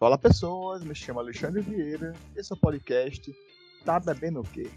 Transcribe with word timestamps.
Fala 0.00 0.16
pessoas, 0.16 0.82
me 0.82 0.94
chamo 0.94 1.20
Alexandre 1.20 1.60
Vieira, 1.60 2.14
esse 2.34 2.50
é 2.50 2.56
o 2.56 2.58
podcast 2.58 3.36
Tá 3.84 4.00
Bebendo 4.00 4.40
o 4.40 4.42
Quê? 4.42 4.70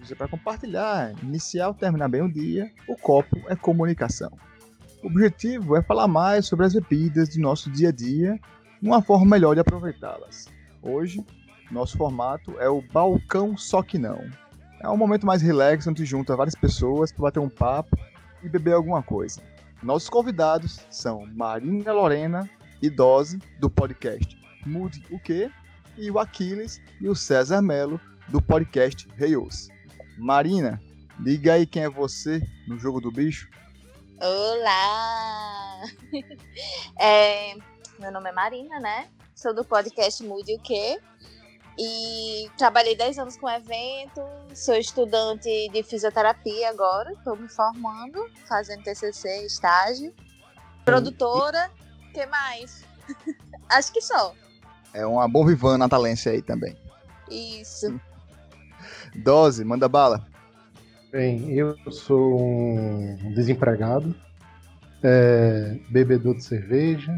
Isso 0.00 0.16
para 0.16 0.26
compartilhar, 0.26 1.12
iniciar 1.22 1.68
ou 1.68 1.74
terminar 1.74 2.08
bem 2.08 2.22
o 2.22 2.32
dia, 2.32 2.72
o 2.88 2.96
copo 2.96 3.36
é 3.46 3.54
comunicação. 3.54 4.30
O 5.02 5.08
objetivo 5.08 5.76
é 5.76 5.82
falar 5.82 6.08
mais 6.08 6.46
sobre 6.46 6.64
as 6.64 6.72
bebidas 6.72 7.28
de 7.28 7.38
nosso 7.38 7.70
dia 7.70 7.90
a 7.90 7.92
dia, 7.92 8.40
uma 8.80 9.02
forma 9.02 9.26
melhor 9.26 9.52
de 9.52 9.60
aproveitá-las. 9.60 10.46
Hoje, 10.80 11.22
nosso 11.70 11.98
formato 11.98 12.58
é 12.58 12.66
o 12.66 12.80
Balcão 12.80 13.58
Só 13.58 13.82
Que 13.82 13.98
Não. 13.98 14.24
É 14.80 14.88
um 14.88 14.96
momento 14.96 15.26
mais 15.26 15.42
relax 15.42 15.86
onde 15.86 16.06
junta 16.06 16.34
várias 16.34 16.54
pessoas 16.54 17.12
para 17.12 17.24
bater 17.24 17.40
um 17.40 17.50
papo 17.50 17.98
e 18.42 18.48
beber 18.48 18.72
alguma 18.72 19.02
coisa. 19.02 19.42
Nossos 19.82 20.08
convidados 20.08 20.80
são 20.88 21.26
Marina 21.34 21.92
Lorena 21.92 22.48
e 22.80 22.88
Dose, 22.88 23.38
do 23.60 23.68
podcast 23.68 24.42
Mude 24.66 25.04
o 25.10 25.18
Quê? 25.18 25.50
E 25.96 26.10
o 26.10 26.18
Aquiles 26.18 26.80
e 27.00 27.08
o 27.08 27.14
César 27.14 27.62
Melo, 27.62 28.00
do 28.28 28.40
podcast 28.40 29.06
Reios. 29.16 29.68
Marina, 30.18 30.80
diga 31.20 31.54
aí 31.54 31.66
quem 31.66 31.84
é 31.84 31.90
você 31.90 32.42
no 32.66 32.78
jogo 32.78 33.00
do 33.00 33.10
bicho. 33.10 33.48
Olá! 34.20 35.82
É, 37.00 37.56
meu 37.98 38.12
nome 38.12 38.30
é 38.30 38.32
Marina, 38.32 38.78
né? 38.78 39.08
Sou 39.34 39.52
do 39.52 39.64
podcast 39.64 40.22
Mude 40.22 40.54
o 40.54 40.60
Quê? 40.60 41.00
E 41.76 42.48
trabalhei 42.56 42.96
10 42.96 43.18
anos 43.18 43.36
com 43.36 43.50
evento, 43.50 44.22
sou 44.54 44.76
estudante 44.76 45.68
de 45.70 45.82
fisioterapia 45.82 46.70
agora, 46.70 47.12
estou 47.12 47.36
me 47.36 47.48
formando, 47.48 48.30
fazendo 48.48 48.84
TCC, 48.84 49.44
estágio. 49.44 50.14
Produtora, 50.84 51.70
o 52.08 52.12
que 52.12 52.24
mais? 52.26 52.84
Acho 53.68 53.92
que 53.92 54.00
só. 54.00 54.32
É 54.94 55.04
uma 55.04 55.28
bom 55.28 55.44
vivan 55.44 55.76
natalense 55.76 56.28
aí 56.28 56.40
também. 56.40 56.76
Isso. 57.30 58.00
Dose, 59.16 59.64
manda 59.64 59.88
bala. 59.88 60.24
Bem, 61.10 61.50
eu 61.52 61.76
sou 61.90 62.40
um 62.40 63.32
desempregado, 63.34 64.14
é, 65.02 65.78
bebedor 65.90 66.34
de 66.34 66.44
cerveja, 66.44 67.16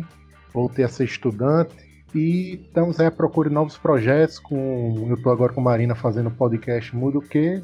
voltei 0.52 0.84
a 0.84 0.88
ser 0.88 1.04
estudante 1.04 1.74
e 2.14 2.60
estamos 2.66 2.98
aí 2.98 3.06
à 3.06 3.10
procura 3.10 3.48
de 3.48 3.54
novos 3.54 3.76
projetos. 3.76 4.38
Com, 4.38 5.06
eu 5.08 5.14
estou 5.14 5.32
agora 5.32 5.52
com 5.52 5.60
a 5.60 5.64
Marina 5.64 5.94
fazendo 5.94 6.30
podcast 6.30 6.94
Muda 6.96 7.18
o 7.18 7.22
Quê? 7.22 7.62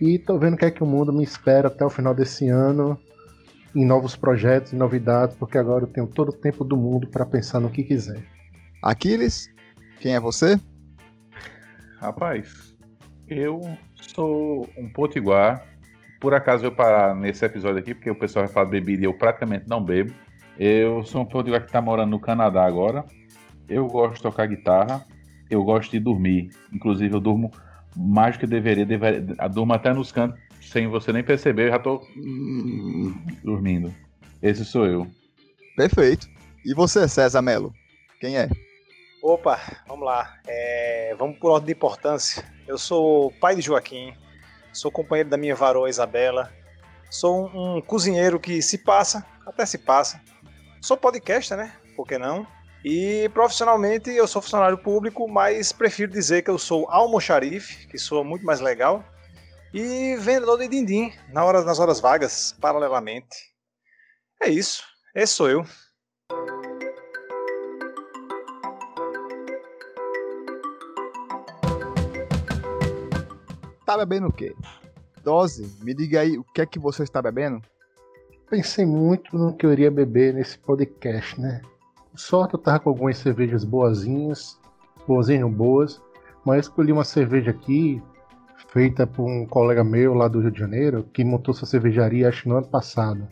E 0.00 0.14
estou 0.16 0.38
vendo 0.38 0.54
o 0.54 0.56
que 0.56 0.64
é 0.64 0.70
que 0.70 0.82
o 0.82 0.86
mundo 0.86 1.12
me 1.12 1.24
espera 1.24 1.68
até 1.68 1.84
o 1.84 1.90
final 1.90 2.14
desse 2.14 2.48
ano 2.48 2.98
em 3.74 3.84
novos 3.84 4.16
projetos 4.16 4.72
e 4.72 4.76
novidades, 4.76 5.36
porque 5.36 5.58
agora 5.58 5.84
eu 5.84 5.88
tenho 5.88 6.06
todo 6.06 6.30
o 6.30 6.32
tempo 6.32 6.64
do 6.64 6.76
mundo 6.76 7.06
para 7.08 7.26
pensar 7.26 7.60
no 7.60 7.70
que 7.70 7.82
quiser. 7.82 8.37
Aquiles, 8.82 9.50
quem 10.00 10.14
é 10.14 10.20
você? 10.20 10.58
Rapaz, 12.00 12.76
eu 13.26 13.60
sou 13.94 14.68
um 14.76 14.88
potiguar. 14.88 15.66
Por 16.20 16.34
acaso 16.34 16.64
eu 16.64 16.72
parar 16.72 17.14
nesse 17.14 17.44
episódio 17.44 17.78
aqui, 17.78 17.94
porque 17.94 18.10
o 18.10 18.18
pessoal 18.18 18.44
vai 18.44 18.52
falar 18.52 18.66
de 18.66 18.72
bebida 18.72 19.02
e 19.02 19.04
eu 19.06 19.14
praticamente 19.14 19.68
não 19.68 19.82
bebo. 19.82 20.12
Eu 20.58 21.04
sou 21.04 21.22
um 21.22 21.24
potiguar 21.24 21.60
que 21.60 21.66
está 21.66 21.80
morando 21.80 22.10
no 22.10 22.20
Canadá 22.20 22.64
agora. 22.64 23.04
Eu 23.68 23.86
gosto 23.86 24.16
de 24.16 24.22
tocar 24.22 24.46
guitarra. 24.46 25.04
Eu 25.50 25.62
gosto 25.64 25.90
de 25.90 26.00
dormir. 26.00 26.50
Inclusive, 26.72 27.14
eu 27.14 27.20
durmo 27.20 27.52
mais 27.96 28.36
do 28.36 28.40
que 28.40 28.46
deveria. 28.46 28.84
deveria 28.84 29.20
durmo 29.48 29.72
até 29.72 29.92
nos 29.92 30.12
cantos, 30.12 30.40
sem 30.60 30.86
você 30.88 31.12
nem 31.12 31.22
perceber. 31.22 31.66
Eu 31.66 31.72
já 31.72 31.78
tô 31.78 32.06
dormindo. 33.42 33.92
Esse 34.42 34.64
sou 34.64 34.86
eu. 34.86 35.06
Perfeito. 35.76 36.28
E 36.64 36.74
você, 36.74 37.08
César 37.08 37.42
Melo? 37.42 37.72
Quem 38.20 38.36
é? 38.36 38.48
Opa, 39.22 39.60
vamos 39.86 40.06
lá. 40.06 40.38
É, 40.46 41.14
vamos 41.18 41.38
por 41.38 41.50
ordem 41.50 41.66
de 41.66 41.72
importância. 41.72 42.44
Eu 42.68 42.78
sou 42.78 43.32
pai 43.40 43.56
de 43.56 43.62
Joaquim, 43.62 44.16
sou 44.72 44.92
companheiro 44.92 45.28
da 45.28 45.36
minha 45.36 45.56
varoa 45.56 45.90
Isabela, 45.90 46.52
sou 47.10 47.48
um, 47.48 47.76
um 47.76 47.80
cozinheiro 47.80 48.38
que 48.38 48.62
se 48.62 48.78
passa, 48.78 49.26
até 49.44 49.66
se 49.66 49.78
passa. 49.78 50.20
Sou 50.80 50.96
podcaster, 50.96 51.56
né? 51.56 51.74
Por 51.96 52.06
que 52.06 52.16
não? 52.16 52.46
E 52.84 53.28
profissionalmente 53.34 54.08
eu 54.08 54.28
sou 54.28 54.40
funcionário 54.40 54.78
público, 54.78 55.26
mas 55.26 55.72
prefiro 55.72 56.12
dizer 56.12 56.42
que 56.42 56.50
eu 56.50 56.58
sou 56.58 56.88
almoxarife, 56.88 57.88
que 57.88 57.98
soa 57.98 58.22
muito 58.22 58.46
mais 58.46 58.60
legal, 58.60 59.04
e 59.74 60.14
vendedor 60.16 60.58
de 60.58 60.68
din-din 60.68 61.12
na 61.32 61.44
hora, 61.44 61.64
nas 61.64 61.80
horas 61.80 61.98
vagas, 61.98 62.56
paralelamente. 62.60 63.36
É 64.40 64.48
isso, 64.48 64.84
esse 65.12 65.32
sou 65.32 65.50
eu. 65.50 65.66
Tá 73.88 73.96
bebendo 73.96 74.26
o 74.26 74.32
quê? 74.32 74.54
Dose, 75.24 75.66
me 75.82 75.94
diga 75.94 76.20
aí 76.20 76.36
o 76.36 76.44
que 76.44 76.60
é 76.60 76.66
que 76.66 76.78
você 76.78 77.04
está 77.04 77.22
bebendo? 77.22 77.62
Pensei 78.50 78.84
muito 78.84 79.38
no 79.38 79.56
que 79.56 79.64
eu 79.64 79.72
iria 79.72 79.90
beber 79.90 80.34
nesse 80.34 80.58
podcast, 80.58 81.40
né? 81.40 81.62
Sorte 82.14 82.52
eu 82.52 82.60
tava 82.60 82.80
com 82.80 82.90
algumas 82.90 83.16
cervejas 83.16 83.64
boazinhas, 83.64 84.60
boazinhas 85.06 85.50
boas, 85.50 86.02
mas 86.44 86.66
escolhi 86.66 86.92
uma 86.92 87.02
cerveja 87.02 87.50
aqui, 87.50 88.02
feita 88.70 89.06
por 89.06 89.24
um 89.24 89.46
colega 89.46 89.82
meu 89.82 90.12
lá 90.12 90.28
do 90.28 90.40
Rio 90.40 90.50
de 90.50 90.60
Janeiro, 90.60 91.08
que 91.10 91.24
montou 91.24 91.54
sua 91.54 91.66
cervejaria 91.66 92.28
acho 92.28 92.46
no 92.46 92.58
ano 92.58 92.68
passado. 92.68 93.26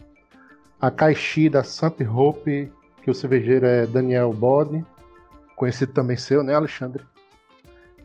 A 0.80 0.90
Caixi 0.90 1.50
da 1.50 1.62
Samp 1.64 2.00
Hope, 2.00 2.72
que 3.02 3.10
o 3.10 3.14
cervejeiro 3.14 3.66
é 3.66 3.86
Daniel 3.86 4.32
Bode, 4.32 4.82
conhecido 5.54 5.92
também 5.92 6.16
seu, 6.16 6.42
né, 6.42 6.54
Alexandre? 6.54 7.04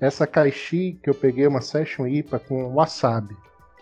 Essa 0.01 0.25
Caixi 0.25 0.99
que 1.03 1.11
eu 1.11 1.13
peguei 1.13 1.45
é 1.45 1.47
uma 1.47 1.61
Session 1.61 2.07
IPA 2.07 2.39
com 2.39 2.73
wasabi. 2.73 3.37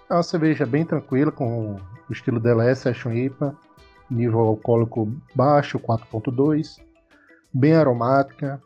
É 0.09 0.13
uma 0.13 0.22
cerveja 0.22 0.66
bem 0.66 0.84
tranquila, 0.84 1.31
com 1.31 1.75
o 1.75 2.12
estilo 2.12 2.41
dela 2.41 2.66
é 2.66 2.75
Session 2.75 3.13
IPA, 3.13 3.56
nível 4.12 4.41
alcoólico 4.41 5.09
baixo, 5.34 5.80
4.2, 5.80 6.81
bem 7.53 7.74
aromática, 7.74 8.62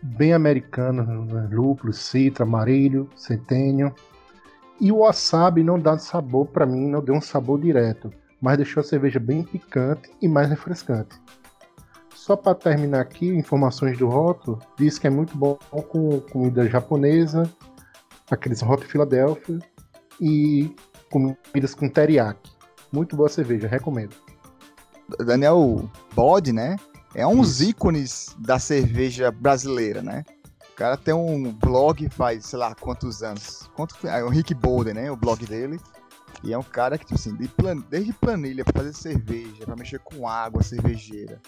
bem 0.00 0.32
americana, 0.32 1.02
né? 1.02 1.48
lúpulo, 1.50 1.92
citra, 1.92 2.44
amarilho, 2.44 3.10
centênio. 3.16 3.92
E 4.80 4.92
o 4.92 4.98
wasabi 4.98 5.64
não 5.64 5.80
dá 5.80 5.98
sabor 5.98 6.46
para 6.46 6.66
mim, 6.66 6.86
não 6.88 7.02
deu 7.02 7.16
um 7.16 7.20
sabor 7.20 7.58
direto, 7.58 8.12
mas 8.40 8.58
deixou 8.58 8.80
a 8.80 8.84
cerveja 8.84 9.18
bem 9.18 9.42
picante 9.42 10.08
e 10.22 10.28
mais 10.28 10.48
refrescante. 10.48 11.20
Só 12.26 12.34
para 12.34 12.56
terminar 12.56 13.02
aqui, 13.02 13.28
informações 13.28 13.96
do 13.98 14.08
rótulo, 14.08 14.58
diz 14.76 14.98
que 14.98 15.06
é 15.06 15.10
muito 15.10 15.38
bom 15.38 15.56
com 15.70 16.18
comida 16.22 16.68
japonesa, 16.68 17.48
aqueles 18.28 18.60
Hot 18.64 18.84
Philadelphia 18.84 19.60
e 20.20 20.74
comidas 21.08 21.72
com 21.72 21.88
teriyaki. 21.88 22.50
Muito 22.90 23.14
boa 23.14 23.28
cerveja, 23.28 23.68
recomendo. 23.68 24.16
Daniel 25.24 25.88
Bode, 26.16 26.52
né? 26.52 26.74
É 27.14 27.24
um 27.24 27.42
dos 27.42 27.60
ícones 27.60 28.34
da 28.40 28.58
cerveja 28.58 29.30
brasileira, 29.30 30.02
né? 30.02 30.24
O 30.72 30.74
cara 30.74 30.96
tem 30.96 31.14
um 31.14 31.52
blog 31.52 32.08
faz, 32.10 32.46
sei 32.46 32.58
lá, 32.58 32.74
quantos 32.74 33.22
anos. 33.22 33.70
Quanto, 33.76 34.04
é 34.04 34.24
o 34.24 34.28
Rick 34.28 34.52
Bolden, 34.52 34.94
né? 34.94 35.12
O 35.12 35.16
blog 35.16 35.46
dele. 35.46 35.78
E 36.42 36.52
é 36.52 36.58
um 36.58 36.64
cara 36.64 36.98
que, 36.98 37.06
tipo 37.06 37.20
assim, 37.20 37.36
de 37.36 37.46
plan, 37.46 37.76
desde 37.88 38.12
planilha 38.12 38.64
pra 38.64 38.82
fazer 38.82 38.94
cerveja, 38.94 39.64
pra 39.64 39.76
mexer 39.76 40.00
com 40.00 40.26
água 40.28 40.60
cervejeira. 40.64 41.40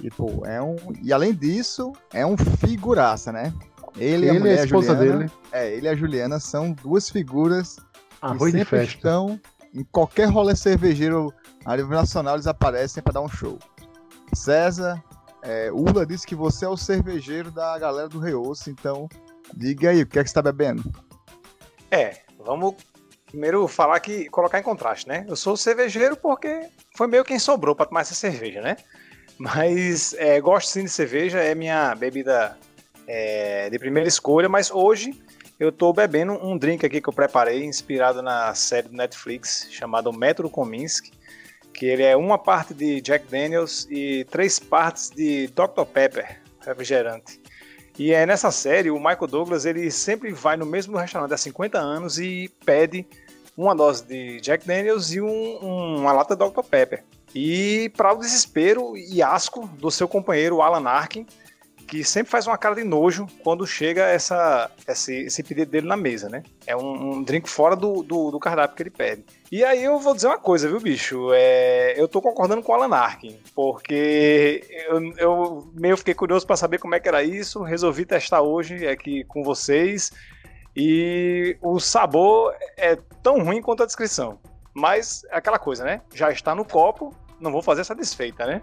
E, 0.00 0.10
pô, 0.10 0.44
é 0.44 0.60
um. 0.62 0.76
E 1.02 1.12
além 1.12 1.34
disso, 1.34 1.92
é 2.12 2.24
um 2.26 2.36
figuraça, 2.36 3.32
né? 3.32 3.52
Ele, 3.96 4.14
ele 4.14 4.26
e 4.26 4.30
a 4.30 4.34
mulher, 4.34 4.60
a 4.60 4.64
esposa 4.64 4.94
Juliana, 4.94 5.18
dele. 5.18 5.32
É, 5.52 5.72
ele 5.72 5.86
e 5.86 5.88
a 5.88 5.96
Juliana 5.96 6.38
são 6.38 6.72
duas 6.72 7.08
figuras 7.08 7.78
Arroz 8.20 8.52
que 8.52 8.58
de 8.58 8.64
sempre 8.64 8.78
festa. 8.78 8.96
estão 8.96 9.40
em 9.74 9.84
qualquer 9.84 10.28
rolê 10.28 10.54
cervejeiro 10.54 11.32
a 11.64 11.76
nível 11.76 11.96
nacional, 11.96 12.34
eles 12.34 12.46
aparecem 12.46 13.02
pra 13.02 13.12
dar 13.12 13.20
um 13.20 13.28
show. 13.28 13.58
César, 14.34 15.02
é, 15.42 15.70
Ula 15.72 16.04
disse 16.04 16.26
que 16.26 16.34
você 16.34 16.64
é 16.64 16.68
o 16.68 16.76
cervejeiro 16.76 17.50
da 17.50 17.78
galera 17.78 18.08
do 18.08 18.18
Reosso, 18.18 18.70
então 18.70 19.08
diga 19.54 19.90
aí, 19.90 20.02
o 20.02 20.06
que 20.06 20.18
é 20.18 20.22
que 20.22 20.28
você 20.28 20.34
tá 20.34 20.42
bebendo? 20.42 20.82
É, 21.90 22.20
vamos 22.44 22.74
primeiro 23.26 23.66
falar 23.68 24.00
que 24.00 24.28
colocar 24.28 24.58
em 24.58 24.62
contraste, 24.62 25.08
né? 25.08 25.24
Eu 25.28 25.36
sou 25.36 25.56
cervejeiro 25.56 26.16
porque 26.16 26.68
foi 26.96 27.06
meio 27.06 27.24
quem 27.24 27.38
sobrou 27.38 27.74
para 27.74 27.86
tomar 27.86 28.00
essa 28.00 28.14
cerveja, 28.14 28.60
né? 28.60 28.76
Mas 29.38 30.14
é, 30.14 30.40
gosto 30.40 30.68
sim 30.68 30.84
de 30.84 30.90
cerveja, 30.90 31.38
é 31.38 31.54
minha 31.54 31.94
bebida 31.94 32.56
é, 33.06 33.68
de 33.68 33.78
primeira 33.78 34.08
escolha, 34.08 34.48
mas 34.48 34.70
hoje 34.70 35.12
eu 35.58 35.70
tô 35.70 35.92
bebendo 35.92 36.32
um 36.32 36.56
drink 36.56 36.84
aqui 36.84 37.00
que 37.00 37.08
eu 37.08 37.12
preparei, 37.12 37.64
inspirado 37.64 38.22
na 38.22 38.54
série 38.54 38.88
do 38.88 38.96
Netflix, 38.96 39.68
chamado 39.70 40.12
Metro 40.12 40.48
Kominsky, 40.50 41.12
que 41.72 41.86
ele 41.86 42.02
é 42.02 42.16
uma 42.16 42.38
parte 42.38 42.72
de 42.72 43.00
Jack 43.00 43.26
Daniels 43.26 43.86
e 43.90 44.24
três 44.30 44.58
partes 44.58 45.10
de 45.10 45.48
Dr. 45.48 45.84
Pepper, 45.92 46.40
refrigerante. 46.60 47.40
E 47.98 48.12
é 48.12 48.26
nessa 48.26 48.50
série, 48.50 48.90
o 48.90 48.98
Michael 48.98 49.26
Douglas, 49.26 49.64
ele 49.64 49.90
sempre 49.90 50.32
vai 50.32 50.56
no 50.56 50.66
mesmo 50.66 50.96
restaurante 50.96 51.32
há 51.32 51.38
50 51.38 51.78
anos 51.78 52.18
e 52.18 52.50
pede 52.64 53.06
uma 53.56 53.74
dose 53.74 54.04
de 54.04 54.40
Jack 54.40 54.66
Daniels 54.66 55.12
e 55.12 55.20
um, 55.20 55.58
um, 55.64 56.00
uma 56.00 56.12
lata 56.12 56.36
de 56.36 56.46
Dr. 56.46 56.62
Pepper. 56.62 57.02
E 57.38 57.90
para 57.90 58.14
o 58.14 58.18
desespero 58.18 58.96
e 58.96 59.22
asco 59.22 59.66
do 59.78 59.90
seu 59.90 60.08
companheiro 60.08 60.62
Alan 60.62 60.88
Arkin, 60.88 61.26
que 61.86 62.02
sempre 62.02 62.30
faz 62.30 62.46
uma 62.46 62.56
cara 62.56 62.74
de 62.74 62.82
nojo 62.82 63.26
quando 63.44 63.66
chega 63.66 64.06
essa, 64.06 64.70
esse, 64.88 65.14
esse 65.26 65.42
pedido 65.42 65.70
dele 65.70 65.86
na 65.86 65.98
mesa, 65.98 66.30
né? 66.30 66.42
É 66.66 66.74
um, 66.74 67.16
um 67.18 67.22
drink 67.22 67.46
fora 67.46 67.76
do, 67.76 68.02
do, 68.02 68.30
do, 68.30 68.40
cardápio 68.40 68.74
que 68.74 68.82
ele 68.84 68.90
pede. 68.90 69.22
E 69.52 69.62
aí 69.62 69.84
eu 69.84 69.98
vou 69.98 70.14
dizer 70.14 70.28
uma 70.28 70.38
coisa, 70.38 70.66
viu, 70.66 70.80
bicho? 70.80 71.28
É, 71.34 71.92
eu 72.00 72.08
tô 72.08 72.22
concordando 72.22 72.62
com 72.62 72.72
o 72.72 72.74
Alan 72.74 72.96
Arkin, 72.96 73.38
porque 73.54 74.64
eu, 74.88 75.12
eu 75.18 75.70
meio 75.74 75.98
fiquei 75.98 76.14
curioso 76.14 76.46
para 76.46 76.56
saber 76.56 76.78
como 76.78 76.94
é 76.94 77.00
que 77.00 77.08
era 77.08 77.22
isso, 77.22 77.62
resolvi 77.62 78.06
testar 78.06 78.40
hoje 78.40 78.88
aqui 78.88 79.24
com 79.24 79.44
vocês. 79.44 80.10
E 80.74 81.58
o 81.60 81.78
sabor 81.78 82.54
é 82.78 82.96
tão 83.22 83.44
ruim 83.44 83.60
quanto 83.60 83.82
a 83.82 83.86
descrição. 83.86 84.38
Mas 84.72 85.22
é 85.30 85.36
aquela 85.36 85.58
coisa, 85.58 85.84
né? 85.84 86.00
Já 86.14 86.30
está 86.30 86.54
no 86.54 86.64
copo, 86.64 87.14
não 87.40 87.52
vou 87.52 87.62
fazer 87.62 87.82
essa 87.82 87.94
desfeita, 87.94 88.46
né? 88.46 88.62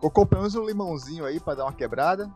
Colocou 0.00 0.26
pelo 0.26 0.42
menos 0.42 0.54
um 0.54 0.64
limãozinho 0.64 1.24
aí 1.24 1.40
para 1.40 1.56
dar 1.56 1.64
uma 1.64 1.72
quebrada. 1.72 2.30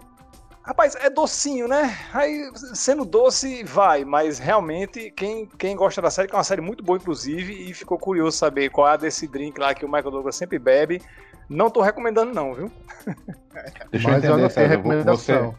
Rapaz, 0.62 0.94
é 0.96 1.08
docinho, 1.08 1.66
né? 1.66 1.96
Aí, 2.12 2.50
sendo 2.74 3.04
doce, 3.04 3.64
vai, 3.64 4.04
mas 4.04 4.38
realmente, 4.38 5.10
quem, 5.12 5.46
quem 5.58 5.74
gosta 5.74 6.02
da 6.02 6.10
série, 6.10 6.28
que 6.28 6.34
é 6.34 6.36
uma 6.38 6.44
série 6.44 6.60
muito 6.60 6.84
boa, 6.84 6.98
inclusive, 6.98 7.70
e 7.70 7.72
ficou 7.72 7.98
curioso 7.98 8.36
saber 8.36 8.68
qual 8.68 8.86
é 8.86 8.98
desse 8.98 9.26
drink 9.26 9.58
lá 9.58 9.74
que 9.74 9.86
o 9.86 9.88
Michael 9.88 10.10
Douglas 10.10 10.36
sempre 10.36 10.58
bebe, 10.58 11.00
não 11.48 11.70
tô 11.70 11.80
recomendando, 11.80 12.34
não, 12.34 12.52
viu? 12.52 12.70
Deixa 13.90 14.10
mas 14.10 14.22
eu 14.22 14.32
entender, 14.34 14.50
César, 14.50 14.68
recomendação. 14.68 15.50
Você... 15.50 15.56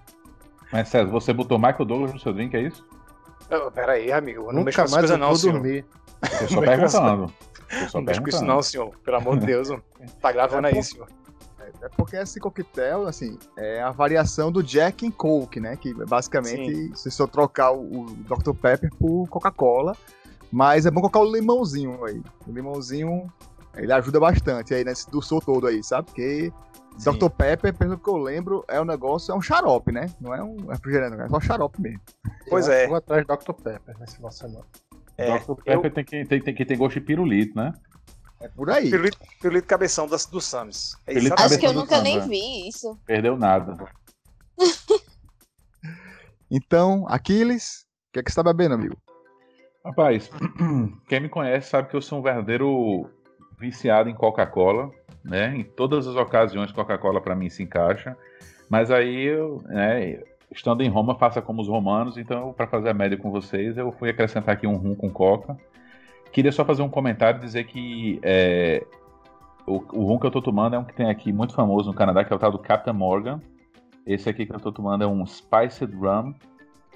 Mas, 0.71 0.87
César, 0.89 1.09
você 1.09 1.33
botou 1.33 1.57
Michael 1.57 1.85
Douglas 1.85 2.13
no 2.13 2.19
seu 2.19 2.31
drink, 2.31 2.55
é 2.55 2.61
isso? 2.61 2.87
Oh, 3.51 3.71
pera 3.71 3.93
aí, 3.93 4.11
amigo. 4.11 4.43
Eu 4.43 4.53
não 4.53 4.63
Nunca 4.63 4.81
mais 4.81 4.93
coisa, 4.93 5.13
eu 5.15 5.17
não, 5.17 5.33
dormir. 5.33 5.85
Eu 6.39 6.47
só 6.49 6.61
perguntando. 6.61 7.33
Não 7.93 8.01
mexe 8.01 8.21
com 8.21 8.29
isso 8.29 8.43
não, 8.43 8.61
senhor. 8.61 8.95
Pelo 9.03 9.17
amor 9.17 9.39
de 9.39 9.45
Deus. 9.45 9.69
Tá 10.21 10.31
gravando 10.31 10.67
é 10.67 10.75
aí, 10.75 10.83
senhor. 10.83 11.07
É, 11.59 11.85
é 11.85 11.89
porque 11.89 12.15
esse 12.15 12.39
coquetel, 12.39 13.05
assim, 13.05 13.37
é 13.57 13.81
a 13.81 13.91
variação 13.91 14.51
do 14.51 14.63
Jack 14.63 15.05
and 15.05 15.11
Coke, 15.11 15.59
né? 15.59 15.75
Que 15.75 15.93
basicamente, 15.93 16.73
Sim. 16.73 16.95
se 16.95 17.11
você 17.11 17.27
trocar 17.27 17.71
o 17.71 18.05
Dr. 18.05 18.53
Pepper 18.53 18.89
por 18.97 19.27
Coca-Cola, 19.27 19.95
mas 20.51 20.85
é 20.85 20.91
bom 20.91 21.01
colocar 21.01 21.19
o 21.19 21.31
limãozinho 21.31 22.03
aí. 22.05 22.21
O 22.47 22.51
limãozinho, 22.51 23.31
ele 23.75 23.91
ajuda 23.91 24.19
bastante 24.19 24.73
aí 24.73 24.83
nesse 24.83 25.09
do 25.09 25.19
todo 25.41 25.67
aí, 25.67 25.83
sabe? 25.83 26.07
Porque 26.07 26.51
Sim. 26.97 27.11
Dr. 27.11 27.29
Pepper, 27.29 27.73
pelo 27.73 27.97
que 27.97 28.09
eu 28.09 28.17
lembro, 28.17 28.65
é 28.67 28.79
um 28.81 28.85
negócio, 28.85 29.31
é 29.31 29.35
um 29.35 29.41
xarope, 29.41 29.91
né? 29.91 30.07
Não 30.19 30.33
é 30.33 30.43
um 30.43 30.67
refrigerante, 30.67 31.21
é 31.21 31.29
só 31.29 31.39
xarope 31.39 31.81
mesmo. 31.81 32.01
Pois 32.49 32.67
eu 32.67 32.73
é. 32.73 32.87
Vou 32.87 32.97
atrás 32.97 33.25
de 33.25 33.27
Dr. 33.27 33.53
Pepper 33.53 33.97
nesse 33.99 34.15
final 34.15 34.29
de 34.29 34.35
semana. 34.35 34.65
É, 35.19 35.39
Dr. 35.39 35.55
Pepper 35.55 35.85
eu... 35.85 35.91
tem, 35.91 36.03
que, 36.05 36.25
tem, 36.25 36.41
tem 36.41 36.55
que 36.55 36.65
ter 36.65 36.77
gosto 36.77 36.99
de 36.99 37.05
pirulito, 37.05 37.55
né? 37.55 37.73
É 38.39 38.47
por 38.47 38.69
aí. 38.69 38.89
Pirulito, 38.89 39.17
pirulito 39.41 39.67
cabeção 39.67 40.07
das, 40.07 40.25
do 40.25 40.39
Samus. 40.39 40.95
É 41.05 41.17
Acho 41.17 41.59
que 41.59 41.67
eu 41.67 41.73
nunca 41.73 42.01
nem 42.01 42.25
vi 42.27 42.69
isso. 42.69 42.97
Perdeu 43.05 43.35
nada. 43.37 43.75
então, 46.49 47.05
Aquiles, 47.09 47.85
o 48.09 48.13
que 48.13 48.19
é 48.19 48.23
que 48.23 48.31
você 48.31 48.35
tá 48.35 48.43
bebendo, 48.43 48.75
amigo? 48.75 48.97
Rapaz, 49.85 50.29
quem 51.07 51.19
me 51.19 51.29
conhece 51.29 51.69
sabe 51.69 51.89
que 51.89 51.95
eu 51.95 52.01
sou 52.01 52.19
um 52.19 52.23
verdadeiro 52.23 53.09
viciado 53.59 54.09
em 54.09 54.15
Coca-Cola, 54.15 54.89
né? 55.23 55.53
Em 55.55 55.63
todas 55.63 56.07
as 56.07 56.15
ocasiões 56.15 56.71
Coca-Cola 56.71 57.21
para 57.21 57.35
mim 57.35 57.49
se 57.49 57.61
encaixa. 57.61 58.15
Mas 58.69 58.89
aí 58.89 59.25
eu, 59.25 59.61
né, 59.65 60.21
estando 60.51 60.81
em 60.81 60.89
Roma, 60.89 61.15
faça 61.15 61.41
como 61.41 61.61
os 61.61 61.67
romanos, 61.67 62.17
então 62.17 62.53
para 62.53 62.67
fazer 62.67 62.89
a 62.89 62.93
média 62.93 63.17
com 63.17 63.31
vocês, 63.31 63.77
eu 63.77 63.91
fui 63.91 64.09
acrescentar 64.09 64.55
aqui 64.55 64.65
um 64.65 64.75
rum 64.75 64.95
com 64.95 65.09
coca. 65.09 65.57
Queria 66.31 66.51
só 66.51 66.63
fazer 66.63 66.81
um 66.81 66.89
comentário 66.89 67.39
e 67.39 67.41
dizer 67.41 67.65
que 67.65 68.19
é, 68.21 68.85
o, 69.65 69.75
o 69.93 70.03
rum 70.05 70.19
que 70.19 70.25
eu 70.25 70.31
tô 70.31 70.41
tomando 70.41 70.75
é 70.75 70.79
um 70.79 70.83
que 70.83 70.93
tem 70.93 71.09
aqui 71.09 71.31
muito 71.31 71.53
famoso 71.53 71.89
no 71.89 71.95
Canadá, 71.95 72.23
que 72.23 72.33
é 72.33 72.35
o 72.35 72.39
tal 72.39 72.51
do 72.51 72.59
Captain 72.59 72.93
Morgan. 72.93 73.39
Esse 74.05 74.29
aqui 74.29 74.45
que 74.45 74.53
eu 74.53 74.59
tô 74.59 74.71
tomando 74.71 75.03
é 75.03 75.07
um 75.07 75.25
Spiced 75.25 75.93
Rum, 75.95 76.33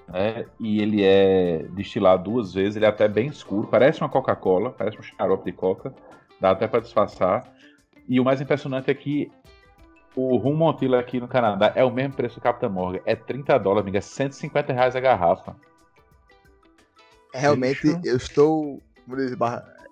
né? 0.08 0.46
E 0.60 0.82
ele 0.82 1.04
é 1.04 1.66
destilado 1.72 2.24
duas 2.24 2.54
vezes, 2.54 2.76
ele 2.76 2.86
é 2.86 2.88
até 2.88 3.08
bem 3.08 3.28
escuro, 3.28 3.68
parece 3.68 4.02
uma 4.02 4.10
Coca-Cola, 4.10 4.72
parece 4.72 4.98
um 4.98 5.04
xarope 5.04 5.46
de 5.46 5.52
coca, 5.52 5.94
dá 6.40 6.52
até 6.52 6.68
para 6.68 6.80
disfarçar. 6.80 7.54
E 8.08 8.20
o 8.20 8.24
mais 8.24 8.42
impressionante 8.42 8.90
é 8.90 8.94
que 8.94 9.32
o 10.16 10.38
rum 10.38 10.56
Montilla 10.56 11.00
aqui 11.00 11.20
no 11.20 11.28
Canadá 11.28 11.72
é 11.76 11.84
o 11.84 11.92
mesmo 11.92 12.14
preço 12.14 12.36
do 12.36 12.42
Captain 12.42 12.70
Morgan, 12.70 13.00
é 13.06 13.16
30 13.16 13.58
dólares, 13.58 13.84
amiga, 13.84 13.98
é 13.98 14.02
150 14.02 14.74
reais 14.74 14.96
a 14.96 15.00
garrafa. 15.00 15.56
Realmente, 17.34 17.82
Bicho. 17.82 18.02
eu 18.04 18.18
estou 18.18 18.82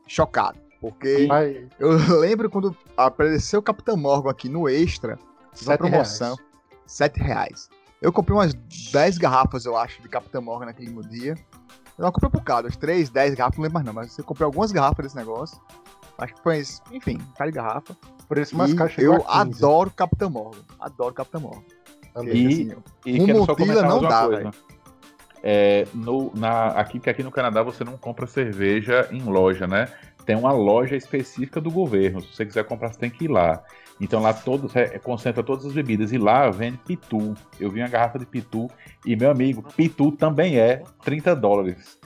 chocado. 0.08 0.60
Porque 0.80 1.28
Ai. 1.30 1.68
eu 1.80 1.92
lembro 2.20 2.50
quando 2.50 2.76
apareceu 2.98 3.60
o 3.60 3.64
Capitão 3.64 3.96
Morgan 3.96 4.32
aqui 4.32 4.50
no 4.50 4.68
Extra, 4.68 5.18
na 5.66 5.78
promoção, 5.78 6.36
reais. 6.36 6.52
7 6.88 7.20
reais. 7.20 7.70
Eu 8.02 8.12
comprei 8.12 8.36
umas 8.36 8.54
10 8.92 9.20
garrafas, 9.20 9.66
eu 9.66 9.78
acho, 9.78 10.02
de 10.02 10.10
Capitão 10.10 10.42
Morgan 10.42 10.66
naquele 10.66 10.92
dia. 11.04 11.36
Eu 11.98 12.06
não 12.06 12.12
comprei 12.12 12.30
um 12.30 12.32
bocado, 12.32 12.68
as 12.68 12.76
3, 12.76 13.10
10 13.10 13.36
garrafas, 13.36 13.58
não 13.58 13.64
lembro 13.64 13.76
mais 13.76 13.86
não, 13.86 13.94
mas 13.94 14.18
eu 14.18 14.24
comprei 14.24 14.44
algumas 14.44 14.72
garrafas 14.72 15.06
desse 15.06 15.16
negócio. 15.16 15.62
Acho 16.22 16.36
que 16.36 16.44
foi, 16.44 16.62
enfim, 16.92 17.18
cara 17.36 17.50
de 17.50 17.56
garrafa. 17.56 17.98
Por 18.28 18.38
isso, 18.38 18.56
mais 18.56 18.74
caixa 18.74 19.02
Eu 19.02 19.26
adoro 19.28 19.90
Capitão 19.90 20.30
Morgan. 20.30 20.62
Adoro 20.80 21.14
Capitão 21.14 21.42
Morgan. 21.42 21.64
E, 22.32 22.48
assim, 22.48 22.72
e 23.06 23.46
só 23.46 23.56
comentar 23.56 23.84
não 23.84 24.02
dá, 24.02 24.28
velho. 24.28 24.52
É, 25.44 25.88
no, 25.96 26.32
na, 26.36 26.68
aqui, 26.68 27.00
que 27.00 27.10
aqui 27.10 27.24
no 27.24 27.32
Canadá 27.32 27.64
você 27.64 27.84
não 27.84 27.98
compra 27.98 28.28
cerveja 28.28 29.08
em 29.12 29.24
loja, 29.24 29.66
né? 29.66 29.88
Tem 30.24 30.36
uma 30.36 30.52
loja 30.52 30.96
específica 30.96 31.60
do 31.60 31.72
governo. 31.72 32.22
Se 32.22 32.36
você 32.36 32.46
quiser 32.46 32.64
comprar, 32.66 32.94
você 32.94 33.00
tem 33.00 33.10
que 33.10 33.26
ir 33.26 33.28
lá. 33.28 33.64
Então 34.00 34.22
lá 34.22 34.32
todos 34.32 34.76
é, 34.76 35.00
concentra 35.00 35.42
todas 35.42 35.66
as 35.66 35.74
bebidas. 35.74 36.12
E 36.12 36.20
lá 36.20 36.52
vende 36.52 36.78
pitu. 36.78 37.34
Eu 37.60 37.72
vi 37.72 37.82
uma 37.82 37.90
garrafa 37.90 38.20
de 38.20 38.28
pitu. 38.28 38.70
E 39.04 39.16
meu 39.16 39.32
amigo, 39.32 39.64
pitu 39.76 40.12
também 40.12 40.60
é 40.60 40.84
30 41.04 41.36
dólares. 41.36 42.00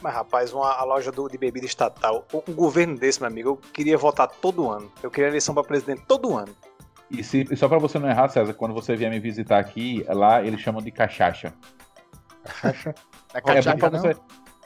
Mas, 0.00 0.14
rapaz, 0.14 0.52
uma, 0.52 0.72
a 0.72 0.84
loja 0.84 1.10
do, 1.10 1.28
de 1.28 1.36
bebida 1.36 1.66
estatal, 1.66 2.24
um 2.46 2.52
governo 2.52 2.96
desse, 2.96 3.20
meu 3.20 3.28
amigo, 3.28 3.48
eu 3.50 3.56
queria 3.56 3.98
votar 3.98 4.28
todo 4.28 4.70
ano. 4.70 4.90
Eu 5.02 5.10
queria 5.10 5.28
eleição 5.28 5.54
para 5.54 5.64
presidente 5.64 6.02
todo 6.06 6.36
ano. 6.36 6.54
E, 7.10 7.24
se, 7.24 7.46
e 7.50 7.56
só 7.56 7.68
para 7.68 7.78
você 7.78 7.98
não 7.98 8.08
errar, 8.08 8.28
César, 8.28 8.52
quando 8.54 8.74
você 8.74 8.94
vier 8.94 9.10
me 9.10 9.18
visitar 9.18 9.58
aqui, 9.58 10.04
lá 10.08 10.42
eles 10.42 10.60
chamam 10.60 10.82
de 10.82 10.90
cachaça. 10.90 11.52
Cachaça? 12.44 12.94
É 13.34 13.42
cachaça, 13.42 13.86
é 13.86 13.90
não? 13.90 14.00
Você... 14.00 14.16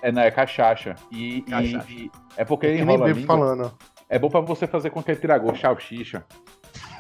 É, 0.03 0.13
não, 0.13 0.23
é 0.23 0.31
cachaça. 0.31 0.95
E, 1.11 1.43
cachaça. 1.43 1.87
e, 1.91 2.05
e 2.05 2.11
é 2.37 2.45
porque 2.45 2.67
ele 2.67 2.81
enrola 2.81 3.13
nem 3.13 3.25
falando. 3.25 3.77
É 4.09 4.21
bom 4.21 4.31
para 4.31 4.41
você 4.41 4.69
fazer 4.69 4.91
com 4.91 5.03
que 5.03 5.11
ele 5.11 5.21
salsicha. 5.61 6.25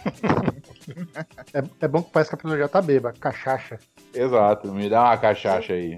é, 1.54 1.62
é 1.80 1.88
bom 1.88 2.02
que 2.02 2.10
parece 2.10 2.30
que 2.30 2.34
a 2.34 2.38
pessoa 2.38 2.58
já 2.58 2.68
tá 2.68 2.82
beba, 2.82 3.12
cachaça. 3.12 3.78
Exato, 4.12 4.72
me 4.72 4.88
dá 4.88 5.04
uma 5.04 5.16
cachaça 5.18 5.72
aí. 5.72 5.96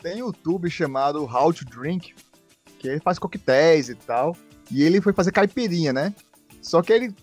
Tem 0.00 0.18
YouTube 0.18 0.70
chamado 0.70 1.24
How 1.24 1.52
to 1.52 1.64
Drink, 1.64 2.14
que 2.78 2.88
ele 2.88 3.00
faz 3.00 3.18
coquetéis 3.18 3.88
e 3.88 3.94
tal. 3.94 4.36
E 4.70 4.82
ele 4.82 5.00
foi 5.00 5.12
fazer 5.12 5.32
caipirinha, 5.32 5.92
né? 5.92 6.14
Só 6.62 6.82
que 6.82 6.92
ele. 6.92 7.14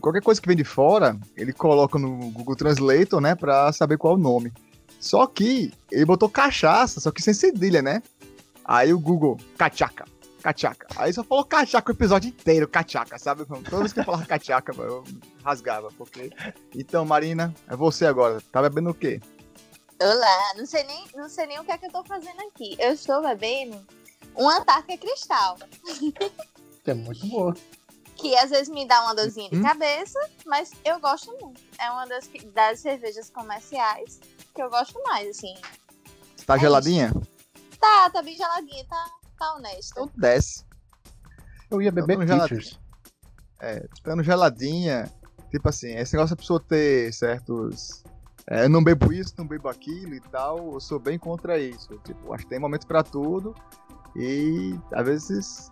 Qualquer 0.00 0.20
coisa 0.20 0.40
que 0.40 0.48
vem 0.48 0.56
de 0.56 0.64
fora, 0.64 1.16
ele 1.36 1.52
coloca 1.52 1.98
no 1.98 2.30
Google 2.30 2.56
Translator, 2.56 3.20
né? 3.20 3.34
Pra 3.34 3.72
saber 3.72 3.96
qual 3.96 4.14
é 4.14 4.16
o 4.16 4.20
nome. 4.20 4.52
Só 4.98 5.26
que 5.26 5.72
ele 5.90 6.04
botou 6.04 6.28
cachaça, 6.28 7.00
só 7.00 7.10
que 7.10 7.22
sem 7.22 7.32
cedilha, 7.32 7.80
né? 7.80 8.02
Aí 8.64 8.92
o 8.92 8.98
Google, 8.98 9.38
cachaca, 9.56 10.04
cachaca. 10.42 10.88
Aí 10.96 11.12
só 11.12 11.24
falou 11.24 11.44
cachaca 11.44 11.90
o 11.90 11.94
episódio 11.94 12.28
inteiro, 12.28 12.68
cachaca, 12.68 13.18
sabe? 13.18 13.46
Toda 13.46 13.78
vez 13.78 13.92
que 13.92 14.00
eu 14.00 14.04
falava 14.04 14.26
cachaca, 14.26 14.74
eu 14.78 15.04
rasgava, 15.42 15.88
porque... 15.96 16.30
Então, 16.74 17.04
Marina, 17.04 17.54
é 17.66 17.74
você 17.74 18.04
agora. 18.04 18.42
Tá 18.52 18.60
bebendo 18.60 18.90
o 18.90 18.94
quê? 18.94 19.20
Olá, 20.02 20.54
não 20.56 20.64
sei 20.64 20.82
nem, 20.84 21.06
não 21.14 21.28
sei 21.28 21.46
nem 21.46 21.60
o 21.60 21.64
que 21.64 21.72
é 21.72 21.76
que 21.76 21.84
eu 21.84 21.92
tô 21.92 22.02
fazendo 22.02 22.40
aqui. 22.48 22.74
Eu 22.78 22.94
estou 22.94 23.20
bebendo 23.20 23.86
um 24.34 24.48
Antártica 24.48 24.96
Cristal. 24.96 25.58
É 26.86 26.94
muito 26.94 27.24
boa. 27.28 27.54
Que 28.16 28.34
às 28.36 28.50
vezes 28.50 28.68
me 28.68 28.88
dá 28.88 29.02
uma 29.02 29.14
dorzinha 29.14 29.48
de 29.50 29.58
hum? 29.58 29.62
cabeça, 29.62 30.18
mas 30.44 30.72
eu 30.84 30.98
gosto 30.98 31.30
muito. 31.38 31.60
É 31.78 31.88
uma 31.90 32.04
das, 32.06 32.28
das 32.52 32.80
cervejas 32.80 33.30
comerciais 33.30 34.18
que 34.52 34.60
eu 34.60 34.68
gosto 34.70 35.00
mais, 35.04 35.28
assim. 35.28 35.54
Tá 36.46 36.56
é 36.56 36.58
geladinha? 36.58 37.12
Isso. 37.14 37.78
Tá, 37.78 38.10
tá 38.10 38.22
bem 38.22 38.34
geladinha, 38.34 38.84
tá, 38.86 39.06
tá 39.38 39.54
honesto. 39.54 39.92
Então 39.92 40.10
desce. 40.16 40.64
Eu 41.70 41.80
ia 41.80 41.92
beber 41.92 42.26
geladinha. 42.26 42.80
É, 43.60 43.86
estando 43.94 44.24
geladinha, 44.24 45.12
tipo 45.50 45.68
assim, 45.68 45.94
esse 45.96 46.14
negócio 46.14 46.34
a 46.34 46.36
pessoa 46.36 46.58
ter 46.58 47.12
certos 47.12 48.02
é, 48.48 48.64
eu 48.64 48.68
não 48.68 48.82
bebo 48.82 49.12
isso, 49.12 49.34
não 49.36 49.46
bebo 49.46 49.68
aquilo 49.68 50.14
e 50.14 50.20
tal. 50.20 50.74
Eu 50.74 50.80
sou 50.80 50.98
bem 50.98 51.18
contra 51.18 51.58
isso. 51.58 51.98
Tipo, 52.04 52.32
acho 52.32 52.44
que 52.44 52.50
tem 52.50 52.58
momento 52.58 52.86
para 52.86 53.02
tudo. 53.02 53.54
E 54.16 54.78
às 54.92 55.06
vezes 55.06 55.70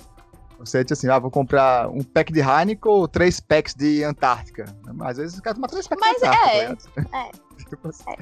você 0.58 0.82
diz 0.82 0.98
assim, 0.98 1.08
ah, 1.08 1.18
vou 1.18 1.30
comprar 1.30 1.88
um 1.88 2.02
pack 2.02 2.32
de 2.32 2.40
Heineken 2.40 2.90
ou 2.90 3.06
três 3.06 3.38
packs 3.38 3.74
de 3.74 4.02
Antártica. 4.02 4.64
Às 5.00 5.16
vezes 5.16 5.38
o 5.38 5.42
cara 5.42 5.54
toma 5.54 5.68
três 5.68 5.86
packs 5.86 6.04
Mas 6.04 6.20
de 6.20 6.26
Antártica. 6.26 7.00
É, 7.00 7.04
tá 7.04 7.18
é. 7.18 7.30
tipo 7.68 7.88
assim, 7.88 8.04
é. 8.10 8.16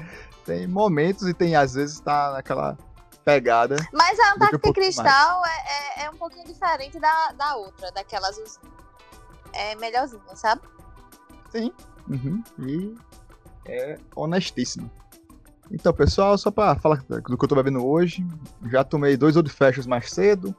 Tem 0.45 0.67
momentos 0.67 1.27
e 1.27 1.33
tem, 1.33 1.55
às 1.55 1.73
vezes, 1.73 1.99
tá 1.99 2.33
naquela 2.33 2.77
pegada. 3.25 3.75
Mas 3.91 4.19
a 4.19 4.33
Antártica 4.33 4.71
Cristal 4.71 5.45
é, 5.45 5.49
é, 5.49 6.05
é, 6.05 6.09
um 6.09 6.15
pouquinho 6.15 6.45
diferente 6.45 6.99
da, 6.99 7.31
da 7.33 7.55
outra, 7.57 7.91
daquela 7.91 8.27
azulzinha. 8.29 8.71
É 9.53 9.75
melhorzinha, 9.75 10.35
sabe? 10.35 10.61
Sim. 11.51 11.73
Uhum. 12.07 12.43
E 12.59 12.95
é 13.67 13.97
honestíssimo. 14.15 14.89
Então, 15.71 15.93
pessoal, 15.93 16.37
só 16.37 16.49
para 16.49 16.79
falar 16.79 17.03
do 17.07 17.37
que 17.37 17.43
eu 17.43 17.49
tô 17.49 17.55
bebendo 17.55 17.85
hoje, 17.85 18.25
já 18.71 18.83
tomei 18.83 19.17
dois 19.17 19.35
old 19.35 19.49
fashions 19.49 19.85
mais 19.85 20.09
cedo, 20.09 20.55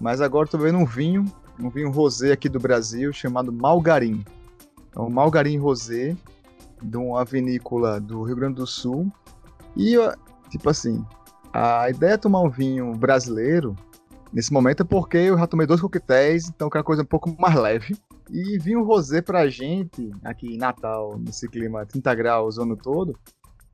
mas 0.00 0.20
agora 0.20 0.48
tô 0.48 0.56
bebendo 0.56 0.78
um 0.78 0.86
vinho, 0.86 1.24
um 1.60 1.68
vinho 1.68 1.90
rosé 1.90 2.32
aqui 2.32 2.48
do 2.48 2.58
Brasil 2.58 3.12
chamado 3.12 3.52
Malgarim. 3.52 4.24
É 4.96 5.00
um 5.00 5.10
Malgarim 5.10 5.58
rosé 5.58 6.16
de 6.82 6.96
uma 6.96 7.24
vinícola 7.24 8.00
do 8.00 8.22
Rio 8.22 8.36
Grande 8.36 8.54
do 8.54 8.66
Sul. 8.66 9.12
E, 9.76 9.96
tipo 10.48 10.70
assim, 10.70 11.04
a 11.52 11.90
ideia 11.90 12.12
é 12.12 12.16
tomar 12.16 12.40
um 12.40 12.48
vinho 12.48 12.92
brasileiro 12.94 13.76
nesse 14.32 14.52
momento 14.52 14.82
é 14.82 14.84
porque 14.84 15.16
eu 15.16 15.38
já 15.38 15.46
tomei 15.46 15.66
dois 15.66 15.80
coquetéis, 15.80 16.48
então 16.48 16.70
quero 16.70 16.84
coisa 16.84 17.02
um 17.02 17.06
pouco 17.06 17.34
mais 17.38 17.54
leve. 17.54 17.96
E 18.30 18.58
vinho 18.58 18.84
rosé 18.84 19.22
pra 19.22 19.48
gente, 19.48 20.10
aqui 20.22 20.54
em 20.54 20.58
Natal, 20.58 21.18
nesse 21.18 21.48
clima 21.48 21.86
30 21.86 22.14
graus 22.14 22.58
o 22.58 22.62
ano 22.62 22.76
todo, 22.76 23.18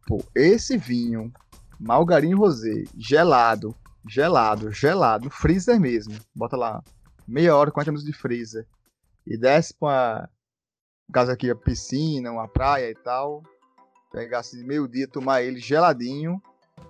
pô, 0.06 0.22
esse 0.34 0.76
vinho, 0.76 1.32
Malgarim 1.78 2.34
Rosé, 2.34 2.84
gelado, 2.96 3.74
gelado, 4.08 4.70
gelado, 4.70 5.28
freezer 5.30 5.80
mesmo. 5.80 6.14
Bota 6.34 6.56
lá 6.56 6.82
meia 7.26 7.56
hora, 7.56 7.70
40 7.70 7.90
minutos 7.90 8.10
de 8.10 8.16
freezer. 8.16 8.66
E 9.26 9.36
desce 9.36 9.74
pra 9.74 10.28
casa 11.12 11.32
aqui, 11.32 11.50
a 11.50 11.56
piscina, 11.56 12.30
uma 12.30 12.46
praia 12.46 12.90
e 12.90 12.94
tal. 12.94 13.42
Pegar 14.12 14.40
assim, 14.40 14.64
meio-dia, 14.64 15.08
tomar 15.08 15.42
ele 15.42 15.58
geladinho. 15.58 16.40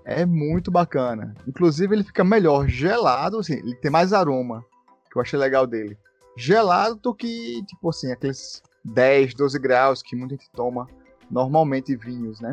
É 0.04 0.26
muito 0.26 0.70
bacana. 0.70 1.34
Inclusive, 1.46 1.94
ele 1.94 2.04
fica 2.04 2.22
melhor 2.22 2.68
gelado, 2.68 3.38
assim, 3.38 3.54
ele 3.54 3.74
tem 3.76 3.90
mais 3.90 4.12
aroma, 4.12 4.64
que 5.10 5.16
eu 5.16 5.22
achei 5.22 5.38
legal 5.38 5.66
dele. 5.66 5.96
Gelado 6.36 6.96
do 6.96 7.14
que, 7.14 7.62
tipo 7.64 7.90
assim, 7.90 8.10
aqueles 8.10 8.62
10, 8.84 9.34
12 9.34 9.58
graus 9.58 10.02
que 10.02 10.16
muita 10.16 10.34
gente 10.34 10.50
toma 10.50 10.86
normalmente 11.30 11.96
vinhos, 11.96 12.40
né? 12.40 12.52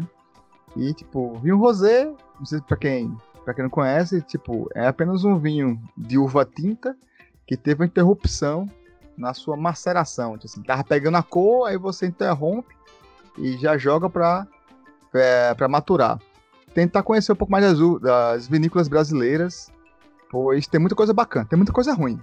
E, 0.76 0.94
tipo, 0.94 1.34
vinho 1.40 1.58
rosé, 1.58 2.06
não 2.40 2.46
sei 2.46 2.62
pra 2.62 2.78
quem, 2.78 3.16
pra 3.44 3.54
quem 3.54 3.64
não 3.64 3.70
conhece, 3.70 4.22
tipo, 4.22 4.70
é 4.74 4.88
apenas 4.88 5.24
um 5.26 5.38
vinho 5.38 5.82
de 5.98 6.18
uva 6.18 6.46
tinta 6.46 6.96
que 7.46 7.58
teve 7.58 7.82
uma 7.82 7.88
interrupção 7.88 8.70
na 9.18 9.34
sua 9.34 9.58
maceração. 9.58 10.36
Então, 10.36 10.46
assim, 10.46 10.64
tava 10.64 10.84
pegando 10.84 11.18
a 11.18 11.24
cor, 11.24 11.68
aí 11.68 11.78
você 11.78 12.08
interrompe 12.08 12.74
e 13.38 13.58
já 13.58 13.78
joga 13.78 14.10
pra, 14.10 14.48
é, 15.14 15.54
pra 15.54 15.68
maturar. 15.68 16.20
Tentar 16.74 17.04
conhecer 17.04 17.34
um 17.34 17.36
pouco 17.36 17.52
mais 17.52 17.66
das, 17.66 18.02
das 18.02 18.48
vinícolas 18.48 18.88
brasileiras, 18.88 19.70
pois 20.30 20.68
tem 20.68 20.80
muita 20.80 20.96
coisa 20.96 21.14
bacana, 21.14 21.46
tem 21.46 21.58
muita 21.58 21.74
coisa 21.74 21.94
ruim, 21.94 22.18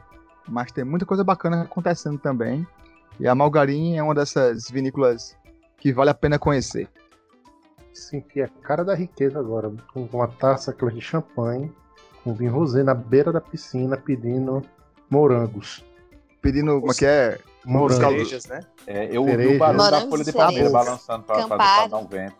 mas 0.49 0.73
tem 0.73 0.85
muita 0.85 1.07
coisa 1.07 1.23
bacana 1.23 1.62
acontecendo 1.62 2.19
também. 2.19 2.67
E 3.21 3.26
a 3.26 3.35
Malgarim 3.35 3.97
é 3.97 4.02
uma 4.02 4.14
dessas 4.14 4.71
vinícolas 4.71 5.37
que 5.78 5.93
vale 5.93 6.11
a 6.11 6.14
pena 6.14 6.38
conhecer. 6.38 6.88
Senti 7.93 8.40
a 8.40 8.49
cara 8.49 8.85
da 8.85 8.95
riqueza 8.95 9.38
agora, 9.38 9.73
com 9.93 10.09
uma 10.12 10.28
taça 10.28 10.73
de 10.73 11.00
champanhe, 11.00 11.73
com 12.23 12.33
vinho 12.33 12.52
rosé 12.52 12.83
na 12.83 12.95
beira 12.95 13.33
da 13.33 13.40
piscina 13.40 13.97
pedindo 13.97 14.62
morangos. 15.11 15.85
Pedindo, 16.40 16.81
como 16.81 16.93
é 16.93 16.95
que 16.95 17.07
é? 17.07 17.38
Morangos. 17.64 17.97
Cerejas, 17.99 18.47
né? 18.47 18.61
É, 18.87 19.09
eu 19.14 19.23
ouvi 19.23 19.57
o 19.57 19.59
barulho 19.59 19.90
da 19.90 20.00
folha 20.02 20.25
de 20.25 20.33
palmeira 20.33 20.71
balançando 20.71 21.25
Campari. 21.25 21.90
dar 21.90 21.99
um 21.99 22.07
vento. 22.07 22.37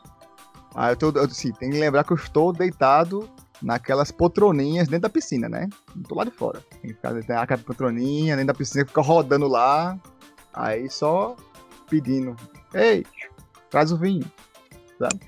Ah, 0.75 0.93
eu 0.93 0.97
tô, 0.97 1.11
eu, 1.11 1.29
sim, 1.29 1.53
tem 1.53 1.71
que 1.71 1.79
lembrar 1.79 2.05
que 2.05 2.12
eu 2.12 2.17
estou 2.17 2.53
deitado 2.53 3.29
naquelas 3.62 4.11
poltroninhas 4.11 4.88
dentro 4.88 5.03
da 5.03 5.11
piscina, 5.11 5.49
né? 5.49 5.69
Não 5.95 6.03
tô 6.03 6.15
lá 6.15 6.25
de 6.25 6.31
fora. 6.31 6.61
Tem 6.71 6.91
que 6.91 6.95
ficar 6.95 7.15
tem 7.23 7.37
aquela 7.37 7.62
poltroninha 7.62 8.37
dentro 8.37 8.49
da 8.49 8.55
piscina, 8.55 8.87
fica 8.87 9.00
rodando 9.00 9.47
lá. 9.49 9.99
Aí 10.53 10.88
só 10.91 11.37
pedindo. 11.88 12.37
Ei, 12.75 13.05
traz 13.71 13.93
o 13.93 13.97
vinho. 13.97 14.31
Sabe? 14.99 15.21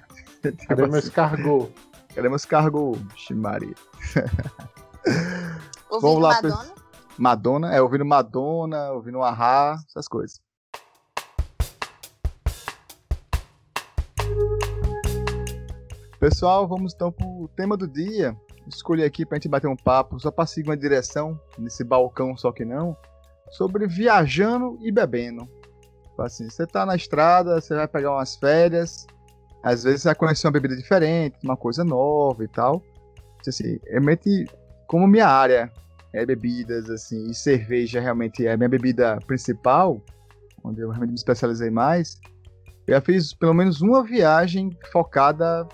Cadê 0.67 0.87
meu 0.87 0.97
assim, 0.97 1.09
escargot? 1.09 1.73
Queremos 2.09 2.45
cargo, 2.45 2.93
Vixe, 2.93 3.35
Maria. 3.35 3.75
Ouvindo 5.89 6.01
Vamos 6.01 6.23
lá, 6.23 6.43
Madonna? 6.43 6.75
Madonna, 7.17 7.75
é 7.75 7.81
ouvindo 7.81 8.05
Madonna, 8.05 8.91
ouvindo 8.93 9.23
Ahá, 9.23 9.79
essas 9.89 10.09
coisas. 10.09 10.41
Pessoal, 16.21 16.69
vamos 16.69 16.93
então 16.93 17.11
pro 17.11 17.49
tema 17.57 17.79
do 17.79 17.89
dia. 17.89 18.37
Escolhi 18.69 19.03
aqui 19.03 19.25
pra 19.25 19.37
gente 19.37 19.49
bater 19.49 19.69
um 19.69 19.75
papo, 19.75 20.21
só 20.21 20.31
pra 20.31 20.45
seguir 20.45 20.69
uma 20.69 20.77
direção, 20.77 21.41
nesse 21.59 21.83
balcão 21.83 22.37
só 22.37 22.53
que 22.53 22.63
não, 22.63 22.95
sobre 23.49 23.87
viajando 23.87 24.79
e 24.83 24.93
bebendo. 24.93 25.49
Tipo 26.03 26.21
Assim, 26.21 26.51
você 26.51 26.67
tá 26.67 26.85
na 26.85 26.95
estrada, 26.95 27.59
você 27.59 27.75
vai 27.75 27.89
pegar 27.89 28.13
umas 28.13 28.37
férias, 28.37 29.07
às 29.63 29.83
vezes 29.85 30.03
você 30.03 30.09
vai 30.09 30.15
conhecer 30.15 30.47
uma 30.47 30.53
bebida 30.53 30.77
diferente, 30.77 31.39
uma 31.43 31.57
coisa 31.57 31.83
nova 31.83 32.45
e 32.45 32.49
tal. 32.49 32.83
Assim, 33.49 33.81
realmente, 33.87 34.45
como 34.87 35.07
minha 35.07 35.27
área 35.27 35.73
é 36.13 36.27
bebidas, 36.27 36.91
assim, 36.91 37.31
e 37.31 37.35
cerveja 37.35 37.99
realmente 37.99 38.47
é 38.47 38.53
a 38.53 38.59
minha 38.59 38.69
bebida 38.69 39.19
principal, 39.27 39.99
onde 40.63 40.83
eu 40.83 40.91
realmente 40.91 41.13
me 41.13 41.17
especializei 41.17 41.71
mais, 41.71 42.21
eu 42.87 42.93
já 42.93 43.01
fiz 43.01 43.33
pelo 43.33 43.55
menos 43.55 43.81
uma 43.81 44.05
viagem 44.05 44.69
focada 44.93 45.67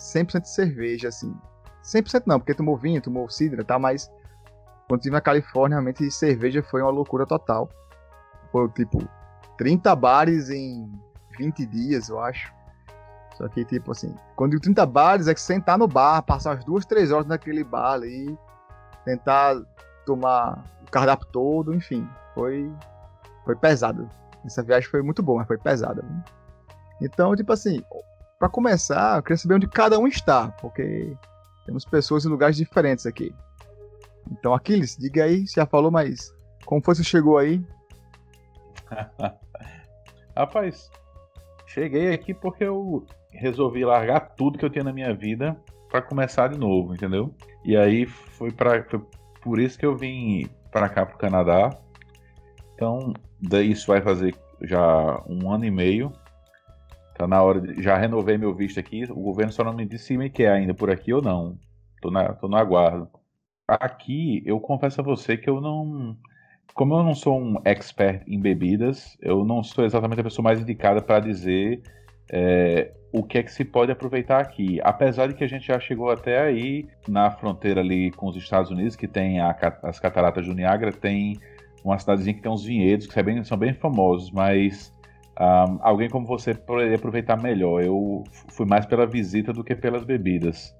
100% 0.00 0.40
de 0.42 0.48
cerveja, 0.48 1.08
assim. 1.08 1.34
100% 1.82 2.24
não, 2.26 2.38
porque 2.38 2.54
tomou 2.54 2.76
vinho, 2.76 3.00
tomou 3.00 3.28
cidra 3.28 3.64
tal, 3.64 3.78
mas 3.78 4.10
quando 4.88 5.00
estive 5.00 5.14
na 5.14 5.20
Califórnia, 5.20 5.76
realmente 5.76 6.10
cerveja 6.10 6.62
foi 6.62 6.82
uma 6.82 6.90
loucura 6.90 7.26
total. 7.26 7.68
Foi 8.50 8.68
tipo 8.70 8.98
30 9.56 9.94
bares 9.94 10.50
em 10.50 10.90
20 11.38 11.66
dias, 11.66 12.08
eu 12.08 12.20
acho. 12.20 12.52
Só 13.36 13.48
que, 13.48 13.64
tipo 13.64 13.92
assim, 13.92 14.14
quando 14.36 14.50
digo 14.50 14.62
30 14.62 14.84
bares 14.86 15.28
é 15.28 15.34
que 15.34 15.40
sentar 15.40 15.78
no 15.78 15.86
bar, 15.86 16.22
passar 16.22 16.58
as 16.58 16.64
duas, 16.64 16.84
três 16.84 17.12
horas 17.12 17.26
naquele 17.26 17.64
bar 17.64 17.92
ali, 17.92 18.36
tentar 19.04 19.56
tomar 20.04 20.64
o 20.82 20.90
cardápio 20.90 21.26
todo, 21.28 21.74
enfim, 21.74 22.06
foi 22.34 22.70
foi 23.44 23.56
pesado. 23.56 24.08
Essa 24.44 24.62
viagem 24.62 24.88
foi 24.90 25.02
muito 25.02 25.22
boa, 25.22 25.38
mas 25.38 25.46
foi 25.46 25.58
pesada. 25.58 26.04
Então, 27.00 27.34
tipo 27.34 27.52
assim, 27.52 27.82
pra 28.40 28.48
começar, 28.48 29.18
eu 29.18 29.22
queria 29.22 29.36
saber 29.36 29.54
onde 29.56 29.68
cada 29.68 29.98
um 29.98 30.08
está, 30.08 30.48
porque 30.48 31.14
temos 31.66 31.84
pessoas 31.84 32.24
em 32.24 32.28
lugares 32.28 32.56
diferentes 32.56 33.04
aqui. 33.04 33.34
Então, 34.32 34.54
Aquiles, 34.54 34.96
diga 34.96 35.24
aí, 35.24 35.46
você 35.46 35.60
já 35.60 35.66
falou, 35.66 35.90
mas 35.90 36.34
como 36.64 36.82
foi 36.82 36.94
que 36.94 37.02
você 37.02 37.04
chegou 37.04 37.36
aí? 37.36 37.62
Rapaz, 40.34 40.90
cheguei 41.66 42.14
aqui 42.14 42.32
porque 42.32 42.64
eu 42.64 43.04
resolvi 43.30 43.84
largar 43.84 44.20
tudo 44.20 44.58
que 44.58 44.64
eu 44.64 44.70
tinha 44.70 44.84
na 44.84 44.92
minha 44.92 45.14
vida 45.14 45.54
pra 45.90 46.00
começar 46.00 46.48
de 46.48 46.58
novo, 46.58 46.94
entendeu? 46.94 47.34
E 47.62 47.76
aí 47.76 48.06
foi, 48.06 48.50
foi 48.88 49.00
por 49.42 49.60
isso 49.60 49.78
que 49.78 49.84
eu 49.84 49.94
vim 49.94 50.48
pra 50.70 50.88
cá, 50.88 51.04
pro 51.04 51.18
Canadá. 51.18 51.76
Então, 52.74 53.12
isso 53.62 53.88
vai 53.88 54.00
fazer 54.00 54.34
já 54.62 55.22
um 55.28 55.52
ano 55.52 55.66
e 55.66 55.70
meio. 55.70 56.10
Tá 57.20 57.26
na 57.26 57.42
hora 57.42 57.60
de, 57.60 57.82
já 57.82 57.98
renovei 57.98 58.38
meu 58.38 58.54
visto 58.54 58.80
aqui. 58.80 59.04
O 59.10 59.20
governo 59.20 59.52
só 59.52 59.62
não 59.62 59.74
me 59.74 59.84
disse 59.84 60.06
se 60.06 60.16
me 60.16 60.30
quer 60.30 60.52
ainda 60.52 60.72
por 60.72 60.90
aqui 60.90 61.12
ou 61.12 61.20
não. 61.20 61.58
Tô, 62.00 62.10
na, 62.10 62.32
tô 62.32 62.48
no 62.48 62.56
aguardo. 62.56 63.10
Aqui, 63.68 64.42
eu 64.46 64.58
confesso 64.58 65.02
a 65.02 65.04
você 65.04 65.36
que 65.36 65.50
eu 65.50 65.60
não. 65.60 66.16
Como 66.72 66.94
eu 66.94 67.02
não 67.02 67.14
sou 67.14 67.38
um 67.38 67.60
expert 67.62 68.22
em 68.26 68.40
bebidas, 68.40 69.18
eu 69.20 69.44
não 69.44 69.62
sou 69.62 69.84
exatamente 69.84 70.22
a 70.22 70.24
pessoa 70.24 70.44
mais 70.44 70.62
indicada 70.62 71.02
para 71.02 71.20
dizer 71.20 71.82
é, 72.32 72.90
o 73.12 73.22
que 73.22 73.36
é 73.36 73.42
que 73.42 73.52
se 73.52 73.66
pode 73.66 73.92
aproveitar 73.92 74.40
aqui. 74.40 74.80
Apesar 74.82 75.26
de 75.28 75.34
que 75.34 75.44
a 75.44 75.48
gente 75.48 75.66
já 75.66 75.78
chegou 75.78 76.10
até 76.10 76.40
aí 76.40 76.88
na 77.06 77.30
fronteira 77.30 77.82
ali 77.82 78.10
com 78.12 78.28
os 78.30 78.36
Estados 78.36 78.70
Unidos, 78.70 78.96
que 78.96 79.06
tem 79.06 79.40
a 79.40 79.54
as 79.82 80.00
cataratas 80.00 80.46
do 80.46 80.54
Niágara, 80.54 80.90
tem 80.90 81.38
uma 81.84 81.98
cidadezinha 81.98 82.34
que 82.34 82.40
tem 82.40 82.50
uns 82.50 82.64
vinhedos 82.64 83.06
que 83.06 83.12
são 83.12 83.22
bem, 83.22 83.44
são 83.44 83.58
bem 83.58 83.74
famosos, 83.74 84.30
mas 84.30 84.90
ahm, 85.40 85.78
alguém 85.80 86.08
como 86.10 86.26
você 86.26 86.54
poderia 86.54 86.96
aproveitar 86.96 87.36
melhor. 87.40 87.82
Eu 87.82 88.22
fui 88.50 88.66
mais 88.66 88.84
pela 88.84 89.06
visita 89.06 89.52
do 89.52 89.64
que 89.64 89.74
pelas 89.74 90.04
bebidas, 90.04 90.76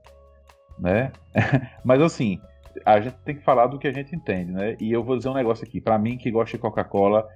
né? 0.79 1.11
mas 1.83 2.03
assim, 2.03 2.39
a 2.85 3.01
gente 3.01 3.17
tem 3.25 3.37
que 3.37 3.43
falar 3.43 3.67
do 3.67 3.79
que 3.79 3.89
a 3.89 3.93
gente 3.93 4.15
entende, 4.15 4.53
né? 4.53 4.77
E 4.79 4.93
eu 4.93 5.03
vou 5.03 5.17
dizer 5.17 5.31
um 5.31 5.35
negócio 5.35 5.67
aqui, 5.67 5.81
Pra 5.81 5.99
mim 5.99 6.19
que 6.19 6.31
gosta 6.31 6.57
de 6.57 6.61
Coca-Cola, 6.61 7.27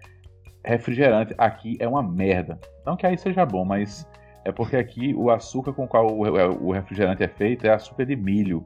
refrigerante 0.64 1.34
aqui 1.38 1.76
é 1.80 1.88
uma 1.88 2.02
merda. 2.02 2.58
Não 2.84 2.96
que 2.96 3.06
aí 3.06 3.16
seja 3.16 3.46
bom, 3.46 3.64
mas 3.64 4.06
é 4.44 4.52
porque 4.52 4.76
aqui 4.76 5.14
o 5.14 5.30
açúcar 5.30 5.72
com 5.72 5.84
o 5.84 5.88
qual 5.88 6.06
o 6.06 6.68
o 6.68 6.72
refrigerante 6.72 7.22
é 7.22 7.28
feito 7.28 7.66
é 7.66 7.70
açúcar 7.70 8.04
de 8.04 8.14
milho. 8.14 8.64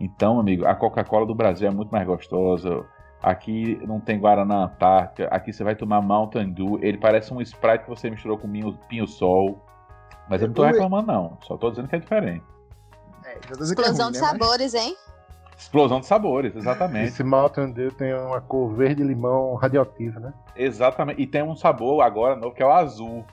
Então, 0.00 0.40
amigo, 0.40 0.64
a 0.64 0.74
Coca-Cola 0.74 1.26
do 1.26 1.34
Brasil 1.34 1.68
é 1.68 1.70
muito 1.70 1.90
mais 1.90 2.06
gostosa. 2.06 2.86
Aqui 3.22 3.78
não 3.86 4.00
tem 4.00 4.18
Guaraná 4.18 4.64
Antártica. 4.64 5.28
Aqui 5.30 5.52
você 5.52 5.62
vai 5.62 5.74
tomar 5.74 6.00
Mountain 6.00 6.50
Dew. 6.52 6.78
Ele 6.82 6.96
parece 6.96 7.32
um 7.34 7.40
Sprite 7.42 7.84
que 7.84 7.90
você 7.90 8.08
misturou 8.10 8.38
com 8.38 8.48
pinho, 8.48 8.78
pinho 8.88 9.06
sol. 9.06 9.62
Mas 10.28 10.40
eu 10.40 10.48
não 10.48 10.54
tô 10.54 10.64
reclamando, 10.64 11.06
não. 11.08 11.38
Só 11.42 11.56
tô 11.56 11.70
dizendo 11.70 11.88
que 11.88 11.96
é 11.96 11.98
diferente. 11.98 12.44
É, 13.24 13.32
é 13.32 13.62
Explosão 13.62 14.06
ruim, 14.06 14.12
de 14.12 14.20
né, 14.20 14.26
mas- 14.26 14.38
sabores, 14.38 14.74
hein? 14.74 14.96
Explosão 15.58 16.00
de 16.00 16.06
sabores, 16.06 16.56
exatamente. 16.56 17.08
Esse 17.08 17.22
Mountain 17.22 17.72
Dew 17.72 17.92
tem 17.92 18.14
uma 18.14 18.40
cor 18.40 18.72
verde 18.74 19.02
limão 19.02 19.54
radioativa, 19.56 20.18
né? 20.18 20.32
Exatamente. 20.56 21.20
E 21.20 21.26
tem 21.26 21.42
um 21.42 21.54
sabor 21.54 22.00
agora 22.02 22.34
novo 22.34 22.54
que 22.54 22.62
é 22.62 22.66
o 22.66 22.70
azul. 22.72 23.26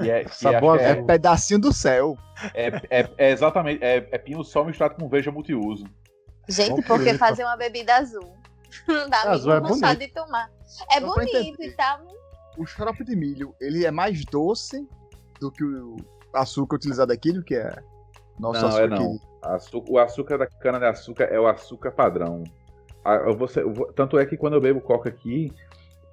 E 0.00 0.08
é, 0.08 0.24
Sabor 0.30 0.76
acho 0.76 0.78
que 0.78 0.84
É 0.84 0.88
é, 0.88 0.92
azul. 0.92 1.06
pedacinho 1.06 1.60
do 1.60 1.72
céu. 1.72 2.16
é, 2.54 2.68
é- 3.00 3.10
é 3.18 3.30
exatamente. 3.32 3.82
É, 3.82 3.96
é 4.12 4.18
pinho-sol 4.18 4.64
misturado 4.66 4.94
com 4.94 5.08
veja 5.08 5.32
multiuso. 5.32 5.84
Gente, 6.48 6.80
por 6.82 6.98
que 6.98 7.04
preto. 7.06 7.18
fazer 7.18 7.42
uma 7.42 7.56
bebida 7.56 7.96
azul? 7.96 8.36
Não 8.86 9.08
dá 9.10 9.22
Azul 9.30 9.48
nem 9.48 9.56
é 9.56 9.60
bonito. 9.60 9.98
de 9.98 10.08
tomar. 10.08 10.50
É 10.90 11.00
Só 11.00 11.06
bonito 11.14 11.36
entender. 11.36 11.68
e 11.68 11.72
tal. 11.76 12.00
O 12.58 12.64
xarope 12.66 13.04
de 13.04 13.14
milho, 13.14 13.54
ele 13.60 13.84
é 13.84 13.90
mais 13.90 14.24
doce 14.24 14.88
do 15.40 15.50
que 15.52 15.62
o 15.64 15.96
açúcar 16.32 16.76
utilizado 16.76 17.12
aqui, 17.12 17.32
do 17.32 17.42
que 17.44 17.54
é 17.54 17.70
nosso 18.38 18.60
Não, 18.62 18.68
açúcar 18.68 18.84
é 18.84 18.88
não. 18.88 18.96
aqui. 19.14 19.20
Açu- 19.42 19.84
O 19.88 19.98
açúcar 19.98 20.38
da 20.38 20.46
cana-de-açúcar 20.46 21.24
é 21.24 21.38
o 21.38 21.46
açúcar 21.46 21.90
padrão. 21.92 22.42
A- 23.04 23.16
eu 23.16 23.36
vou 23.36 23.46
ser- 23.46 23.62
eu 23.62 23.72
vou- 23.72 23.92
tanto 23.92 24.18
é 24.18 24.26
que 24.26 24.36
quando 24.36 24.54
eu 24.54 24.60
bebo 24.60 24.80
coca 24.80 25.08
aqui, 25.08 25.52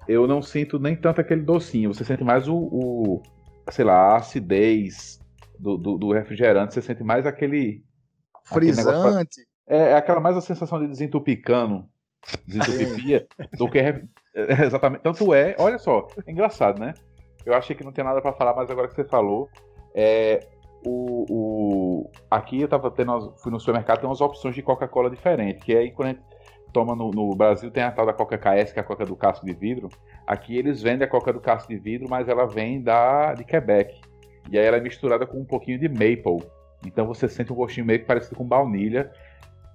eu 0.06 0.26
não 0.26 0.40
sinto 0.42 0.78
nem 0.78 0.94
tanto 0.94 1.20
aquele 1.20 1.40
docinho. 1.42 1.92
Você 1.92 2.04
sente 2.04 2.22
mais 2.22 2.46
o, 2.46 2.54
o- 2.56 3.22
sei 3.70 3.84
lá, 3.84 3.94
a 4.12 4.16
acidez 4.18 5.18
do, 5.58 5.76
do- 5.76 5.96
do 5.98 6.12
refrigerante. 6.12 6.74
Você 6.74 6.82
sente 6.82 7.02
mais 7.02 7.26
aquele. 7.26 7.82
aquele 8.50 8.66
negócio 8.72 9.00
Frisante. 9.02 9.40
É, 9.66 9.78
é 9.92 9.94
aquela 9.96 10.20
mais 10.20 10.36
a 10.36 10.40
sensação 10.42 10.78
de 10.78 10.86
desentupicano, 10.86 11.88
do 13.52 13.68
que. 13.68 13.84
exatamente. 14.34 15.02
Tanto 15.02 15.32
é, 15.34 15.54
olha 15.58 15.78
só, 15.78 16.12
é 16.26 16.30
engraçado, 16.30 16.78
né? 16.78 16.94
Eu 17.46 17.54
achei 17.54 17.76
que 17.76 17.84
não 17.84 17.92
tinha 17.92 18.04
nada 18.04 18.20
pra 18.22 18.32
falar, 18.32 18.54
mas 18.54 18.70
agora 18.70 18.88
que 18.88 18.94
você 18.94 19.04
falou, 19.04 19.48
é, 19.94 20.46
o, 20.84 21.26
o- 21.28 22.10
aqui 22.30 22.60
eu 22.62 22.68
tava 22.68 22.90
tendo, 22.90 23.34
fui 23.38 23.52
no 23.52 23.60
supermercado, 23.60 24.00
tem 24.00 24.08
umas 24.08 24.20
opções 24.20 24.54
de 24.54 24.62
Coca-Cola 24.62 25.10
diferentes, 25.10 25.62
que 25.62 25.76
aí 25.76 25.90
quando 25.90 26.08
a 26.08 26.10
gente 26.12 26.22
toma 26.72 26.96
no, 26.96 27.10
no 27.10 27.34
Brasil 27.34 27.70
tem 27.70 27.82
a 27.84 27.92
tal 27.92 28.04
da 28.04 28.12
Coca 28.12 28.36
KS, 28.36 28.72
que 28.72 28.78
é 28.80 28.82
a 28.82 28.84
Coca 28.84 29.04
do 29.06 29.14
casco 29.14 29.46
de 29.46 29.52
vidro. 29.52 29.88
Aqui 30.26 30.56
eles 30.58 30.82
vendem 30.82 31.06
a 31.06 31.10
Coca 31.10 31.32
do 31.32 31.40
casco 31.40 31.68
de 31.68 31.78
vidro, 31.78 32.08
mas 32.10 32.28
ela 32.28 32.46
vem 32.46 32.82
da 32.82 33.34
de 33.34 33.44
Quebec. 33.44 33.94
E 34.50 34.58
aí 34.58 34.64
ela 34.66 34.76
é 34.78 34.80
misturada 34.80 35.26
com 35.26 35.38
um 35.38 35.44
pouquinho 35.44 35.78
de 35.78 35.88
maple. 35.88 36.42
Então 36.84 37.06
você 37.06 37.28
sente 37.28 37.52
um 37.52 37.56
gostinho 37.56 37.86
meio 37.86 38.00
que 38.00 38.06
parecido 38.06 38.36
com 38.36 38.44
baunilha. 38.44 39.10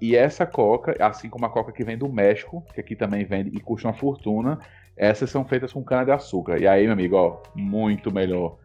E 0.01 0.15
essa 0.15 0.45
coca, 0.45 0.95
assim 0.99 1.29
como 1.29 1.45
a 1.45 1.49
coca 1.49 1.71
que 1.71 1.83
vem 1.83 1.97
do 1.97 2.07
México, 2.07 2.63
que 2.73 2.79
aqui 2.79 2.95
também 2.95 3.25
vende 3.25 3.49
e 3.55 3.59
custa 3.59 3.87
uma 3.87 3.93
fortuna, 3.93 4.59
essas 4.95 5.29
são 5.29 5.45
feitas 5.45 5.73
com 5.73 5.83
cana-de-açúcar. 5.83 6.57
E 6.59 6.67
aí, 6.67 6.83
meu 6.83 6.93
amigo, 6.93 7.15
ó, 7.15 7.41
muito 7.55 8.11
melhor. 8.11 8.57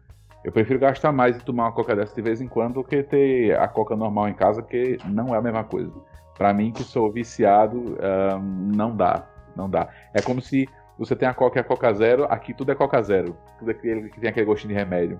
Eu 0.43 0.51
prefiro 0.51 0.79
gastar 0.79 1.11
mais 1.11 1.35
e 1.35 1.43
tomar 1.43 1.63
uma 1.63 1.71
coca 1.71 1.95
dessa 1.95 2.13
de 2.13 2.21
vez 2.21 2.39
em 2.39 2.47
quando 2.47 2.75
do 2.75 2.83
que 2.83 3.01
ter 3.01 3.57
a 3.59 3.67
coca 3.67 3.95
normal 3.95 4.29
em 4.29 4.33
casa, 4.33 4.61
porque 4.61 4.97
não 5.05 5.33
é 5.33 5.37
a 5.37 5.41
mesma 5.41 5.63
coisa. 5.63 5.91
Pra 6.37 6.53
mim, 6.53 6.71
que 6.71 6.83
sou 6.83 7.11
viciado, 7.11 7.97
ahn, 7.99 8.41
não 8.75 8.95
dá. 8.95 9.27
Não 9.55 9.69
dá. 9.69 9.89
É 10.13 10.21
como 10.21 10.41
se 10.41 10.67
você 10.97 11.15
tem 11.15 11.27
a 11.27 11.33
coca 11.33 11.59
e 11.59 11.61
a 11.61 11.63
coca 11.63 11.91
zero, 11.93 12.25
aqui 12.25 12.53
tudo 12.53 12.71
é 12.71 12.75
coca 12.75 13.01
zero. 13.01 13.35
Tudo 13.57 13.71
é 13.71 13.73
aquele 13.73 14.09
que 14.09 14.19
tem 14.19 14.29
aquele 14.29 14.45
gostinho 14.45 14.73
de 14.73 14.79
remédio. 14.79 15.17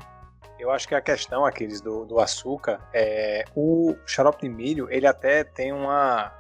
Eu 0.60 0.72
acho 0.72 0.88
que 0.88 0.96
a 0.96 1.02
questão, 1.02 1.46
aqueles 1.46 1.82
do, 1.82 2.06
do 2.06 2.20
açúcar, 2.20 2.80
é 2.94 3.44
o 3.56 3.96
xarope 4.06 4.42
de 4.42 4.50
milho, 4.50 4.88
ele 4.90 5.06
até 5.06 5.44
tem 5.44 5.72
uma, 5.74 6.32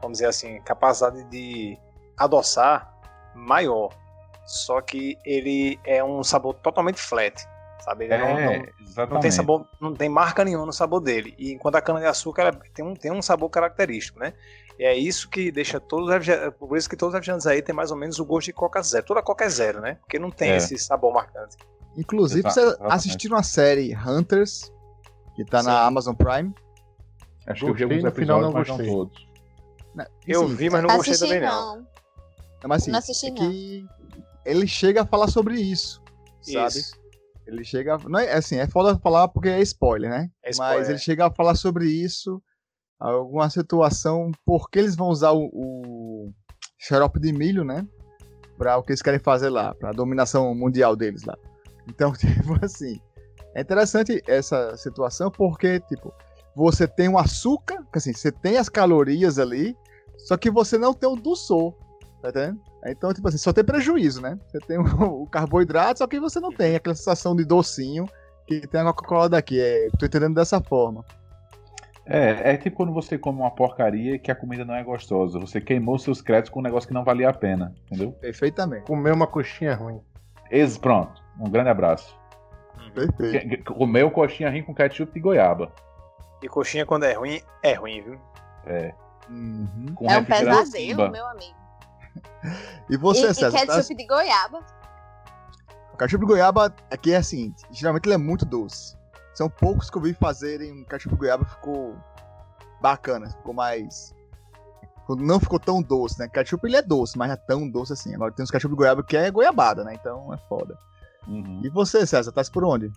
vamos 0.00 0.18
dizer 0.18 0.28
assim, 0.28 0.60
capacidade 0.62 1.24
de 1.24 1.78
adoçar 2.16 2.92
maior. 3.34 3.90
Só 4.44 4.80
que 4.80 5.18
ele 5.24 5.78
é 5.84 6.02
um 6.04 6.22
sabor 6.22 6.54
totalmente 6.54 7.00
flat, 7.00 7.44
sabe? 7.80 8.04
Ele 8.04 8.16
não, 8.16 8.34
não- 8.34 8.66
exatamente. 8.80 9.12
não 9.14 9.20
tem 9.20 9.30
sabor, 9.30 9.68
não 9.80 9.94
tem 9.94 10.08
marca 10.08 10.44
nenhuma 10.44 10.66
no 10.66 10.72
sabor 10.72 11.00
dele. 11.00 11.34
E 11.36 11.52
enquanto 11.52 11.74
a 11.74 11.80
cana 11.82 11.98
de 11.98 12.06
açúcar 12.06 12.54
tem 12.72 12.84
um, 12.84 12.94
tem 12.94 13.10
um 13.10 13.20
sabor 13.20 13.50
característico, 13.50 14.20
né? 14.20 14.32
E 14.78 14.84
é 14.84 14.94
isso 14.94 15.28
que 15.30 15.50
deixa 15.50 15.80
todos 15.80 16.06
os 16.08 16.12
refrigerantes, 16.12 16.58
por 16.58 16.76
isso 16.76 16.88
que 16.88 16.96
todos 16.96 17.12
os 17.12 17.14
refrigerantes 17.14 17.46
aí 17.46 17.62
tem 17.62 17.74
mais 17.74 17.90
ou 17.90 17.96
menos 17.96 18.18
o 18.18 18.24
gosto 18.24 18.46
de 18.46 18.52
Coca 18.52 18.82
Zero. 18.82 19.06
Toda 19.06 19.22
Coca 19.22 19.44
é 19.44 19.48
zero, 19.48 19.80
né? 19.80 19.94
Porque 20.02 20.18
não 20.18 20.30
tem 20.30 20.50
É. 20.50 20.56
esse 20.56 20.76
sabor 20.78 21.12
marcante. 21.14 21.56
Inclusive, 21.96 22.40
Exa- 22.46 22.50
você 22.52 22.60
exatamente. 22.60 22.92
assistiram 22.94 23.36
a 23.38 23.42
série 23.42 23.94
Hunters, 23.96 24.70
que 25.34 25.44
tá 25.46 25.60
Sim. 25.60 25.66
na 25.66 25.80
Amazon 25.86 26.14
Prime. 26.14 26.54
Acho 27.46 27.64
que 27.64 27.70
eu 27.70 27.74
vi 27.74 27.82
alguns 27.84 28.02
no 28.02 28.12
final 28.12 28.38
episódios, 28.40 28.42
não 28.42 28.52
mas 28.52 28.68
não 28.68 28.76
gostei. 28.76 28.94
todos. 28.94 29.26
Eu 30.26 30.44
Assim, 30.44 30.54
vi, 30.56 30.68
mas 30.70 30.82
não 30.82 30.96
gostei 30.96 31.14
Assisti 31.14 31.34
também 31.34 31.48
não. 31.48 31.76
não. 31.76 31.86
Mas 32.68 32.82
assim, 32.82 32.90
Não 32.90 32.98
assisti, 32.98 33.26
é 33.26 33.30
não. 33.30 33.36
que 33.36 33.86
ele 34.44 34.66
chega 34.66 35.02
a 35.02 35.06
falar 35.06 35.28
sobre 35.28 35.58
isso, 35.58 36.02
sabe? 36.42 36.66
Isso. 36.78 36.94
Ele 37.46 37.64
chega. 37.64 37.94
a- 37.94 37.98
Não 38.08 38.18
é 38.18 38.32
assim, 38.32 38.58
é 38.58 38.66
foda 38.66 38.98
falar 38.98 39.28
porque 39.28 39.48
é 39.48 39.60
spoiler, 39.62 40.10
né? 40.10 40.28
É 40.42 40.50
spoiler, 40.50 40.78
Mas 40.80 40.88
ele 40.90 40.98
chega 40.98 41.26
a 41.26 41.30
falar 41.30 41.54
sobre 41.54 41.86
isso, 41.86 42.42
alguma 42.98 43.48
situação, 43.50 44.30
porque 44.44 44.78
eles 44.78 44.96
vão 44.96 45.08
usar 45.08 45.32
o, 45.32 45.50
o 45.52 46.32
xarope 46.78 47.20
de 47.20 47.32
milho, 47.32 47.64
né? 47.64 47.86
Pra 48.56 48.78
o 48.78 48.82
que 48.82 48.92
eles 48.92 49.02
querem 49.02 49.20
fazer 49.20 49.50
lá, 49.50 49.74
pra 49.74 49.92
dominação 49.92 50.54
mundial 50.54 50.96
deles 50.96 51.24
lá. 51.24 51.36
Então, 51.88 52.12
tipo 52.16 52.58
assim, 52.64 53.00
é 53.54 53.60
interessante 53.60 54.22
essa 54.26 54.76
situação 54.76 55.30
porque, 55.30 55.80
tipo, 55.80 56.12
você 56.54 56.86
tem 56.86 57.08
o 57.08 57.18
açúcar, 57.18 57.84
assim, 57.92 58.12
você 58.12 58.32
tem 58.32 58.56
as 58.56 58.68
calorias 58.68 59.38
ali, 59.38 59.76
só 60.16 60.36
que 60.36 60.50
você 60.50 60.78
não 60.78 60.94
tem 60.94 61.08
o 61.08 61.16
dulçor, 61.16 61.74
tá 62.22 62.30
entendendo? 62.30 62.60
Então, 62.86 63.12
tipo 63.12 63.28
assim, 63.28 63.38
só 63.38 63.52
tem 63.52 63.64
prejuízo, 63.64 64.22
né? 64.22 64.38
Você 64.46 64.58
tem 64.60 64.78
o, 64.80 65.22
o 65.22 65.26
carboidrato, 65.26 65.98
só 65.98 66.06
que 66.06 66.18
você 66.20 66.40
não 66.40 66.50
tem 66.50 66.76
aquela 66.76 66.94
sensação 66.94 67.36
de 67.36 67.44
docinho 67.44 68.06
que 68.46 68.66
tem 68.66 68.80
a 68.80 68.84
Coca-Cola 68.84 69.28
daqui. 69.28 69.60
É, 69.60 69.88
tô 69.98 70.06
entendendo 70.06 70.34
dessa 70.34 70.60
forma. 70.60 71.04
É, 72.08 72.52
é 72.52 72.56
tipo 72.56 72.76
quando 72.76 72.92
você 72.92 73.18
come 73.18 73.40
uma 73.40 73.50
porcaria 73.50 74.14
e 74.14 74.18
que 74.18 74.30
a 74.30 74.34
comida 74.34 74.64
não 74.64 74.74
é 74.74 74.82
gostosa. 74.82 75.38
Você 75.40 75.60
queimou 75.60 75.98
seus 75.98 76.22
créditos 76.22 76.50
com 76.50 76.60
um 76.60 76.62
negócio 76.62 76.86
que 76.86 76.94
não 76.94 77.04
valia 77.04 77.28
a 77.28 77.32
pena, 77.32 77.74
entendeu? 77.86 78.12
Perfeitamente. 78.12 78.86
Comer 78.86 79.12
uma 79.12 79.26
coxinha 79.26 79.74
ruim. 79.74 80.00
Ex, 80.50 80.78
pronto. 80.78 81.20
Um 81.38 81.50
grande 81.50 81.68
abraço. 81.68 82.16
Perfeito. 82.94 83.74
Comeu 83.74 84.10
coxinha 84.10 84.48
rim 84.48 84.62
com 84.62 84.74
ketchup 84.74 85.12
de 85.12 85.20
goiaba. 85.20 85.72
E 86.42 86.48
coxinha 86.48 86.86
quando 86.86 87.04
é 87.04 87.12
ruim, 87.14 87.40
é 87.62 87.72
ruim, 87.74 88.00
viu? 88.02 88.20
É. 88.66 88.94
Uhum. 89.28 89.86
Com 89.94 90.08
É 90.08 90.18
um 90.18 90.24
pesadelo, 90.24 91.10
meu 91.10 91.26
amigo. 91.26 91.56
E 92.88 92.96
você, 92.96 93.26
e, 93.26 93.30
e 93.30 93.34
César? 93.34 93.66
tá- 93.66 93.76
ketchup 93.76 93.94
de 93.96 94.06
goiaba. 94.06 94.60
O 95.92 95.96
ketchup 95.96 96.24
de 96.24 96.26
goiaba 96.30 96.72
aqui 96.90 97.12
é 97.12 97.16
assim, 97.16 97.52
geralmente 97.70 98.06
ele 98.06 98.14
é 98.14 98.18
muito 98.18 98.46
doce. 98.46 98.95
São 99.36 99.50
poucos 99.50 99.90
que 99.90 99.98
eu 99.98 100.00
vi 100.00 100.14
fazerem 100.14 100.72
um 100.72 100.82
de 100.82 101.14
goiaba 101.14 101.44
ficou 101.44 101.94
bacana, 102.80 103.28
ficou 103.28 103.52
mais. 103.52 104.14
Não 105.10 105.38
ficou 105.38 105.60
tão 105.60 105.82
doce, 105.82 106.18
né? 106.18 106.26
Ketchup 106.26 106.66
ele 106.66 106.76
é 106.76 106.82
doce, 106.82 107.18
mas 107.18 107.28
não 107.28 107.34
é 107.34 107.36
tão 107.36 107.68
doce 107.68 107.92
assim. 107.92 108.14
Agora 108.14 108.32
tem 108.32 108.42
os 108.42 108.50
ketchup 108.50 108.72
de 108.72 108.78
goiaba 108.78 109.04
que 109.04 109.14
é 109.14 109.30
goiabada, 109.30 109.84
né? 109.84 109.92
Então 109.92 110.32
é 110.32 110.38
foda. 110.48 110.78
Uhum. 111.28 111.60
E 111.62 111.68
você, 111.68 112.06
César, 112.06 112.32
tá 112.32 112.42
por 112.50 112.64
onde? 112.64 112.90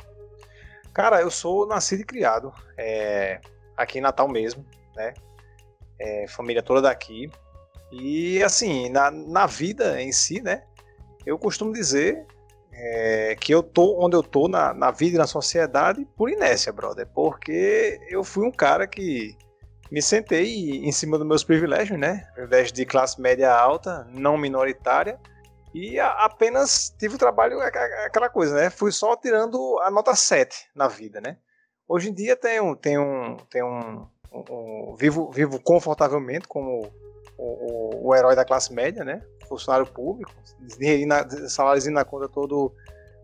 Cara, 0.93 1.19
eu 1.19 1.29
sou 1.29 1.67
nascido 1.67 1.99
e 1.99 2.05
criado 2.05 2.53
é, 2.77 3.41
aqui 3.75 3.97
em 3.97 4.01
Natal 4.01 4.29
mesmo, 4.29 4.65
né? 4.95 5.13
É, 5.99 6.25
família 6.29 6.63
toda 6.63 6.83
daqui. 6.83 7.29
E 7.91 8.41
assim, 8.41 8.87
na, 8.87 9.11
na 9.11 9.45
vida 9.45 10.01
em 10.01 10.13
si, 10.13 10.41
né? 10.41 10.63
Eu 11.25 11.37
costumo 11.37 11.73
dizer 11.73 12.25
é, 12.81 13.35
que 13.35 13.53
eu 13.53 13.61
tô 13.61 14.03
onde 14.03 14.15
eu 14.15 14.23
tô 14.23 14.47
na, 14.47 14.73
na 14.73 14.89
vida 14.89 15.15
e 15.15 15.19
na 15.19 15.27
sociedade 15.27 16.07
por 16.15 16.29
inércia, 16.29 16.71
brother. 16.71 17.05
Porque 17.13 17.99
eu 18.09 18.23
fui 18.23 18.47
um 18.47 18.51
cara 18.51 18.87
que 18.87 19.35
me 19.91 20.01
sentei 20.01 20.77
em 20.85 20.91
cima 20.91 21.17
dos 21.17 21.27
meus 21.27 21.43
privilégios, 21.43 21.99
né? 21.99 22.25
Privilégios 22.33 22.71
de 22.71 22.85
classe 22.85 23.19
média 23.19 23.51
alta, 23.53 24.07
não 24.11 24.37
minoritária. 24.37 25.19
E 25.73 25.99
a- 25.99 26.25
apenas 26.25 26.95
tive 26.97 27.15
o 27.15 27.19
trabalho, 27.19 27.59
a- 27.59 27.65
a- 27.67 28.05
aquela 28.05 28.29
coisa, 28.29 28.55
né? 28.55 28.69
Fui 28.69 28.91
só 28.91 29.15
tirando 29.17 29.77
a 29.79 29.91
nota 29.91 30.15
7 30.15 30.67
na 30.73 30.87
vida, 30.87 31.19
né? 31.19 31.37
Hoje 31.87 32.09
em 32.09 32.13
dia 32.13 32.35
tenho, 32.35 32.75
tenho, 32.75 33.37
tenho 33.49 33.65
um, 33.65 34.07
um- 34.31 34.45
um- 34.91 34.95
vivo, 34.95 35.29
vivo 35.31 35.59
confortavelmente 35.59 36.47
como 36.47 36.89
o, 37.39 38.09
o, 38.09 38.15
herói 38.15 38.35
da 38.35 38.43
classe 38.43 38.73
média, 38.73 39.03
né? 39.03 39.21
Funcionário 39.47 39.87
público, 39.87 40.31
saláriozinho 41.47 41.95
na 41.95 42.03
conta 42.03 42.27
todo, 42.27 42.73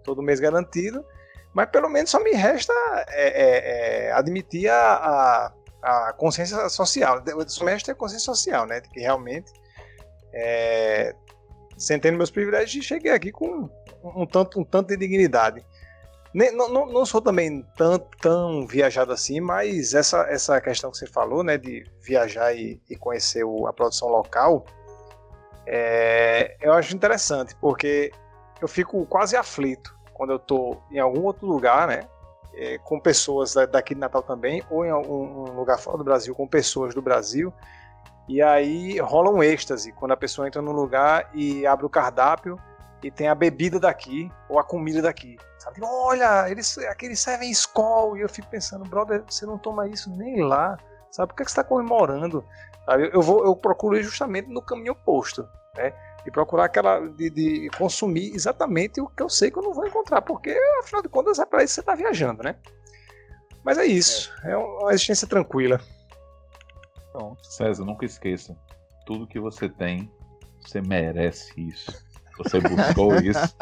todo 0.03 0.23
mês 0.23 0.39
garantido. 0.39 1.05
Mas 1.53 1.69
pelo 1.69 1.89
menos 1.89 2.09
só 2.09 2.19
me 2.21 2.31
resta 2.31 2.73
é, 3.09 3.27
é, 3.27 4.07
é, 4.07 4.11
admitir 4.13 4.69
a, 4.69 5.53
a, 5.81 6.09
a 6.09 6.13
consciência 6.13 6.67
social. 6.69 7.23
Só 7.47 7.65
me 7.65 7.71
resta 7.71 7.91
a 7.91 7.95
consciência 7.95 8.25
social, 8.25 8.65
né? 8.65 8.79
De 8.79 8.89
que 8.89 8.99
realmente 8.99 9.51
é, 10.33 11.13
sentei 11.77 12.11
nos 12.11 12.17
meus 12.17 12.31
privilégios 12.31 12.85
cheguei 12.85 13.11
aqui 13.11 13.31
com 13.31 13.69
um 14.03 14.25
tanto, 14.25 14.59
um 14.59 14.63
tanto 14.63 14.87
de 14.89 14.97
dignidade. 14.97 15.65
Nem- 16.35 16.51
não, 16.51 16.67
não, 16.67 16.85
não 16.87 17.05
sou 17.05 17.21
também 17.21 17.65
tão, 17.77 17.97
tão 18.21 18.67
viajado 18.67 19.13
assim, 19.13 19.39
mas 19.39 19.93
essa, 19.93 20.23
essa 20.29 20.59
questão 20.59 20.91
que 20.91 20.97
você 20.97 21.07
falou, 21.07 21.41
né, 21.43 21.57
de 21.57 21.89
viajar 22.01 22.53
e, 22.53 22.77
e 22.89 22.95
conhecer 22.97 23.45
o- 23.45 23.65
a 23.67 23.71
produção 23.71 24.09
local, 24.09 24.65
é, 25.65 26.57
eu 26.61 26.73
acho 26.73 26.93
interessante, 26.93 27.55
porque 27.55 28.11
eu 28.61 28.67
fico 28.67 29.05
quase 29.05 29.37
aflito 29.37 29.97
quando 30.13 30.31
eu 30.31 30.35
estou 30.35 30.83
em 30.91 30.99
algum 30.99 31.23
outro 31.23 31.47
lugar, 31.47 31.87
né, 31.87 32.01
é, 32.53 32.77
com 32.79 32.99
pessoas 32.99 33.53
da- 33.53 33.65
daqui 33.65 33.93
de 33.93 34.01
Natal 34.01 34.21
também, 34.21 34.61
ou 34.69 34.85
em 34.85 34.89
algum 34.89 35.49
um 35.49 35.55
lugar 35.55 35.79
fora 35.79 35.97
do 35.97 36.03
Brasil 36.03 36.35
com 36.35 36.45
pessoas 36.45 36.93
do 36.93 37.01
Brasil, 37.01 37.53
e 38.27 38.41
aí 38.41 38.99
rola 38.99 39.29
um 39.29 39.41
êxtase 39.41 39.93
quando 39.93 40.11
a 40.11 40.17
pessoa 40.17 40.47
entra 40.49 40.61
num 40.61 40.73
lugar 40.73 41.29
e 41.33 41.65
abre 41.65 41.85
o 41.85 41.89
cardápio 41.89 42.59
e 43.01 43.09
tem 43.09 43.29
a 43.29 43.35
bebida 43.35 43.79
daqui 43.79 44.29
ou 44.49 44.59
a 44.59 44.65
comida 44.65 45.01
daqui. 45.01 45.37
Sabe? 45.65 45.79
Olha, 45.83 46.49
eles, 46.49 46.77
aqueles 46.77 47.19
servem 47.19 47.49
Skol. 47.49 48.15
E 48.15 48.21
eu 48.21 48.29
fico 48.29 48.47
pensando, 48.49 48.85
brother, 48.85 49.23
você 49.27 49.45
não 49.45 49.57
toma 49.57 49.87
isso 49.87 50.09
nem 50.15 50.43
lá. 50.43 50.77
Sabe 51.11 51.29
por 51.29 51.37
que, 51.37 51.43
que 51.43 51.51
você 51.51 51.59
está 51.59 51.63
comemorando? 51.63 52.45
Sabe? 52.85 53.09
Eu, 53.11 53.21
vou, 53.21 53.43
eu 53.43 53.55
procuro 53.55 53.97
ir 53.97 54.03
justamente 54.03 54.47
no 54.47 54.61
caminho 54.61 54.93
oposto. 54.93 55.47
Né? 55.75 55.91
E 56.25 56.31
procurar 56.31 56.65
aquela. 56.65 56.99
De, 56.99 57.29
de, 57.29 57.69
consumir 57.77 58.33
exatamente 58.33 59.01
o 59.01 59.07
que 59.07 59.23
eu 59.23 59.29
sei 59.29 59.49
que 59.49 59.57
eu 59.57 59.63
não 59.63 59.73
vou 59.73 59.87
encontrar. 59.87 60.21
Porque, 60.21 60.55
afinal 60.79 61.01
de 61.01 61.09
contas, 61.09 61.39
é 61.39 61.45
para 61.45 61.63
isso 61.63 61.71
que 61.71 61.75
você 61.75 61.79
está 61.81 61.95
viajando, 61.95 62.43
né? 62.43 62.55
Mas 63.63 63.79
é 63.79 63.85
isso. 63.85 64.31
É, 64.43 64.51
é 64.51 64.57
uma 64.57 64.93
existência 64.93 65.27
tranquila. 65.27 65.81
Pronto. 67.11 67.43
César, 67.43 67.83
nunca 67.83 68.05
esqueça. 68.05 68.55
Tudo 69.05 69.27
que 69.27 69.39
você 69.39 69.67
tem, 69.67 70.11
você 70.61 70.81
merece 70.81 71.53
isso. 71.59 71.91
Você 72.37 72.59
buscou 72.59 73.15
isso. 73.21 73.55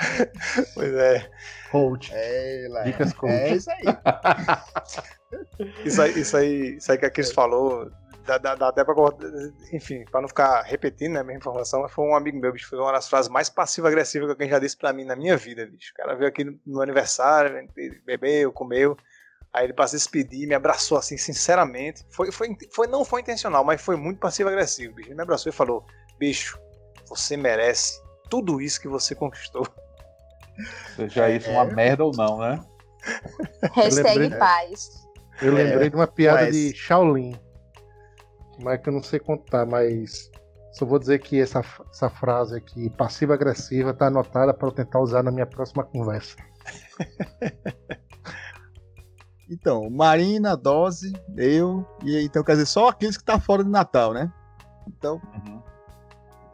pois 0.74 0.94
é. 0.94 1.30
Coach. 1.70 2.10
É, 2.14 2.68
Dicas 2.84 3.12
coach. 3.12 3.32
É 3.32 3.54
isso 3.54 3.70
aí. 3.70 3.82
isso 5.84 6.02
aí. 6.02 6.20
Isso 6.20 6.36
aí, 6.36 6.76
isso 6.76 6.92
aí 6.92 6.98
que 6.98 7.06
a 7.06 7.10
Cris 7.10 7.32
falou, 7.32 7.90
dá, 8.26 8.38
dá, 8.38 8.54
dá 8.54 8.68
até 8.68 8.84
pra. 8.84 8.94
Enfim, 9.72 10.04
pra 10.10 10.20
não 10.20 10.28
ficar 10.28 10.62
repetindo 10.62 11.12
né, 11.12 11.20
a 11.20 11.24
mesma 11.24 11.40
informação, 11.40 11.88
foi 11.88 12.04
um 12.04 12.14
amigo 12.14 12.38
meu, 12.38 12.52
bicho, 12.52 12.68
foi 12.68 12.78
uma 12.78 12.92
das 12.92 13.08
frases 13.08 13.30
mais 13.30 13.48
passivo-agressivas 13.48 14.26
que 14.26 14.32
alguém 14.32 14.48
já 14.48 14.58
disse 14.58 14.76
pra 14.76 14.92
mim 14.92 15.04
na 15.04 15.16
minha 15.16 15.36
vida, 15.36 15.66
bicho. 15.66 15.92
O 15.92 15.96
cara 15.96 16.14
veio 16.14 16.28
aqui 16.28 16.44
no 16.66 16.80
aniversário, 16.80 17.68
bebeu, 18.04 18.52
comeu. 18.52 18.96
Aí 19.52 19.64
ele 19.64 19.72
passou 19.72 19.96
a 19.96 19.98
despedir, 19.98 20.46
me 20.46 20.54
abraçou 20.54 20.96
assim, 20.96 21.16
sinceramente. 21.16 22.06
Foi, 22.10 22.30
foi, 22.30 22.56
foi, 22.72 22.86
não 22.86 23.04
foi 23.04 23.20
intencional, 23.20 23.64
mas 23.64 23.82
foi 23.82 23.96
muito 23.96 24.20
passivo-agressivo, 24.20 24.94
bicho. 24.94 25.08
Ele 25.08 25.16
me 25.16 25.22
abraçou 25.22 25.50
e 25.50 25.52
falou: 25.52 25.84
Bicho, 26.18 26.58
você 27.08 27.36
merece 27.36 28.00
tudo 28.28 28.60
isso 28.60 28.80
que 28.80 28.86
você 28.86 29.14
conquistou. 29.14 29.66
Seja 30.96 31.28
é, 31.28 31.36
isso 31.36 31.50
uma 31.50 31.64
merda 31.64 32.04
ou 32.04 32.12
não, 32.16 32.38
né? 32.38 32.60
Hashtag 33.72 34.18
lembrei, 34.18 34.38
paz. 34.38 35.06
Eu 35.40 35.54
lembrei 35.54 35.86
é, 35.86 35.90
de 35.90 35.96
uma 35.96 36.06
piada 36.06 36.42
mas... 36.42 36.54
de 36.54 36.74
Shaolin. 36.74 37.34
Mas 38.62 38.80
que 38.80 38.88
eu 38.88 38.92
não 38.92 39.02
sei 39.02 39.18
contar, 39.18 39.64
mas 39.64 40.30
só 40.72 40.84
vou 40.84 40.98
dizer 40.98 41.18
que 41.20 41.40
essa, 41.40 41.62
essa 41.90 42.10
frase 42.10 42.56
aqui, 42.56 42.90
passiva-agressiva, 42.90 43.94
tá 43.94 44.08
anotada 44.08 44.52
para 44.52 44.68
eu 44.68 44.72
tentar 44.72 45.00
usar 45.00 45.22
na 45.22 45.30
minha 45.30 45.46
próxima 45.46 45.82
conversa. 45.82 46.36
então, 49.50 49.88
Marina, 49.88 50.56
Dose, 50.56 51.12
eu, 51.36 51.86
e 52.04 52.22
então 52.22 52.44
quer 52.44 52.52
dizer, 52.52 52.66
só 52.66 52.88
aqueles 52.88 53.16
que 53.16 53.24
tá 53.24 53.40
fora 53.40 53.64
de 53.64 53.70
Natal, 53.70 54.12
né? 54.12 54.30
Então, 54.86 55.20
uhum. 55.34 55.62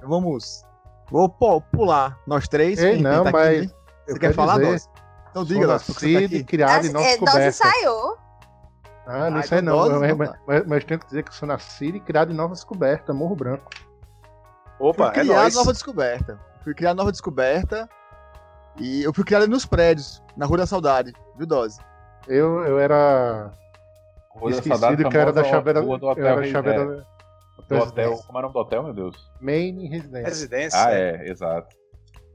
vamos 0.06 0.64
Vou 1.10 1.28
pular 1.72 2.18
nós 2.26 2.48
três. 2.48 2.78
Ei, 2.78 3.00
não, 3.00 3.24
tá 3.24 3.30
mas. 3.30 3.64
Aqui, 3.64 3.74
Você 4.06 4.18
quer 4.18 4.34
falar, 4.34 4.58
dizer, 4.58 4.72
Dose? 4.72 4.88
Então 5.30 5.44
diga, 5.44 5.66
Dose. 5.66 5.88
Nascido, 5.88 6.38
tá 6.38 6.44
criado 6.44 6.86
em 6.86 6.92
nossa 6.92 7.08
é, 7.08 7.18
Dose 7.18 7.52
saiu. 7.52 8.16
Ah, 9.06 9.30
não 9.30 9.42
sei 9.42 9.60
não. 9.60 9.76
Dose, 9.76 10.14
mas, 10.14 10.30
mas, 10.46 10.66
mas, 10.66 10.84
tenho 10.84 10.98
que 11.00 11.06
dizer 11.06 11.22
que 11.22 11.30
eu 11.30 11.34
sou 11.34 11.46
nascido 11.46 11.96
e 11.96 12.00
criado 12.00 12.32
em 12.32 12.34
Nova 12.34 12.54
Descoberta, 12.54 13.12
Morro 13.12 13.36
Branco. 13.36 13.70
Opa, 14.78 15.12
fui 15.12 15.20
é 15.20 15.24
criado 15.24 15.54
Nova 15.54 15.72
Descoberta. 15.72 16.40
Fui 16.64 16.74
criado 16.74 16.96
Nova 16.96 17.12
Descoberta. 17.12 17.88
E 18.78 19.02
eu 19.02 19.12
fui 19.12 19.24
criado 19.24 19.48
nos 19.48 19.64
prédios, 19.64 20.22
na 20.36 20.44
Rua 20.44 20.58
da 20.58 20.66
Saudade, 20.66 21.12
viu, 21.36 21.46
Dose? 21.46 21.80
Eu, 22.28 22.62
eu 22.64 22.78
era. 22.78 23.50
Rua 24.30 24.50
da 24.50 24.62
Saudade, 24.62 25.08
que 25.08 25.16
era 25.16 25.32
da 25.32 25.44
Chaveira. 25.44 25.80
Rua 25.80 25.98
do 25.98 26.06
Hotel, 26.06 26.24
eu 26.24 26.30
era 26.30 26.46
Chaveira, 26.46 27.06
do 27.68 27.76
hotel. 27.76 28.18
Como 28.26 28.38
era 28.38 28.46
o 28.46 28.52
nome 28.52 28.52
do 28.52 28.58
hotel, 28.58 28.82
meu 28.82 28.92
Deus? 28.92 29.32
Main 29.40 29.88
Residência. 29.88 30.28
Residência. 30.28 30.84
Ah, 30.84 30.92
é, 30.92 31.28
exato. 31.28 31.74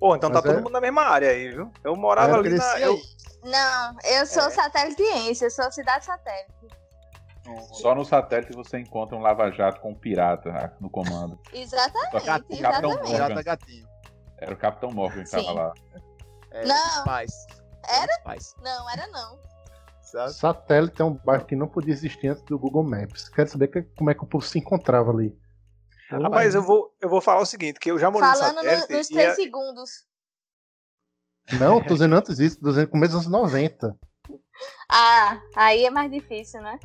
Pô, 0.02 0.16
então 0.16 0.32
tá 0.32 0.38
Mas 0.38 0.44
tá 0.44 0.50
é... 0.50 0.54
todo 0.54 0.64
mundo 0.64 0.74
na 0.74 0.82
mesma 0.82 1.04
área 1.04 1.30
aí, 1.30 1.50
viu? 1.50 1.72
Eu 1.84 1.96
morava 1.96 2.34
eu 2.34 2.40
ali 2.40 2.56
na. 2.56 2.80
Eu... 2.80 3.00
Não, 3.44 3.98
eu 4.04 4.26
sou 4.26 4.48
é. 4.48 4.50
satélite, 4.50 5.44
eu 5.44 5.52
sou 5.52 5.72
cidade 5.72 6.06
satélite. 6.06 6.52
Só 7.74 7.94
no 7.94 8.04
satélite 8.04 8.52
você 8.54 8.80
encontra 8.80 9.16
um 9.16 9.22
lava-jato 9.22 9.80
com 9.80 9.92
um 9.92 9.96
pirata 9.96 10.76
no 10.80 10.90
comando. 10.90 11.40
exatamente, 11.54 12.26
Capitão 12.26 12.58
exatamente. 12.58 13.12
Morgan. 13.12 13.44
Gatinho. 13.44 13.88
Era 14.40 14.54
o 14.56 14.58
Capitão 14.58 14.92
Morgan 14.92 15.22
que 15.22 15.30
Sim. 15.30 15.46
tava 15.46 15.52
lá. 15.52 15.74
É, 16.50 16.66
não. 16.66 17.16
Era? 17.88 18.20
Não, 18.64 18.90
era 18.90 19.08
não. 19.08 19.40
Satélite 20.30 21.00
é 21.00 21.06
um 21.06 21.14
bairro 21.14 21.46
que 21.46 21.56
não 21.56 21.68
podia 21.68 21.94
existir 21.94 22.30
antes 22.30 22.44
do 22.44 22.58
Google 22.58 22.84
Maps. 22.84 23.30
Quero 23.30 23.50
saber 23.50 23.68
que, 23.68 23.84
como 23.84 24.10
é 24.10 24.16
que 24.16 24.24
o 24.24 24.28
povo 24.28 24.44
se 24.44 24.58
encontrava 24.58 25.12
ali. 25.12 25.38
Rapaz, 26.19 26.56
eu 26.56 26.62
vou, 26.62 26.93
eu 27.00 27.10
vou 27.10 27.21
falar 27.21 27.41
o 27.41 27.45
seguinte, 27.45 27.80
que 27.80 27.89
eu 27.89 27.97
já 27.97 28.12
morei 28.12 28.28
Falando 28.28 28.56
no 28.56 28.62
satélite... 28.62 28.88
Falando 28.88 28.97
nos 28.97 29.08
3 29.08 29.36
segundos. 29.36 29.89
Não, 31.60 31.82
tô 31.82 31.93
dizendo 31.93 32.15
antes 32.15 32.38
disso, 32.38 32.60
tô 32.60 32.69
dizendo 32.69 32.89
começo 32.89 33.13
dos 33.13 33.28
anos 33.28 33.52
90. 33.52 33.97
Ah, 34.89 35.41
aí 35.56 35.86
é 35.86 35.89
mais 35.89 36.12
difícil, 36.12 36.62
né? 36.62 36.80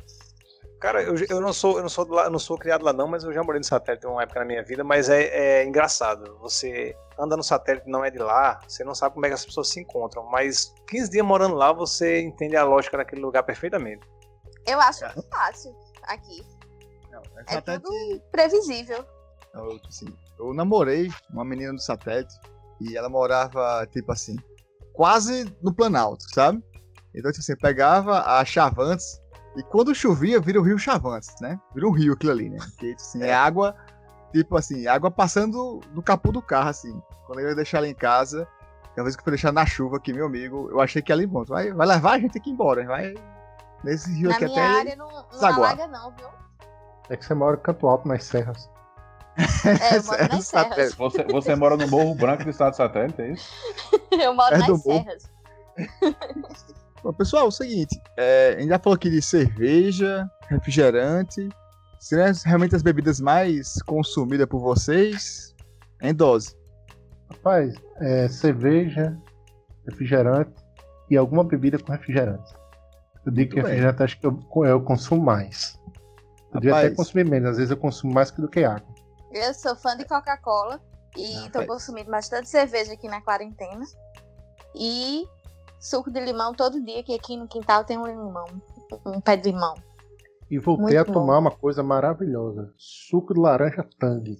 Cara, 0.79 1.01
eu, 1.01 1.15
eu 1.29 1.41
não 1.41 1.51
sou 1.51 1.77
eu 1.77 1.81
não 1.81 1.89
sou, 1.89 2.07
lá, 2.07 2.25
eu 2.25 2.29
não 2.29 2.37
sou 2.37 2.57
criado 2.57 2.83
lá 2.83 2.93
não, 2.93 3.07
mas 3.07 3.23
eu 3.23 3.33
já 3.33 3.43
morei 3.43 3.59
no 3.59 3.65
satélite 3.65 4.05
uma 4.05 4.21
época 4.21 4.39
na 4.39 4.45
minha 4.45 4.63
vida, 4.63 4.83
mas 4.83 5.09
é, 5.09 5.23
é, 5.23 5.65
engraçado. 5.65 6.37
Você 6.39 6.95
anda 7.17 7.35
no 7.35 7.43
satélite, 7.43 7.89
não 7.89 8.05
é 8.05 8.11
de 8.11 8.19
lá, 8.19 8.59
você 8.67 8.83
não 8.83 8.93
sabe 8.93 9.15
como 9.15 9.25
é 9.25 9.29
que 9.29 9.35
as 9.35 9.45
pessoas 9.45 9.69
se 9.69 9.79
encontram, 9.79 10.23
mas 10.29 10.73
15 10.87 11.09
dias 11.09 11.25
morando 11.25 11.55
lá, 11.55 11.73
você 11.73 12.21
entende 12.21 12.55
a 12.55 12.63
lógica 12.63 12.97
daquele 12.97 13.21
lugar 13.21 13.43
perfeitamente. 13.43 14.07
Eu 14.67 14.79
acho 14.79 15.03
é. 15.05 15.13
fácil 15.31 15.75
aqui. 16.03 16.45
Não, 17.09 17.23
é, 17.47 17.55
é 17.55 17.61
tudo 17.61 18.21
previsível. 18.31 19.03
Eu, 19.57 19.79
assim, 19.87 20.07
eu 20.39 20.53
namorei 20.53 21.11
uma 21.31 21.43
menina 21.43 21.73
do 21.73 21.81
satélite 21.81 22.33
e 22.79 22.95
ela 22.95 23.09
morava, 23.09 23.85
tipo 23.91 24.11
assim, 24.11 24.35
quase 24.93 25.51
no 25.61 25.73
Planalto, 25.73 26.23
sabe? 26.33 26.63
Então, 27.15 27.31
tipo 27.31 27.41
assim, 27.41 27.55
pegava 27.55 28.21
a 28.21 28.45
Chavantes 28.45 29.19
e 29.55 29.63
quando 29.63 29.95
chovia, 29.95 30.39
vira 30.39 30.59
o 30.59 30.63
rio 30.63 30.77
Chavantes, 30.77 31.33
né? 31.41 31.59
Vira 31.73 31.87
um 31.87 31.91
rio 31.91 32.13
aquilo 32.13 32.31
ali, 32.31 32.49
né? 32.49 32.57
Porque, 32.59 32.95
assim, 32.95 33.23
é 33.23 33.33
água, 33.33 33.75
tipo 34.31 34.55
assim, 34.55 34.85
água 34.85 35.09
passando 35.09 35.81
no 35.93 36.03
capô 36.03 36.31
do 36.31 36.41
carro, 36.41 36.69
assim. 36.69 37.01
Quando 37.25 37.39
eu 37.39 37.49
ia 37.49 37.55
deixar 37.55 37.79
ela 37.79 37.87
em 37.87 37.95
casa, 37.95 38.47
uma 38.95 39.03
vez 39.03 39.15
que 39.15 39.21
eu 39.21 39.23
fui 39.23 39.31
deixar 39.31 39.51
na 39.51 39.65
chuva 39.65 39.97
aqui, 39.97 40.13
meu 40.13 40.25
amigo, 40.25 40.69
eu 40.71 40.79
achei 40.79 41.01
que 41.01 41.11
ela 41.11 41.21
ia 41.21 41.27
embora. 41.27 41.45
Vai, 41.47 41.73
vai 41.73 41.87
levar 41.87 42.13
a 42.13 42.19
gente 42.19 42.37
aqui 42.37 42.49
embora, 42.49 42.85
vai 42.85 43.15
nesse 43.83 44.11
rio 44.11 44.29
na 44.29 44.35
aqui 44.35 44.45
minha 44.45 44.63
até. 44.63 44.79
área 44.79 44.95
não, 44.95 45.09
não 45.09 45.47
alaga, 45.47 45.87
não, 45.87 46.15
viu? 46.15 46.27
É 47.09 47.15
que 47.15 47.25
você 47.25 47.33
mora 47.33 47.55
em 47.55 47.59
Canto 47.59 47.87
Alto, 47.87 48.07
nas 48.07 48.23
serras. 48.23 48.69
É, 49.37 49.97
eu 49.97 50.03
moro 50.05 50.27
nas 50.29 50.47
serras. 50.47 50.95
Você, 50.95 51.23
você 51.23 51.55
mora 51.55 51.77
no 51.77 51.87
Morro 51.87 52.15
Branco 52.15 52.43
do 52.43 52.49
estado 52.49 52.71
de 52.71 52.77
satélite, 52.77 53.21
é 53.21 53.31
isso? 53.33 53.49
eu 54.11 54.33
moro 54.33 54.55
é 54.55 54.57
nas 54.57 54.81
serras. 54.81 55.31
Bom, 57.03 57.13
pessoal, 57.13 57.45
é 57.45 57.47
o 57.47 57.51
seguinte, 57.51 58.01
é, 58.17 58.55
a 58.57 58.59
gente 58.59 58.69
já 58.69 58.79
falou 58.79 58.95
aqui 58.95 59.09
de 59.09 59.21
cerveja, 59.21 60.27
refrigerante, 60.49 61.47
seriam 61.99 62.31
realmente 62.43 62.75
as 62.75 62.81
bebidas 62.81 63.19
mais 63.19 63.81
consumidas 63.83 64.47
por 64.47 64.59
vocês 64.59 65.55
em 66.01 66.13
dose? 66.13 66.55
Rapaz, 67.29 67.75
é, 68.01 68.27
cerveja, 68.27 69.15
refrigerante 69.87 70.53
e 71.09 71.15
alguma 71.15 71.43
bebida 71.43 71.77
com 71.77 71.91
refrigerante. 71.91 72.53
Eu 73.25 73.31
digo 73.31 73.53
Muito 73.53 73.53
que 73.53 73.61
refrigerante 73.61 74.03
acho 74.03 74.19
que 74.19 74.25
eu, 74.25 74.39
eu 74.65 74.81
consumo 74.81 75.23
mais. 75.23 75.79
Eu 76.53 76.61
devia 76.61 76.77
até 76.77 76.89
consumir 76.89 77.29
menos, 77.29 77.51
às 77.51 77.57
vezes 77.57 77.71
eu 77.71 77.77
consumo 77.77 78.13
mais 78.13 78.31
do 78.31 78.47
que 78.47 78.63
água. 78.63 78.96
Eu 79.31 79.53
sou 79.53 79.75
fã 79.75 79.95
de 79.95 80.05
Coca-Cola 80.05 80.81
e 81.15 81.45
estou 81.45 81.65
consumindo 81.65 82.09
bastante 82.09 82.49
cerveja 82.49 82.93
aqui 82.93 83.07
na 83.07 83.21
quarentena. 83.21 83.85
E 84.75 85.25
suco 85.79 86.11
de 86.11 86.19
limão 86.19 86.53
todo 86.53 86.83
dia, 86.83 87.03
que 87.03 87.13
aqui 87.13 87.35
no 87.35 87.47
quintal 87.47 87.83
tem 87.83 87.97
um 87.97 88.05
limão, 88.05 88.45
um 89.05 89.19
pé 89.19 89.35
de 89.35 89.51
limão. 89.51 89.75
E 90.49 90.57
voltei 90.57 90.97
Muito 90.97 90.99
a 90.99 91.05
tomar 91.13 91.33
bom. 91.33 91.39
uma 91.41 91.51
coisa 91.51 91.83
maravilhosa: 91.83 92.73
suco 92.77 93.33
de 93.33 93.39
laranja 93.39 93.87
tangue. 93.99 94.39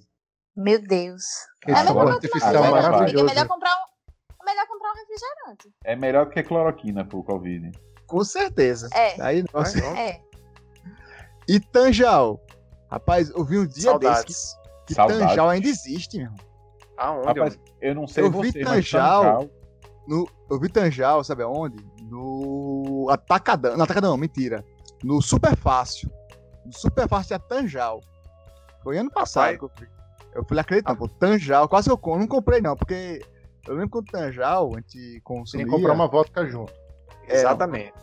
Meu 0.56 0.80
Deus. 0.80 1.24
Esse 1.66 1.80
é 1.80 1.84
sabor 1.84 2.12
artificial 2.12 2.64
é 2.64 2.70
maravilhoso. 2.70 3.24
É 3.24 3.28
melhor 3.28 3.46
comprar 3.46 3.76
um, 3.76 4.44
melhor 4.44 4.66
comprar 4.66 4.90
um 4.90 4.94
refrigerante. 4.94 5.74
É 5.84 5.94
melhor 5.96 6.30
que 6.30 6.42
cloroquina 6.42 7.04
pro 7.04 7.22
Covid. 7.22 7.70
Com 8.06 8.24
certeza. 8.24 8.88
É. 8.94 9.20
Aí, 9.20 9.44
nossa. 9.52 9.78
É. 9.78 10.20
E 11.46 11.60
Tanjal? 11.60 12.40
Rapaz, 12.90 13.28
eu 13.30 13.44
vi 13.44 13.58
um 13.58 13.66
dia 13.66 13.90
Saudades. 13.90 14.24
desse 14.24 14.57
que, 14.88 14.94
que 14.94 15.18
Tanjal 15.18 15.48
ainda 15.48 15.68
existe, 15.68 16.18
meu. 16.18 16.32
Aonde? 16.96 17.26
Rapaz, 17.26 17.58
eu 17.80 17.94
não 17.94 18.06
sei 18.06 18.24
eu 18.24 18.30
você, 18.30 18.50
vi 18.50 18.64
Tanjal, 18.64 19.48
no, 20.06 20.28
eu 20.50 20.58
vi 20.58 20.68
Tanjal, 20.68 21.22
sabe 21.22 21.42
aonde? 21.42 21.76
No 22.02 23.08
Atacadão. 23.10 23.76
No 23.76 23.84
Atacadão, 23.84 24.16
mentira. 24.16 24.64
No 25.04 25.22
Super 25.22 25.54
Fácil. 25.54 26.10
No 26.64 26.72
Super 26.72 27.08
Fácil 27.08 27.36
é 27.36 27.38
Tanjal. 27.38 28.00
Foi 28.82 28.98
ano 28.98 29.10
passado 29.10 29.52
Rapaz. 29.52 29.58
que 29.58 29.64
eu 29.64 29.70
fui. 29.76 29.98
Eu 30.34 30.44
fui 30.44 30.58
acreditando, 30.58 30.96
ah. 30.96 30.98
pô, 30.98 31.08
Tanjal, 31.08 31.68
quase 31.68 31.90
eu 31.90 32.00
não 32.04 32.26
comprei 32.26 32.60
não, 32.60 32.76
porque 32.76 33.20
eu 33.66 33.74
lembro 33.74 33.90
quando 33.90 34.06
Tanjal 34.06 34.70
a 34.74 34.76
gente 34.78 35.20
consumia... 35.22 35.64
Tem 35.64 35.72
que 35.72 35.78
comprar 35.78 35.94
uma 35.94 36.08
vodka 36.08 36.46
junto. 36.46 36.72
É, 37.26 37.36
Exatamente. 37.36 37.94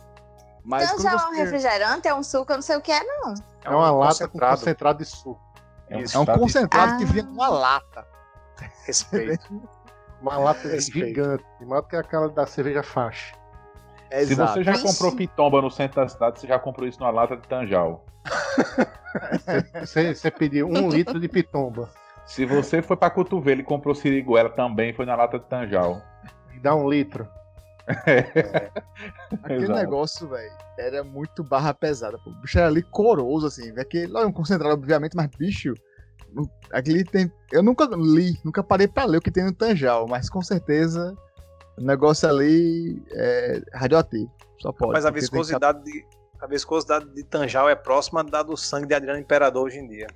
Mas 0.64 0.90
Tanjal 0.92 1.18
é 1.18 1.28
um 1.28 1.36
refrigerante, 1.36 2.08
é 2.08 2.14
um 2.14 2.22
suco, 2.22 2.52
eu 2.52 2.56
não 2.56 2.62
sei 2.62 2.76
o 2.76 2.80
que 2.80 2.92
é 2.92 3.02
não. 3.02 3.34
É 3.64 3.70
uma 3.70 3.90
lata 3.90 4.26
com 4.28 4.38
concentrado 4.38 4.98
de 4.98 5.04
suco. 5.04 5.40
É 5.88 5.96
um, 5.96 6.02
é 6.02 6.18
um 6.18 6.38
concentrado 6.38 6.94
ah. 6.94 6.96
que 6.98 7.04
vinha 7.04 7.24
numa 7.24 7.48
lata. 7.48 8.06
Respeito. 8.84 9.62
Uma 10.20 10.38
lata 10.38 10.66
Respeito. 10.66 11.08
gigante, 11.08 11.44
maior 11.60 11.82
que 11.82 11.94
aquela 11.94 12.28
da 12.30 12.46
cerveja 12.46 12.82
faixa. 12.82 13.34
Se 14.24 14.34
você 14.34 14.64
já 14.64 14.80
comprou 14.80 15.14
pitomba 15.14 15.60
no 15.60 15.70
centro 15.70 16.00
da 16.00 16.08
cidade, 16.08 16.40
você 16.40 16.46
já 16.46 16.58
comprou 16.58 16.88
isso 16.88 16.98
numa 16.98 17.10
lata 17.10 17.36
de 17.36 17.46
tanjal. 17.46 18.04
Você, 19.80 20.14
você 20.14 20.30
pediu 20.30 20.68
um 20.68 20.88
litro 20.90 21.18
de 21.20 21.28
pitomba 21.28 21.90
Se 22.24 22.44
você 22.44 22.82
foi 22.82 22.96
pra 22.96 23.10
cotovelo 23.10 23.60
e 23.60 23.64
comprou 23.64 23.94
siriguela 23.94 24.48
também, 24.48 24.92
foi 24.92 25.04
na 25.04 25.14
lata 25.16 25.38
de 25.38 25.44
tanjal. 25.46 26.00
e 26.54 26.58
dá 26.58 26.74
um 26.74 26.88
litro. 26.88 27.28
Aquele 29.42 29.64
Exato. 29.64 29.78
negócio, 29.78 30.28
velho, 30.28 30.52
era 30.78 31.04
muito 31.04 31.42
barra 31.44 31.72
pesada. 31.72 32.18
Pô. 32.18 32.30
O 32.30 32.34
bicho 32.40 32.58
era 32.58 32.68
licoroso, 32.70 33.46
assim. 33.46 33.72
velho, 33.72 33.88
não 34.12 34.20
é 34.22 34.26
um 34.26 34.32
concentrado, 34.32 34.74
obviamente, 34.74 35.14
mas 35.16 35.28
bicho. 35.38 35.72
Aquele 36.72 37.04
tem. 37.04 37.30
Eu 37.52 37.62
nunca 37.62 37.84
li, 37.94 38.38
nunca 38.44 38.62
parei 38.62 38.88
pra 38.88 39.04
ler 39.04 39.18
o 39.18 39.22
que 39.22 39.30
tem 39.30 39.44
no 39.44 39.52
Tanjal, 39.54 40.06
mas 40.08 40.28
com 40.28 40.42
certeza 40.42 41.16
o 41.78 41.82
negócio 41.82 42.28
ali 42.28 43.02
é 43.12 43.62
radioativo. 43.72 44.30
Só 44.60 44.72
pode. 44.72 44.92
Mas 44.92 45.06
a 45.06 45.12
porque 45.12 45.20
tem 45.20 45.30
que- 45.30 45.36
viscosidade 45.36 45.84
de, 45.84 46.04
a 46.40 46.46
viscosidade 46.46 47.08
de 47.14 47.24
Tanjal 47.24 47.68
é 47.70 47.74
próxima 47.76 48.22
da 48.24 48.42
do 48.42 48.56
sangue 48.56 48.86
de 48.88 48.94
Adriano 48.94 49.20
Imperador 49.20 49.64
hoje 49.66 49.78
em 49.78 49.86
dia. 49.88 50.08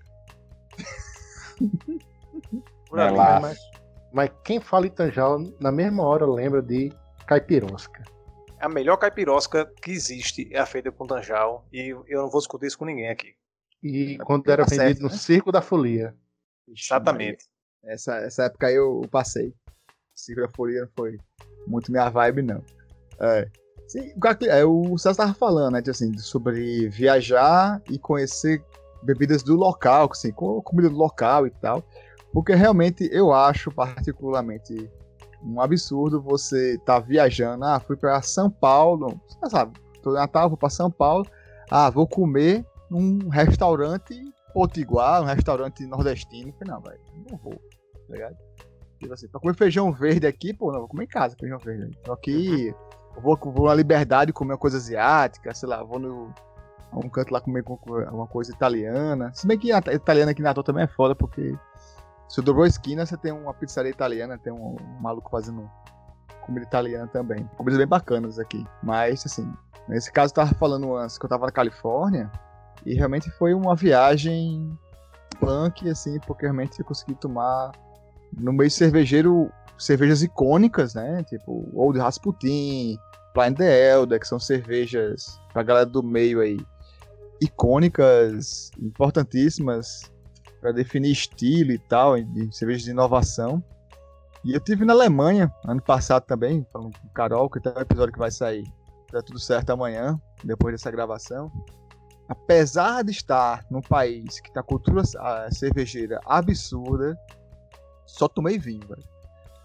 Por 2.88 2.98
É 2.98 3.06
ali, 3.08 3.16
lá. 3.16 3.34
né? 3.34 3.40
Mas, 3.40 3.58
mas 4.12 4.30
quem 4.44 4.60
fala 4.60 4.86
em 4.86 4.90
Tanjal, 4.90 5.38
na 5.60 5.70
mesma 5.70 6.02
hora 6.02 6.26
lembra 6.26 6.60
de 6.60 6.92
caipirosca. 7.30 8.02
A 8.58 8.68
melhor 8.68 8.96
caipirosca 8.96 9.64
que 9.80 9.92
existe 9.92 10.48
é 10.52 10.58
a 10.58 10.66
feita 10.66 10.90
com 10.90 11.06
Tanjal. 11.06 11.64
E 11.72 11.90
eu 12.08 12.22
não 12.22 12.28
vou 12.28 12.40
discutir 12.40 12.66
isso 12.66 12.76
com 12.76 12.84
ninguém 12.84 13.08
aqui. 13.08 13.34
E 13.82 14.16
É 14.20 14.24
quando 14.24 14.50
era 14.50 14.64
tá 14.64 14.70
vendido 14.70 14.84
certo, 14.88 15.02
no 15.02 15.08
né? 15.10 15.16
Circo 15.16 15.52
da 15.52 15.62
Folia. 15.62 16.14
Exatamente. 16.68 17.44
Essa, 17.84 18.16
essa 18.16 18.44
época 18.44 18.66
aí 18.66 18.74
eu 18.74 19.02
passei. 19.10 19.54
Cigrofolia 20.14 20.82
não 20.82 20.88
foi 20.94 21.18
muito 21.66 21.90
minha 21.90 22.08
vibe, 22.10 22.42
não. 22.42 22.62
É. 23.20 23.48
Sim, 23.88 24.12
o 24.16 24.34
que- 24.34 24.48
é, 24.48 24.64
o 24.64 24.98
Celso 24.98 25.16
tava 25.18 25.32
falando, 25.34 25.72
né? 25.74 25.80
de, 25.80 25.90
Assim, 25.90 26.16
sobre 26.18 26.88
viajar 26.88 27.80
e 27.88 27.98
conhecer 27.98 28.62
bebidas 29.02 29.42
do 29.42 29.54
local, 29.56 30.08
assim, 30.10 30.30
com 30.32 30.60
comida 30.62 30.90
do 30.90 30.96
local 30.96 31.46
e 31.46 31.50
tal. 31.50 31.82
Porque 32.32 32.54
realmente 32.54 33.08
eu 33.10 33.32
acho 33.32 33.70
particularmente 33.72 34.90
um 35.42 35.60
absurdo 35.60 36.20
você 36.20 36.78
tá 36.84 36.98
viajando. 36.98 37.64
Ah, 37.64 37.80
fui 37.80 37.96
para 37.96 38.20
São 38.22 38.50
Paulo, 38.50 39.20
você 39.28 39.50
sabe, 39.50 39.72
tô 40.02 40.10
em 40.10 40.14
Natal, 40.14 40.48
vou 40.48 40.58
para 40.58 40.70
São 40.70 40.90
Paulo. 40.90 41.26
Ah, 41.70 41.88
vou 41.90 42.06
comer 42.06 42.64
num 42.90 43.28
restaurante 43.28 44.14
potiguar, 44.52 45.22
um 45.22 45.26
restaurante 45.26 45.86
nordestino. 45.86 46.52
Falei, 46.58 46.74
não, 46.74 46.80
velho, 46.80 47.00
não 47.30 47.38
vou, 47.38 47.54
tá 47.54 48.12
ligado? 48.14 48.36
Tipo 48.98 49.14
assim, 49.14 49.28
pra 49.28 49.40
comer 49.40 49.54
feijão 49.54 49.92
verde 49.92 50.26
aqui, 50.26 50.52
pô, 50.52 50.70
não, 50.72 50.80
vou 50.80 50.88
comer 50.88 51.04
em 51.04 51.08
casa 51.08 51.36
feijão 51.38 51.58
verde. 51.58 51.96
Só 52.04 52.16
que 52.16 52.74
eu 53.16 53.22
vou, 53.22 53.38
vou 53.52 53.68
na 53.68 53.74
liberdade 53.74 54.32
comer 54.32 54.52
uma 54.52 54.58
coisa 54.58 54.76
asiática, 54.76 55.54
sei 55.54 55.68
lá, 55.68 55.82
vou 55.82 55.98
no. 55.98 56.34
um 56.92 57.08
canto 57.08 57.32
lá 57.32 57.40
comer 57.40 57.62
com- 57.62 57.76
com 57.76 57.94
uma 57.94 58.26
coisa 58.26 58.52
italiana. 58.52 59.32
Se 59.32 59.46
bem 59.46 59.56
que 59.58 59.72
a 59.72 59.78
italiana 59.92 60.32
aqui 60.32 60.42
na 60.42 60.50
Natal 60.50 60.64
também 60.64 60.84
é 60.84 60.88
foda, 60.88 61.14
porque 61.14 61.54
se 62.30 62.40
dobrou 62.40 62.64
a 62.64 62.68
esquina, 62.68 63.04
você 63.04 63.16
tem 63.16 63.32
uma 63.32 63.52
pizzaria 63.52 63.90
italiana, 63.90 64.38
tem 64.38 64.52
um, 64.52 64.76
um 64.80 65.00
maluco 65.00 65.28
fazendo 65.28 65.68
comida 66.46 66.64
italiana 66.64 67.08
também. 67.08 67.44
Comidas 67.56 67.76
bem 67.76 67.88
bacanas 67.88 68.38
aqui. 68.38 68.64
Mas, 68.84 69.26
assim, 69.26 69.52
nesse 69.88 70.12
caso 70.12 70.30
eu 70.30 70.36
tava 70.36 70.54
falando 70.54 70.96
antes 70.96 71.18
que 71.18 71.24
eu 71.24 71.28
tava 71.28 71.46
na 71.46 71.52
Califórnia, 71.52 72.30
e 72.86 72.94
realmente 72.94 73.28
foi 73.32 73.52
uma 73.52 73.74
viagem 73.74 74.78
punk, 75.40 75.90
assim, 75.90 76.20
porque 76.20 76.46
realmente 76.46 76.78
eu 76.78 76.84
consegui 76.84 77.16
tomar 77.16 77.72
no 78.38 78.52
meio 78.52 78.70
cervejeiro 78.70 79.50
cervejas 79.76 80.22
icônicas, 80.22 80.94
né? 80.94 81.24
Tipo 81.24 81.68
Old 81.74 81.98
Rasputin, 81.98 82.96
Blind 83.34 83.56
the 83.56 83.92
Elder, 83.92 84.20
que 84.20 84.28
são 84.28 84.38
cervejas 84.38 85.40
pra 85.52 85.64
galera 85.64 85.86
do 85.86 86.00
meio 86.00 86.40
aí 86.40 86.58
icônicas, 87.40 88.70
importantíssimas 88.78 90.09
para 90.60 90.72
definir 90.72 91.10
estilo 91.10 91.72
e 91.72 91.78
tal, 91.78 92.20
de 92.22 92.54
cervejas 92.54 92.82
de 92.82 92.90
inovação. 92.90 93.62
E 94.44 94.52
eu 94.54 94.60
tive 94.60 94.84
na 94.84 94.92
Alemanha 94.92 95.52
ano 95.64 95.82
passado 95.82 96.24
também, 96.24 96.66
falando 96.72 96.98
com 96.98 97.06
o 97.06 97.10
Carol, 97.10 97.50
que 97.50 97.60
tem 97.60 97.72
um 97.72 97.80
episódio 97.80 98.12
que 98.12 98.18
vai 98.18 98.30
sair. 98.30 98.66
Tá 99.10 99.22
tudo 99.22 99.38
certo 99.38 99.70
amanhã, 99.70 100.20
depois 100.44 100.74
dessa 100.74 100.90
gravação. 100.90 101.50
Apesar 102.28 103.02
de 103.02 103.10
estar 103.10 103.66
num 103.70 103.80
país 103.80 104.38
que 104.38 104.56
a 104.56 104.62
cultura 104.62 105.02
cervejeira 105.50 106.20
absurda, 106.24 107.18
só 108.06 108.28
tomei 108.28 108.58
vinho, 108.58 108.86
velho. 108.86 109.02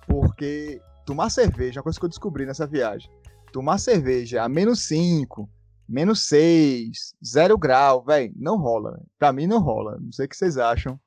Porque 0.08 0.82
tomar 1.06 1.30
cerveja, 1.30 1.78
é 1.78 1.80
uma 1.80 1.84
coisa 1.84 2.00
que 2.00 2.06
eu 2.06 2.10
descobri 2.10 2.46
nessa 2.46 2.66
viagem. 2.66 3.10
Tomar 3.54 3.78
cerveja 3.78 4.44
a 4.44 4.50
menos 4.50 4.82
5, 4.88 5.48
menos 5.88 6.28
6, 6.28 7.16
0 7.26 7.58
grau, 7.58 8.04
velho, 8.04 8.34
não 8.36 8.58
rola. 8.58 8.92
véio. 8.94 9.06
Pra 9.20 9.32
mim 9.34 9.48
não 9.48 9.60
rola. 9.60 9.98
Não 10.00 10.12
sei 10.12 10.26
o 10.26 10.30
que 10.30 10.36
vocês 10.38 10.58
acham. 10.58 11.00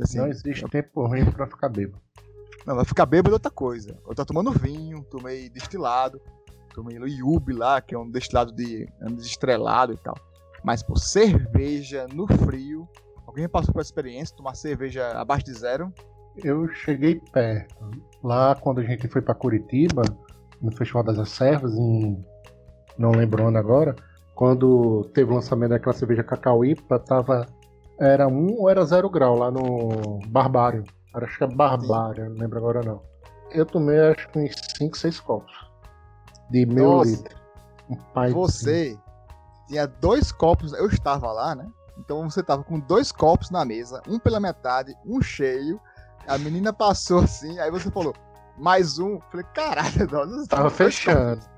Assim, 0.00 0.18
Não 0.18 0.28
existe 0.28 0.68
tempo 0.68 1.06
ruim 1.06 1.24
pra 1.30 1.46
ficar 1.46 1.68
bêbado. 1.70 2.00
não, 2.66 2.74
vai 2.76 2.84
ficar 2.84 3.06
bêbado 3.06 3.34
é 3.34 3.36
outra 3.36 3.50
coisa. 3.50 3.98
Eu 4.06 4.14
tô 4.14 4.24
tomando 4.24 4.50
vinho, 4.52 5.02
tomei 5.10 5.48
destilado, 5.48 6.20
tomei 6.74 6.98
Iube 6.98 7.52
lá, 7.54 7.80
que 7.80 7.94
é 7.94 7.98
um 7.98 8.10
destilado 8.10 8.52
de 8.52 8.86
um 9.00 9.14
desestrelado 9.14 9.92
e 9.94 9.96
tal. 9.96 10.14
Mas, 10.62 10.82
pô, 10.82 10.94
cerveja 10.96 12.06
no 12.12 12.26
frio. 12.26 12.86
Alguém 13.26 13.48
passou 13.48 13.72
por 13.72 13.80
essa 13.80 13.88
experiência, 13.88 14.36
tomar 14.36 14.54
cerveja 14.54 15.12
abaixo 15.12 15.46
de 15.46 15.54
zero? 15.54 15.92
Eu 16.44 16.68
cheguei 16.68 17.20
perto. 17.32 17.74
Lá 18.22 18.54
quando 18.54 18.80
a 18.80 18.84
gente 18.84 19.08
foi 19.08 19.22
pra 19.22 19.34
Curitiba, 19.34 20.02
no 20.60 20.70
Festival 20.76 21.02
das 21.02 21.30
Servas, 21.30 21.72
em. 21.74 22.22
Não 22.98 23.10
lembro 23.12 23.46
agora, 23.56 23.96
quando 24.34 25.04
teve 25.14 25.30
o 25.30 25.34
lançamento 25.34 25.70
daquela 25.70 25.92
cerveja 25.94 26.22
Cacauípa, 26.22 26.98
tava. 26.98 27.46
Era 27.98 28.26
um 28.26 28.58
ou 28.58 28.68
era 28.68 28.84
zero 28.84 29.08
grau 29.08 29.36
lá 29.36 29.50
no 29.50 30.18
Barbário. 30.26 30.84
Acho 31.14 31.38
que 31.38 31.44
é 31.44 31.46
Barbário, 31.46 32.30
não 32.30 32.36
lembro 32.36 32.58
agora 32.58 32.80
não. 32.82 33.02
Eu 33.50 33.66
tomei 33.66 33.98
acho 34.00 34.28
que 34.30 34.38
uns 34.38 34.54
5, 34.78 34.96
6 34.96 35.20
copos. 35.20 35.52
De 36.50 36.64
meio 36.66 36.90
Nossa. 36.90 37.10
litro. 37.10 37.36
Um 37.88 37.96
pai 37.96 38.30
Você 38.30 38.98
tinha 39.68 39.86
dois 39.86 40.32
copos, 40.32 40.72
eu 40.72 40.86
estava 40.88 41.30
lá, 41.32 41.54
né? 41.54 41.68
Então 41.98 42.28
você 42.28 42.42
tava 42.42 42.64
com 42.64 42.80
dois 42.80 43.12
copos 43.12 43.50
na 43.50 43.64
mesa, 43.64 44.02
um 44.08 44.18
pela 44.18 44.40
metade, 44.40 44.94
um 45.06 45.20
cheio. 45.20 45.80
A 46.26 46.38
menina 46.38 46.72
passou 46.72 47.20
assim, 47.20 47.58
aí 47.58 47.70
você 47.70 47.90
falou, 47.90 48.14
mais 48.58 48.98
um. 48.98 49.20
Falei, 49.30 49.46
caralho, 49.54 50.08
nós 50.10 50.46
Tava 50.48 50.70
fechando. 50.70 51.40
Tava 51.40 51.52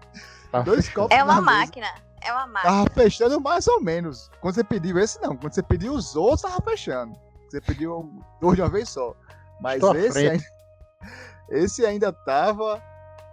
Dois 0.62 0.88
copos 0.88 1.16
É 1.16 1.18
na 1.18 1.24
uma 1.24 1.34
mesa. 1.40 1.58
máquina. 1.58 1.86
É 2.22 2.32
uma 2.32 2.46
máquina. 2.46 2.62
Tava 2.72 2.90
fechando 2.90 3.40
mais 3.40 3.66
ou 3.68 3.82
menos. 3.82 4.30
Quando 4.40 4.54
você 4.54 4.64
pediu 4.64 4.98
esse, 4.98 5.20
não. 5.20 5.36
Quando 5.36 5.52
você 5.54 5.62
pediu 5.62 5.92
os 5.92 6.14
outros, 6.16 6.42
tava 6.42 6.60
fechando. 6.62 7.14
Você 7.50 7.60
pediu 7.60 8.10
dois 8.40 8.56
de 8.56 8.62
uma 8.62 8.70
vez 8.70 8.88
só. 8.88 9.14
Mas 9.60 9.74
Estou 9.76 9.94
esse 9.96 10.18
ainda, 10.18 10.44
esse 11.50 11.86
ainda 11.86 12.12
tava 12.12 12.82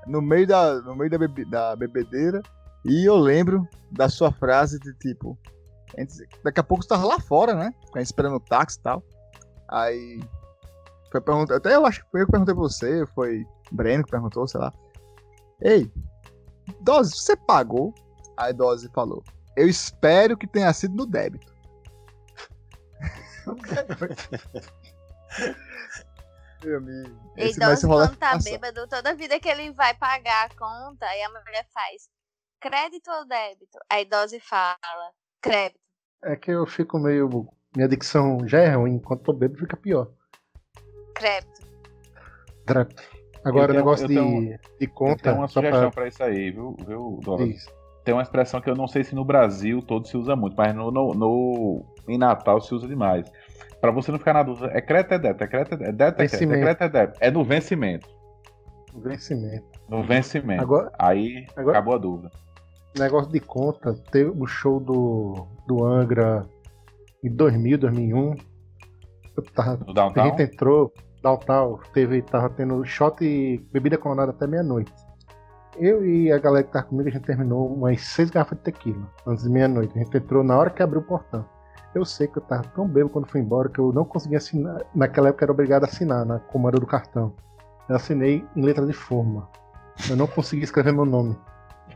no 0.07 0.21
meio, 0.21 0.45
da, 0.47 0.75
no 0.81 0.95
meio 0.95 1.09
da, 1.09 1.17
bebe- 1.17 1.45
da 1.45 1.75
bebedeira. 1.75 2.41
E 2.85 3.07
eu 3.07 3.15
lembro 3.15 3.67
da 3.91 4.09
sua 4.09 4.31
frase 4.31 4.79
de 4.79 4.93
tipo. 4.95 5.37
Daqui 6.43 6.59
a 6.59 6.63
pouco 6.63 6.83
você 6.83 6.89
tava 6.89 7.05
lá 7.05 7.19
fora, 7.19 7.53
né? 7.53 7.73
A 7.93 7.97
gente 7.99 8.07
esperando 8.07 8.35
o 8.35 8.39
táxi 8.39 8.79
e 8.79 8.81
tal. 8.81 9.03
Aí. 9.69 10.19
Foi 11.11 11.19
perguntar. 11.21 11.55
Até 11.57 11.75
eu 11.75 11.85
acho 11.85 12.03
que 12.03 12.09
foi 12.11 12.21
eu 12.21 12.25
que 12.25 12.31
perguntei 12.31 12.55
pra 12.55 12.63
você, 12.63 13.05
foi 13.13 13.45
Breno 13.71 14.03
que 14.03 14.11
perguntou, 14.11 14.47
sei 14.47 14.59
lá. 14.61 14.71
Ei, 15.61 15.91
Dose, 16.81 17.11
você 17.15 17.35
pagou? 17.35 17.93
Aí 18.37 18.53
Dose 18.53 18.89
falou. 18.89 19.23
Eu 19.55 19.67
espero 19.67 20.37
que 20.37 20.47
tenha 20.47 20.71
sido 20.73 20.95
no 20.95 21.05
débito. 21.05 21.51
Meu 26.63 26.77
amigo. 26.77 27.19
E 27.37 27.43
Esse 27.43 27.57
idoso, 27.59 27.87
rolar 27.87 28.07
quando 28.09 28.17
tá 28.19 28.31
passar. 28.33 28.51
bêbado, 28.51 28.87
toda 28.87 29.15
vida 29.15 29.39
que 29.39 29.49
ele 29.49 29.71
vai 29.71 29.93
pagar 29.95 30.45
a 30.45 30.49
conta, 30.55 31.05
aí 31.07 31.23
a 31.23 31.29
mulher 31.29 31.65
faz 31.73 32.07
crédito 32.59 33.09
ou 33.09 33.25
débito? 33.27 33.79
A 33.89 33.99
idosa 34.01 34.37
fala 34.41 34.77
crédito. 35.41 35.79
É 36.23 36.35
que 36.35 36.51
eu 36.51 36.65
fico 36.67 36.99
meio. 36.99 37.47
Minha 37.75 37.87
dicção 37.87 38.47
já 38.47 38.59
é 38.59 38.75
ruim, 38.75 38.95
enquanto 38.95 39.23
tô 39.23 39.33
bêbado 39.33 39.59
fica 39.59 39.75
pior. 39.77 40.11
Crédito. 41.15 41.61
Dra- 42.65 42.87
Agora, 43.43 43.71
o 43.71 43.75
negócio 43.75 44.07
de, 44.07 44.15
tenho- 44.15 44.59
de 44.79 44.87
conta. 44.87 45.23
tenho 45.23 45.35
uma 45.37 45.47
sugestão 45.47 45.81
pra... 45.89 45.91
pra 45.91 46.07
isso 46.07 46.23
aí, 46.23 46.51
viu, 46.51 46.75
viu 46.85 47.19
Douglas? 47.23 47.65
Tem 48.03 48.13
uma 48.13 48.23
expressão 48.23 48.59
que 48.61 48.69
eu 48.69 48.75
não 48.75 48.87
sei 48.87 49.03
se 49.03 49.13
no 49.15 49.23
Brasil 49.25 49.81
todo 49.81 50.07
se 50.07 50.17
usa 50.17 50.35
muito, 50.35 50.55
mas 50.57 50.73
no, 50.75 50.91
no, 50.91 51.13
no- 51.13 51.85
em 52.07 52.17
Natal 52.17 52.59
se 52.61 52.73
usa 52.73 52.87
demais. 52.87 53.31
Pra 53.79 53.91
você 53.91 54.11
não 54.11 54.19
ficar 54.19 54.33
na 54.33 54.43
dúvida, 54.43 54.69
é 54.73 54.81
crédito 54.81 55.13
é 55.13 55.19
débito? 55.19 55.43
É 55.43 55.47
crédito, 55.47 55.73
é 55.73 55.77
débito, 55.91 56.21
é 56.21 56.27
crédito, 56.27 56.53
é 56.53 56.59
crédito, 56.61 56.81
é 56.83 56.89
débito. 56.89 57.17
É 57.21 57.31
no 57.31 57.43
vencimento. 57.43 58.07
Vencimento. 58.95 59.65
No 59.89 60.03
vencimento. 60.03 60.61
Agora, 60.61 60.91
Aí 60.99 61.45
Agora- 61.55 61.77
acabou 61.77 61.95
a 61.95 61.97
dúvida. 61.97 62.31
negócio 62.97 63.31
de 63.31 63.39
conta, 63.39 63.93
teve 64.11 64.29
o 64.29 64.45
show 64.45 64.79
do, 64.79 65.47
do 65.67 65.83
Angra 65.85 66.45
em 67.23 67.29
2000, 67.33 67.77
2001. 67.77 68.35
Eu 69.37 69.43
tava, 69.55 69.83
No 69.85 69.91
a 69.91 69.93
downtown? 69.93 70.25
gente 70.37 70.41
entrou. 70.43 70.91
Tal, 71.21 71.37
tal, 71.37 71.79
teve, 71.93 72.21
tava 72.21 72.49
tendo 72.49 72.83
shot 72.85 73.23
e 73.23 73.57
bebida 73.71 73.97
colonada 73.97 74.31
até 74.31 74.47
meia-noite. 74.47 74.93
Eu 75.77 76.05
e 76.05 76.31
a 76.31 76.37
galera 76.37 76.65
que 76.65 76.73
tava 76.73 76.85
comigo, 76.85 77.07
a 77.07 77.11
gente 77.11 77.25
terminou 77.25 77.73
umas 77.73 78.01
seis 78.01 78.29
garrafas 78.29 78.57
de 78.57 78.65
tequila 78.65 79.07
antes 79.25 79.43
de 79.43 79.49
meia-noite. 79.49 79.97
A 79.97 80.03
gente 80.03 80.17
entrou 80.17 80.43
na 80.43 80.57
hora 80.57 80.69
que 80.69 80.83
abriu 80.83 81.01
o 81.01 81.03
portão. 81.03 81.45
Eu 81.93 82.05
sei 82.05 82.27
que 82.27 82.37
eu 82.37 82.41
tava 82.41 82.63
tão 82.69 82.87
bêbado 82.87 83.11
quando 83.11 83.27
fui 83.27 83.41
embora 83.41 83.67
que 83.69 83.79
eu 83.79 83.93
não 83.93 84.05
conseguia 84.05 84.37
assinar. 84.37 84.81
Naquela 84.93 85.29
época 85.29 85.45
era 85.45 85.51
obrigado 85.51 85.83
a 85.83 85.87
assinar 85.87 86.25
na 86.25 86.39
comanda 86.39 86.79
do 86.79 86.85
cartão. 86.85 87.33
Eu 87.87 87.95
assinei 87.95 88.45
em 88.55 88.61
letra 88.61 88.85
de 88.85 88.93
forma. 88.93 89.49
Eu 90.09 90.15
não 90.15 90.27
consegui 90.27 90.63
escrever 90.63 90.93
meu 90.93 91.05
nome. 91.05 91.37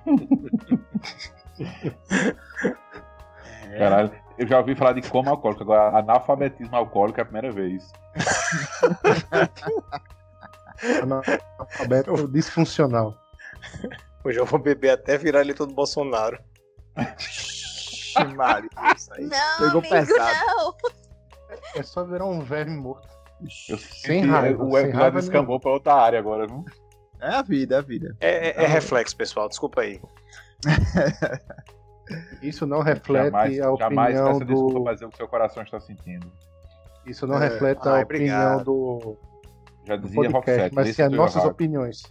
Caralho, 3.77 4.11
eu 4.37 4.47
já 4.47 4.59
ouvi 4.59 4.75
falar 4.75 4.93
de 4.93 5.01
coma 5.09 5.31
alcoólico, 5.31 5.63
agora 5.63 5.97
analfabetismo 5.97 6.75
alcoólico 6.75 7.19
é 7.19 7.23
a 7.23 7.25
primeira 7.25 7.51
vez. 7.51 7.91
Analfabeto 11.01 12.27
disfuncional. 12.27 13.15
Hoje 14.23 14.39
eu 14.39 14.45
vou 14.45 14.59
beber 14.59 14.91
até 14.91 15.17
virar 15.17 15.41
eleitor 15.41 15.65
do 15.67 15.73
Bolsonaro. 15.73 16.37
Maria, 18.35 18.69
isso 18.95 19.13
aí. 19.13 19.25
Não, 19.25 19.57
Pegou 19.57 19.79
amigo, 19.79 19.89
pesado. 19.89 20.45
não. 20.47 20.73
É 21.75 21.83
só 21.83 22.03
virar 22.03 22.25
um 22.25 22.41
verme 22.41 22.75
morto. 22.75 23.07
Eu 23.69 23.77
Sem 23.77 24.25
raiva, 24.25 24.63
O 24.63 24.71
sem 24.71 24.79
episódio 24.79 24.99
raiva 24.99 25.19
escambou 25.19 25.59
pra 25.59 25.71
outra 25.71 25.93
área 25.93 26.19
agora, 26.19 26.47
viu? 26.47 26.63
É 27.19 27.35
a 27.35 27.41
vida, 27.41 27.75
é 27.75 27.77
a 27.77 27.81
vida. 27.81 28.15
É, 28.19 28.49
é- 28.49 28.63
é 28.63 28.67
reflexo, 28.67 29.15
pessoal. 29.15 29.47
Desculpa 29.49 29.81
aí. 29.81 30.01
Isso 32.41 32.65
não 32.67 32.81
reflete 32.81 33.25
jamais, 33.31 33.59
a 33.59 33.75
jamais 33.77 34.15
opinião 34.17 34.33
peça 34.33 34.45
desculpa 34.45 34.73
do. 34.75 34.83
pra 34.83 34.93
dizer 34.93 35.05
o 35.05 35.09
que 35.09 35.17
seu 35.17 35.27
coração 35.27 35.63
está 35.63 35.79
sentindo. 35.79 36.31
Isso 37.05 37.25
não 37.27 37.41
É. 37.41 37.47
reflete 37.49 37.87
Ai, 37.87 38.01
a 38.01 38.03
opinião 38.03 38.51
obrigado. 38.57 38.63
do, 38.65 39.17
Já 39.85 39.95
do 39.95 40.01
dizia 40.03 40.29
podcast, 40.31 40.51
Roxette, 40.51 40.75
mas 40.75 40.95
sim 40.95 41.01
as 41.01 41.11
nossas 41.11 41.35
errado. 41.37 41.51
opiniões. 41.51 42.01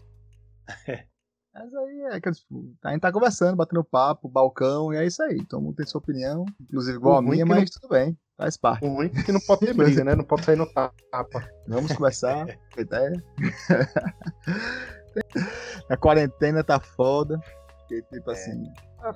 Mas 1.56 1.72
aí 1.72 2.00
é 2.10 2.20
que 2.20 2.32
tipo, 2.32 2.74
a 2.84 2.90
gente 2.90 3.00
tá 3.00 3.12
conversando, 3.12 3.54
batendo 3.54 3.84
papo, 3.84 4.28
balcão, 4.28 4.92
e 4.92 4.96
é 4.96 5.06
isso 5.06 5.22
aí. 5.22 5.36
Todo 5.46 5.62
mundo 5.62 5.76
tem 5.76 5.86
sua 5.86 6.00
opinião, 6.00 6.44
inclusive 6.60 6.98
igual 6.98 7.14
O 7.14 7.18
a 7.18 7.22
minha, 7.22 7.44
não- 7.44 7.54
mas 7.54 7.70
tudo 7.70 7.90
bem, 7.90 8.18
faz 8.36 8.56
parte. 8.56 8.84
O 8.84 8.88
ruim 8.92 9.08
é 9.14 9.22
que 9.22 9.30
não 9.30 9.38
pode 9.38 9.60
ter 9.60 9.72
briga, 9.72 10.02
né? 10.02 10.16
Não 10.16 10.24
pode 10.24 10.44
sair 10.44 10.56
no 10.56 10.66
tapa. 10.66 11.48
Vamos 11.68 11.92
conversar, 11.96 12.44
com 12.74 12.80
ideia. 12.80 13.12
a 15.88 15.96
quarentena 15.96 16.64
tá 16.64 16.80
foda. 16.80 17.38
Porque, 17.80 18.02
tipo 18.02 18.30
assim, 18.32 18.64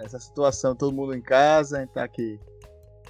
essa 0.01 0.18
situação, 0.18 0.74
todo 0.74 0.94
mundo 0.94 1.14
em 1.14 1.20
casa, 1.20 1.79
a 1.79 1.81
gente 1.81 1.92
tá 1.92 2.05
aqui 2.05 2.38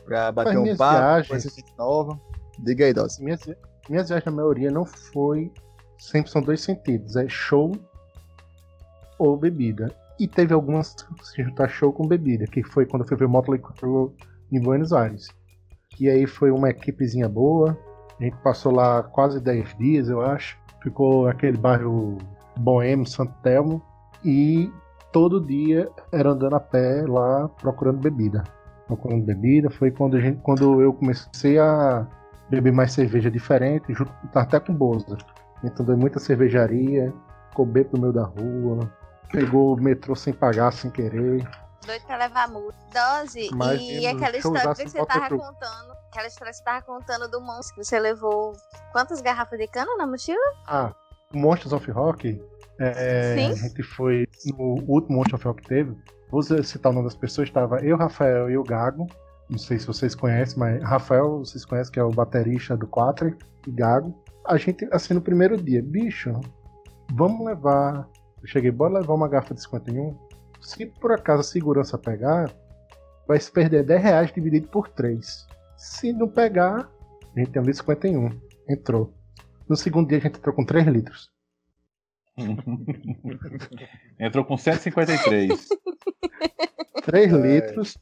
pra 0.04 0.32
bater 0.32 0.58
Mas 0.58 0.72
um 0.72 0.76
papo, 0.76 0.96
viagens- 0.98 1.28
conhecer 1.28 1.50
gente 1.60 1.72
nova. 1.78 2.20
Diga 2.58 2.84
aí, 2.86 2.92
Dose. 2.92 3.22
Minhas, 3.22 3.40
minhas 3.88 4.08
viagens, 4.08 4.24
na 4.26 4.32
maioria, 4.32 4.70
não 4.70 4.84
foi. 4.84 5.52
Sempre 5.98 6.30
são 6.30 6.42
dois 6.42 6.60
sentidos: 6.60 7.16
é 7.16 7.28
show 7.28 7.72
ou 9.18 9.36
bebida. 9.36 9.94
E 10.18 10.26
teve 10.26 10.52
algumas 10.52 10.94
que 11.34 11.44
juntar 11.44 11.68
show 11.68 11.92
com 11.92 12.06
bebida, 12.06 12.44
que 12.46 12.62
foi 12.64 12.84
quando 12.84 13.02
eu 13.02 13.08
fui 13.08 13.16
ver 13.16 13.28
Motley 13.28 13.60
Crue 13.60 14.10
em 14.50 14.60
Buenos 14.60 14.92
Aires. 14.92 15.28
E 16.00 16.08
aí 16.08 16.26
foi 16.26 16.50
uma 16.50 16.70
equipezinha 16.70 17.28
boa. 17.28 17.78
A 18.18 18.24
gente 18.24 18.36
passou 18.38 18.72
lá 18.74 19.02
quase 19.02 19.40
10 19.40 19.76
dias, 19.78 20.08
eu 20.08 20.20
acho. 20.20 20.58
Ficou 20.82 21.28
aquele 21.28 21.56
bairro 21.56 22.18
boêmio, 22.56 23.06
Santo 23.06 23.32
Telmo. 23.42 23.80
E 24.24 24.72
todo 25.12 25.44
dia 25.44 25.90
era 26.12 26.30
andando 26.30 26.56
a 26.56 26.60
pé 26.60 27.04
lá 27.06 27.48
procurando 27.60 27.98
bebida. 27.98 28.44
Procurando 28.86 29.24
bebida. 29.24 29.70
Foi 29.70 29.90
quando, 29.90 30.16
a 30.16 30.20
gente, 30.20 30.40
quando 30.42 30.80
eu 30.80 30.92
comecei 30.92 31.58
a 31.58 32.06
beber 32.48 32.72
mais 32.72 32.92
cerveja 32.92 33.30
diferente, 33.30 33.92
junto 33.92 34.12
até 34.34 34.58
com 34.58 34.74
Boza. 34.74 35.16
Então 35.62 35.84
deu 35.84 35.96
muita 35.96 36.18
cervejaria, 36.18 37.12
bêbado 37.66 37.96
no 37.96 38.00
meio 38.02 38.12
da 38.12 38.24
rua, 38.24 38.92
pegou 39.32 39.74
o 39.74 39.80
metrô 39.80 40.14
sem 40.14 40.32
pagar, 40.32 40.72
sem 40.72 40.90
querer. 40.90 41.46
Doido 41.84 42.06
pra 42.06 42.16
levar 42.16 42.48
multa. 42.48 42.76
Dose. 42.92 43.50
Mas 43.52 43.80
e 43.80 44.06
aquela 44.06 44.36
história 44.36 44.74
que 44.74 44.88
você 44.88 45.04
tava 45.04 45.26
pro- 45.26 45.38
contando. 45.38 45.98
Aquela 46.10 46.26
história 46.28 46.50
que 46.52 46.58
você 46.58 46.64
tava 46.64 46.82
contando 46.82 47.28
do 47.28 47.40
monstro 47.40 47.74
que 47.74 47.84
você 47.84 47.98
levou. 47.98 48.52
Quantas 48.92 49.20
garrafas 49.20 49.58
de 49.58 49.66
cana 49.66 49.96
na 49.96 50.06
mochila? 50.06 50.38
Ah, 50.66 50.92
o 51.34 51.38
Monsters 51.38 51.72
of 51.72 51.90
Rock, 51.90 52.40
é, 52.78 53.36
Sim. 53.36 53.52
a 53.52 53.54
gente 53.54 53.82
foi 53.82 54.26
no 54.46 54.84
último 54.86 55.16
Monsters 55.16 55.34
of 55.34 55.44
Rock 55.44 55.62
que 55.62 55.68
teve. 55.68 55.96
Vou 56.30 56.42
citar 56.42 56.92
o 56.92 56.94
nome 56.94 57.06
das 57.06 57.16
pessoas, 57.16 57.48
estava 57.48 57.78
eu, 57.80 57.96
Rafael 57.96 58.50
e 58.50 58.56
o 58.56 58.62
Gago. 58.62 59.06
Não 59.50 59.58
sei 59.58 59.78
se 59.78 59.86
vocês 59.86 60.14
conhecem, 60.14 60.58
mas 60.58 60.82
Rafael, 60.82 61.38
vocês 61.38 61.64
conhecem, 61.64 61.92
que 61.92 61.98
é 61.98 62.02
o 62.02 62.10
baterista 62.10 62.76
do 62.76 62.86
Quatro, 62.86 63.34
e 63.66 63.70
Gago. 63.70 64.14
A 64.46 64.56
gente, 64.56 64.86
assim, 64.92 65.14
no 65.14 65.20
primeiro 65.20 65.56
dia, 65.56 65.82
bicho, 65.82 66.38
vamos 67.14 67.46
levar. 67.46 68.08
Eu 68.40 68.46
cheguei, 68.46 68.70
bora 68.70 69.00
levar 69.00 69.14
uma 69.14 69.28
garrafa 69.28 69.54
de 69.54 69.62
51. 69.62 70.16
Se 70.60 70.86
por 70.86 71.12
acaso 71.12 71.40
a 71.40 71.44
segurança 71.44 71.96
pegar, 71.96 72.52
vai 73.26 73.40
se 73.40 73.50
perder 73.50 73.84
10 73.84 74.02
reais 74.02 74.32
dividido 74.32 74.68
por 74.68 74.88
3. 74.88 75.46
Se 75.76 76.12
não 76.12 76.28
pegar, 76.28 76.90
a 77.34 77.38
gente 77.38 77.50
tem 77.50 77.62
um 77.62 77.64
litro 77.64 77.80
51. 77.80 78.30
Entrou. 78.68 79.14
No 79.68 79.76
segundo 79.76 80.08
dia 80.08 80.18
a 80.18 80.20
gente 80.20 80.38
entrou 80.38 80.54
com 80.54 80.64
3 80.64 80.86
litros. 80.86 81.30
Entrou 84.18 84.44
com 84.44 84.56
153. 84.56 85.68
3 87.04 87.32
litros. 87.32 87.98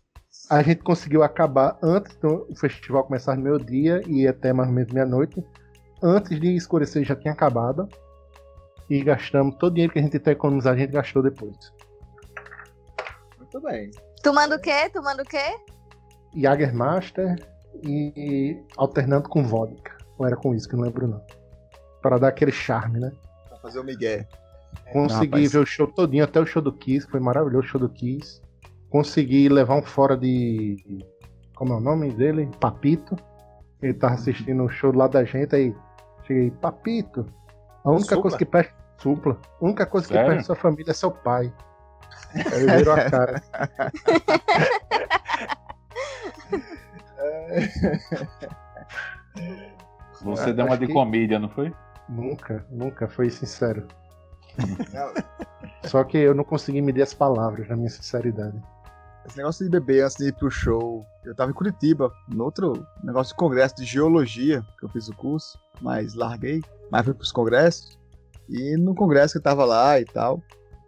A 0.50 0.62
gente 0.62 0.82
conseguiu 0.82 1.22
acabar 1.22 1.78
antes 1.82 2.14
do 2.16 2.46
festival 2.54 3.04
começar 3.04 3.36
no 3.36 3.42
meu 3.42 3.58
dia 3.58 4.00
e 4.06 4.28
até 4.28 4.52
mais 4.52 4.68
ou 4.68 4.74
menos 4.74 4.92
meia-noite. 4.92 5.42
Antes 6.02 6.38
de 6.38 6.54
escurecer 6.54 7.04
já 7.04 7.16
tinha 7.16 7.32
acabado. 7.32 7.88
E 8.88 9.02
gastamos 9.02 9.56
todo 9.56 9.72
o 9.72 9.74
dinheiro 9.74 9.92
que 9.92 9.98
a 9.98 10.02
gente 10.02 10.12
tentou 10.12 10.32
economizar, 10.32 10.74
a 10.74 10.76
gente 10.76 10.92
gastou 10.92 11.22
depois. 11.22 11.56
Muito 13.38 13.60
bem. 13.60 13.90
Tomando 14.22 14.54
o 14.54 14.60
quê? 14.60 14.88
Tomando 14.92 15.22
o 15.22 15.24
quê? 15.24 15.56
Jagermaster 16.36 17.36
e, 17.82 18.12
e 18.16 18.64
alternando 18.76 19.28
com 19.28 19.42
vodka. 19.42 19.96
Ou 20.18 20.26
era 20.26 20.36
com 20.36 20.54
isso, 20.54 20.68
que 20.68 20.74
eu 20.74 20.78
não 20.78 20.86
lembro 20.86 21.08
não. 21.08 21.24
Para 22.00 22.18
dar 22.18 22.28
aquele 22.28 22.52
charme, 22.52 23.00
né? 23.00 23.10
Fazer 23.66 23.80
o 23.80 23.84
Miguel. 23.84 24.24
Consegui 24.92 25.26
rapaz. 25.26 25.52
ver 25.52 25.58
o 25.58 25.66
show 25.66 25.88
todinho, 25.88 26.22
até 26.22 26.38
o 26.38 26.46
show 26.46 26.62
do 26.62 26.72
Kiss, 26.72 27.04
foi 27.08 27.18
maravilhoso 27.18 27.66
o 27.66 27.68
show 27.68 27.80
do 27.80 27.88
Kiss. 27.88 28.40
Consegui 28.88 29.48
levar 29.48 29.74
um 29.76 29.82
fora 29.82 30.16
de. 30.16 30.76
Como 31.56 31.72
é 31.72 31.76
o 31.76 31.80
nome 31.80 32.12
dele? 32.12 32.48
Papito. 32.60 33.16
Ele 33.82 33.92
tava 33.94 34.14
assistindo 34.14 34.62
o 34.62 34.68
show 34.68 34.94
lá 34.94 35.08
da 35.08 35.24
gente, 35.24 35.54
aí 35.56 35.74
cheguei, 36.24 36.50
Papito. 36.52 37.26
A 37.84 37.90
única 37.90 38.04
Supla? 38.14 38.22
coisa 38.22 38.38
que 38.38 38.44
perde. 38.44 38.70
Supla. 38.98 39.36
A 39.60 39.64
única 39.64 39.84
coisa 39.84 40.06
que 40.06 40.12
Sério? 40.14 40.30
perde 40.30 40.46
sua 40.46 40.54
família 40.56 40.92
é 40.92 40.94
seu 40.94 41.10
pai. 41.10 41.52
Aí 42.34 42.62
ele 42.62 42.76
virou 42.76 42.94
a 42.94 43.04
cara. 43.10 43.42
Você 50.22 50.50
É, 50.50 50.52
deu 50.52 50.66
uma 50.66 50.76
de 50.78 50.86
que- 50.86 50.92
comédia, 50.92 51.38
não 51.38 51.48
foi? 51.48 51.72
Nunca, 52.08 52.64
nunca, 52.70 53.08
foi 53.08 53.30
sincero. 53.30 53.86
Só 55.84 56.02
que 56.04 56.18
eu 56.18 56.34
não 56.34 56.44
consegui 56.44 56.80
medir 56.80 57.02
as 57.02 57.14
palavras 57.14 57.68
na 57.68 57.76
minha 57.76 57.90
sinceridade. 57.90 58.60
Esse 59.26 59.36
negócio 59.38 59.64
de 59.64 59.70
beber 59.70 60.04
antes 60.04 60.16
de 60.16 60.28
ir 60.28 60.32
pro 60.34 60.50
show. 60.50 61.04
Eu 61.24 61.34
tava 61.34 61.50
em 61.50 61.54
Curitiba, 61.54 62.12
no 62.28 62.44
outro 62.44 62.86
negócio 63.02 63.32
de 63.32 63.38
congresso 63.38 63.74
de 63.74 63.84
geologia, 63.84 64.64
que 64.78 64.84
eu 64.84 64.88
fiz 64.88 65.08
o 65.08 65.16
curso, 65.16 65.58
mas 65.80 66.14
larguei. 66.14 66.62
Mas 66.90 67.04
fui 67.04 67.14
pros 67.14 67.32
congressos. 67.32 67.98
E 68.48 68.76
no 68.76 68.94
congresso 68.94 69.34
que 69.34 69.38
eu 69.38 69.42
tava 69.42 69.64
lá 69.64 70.00
e 70.00 70.04
tal. 70.04 70.40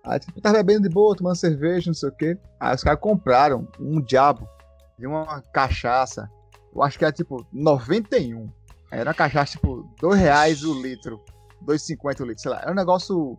Aí 0.04 0.20
tipo, 0.20 0.38
eu 0.38 0.42
tava 0.42 0.56
bebendo 0.58 0.88
de 0.88 0.94
boa, 0.94 1.16
tomando 1.16 1.36
cerveja, 1.36 1.90
não 1.90 1.94
sei 1.94 2.08
o 2.08 2.12
quê. 2.12 2.38
Aí 2.60 2.74
os 2.74 2.84
caras 2.84 3.00
compraram 3.00 3.66
um 3.80 4.00
diabo 4.00 4.48
de 4.96 5.06
uma 5.06 5.42
cachaça. 5.52 6.30
Eu 6.74 6.82
acho 6.82 6.96
que 6.96 7.04
era 7.04 7.12
tipo 7.12 7.44
91. 7.52 8.48
Era 8.90 9.10
uma 9.10 9.14
cachaça 9.14 9.52
tipo 9.52 9.88
2 10.00 10.18
reais 10.18 10.64
o 10.64 10.80
litro. 10.80 11.22
2,50 11.64 12.20
o 12.20 12.24
litro, 12.24 12.42
sei 12.42 12.50
lá. 12.50 12.60
Era 12.62 12.72
um 12.72 12.74
negócio 12.74 13.38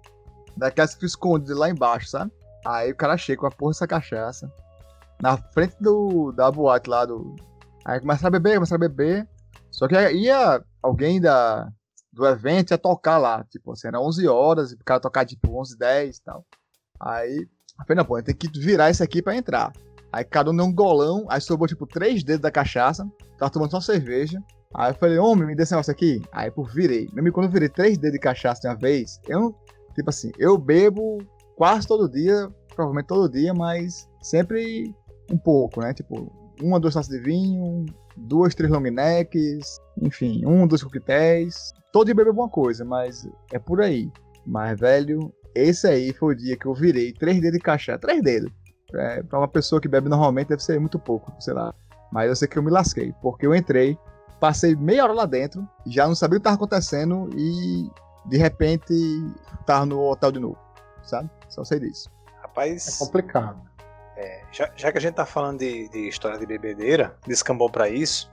daquelas 0.55 0.93
que 0.95 1.05
escondidas 1.05 1.57
lá 1.57 1.69
embaixo, 1.69 2.07
sabe? 2.07 2.31
Aí 2.65 2.91
o 2.91 2.95
cara 2.95 3.17
chega 3.17 3.41
com 3.41 3.47
a 3.47 3.51
porra 3.51 3.71
dessa 3.71 3.87
cachaça 3.87 4.51
na 5.21 5.37
frente 5.37 5.75
do, 5.79 6.31
da 6.31 6.49
boate 6.51 6.89
lá 6.89 7.05
do. 7.05 7.35
Aí 7.85 7.99
começa 7.99 8.27
a 8.27 8.29
beber, 8.29 8.55
começa 8.55 8.75
a 8.75 8.79
beber. 8.79 9.27
Só 9.71 9.87
que 9.87 9.95
ia 9.95 10.63
alguém 10.81 11.19
da, 11.19 11.69
do 12.11 12.25
evento 12.25 12.71
ia 12.71 12.77
tocar 12.77 13.17
lá. 13.17 13.43
Tipo 13.45 13.73
assim, 13.73 13.87
era 13.87 13.99
11 13.99 14.27
horas, 14.27 14.71
e 14.71 14.75
o 14.75 14.83
cara 14.83 14.99
tocar 14.99 15.25
tipo 15.25 15.59
11 15.59 15.77
10 15.77 16.17
e 16.17 16.23
tal. 16.23 16.45
Aí, 16.99 17.37
eu 17.37 17.85
falei, 17.85 17.95
não, 17.95 18.05
pô, 18.05 18.21
tem 18.21 18.35
que 18.35 18.47
virar 18.59 18.89
isso 18.89 19.03
aqui 19.03 19.21
pra 19.21 19.35
entrar. 19.35 19.71
Aí 20.11 20.23
cada 20.23 20.49
um 20.51 20.55
deu 20.55 20.65
um 20.65 20.73
golão, 20.73 21.25
aí 21.29 21.39
sobrou 21.39 21.67
tipo 21.67 21.85
três 21.85 22.23
dedos 22.23 22.41
da 22.41 22.51
cachaça, 22.51 23.07
tava 23.37 23.51
tomando 23.51 23.71
só 23.71 23.79
cerveja. 23.79 24.43
Aí 24.73 24.91
eu 24.91 24.95
falei, 24.95 25.17
homem, 25.17 25.47
me 25.47 25.55
dê 25.55 25.63
esse 25.63 25.71
negócio 25.71 25.91
aqui. 25.91 26.21
Aí, 26.31 26.51
pô, 26.51 26.63
virei. 26.63 27.09
Mesmo 27.13 27.25
que 27.25 27.31
quando 27.31 27.47
eu 27.47 27.51
virei 27.51 27.69
três 27.69 27.97
dedos 27.97 28.13
de 28.13 28.19
cachaça 28.19 28.61
de 28.61 28.67
uma 28.67 28.75
vez, 28.75 29.19
eu, 29.27 29.55
tipo 29.95 30.09
assim, 30.09 30.31
eu 30.37 30.57
bebo 30.57 31.17
quase 31.55 31.87
todo 31.87 32.09
dia, 32.09 32.49
provavelmente 32.75 33.07
todo 33.07 33.31
dia, 33.31 33.53
mas 33.53 34.07
sempre 34.21 34.93
um 35.31 35.37
pouco, 35.37 35.81
né? 35.81 35.93
Tipo, 35.93 36.31
uma, 36.61 36.79
duas 36.79 36.93
taças 36.93 37.11
de 37.11 37.19
vinho, 37.19 37.85
duas, 38.15 38.53
três 38.53 38.71
long 38.71 38.81
necks, 38.81 39.77
enfim, 40.01 40.45
um, 40.45 40.67
dois 40.67 40.83
coquetéis. 40.83 41.73
todo 41.91 42.05
dia 42.05 42.15
bebo 42.15 42.29
alguma 42.29 42.49
coisa, 42.49 42.85
mas 42.85 43.27
é 43.51 43.57
por 43.57 43.81
aí. 43.81 44.11
Mas, 44.45 44.79
velho, 44.79 45.33
esse 45.55 45.87
aí 45.87 46.13
foi 46.13 46.33
o 46.33 46.37
dia 46.37 46.55
que 46.55 46.65
eu 46.65 46.73
virei 46.73 47.11
três 47.11 47.41
dedos 47.41 47.57
de 47.57 47.63
cachaça. 47.63 47.99
Três 47.99 48.21
dedos. 48.21 48.51
É, 48.93 49.21
pra 49.23 49.39
uma 49.39 49.47
pessoa 49.47 49.81
que 49.81 49.87
bebe 49.87 50.09
normalmente 50.09 50.49
deve 50.49 50.63
ser 50.63 50.79
muito 50.79 50.97
pouco, 50.97 51.31
sei 51.39 51.53
lá. 51.53 51.73
Mas 52.11 52.29
eu 52.29 52.35
sei 52.35 52.47
que 52.47 52.57
eu 52.57 52.63
me 52.63 52.71
lasquei, 52.71 53.13
porque 53.21 53.45
eu 53.45 53.53
entrei, 53.53 53.97
passei 54.39 54.75
meia 54.75 55.03
hora 55.03 55.13
lá 55.13 55.25
dentro, 55.25 55.67
já 55.85 56.07
não 56.07 56.15
sabia 56.15 56.37
o 56.37 56.39
que 56.39 56.47
estava 56.47 56.55
acontecendo 56.55 57.29
e 57.35 57.89
de 58.25 58.37
repente 58.37 58.93
tava 59.65 59.85
no 59.85 59.99
hotel 60.01 60.31
de 60.31 60.39
novo, 60.39 60.57
sabe? 61.03 61.29
Só 61.49 61.63
sei 61.63 61.79
disso. 61.79 62.09
Rapaz, 62.41 62.87
É 63.01 63.05
complicado. 63.05 63.61
é, 64.17 64.41
já, 64.51 64.69
já 64.75 64.91
que 64.91 64.97
a 64.97 65.01
gente 65.01 65.15
tá 65.15 65.25
falando 65.25 65.59
de, 65.59 65.89
de 65.89 66.07
história 66.07 66.37
de 66.37 66.45
bebedeira, 66.45 67.15
descambou 67.27 67.69
pra 67.69 67.89
isso, 67.89 68.29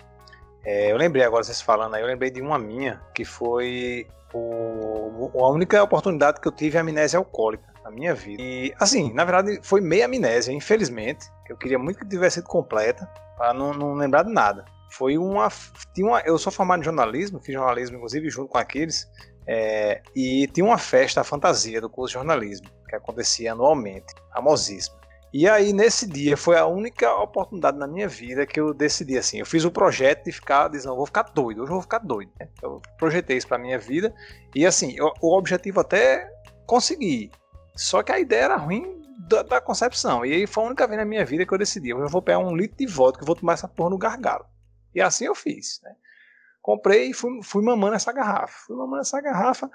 é, 0.64 0.90
eu 0.90 0.96
lembrei 0.96 1.22
agora, 1.24 1.44
vocês 1.44 1.60
falando 1.60 1.94
aí, 1.94 2.02
eu 2.02 2.06
lembrei 2.08 2.30
de 2.30 2.40
uma 2.42 2.58
minha, 2.58 3.00
que 3.14 3.24
foi 3.24 4.06
o, 4.36 5.44
a 5.44 5.50
única 5.50 5.82
oportunidade 5.82 6.40
que 6.40 6.48
eu 6.48 6.52
tive 6.52 6.78
amnésia 6.78 7.18
alcoólica 7.18 7.72
na 7.84 7.90
minha 7.90 8.14
vida. 8.14 8.42
E, 8.42 8.74
assim, 8.78 9.12
na 9.12 9.24
verdade, 9.24 9.60
foi 9.62 9.80
meia 9.80 10.06
amnésia, 10.06 10.52
infelizmente. 10.52 11.26
Eu 11.48 11.56
queria 11.56 11.78
muito 11.78 11.98
que 11.98 12.08
tivesse 12.08 12.36
sido 12.36 12.48
completa, 12.48 13.08
para 13.36 13.54
não, 13.54 13.72
não 13.72 13.94
lembrar 13.94 14.24
de 14.24 14.32
nada. 14.32 14.64
Foi 14.90 15.18
uma, 15.18 15.48
tinha 15.94 16.06
uma. 16.06 16.20
Eu 16.20 16.38
sou 16.38 16.52
formado 16.52 16.80
em 16.80 16.84
jornalismo, 16.84 17.40
fiz 17.40 17.54
jornalismo, 17.54 17.96
inclusive, 17.96 18.30
junto 18.30 18.48
com 18.48 18.58
aqueles. 18.58 19.06
é, 19.46 20.02
e 20.14 20.46
tinha 20.48 20.64
uma 20.64 20.78
festa, 20.78 21.22
fantasia 21.22 21.80
do 21.80 21.88
curso 21.88 22.12
de 22.12 22.14
jornalismo, 22.14 22.68
que 22.88 22.96
acontecia 22.96 23.52
anualmente, 23.52 24.14
famosíssima. 24.32 24.96
E 25.32 25.48
aí, 25.48 25.72
nesse 25.72 26.06
dia, 26.06 26.36
foi 26.36 26.56
a 26.56 26.66
única 26.66 27.12
oportunidade 27.16 27.76
na 27.76 27.86
minha 27.86 28.08
vida 28.08 28.46
que 28.46 28.58
eu 28.58 28.72
decidi 28.72 29.18
assim. 29.18 29.38
Eu 29.38 29.46
fiz 29.46 29.64
o 29.64 29.70
projeto 29.70 30.24
de 30.24 30.32
ficar, 30.32 30.68
dizendo, 30.68 30.96
vou 30.96 31.04
ficar 31.06 31.24
doido, 31.24 31.62
hoje 31.62 31.70
eu 31.70 31.74
vou 31.74 31.82
ficar 31.82 31.98
doido. 31.98 32.30
né? 32.40 32.48
Eu 32.62 32.80
projetei 32.96 33.36
isso 33.36 33.46
pra 33.46 33.58
minha 33.58 33.78
vida. 33.78 34.14
E 34.54 34.64
assim, 34.64 34.94
eu- 34.96 35.12
o 35.20 35.36
objetivo 35.36 35.80
até 35.80 36.30
consegui. 36.66 37.30
Só 37.74 38.02
que 38.02 38.12
a 38.12 38.18
ideia 38.18 38.44
era 38.44 38.56
ruim 38.56 39.02
da, 39.28 39.42
da 39.42 39.60
concepção. 39.60 40.24
E 40.24 40.32
aí 40.32 40.46
foi 40.46 40.64
a 40.64 40.66
única 40.68 40.86
vez 40.86 40.98
na 40.98 41.04
minha 41.04 41.24
vida 41.24 41.44
que 41.44 41.52
eu 41.52 41.58
decidi. 41.58 41.90
Eu 41.90 42.08
vou 42.08 42.22
pegar 42.22 42.38
um 42.38 42.56
litro 42.56 42.76
de 42.78 42.86
vodka 42.86 43.22
e 43.22 43.26
vou 43.26 43.34
tomar 43.36 43.54
essa 43.54 43.68
porra 43.68 43.90
no 43.90 43.98
gargalo. 43.98 44.46
E 44.94 45.00
assim 45.02 45.26
eu 45.26 45.34
fiz. 45.34 45.80
Né? 45.82 45.94
Comprei 46.62 47.10
e 47.10 47.12
fui, 47.12 47.42
fui 47.42 47.62
mamando 47.62 47.94
essa 47.94 48.12
garrafa. 48.12 48.54
Fui 48.66 48.76
mamando 48.76 49.02
essa 49.02 49.20
garrafa. 49.20 49.70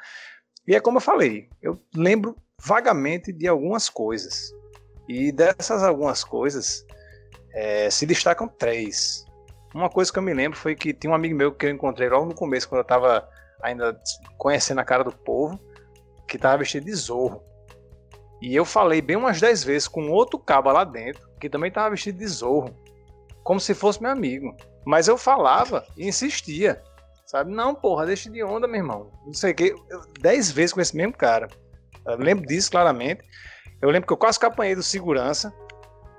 E 0.67 0.75
é 0.75 0.79
como 0.79 0.97
eu 0.97 1.01
falei, 1.01 1.49
eu 1.61 1.79
lembro 1.95 2.35
vagamente 2.59 3.31
de 3.31 3.47
algumas 3.47 3.89
coisas. 3.89 4.51
E 5.11 5.29
dessas 5.29 5.83
algumas 5.83 6.23
coisas 6.23 6.85
é, 7.53 7.89
se 7.89 8.05
destacam 8.05 8.47
três. 8.47 9.25
Uma 9.75 9.89
coisa 9.89 10.11
que 10.11 10.17
eu 10.17 10.23
me 10.23 10.33
lembro 10.33 10.57
foi 10.57 10.73
que 10.73 10.93
tinha 10.93 11.11
um 11.11 11.15
amigo 11.15 11.35
meu 11.35 11.53
que 11.53 11.65
eu 11.65 11.69
encontrei 11.69 12.07
logo 12.07 12.27
no 12.27 12.33
começo, 12.33 12.69
quando 12.69 12.79
eu 12.79 12.83
estava 12.83 13.27
ainda 13.61 13.99
conhecendo 14.37 14.79
a 14.79 14.85
cara 14.85 15.03
do 15.03 15.11
povo, 15.11 15.59
que 16.29 16.37
estava 16.37 16.57
vestido 16.59 16.85
de 16.85 16.93
zorro. 16.93 17.43
E 18.41 18.55
eu 18.55 18.63
falei 18.63 19.01
bem 19.01 19.17
umas 19.17 19.41
dez 19.41 19.65
vezes 19.65 19.85
com 19.85 20.09
outro 20.09 20.39
caba 20.39 20.71
lá 20.71 20.85
dentro, 20.85 21.29
que 21.41 21.49
também 21.49 21.67
estava 21.67 21.89
vestido 21.89 22.17
de 22.17 22.27
zorro, 22.27 22.73
como 23.43 23.59
se 23.59 23.73
fosse 23.73 24.01
meu 24.01 24.11
amigo. 24.11 24.55
Mas 24.85 25.09
eu 25.09 25.17
falava 25.17 25.85
e 25.97 26.07
insistia, 26.07 26.81
sabe? 27.25 27.51
Não, 27.51 27.75
porra, 27.75 28.05
deixa 28.05 28.29
de 28.29 28.41
onda, 28.41 28.65
meu 28.65 28.77
irmão. 28.77 29.11
Não 29.25 29.33
sei 29.33 29.51
o. 29.51 29.55
Eu- 29.89 30.01
Dez 30.21 30.49
vezes 30.51 30.71
com 30.71 30.79
esse 30.79 30.95
mesmo 30.95 31.13
cara. 31.13 31.49
Eu 32.07 32.17
lembro 32.17 32.47
disso 32.47 32.71
claramente. 32.71 33.21
Eu 33.81 33.89
lembro 33.89 34.07
que 34.07 34.13
eu 34.13 34.17
quase 34.17 34.39
que 34.39 34.45
apanhei 34.45 34.75
do 34.75 34.83
segurança, 34.83 35.53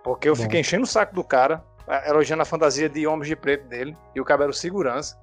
porque 0.03 0.29
eu 0.29 0.35
Bom. 0.35 0.43
fiquei 0.43 0.61
enchendo 0.61 0.85
o 0.85 0.87
saco 0.87 1.15
do 1.15 1.23
cara, 1.23 1.65
eh, 1.87 2.11
elogiando 2.11 2.43
a 2.43 2.47
fantasia 2.47 2.89
de 2.89 3.07
homens 3.07 3.29
de 3.29 3.37
preto 3.37 3.69
dele, 3.69 3.97
e 4.15 4.21
o 4.21 4.25
cara 4.25 4.43
era 4.43 4.51
o 4.51 4.55
segurança. 4.55 5.21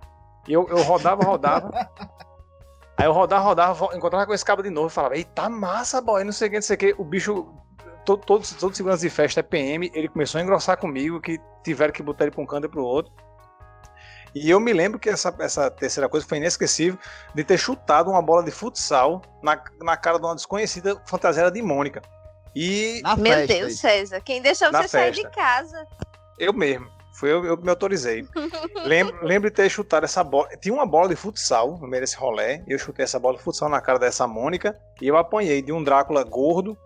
E 0.48 0.54
eu, 0.54 0.68
eu 0.70 0.82
rodava, 0.84 1.24
rodava. 1.24 1.70
Aí 2.98 3.06
eu 3.06 3.14
rodava, 3.14 3.44
rodava, 3.44 3.96
encontrava 3.96 4.26
com 4.26 4.34
esse 4.34 4.44
cabo 4.44 4.62
de 4.62 4.70
novo 4.70 4.88
e 4.88 4.92
falava, 4.92 5.16
eita 5.16 5.50
massa, 5.50 6.02
boy, 6.02 6.24
não 6.24 6.34
sei 6.34 6.48
o 6.48 6.52
que, 6.52 6.58
não 6.58 6.62
sei 6.62 6.76
o 6.76 6.80
que. 6.80 6.96
O 6.98 7.04
bicho, 7.04 7.48
todo, 8.06 8.26
todo, 8.26 8.46
todo 8.60 8.76
segurança 8.76 9.02
de 9.02 9.10
festa 9.10 9.40
é 9.40 9.44
PM, 9.44 9.90
ele 9.94 10.10
começou 10.10 10.40
a 10.40 10.44
engrossar 10.44 10.78
comigo, 10.78 11.22
que 11.22 11.40
tiveram 11.64 11.94
que 11.94 12.04
botar 12.04 12.26
ele 12.26 12.32
pra 12.32 12.42
um 12.42 12.46
canto 12.46 12.66
e 12.66 12.70
pro 12.70 12.84
outro. 12.84 13.14
E 14.36 14.50
eu 14.50 14.60
me 14.60 14.74
lembro 14.74 15.00
que 15.00 15.10
essa, 15.10 15.34
essa 15.40 15.72
terceira 15.72 16.08
coisa 16.08 16.26
foi 16.28 16.38
inesquecível 16.38 17.00
de 17.34 17.44
ter 17.44 17.58
chutado 17.58 18.12
uma 18.12 18.22
bola 18.22 18.44
de 18.44 18.52
futsal 18.52 19.22
na, 19.42 19.62
na 19.82 19.98
cara 19.98 20.20
de 20.20 20.26
uma 20.26 20.36
desconhecida 20.36 21.02
fantasiada 21.06 21.52
de 21.52 21.62
Mônica. 21.62 22.02
E 22.56 23.02
Na 23.04 23.16
Meu 23.16 23.34
festa, 23.34 23.54
Deus. 23.54 23.80
César, 23.80 24.22
quem 24.22 24.42
deixou 24.42 24.72
Na 24.72 24.82
você 24.82 24.88
sair 24.88 25.12
de 25.12 25.24
casa? 25.30 25.86
eu 26.38 26.54
mesmo. 26.54 26.88
Foi 27.14 27.30
eu, 27.32 27.44
eu 27.44 27.58
que 27.58 27.64
me 27.64 27.70
autorizei. 27.70 28.26
lembro, 28.86 29.26
lembro 29.26 29.50
de 29.50 29.56
ter 29.56 29.70
chutado 29.70 30.06
essa 30.06 30.24
bola. 30.24 30.48
Tinha 30.62 30.74
uma 30.74 30.86
bola 30.86 31.10
de 31.10 31.16
futsal 31.18 31.78
no 31.78 31.88
meio 31.88 32.02
desse 32.02 32.16
rolê. 32.16 32.64
E 32.66 32.72
eu 32.72 32.80
chutei 32.80 33.04
essa 33.04 33.20
bola 33.20 33.38
de 33.38 33.44
futsal 33.44 33.68
na 33.68 33.82
cara 33.82 34.00
dessa 34.00 34.26
Mônica. 34.26 34.74
E 35.02 35.08
eu 35.08 35.18
apanhei 35.18 35.62
de 35.62 35.74
um 35.74 35.84
Drácula 35.84 36.24
gordo 36.24 36.78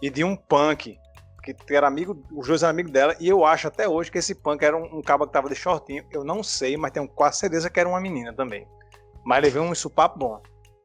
e 0.00 0.08
de 0.08 0.24
um 0.24 0.34
punk. 0.34 0.98
Que 1.42 1.54
era 1.74 1.88
amigo, 1.88 2.24
os 2.32 2.46
dois 2.46 2.62
eram 2.62 2.70
amigos 2.70 2.90
dela. 2.90 3.14
E 3.20 3.28
eu 3.28 3.44
acho 3.44 3.68
até 3.68 3.86
hoje 3.86 4.10
que 4.10 4.16
esse 4.18 4.34
punk 4.34 4.62
era 4.64 4.76
um, 4.76 4.98
um 4.98 5.02
cabo 5.02 5.26
que 5.26 5.32
tava 5.32 5.48
de 5.48 5.54
shortinho. 5.54 6.06
Eu 6.10 6.24
não 6.24 6.42
sei, 6.42 6.76
mas 6.76 6.92
tenho 6.92 7.06
quase 7.06 7.38
certeza 7.40 7.68
que 7.68 7.78
era 7.78 7.88
uma 7.88 8.00
menina 8.00 8.32
também. 8.32 8.66
Mas 9.24 9.42
levei 9.42 9.60
um 9.60 9.74
supapo 9.74 10.18
bom. 10.18 10.40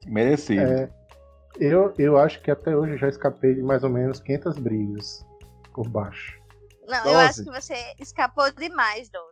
Merecido. 0.05 0.61
É, 0.61 0.89
eu, 1.60 1.93
eu 1.97 2.18
acho 2.18 2.41
que 2.41 2.51
até 2.51 2.76
hoje 2.76 2.93
eu 2.93 2.97
já 2.97 3.08
escapei 3.10 3.55
de 3.55 3.62
mais 3.62 3.84
ou 3.84 3.89
menos 3.89 4.20
500 4.20 4.58
brigas 4.58 5.26
por 5.74 5.88
baixo. 5.89 6.39
Não, 6.88 7.05
eu 7.05 7.20
acho 7.20 7.43
que 7.43 7.51
você 7.51 7.76
escapou 7.99 8.49
demais, 8.51 9.10
12. 9.10 9.28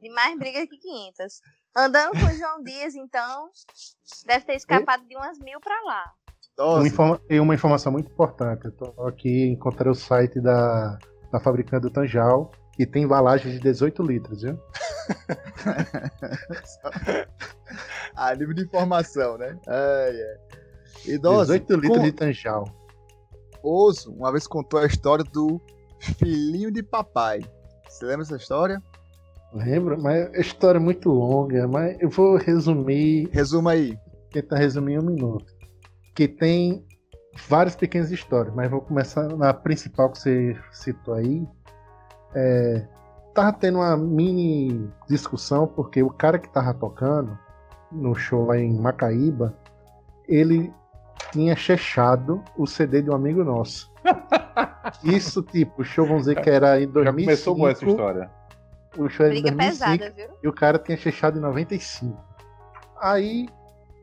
De 0.00 0.10
mais 0.10 0.38
briga 0.38 0.66
que 0.66 0.76
500. 0.76 1.40
Andando 1.76 2.10
com 2.18 2.26
o 2.26 2.36
João 2.38 2.62
Dias, 2.64 2.94
então, 2.94 3.50
deve 4.26 4.44
ter 4.44 4.54
escapado 4.56 5.04
de 5.06 5.16
umas 5.16 5.38
mil 5.38 5.60
pra 5.60 5.80
lá. 5.84 6.04
Uma, 6.58 6.86
informa- 6.86 7.20
e 7.30 7.38
uma 7.40 7.54
informação 7.54 7.92
muito 7.92 8.10
importante. 8.12 8.64
Eu 8.66 8.72
tô 8.72 9.06
aqui, 9.06 9.46
encontrei 9.46 9.90
o 9.90 9.94
site 9.94 10.40
da, 10.40 10.98
da 11.32 11.40
fabricante 11.40 11.82
do 11.82 11.90
Tanjal 11.90 12.50
e 12.78 12.84
tem 12.86 13.04
embalagem 13.04 13.52
de 13.52 13.58
18 13.60 14.02
litros, 14.02 14.42
viu? 14.42 14.58
A 18.16 18.34
nível 18.36 18.54
de 18.54 18.64
informação, 18.64 19.38
né? 19.38 19.58
Ai, 19.66 20.16
é. 20.16 20.38
Idoso, 21.06 21.52
18 21.52 21.74
litros 21.74 21.98
com- 21.98 22.04
de 22.04 22.12
Tanjal. 22.12 22.64
Oso 23.62 24.12
uma 24.12 24.30
vez 24.30 24.46
contou 24.46 24.80
a 24.80 24.86
história 24.86 25.24
do 25.24 25.60
filhinho 25.98 26.70
de 26.70 26.82
papai. 26.82 27.40
Você 27.88 28.04
lembra 28.04 28.24
dessa 28.24 28.36
história? 28.36 28.82
Lembra? 29.52 29.96
Mas 29.96 30.32
a 30.34 30.38
história 30.38 30.78
é 30.78 30.80
muito 30.80 31.08
longa, 31.10 31.66
mas 31.66 31.96
eu 32.00 32.08
vou 32.10 32.36
resumir, 32.36 33.28
Resuma 33.32 33.72
aí. 33.72 33.98
tentar 34.30 34.56
resumir 34.58 34.94
em 34.94 34.98
um 34.98 35.02
minuto. 35.02 35.46
Que 36.14 36.28
tem 36.28 36.84
várias 37.48 37.74
pequenas 37.74 38.10
histórias, 38.10 38.54
mas 38.54 38.70
vou 38.70 38.80
começar 38.82 39.26
na 39.36 39.54
principal 39.54 40.10
que 40.10 40.18
você 40.18 40.56
citou 40.70 41.14
aí. 41.14 41.46
É, 42.34 42.86
tava 43.34 43.52
tendo 43.54 43.78
uma 43.78 43.96
mini 43.96 44.88
discussão 45.08 45.66
porque 45.66 46.02
o 46.02 46.10
cara 46.10 46.38
que 46.38 46.48
tava 46.52 46.74
tocando 46.74 47.36
no 47.90 48.14
show 48.14 48.44
lá 48.44 48.58
em 48.58 48.78
Macaíba, 48.78 49.56
ele 50.28 50.70
tinha 51.32 51.54
chechado 51.56 52.42
o 52.56 52.66
CD 52.66 53.02
de 53.02 53.10
um 53.10 53.14
amigo 53.14 53.44
nosso. 53.44 53.92
Isso, 55.04 55.42
tipo, 55.42 55.82
o 55.82 55.84
show, 55.84 56.06
vamos 56.06 56.22
dizer 56.22 56.40
que 56.40 56.50
era 56.50 56.80
em 56.80 56.86
Já 56.86 56.92
2005. 56.92 57.24
começou 57.26 57.56
com 57.56 57.68
essa 57.68 57.84
história. 57.86 58.30
O 58.96 59.08
show 59.08 59.26
era 59.26 59.34
em 59.34 59.42
Briga 59.42 59.56
2005 59.56 59.98
pesada, 59.98 60.14
viu? 60.16 60.28
e 60.42 60.48
o 60.48 60.52
cara 60.52 60.78
tinha 60.78 60.96
fechado 60.96 61.38
em 61.38 61.42
95. 61.42 62.16
Aí 63.00 63.48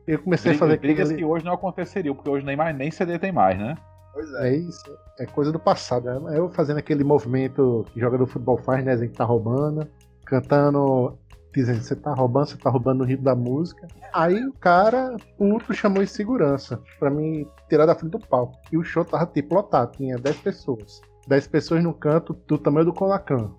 eu 0.06 0.18
comecei 0.20 0.52
a 0.52 0.54
fazer 0.54 0.78
Brigas, 0.78 1.08
brigas 1.08 1.10
aquele... 1.10 1.18
que 1.18 1.24
hoje 1.24 1.44
não 1.44 1.52
aconteceriam, 1.52 2.14
porque 2.14 2.30
hoje 2.30 2.46
nem, 2.46 2.56
mais, 2.56 2.76
nem 2.76 2.90
CD 2.90 3.18
tem 3.18 3.32
mais, 3.32 3.58
né? 3.58 3.76
Pois 4.14 4.32
É 4.36 4.56
isso, 4.56 4.98
é 5.18 5.26
coisa 5.26 5.52
do 5.52 5.58
passado. 5.58 6.08
né? 6.20 6.38
Eu 6.38 6.48
fazendo 6.48 6.78
aquele 6.78 7.04
movimento 7.04 7.84
que 7.92 8.00
jogador 8.00 8.26
futebol 8.26 8.56
faz, 8.56 8.82
né? 8.84 8.92
A 8.92 8.96
gente 8.96 9.12
tá 9.12 9.24
roubando, 9.24 9.86
cantando, 10.24 11.18
dizendo, 11.60 11.82
você 11.82 11.96
tá 11.96 12.12
roubando, 12.12 12.48
você 12.48 12.56
tá 12.56 12.70
roubando 12.70 12.98
no 12.98 13.04
ritmo 13.04 13.24
da 13.24 13.34
música. 13.34 13.88
Aí 14.12 14.44
o 14.44 14.52
cara, 14.52 15.16
puto, 15.36 15.74
chamou 15.74 16.02
de 16.02 16.10
segurança 16.10 16.80
pra 16.98 17.10
me 17.10 17.46
tirar 17.68 17.86
da 17.86 17.94
frente 17.94 18.12
do 18.12 18.20
palco. 18.20 18.58
E 18.70 18.76
o 18.76 18.84
show 18.84 19.04
tava 19.04 19.26
tipo 19.26 19.54
lotado, 19.54 19.96
tinha 19.96 20.16
10 20.16 20.36
pessoas. 20.38 21.00
10 21.26 21.46
pessoas 21.48 21.82
no 21.82 21.92
canto 21.92 22.34
do 22.46 22.58
tamanho 22.58 22.86
do 22.86 22.92
Conacan. 22.92 23.50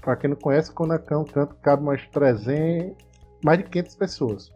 Pra 0.00 0.16
quem 0.16 0.30
não 0.30 0.36
conhece, 0.36 0.70
o 0.70 0.74
Conacan, 0.74 1.20
o 1.20 1.24
canto 1.24 1.54
cabe 1.56 1.82
umas 1.82 2.06
300, 2.08 2.96
mais 3.44 3.58
de 3.58 3.64
500 3.64 3.96
pessoas. 3.96 4.50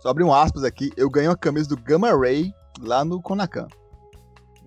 Só 0.00 0.10
abrir 0.10 0.24
um 0.24 0.34
aspas 0.34 0.64
aqui, 0.64 0.90
eu 0.96 1.08
ganhei 1.08 1.28
uma 1.28 1.36
camisa 1.36 1.68
do 1.68 1.76
Gamma 1.76 2.10
Ray 2.10 2.52
lá 2.80 3.04
no 3.04 3.22
Konakan. 3.22 3.68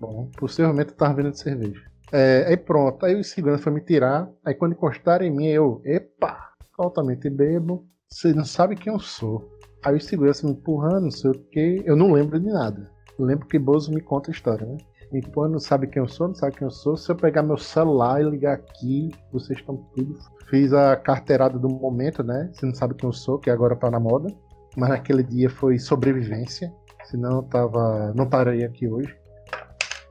Bom, 0.00 0.30
possivelmente 0.36 0.90
eu 0.90 0.96
tava 0.96 1.14
vendendo 1.14 1.36
cerveja. 1.36 1.88
É, 2.10 2.46
aí 2.48 2.56
pronto, 2.56 3.04
aí 3.04 3.14
o 3.14 3.24
segurança 3.24 3.64
foi 3.64 3.72
me 3.72 3.80
tirar. 3.80 4.28
Aí 4.44 4.54
quando 4.54 4.72
encostaram 4.72 5.24
em 5.24 5.30
mim, 5.30 5.46
eu, 5.46 5.82
epa, 5.84 6.47
altamente 6.82 7.28
bebo. 7.28 7.86
Você 8.08 8.32
não 8.32 8.44
sabe 8.44 8.76
quem 8.76 8.92
eu 8.92 8.98
sou. 8.98 9.48
Aí 9.84 9.96
o 9.96 10.00
segurança 10.00 10.46
me 10.46 10.52
empurrando, 10.52 11.04
não 11.04 11.10
sei 11.10 11.30
o 11.30 11.34
que. 11.34 11.82
Eu 11.84 11.94
não 11.96 12.12
lembro 12.12 12.38
de 12.40 12.46
nada. 12.48 12.90
Eu 13.18 13.24
lembro 13.24 13.46
que 13.46 13.58
Bozo 13.58 13.92
me 13.92 14.00
conta 14.00 14.30
a 14.30 14.32
história, 14.32 14.66
né? 14.66 14.76
Empurrando, 15.12 15.52
não 15.52 15.60
sabe 15.60 15.86
quem 15.86 16.02
eu 16.02 16.08
sou, 16.08 16.28
não 16.28 16.34
sabe 16.34 16.56
quem 16.56 16.66
eu 16.66 16.70
sou. 16.70 16.96
Se 16.96 17.10
eu 17.10 17.16
pegar 17.16 17.42
meu 17.42 17.56
celular 17.56 18.20
e 18.20 18.28
ligar 18.28 18.54
aqui, 18.54 19.10
vocês 19.32 19.58
estão 19.58 19.76
tudo. 19.94 20.14
Fiz 20.50 20.72
a 20.72 20.96
carteirada 20.96 21.58
do 21.58 21.68
momento, 21.68 22.22
né? 22.22 22.50
Você 22.52 22.66
não 22.66 22.74
sabe 22.74 22.94
quem 22.94 23.08
eu 23.08 23.12
sou, 23.12 23.38
que 23.38 23.50
agora 23.50 23.74
tá 23.76 23.90
na 23.90 23.98
moda. 24.00 24.28
mas 24.76 24.90
naquele 24.90 25.22
dia 25.22 25.48
foi 25.50 25.78
sobrevivência, 25.78 26.72
senão 27.06 27.36
eu 27.38 27.42
tava, 27.42 28.12
não 28.14 28.24
estaria 28.24 28.66
aqui 28.66 28.86
hoje. 28.86 29.16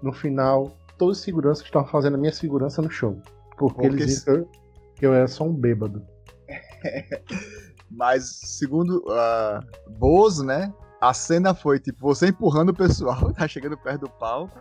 No 0.02 0.12
final, 0.12 0.72
todos 0.98 1.20
os 1.20 1.24
seguranças 1.24 1.64
estavam 1.64 1.88
fazendo 1.88 2.16
a 2.16 2.18
minha 2.18 2.34
segurança 2.34 2.82
no 2.82 2.90
show, 2.90 3.16
porque, 3.58 3.76
Porque 3.76 3.86
eles 4.04 4.20
se- 4.24 4.46
que 4.96 5.06
eu 5.06 5.14
era 5.14 5.28
só 5.28 5.44
um 5.46 5.54
bêbado. 5.54 6.04
Mas, 7.90 8.26
segundo 8.44 9.04
uh, 9.08 9.92
Bozo, 9.92 10.46
né? 10.46 10.74
A 11.00 11.14
cena 11.14 11.54
foi 11.54 11.80
tipo 11.80 12.00
você 12.02 12.28
empurrando 12.28 12.70
o 12.70 12.76
pessoal, 12.76 13.32
tá 13.34 13.48
chegando 13.48 13.78
perto 13.78 14.02
do 14.02 14.10
palco. 14.10 14.60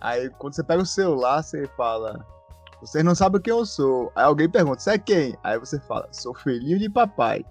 Aí 0.00 0.28
quando 0.38 0.54
você 0.54 0.62
pega 0.62 0.82
o 0.82 0.86
celular, 0.86 1.42
você 1.42 1.66
fala. 1.76 2.26
Vocês 2.80 3.02
não 3.02 3.14
sabem 3.14 3.40
quem 3.40 3.52
eu 3.52 3.64
sou. 3.64 4.12
Aí 4.14 4.24
alguém 4.24 4.48
pergunta, 4.48 4.80
você 4.80 4.90
é 4.90 4.98
quem? 4.98 5.38
Aí 5.42 5.58
você 5.58 5.80
fala, 5.80 6.08
sou 6.12 6.34
filhinho 6.34 6.78
de 6.78 6.90
papai. 6.90 7.44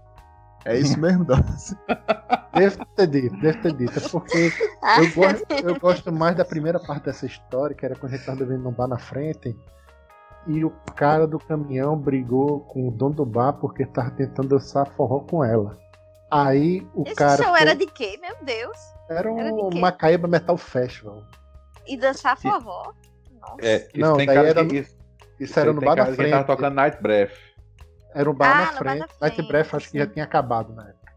É 0.65 0.77
isso 0.77 0.99
mesmo? 0.99 1.25
Deve 2.53 2.77
ter 2.95 3.07
dito, 3.07 3.35
deve 3.41 3.57
ter 3.57 3.73
dito. 3.73 3.97
É 3.97 4.09
porque 4.09 4.51
eu 4.99 5.11
gosto, 5.13 5.53
eu 5.67 5.79
gosto 5.79 6.11
mais 6.11 6.35
da 6.35 6.45
primeira 6.45 6.79
parte 6.79 7.05
dessa 7.05 7.25
história, 7.25 7.75
que 7.75 7.83
era 7.83 7.95
quando 7.95 8.13
a 8.13 8.15
gente 8.15 8.25
tava 8.25 8.37
bebendo 8.37 8.63
num 8.63 8.71
bar 8.71 8.87
na 8.87 8.99
frente. 8.99 9.57
E 10.47 10.63
o 10.65 10.69
cara 10.95 11.25
do 11.25 11.39
caminhão 11.39 11.97
brigou 11.97 12.61
com 12.61 12.87
o 12.87 12.91
dono 12.91 13.15
do 13.15 13.25
bar 13.25 13.53
porque 13.53 13.85
tava 13.85 14.11
tentando 14.11 14.49
dançar 14.49 14.85
forró 14.91 15.19
com 15.21 15.43
ela. 15.43 15.77
Aí 16.29 16.85
o 16.93 17.03
Esse 17.05 17.15
cara. 17.15 17.37
show 17.41 17.51
foi- 17.51 17.61
era 17.61 17.75
de 17.75 17.85
quê, 17.85 18.17
meu 18.21 18.35
Deus? 18.43 18.77
era 19.09 19.29
era 19.31 19.51
de 19.51 19.61
um 19.61 19.69
quê? 19.69 19.79
Macaíba 19.79 20.27
Metal 20.27 20.57
Festival. 20.57 21.23
E 21.87 21.95
dançar 21.95 22.37
forró? 22.37 22.91
Nossa. 23.39 23.55
É, 23.61 23.75
isso 23.77 23.99
Não, 23.99 24.17
tem 24.17 24.25
daí 24.25 24.35
cara 24.35 24.49
era 24.49 24.65
que, 24.65 24.73
no- 24.73 24.79
isso, 24.79 24.97
Isso 25.39 25.59
era 25.59 25.71
no 25.73 25.81
bar 25.81 25.95
da 25.95 26.05
frente. 26.07 26.31
tava 26.31 26.43
tocando 26.45 26.73
Night 26.75 27.01
Breath. 27.01 27.31
Era 28.15 28.29
um 28.29 28.33
bar 28.33 28.47
Ah, 28.47 28.55
na 28.55 28.65
no 28.65 28.71
bar 28.71 28.77
frente. 28.79 28.99
Night 29.21 29.35
frente, 29.35 29.47
Breath 29.47 29.73
acho 29.75 29.91
que 29.91 29.97
já 29.99 30.07
tinha 30.07 30.25
acabado 30.25 30.73
na 30.73 30.89
época. 30.89 31.13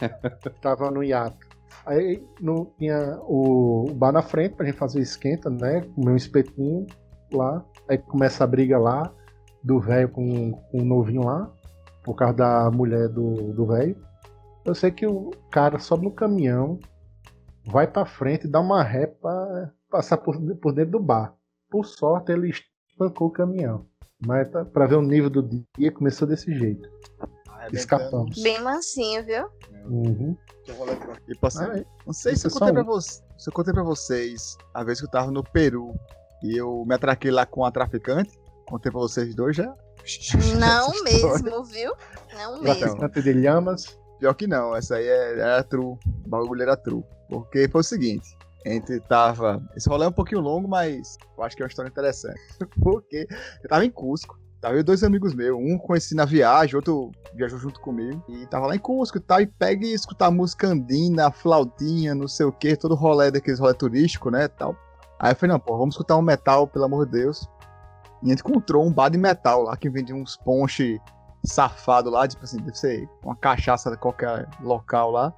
Tava 0.62 0.90
no 0.90 1.02
hiato. 1.02 1.36
Aí 1.86 2.26
não 2.40 2.64
tinha 2.78 3.18
o, 3.22 3.90
o 3.90 3.94
bar 3.94 4.12
na 4.12 4.22
frente 4.22 4.54
pra 4.54 4.64
gente 4.66 4.78
fazer 4.78 4.98
o 4.98 5.02
esquenta, 5.02 5.50
né? 5.50 5.82
Comer 5.94 6.12
um 6.12 6.16
espetinho 6.16 6.86
lá. 7.36 7.64
Aí 7.88 7.98
começa 7.98 8.44
a 8.44 8.46
briga 8.46 8.78
lá 8.78 9.12
do 9.62 9.80
velho 9.80 10.08
com, 10.08 10.52
com 10.52 10.78
o 10.78 10.84
novinho 10.84 11.24
lá, 11.24 11.50
por 12.02 12.14
causa 12.14 12.34
da 12.34 12.70
mulher 12.70 13.08
do 13.08 13.52
do 13.52 13.66
velho. 13.66 13.96
Eu 14.64 14.74
sei 14.74 14.90
que 14.90 15.06
o 15.06 15.30
cara 15.50 15.78
sobe 15.78 16.04
no 16.04 16.10
caminhão, 16.10 16.78
vai 17.66 17.86
pra 17.86 18.06
frente, 18.06 18.48
dá 18.48 18.60
uma 18.60 18.82
ré 18.82 19.06
pra 19.06 19.70
passar 19.90 20.16
por, 20.18 20.38
por 20.56 20.72
dentro 20.72 20.92
do 20.92 21.00
bar. 21.00 21.34
Por 21.70 21.84
sorte, 21.84 22.32
ele 22.32 22.50
espancou 22.88 23.28
o 23.28 23.32
caminhão. 23.32 23.86
Mas 24.26 24.48
tá- 24.50 24.64
pra 24.64 24.86
ver 24.86 24.94
o 24.96 25.02
nível 25.02 25.28
do 25.28 25.42
dia, 25.76 25.92
começou 25.92 26.26
desse 26.26 26.52
jeito. 26.56 26.88
Escapamos. 27.72 28.42
Bem 28.42 28.60
mansinho, 28.62 29.24
viu? 29.24 29.46
Uhum. 29.86 30.36
Tipo 31.26 31.46
assim, 31.46 31.64
Ah, 31.64 31.84
não 32.06 32.12
sei 32.12 32.36
se 32.36 32.46
eu 32.46 32.50
é 32.50 32.52
contei 32.52 32.72
pra 32.72 32.82
vocês. 32.82 33.24
Se 33.38 33.48
eu 33.48 33.52
contei 33.52 33.72
pra 33.74 33.82
vocês 33.82 34.56
a 34.72 34.84
vez 34.84 35.00
que 35.00 35.06
eu 35.06 35.10
tava 35.10 35.30
no 35.30 35.42
Peru 35.42 35.94
e 36.44 36.56
eu 36.56 36.84
me 36.86 36.94
atraquei 36.94 37.30
lá 37.30 37.44
com 37.46 37.64
a 37.64 37.70
traficante. 37.70 38.38
Contei 38.68 38.90
pra 38.92 39.00
vocês 39.00 39.34
dois 39.34 39.56
já. 39.56 39.74
Não 40.58 40.90
mesmo, 41.04 41.64
viu? 41.64 41.92
Não 42.34 42.56
Então. 42.58 42.62
mesmo. 42.62 42.96
Traficante 42.96 43.22
de 43.22 43.32
lhamas. 43.32 43.98
Pior 44.18 44.34
que 44.34 44.46
não, 44.46 44.74
essa 44.76 44.96
aí 44.96 45.06
é- 45.06 45.38
era 45.38 45.62
true. 45.62 45.96
O 46.24 46.28
bagulho 46.28 46.62
era 46.62 46.76
true. 46.76 47.02
Porque 47.28 47.68
foi 47.68 47.80
o 47.80 47.84
seguinte. 47.84 48.26
A 48.64 48.70
gente 48.70 48.98
tava. 49.00 49.62
Esse 49.76 49.88
rolê 49.88 50.04
é 50.06 50.08
um 50.08 50.12
pouquinho 50.12 50.40
longo, 50.40 50.66
mas 50.68 51.16
eu 51.36 51.44
acho 51.44 51.54
que 51.56 51.62
é 51.62 51.64
uma 51.64 51.68
história 51.68 51.88
interessante. 51.90 52.40
Porque 52.82 53.26
eu 53.62 53.68
tava 53.68 53.84
em 53.84 53.90
Cusco. 53.90 54.38
Tava 54.60 54.76
eu 54.76 54.80
e 54.80 54.82
dois 54.82 55.04
amigos 55.04 55.34
meus. 55.34 55.58
Um 55.58 55.76
conheci 55.76 56.14
na 56.14 56.24
viagem, 56.24 56.74
outro 56.76 57.10
viajou 57.34 57.58
junto 57.58 57.78
comigo. 57.80 58.24
E 58.28 58.46
tava 58.46 58.66
lá 58.66 58.74
em 58.74 58.78
Cusco 58.78 59.18
e 59.18 59.20
tal. 59.20 59.40
E 59.42 59.46
pega 59.46 59.84
e 59.84 59.92
escutar 59.92 60.30
música 60.30 60.68
andina, 60.68 61.30
flautinha, 61.30 62.14
não 62.14 62.26
sei 62.26 62.46
o 62.46 62.52
que, 62.52 62.74
todo 62.74 62.94
rolê 62.94 63.30
daqueles 63.30 63.60
rolê 63.60 63.74
turístico, 63.74 64.30
né? 64.30 64.48
Tal. 64.48 64.74
Aí 65.18 65.32
eu 65.32 65.36
falei, 65.36 65.52
não, 65.52 65.60
pô, 65.60 65.76
vamos 65.78 65.94
escutar 65.94 66.16
um 66.16 66.22
metal, 66.22 66.66
pelo 66.66 66.84
amor 66.84 67.06
de 67.06 67.12
Deus. 67.12 67.48
E 68.22 68.26
a 68.26 68.30
gente 68.30 68.40
encontrou 68.40 68.84
um 68.84 68.92
bar 68.92 69.10
de 69.10 69.18
metal 69.18 69.62
lá 69.62 69.76
que 69.76 69.88
vendia 69.90 70.14
uns 70.14 70.36
ponche 70.36 71.00
safado 71.44 72.10
lá, 72.10 72.26
tipo 72.26 72.42
assim, 72.44 72.56
deve 72.58 72.76
ser 72.76 73.08
uma 73.22 73.36
cachaça 73.36 73.90
de 73.90 73.98
qualquer 73.98 74.48
local 74.60 75.10
lá, 75.10 75.32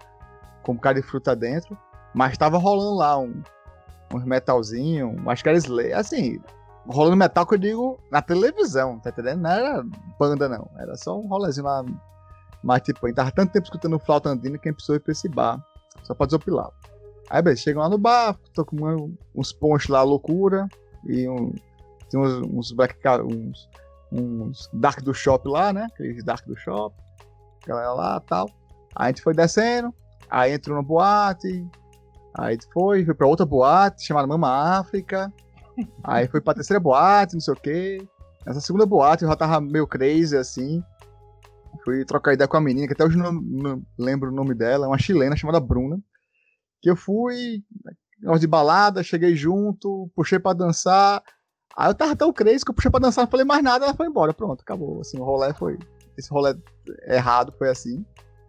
com 0.62 0.72
um 0.72 0.74
bocado 0.76 1.00
de 1.00 1.06
fruta 1.06 1.34
dentro. 1.34 1.76
Mas 2.14 2.38
tava 2.38 2.58
rolando 2.58 2.94
lá 2.94 3.18
um, 3.18 3.42
uns 4.14 4.24
metalzinho, 4.24 5.16
acho 5.28 5.42
que 5.42 5.48
era 5.48 5.58
assim, 5.98 6.40
rolando 6.86 7.16
metal 7.16 7.46
que 7.46 7.54
eu 7.54 7.58
digo 7.58 7.98
na 8.10 8.22
televisão, 8.22 8.98
tá 9.00 9.10
entendendo? 9.10 9.42
Não 9.42 9.50
era 9.50 9.84
banda 10.18 10.48
não, 10.48 10.70
era 10.78 10.96
só 10.96 11.18
um 11.18 11.26
rolezinho 11.26 11.66
lá. 11.66 11.84
Mas 12.62 12.82
tipo, 12.82 13.04
a 13.04 13.08
gente 13.08 13.16
tava 13.16 13.32
tanto 13.32 13.52
tempo 13.52 13.64
escutando 13.64 13.98
flauta 13.98 14.30
andina 14.30 14.58
que 14.58 14.68
a 14.68 14.70
gente 14.70 14.76
precisou 14.76 14.96
ir 14.96 15.00
pra 15.00 15.12
esse 15.12 15.28
bar, 15.28 15.60
só 16.04 16.14
pra 16.14 16.26
desopilar. 16.26 16.70
Aí 17.28 17.42
beleza, 17.42 17.62
chegam 17.62 17.82
lá 17.82 17.88
no 17.88 17.98
bar, 17.98 18.36
tô 18.54 18.64
com 18.64 18.76
uma- 18.76 19.10
uns 19.34 19.52
ponches 19.52 19.88
lá, 19.88 20.02
loucura, 20.02 20.68
e 21.04 21.28
um, 21.28 21.52
tem 22.10 22.20
uns, 22.20 22.34
uns 22.46 22.72
black, 22.72 22.96
uns, 23.24 23.68
uns 24.12 24.70
Dark 24.72 25.00
do 25.02 25.12
Shop 25.12 25.48
lá, 25.48 25.72
né? 25.72 25.88
Aqueles 25.92 26.24
Dark 26.24 26.46
do 26.46 26.56
Shop. 26.56 26.94
Galera 27.66 27.92
lá 27.92 28.20
tal. 28.20 28.46
Aí 28.94 29.06
a 29.06 29.08
gente 29.08 29.22
foi 29.22 29.34
descendo. 29.34 29.92
Aí 30.30 30.52
entrou 30.52 30.76
na 30.76 30.82
boate. 30.82 31.66
Aí 32.34 32.48
a 32.48 32.52
gente 32.52 32.66
foi, 32.72 33.04
foi 33.04 33.14
pra 33.14 33.26
outra 33.26 33.44
boate 33.44 34.06
chamada 34.06 34.26
Mama 34.26 34.78
África. 34.78 35.32
Aí 36.04 36.28
foi 36.28 36.40
pra 36.40 36.54
terceira 36.54 36.80
boate, 36.80 37.34
não 37.34 37.40
sei 37.40 37.54
o 37.54 37.56
quê. 37.56 38.06
Nessa 38.46 38.60
segunda 38.60 38.86
boate 38.86 39.24
eu 39.24 39.28
já 39.28 39.34
tava 39.36 39.60
meio 39.60 39.86
crazy 39.86 40.36
assim. 40.36 40.82
Fui 41.84 42.04
trocar 42.04 42.32
ideia 42.34 42.48
com 42.48 42.56
a 42.56 42.60
menina, 42.60 42.86
que 42.86 42.92
até 42.92 43.04
hoje 43.04 43.16
não, 43.18 43.32
não 43.32 43.82
lembro 43.98 44.30
o 44.30 44.34
nome 44.34 44.54
dela, 44.54 44.86
uma 44.86 44.98
chilena 44.98 45.36
chamada 45.36 45.60
Bruna. 45.60 46.00
Que 46.80 46.90
eu 46.90 46.96
fui, 46.96 47.62
negócio 48.20 48.40
de 48.40 48.46
balada, 48.46 49.02
cheguei 49.02 49.34
junto, 49.34 50.10
puxei 50.14 50.38
pra 50.38 50.52
dançar. 50.52 51.22
Aí 51.76 51.90
eu 51.90 51.94
tava 51.94 52.16
tão 52.16 52.32
crazy 52.32 52.64
que 52.64 52.70
eu 52.70 52.74
puxei 52.74 52.90
pra 52.90 53.00
dançar, 53.00 53.24
não 53.24 53.30
falei 53.30 53.44
mais 53.44 53.62
nada, 53.62 53.84
ela 53.84 53.94
foi 53.94 54.06
embora. 54.06 54.32
Pronto, 54.32 54.62
acabou. 54.62 55.00
Assim, 55.00 55.18
o 55.18 55.24
rolê 55.24 55.52
foi. 55.52 55.78
Esse 56.16 56.30
rolê 56.30 56.54
errado 57.06 57.52
foi 57.58 57.68
assim. 57.68 58.04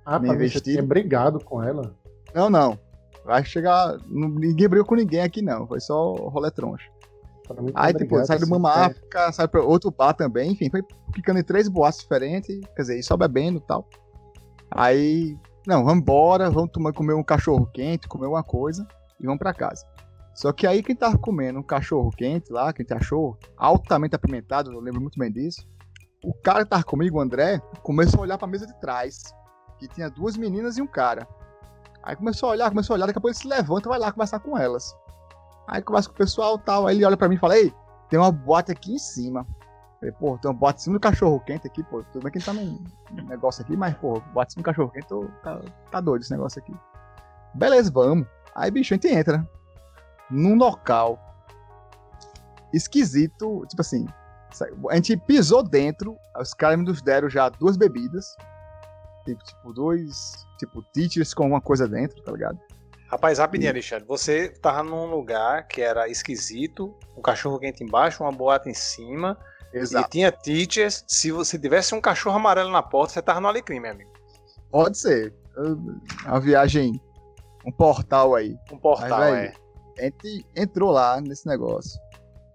Ah, 0.05 0.17
Me 0.19 0.29
você 0.29 0.35
investir. 0.35 0.61
tinha 0.61 0.83
brigado 0.83 1.43
com 1.43 1.61
ela. 1.61 1.93
Não, 2.33 2.49
não. 2.49 2.79
Vai 3.25 3.43
chegar. 3.43 3.97
Ninguém 4.07 4.69
brigou 4.69 4.85
com 4.85 4.95
ninguém 4.95 5.21
aqui, 5.21 5.41
não. 5.41 5.67
Foi 5.67 5.81
só 5.81 6.13
o 6.13 6.29
rolê 6.29 6.49
troncho. 6.49 6.89
Mim, 7.61 7.71
Aí, 7.75 7.93
tipo, 7.93 8.07
brigado, 8.07 8.27
sai 8.27 8.39
do 8.39 8.47
Mama 8.47 8.69
é, 8.73 8.85
África, 8.85 9.31
sai 9.33 9.47
pra 9.47 9.61
outro 9.61 9.91
bar 9.91 10.13
também. 10.13 10.51
Enfim, 10.51 10.69
foi 10.69 10.81
ficando 11.13 11.39
em 11.39 11.43
três 11.43 11.67
boates 11.67 11.99
diferentes. 11.99 12.59
Quer 12.75 12.81
dizer, 12.81 13.03
só 13.03 13.17
bebendo 13.17 13.57
e 13.57 13.61
tal. 13.61 13.87
Aí. 14.71 15.37
Não, 15.67 15.83
vamos 15.83 15.99
embora, 15.99 16.49
vamos 16.49 16.71
tomar, 16.71 16.93
comer 16.93 17.13
um 17.13 17.21
cachorro 17.21 17.65
quente, 17.65 18.07
comer 18.07 18.25
uma 18.25 18.41
coisa 18.41 18.87
e 19.19 19.25
vamos 19.25 19.37
pra 19.37 19.53
casa. 19.53 19.85
Só 20.33 20.53
que 20.53 20.65
aí 20.65 20.81
quem 20.81 20.95
tava 20.95 21.17
comendo 21.17 21.59
um 21.59 21.63
cachorro 21.63 22.09
quente 22.09 22.53
lá, 22.53 22.71
que 22.71 22.81
a 22.81 22.85
gente 22.85 22.93
achou 22.93 23.37
altamente 23.57 24.15
apimentado, 24.15 24.71
eu 24.71 24.79
lembro 24.79 25.01
muito 25.01 25.19
bem 25.19 25.29
disso. 25.29 25.67
O 26.23 26.33
cara 26.33 26.63
que 26.63 26.69
tava 26.69 26.85
comigo, 26.85 27.17
o 27.17 27.19
André, 27.19 27.59
começou 27.83 28.21
a 28.21 28.23
olhar 28.23 28.37
pra 28.37 28.47
mesa 28.47 28.65
de 28.65 28.79
trás, 28.79 29.23
que 29.77 29.89
tinha 29.89 30.09
duas 30.09 30.37
meninas 30.37 30.77
e 30.77 30.81
um 30.81 30.87
cara. 30.87 31.27
Aí 32.01 32.15
começou 32.15 32.47
a 32.47 32.51
olhar, 32.53 32.69
começou 32.69 32.93
a 32.93 32.95
olhar, 32.95 33.07
daqui 33.07 33.19
a 33.19 33.21
pouco 33.21 33.35
ele 33.35 33.37
se 33.37 33.47
levanta 33.49 33.89
e 33.89 33.91
vai 33.91 33.99
lá 33.99 34.09
conversar 34.09 34.39
com 34.39 34.57
elas. 34.57 34.95
Aí 35.67 35.81
conversa 35.81 36.07
com 36.07 36.15
o 36.15 36.17
pessoal 36.17 36.57
tal, 36.57 36.87
aí 36.87 36.95
ele 36.95 37.03
olha 37.03 37.17
pra 37.17 37.27
mim 37.27 37.35
e 37.35 37.39
fala, 37.39 37.57
ei, 37.57 37.73
tem 38.09 38.17
uma 38.17 38.31
boate 38.31 38.71
aqui 38.71 38.93
em 38.93 38.99
cima. 38.99 39.45
Falei, 39.99 40.13
pô, 40.19 40.37
uma 40.43 40.53
boate 40.53 40.79
em 40.81 40.83
cima 40.83 40.95
do 40.97 41.01
cachorro 41.01 41.39
quente 41.39 41.65
aqui, 41.67 41.83
pô. 41.83 42.03
Tudo 42.11 42.23
bem 42.23 42.31
que 42.31 42.39
tá 42.39 42.53
num 42.53 42.83
negócio 43.27 43.63
aqui, 43.63 43.75
mas, 43.75 43.95
pô, 43.97 44.19
boate 44.33 44.51
em 44.51 44.53
cima 44.53 44.61
do 44.63 44.65
cachorro 44.65 44.91
quente, 44.91 45.07
tô- 45.07 45.27
tá, 45.43 45.59
tá 45.91 45.99
doido 46.01 46.21
esse 46.21 46.31
negócio 46.31 46.61
aqui. 46.61 46.73
Beleza, 47.55 47.91
vamos. 47.91 48.27
Aí, 48.55 48.69
bicho, 48.69 48.93
a 48.93 48.95
gente 48.95 49.07
entra 49.07 49.47
num 50.29 50.55
local 50.55 51.19
esquisito, 52.73 53.65
tipo 53.67 53.81
assim, 53.81 54.05
a 54.89 54.95
gente 54.95 55.17
pisou 55.17 55.63
dentro, 55.63 56.17
os 56.39 56.53
caras 56.53 56.79
nos 56.79 57.01
deram 57.01 57.29
já 57.29 57.49
duas 57.49 57.77
bebidas, 57.77 58.35
tipo, 59.25 59.43
tipo 59.43 59.73
dois, 59.73 60.45
tipo, 60.59 60.81
teachers 60.93 61.33
com 61.33 61.43
alguma 61.43 61.61
coisa 61.61 61.87
dentro, 61.87 62.21
tá 62.23 62.31
ligado? 62.31 62.59
Rapaz, 63.09 63.39
rapidinho, 63.39 63.71
Alexandre. 63.71 64.05
Você 64.05 64.49
tava 64.49 64.83
num 64.83 65.05
lugar 65.05 65.65
que 65.67 65.81
era 65.81 66.09
esquisito, 66.09 66.93
um 67.15 67.21
cachorro 67.21 67.57
quente 67.57 67.83
embaixo, 67.83 68.21
uma 68.23 68.31
boate 68.31 68.69
em 68.69 68.73
cima, 68.73 69.37
e 69.73 70.09
tinha 70.09 70.31
teachers. 70.31 71.03
Se 71.07 71.31
você 71.31 71.57
tivesse 71.57 71.93
um 71.93 72.01
cachorro 72.01 72.37
amarelo 72.37 72.71
na 72.71 72.81
porta, 72.81 73.13
você 73.13 73.21
tava 73.21 73.39
no 73.39 73.47
Alecrim, 73.47 73.79
meu 73.79 73.91
amigo. 73.91 74.11
Pode 74.71 74.97
ser. 74.97 75.33
Uma 76.25 76.39
viagem, 76.39 77.01
um 77.65 77.71
portal 77.71 78.35
aí. 78.35 78.57
Um 78.71 78.77
portal, 78.77 79.19
Mas, 79.19 79.33
é. 79.33 79.41
velho, 79.41 79.57
A 79.97 80.03
gente 80.03 80.45
entrou 80.55 80.91
lá 80.91 81.19
nesse 81.19 81.47
negócio. 81.47 81.99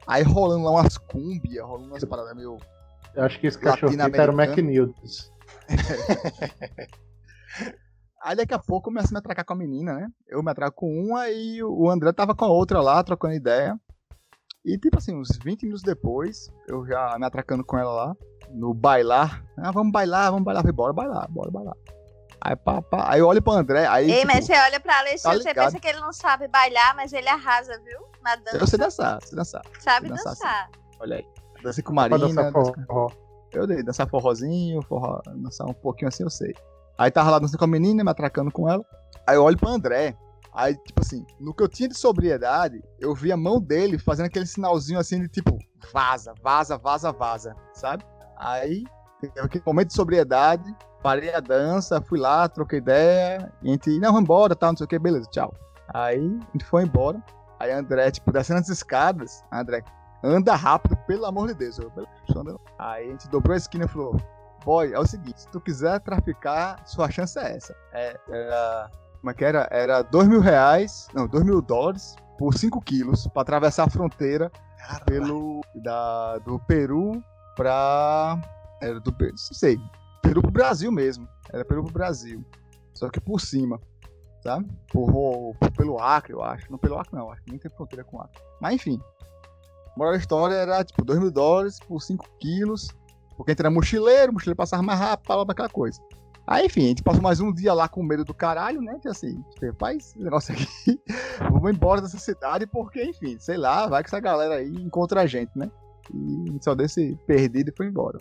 Aí 0.06 0.22
rolando 0.22 0.64
lá 0.64 0.70
umas 0.70 0.96
cúmbias, 0.98 1.64
rolando 1.64 1.88
umas 1.88 2.04
paradas 2.04 2.34
meio. 2.34 2.56
Eu 3.14 3.24
acho 3.24 3.38
que 3.38 3.46
esse 3.46 3.58
cachorro 3.58 3.92
era 4.14 4.32
o 4.32 4.40
McNews. 4.40 5.30
Aí 8.22 8.36
daqui 8.36 8.54
a 8.54 8.58
pouco 8.58 8.88
eu 8.88 8.92
começo 8.94 9.08
a 9.08 9.12
me 9.12 9.18
atracar 9.18 9.44
com 9.44 9.52
a 9.52 9.56
menina, 9.56 9.94
né? 9.94 10.08
Eu 10.28 10.42
me 10.42 10.50
atraco 10.50 10.76
com 10.76 11.04
uma 11.06 11.28
e 11.28 11.62
o 11.62 11.90
André 11.90 12.12
tava 12.12 12.34
com 12.34 12.44
a 12.44 12.48
outra 12.48 12.80
lá, 12.80 13.02
trocando 13.02 13.34
ideia. 13.34 13.78
E 14.64 14.78
tipo 14.78 14.96
assim, 14.98 15.14
uns 15.14 15.28
20 15.42 15.64
minutos 15.64 15.82
depois, 15.82 16.48
eu 16.68 16.86
já 16.86 17.16
me 17.18 17.26
atracando 17.26 17.64
com 17.64 17.76
ela 17.76 17.92
lá, 17.92 18.16
no 18.50 18.72
bailar. 18.72 19.44
Ah, 19.58 19.72
vamos 19.72 19.92
bailar, 19.92 20.30
vamos 20.30 20.44
bailar. 20.44 20.60
Eu 20.60 20.62
falei, 20.62 20.76
bora 20.76 20.92
bailar, 20.92 21.28
bora 21.30 21.50
bailar. 21.50 21.74
Aí, 22.40 22.56
pá, 22.56 22.80
pá, 22.82 23.04
aí 23.12 23.20
eu 23.20 23.26
olho 23.26 23.42
pro 23.42 23.52
André, 23.52 23.86
aí. 23.86 24.10
Ei, 24.10 24.20
tipo, 24.20 24.32
mas 24.32 24.44
você 24.46 24.52
olha 24.58 24.78
pra 24.80 24.98
Alexandre, 24.98 25.38
tá 25.38 25.42
você 25.50 25.54
pensa 25.54 25.80
que 25.80 25.88
ele 25.88 26.00
não 26.00 26.12
sabe 26.12 26.48
bailar, 26.48 26.94
mas 26.96 27.12
ele 27.12 27.28
arrasa, 27.28 27.76
viu? 27.84 28.00
Na 28.22 28.36
dança. 28.36 28.56
eu 28.56 28.66
sei 28.66 28.78
dançar, 28.78 29.18
sei 29.22 29.36
dançar. 29.36 29.62
sabe 29.80 30.08
dançar, 30.08 30.32
dançar. 30.32 30.70
Olha 31.00 31.16
aí. 31.16 31.26
Dancei 31.62 31.82
com 31.84 31.92
Marina. 31.92 32.18
dançar 32.18 32.52
dançar- 32.52 32.86
forró. 32.86 33.08
Eu 33.52 33.66
dei, 33.66 33.82
dançar 33.82 34.08
forrozinho, 34.08 34.80
forró, 34.82 35.20
dançar 35.36 35.68
um 35.68 35.74
pouquinho 35.74 36.08
assim, 36.08 36.22
eu 36.22 36.30
sei. 36.30 36.52
Aí 36.98 37.10
tava 37.10 37.30
lá 37.30 37.38
dançando 37.38 37.58
com 37.58 37.64
a 37.64 37.68
menina, 37.68 38.02
me 38.02 38.10
atracando 38.10 38.50
com 38.50 38.68
ela. 38.68 38.84
Aí 39.26 39.36
eu 39.36 39.42
olho 39.44 39.56
pro 39.58 39.68
André. 39.68 40.16
Aí, 40.54 40.76
tipo 40.76 41.00
assim, 41.00 41.24
no 41.40 41.54
que 41.54 41.62
eu 41.62 41.68
tinha 41.68 41.88
de 41.88 41.96
sobriedade, 41.96 42.82
eu 43.00 43.14
vi 43.14 43.32
a 43.32 43.36
mão 43.36 43.60
dele 43.60 43.98
fazendo 43.98 44.26
aquele 44.26 44.46
sinalzinho 44.46 44.98
assim 44.98 45.20
de 45.20 45.28
tipo, 45.28 45.58
vaza, 45.92 46.34
vaza, 46.42 46.76
vaza, 46.76 47.10
vaza, 47.12 47.56
sabe? 47.72 48.04
Aí, 48.36 48.84
aquele 49.42 49.64
momento 49.66 49.88
de 49.88 49.94
sobriedade, 49.94 50.64
parei 51.02 51.32
a 51.32 51.40
dança, 51.40 52.02
fui 52.02 52.18
lá, 52.18 52.48
troquei 52.48 52.78
ideia, 52.78 53.52
e 53.62 53.68
a 53.68 53.72
gente, 53.72 53.98
não, 53.98 54.08
vamos 54.08 54.22
embora, 54.22 54.54
tal, 54.54 54.72
não 54.72 54.76
sei 54.76 54.84
o 54.84 54.88
que, 54.88 54.98
beleza, 54.98 55.28
tchau. 55.30 55.54
Aí, 55.94 56.18
a 56.18 56.52
gente 56.52 56.64
foi 56.64 56.82
embora. 56.82 57.22
Aí 57.62 57.70
André, 57.70 58.10
tipo, 58.10 58.32
descendo 58.32 58.58
as 58.58 58.68
escadas, 58.68 59.44
André, 59.52 59.84
anda 60.22 60.54
rápido, 60.56 60.96
pelo 61.06 61.26
amor 61.26 61.46
de 61.46 61.54
Deus. 61.54 61.78
Eu. 61.78 61.92
Aí 62.76 63.06
a 63.06 63.10
gente 63.10 63.28
dobrou 63.28 63.54
a 63.54 63.56
esquina 63.56 63.84
e 63.84 63.88
falou: 63.88 64.16
Boy, 64.64 64.92
é 64.92 64.98
o 64.98 65.06
seguinte, 65.06 65.42
se 65.42 65.48
tu 65.48 65.60
quiser 65.60 66.00
traficar, 66.00 66.84
sua 66.86 67.08
chance 67.08 67.38
é 67.38 67.56
essa. 67.56 67.76
É, 67.92 68.18
era. 68.28 68.90
Como 69.22 69.30
é 69.30 69.34
que 69.34 69.44
era? 69.44 69.68
Era 69.70 70.02
dois 70.02 70.26
mil 70.26 70.40
reais, 70.40 71.06
não, 71.14 71.28
dois 71.28 71.44
mil 71.44 71.62
dólares 71.62 72.16
por 72.36 72.58
5 72.58 72.80
quilos 72.80 73.28
pra 73.28 73.42
atravessar 73.42 73.86
a 73.86 73.90
fronteira 73.90 74.50
pelo. 75.06 75.60
Da, 75.76 76.38
do 76.38 76.58
Peru 76.58 77.22
pra. 77.54 78.40
Era 78.80 78.98
do 78.98 79.12
Peru, 79.12 79.30
não 79.30 79.36
sei. 79.36 79.78
Peru 80.20 80.42
pro 80.42 80.50
Brasil 80.50 80.90
mesmo. 80.90 81.28
Era 81.52 81.64
Peru 81.64 81.84
pro 81.84 81.92
Brasil. 81.92 82.44
Só 82.92 83.08
que 83.08 83.20
por 83.20 83.40
cima. 83.40 83.80
Sabe? 84.42 84.68
Por, 84.92 85.54
pelo 85.76 86.00
Acre, 86.00 86.32
eu 86.32 86.42
acho. 86.42 86.68
Não 86.68 86.76
pelo 86.76 86.98
Acre, 86.98 87.14
não. 87.14 87.30
Acho 87.30 87.42
que 87.44 87.50
nem 87.50 87.60
tem 87.60 87.70
fronteira 87.70 88.02
com 88.02 88.16
o 88.16 88.20
Acre. 88.20 88.42
Mas 88.60 88.74
enfim. 88.74 89.00
A 89.94 89.96
moral 89.96 90.14
da 90.14 90.18
história 90.18 90.54
era 90.54 90.82
tipo 90.82 91.04
2 91.04 91.20
mil 91.20 91.30
dólares 91.30 91.78
por 91.78 92.00
5 92.02 92.28
quilos. 92.40 92.88
Porque 93.36 93.52
a 93.52 93.52
gente 93.52 93.60
era 93.60 93.70
mochileiro, 93.70 94.32
mochileiro 94.32 94.56
passava 94.56 94.82
mais 94.82 94.98
rápido, 94.98 95.48
aquela 95.48 95.68
coisa. 95.68 96.02
Aí, 96.46 96.66
enfim, 96.66 96.84
a 96.86 96.88
gente 96.88 97.02
passou 97.02 97.22
mais 97.22 97.40
um 97.40 97.52
dia 97.52 97.72
lá 97.72 97.88
com 97.88 98.02
medo 98.02 98.24
do 98.24 98.34
caralho, 98.34 98.80
né? 98.82 98.98
Que 99.00 99.08
assim, 99.08 99.40
tipo, 99.52 99.66
rapaz, 99.66 99.96
esse 99.98 100.18
negócio 100.18 100.52
aqui, 100.54 101.00
vamos 101.50 101.70
embora 101.70 102.00
dessa 102.00 102.18
cidade, 102.18 102.66
porque, 102.66 103.02
enfim, 103.02 103.38
sei 103.38 103.56
lá, 103.56 103.86
vai 103.86 104.02
que 104.02 104.08
essa 104.08 104.18
galera 104.20 104.56
aí 104.56 104.68
encontra 104.68 105.20
a 105.22 105.26
gente, 105.26 105.56
né? 105.56 105.70
E 106.12 106.48
a 106.48 106.52
gente 106.52 106.64
só 106.64 106.74
desse 106.74 107.16
perdido 107.26 107.70
e 107.70 107.76
foi 107.76 107.86
embora. 107.86 108.18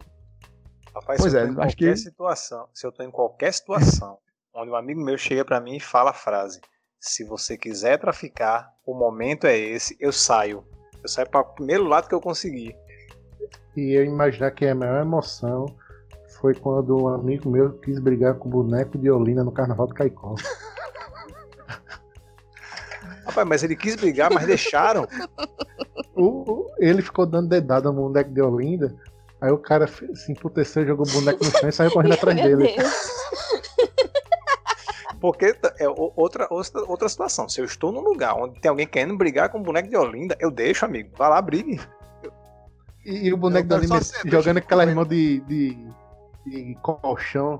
Rapaz, 0.93 1.19
Pois 1.19 1.32
se 1.32 1.38
eu 1.38 1.41
é, 1.41 1.45
tô 1.47 1.51
em 1.53 1.55
acho 1.55 1.76
qualquer 1.76 1.93
que- 1.93 1.97
situação, 1.97 2.67
se 2.74 2.86
eu 2.86 2.91
tô 2.91 3.01
em 3.03 3.11
qualquer 3.11 3.53
situação 3.53 4.17
onde 4.53 4.69
um 4.69 4.76
amigo 4.76 5.01
meu 5.01 5.17
chega 5.17 5.43
pra 5.43 5.59
mim 5.59 5.78
e 5.78 5.80
fala 5.80 6.11
a 6.11 6.13
frase: 6.13 6.61
"Se 6.99 7.24
você 7.24 7.57
quiser 7.57 7.97
traficar, 7.97 8.72
o 8.86 8.93
momento 8.93 9.47
é 9.47 9.57
esse, 9.57 9.97
eu 9.99 10.11
saio". 10.11 10.63
Eu 11.01 11.09
saio 11.09 11.28
para 11.28 11.41
o 11.41 11.45
primeiro 11.55 11.86
lado 11.86 12.07
que 12.07 12.13
eu 12.13 12.22
conseguir. 12.22 12.76
E 13.76 13.97
eu 13.97 14.05
imaginar 14.05 14.51
que 14.51 14.67
a 14.67 14.76
maior 14.76 15.01
emoção 15.01 15.65
foi 16.41 16.55
quando 16.55 16.97
um 16.97 17.07
amigo 17.07 17.49
meu 17.49 17.71
quis 17.73 17.99
brigar 17.99 18.33
com 18.35 18.49
o 18.49 18.51
boneco 18.51 18.97
de 18.97 19.09
Olinda 19.11 19.43
no 19.43 19.51
Carnaval 19.51 19.85
do 19.87 19.93
Caicó. 19.93 20.33
Rapaz, 23.25 23.47
mas 23.47 23.63
ele 23.63 23.75
quis 23.75 23.95
brigar, 23.95 24.31
mas 24.33 24.45
deixaram. 24.47 25.07
O- 26.15 26.51
o- 26.51 26.71
ele 26.79 27.01
ficou 27.03 27.25
dando 27.25 27.47
dedada 27.49 27.91
no 27.91 28.01
boneco 28.01 28.31
de 28.31 28.41
Olinda. 28.41 28.95
Aí 29.39 29.51
o 29.51 29.57
cara 29.57 29.87
se 29.87 30.31
emputeceu, 30.31 30.85
jogou 30.85 31.05
o 31.07 31.11
boneco 31.11 31.43
no 31.45 31.51
chão 31.51 31.69
e 31.69 31.71
saiu 31.71 31.91
correndo 31.91 32.13
atrás 32.13 32.35
Meu 32.35 32.57
dele. 32.57 32.75
Deus. 32.75 33.11
Porque 35.19 35.55
é 35.77 35.87
outra, 35.87 36.47
outra, 36.49 36.81
outra 36.87 37.07
situação. 37.07 37.47
Se 37.47 37.61
eu 37.61 37.65
estou 37.65 37.91
num 37.91 38.01
lugar 38.01 38.33
onde 38.35 38.59
tem 38.59 38.69
alguém 38.69 38.87
querendo 38.87 39.15
brigar 39.15 39.49
com 39.49 39.59
o 39.59 39.63
boneco 39.63 39.87
de 39.87 39.95
Olinda, 39.95 40.35
eu 40.39 40.49
deixo, 40.49 40.83
amigo. 40.83 41.11
Vai 41.15 41.29
lá, 41.29 41.39
brigue. 41.41 41.79
E, 43.05 43.27
e 43.27 43.33
o 43.33 43.37
boneco 43.37 43.65
Eu 43.65 43.69
da 43.69 43.75
Olinda 43.77 43.99
jogando 44.25 44.57
aquela 44.57 44.83
irmã 44.83 45.05
de, 45.05 45.39
de, 45.41 45.77
de 46.45 46.75
colchão, 46.81 47.59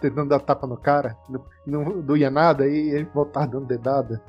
tentando 0.00 0.30
dar 0.30 0.40
tapa 0.40 0.66
no 0.66 0.76
cara. 0.76 1.16
Não, 1.28 1.44
não 1.66 2.00
doía 2.00 2.30
nada 2.30 2.66
e 2.66 2.90
ele 2.90 3.04
voltava 3.14 3.46
dando 3.46 3.66
dedada. 3.66 4.22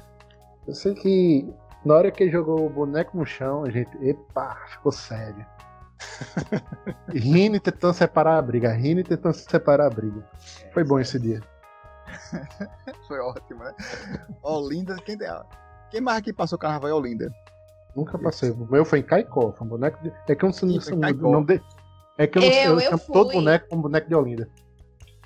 Eu 0.68 0.74
sei 0.74 0.94
que 0.94 1.54
na 1.86 1.96
hora 1.96 2.12
que 2.12 2.24
ele 2.24 2.32
jogou 2.32 2.66
o 2.66 2.70
boneco 2.70 3.18
no 3.18 3.26
chão, 3.26 3.64
a 3.64 3.70
gente, 3.70 3.92
epa, 4.06 4.56
ficou 4.68 4.92
sério. 4.92 5.46
rindo 7.14 7.58
e 7.58 7.60
tentando 7.60 7.94
separar 7.94 8.38
a 8.38 8.42
briga, 8.42 8.72
rindo 8.72 9.02
e 9.02 9.04
tentando 9.04 9.34
separar 9.34 9.88
a 9.88 9.90
briga. 9.90 10.24
Foi 10.74 10.84
bom 10.84 11.00
esse 11.00 11.20
dia. 11.20 11.42
Foi 13.08 13.20
ótimo, 13.20 13.64
né? 13.64 13.74
Olinda, 14.44 14.96
quem, 14.98 15.18
quem 15.90 16.02
mais 16.02 16.18
aqui 16.18 16.34
passou 16.34 16.58
carnaval 16.58 16.90
em 16.90 16.94
Olinda? 16.94 17.32
Nunca 17.96 18.18
passei. 18.18 18.52
O 18.52 18.68
meu 18.72 18.86
foi 18.86 19.00
em 19.00 19.04
Caicó, 19.04 19.52
foi 19.52 19.68
um 19.68 19.70
boneco 19.70 20.02
de. 20.02 20.14
É 20.28 20.36
que 20.36 20.46
eu 20.46 20.50
não 20.50 20.70
não 20.70 20.82
foi 20.82 20.82
sei 20.82 20.94
em 20.94 20.98
o 20.98 21.02
Caicó. 21.02 21.32
nome 21.32 21.46
de... 21.48 21.62
É 22.22 22.28
que 22.28 22.38
eu, 22.38 22.42
não 22.44 22.50
sei, 22.52 22.60
Eu- 22.68 22.70
eu, 22.74 22.80
eu 22.80 22.90
chamo 22.90 23.02
todo 23.14 23.26
fui. 23.32 23.36
boneco 23.36 23.68
como 23.70 23.82
boneco 23.82 24.08
de 24.08 24.16
Olinda. 24.16 24.50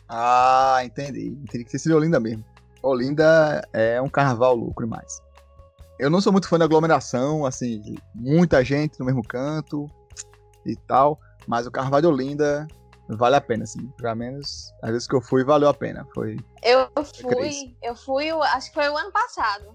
Ah, 0.08 0.80
entendi. 0.84 1.28
Entendi 1.28 1.66
que 1.66 1.78
seria 1.78 1.98
Olinda 1.98 2.20
mesmo. 2.20 2.43
Olinda 2.82 3.68
é 3.74 4.02
um 4.02 4.08
carnaval 4.08 4.56
lucro 4.56 4.88
mais. 4.88 5.22
Eu 6.00 6.10
não 6.10 6.22
sou 6.22 6.32
muito 6.32 6.48
fã 6.48 6.58
da 6.58 6.66
aglomeração, 6.66 7.46
assim, 7.46 7.82
de 7.82 8.00
muita 8.14 8.64
gente 8.64 9.00
no 9.00 9.06
mesmo 9.06 9.22
canto 9.28 9.89
e 10.66 10.76
tal, 10.76 11.20
mas 11.48 11.66
o 11.68 11.72
carnaval 11.72 12.02
de 12.02 12.08
Olinda 12.08 12.68
vale 13.10 13.36
a 13.36 13.41
pena, 13.41 13.64
assim. 13.64 13.88
Pelo 13.98 14.16
menos, 14.16 14.72
às 14.82 14.91
vezes 14.91 15.08
que 15.08 15.16
eu 15.16 15.22
fui, 15.22 15.43
valeu 15.43 15.68
a 15.68 15.74
pena. 15.74 16.06
Foi. 16.14 16.38
Eu 16.64 16.88
fui, 17.22 17.76
eu 17.82 17.96
fui, 17.96 18.32
o- 18.32 18.41
acho 18.43 18.70
que 18.70 18.74
foi 18.76 18.88
o 18.89 18.98
ano 18.98 19.12
passado. 19.12 19.66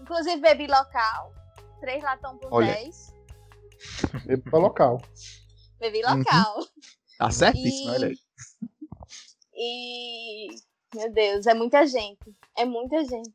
Inclusive 0.00 0.40
bebi 0.40 0.66
local, 0.66 1.32
três 1.80 2.02
latão 2.02 2.38
por 2.38 2.48
Olha. 2.54 2.72
10. 2.72 3.12
Veio 4.26 4.40
pra 4.42 4.58
local. 4.58 5.02
Bebi 5.82 6.02
Uhum. 6.04 6.16
local. 6.18 6.66
Tá 7.18 7.30
certíssimo, 7.30 7.90
E- 7.90 7.94
olha 7.94 8.08
aí. 8.08 8.16
E 9.54 10.46
meu 10.94 11.12
Deus, 11.12 11.46
é 11.46 11.54
muita 11.54 11.86
gente. 11.86 12.34
É 12.56 12.64
muita 12.64 13.04
gente. 13.04 13.30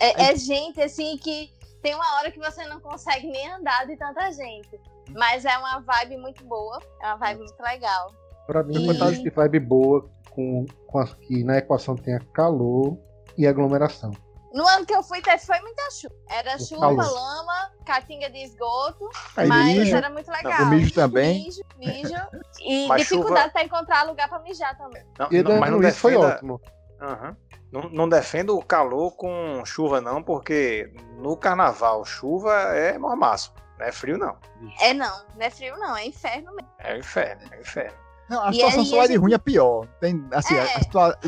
É, 0.00 0.30
é 0.30 0.36
gente 0.36 0.80
assim 0.80 1.16
que 1.18 1.50
tem 1.82 1.94
uma 1.94 2.16
hora 2.16 2.30
que 2.30 2.38
você 2.38 2.64
não 2.66 2.80
consegue 2.80 3.26
nem 3.28 3.50
andar 3.52 3.86
de 3.86 3.96
tanta 3.96 4.30
gente. 4.32 4.68
Mas 5.16 5.44
é 5.44 5.56
uma 5.58 5.80
vibe 5.80 6.18
muito 6.18 6.44
boa, 6.44 6.78
é 7.02 7.06
uma 7.06 7.16
vibe 7.16 7.38
muito 7.40 7.60
legal. 7.62 8.12
Pra 8.46 8.62
mim, 8.62 8.74
E- 8.82 8.86
foi 8.86 8.94
uma 8.96 9.12
de 9.12 9.30
vibe 9.30 9.60
boa, 9.60 10.10
com, 10.30 10.66
com 10.86 10.98
as, 10.98 11.14
que 11.14 11.42
na 11.44 11.58
equação 11.58 11.96
tenha 11.96 12.20
calor 12.32 12.98
e 13.36 13.46
aglomeração. 13.46 14.10
No 14.58 14.66
ano 14.66 14.84
que 14.84 14.92
eu 14.92 15.02
fui, 15.04 15.20
foi 15.22 15.60
muita 15.60 15.82
chuva. 15.92 16.14
Era 16.28 16.56
O 16.56 16.60
chuva, 16.60 16.80
calor. 16.96 17.12
lama, 17.14 17.70
caatinga 17.86 18.28
de 18.28 18.38
esgoto, 18.42 19.08
Aí 19.36 19.46
mas 19.46 19.66
mijo, 19.76 19.96
era 19.96 20.10
muito 20.10 20.28
legal. 20.30 20.62
o 20.62 20.66
mijo 20.66 20.92
também. 20.92 21.44
Mijo, 21.44 21.60
mijo. 21.78 22.14
E 22.60 22.86
Mas 22.88 23.02
dificuldade 23.02 23.52
pra 23.52 23.62
encontrar 23.62 24.02
lugar 24.02 24.28
pra 24.28 24.40
mijar 24.40 24.76
também. 24.76 25.04
Não, 25.16 25.28
E 25.30 25.42
não, 25.44 25.60
mas 25.60 25.70
não 25.70 25.80
isso 25.82 25.98
foi 26.00 26.12
defenda, 26.12 26.34
ótimo. 26.34 26.60
Aham. 27.00 27.36
Não, 27.70 27.82
não 27.90 28.08
defenda 28.08 28.52
o 28.52 28.60
calor 28.64 29.12
com 29.12 29.62
chuva, 29.64 30.00
não, 30.00 30.22
porque 30.22 30.92
no 31.18 31.36
carnaval 31.36 32.04
chuva 32.04 32.52
é 32.74 32.98
mormaço. 32.98 33.54
Não 33.78 33.86
é 33.86 33.92
frio, 33.92 34.18
não. 34.18 34.36
É 34.80 34.92
não, 34.92 35.24
não 35.36 35.46
é 35.46 35.50
frio 35.50 35.76
não, 35.76 35.96
é 35.96 36.04
inferno 36.06 36.50
mesmo. 36.56 36.68
É 36.80 36.94
o 36.94 36.98
inferno, 36.98 37.42
é 37.52 37.58
o 37.58 37.60
inferno. 37.60 37.96
Não, 38.28 38.42
a 38.42 38.50
E 38.50 38.54
situação 38.54 38.84
só 38.84 39.00
a 39.00 39.04
é 39.04 39.06
de 39.06 39.12
gente- 39.12 39.22
ruim 39.22 39.34
a 39.34 39.38
pior. 39.38 39.86
Tem, 40.00 40.26
assim, 40.32 40.54
a- 40.58 40.64
É. 40.64 40.74
a, 40.74 40.78
situa- 40.80 41.18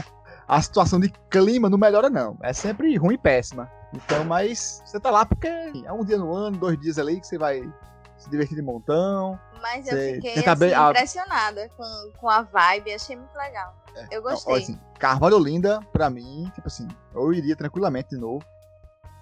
a 0.50 0.60
situação 0.60 0.98
de 0.98 1.08
clima 1.30 1.70
não 1.70 1.78
melhora, 1.78 2.10
não. 2.10 2.36
É 2.42 2.52
sempre 2.52 2.96
ruim 2.96 3.14
e 3.14 3.18
péssima. 3.18 3.70
Então, 3.94 4.24
mas 4.24 4.82
você 4.84 4.98
tá 4.98 5.10
lá 5.10 5.24
porque 5.24 5.46
é 5.46 5.92
um 5.92 6.04
dia 6.04 6.18
no 6.18 6.32
ano, 6.34 6.56
dois 6.56 6.78
dias 6.80 6.98
ali 6.98 7.20
que 7.20 7.26
você 7.26 7.38
vai 7.38 7.62
se 8.18 8.28
divertir 8.28 8.56
de 8.56 8.62
montão. 8.62 9.38
Mas 9.62 9.86
eu 9.86 9.96
fiquei 9.96 10.44
assim, 10.46 10.58
bem- 10.58 10.74
a- 10.74 10.90
impressionada 10.90 11.68
com, 11.76 11.84
com 12.18 12.28
a 12.28 12.42
vibe, 12.42 12.92
achei 12.94 13.16
muito 13.16 13.34
legal. 13.36 13.74
Eu 14.10 14.22
Não, 14.22 14.30
gostei. 14.30 14.54
olha, 14.54 14.62
assim, 14.62 14.80
Carvalho 14.98 15.36
Olinda, 15.36 15.80
pra 15.92 16.08
mim, 16.10 16.50
tipo 16.54 16.66
assim, 16.66 16.86
eu 17.14 17.32
iria 17.32 17.54
tranquilamente 17.56 18.10
de 18.10 18.16
novo. 18.18 18.44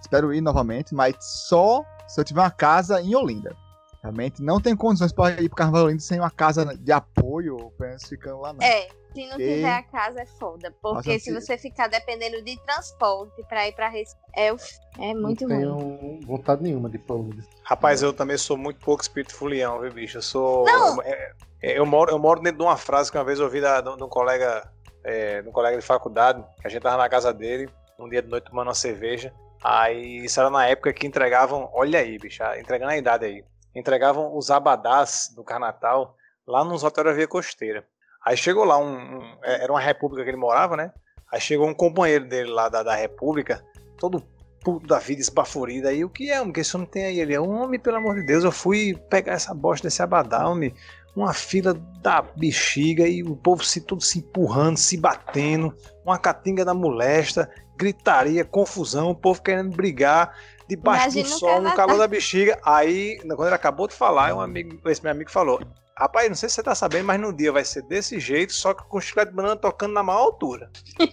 Espero 0.01 0.33
ir 0.33 0.41
novamente, 0.41 0.95
mas 0.95 1.15
só 1.21 1.83
se 2.07 2.21
eu 2.21 2.25
tiver 2.25 2.41
uma 2.41 2.51
casa 2.51 3.01
em 3.03 3.15
Olinda. 3.15 3.55
Realmente 4.03 4.43
não 4.43 4.61
tem 4.61 4.77
condições 4.77 5.13
para 5.13 5.41
ir 5.41 5.49
pro 5.49 5.57
Carvalho 5.57 5.87
Olinda 5.87 6.01
sem 6.01 6.19
uma 6.21 6.31
casa 6.31 6.65
de 6.77 6.93
apoio, 6.93 7.57
ou 7.57 7.75
menos 7.79 8.07
ficando 8.09 8.41
lá, 8.41 8.53
não. 8.53 8.63
É, 8.65 8.89
se 9.13 9.27
não 9.27 9.41
E- 9.41 9.55
tiver 9.57 9.73
a 9.73 9.83
casa 9.83 10.21
é 10.21 10.27
foda. 10.27 10.73
Porque 10.81 10.95
Nossa, 11.11 11.19
se 11.19 11.21
se- 11.21 11.35
você 11.35 11.59
ficar 11.59 11.89
dependendo 11.89 12.41
de 12.43 12.57
transporte 12.65 13.43
pra 13.49 13.67
ir 13.67 13.73
pra 13.73 13.89
Recife, 13.89 14.17
é, 14.37 14.47
é 14.49 15.15
muito 15.15 15.47
não 15.49 15.57
ruim. 15.57 16.19
tenho 16.19 16.27
vontade 16.27 16.63
nenhuma 16.63 16.89
de 16.89 17.01
Olinda. 17.09 17.43
Rapaz, 17.65 18.01
eu 18.03 18.13
também 18.13 18.39
sou 18.39 18.57
muito 18.57 18.79
pouco 18.81 19.03
espírito 19.03 19.35
fulião, 19.35 19.81
viu, 19.81 19.93
bicho? 19.93 20.19
Eu 20.19 20.23
sou. 20.23 20.65
Não. 20.65 21.03
é, 21.03 21.33
é, 21.61 21.79
eu, 21.79 21.85
moro, 21.85 22.13
eu 22.13 22.19
moro 22.21 22.41
dentro 22.41 22.59
de 22.59 22.65
uma 22.65 22.77
frase 22.77 23.11
que 23.11 23.19
uma 23.19 23.25
vez 23.25 23.41
eu 23.41 23.47
ouvi 23.47 23.61
da, 23.61 23.81
de 23.81 23.89
um 23.91 24.09
colega, 24.09 24.71
é, 25.03 25.43
de 25.43 25.49
um 25.49 25.53
colega 25.53 25.77
de 25.77 25.85
faculdade, 25.85 26.41
que 26.61 26.67
a 26.67 26.71
gente 26.71 26.83
tava 26.83 26.97
na 26.99 27.09
casa 27.09 27.33
dele, 27.35 27.69
um 27.99 28.09
dia 28.09 28.23
de 28.23 28.29
noite 28.29 28.49
tomando 28.49 28.69
uma 28.69 28.75
cerveja. 28.75 29.35
Aí 29.61 30.25
isso 30.25 30.39
era 30.39 30.51
na 30.51 30.67
época 30.69 30.93
que 30.93 31.05
entregavam, 31.05 31.69
olha 31.73 31.99
aí, 31.99 32.17
bicho, 32.17 32.45
entregando 32.61 32.93
a 32.93 32.97
idade 32.97 33.25
aí. 33.27 33.45
Entregavam 33.79 34.37
os 34.37 34.51
abadás 34.51 35.33
do 35.35 35.45
Carnatal 35.45 36.17
lá 36.47 36.65
nos 36.65 36.83
hotéis 36.83 37.07
da 37.07 37.13
Via 37.13 37.29
Costeira. 37.29 37.87
Aí 38.25 38.37
chegou 38.37 38.65
lá 38.65 38.77
um, 38.79 38.93
um- 39.19 39.39
é, 39.43 39.63
Era 39.65 39.73
uma 39.73 39.81
república 39.81 40.25
que 40.25 40.31
ele 40.31 40.37
morava, 40.37 40.77
né? 40.77 40.93
Aí 41.33 41.41
chegou 41.41 41.69
um 41.69 41.75
companheiro 41.75 42.27
dele 42.27 42.51
lá 42.51 42.69
da, 42.69 42.83
da 42.83 42.95
República, 42.95 43.63
todo 43.99 44.23
puto 44.63 44.87
da 44.87 44.99
vida, 44.99 45.21
esbaforido. 45.21 45.89
Aí 45.89 46.05
o 46.05 46.11
que 46.11 46.31
é, 46.31 46.41
homem? 46.41 46.53
Que 46.53 46.61
esse 46.61 46.75
homem 46.75 46.89
tem 46.89 47.05
aí? 47.05 47.21
Ele 47.21 47.35
é 47.35 47.41
um 47.41 47.51
homem, 47.63 47.79
pelo 47.79 47.97
amor 47.97 48.15
de 48.17 48.27
Deus. 48.27 48.45
Eu 48.45 48.53
fui 48.53 48.95
pegar 49.09 49.35
essa 49.35 49.55
bosta 49.55 49.87
desse 49.87 50.03
abadá, 50.03 50.49
homem. 50.49 50.75
Uma 51.15 51.33
fila 51.35 51.75
da 52.01 52.23
bexiga 52.23 53.07
e 53.07 53.23
o 53.23 53.37
povo 53.37 53.65
se 53.65 53.81
todo 53.81 54.03
se 54.03 54.19
empurrando, 54.21 54.77
se 54.77 54.97
batendo, 54.97 55.75
uma 56.05 56.19
catinga 56.19 56.65
da 56.65 56.73
molesta, 56.75 57.51
gritaria, 57.77 58.45
confusão, 58.45 59.11
o 59.11 59.15
povo 59.15 59.43
querendo 59.43 59.75
brigar 59.75 60.37
debaixo 60.69 61.05
Imagina 61.19 61.29
do 61.29 61.35
o 61.35 61.39
sol, 61.39 61.63
no 61.63 61.75
calor 61.75 61.99
da 61.99 62.07
bexiga. 62.07 62.59
Aí, 62.65 63.19
quando 63.27 63.47
ele 63.47 63.55
acabou 63.55 63.89
de 63.89 63.95
falar, 63.95 64.35
um 64.35 64.41
amigo, 64.41 64.79
esse 64.89 65.03
meu 65.03 65.11
amigo 65.13 65.31
falou: 65.31 65.61
Rapaz, 65.97 66.29
não 66.29 66.37
sei 66.37 66.49
se 66.49 66.57
você 66.57 66.63
tá 66.63 66.75
sabendo, 66.75 67.07
mas 67.07 67.21
no 67.21 67.33
dia 67.33 67.51
vai 67.51 67.65
ser 67.65 67.83
desse 67.83 68.21
jeito, 68.21 68.53
só 68.53 68.75
que 68.75 68.85
com 68.85 69.01
chiclete 69.01 69.31
de 69.31 69.37
banana 69.37 69.57
tocando 69.57 69.95
na 69.95 70.03
maior 70.03 70.21
altura. 70.21 70.71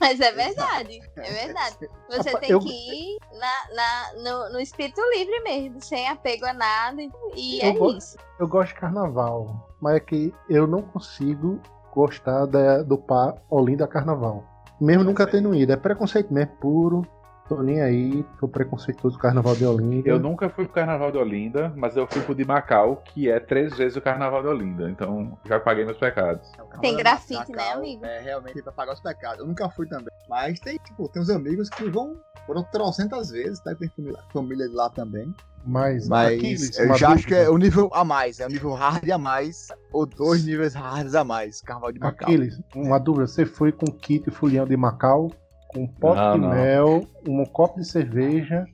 Mas 0.00 0.20
é 0.20 0.30
verdade, 0.32 1.00
é 1.16 1.32
verdade. 1.32 1.76
Você 2.08 2.36
tem 2.38 2.50
eu- 2.50 2.60
que 2.60 2.68
ir 2.68 3.18
na, 3.32 3.74
na- 3.74 4.12
no, 4.22 4.52
no 4.54 4.60
espírito 4.60 5.00
livre 5.12 5.40
mesmo, 5.40 5.80
sem 5.82 6.08
apego 6.08 6.46
a 6.46 6.52
nada. 6.52 7.02
E 7.34 7.60
é 7.60 7.70
isso. 7.96 8.16
Eu 8.38 8.46
gosto 8.46 8.74
de 8.74 8.80
carnaval, 8.80 9.68
mas 9.80 9.96
é 9.96 10.00
que 10.00 10.32
eu 10.48 10.66
não 10.66 10.82
consigo 10.82 11.60
gostar 11.92 12.46
da- 12.46 12.82
do 12.82 12.96
par 12.96 13.34
Olinda 13.50 13.86
Carnaval. 13.86 14.44
Mesmo 14.80 15.02
nunca 15.02 15.26
tendo 15.26 15.54
ido. 15.54 15.72
É 15.72 15.76
preconceito 15.76 16.32
mesmo, 16.32 16.52
puro. 16.60 17.06
Tô 17.48 17.62
nem 17.62 17.80
aí, 17.80 18.22
tô 18.38 18.46
preconceituoso 18.46 19.16
do 19.16 19.20
carnaval 19.22 19.56
de 19.56 19.64
Olinda. 19.64 20.06
Eu 20.06 20.18
nunca 20.18 20.50
fui 20.50 20.66
pro 20.66 20.74
Carnaval 20.74 21.10
de 21.10 21.16
Olinda, 21.16 21.72
mas 21.74 21.96
eu 21.96 22.06
fui 22.06 22.20
pro 22.20 22.34
de 22.34 22.44
Macau, 22.44 23.02
que 23.06 23.30
é 23.30 23.40
três 23.40 23.74
vezes 23.74 23.96
o 23.96 24.02
Carnaval 24.02 24.42
de 24.42 24.48
Olinda. 24.48 24.90
Então 24.90 25.38
já 25.46 25.58
paguei 25.58 25.86
meus 25.86 25.96
pecados. 25.96 26.46
Tem 26.82 26.94
grafite, 26.94 27.50
né, 27.52 27.72
amigo? 27.72 28.04
É 28.04 28.20
realmente 28.20 28.62
pra 28.62 28.70
pagar 28.70 28.92
os 28.92 29.00
pecados. 29.00 29.38
Eu 29.38 29.46
nunca 29.46 29.66
fui 29.70 29.86
também. 29.86 30.12
Mas 30.28 30.60
tem, 30.60 30.76
tipo, 30.76 31.08
tem 31.08 31.22
uns 31.22 31.30
amigos 31.30 31.70
que 31.70 31.88
vão. 31.88 32.20
Foram 32.46 32.62
trocentas 32.64 33.30
vezes, 33.30 33.60
tá? 33.60 33.74
Tem 33.74 33.88
família, 33.88 34.18
família 34.30 34.68
de 34.68 34.74
lá 34.74 34.90
também. 34.90 35.34
Mas, 35.64 36.08
Mas 36.08 36.38
Aquiles, 36.38 36.78
eu 36.78 36.94
já 36.96 37.10
acho 37.10 37.26
que 37.26 37.34
é 37.34 37.48
o 37.48 37.56
nível 37.56 37.90
a 37.92 38.04
mais. 38.04 38.40
É 38.40 38.46
o 38.46 38.48
nível 38.48 38.72
hard 38.74 39.10
a 39.10 39.18
mais. 39.18 39.68
Ou 39.92 40.04
dois 40.04 40.44
níveis 40.44 40.74
hards 40.74 41.14
a 41.14 41.24
mais. 41.24 41.62
Carnaval 41.62 41.92
de 41.92 41.98
Macau. 41.98 42.28
Aquiles, 42.28 42.60
uma 42.74 42.98
dúvida. 42.98 43.26
Você 43.26 43.46
foi 43.46 43.72
com 43.72 43.86
kit 43.86 44.30
fulião 44.30 44.66
de 44.66 44.76
Macau, 44.76 45.30
com 45.68 45.82
um 45.84 45.86
pote 45.86 46.20
Não, 46.20 46.32
de 46.32 46.38
não. 46.40 46.50
mel, 46.50 47.06
um 47.26 47.44
copo 47.44 47.78
de 47.78 47.86
cerveja 47.86 48.66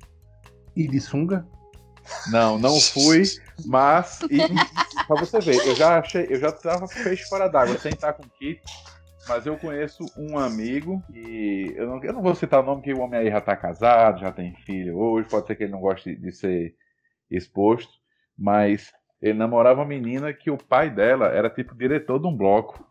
e 0.75 0.89
de 0.89 1.01
sunga? 1.01 1.47
Não, 2.31 2.59
não 2.59 2.79
fui, 2.81 3.23
mas. 3.65 4.21
E, 4.31 4.41
pra 5.07 5.17
você 5.17 5.41
ver, 5.41 5.67
eu 5.67 5.75
já 5.75 5.99
achei, 5.99 6.27
eu 6.29 6.39
já 6.39 6.53
tava 6.53 6.87
peixe 6.87 7.25
fora 7.25 7.49
d'água 7.49 7.79
sem 7.79 7.93
estar 7.93 8.13
com 8.13 8.23
kit. 8.39 8.61
Mas 9.27 9.47
eu 9.47 9.57
conheço 9.57 10.05
um 10.19 10.39
amigo 10.39 11.03
e 11.11 11.73
eu 11.77 11.87
não, 11.87 12.05
eu 12.05 12.13
não 12.13 12.23
vou 12.23 12.35
citar 12.35 12.61
o 12.61 12.67
nome, 12.67 12.83
que 12.83 12.93
o 12.93 13.01
homem 13.01 13.21
aí 13.21 13.31
já 13.31 13.41
tá 13.41 13.57
casado, 13.57 14.21
já 14.21 14.31
tem 14.31 14.55
filho 14.67 14.99
hoje, 14.99 15.29
pode 15.31 15.47
ser 15.47 15.57
que 15.57 15.65
ele 15.65 15.73
não 15.73 15.81
goste 15.81 16.15
de 16.15 16.31
ser 16.31 16.75
exposto, 17.31 17.91
mas 18.37 18.93
ele 19.23 19.39
namorava 19.39 19.81
uma 19.81 19.89
menina 19.89 20.31
que 20.35 20.51
o 20.51 20.59
pai 20.59 20.91
dela 20.91 21.29
era 21.29 21.49
tipo 21.49 21.75
diretor 21.75 22.21
de 22.21 22.27
um 22.27 22.37
bloco. 22.37 22.87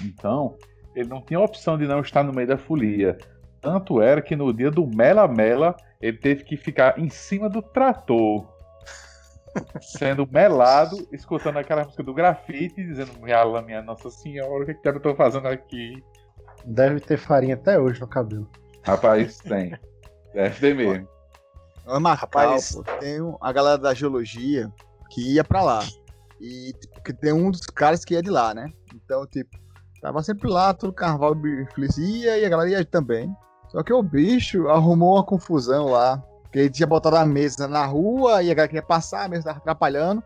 Então, 0.00 0.56
ele 0.94 1.08
não 1.08 1.20
tinha 1.20 1.40
opção 1.40 1.76
de 1.76 1.84
não 1.84 2.00
estar 2.00 2.22
no 2.22 2.32
meio 2.32 2.46
da 2.46 2.56
folia. 2.56 3.18
Tanto 3.62 4.02
era 4.02 4.20
que 4.20 4.34
no 4.34 4.52
dia 4.52 4.72
do 4.72 4.84
Mela 4.84 5.28
Mela, 5.28 5.76
ele 6.00 6.18
teve 6.18 6.42
que 6.42 6.56
ficar 6.56 6.98
em 6.98 7.08
cima 7.08 7.48
do 7.48 7.62
trator, 7.62 8.44
sendo 9.80 10.26
melado, 10.26 11.06
escutando 11.12 11.58
aquela 11.58 11.84
música 11.84 12.02
do 12.02 12.12
grafite, 12.12 12.84
dizendo: 12.84 13.12
Minha, 13.22 13.62
minha 13.62 13.80
Nossa 13.80 14.10
Senhora, 14.10 14.64
o 14.64 14.66
que, 14.66 14.74
que 14.74 14.88
eu 14.88 15.00
tô 15.00 15.14
fazendo 15.14 15.46
aqui? 15.46 16.02
Deve 16.64 16.98
ter 16.98 17.16
farinha 17.16 17.54
até 17.54 17.78
hoje 17.78 18.00
no 18.00 18.08
cabelo. 18.08 18.50
Rapaz, 18.82 19.38
tem. 19.38 19.78
Deve 20.34 20.58
ter 20.58 20.74
mesmo. 20.74 21.08
Macau, 21.86 22.14
Rapaz. 22.16 22.74
pô, 22.74 22.82
tem 22.98 23.18
a 23.40 23.52
galera 23.52 23.78
da 23.78 23.94
geologia 23.94 24.72
que 25.08 25.34
ia 25.34 25.44
pra 25.44 25.62
lá. 25.62 25.80
E 26.40 26.72
tipo, 26.72 27.00
que 27.02 27.12
tem 27.12 27.32
um 27.32 27.50
dos 27.50 27.66
caras 27.66 28.04
que 28.04 28.14
ia 28.14 28.22
de 28.22 28.30
lá, 28.30 28.52
né? 28.52 28.72
Então, 28.92 29.24
tipo, 29.26 29.56
tava 30.00 30.20
sempre 30.22 30.50
lá, 30.50 30.74
todo 30.74 30.92
carnaval 30.92 31.36
ia 31.96 32.38
e 32.38 32.44
a 32.44 32.48
galera 32.48 32.70
ia 32.70 32.84
também. 32.84 33.32
Só 33.72 33.82
que 33.82 33.92
o 33.92 34.02
bicho 34.02 34.68
arrumou 34.68 35.14
uma 35.16 35.24
confusão 35.24 35.86
lá. 35.86 36.22
Porque 36.42 36.58
ele 36.58 36.70
tinha 36.70 36.86
botado 36.86 37.16
a 37.16 37.24
mesa 37.24 37.66
na 37.66 37.86
rua 37.86 38.42
e 38.42 38.50
a 38.50 38.54
galera 38.54 38.68
queria 38.68 38.82
passar, 38.82 39.24
a 39.24 39.28
mesa 39.28 39.44
tava 39.44 39.56
atrapalhando. 39.58 40.22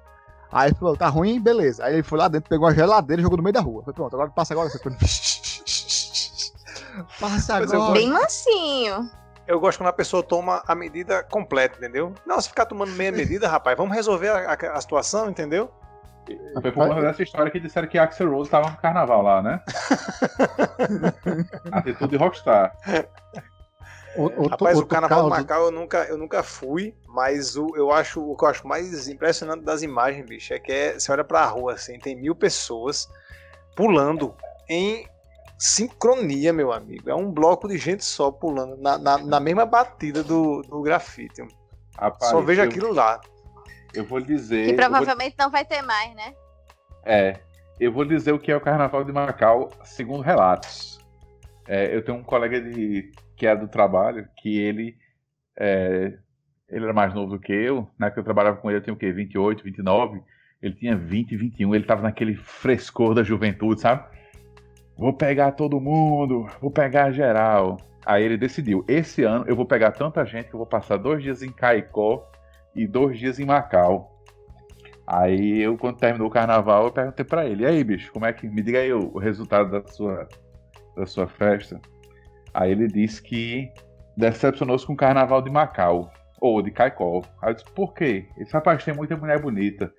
Aí 0.50 0.68
ele 0.70 0.74
falou, 0.76 0.96
tá 0.96 1.06
ruim, 1.08 1.40
beleza. 1.40 1.84
Aí 1.84 1.94
ele 1.94 2.02
foi 2.02 2.18
lá 2.18 2.26
dentro, 2.26 2.50
pegou 2.50 2.66
a 2.66 2.74
geladeira 2.74 3.20
e 3.20 3.22
jogou 3.22 3.36
no 3.36 3.44
meio 3.44 3.52
da 3.54 3.60
rua. 3.60 3.84
Foi 3.84 3.92
pronto, 3.94 4.12
agora 4.14 4.30
passa 4.30 4.52
agora. 4.52 4.68
Passa 7.20 7.56
agora. 7.56 7.92
Bem 7.92 8.10
mansinho. 8.10 9.08
Eu 9.46 9.60
gosto 9.60 9.78
quando 9.78 9.88
a 9.88 9.92
pessoa 9.92 10.22
toma 10.22 10.62
a 10.66 10.74
medida 10.74 11.22
completa, 11.22 11.76
entendeu? 11.78 12.12
Não, 12.26 12.40
se 12.40 12.48
ficar 12.48 12.66
tomando 12.66 12.92
meia 12.92 13.12
medida, 13.12 13.48
rapaz, 13.48 13.76
vamos 13.76 13.94
resolver 13.94 14.28
a, 14.30 14.52
a- 14.52 14.72
a 14.76 14.80
situação, 14.80 15.30
entendeu? 15.30 15.70
Foi 16.60 16.72
por 16.72 16.88
conta 16.88 17.00
dessa 17.02 17.22
história 17.22 17.50
que 17.50 17.60
disseram 17.60 17.86
que 17.86 17.98
Axel 17.98 18.30
Rose 18.30 18.50
tava 18.50 18.70
no 18.70 18.76
carnaval 18.76 19.22
lá, 19.22 19.42
né? 19.42 19.60
Atitude 21.72 22.16
rockstar. 22.16 22.72
O- 24.16 24.22
outro- 24.22 24.48
Rapaz, 24.48 24.78
o 24.78 24.86
Carnaval 24.86 25.24
de 25.24 25.28
Macau 25.42 25.64
eu 25.66 25.70
nunca, 25.70 25.98
eu 26.04 26.16
nunca 26.16 26.42
fui, 26.42 26.94
mas 27.06 27.54
o, 27.56 27.76
eu 27.76 27.92
acho, 27.92 28.20
o 28.22 28.34
que 28.34 28.44
eu 28.44 28.48
acho 28.48 28.66
mais 28.66 29.08
impressionante 29.08 29.62
das 29.62 29.82
imagens, 29.82 30.24
bicho, 30.26 30.54
é 30.54 30.58
que 30.58 30.72
é, 30.72 30.98
você 30.98 31.12
olha 31.12 31.22
pra 31.22 31.44
rua, 31.44 31.74
assim, 31.74 31.98
tem 31.98 32.16
mil 32.16 32.34
pessoas 32.34 33.06
pulando 33.76 34.34
em 34.68 35.06
sincronia, 35.58 36.52
meu 36.52 36.72
amigo. 36.72 37.10
É 37.10 37.14
um 37.14 37.30
bloco 37.30 37.68
de 37.68 37.76
gente 37.76 38.04
só 38.04 38.30
pulando 38.30 38.76
na, 38.78 38.96
na, 38.96 39.18
na 39.18 39.40
mesma 39.40 39.66
batida 39.66 40.22
do, 40.22 40.62
do 40.62 40.80
grafite. 40.82 41.42
Rapaz, 41.98 42.30
só 42.30 42.40
vejo 42.40 42.62
eu, 42.62 42.68
aquilo 42.68 42.92
lá. 42.94 43.20
Eu 43.96 44.04
vou 44.04 44.20
dizer. 44.20 44.66
Que 44.66 44.70
eu 44.72 44.76
vou- 44.76 44.84
provavelmente 44.90 45.34
não 45.38 45.50
vai 45.50 45.64
ter 45.64 45.82
mais, 45.82 46.14
né? 46.14 46.34
É, 47.04 47.38
eu 47.80 47.92
vou 47.92 48.04
dizer 48.04 48.32
o 48.32 48.38
que 48.38 48.50
é 48.50 48.56
o 48.56 48.60
Carnaval 48.60 49.04
de 49.04 49.12
Macau, 49.12 49.70
segundo 49.84 50.22
relatos. 50.22 50.98
É, 51.68 51.94
eu 51.94 52.02
tenho 52.04 52.18
um 52.18 52.22
colega 52.22 52.60
de, 52.60 53.10
que 53.36 53.46
é 53.46 53.54
do 53.56 53.68
trabalho, 53.68 54.28
que 54.36 54.58
ele, 54.58 54.96
é, 55.58 56.12
ele 56.68 56.84
era 56.84 56.92
mais 56.92 57.12
novo 57.14 57.32
do 57.32 57.40
que 57.40 57.52
eu, 57.52 57.88
na 57.98 58.06
época 58.06 58.14
que 58.14 58.20
eu 58.20 58.24
trabalhava 58.24 58.56
com 58.56 58.70
ele, 58.70 58.78
eu 58.78 58.82
tinha 58.82 58.94
o 58.94 58.96
quê, 58.96 59.12
28, 59.12 59.64
29, 59.64 60.22
ele 60.62 60.74
tinha 60.74 60.96
20, 60.96 61.36
21, 61.36 61.74
ele 61.74 61.84
tava 61.84 62.02
naquele 62.02 62.34
frescor 62.34 63.14
da 63.14 63.22
juventude, 63.22 63.80
sabe? 63.80 64.04
Vou 64.96 65.12
pegar 65.12 65.52
todo 65.52 65.80
mundo, 65.80 66.48
vou 66.60 66.70
pegar 66.70 67.10
geral. 67.10 67.78
Aí 68.04 68.24
ele 68.24 68.36
decidiu, 68.36 68.84
esse 68.88 69.24
ano 69.24 69.44
eu 69.48 69.54
vou 69.56 69.66
pegar 69.66 69.92
tanta 69.92 70.24
gente 70.24 70.48
que 70.48 70.54
eu 70.54 70.58
vou 70.58 70.66
passar 70.66 70.96
dois 70.96 71.22
dias 71.22 71.42
em 71.42 71.50
Caicó 71.52 72.26
e 72.76 72.86
dois 72.86 73.18
dias 73.18 73.38
em 73.38 73.44
Macau. 73.44 74.12
Aí 75.06 75.62
eu, 75.62 75.78
quando 75.78 75.98
terminou 75.98 76.28
o 76.28 76.30
carnaval, 76.30 76.86
eu 76.86 76.92
perguntei 76.92 77.24
pra 77.24 77.46
ele, 77.46 77.62
e 77.62 77.66
aí, 77.66 77.82
bicho, 77.82 78.12
como 78.12 78.26
é 78.26 78.32
que. 78.32 78.48
Me 78.48 78.62
diga 78.62 78.80
aí 78.80 78.92
o, 78.92 79.10
o 79.14 79.18
resultado 79.18 79.70
da 79.70 79.86
sua, 79.88 80.28
da 80.96 81.06
sua 81.06 81.26
festa. 81.26 81.80
Aí 82.52 82.72
ele 82.72 82.88
disse 82.88 83.22
que 83.22 83.70
decepcionou-se 84.16 84.86
com 84.86 84.94
o 84.94 84.96
carnaval 84.96 85.42
de 85.42 85.50
Macau, 85.50 86.10
ou 86.40 86.60
de 86.60 86.70
Caicó. 86.70 87.22
Aí 87.40 87.50
eu 87.50 87.54
disse, 87.54 87.70
por 87.72 87.94
quê? 87.94 88.28
Esse 88.38 88.52
rapaz 88.52 88.84
tem 88.84 88.94
muita 88.94 89.16
mulher 89.16 89.40
bonita. 89.40 89.92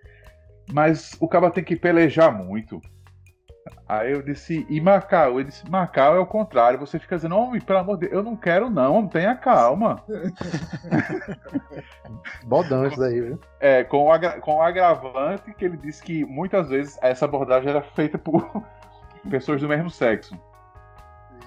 Mas 0.73 1.15
o 1.19 1.27
cara 1.27 1.49
tem 1.49 1.63
que 1.63 1.75
pelejar 1.75 2.31
muito. 2.31 2.81
Aí 3.89 4.11
eu 4.11 4.21
disse, 4.21 4.65
e 4.69 4.81
Macau? 4.81 5.39
Ele 5.39 5.49
disse, 5.49 5.69
Macau 5.69 6.15
é 6.15 6.19
o 6.19 6.25
contrário. 6.25 6.79
Você 6.79 6.99
fica 6.99 7.15
dizendo, 7.15 7.37
homem, 7.37 7.61
pelo 7.61 7.79
amor 7.79 7.95
de 7.97 8.01
Deus, 8.07 8.13
eu 8.13 8.23
não 8.23 8.35
quero 8.35 8.69
não, 8.69 9.07
tenha 9.07 9.35
calma. 9.35 10.03
Bodão 12.43 12.85
isso 12.87 12.99
daí, 12.99 13.21
viu? 13.21 13.39
É, 13.59 13.83
com 13.83 14.05
o, 14.05 14.11
agra- 14.11 14.39
com 14.39 14.55
o 14.55 14.61
agravante 14.61 15.53
que 15.53 15.65
ele 15.65 15.77
disse 15.77 16.01
que 16.03 16.25
muitas 16.25 16.69
vezes 16.69 16.97
essa 17.01 17.25
abordagem 17.25 17.69
era 17.69 17.81
feita 17.81 18.17
por 18.17 18.45
pessoas 19.29 19.61
do 19.61 19.67
mesmo 19.69 19.89
sexo. 19.89 20.37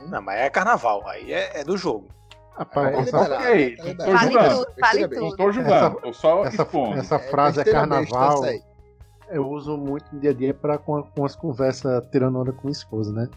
Não, 0.06 0.22
mas 0.22 0.40
é 0.40 0.48
carnaval, 0.50 1.06
aí 1.08 1.32
é, 1.32 1.60
é 1.60 1.64
do 1.64 1.76
jogo. 1.76 2.08
Rapaz, 2.56 2.94
Tá 2.94 3.00
essa, 3.02 3.22
liberado, 3.22 3.44
ok, 3.44 3.76
tá 3.76 3.84
não. 3.84 3.94
Fale 4.16 4.30
julgando. 5.00 5.20
Não 5.20 5.36
tô 5.36 5.52
julgando, 5.52 6.00
tô 6.00 6.12
só 6.12 6.44
essa, 6.44 6.62
expondo. 6.62 6.98
essa 6.98 7.18
frase 7.18 7.60
é, 7.60 7.64
besta 7.64 7.78
carnaval. 7.80 8.44
aí. 8.44 8.62
Eu 9.30 9.48
uso 9.48 9.76
muito 9.76 10.12
no 10.12 10.20
dia 10.20 10.30
a 10.30 10.34
dia 10.34 10.52
para 10.52 10.76
com, 10.76 11.02
com 11.02 11.24
as 11.24 11.36
conversas 11.36 12.04
tirando 12.10 12.38
onda 12.38 12.52
com 12.52 12.62
minha 12.62 12.72
esposa, 12.72 13.12
né? 13.12 13.28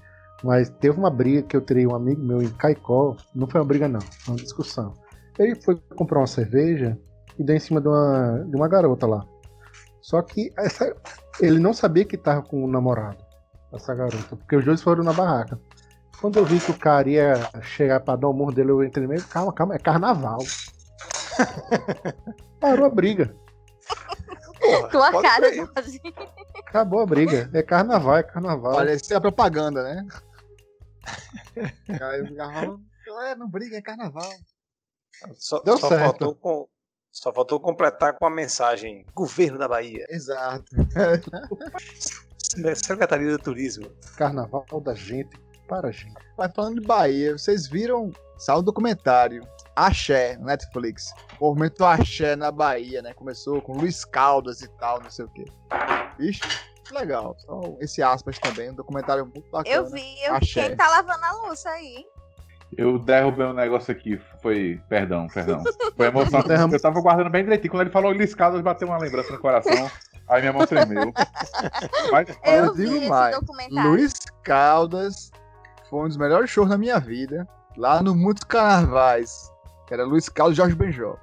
Mas 0.44 0.70
teve 0.70 0.98
uma 0.98 1.10
briga 1.10 1.44
que 1.44 1.56
eu 1.56 1.62
tirei 1.62 1.88
um 1.88 1.96
amigo 1.96 2.22
meu 2.22 2.41
em 2.41 2.50
Caicó. 2.50 3.16
Não 3.34 3.48
foi 3.48 3.62
uma 3.62 3.68
briga, 3.68 3.88
não. 3.88 4.02
Foi 4.02 4.34
uma 4.34 4.41
discussão. 4.41 4.94
Ele 5.38 5.56
foi 5.56 5.76
comprar 5.96 6.20
uma 6.20 6.28
cerveja 6.28 6.98
e 7.38 7.44
deu 7.44 7.56
em 7.56 7.60
cima 7.60 7.80
de 7.80 7.88
uma, 7.88 8.46
de 8.48 8.56
uma 8.56 8.68
garota 8.68 9.08
lá. 9.08 9.26
Só 10.02 10.22
que 10.22 10.52
essa, 10.58 10.96
ele 11.39 11.60
não 11.60 11.74
sabia 11.74 12.04
que 12.04 12.18
tava 12.18 12.41
com 12.41 12.64
um 12.64 12.68
namorado, 12.68 13.24
essa 13.72 13.96
garota, 13.96 14.36
porque 14.36 14.56
os 14.58 14.66
dois 14.66 14.82
foram 14.82 15.04
na 15.04 15.14
barraca. 15.14 15.58
Quando 16.20 16.38
eu 16.38 16.46
vi 16.46 16.60
que 16.60 16.72
o 16.72 16.78
cara 16.78 17.10
ia 17.10 17.36
chegar 17.62 18.02
pra 18.02 18.16
dar 18.16 18.28
o 18.28 18.34
murro 18.34 18.52
dele, 18.52 18.72
eu 18.72 18.84
entrei 18.84 19.06
no 19.06 19.10
meio, 19.14 19.26
calma, 19.28 19.54
calma, 19.54 19.76
é 19.76 19.80
carnaval. 19.80 20.39
Parou 22.60 22.86
a 22.86 22.89
briga. 22.89 23.34
Porra, 24.64 24.89
Tua 24.89 25.22
cara, 25.22 25.47
assim. 25.76 25.99
Acabou 26.59 27.01
a 27.01 27.05
briga. 27.05 27.49
É 27.53 27.61
carnaval, 27.61 28.18
é 28.18 28.24
carnaval. 28.24 28.74
Parecia 28.76 29.18
a 29.18 29.22
propaganda, 29.22 29.84
né? 29.84 30.07
Aí 32.01 32.20
eu 32.20 32.28
ficava, 32.28 32.80
é, 33.28 33.36
não 33.36 33.49
briga, 33.49 33.78
é 33.78 33.82
carnaval. 33.82 34.32
Só, 35.36 35.59
Deu 35.61 35.78
só 35.78 35.89
certo. 35.89 36.03
faltou 36.03 36.36
com- 36.36 36.68
só 37.11 37.32
faltou 37.32 37.59
completar 37.59 38.14
com 38.18 38.26
a 38.26 38.30
mensagem: 38.30 39.05
Governo 39.14 39.57
da 39.59 39.68
Bahia, 39.68 40.05
Exato. 40.09 40.66
Secretaria 42.76 43.32
do 43.32 43.39
Turismo. 43.39 43.89
Carnaval 44.18 44.66
da 44.84 44.93
gente 44.95 45.38
para 45.68 45.89
a 45.89 45.91
gente. 45.91 46.14
Mas 46.38 46.51
falando 46.53 46.80
de 46.82 46.88
Bahia, 46.88 47.38
vocês 47.38 47.68
viram, 47.68 48.11
saiu 48.38 48.59
um 48.59 48.64
documentário, 48.64 49.47
Axé, 49.76 50.38
no 50.38 50.46
Netflix. 50.46 51.14
O 51.40 51.48
movimento 51.50 51.84
Axé 51.86 52.36
na 52.36 52.52
Bahia, 52.52 53.02
né? 53.02 53.14
Começou 53.14 53.62
com 53.62 53.74
Luiz 53.74 54.06
Caldas 54.06 54.62
e 54.62 54.68
tal, 54.78 55.02
não 55.02 55.10
sei 55.10 55.26
o 55.26 55.30
quê. 55.30 55.46
Que 56.86 56.94
legal. 56.94 57.36
Só 57.40 57.62
esse 57.80 58.02
aspas 58.04 58.38
também, 58.40 58.70
um 58.72 58.76
documentário 58.76 59.26
muito 59.26 59.50
bacana. 59.50 59.76
Eu 59.76 59.86
vi, 59.90 60.04
eu, 60.24 60.36
Axé. 60.36 60.68
quem 60.68 60.76
tá 60.76 60.88
lavando 60.90 61.24
a 61.24 61.32
louça 61.48 61.70
aí? 61.70 62.06
Eu 62.76 62.98
derrubei 62.98 63.46
um 63.46 63.54
negócio 63.54 63.92
aqui. 63.92 64.20
Foi. 64.42 64.82
Perdão, 64.90 65.28
perdão. 65.28 65.64
Foi 65.96 66.08
emocionante. 66.08 66.48
Derram- 66.50 66.72
Eu 66.72 66.82
tava 66.82 67.02
guardando 67.02 67.30
bem 67.30 67.44
direitinho. 67.44 67.72
Quando 67.72 67.82
ele 67.82 67.92
falou 67.92 68.12
Luiz 68.12 68.34
Caldas, 68.34 68.62
bateu 68.62 68.88
uma 68.88 68.98
lembrança 68.98 69.32
no 69.32 69.40
coração. 69.40 69.90
Aí 70.28 70.42
minha 70.42 70.54
mão 70.54 70.66
tremeu. 70.66 71.14
Mas, 72.12 72.30
Eu 72.44 72.66
Eu 72.66 72.74
vi 72.74 72.84
digo 72.86 72.96
esse 72.98 73.10
mais, 73.10 73.36
documentário. 73.36 73.90
Luiz 73.92 74.14
Caldas 74.44 75.32
foi 75.90 76.06
um 76.06 76.08
dos 76.08 76.18
melhores 76.18 76.50
shows 76.50 76.68
da 76.70 76.78
minha 76.78 77.00
vida. 77.00 77.48
Lá 77.78 78.02
no 78.02 78.16
Muitos 78.16 78.44
Carnavais. 78.44 79.52
Que 79.94 79.96
era 79.96 80.06
Luiz 80.06 80.28
Caldas 80.28 80.56
e 80.56 80.58
Jorge 80.58 80.76
Benjó. 80.76 81.18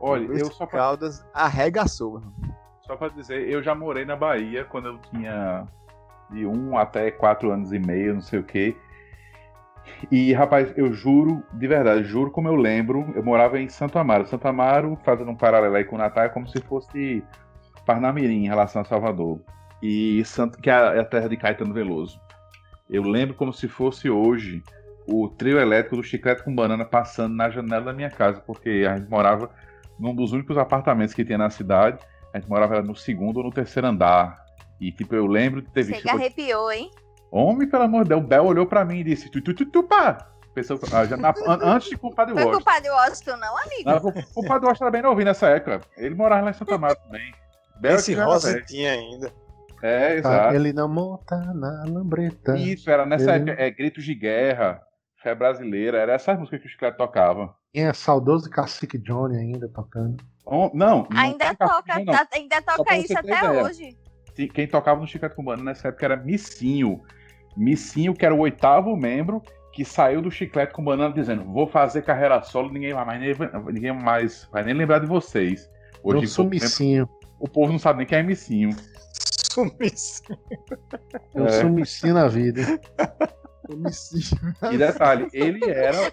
olha, 0.00 0.26
Luiz 0.26 0.40
eu 0.40 0.50
só 0.50 0.66
pra, 0.66 0.80
Caldas 0.80 1.24
arregaçou. 1.32 2.14
mano. 2.14 2.34
só 2.84 2.96
pra 2.96 3.06
dizer, 3.10 3.48
eu 3.48 3.62
já 3.62 3.76
morei 3.76 4.04
na 4.04 4.16
Bahia 4.16 4.64
quando 4.64 4.88
eu 4.88 4.98
tinha 4.98 5.68
de 6.28 6.44
um 6.44 6.76
até 6.76 7.12
quatro 7.12 7.52
anos 7.52 7.72
e 7.72 7.78
meio, 7.78 8.14
não 8.14 8.20
sei 8.20 8.40
o 8.40 8.42
quê. 8.42 8.76
E, 10.10 10.32
rapaz, 10.32 10.76
eu 10.76 10.92
juro, 10.92 11.44
de 11.52 11.68
verdade, 11.68 12.02
juro 12.02 12.32
como 12.32 12.48
eu 12.48 12.56
lembro, 12.56 13.08
eu 13.14 13.22
morava 13.22 13.56
em 13.60 13.68
Santo 13.68 14.00
Amaro. 14.00 14.26
Santo 14.26 14.48
Amaro, 14.48 14.98
fazendo 15.04 15.30
um 15.30 15.36
paralelo 15.36 15.76
aí 15.76 15.84
com 15.84 15.94
o 15.94 15.98
Natal, 15.98 16.24
é 16.24 16.28
como 16.28 16.48
se 16.48 16.60
fosse 16.62 17.22
Parnamirim 17.86 18.46
em 18.46 18.48
relação 18.48 18.82
a 18.82 18.84
Salvador. 18.84 19.38
E 19.80 20.24
Santo, 20.24 20.58
que 20.58 20.68
é 20.68 20.74
a 20.74 20.94
é 20.96 20.98
a 20.98 21.04
terra 21.04 21.28
de 21.28 21.36
Caetano 21.36 21.72
Veloso. 21.72 22.20
Eu 22.90 23.04
lembro 23.04 23.36
como 23.36 23.52
se 23.52 23.68
fosse 23.68 24.10
hoje 24.10 24.60
o 25.10 25.28
trio 25.28 25.58
elétrico 25.58 25.96
do 25.96 26.02
Chiclete 26.02 26.42
com 26.44 26.54
Banana 26.54 26.84
passando 26.84 27.34
na 27.34 27.48
janela 27.50 27.86
da 27.86 27.92
minha 27.92 28.10
casa, 28.10 28.40
porque 28.40 28.86
a 28.88 28.96
gente 28.96 29.08
morava 29.08 29.50
num 29.98 30.14
dos 30.14 30.32
únicos 30.32 30.56
apartamentos 30.58 31.14
que 31.14 31.24
tinha 31.24 31.38
na 31.38 31.50
cidade. 31.50 31.98
A 32.32 32.38
gente 32.38 32.48
morava 32.48 32.82
no 32.82 32.94
segundo 32.94 33.38
ou 33.38 33.44
no 33.44 33.50
terceiro 33.50 33.88
andar. 33.88 34.44
E, 34.80 34.92
tipo, 34.92 35.14
eu 35.14 35.26
lembro 35.26 35.62
de 35.62 35.70
ter 35.70 35.82
Você 35.84 35.92
visto. 35.92 36.02
que 36.02 36.10
arrepiou, 36.10 36.70
hein? 36.70 36.90
Homem, 37.30 37.68
pelo 37.68 37.82
amor 37.84 38.04
de 38.04 38.10
Deus, 38.10 38.22
o 38.22 38.26
Bel 38.26 38.44
olhou 38.44 38.66
pra 38.66 38.84
mim 38.84 38.98
e 39.00 39.04
disse: 39.04 39.30
Tu, 39.30 39.40
tu, 39.42 39.52
tu, 39.54 39.66
tu, 39.66 39.82
pá! 39.82 40.28
Pensou, 40.54 40.78
ah, 40.92 41.04
já 41.04 41.16
na- 41.16 41.30
an- 41.46 41.58
antes 41.62 41.88
de 41.88 41.96
culpar 41.96 42.26
de 42.26 42.32
Foi 42.32 42.42
Washington. 42.44 42.64
culpa 42.64 42.80
de 42.80 42.90
Washington, 42.90 43.36
não, 43.36 43.56
amigo? 43.58 43.82
Não, 43.90 43.96
o 43.96 44.34
culpado 44.34 44.60
do 44.60 44.66
Washington 44.66 44.84
era 44.84 44.90
bem 44.92 45.02
novinho 45.02 45.24
nessa 45.26 45.48
época. 45.48 45.80
Ele 45.96 46.14
morava 46.14 46.42
lá 46.44 46.50
em 46.50 46.54
Santa 46.54 46.76
Marta 46.78 47.00
também. 47.02 47.32
Bel 47.80 47.94
Esse 47.96 48.14
rosa 48.14 48.60
tinha 48.62 48.92
ainda. 48.92 49.32
É, 49.82 50.08
Tá, 50.08 50.30
exato. 50.30 50.54
ele 50.56 50.72
não 50.72 50.88
monta 50.88 51.36
na 51.54 51.84
lambreta. 51.86 52.56
Isso, 52.56 52.90
era 52.90 53.06
nessa 53.06 53.36
Ele- 53.36 53.50
época. 53.50 53.62
É 53.62 53.70
Gritos 53.70 54.04
de 54.04 54.14
Guerra, 54.14 54.80
Fé 55.28 55.34
Brasileira, 55.34 55.98
era 55.98 56.14
essas 56.14 56.38
músicas 56.38 56.60
que 56.62 56.66
o 56.66 56.70
Chiclete 56.70 56.96
tocava. 56.96 57.54
Tinha 57.74 57.92
saudoso 57.92 58.48
Cacique 58.48 58.96
Johnny 58.96 59.36
ainda 59.36 59.68
tocando. 59.68 60.16
Hom- 60.46 60.70
Não, 60.72 61.06
não 61.10 61.20
Ainda 61.20 61.54
toca, 61.54 61.98
não. 61.98 62.06
tá- 62.14 62.26
ainda 62.32 62.62
toca 62.62 62.96
isso 62.96 63.18
até 63.18 63.36
ideia. 63.36 63.62
hoje. 63.62 63.98
Quem 64.54 64.66
tocava 64.66 64.98
no 65.00 65.06
Chiclete 65.06 65.34
Cubano 65.34 65.62
nessa 65.62 65.88
época 65.88 66.06
era 66.06 66.16
Missinho. 66.16 67.02
Missinho, 67.54 68.14
que 68.14 68.24
era 68.24 68.34
o 68.34 68.38
oitavo 68.38 68.96
membro, 68.96 69.42
que 69.72 69.84
saiu 69.84 70.22
do 70.22 70.30
Chiclete 70.30 70.72
com 70.72 70.82
Banana 70.82 71.12
dizendo: 71.12 71.44
Vou 71.44 71.66
fazer 71.66 72.00
carreira 72.02 72.40
solo, 72.42 72.72
ninguém 72.72 72.94
vai 72.94 73.04
mais, 73.04 73.38
ninguém 73.66 73.92
mais 73.92 74.48
vai 74.50 74.62
nem 74.64 74.72
lembrar 74.74 75.00
de 75.00 75.06
vocês. 75.06 75.68
Hoje 76.02 76.22
eu 76.24 76.28
sumicinho. 76.28 77.06
o 77.38 77.46
povo 77.48 77.70
não 77.72 77.78
sabe 77.78 77.98
nem 77.98 78.06
quem 78.06 78.18
é 78.18 78.22
Missinho. 78.22 78.70
Sumiço. 79.52 80.22
Eu 81.34 81.46
É. 81.46 81.50
sumicinho 81.50 82.14
na 82.14 82.28
vida. 82.28 82.62
Homicídio. 83.72 84.38
E 84.70 84.78
detalhe, 84.78 85.28
ele 85.32 85.68
era. 85.70 86.12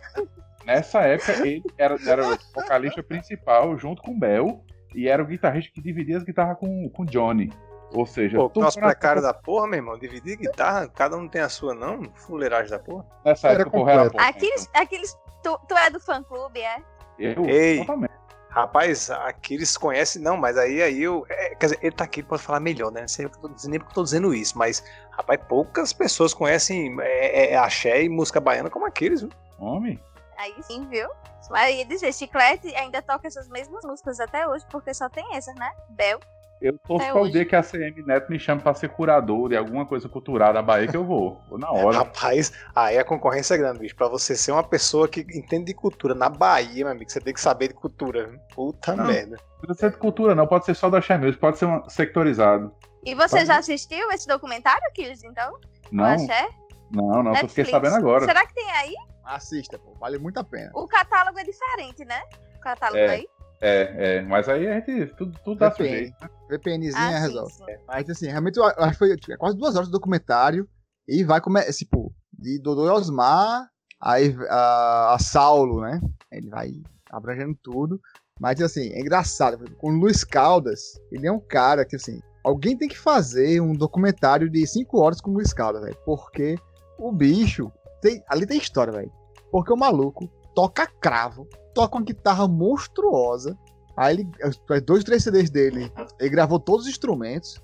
Nessa 0.66 1.02
época, 1.02 1.34
ele 1.46 1.64
era, 1.78 1.96
era 2.08 2.28
o 2.28 2.38
vocalista 2.54 3.04
principal 3.04 3.78
junto 3.78 4.02
com 4.02 4.12
o 4.12 4.20
Bel. 4.20 4.64
E 4.94 5.10
era 5.10 5.22
o 5.22 5.26
guitarrista 5.26 5.72
que 5.74 5.82
dividia 5.82 6.18
as 6.18 6.24
guitarras 6.24 6.58
com 6.58 6.90
com 6.90 7.04
o 7.04 7.06
Johnny. 7.06 7.52
Ou 7.94 8.06
seja, 8.06 8.38
Pô, 8.38 8.50
tudo 8.50 8.64
nosso 8.64 8.80
precário 8.80 9.22
da 9.22 9.34
porra, 9.34 9.68
meu 9.68 9.78
irmão. 9.78 9.98
Dividir 9.98 10.38
guitarra, 10.38 10.88
cada 10.88 11.16
um 11.18 11.28
tem 11.28 11.42
a 11.42 11.50
sua, 11.50 11.74
não? 11.74 12.04
Fuleiragem 12.16 12.70
da 12.70 12.80
porra. 12.80 13.06
nessa 13.24 13.50
era 13.50 13.62
época 13.62 13.78
o 13.78 13.80
porra 13.80 13.92
era 13.92 14.10
bom, 14.10 14.20
Aqueles, 14.20 14.70
aqueles 14.74 15.18
tu, 15.44 15.60
tu 15.68 15.78
é 15.78 15.90
do 15.90 16.00
fã 16.00 16.24
clube, 16.24 16.60
é? 16.60 16.82
Eu, 17.20 17.46
Ei. 17.46 17.80
totalmente. 17.80 18.16
Rapaz, 18.50 19.10
Aquiles 19.10 19.76
conhece, 19.76 20.18
não, 20.18 20.38
mas 20.38 20.58
aí, 20.58 20.82
aí 20.82 21.04
eu. 21.04 21.26
é, 21.30 21.56
quer 21.56 21.66
dizer, 21.66 21.80
ele 21.82 21.92
tá 21.92 22.06
aqui, 22.06 22.24
pode 22.24 22.42
falar 22.42 22.62
melhor, 22.62 22.90
né? 22.90 23.02
Não 23.02 23.08
sei 23.08 23.26
o 23.26 23.30
que 23.30 23.36
eu 23.36 23.42
tô 23.42 23.50
dizendo, 23.50 23.72
nem 23.72 23.80
porque 23.82 23.92
eu 23.92 23.96
tô 23.96 24.04
dizendo 24.04 24.34
isso, 24.34 24.58
mas, 24.58 24.82
rapaz, 25.18 25.40
poucas 25.48 25.94
pessoas 25.94 26.34
conhecem 26.34 26.96
é, 27.02 27.54
é, 27.54 27.58
axé 27.58 28.04
e 28.04 28.10
música 28.10 28.40
baiana 28.40 28.70
como 28.70 28.86
Aquiles, 28.86 29.22
viu? 29.22 29.32
Homem. 29.58 30.00
Aí 30.38 30.54
sim, 30.62 30.86
viu? 30.90 31.08
Mas 31.50 31.76
ia 31.76 31.86
dizer, 31.86 32.14
Chiclete 32.14 32.76
ainda 32.76 33.02
toca 33.02 33.28
essas 33.28 33.48
mesmas 33.50 33.84
músicas 33.86 34.20
até 34.20 34.48
hoje, 34.48 34.66
porque 34.70 34.94
só 34.94 35.08
tem 35.10 35.36
essas, 35.36 35.56
né? 35.56 35.70
Bel. 35.90 36.20
Eu 36.62 36.78
torço 36.80 37.04
Até 37.04 37.14
para 37.14 37.22
o 37.22 37.30
dia 37.30 37.46
que 37.46 37.56
a 37.56 37.62
CM 37.62 38.02
Neto 38.04 38.32
me 38.32 38.40
chame 38.40 38.62
para 38.62 38.74
ser 38.74 38.90
curador 38.90 39.50
de 39.50 39.58
alguma 39.58 39.86
coisa 39.86 40.08
cultural 40.08 40.54
da 40.54 40.62
Bahia 40.62 40.88
que 40.88 40.96
eu 40.96 41.04
vou. 41.04 41.40
Vou 41.50 41.60
na 41.60 41.70
hora. 41.70 41.98
Rapaz, 41.98 42.54
aí 42.74 42.98
a 42.98 43.04
concorrência 43.04 43.56
é 43.56 43.58
grande, 43.58 43.80
bicho. 43.80 43.96
Pra 43.96 44.08
você 44.08 44.36
ser 44.36 44.52
uma 44.52 44.64
pessoa 44.64 45.08
que 45.08 45.20
entende 45.20 45.66
de 45.66 45.74
cultura 45.74 46.16
na 46.16 46.30
Bahia, 46.30 46.86
meu 46.86 46.94
amigo, 46.94 47.12
você 47.12 47.20
tem 47.20 47.34
que 47.34 47.42
saber 47.42 47.68
de 47.68 47.74
cultura. 47.74 48.40
Puta 48.56 48.96
Não. 48.96 49.06
merda. 49.06 49.38
Não 49.38 49.60
precisa 49.60 49.80
ser 49.80 49.92
de 49.92 49.98
cultura, 49.98 50.34
não. 50.34 50.48
Pode 50.48 50.66
ser 50.66 50.76
só 50.76 50.88
Axé 50.88 51.18
Music, 51.18 51.40
pode 51.40 51.58
ser 51.58 51.66
um 51.66 51.88
sectorizado. 51.90 52.74
E 53.06 53.14
você 53.16 53.36
Pode. 53.38 53.46
já 53.46 53.58
assistiu 53.60 54.12
esse 54.12 54.28
documentário, 54.28 54.82
Aquiles, 54.88 55.24
então? 55.24 55.58
Não, 55.92 56.06
Axé? 56.06 56.48
não, 56.92 57.24
não. 57.24 57.36
Só 57.36 57.48
fiquei 57.48 57.64
Netflix. 57.66 57.70
sabendo 57.72 57.96
agora. 57.96 58.26
Será 58.26 58.46
que 58.48 58.54
tem 58.54 58.70
aí? 58.72 58.94
Assista, 59.24 59.78
pô. 59.80 59.94
Vale 60.00 60.18
muito 60.18 60.40
a 60.40 60.44
pena. 60.44 60.72
O 60.74 60.88
catálogo 60.88 61.38
é 61.40 61.44
diferente, 61.44 62.04
né? 62.06 62.22
O 62.56 62.60
catálogo 62.60 62.98
É. 62.98 63.10
aí. 63.10 63.28
É, 63.62 64.18
é. 64.18 64.22
Mas 64.24 64.50
aí 64.50 64.68
a 64.68 64.76
gente. 64.80 65.08
Tudo, 65.16 65.38
tudo 65.44 65.60
dá 65.60 65.70
VPN. 65.70 65.90
sujeito. 65.90 66.30
VPNzinha 66.50 67.08
Ah, 67.08 67.12
sim, 67.14 67.20
resolve. 67.20 67.54
sim. 67.54 67.64
Mas 67.88 68.10
assim, 68.10 68.28
realmente 68.28 68.58
eu 68.58 68.66
acho 68.66 68.92
que 68.92 68.98
foi 68.98 69.16
tipo, 69.16 69.34
é 69.34 69.38
quase 69.38 69.58
duas 69.58 69.76
horas 69.76 69.88
do 69.88 69.92
documentário. 69.94 70.68
E 71.08 71.24
vai 71.24 71.40
começar, 71.40 71.72
tipo, 71.72 72.14
de 72.34 72.60
Dodô 72.60 72.88
e 72.88 72.90
Osmar, 72.90 73.70
aí 74.02 74.36
a, 74.50 75.14
a 75.14 75.20
Saulo, 75.20 75.82
né? 75.82 76.02
Ele 76.32 76.50
vai 76.50 76.72
abrangendo 77.12 77.56
tudo. 77.64 78.00
Mas 78.40 78.60
assim, 78.62 78.90
é 78.92 79.00
engraçado. 79.00 79.58
Com 79.78 79.92
o 79.92 80.00
Luiz 80.00 80.24
Caldas, 80.24 81.00
ele 81.12 81.26
é 81.28 81.32
um 81.32 81.40
cara 81.40 81.86
que, 81.86 81.96
assim, 81.96 82.20
alguém 82.46 82.78
tem 82.78 82.88
que 82.88 82.98
fazer 82.98 83.60
um 83.60 83.74
documentário 83.74 84.50
de 84.50 84.66
cinco 84.68 85.00
horas 85.00 85.20
com 85.20 85.32
o 85.32 85.34
Luiz 85.34 85.52
Caldas, 85.52 85.82
velho. 85.82 85.98
Porque 86.06 86.56
o 87.00 87.12
bicho. 87.12 87.72
Tem, 88.02 88.24
ali 88.30 88.46
tem 88.46 88.58
história, 88.58 88.94
velho. 88.94 89.12
Porque 89.52 89.74
o 89.74 89.78
maluco 89.78 90.30
toca 90.54 90.86
cravo, 90.86 91.48
toca 91.74 91.98
uma 91.98 92.06
guitarra 92.06 92.48
monstruosa. 92.48 93.58
Aí 93.98 94.16
ele, 94.16 94.30
os 94.44 94.62
dois, 94.84 95.04
três 95.04 95.24
CDs 95.24 95.50
dele, 95.50 95.92
ele 96.20 96.30
gravou 96.30 96.60
todos 96.60 96.86
os 96.86 96.92
instrumentos. 96.92 97.60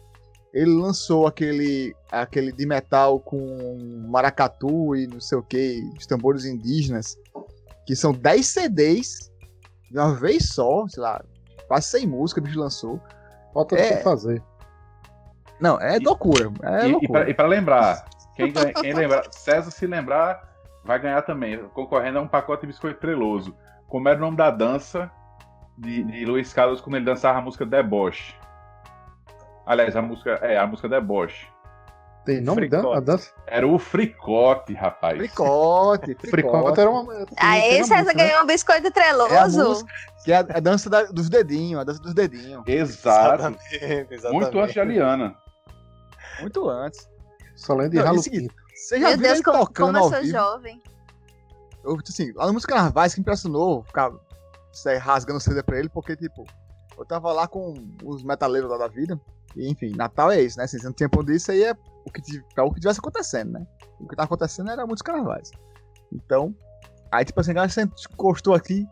Ele 0.54 0.72
lançou 0.72 1.28
aquele, 1.28 1.96
aquele 2.12 2.52
de 2.52 2.66
metal 2.66 3.20
com 3.20 3.78
maracatu 4.10 4.96
e 4.96 5.08
não 5.08 5.22
sei 5.22 5.38
o 5.38 5.44
que, 5.44 5.82
os 5.98 6.06
tambores 6.06 6.44
indígenas, 6.44 7.18
que 7.86 7.96
são 7.96 8.12
10 8.12 8.46
CDs 8.46 9.32
de 9.90 9.98
uma 9.98 10.14
vez 10.14 10.50
só, 10.50 10.86
sei 10.90 11.04
lá, 11.04 11.24
quase 11.68 11.88
100 11.88 12.08
músicas 12.08 12.42
o 12.44 12.46
bicho 12.46 12.60
lançou. 12.60 13.00
Falta 13.54 13.76
É. 13.78 13.98
de 13.98 14.04
fazer. 14.04 14.44
Não, 15.62 15.80
é 15.80 15.97
loucura, 15.99 16.51
é 16.64 16.88
e, 16.88 16.91
loucura. 16.91 17.22
pra, 17.22 17.30
e 17.30 17.34
pra 17.34 17.47
lembrar, 17.47 18.05
quem, 18.36 18.51
quem 18.51 18.93
lembrar, 18.93 19.26
César 19.32 19.70
se 19.72 19.86
lembrar, 19.86 20.41
vai 20.84 20.97
ganhar 20.99 21.22
também, 21.22 21.57
concorrendo 21.74 22.18
a 22.20 22.22
um 22.22 22.28
pacote 22.28 22.62
de 22.62 22.68
biscoito 22.68 22.99
treloso. 22.99 23.55
Como 23.88 24.07
era 24.09 24.18
o 24.18 24.22
nome 24.22 24.38
da 24.38 24.49
dança 24.49 25.12
de, 25.78 26.03
de 26.03 26.26
Luiz 26.26 26.51
Carlos 26.53 26.82
quando 26.82 26.95
ele 26.95 27.05
dançava 27.05 27.39
a 27.39 27.41
música 27.41 27.66
Deboche? 27.66 28.34
Aliás, 29.66 29.95
a 29.95 30.01
música. 30.01 30.32
É, 30.41 30.57
a 30.57 30.66
música 30.66 30.89
Deboche. 30.89 31.47
Tem 32.26 32.39
nome 32.39 32.68
dan 32.70 32.80
Fricote. 32.82 32.97
a 32.97 32.99
dança? 32.99 33.32
Era 33.47 33.68
o 33.68 33.80
Fricote, 33.80 34.74
rapaz. 34.76 35.18
Fricote, 35.18 36.14
Fricote 36.16 36.28
fricote. 36.30 36.80
era 36.80 36.89
uma. 36.89 37.14
Aí 37.38 37.84
César 37.84 37.95
música, 37.97 38.14
né? 38.18 38.26
ganhou 38.28 38.43
um 38.43 38.45
biscoito 38.47 38.88
É 38.88 38.91
treloso. 38.91 39.70
música, 39.70 39.91
que 40.24 40.32
é 40.32 40.36
a, 40.38 40.39
a 40.39 40.59
dança 40.59 40.89
da- 40.89 41.03
dos 41.05 41.30
dedinhos, 41.30 41.82
a 41.82 41.84
dança 41.84 41.99
dos 42.01 42.14
dedinhos. 42.14 42.64
Exato. 42.68 43.34
Exatamente, 43.36 43.76
exatamente. 44.14 44.32
Muito 44.34 44.59
antes 44.59 44.74
de 44.74 44.80
Aliana. 44.80 45.36
Muito 46.42 46.70
antes. 46.70 47.10
Só 47.56 47.74
lembro 47.74 47.92
de 47.92 48.24
seguinte, 48.24 48.50
Pinto. 48.50 48.62
Você 48.76 49.00
já 49.00 49.10
Meu 49.10 49.18
viu 49.18 49.28
Deus, 49.28 49.34
ele 49.36 49.44
como, 49.44 49.58
tocando 49.60 49.86
como 49.88 49.98
eu 49.98 50.04
ao 50.04 50.10
sou 50.10 50.22
vivo? 50.22 50.32
jovem. 50.32 50.82
Eu, 51.84 51.98
assim, 52.08 52.32
lá 52.34 52.48
no 52.48 52.54
Música 52.54 52.74
Carnavais 52.74 53.14
que 53.14 53.20
me 53.20 53.22
impressionou, 53.22 53.84
ficar 53.84 54.12
sei, 54.72 54.98
rasgando 54.98 55.38
o 55.38 55.42
CD 55.42 55.62
pra 55.62 55.78
ele, 55.78 55.89
porque, 55.89 56.16
tipo, 56.16 56.46
eu 56.98 57.06
tava 57.06 57.32
lá 57.32 57.48
com 57.48 57.74
os 58.04 58.24
metaleiros 58.24 58.70
lá 58.70 58.78
da 58.78 58.88
vida. 58.88 59.20
E, 59.56 59.70
enfim, 59.70 59.92
Natal 59.96 60.32
é 60.32 60.42
isso, 60.42 60.58
né? 60.58 60.68
Se 60.68 60.80
você 60.80 60.86
não 60.86 60.94
tinha 60.94 61.10
ponto 61.10 61.26
disso, 61.32 61.52
aí 61.52 61.64
é 61.64 61.74
o 62.06 62.12
que, 62.12 62.22
é 62.56 62.62
o 62.62 62.72
que 62.72 62.80
tivesse 62.80 63.00
acontecendo, 63.00 63.52
né? 63.54 63.68
O 64.00 64.08
que 64.08 64.16
tava 64.16 64.26
acontecendo 64.26 64.72
era 64.72 64.86
muitos 64.86 65.02
carnavais. 65.02 65.52
Então, 66.12 66.56
aí 67.12 67.26
tipo 67.26 67.39
assim, 67.39 67.52
a 67.52 67.56
galera 67.56 67.74
encostou 68.12 68.54
aqui 68.54 68.88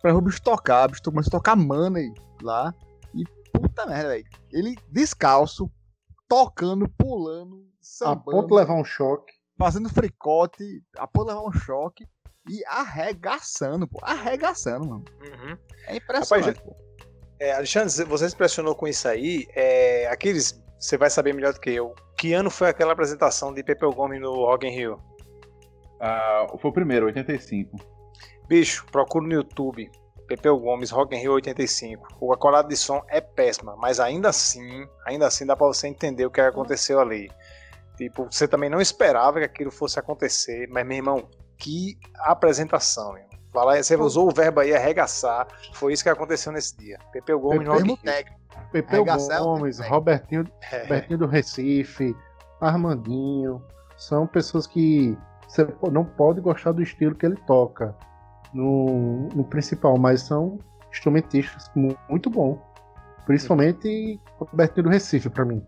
pra 0.00 0.14
o 0.14 0.20
bicho 0.20 0.42
tocar. 0.42 0.86
O 0.86 0.90
bicho 0.90 1.02
começou 1.04 1.28
a 1.28 1.38
tocar 1.38 1.56
Money 1.56 2.12
lá. 2.42 2.74
E 3.14 3.24
puta 3.52 3.86
merda, 3.86 4.08
velho. 4.08 4.24
Ele 4.52 4.76
descalço, 4.90 5.70
tocando, 6.30 6.88
pulando, 6.88 7.66
sambando. 7.80 8.30
A 8.30 8.34
ponto 8.34 8.46
de 8.46 8.54
levar 8.54 8.74
um 8.74 8.84
choque. 8.84 9.34
Fazendo 9.58 9.88
fricote, 9.90 10.82
a 10.96 11.06
ponto 11.06 11.26
de 11.26 11.34
levar 11.34 11.48
um 11.48 11.52
choque. 11.52 12.06
E 12.48 12.64
arregaçando, 12.66 13.88
pô. 13.88 13.98
Arregaçando, 14.00 14.88
mano. 14.88 15.04
Uhum. 15.20 15.58
É 15.88 15.96
impressionante, 15.96 16.56
Rapaz, 16.56 16.60
pô. 16.60 16.76
É, 17.40 17.52
Alexandre, 17.52 18.04
você 18.04 18.28
se 18.28 18.34
impressionou 18.34 18.76
com 18.76 18.86
isso 18.86 19.08
aí. 19.08 19.46
É, 19.54 20.06
aqueles, 20.06 20.62
você 20.78 20.96
vai 20.96 21.10
saber 21.10 21.34
melhor 21.34 21.52
do 21.52 21.60
que 21.60 21.70
eu. 21.70 21.94
Que 22.16 22.32
ano 22.32 22.50
foi 22.50 22.68
aquela 22.68 22.92
apresentação 22.92 23.52
de 23.52 23.64
Pepeu 23.64 23.92
Gomes 23.92 24.20
no 24.20 24.32
Rock 24.34 24.66
in 24.66 24.70
Rio? 24.70 25.02
Ah, 25.98 26.46
foi 26.58 26.70
o 26.70 26.74
primeiro, 26.74 27.06
85. 27.06 27.76
Bicho, 28.46 28.86
procura 28.90 29.26
no 29.26 29.32
YouTube. 29.32 29.90
Pepeu 30.30 30.56
Gomes, 30.56 30.92
Rock 30.92 31.16
in 31.16 31.18
Rio 31.18 31.32
85. 31.32 32.32
A 32.32 32.36
qualidade 32.36 32.68
de 32.68 32.76
som 32.76 33.02
é 33.08 33.20
péssima, 33.20 33.74
mas 33.76 33.98
ainda 33.98 34.28
assim, 34.28 34.86
ainda 35.04 35.26
assim 35.26 35.44
dá 35.44 35.56
para 35.56 35.66
você 35.66 35.88
entender 35.88 36.24
o 36.24 36.30
que 36.30 36.40
aconteceu 36.40 37.00
ali. 37.00 37.28
Tipo, 37.96 38.28
você 38.30 38.46
também 38.46 38.70
não 38.70 38.80
esperava 38.80 39.40
que 39.40 39.44
aquilo 39.44 39.72
fosse 39.72 39.98
acontecer, 39.98 40.68
mas 40.70 40.86
meu 40.86 40.98
irmão, 40.98 41.28
que 41.58 41.98
apresentação, 42.20 43.12
meu. 43.12 43.24
Falar, 43.52 43.82
você 43.82 43.96
usou 43.96 44.28
o 44.28 44.32
verbo 44.32 44.60
aí 44.60 44.72
arregaçar. 44.72 45.48
Foi 45.74 45.92
isso 45.92 46.04
que 46.04 46.08
aconteceu 46.08 46.52
nesse 46.52 46.76
dia. 46.76 46.96
Pepeu 47.12 47.40
Gomes 47.40 47.66
Pepeu 47.66 47.84
no 47.84 47.96
técnico. 47.96 48.40
Pepeu 48.70 49.04
Gomes, 49.04 49.80
Robertinho, 49.80 50.44
é. 50.70 50.82
Robertinho 50.82 51.18
do 51.18 51.26
Recife, 51.26 52.14
Armandinho. 52.60 53.60
São 53.96 54.28
pessoas 54.28 54.68
que 54.68 55.18
você 55.48 55.66
não 55.90 56.04
pode 56.04 56.40
gostar 56.40 56.70
do 56.70 56.80
estilo 56.80 57.16
que 57.16 57.26
ele 57.26 57.36
toca 57.48 57.96
no, 58.52 59.28
no 59.34 59.44
principal, 59.44 59.98
mas 59.98 60.22
são 60.22 60.58
instrumentistas 60.90 61.70
muito 62.08 62.30
bons. 62.30 62.58
Principalmente 63.26 64.20
Robertinho 64.38 64.84
do 64.84 64.90
Recife, 64.90 65.30
pra 65.30 65.44
mim. 65.44 65.64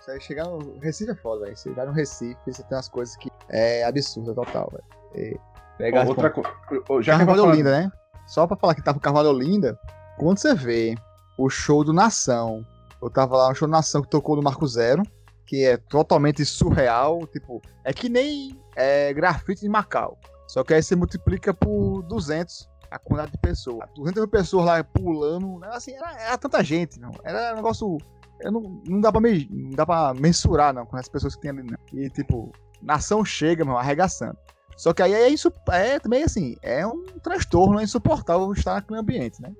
Você 0.00 0.20
chegar 0.20 0.44
no 0.44 0.78
Recife 0.80 1.10
é 1.10 1.14
foda, 1.14 1.44
velho. 1.44 1.56
Você 1.56 1.70
vai 1.70 1.86
no 1.86 1.92
Recife, 1.92 2.36
você 2.46 2.62
tem 2.62 2.76
umas 2.76 2.88
coisas 2.88 3.16
que 3.16 3.30
é 3.48 3.84
absurda 3.84 4.34
total, 4.34 4.70
velho. 4.72 5.40
Pegar 5.78 6.06
outra 6.06 6.30
coisa. 6.30 7.02
Já 7.02 7.18
Carvalho 7.18 7.40
falar... 7.40 7.52
Olinda, 7.52 7.70
né? 7.80 7.90
Só 8.26 8.46
pra 8.46 8.56
falar 8.56 8.74
que 8.74 8.82
tava 8.82 9.00
Carvalho 9.00 9.30
Olinda, 9.30 9.78
quando 10.18 10.38
você 10.38 10.54
vê 10.54 10.94
o 11.38 11.50
show 11.50 11.84
do 11.84 11.92
Nação, 11.92 12.64
eu 13.02 13.10
tava 13.10 13.36
lá 13.36 13.48
no 13.48 13.54
show 13.54 13.68
do 13.68 13.72
Nação 13.72 14.02
que 14.02 14.08
tocou 14.08 14.36
no 14.36 14.42
Marco 14.42 14.66
Zero, 14.66 15.02
que 15.46 15.64
é 15.64 15.76
totalmente 15.76 16.44
surreal, 16.44 17.26
tipo, 17.26 17.60
é 17.84 17.92
que 17.92 18.08
nem 18.08 18.58
é, 18.76 19.12
grafite 19.12 19.62
de 19.62 19.68
Macau. 19.68 20.18
Só 20.54 20.62
que 20.62 20.72
aí 20.72 20.80
você 20.80 20.94
multiplica 20.94 21.52
por 21.52 22.02
200 22.04 22.70
a 22.88 22.96
quantidade 22.96 23.32
de 23.32 23.38
pessoas. 23.38 23.90
200 23.96 24.22
mil 24.22 24.30
pessoas 24.30 24.64
lá 24.64 24.84
pulando, 24.84 25.58
né? 25.58 25.68
assim, 25.72 25.90
era, 25.94 26.12
era 26.12 26.38
tanta 26.38 26.62
gente, 26.62 27.00
não. 27.00 27.10
Era 27.24 27.54
um 27.54 27.56
negócio. 27.56 27.98
Não, 28.40 28.80
não, 28.86 29.00
dá 29.00 29.10
pra 29.10 29.20
me, 29.20 29.48
não 29.50 29.70
dá 29.70 29.84
pra 29.84 30.14
mensurar, 30.14 30.72
não, 30.72 30.86
com 30.86 30.96
as 30.96 31.08
pessoas 31.08 31.34
que 31.34 31.40
tem 31.40 31.50
ali, 31.50 31.64
não. 31.64 31.76
E, 31.92 32.08
tipo, 32.08 32.52
nação 32.80 33.24
chega, 33.24 33.64
meu, 33.64 33.76
arregaçando. 33.76 34.38
Só 34.76 34.92
que 34.92 35.02
aí 35.02 35.12
é, 35.12 35.28
isso, 35.28 35.52
é 35.72 35.98
também 35.98 36.22
assim, 36.22 36.54
é 36.62 36.86
um 36.86 37.02
transtorno 37.20 37.80
é 37.80 37.82
insuportável 37.82 38.52
estar 38.52 38.74
naquele 38.74 39.00
ambiente, 39.00 39.42
né? 39.42 39.52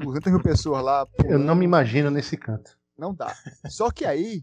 200 0.00 0.32
mil 0.32 0.42
pessoas 0.42 0.82
lá. 0.82 1.04
Pulando, 1.04 1.32
Eu 1.36 1.38
não 1.38 1.54
me 1.54 1.66
imagino 1.66 2.10
nesse 2.10 2.38
canto. 2.38 2.78
Não 2.96 3.14
dá. 3.14 3.36
Só 3.68 3.90
que 3.90 4.06
aí, 4.06 4.42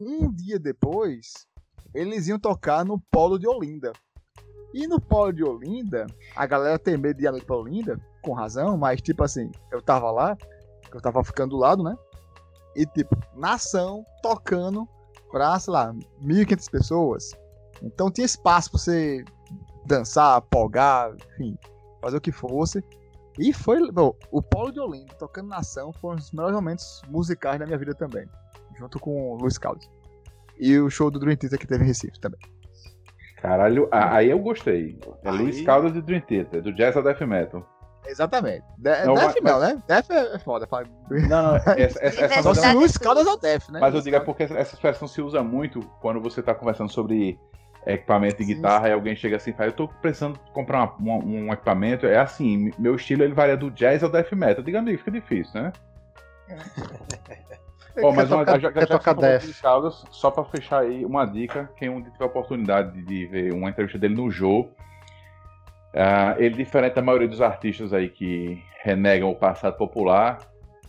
um 0.00 0.32
dia 0.32 0.58
depois, 0.58 1.46
eles 1.94 2.26
iam 2.26 2.38
tocar 2.38 2.86
no 2.86 2.98
Polo 2.98 3.38
de 3.38 3.46
Olinda. 3.46 3.92
E 4.74 4.88
no 4.88 5.00
Polo 5.00 5.32
de 5.32 5.44
Olinda, 5.44 6.04
a 6.34 6.46
galera 6.46 6.76
tem 6.80 6.96
medo 6.96 7.16
de 7.16 7.28
ir 7.28 7.44
pra 7.44 7.56
Olinda, 7.56 7.96
com 8.20 8.32
razão, 8.32 8.76
mas 8.76 9.00
tipo 9.00 9.22
assim, 9.22 9.52
eu 9.70 9.80
tava 9.80 10.10
lá, 10.10 10.36
eu 10.92 11.00
tava 11.00 11.22
ficando 11.22 11.50
do 11.50 11.58
lado, 11.58 11.84
né? 11.84 11.96
E 12.74 12.84
tipo, 12.84 13.16
nação 13.36 14.04
tocando 14.20 14.88
pra, 15.30 15.60
sei 15.60 15.72
lá, 15.72 15.94
1.500 16.20 16.70
pessoas. 16.70 17.30
Então 17.84 18.10
tinha 18.10 18.24
espaço 18.24 18.72
pra 18.72 18.80
você 18.80 19.24
dançar, 19.86 20.42
polgar, 20.42 21.14
enfim, 21.34 21.56
fazer 22.02 22.16
o 22.16 22.20
que 22.20 22.32
fosse. 22.32 22.82
E 23.38 23.52
foi. 23.52 23.92
Bom, 23.92 24.16
o 24.32 24.42
Paulo 24.42 24.72
de 24.72 24.80
Olinda 24.80 25.14
tocando 25.14 25.50
nação 25.50 25.92
foi 25.92 26.14
um 26.14 26.16
dos 26.16 26.32
melhores 26.32 26.56
momentos 26.56 27.00
musicais 27.08 27.60
da 27.60 27.66
minha 27.66 27.78
vida 27.78 27.94
também. 27.94 28.26
Junto 28.76 28.98
com 28.98 29.32
o 29.32 29.36
Luiz 29.36 29.56
Carlos. 29.56 29.88
E 30.58 30.76
o 30.80 30.90
show 30.90 31.12
do 31.12 31.20
Dream 31.20 31.36
Theater 31.36 31.60
que 31.60 31.66
teve 31.66 31.84
em 31.84 31.86
Recife 31.86 32.18
também. 32.18 32.40
Caralho, 33.44 33.86
aí 33.92 34.30
eu 34.30 34.38
gostei. 34.38 34.98
É 35.22 35.28
aí... 35.28 35.36
Luiz 35.36 35.60
Caldas 35.60 35.94
e 35.94 36.00
Dream 36.00 36.22
Theater, 36.22 36.62
do 36.62 36.72
Jazz 36.72 36.96
ao 36.96 37.02
Death 37.02 37.20
Metal. 37.20 37.62
Exatamente. 38.06 38.64
De 38.78 39.04
não, 39.04 39.12
Death 39.12 39.34
mas, 39.42 39.52
não, 39.52 39.60
né? 39.60 39.82
Death 39.86 40.10
é 40.10 40.38
foda. 40.38 40.66
Não, 41.28 41.28
não, 41.28 41.56
essa, 41.76 42.02
essa, 42.02 42.24
essa 42.24 42.42
Só 42.42 42.54
se 42.54 42.72
Luiz 42.72 42.96
Caldas 42.96 43.26
ao 43.26 43.36
Death, 43.36 43.68
né? 43.68 43.80
Mas 43.80 43.94
eu 43.94 44.00
digo 44.00 44.16
é 44.16 44.20
porque 44.20 44.44
essa 44.44 44.74
expressão 44.74 45.06
se 45.06 45.20
usa 45.20 45.42
muito 45.42 45.80
quando 46.00 46.22
você 46.22 46.42
tá 46.42 46.54
conversando 46.54 46.90
sobre 46.90 47.38
equipamento 47.86 48.38
de 48.38 48.46
guitarra 48.46 48.84
sim. 48.84 48.88
e 48.88 48.92
alguém 48.94 49.14
chega 49.14 49.36
assim 49.36 49.50
e 49.50 49.52
fala, 49.52 49.68
eu 49.68 49.74
tô 49.74 49.88
precisando 49.88 50.38
comprar 50.54 50.96
uma, 50.98 51.16
um, 51.16 51.44
um, 51.44 51.52
equipamento, 51.52 52.06
é 52.06 52.18
assim, 52.18 52.72
meu 52.78 52.94
estilo 52.94 53.24
ele 53.24 53.34
varia 53.34 53.58
do 53.58 53.70
jazz 53.70 54.02
ao 54.02 54.08
death 54.08 54.32
metal. 54.32 54.64
Diga, 54.64 54.78
amigo, 54.78 54.96
fica 54.96 55.10
difícil, 55.10 55.60
né? 55.60 55.72
oh, 58.02 58.12
mas 58.12 58.30
uma, 58.30 58.44
tocar, 58.44 58.60
já, 58.60 58.70
já, 58.72 58.86
tocar 58.86 59.14
só 59.90 60.30
pra 60.30 60.44
fechar 60.44 60.80
aí, 60.80 61.04
uma 61.04 61.24
dica, 61.24 61.70
quem 61.76 61.88
um 61.88 62.02
tiver 62.02 62.24
a 62.24 62.26
oportunidade 62.26 63.02
de 63.02 63.26
ver 63.26 63.52
uma 63.52 63.70
entrevista 63.70 63.98
dele 63.98 64.14
no 64.14 64.30
jogo, 64.30 64.70
uh, 65.94 66.38
ele, 66.38 66.56
diferente 66.56 66.94
da 66.94 67.02
maioria 67.02 67.28
dos 67.28 67.40
artistas 67.40 67.92
aí 67.92 68.08
que 68.08 68.62
renegam 68.82 69.30
o 69.30 69.36
passado 69.36 69.76
popular, 69.76 70.38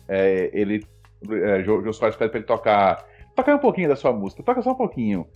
é, 0.08 0.50
ele, 0.52 0.86
é, 1.30 1.62
Jô 1.62 1.92
Soares 1.92 2.16
pede 2.16 2.30
pra 2.30 2.38
ele 2.38 2.46
tocar, 2.46 3.04
tocar 3.34 3.54
um 3.54 3.58
pouquinho 3.58 3.88
da 3.88 3.96
sua 3.96 4.12
música, 4.12 4.42
toca 4.42 4.62
só 4.62 4.72
um 4.72 4.76
pouquinho. 4.76 5.26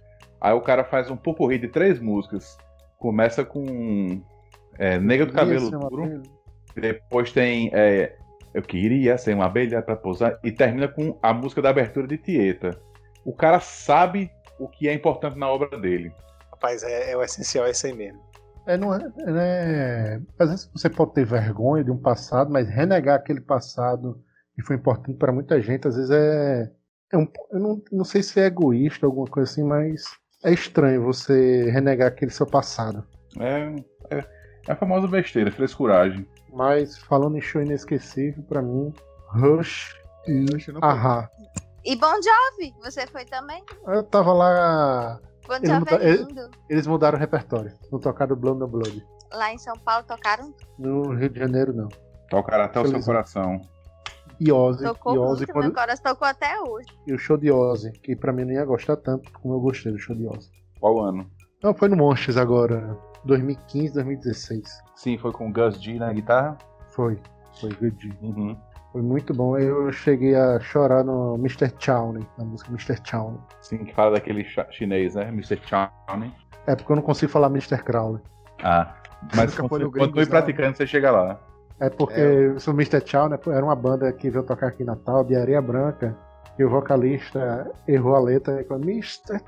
Aí 0.40 0.52
o 0.54 0.60
cara 0.60 0.84
faz 0.84 1.10
um 1.10 1.16
pupurri 1.16 1.58
de 1.58 1.68
três 1.68 2.00
músicas. 2.00 2.56
Começa 2.98 3.44
com 3.44 4.22
é, 4.78 4.98
Nega 4.98 5.26
do 5.26 5.32
Cabelo 5.32 5.70
Duro. 5.70 6.22
Depois 6.74 7.32
tem 7.32 7.70
é, 7.74 8.16
Eu 8.52 8.62
Queria 8.62 9.16
Ser 9.16 9.34
uma 9.34 9.46
Abelha 9.46 9.82
pra 9.82 9.96
Pousar. 9.96 10.38
E 10.42 10.50
termina 10.50 10.88
com 10.88 11.18
a 11.22 11.32
música 11.32 11.62
da 11.62 11.70
abertura 11.70 12.06
de 12.06 12.18
Tieta. 12.18 12.70
O 13.24 13.32
cara 13.32 13.60
sabe 13.60 14.30
o 14.58 14.68
que 14.68 14.88
é 14.88 14.94
importante 14.94 15.38
na 15.38 15.48
obra 15.48 15.78
dele. 15.78 16.12
Rapaz, 16.50 16.82
é, 16.82 17.12
é 17.12 17.16
o 17.16 17.22
essencial, 17.22 17.66
é 17.66 17.70
isso 17.70 17.86
aí 17.86 17.94
mesmo. 17.94 18.20
É, 18.66 18.76
não 18.76 18.94
é, 18.94 19.00
é, 19.26 20.20
às 20.38 20.48
vezes 20.50 20.70
você 20.72 20.88
pode 20.88 21.14
ter 21.14 21.24
vergonha 21.24 21.82
de 21.82 21.90
um 21.90 21.96
passado, 21.96 22.50
mas 22.52 22.68
renegar 22.68 23.16
aquele 23.16 23.40
passado 23.40 24.22
que 24.54 24.62
foi 24.62 24.76
importante 24.76 25.16
para 25.16 25.32
muita 25.32 25.60
gente, 25.60 25.88
às 25.88 25.96
vezes 25.96 26.10
é. 26.10 26.70
é 27.12 27.16
um, 27.16 27.26
eu 27.50 27.58
não, 27.58 27.82
não 27.90 28.04
sei 28.04 28.22
se 28.22 28.38
é 28.38 28.46
egoísta, 28.46 29.06
alguma 29.06 29.26
coisa 29.26 29.50
assim, 29.50 29.64
mas 29.64 30.04
é 30.44 30.52
estranho 30.52 31.02
você 31.02 31.70
renegar 31.70 32.08
aquele 32.08 32.30
seu 32.30 32.46
passado. 32.46 33.04
É, 33.38 33.74
é, 34.10 34.18
é 34.68 34.72
a 34.72 34.76
famosa 34.76 35.08
besteira, 35.08 35.50
frescuragem. 35.50 36.26
Mas 36.52 36.98
falando 36.98 37.36
em 37.36 37.40
show 37.40 37.62
inesquecível, 37.62 38.42
pra 38.44 38.62
mim, 38.62 38.92
Rush 39.28 39.94
e 40.26 40.46
Ahá. 40.82 41.30
E 41.84 41.96
Bon 41.96 42.12
Jovi, 42.14 42.74
você 42.82 43.06
foi 43.06 43.24
também? 43.24 43.64
Eu 43.86 44.02
tava 44.02 44.32
lá. 44.32 45.20
Bon 45.46 45.54
Jovi 45.54 45.66
eles, 45.66 45.78
muda... 45.78 45.94
é 45.94 46.12
lindo. 46.12 46.50
eles 46.68 46.86
mudaram 46.86 47.16
o 47.16 47.20
repertório. 47.20 47.72
Não 47.90 47.98
tocaram 47.98 48.36
Blood 48.36 48.58
no 48.58 48.68
Blood. 48.68 49.04
Lá 49.32 49.52
em 49.52 49.58
São 49.58 49.76
Paulo 49.78 50.04
tocaram? 50.06 50.54
No 50.78 51.14
Rio 51.14 51.30
de 51.30 51.38
Janeiro, 51.38 51.72
não. 51.72 51.88
Tocaram 52.28 52.64
até 52.64 52.80
o 52.80 52.86
seu 52.86 53.00
coração 53.02 53.60
e 54.40 54.50
Ozzy. 54.50 54.82
Tocou 54.82 55.14
e 55.14 55.18
Ozzy 55.18 55.40
muito, 55.40 55.52
quando... 55.52 55.64
meu 55.66 55.74
coração 55.74 56.12
tocou 56.12 56.26
até 56.26 56.58
hoje. 56.60 56.88
E 57.06 57.12
o 57.12 57.18
show 57.18 57.36
de 57.36 57.52
Ozzy, 57.52 57.92
que 57.92 58.16
pra 58.16 58.32
mim 58.32 58.44
não 58.44 58.52
ia 58.52 58.64
gostar 58.64 58.96
tanto 58.96 59.30
como 59.32 59.54
eu 59.54 59.60
gostei 59.60 59.92
do 59.92 59.98
show 59.98 60.16
de 60.16 60.26
Ozzy. 60.26 60.50
Qual 60.80 61.04
ano? 61.04 61.30
Não, 61.62 61.74
foi 61.74 61.88
no 61.88 61.96
Monsters 61.96 62.38
agora, 62.38 62.96
2015, 63.24 63.94
2016. 63.94 64.82
Sim, 64.94 65.18
foi 65.18 65.32
com 65.32 65.48
o 65.48 65.52
Gus 65.52 65.82
G 65.82 65.94
na 65.94 66.12
guitarra? 66.12 66.56
Foi, 66.90 67.18
foi 67.60 67.70
Gus 67.70 67.92
G. 67.98 68.10
Uhum. 68.22 68.56
Foi 68.92 69.02
muito 69.02 69.32
bom. 69.32 69.56
Eu 69.56 69.92
cheguei 69.92 70.34
a 70.34 70.58
chorar 70.60 71.04
no 71.04 71.36
Mr. 71.36 71.72
Chowney, 71.78 72.26
na 72.36 72.44
música 72.44 72.70
Mr. 72.70 72.98
Chowney. 73.04 73.40
Sim, 73.60 73.84
que 73.84 73.94
fala 73.94 74.12
daquele 74.12 74.44
chinês, 74.70 75.14
né? 75.14 75.28
Mr. 75.28 75.60
Chowney. 75.64 76.32
É 76.66 76.74
porque 76.74 76.90
eu 76.90 76.96
não 76.96 77.02
consigo 77.02 77.30
falar 77.30 77.48
Mr. 77.48 77.78
Crowley. 77.82 78.20
Ah, 78.62 78.94
mas 79.34 79.54
quando, 79.54 79.68
quando, 79.68 79.92
quando 79.92 80.12
tu 80.12 80.20
ir 80.20 80.28
praticando, 80.28 80.76
você 80.76 80.86
chega 80.86 81.10
lá. 81.10 81.40
É 81.78 81.88
porque 81.88 82.20
é. 82.20 82.70
o 82.70 82.70
Mr. 82.72 83.02
Chow 83.04 83.28
né, 83.28 83.38
era 83.46 83.64
uma 83.64 83.74
banda 83.74 84.12
que 84.12 84.28
veio 84.28 84.44
tocar 84.44 84.68
aqui 84.68 84.82
em 84.82 84.86
Natal, 84.86 85.24
de 85.24 85.34
Areia 85.34 85.62
Branca, 85.62 86.16
e 86.60 86.64
o 86.64 86.68
vocalista 86.68 87.70
errou 87.88 88.14
a 88.14 88.20
letra 88.20 88.60
e 88.60 88.64
falou, 88.64 88.82
Mr. 88.82 89.40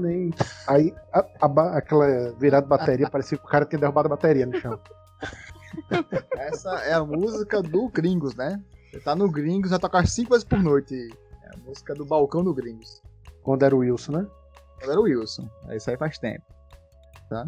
Né? 0.00 0.30
Aí 0.66 0.92
a, 1.12 1.24
a, 1.40 1.76
aquela 1.78 2.32
virada 2.32 2.62
de 2.64 2.68
bateria 2.68 3.08
parecia 3.10 3.38
que 3.38 3.44
o 3.44 3.48
cara 3.48 3.64
tinha 3.64 3.78
derrubado 3.78 4.06
a 4.08 4.10
bateria 4.10 4.44
no 4.44 4.56
chão. 4.58 4.78
Essa 6.36 6.70
é 6.84 6.94
a 6.94 7.04
música 7.04 7.62
do 7.62 7.88
Gringos, 7.88 8.34
né? 8.34 8.60
Você 8.90 9.00
tá 9.00 9.14
no 9.14 9.30
Gringos, 9.30 9.70
vai 9.70 9.78
tocar 9.78 10.06
cinco 10.08 10.30
vezes 10.30 10.44
por 10.44 10.60
noite. 10.60 10.94
É 11.44 11.54
a 11.54 11.58
música 11.58 11.94
do 11.94 12.04
balcão 12.04 12.42
do 12.42 12.52
Gringos. 12.54 13.02
Quando 13.42 13.62
era 13.62 13.74
o 13.74 13.78
Wilson, 13.78 14.12
né? 14.12 14.26
Quando 14.78 14.90
era 14.90 15.00
o 15.00 15.04
Wilson. 15.04 15.48
Aí 15.68 15.76
isso 15.76 15.90
aí 15.90 15.96
faz 15.96 16.18
tempo. 16.18 16.44
Tá? 17.28 17.46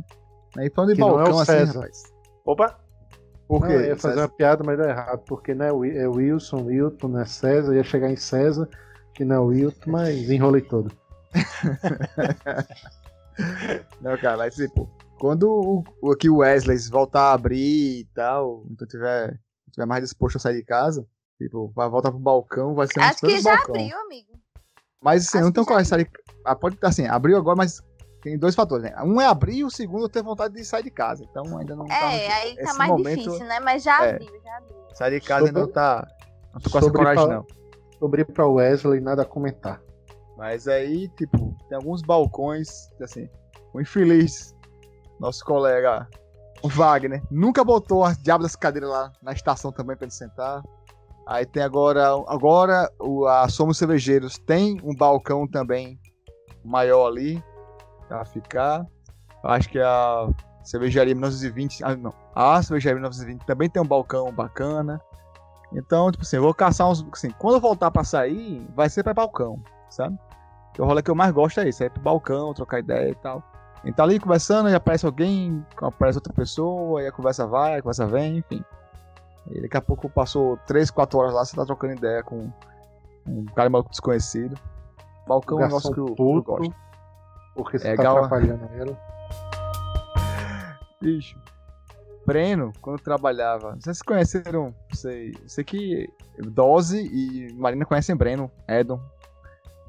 Aí 0.56 0.70
falando 0.70 0.90
de 0.90 0.94
Que 0.96 1.00
não 1.00 1.10
é 1.10 1.14
balcão 1.24 1.36
o 1.36 1.40
assim, 1.40 1.52
César. 1.52 1.74
rapaz. 1.80 2.02
Opa, 2.44 2.78
Por 3.48 3.60
Não, 3.62 3.68
quê? 3.68 3.74
eu 3.74 3.80
ia 3.80 3.96
fazer 3.96 4.14
César? 4.14 4.20
uma 4.28 4.36
piada, 4.36 4.62
mas 4.64 4.78
deu 4.78 4.88
errado, 4.88 5.22
porque 5.26 5.54
não 5.54 5.66
é, 5.66 5.72
Wi- 5.72 5.96
é 5.96 6.06
Wilson, 6.06 6.64
Wilton, 6.66 7.08
não 7.08 7.20
é 7.20 7.24
César, 7.24 7.74
ia 7.74 7.82
chegar 7.84 8.10
em 8.10 8.16
César, 8.16 8.68
que 9.14 9.24
não 9.24 9.36
é 9.36 9.38
Wilton, 9.40 9.90
mas 9.90 10.30
enrolei 10.30 10.62
todo. 10.62 10.90
Não, 14.00 14.16
cara, 14.18 14.36
mas 14.36 14.54
tipo, 14.54 14.88
quando 15.18 15.44
o, 15.50 15.84
o, 16.02 16.12
aqui 16.12 16.28
o 16.28 16.38
Wesley 16.38 16.78
voltar 16.90 17.30
a 17.30 17.32
abrir 17.32 18.00
e 18.00 18.04
tal, 18.14 18.64
então 18.70 18.86
tiver, 18.86 19.38
tiver 19.72 19.86
mais 19.86 20.02
disposto 20.02 20.36
a 20.36 20.40
sair 20.40 20.56
de 20.56 20.64
casa, 20.64 21.06
tipo, 21.38 21.72
vai 21.74 21.88
voltar 21.88 22.10
pro 22.10 22.20
balcão, 22.20 22.74
vai 22.74 22.86
ser 22.86 23.00
um 23.00 23.02
Acho 23.02 23.20
que 23.20 23.40
já 23.40 23.56
balcão. 23.56 23.74
abriu, 23.74 23.98
amigo. 23.98 24.28
Mas 25.02 25.26
assim, 25.26 25.38
acho 25.38 25.46
não 25.46 25.52
tem 25.52 25.64
que 25.64 25.76
de 25.76 25.84
sair 25.88 26.04
de 26.04 26.10
ah, 26.44 26.54
Pode 26.54 26.76
assim, 26.82 27.06
abriu 27.06 27.36
agora, 27.38 27.56
mas 27.56 27.80
tem 28.22 28.38
dois 28.38 28.54
fatores, 28.54 28.84
né? 28.84 28.94
Um 29.02 29.18
é 29.20 29.26
abrir 29.26 29.56
e 29.58 29.64
o 29.64 29.70
segundo 29.70 30.06
é 30.06 30.08
ter 30.10 30.22
vontade 30.22 30.54
de 30.54 30.64
sair 30.64 30.82
de 30.82 30.90
casa. 30.90 31.24
Então 31.30 31.56
ainda 31.58 31.74
não 31.74 31.86
tá. 31.86 32.12
É, 32.12 32.32
aí 32.32 32.56
tá 32.56 32.74
mais 32.74 32.90
momento- 32.90 33.18
difícil, 33.18 33.46
né? 33.46 33.60
Mas 33.60 33.82
já 33.82 34.04
é. 34.04 34.10
abriu, 34.14 34.40
já 34.42 34.56
abriu. 34.58 34.76
Sair 34.94 35.20
de 35.20 35.26
casa 35.26 35.46
ainda 35.46 35.60
não 35.60 35.66
Sobre- 35.66 35.74
tá. 35.74 36.06
Não 36.52 36.60
tô 36.60 36.70
com 36.70 36.78
essa 36.78 36.86
sobre 36.86 36.98
coragem, 36.98 37.28
não. 37.28 37.46
Sobre 38.00 38.24
pra 38.24 38.48
Wesley, 38.48 39.00
nada 39.00 39.22
a 39.22 39.26
comentar. 39.26 39.80
Mas 40.36 40.66
aí, 40.66 41.08
tipo, 41.10 41.54
tem 41.68 41.76
alguns 41.76 42.02
balcões, 42.02 42.88
assim, 43.00 43.28
o 43.72 43.80
infeliz, 43.80 44.56
nosso 45.20 45.44
colega 45.44 46.08
o 46.62 46.68
Wagner, 46.68 47.22
nunca 47.30 47.64
botou 47.64 48.04
as 48.04 48.18
diabos 48.18 48.46
das 48.46 48.56
cadeiras 48.56 48.90
lá 48.90 49.12
na 49.22 49.32
estação 49.32 49.72
também 49.72 49.96
pra 49.96 50.04
ele 50.04 50.12
sentar. 50.12 50.62
Aí 51.26 51.46
tem 51.46 51.62
agora, 51.62 52.06
agora 52.26 52.90
o, 52.98 53.26
a 53.26 53.48
Somos 53.48 53.78
Cervejeiros 53.78 54.38
tem 54.38 54.80
um 54.82 54.94
balcão 54.94 55.46
também 55.46 55.98
maior 56.64 57.06
ali 57.06 57.42
pra 58.08 58.24
ficar. 58.24 58.84
Acho 59.44 59.68
que 59.70 59.78
a 59.78 60.28
Cervejaria 60.64 61.14
1920, 61.14 61.84
ah, 61.84 61.96
não, 61.96 62.12
a 62.34 62.62
Cervejaria 62.62 62.96
1920 62.96 63.46
também 63.46 63.70
tem 63.70 63.80
um 63.80 63.86
balcão 63.86 64.30
bacana. 64.32 65.00
Então, 65.72 66.10
tipo 66.10 66.22
assim, 66.24 66.36
eu 66.36 66.42
vou 66.42 66.52
caçar 66.54 66.88
uns, 66.88 67.06
assim, 67.12 67.30
quando 67.38 67.54
eu 67.54 67.60
voltar 67.60 67.90
pra 67.90 68.02
sair, 68.04 68.66
vai 68.74 68.88
ser 68.88 69.02
pra 69.04 69.14
balcão, 69.14 69.60
sabe? 69.88 70.18
Que 70.74 70.82
o 70.82 70.84
rolê 70.84 71.02
que 71.02 71.10
eu 71.10 71.14
mais 71.14 71.32
gosto 71.32 71.60
é 71.60 71.68
isso, 71.68 71.82
é 71.82 71.86
ir 71.86 71.90
pro 71.90 72.02
balcão, 72.02 72.52
trocar 72.54 72.80
ideia 72.80 73.10
e 73.10 73.14
tal. 73.14 73.42
A 73.82 73.86
gente 73.86 73.96
tá 73.96 74.02
ali 74.02 74.18
conversando, 74.18 74.66
aí 74.66 74.74
aparece 74.74 75.06
alguém, 75.06 75.64
aparece 75.80 76.18
outra 76.18 76.32
pessoa, 76.32 77.00
aí 77.00 77.06
a 77.06 77.12
conversa 77.12 77.46
vai, 77.46 77.78
a 77.78 77.82
conversa 77.82 78.06
vem, 78.06 78.38
enfim. 78.38 78.62
E 79.50 79.60
daqui 79.62 79.76
a 79.76 79.80
pouco 79.80 80.08
passou 80.10 80.56
3, 80.66 80.90
4 80.90 81.18
horas 81.18 81.32
lá, 81.34 81.44
você 81.44 81.56
tá 81.56 81.64
trocando 81.64 81.94
ideia 81.94 82.22
com 82.22 82.52
um 83.26 83.44
cara 83.46 83.70
maluco 83.70 83.90
desconhecido. 83.90 84.54
Balcão 85.26 85.60
é 85.60 85.62
um 85.62 85.66
negócio 85.66 85.94
que 85.94 86.00
eu, 86.00 86.14
eu 86.18 86.42
gosto. 86.42 86.74
porque 87.54 87.78
você 87.78 87.88
É, 87.88 87.96
tá 87.96 88.02
gal- 88.02 88.16
atrapalhando 88.18 88.68
ele. 88.74 88.96
Bicho. 91.00 91.38
Breno, 92.26 92.72
quando 92.80 93.00
trabalhava, 93.00 93.72
não 93.72 93.80
sei 93.80 93.94
se 93.94 94.04
conheceram, 94.04 94.74
sei, 94.92 95.32
sei 95.46 95.64
que 95.64 96.08
Dose 96.38 97.00
e 97.00 97.52
Marina 97.54 97.84
conhecem 97.84 98.14
Breno, 98.14 98.50
Edon, 98.68 99.00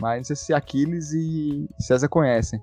mas 0.01 0.17
não 0.17 0.23
sei 0.23 0.35
se 0.35 0.53
Aquiles 0.53 1.11
e 1.13 1.69
César 1.79 2.07
conhecem. 2.07 2.61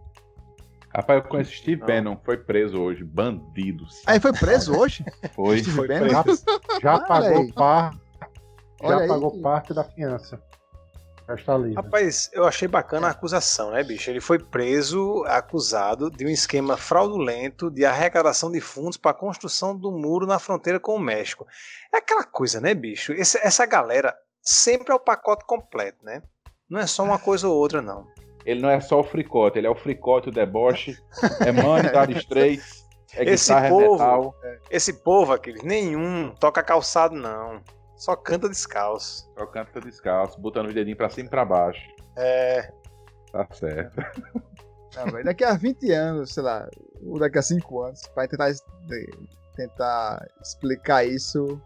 Rapaz, 0.95 1.23
eu 1.23 1.29
conheço 1.29 1.53
Steve 1.53 1.81
Não. 1.81 1.87
Bannon, 1.87 2.17
foi 2.25 2.39
preso 2.39 2.81
hoje, 2.81 3.05
bandidos. 3.05 4.03
Aí 4.07 4.19
foi 4.19 4.33
preso 4.33 4.75
hoje? 4.77 5.05
Foi. 5.35 5.59
Steve 5.59 5.77
foi 5.77 5.87
Bannon? 5.89 6.23
preso. 6.23 6.45
Já 6.83 6.95
Olha 6.95 7.07
pagou 7.07 7.53
par, 7.53 7.95
já 8.83 8.99
aí. 8.99 9.09
pagou 9.09 9.41
parte 9.41 9.75
da 9.75 9.85
fiança. 9.85 10.43
Já 11.29 11.35
está 11.35 11.59
livre. 11.59 11.75
Rapaz, 11.75 12.31
eu 12.33 12.45
achei 12.47 12.67
bacana 12.67 13.07
a 13.09 13.11
acusação, 13.11 13.71
né, 13.71 13.85
bicho? 13.85 14.09
Ele 14.11 14.21
foi 14.21 14.39
preso, 14.39 15.23
acusado 15.27 16.11
de 16.11 16.25
um 16.25 16.29
esquema 16.31 16.77
fraudulento 16.77 17.71
de 17.71 17.85
arrecadação 17.85 18.51
de 18.51 18.61
fundos 18.63 18.97
para 18.97 19.11
a 19.11 19.15
construção 19.15 19.77
do 19.77 19.93
muro 19.93 20.27
na 20.27 20.39
fronteira 20.39 20.81
com 20.81 20.95
o 20.95 20.99
México. 20.99 21.47
É 21.93 21.99
aquela 21.99 22.25
coisa, 22.25 22.61
né, 22.61 22.73
bicho? 22.75 23.13
Esse- 23.13 23.39
essa 23.39 23.67
galera 23.67 24.17
sempre 24.43 24.91
é 24.91 24.95
o 24.95 25.01
pacote 25.01 25.45
completo, 25.45 26.03
né? 26.03 26.23
Não 26.69 26.81
é 26.81 26.87
só 26.87 27.05
uma 27.05 27.19
coisa 27.19 27.47
ou 27.47 27.55
outra, 27.57 27.83
não. 27.83 28.07
Ele 28.47 28.63
não 28.63 28.71
é 28.71 28.81
só 28.81 29.01
o 29.01 29.05
fricote, 29.05 29.59
ele 29.59 29.67
é 29.67 29.71
o 29.71 29.75
fricote, 29.75 30.31
o 30.31 30.33
deboche, 30.33 30.97
é 31.45 31.53
money, 31.53 31.93
dar 31.93 32.09
straits, 32.11 32.87
é 33.15 33.25
Esse 33.25 33.53
guitarra, 33.53 33.67
é 33.67 33.71
povo- 33.71 33.93
metal. 33.93 34.35
Esse 34.71 34.93
povo, 35.03 35.33
aquele, 35.35 35.63
nenhum 35.63 36.35
toca 36.41 36.63
calçado, 36.63 37.15
não. 37.15 37.61
Só 37.99 38.15
canta 38.17 38.49
descalço. 38.49 39.29
Só 39.37 39.45
canta 39.47 39.81
descalço, 39.81 40.41
botando 40.41 40.67
os 40.69 40.75
dedinhos 40.75 40.97
pra 40.97 41.11
cima 41.11 41.27
e 41.27 41.31
pra 41.31 41.45
baixo. 41.45 41.81
É, 42.17 42.71
Tá 43.33 43.47
certo. 43.53 43.97
Não, 44.97 45.07
velho, 45.13 45.25
daqui 45.25 45.45
a 45.45 45.53
20 45.55 45.91
anos, 45.93 46.33
sei 46.33 46.43
lá, 46.43 46.67
ou 47.05 47.19
daqui 47.19 47.39
a 47.39 47.43
5 47.43 47.83
anos, 47.83 48.01
vai 48.17 48.27
tentar, 48.27 48.49
tentar 49.55 50.27
explicar 50.41 51.05
isso. 51.05 51.61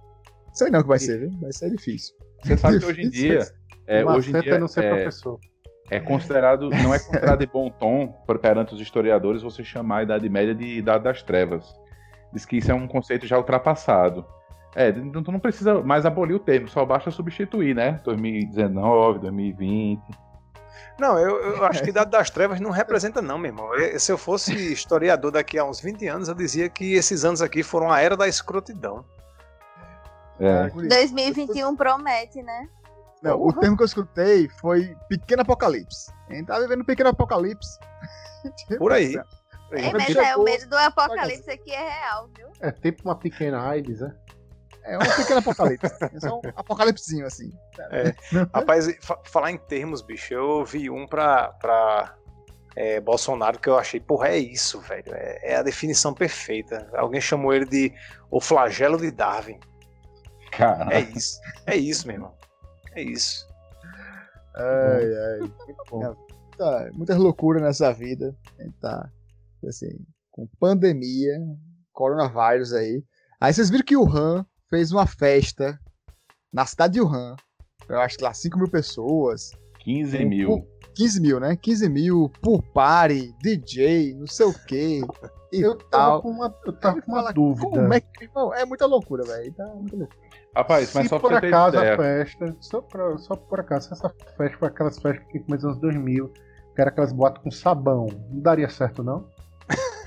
Sei 0.52 0.70
não 0.70 0.80
o 0.80 0.82
que 0.82 0.88
vai 0.88 0.98
ser, 0.98 1.20
viu? 1.20 1.30
Vai 1.40 1.52
ser 1.52 1.70
difícil. 1.70 2.14
Você 2.42 2.56
sabe 2.56 2.78
que 2.80 2.84
hoje 2.86 3.02
em 3.02 3.10
dia, 3.10 3.46
é, 3.86 4.04
hoje 4.04 4.30
em 4.36 4.40
dia 4.40 4.54
é 4.56 4.58
não 4.58 4.66
ser 4.68 4.84
é, 4.84 4.88
professor. 4.90 5.38
é 5.90 6.00
considerado, 6.00 6.68
não 6.70 6.92
é 6.92 6.98
considerado 6.98 7.38
de 7.38 7.46
bom 7.46 7.70
tom 7.70 8.08
per- 8.26 8.38
perante 8.40 8.74
os 8.74 8.80
historiadores 8.80 9.40
você 9.42 9.62
chamar 9.62 9.98
a 9.98 10.02
Idade 10.02 10.28
Média 10.28 10.54
de 10.54 10.78
Idade 10.78 11.04
das 11.04 11.22
Trevas. 11.22 11.64
Diz 12.32 12.44
que 12.44 12.56
isso 12.56 12.70
é 12.70 12.74
um 12.74 12.88
conceito 12.88 13.26
já 13.26 13.38
ultrapassado. 13.38 14.26
É, 14.74 14.88
então 14.88 15.22
tu 15.22 15.30
não 15.30 15.38
precisa 15.40 15.82
mais 15.82 16.06
abolir 16.06 16.34
o 16.34 16.40
termo, 16.40 16.66
só 16.68 16.84
basta 16.84 17.10
substituir, 17.10 17.74
né? 17.74 18.00
2019, 18.04 19.18
2020. 19.18 20.00
Não, 20.98 21.18
eu, 21.18 21.56
eu 21.56 21.64
acho 21.64 21.82
que 21.82 21.90
Idade 21.90 22.10
das 22.10 22.30
Trevas 22.30 22.58
não 22.60 22.70
representa, 22.70 23.20
não, 23.20 23.36
meu 23.38 23.50
irmão. 23.50 23.74
Eu- 23.74 23.98
Se 24.00 24.10
eu 24.10 24.16
fosse 24.18 24.54
historiador 24.72 25.30
daqui 25.30 25.58
a 25.58 25.64
uns 25.64 25.80
20 25.80 26.06
anos, 26.08 26.28
eu 26.28 26.34
dizia 26.34 26.68
que 26.68 26.94
esses 26.94 27.24
anos 27.24 27.42
aqui 27.42 27.62
foram 27.62 27.90
a 27.90 28.00
era 28.00 28.16
da 28.16 28.26
escrotidão. 28.26 29.04
É. 30.40 30.68
Por 30.70 30.84
isso. 30.84 30.96
2021 30.96 31.76
promete, 31.76 32.42
né? 32.42 32.68
Não, 33.22 33.40
o 33.40 33.52
termo 33.52 33.76
que 33.76 33.82
eu 33.82 33.86
escutei 33.86 34.48
foi 34.60 34.96
pequeno 35.08 35.42
apocalipse. 35.42 36.10
A 36.28 36.34
gente 36.34 36.46
tá 36.46 36.58
vivendo 36.58 36.80
um 36.80 36.84
pequeno 36.84 37.10
apocalipse. 37.10 37.78
Por 38.78 38.92
aí. 38.92 39.14
É, 39.74 39.90
Mas 39.90 40.14
é, 40.14 40.36
o 40.36 40.42
medo 40.44 40.68
do 40.68 40.76
apocalipse 40.76 41.50
aqui 41.50 41.72
é 41.72 41.88
real, 41.88 42.28
viu? 42.36 42.46
É 42.60 42.70
tipo 42.70 43.08
uma 43.08 43.16
pequena 43.16 43.66
AIDS, 43.70 44.00
né? 44.00 44.14
É 44.84 44.96
um 44.98 45.00
pequeno 45.00 45.38
apocalipse. 45.38 45.92
É 46.14 46.20
só 46.20 46.38
um 46.38 46.42
apocalipsezinho, 46.56 47.26
assim. 47.26 47.50
Rapaz, 48.52 48.86
fa- 49.00 49.20
falar 49.24 49.50
em 49.52 49.58
termos, 49.58 50.02
bicho, 50.02 50.34
eu 50.34 50.64
vi 50.64 50.90
um 50.90 51.06
pra, 51.06 51.48
pra 51.52 52.16
é, 52.74 53.00
Bolsonaro 53.00 53.58
que 53.60 53.68
eu 53.68 53.78
achei, 53.78 54.00
porra, 54.00 54.28
é 54.28 54.38
isso, 54.38 54.80
velho. 54.80 55.14
É, 55.14 55.52
é 55.52 55.56
a 55.56 55.62
definição 55.62 56.12
perfeita. 56.12 56.88
Alguém 56.94 57.20
chamou 57.20 57.52
ele 57.54 57.64
de 57.66 57.92
o 58.30 58.40
flagelo 58.40 58.98
de 58.98 59.10
Darwin. 59.10 59.58
Cara, 60.50 60.92
É 60.94 61.00
isso. 61.00 61.38
É 61.66 61.76
isso, 61.76 62.06
meu 62.06 62.16
irmão. 62.16 62.34
É 62.94 63.02
isso. 63.02 63.46
Ai, 64.54 65.04
ai. 65.42 65.52
bom. 65.90 66.14
Tá, 66.58 66.90
muitas 66.92 67.16
loucuras 67.16 67.62
nessa 67.62 67.92
vida. 67.92 68.36
A 68.58 68.62
gente 68.62 68.76
tá, 68.78 69.08
assim, 69.66 69.98
com 70.30 70.46
pandemia, 70.60 71.38
coronavírus 71.92 72.72
aí. 72.74 73.02
Aí 73.40 73.52
vocês 73.52 73.70
viram 73.70 73.84
que 73.84 73.96
o 73.96 74.06
Han 74.06 74.46
fez 74.72 74.90
uma 74.90 75.06
festa 75.06 75.78
na 76.50 76.64
cidade 76.64 76.94
de 76.94 77.00
Wuhan. 77.02 77.36
Eu 77.86 78.00
acho 78.00 78.16
que 78.16 78.24
lá 78.24 78.32
5 78.32 78.56
mil 78.56 78.70
pessoas. 78.70 79.50
15 79.80 80.24
mil. 80.24 80.66
15 80.94 81.20
mil, 81.20 81.38
né? 81.38 81.56
15 81.56 81.88
mil, 81.90 82.30
pool 82.40 82.62
party, 82.72 83.34
DJ, 83.42 84.14
não 84.14 84.26
sei 84.26 84.46
o 84.46 84.54
quê. 84.66 85.02
E 85.52 85.60
Eu 85.60 85.76
tal. 85.76 85.88
tava 85.90 86.22
com 86.22 86.30
uma, 86.30 86.54
eu 86.64 86.72
tava 86.72 87.02
com 87.02 87.12
uma 87.12 87.20
Fala, 87.20 87.32
dúvida. 87.34 87.68
Como 87.68 87.92
é 87.92 88.00
que. 88.00 88.24
Irmão, 88.24 88.54
é 88.54 88.64
muita 88.64 88.86
loucura, 88.86 89.22
velho. 89.24 89.52
Tá 89.52 89.66
muita 89.66 89.96
loucura. 89.96 90.22
Rapaz, 90.56 90.94
mas 90.94 91.04
se 91.04 91.08
só 91.10 91.18
pra 91.18 91.28
por 91.28 91.46
acaso 91.46 91.78
a 91.78 91.96
festa, 91.96 92.56
só, 92.60 92.80
pra, 92.80 93.18
só 93.18 93.36
por 93.36 93.60
acaso, 93.60 93.88
se 93.88 93.92
essa 93.92 94.08
festa 94.38 94.58
foi 94.58 94.68
aquelas 94.68 94.98
festas 94.98 95.26
que 95.30 95.40
começou 95.40 95.68
nos 95.70 95.78
anos 95.82 95.94
2000, 95.94 96.28
que 96.28 96.80
era 96.80 96.88
aquelas 96.88 97.12
boatas 97.12 97.42
com 97.42 97.50
sabão, 97.50 98.06
não 98.30 98.40
daria 98.40 98.70
certo 98.70 99.02
não? 99.02 99.28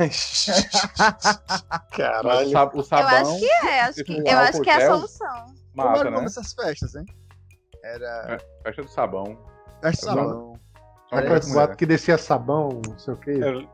O 0.76 1.95
Caralho. 1.98 2.49
o 2.73 2.77
eu 2.80 2.84
sabão 2.84 3.07
acho 3.07 3.40
que 3.40 3.45
é, 3.49 3.82
acho 3.82 4.03
que, 4.03 4.18
eu 4.30 4.38
acho 4.40 4.61
que 4.61 4.69
é 4.69 4.76
a 4.76 4.91
solução. 4.94 5.45
Como 5.76 5.88
era 5.88 5.90
mata, 5.90 6.02
o 6.02 6.03
nome 6.06 6.18
né? 6.18 6.23
dessas 6.23 6.53
festas, 6.53 6.95
hein? 6.95 7.06
Era. 7.84 8.38
Festa 8.64 8.82
do 8.84 8.90
sabão. 8.90 9.38
Festa 9.82 10.10
Eu 10.10 10.15
não- 10.15 10.23
sabão. 10.26 10.60
É, 11.11 11.18
Aquelas 11.19 11.45
isso, 11.45 11.53
boatas 11.53 11.76
que 11.77 11.86
descia 11.86 12.18
sabão, 12.18 12.82
não 12.88 12.98
sei 12.98 13.14
o 13.14 13.18
que. 13.18 13.30
Eu- 13.32 13.68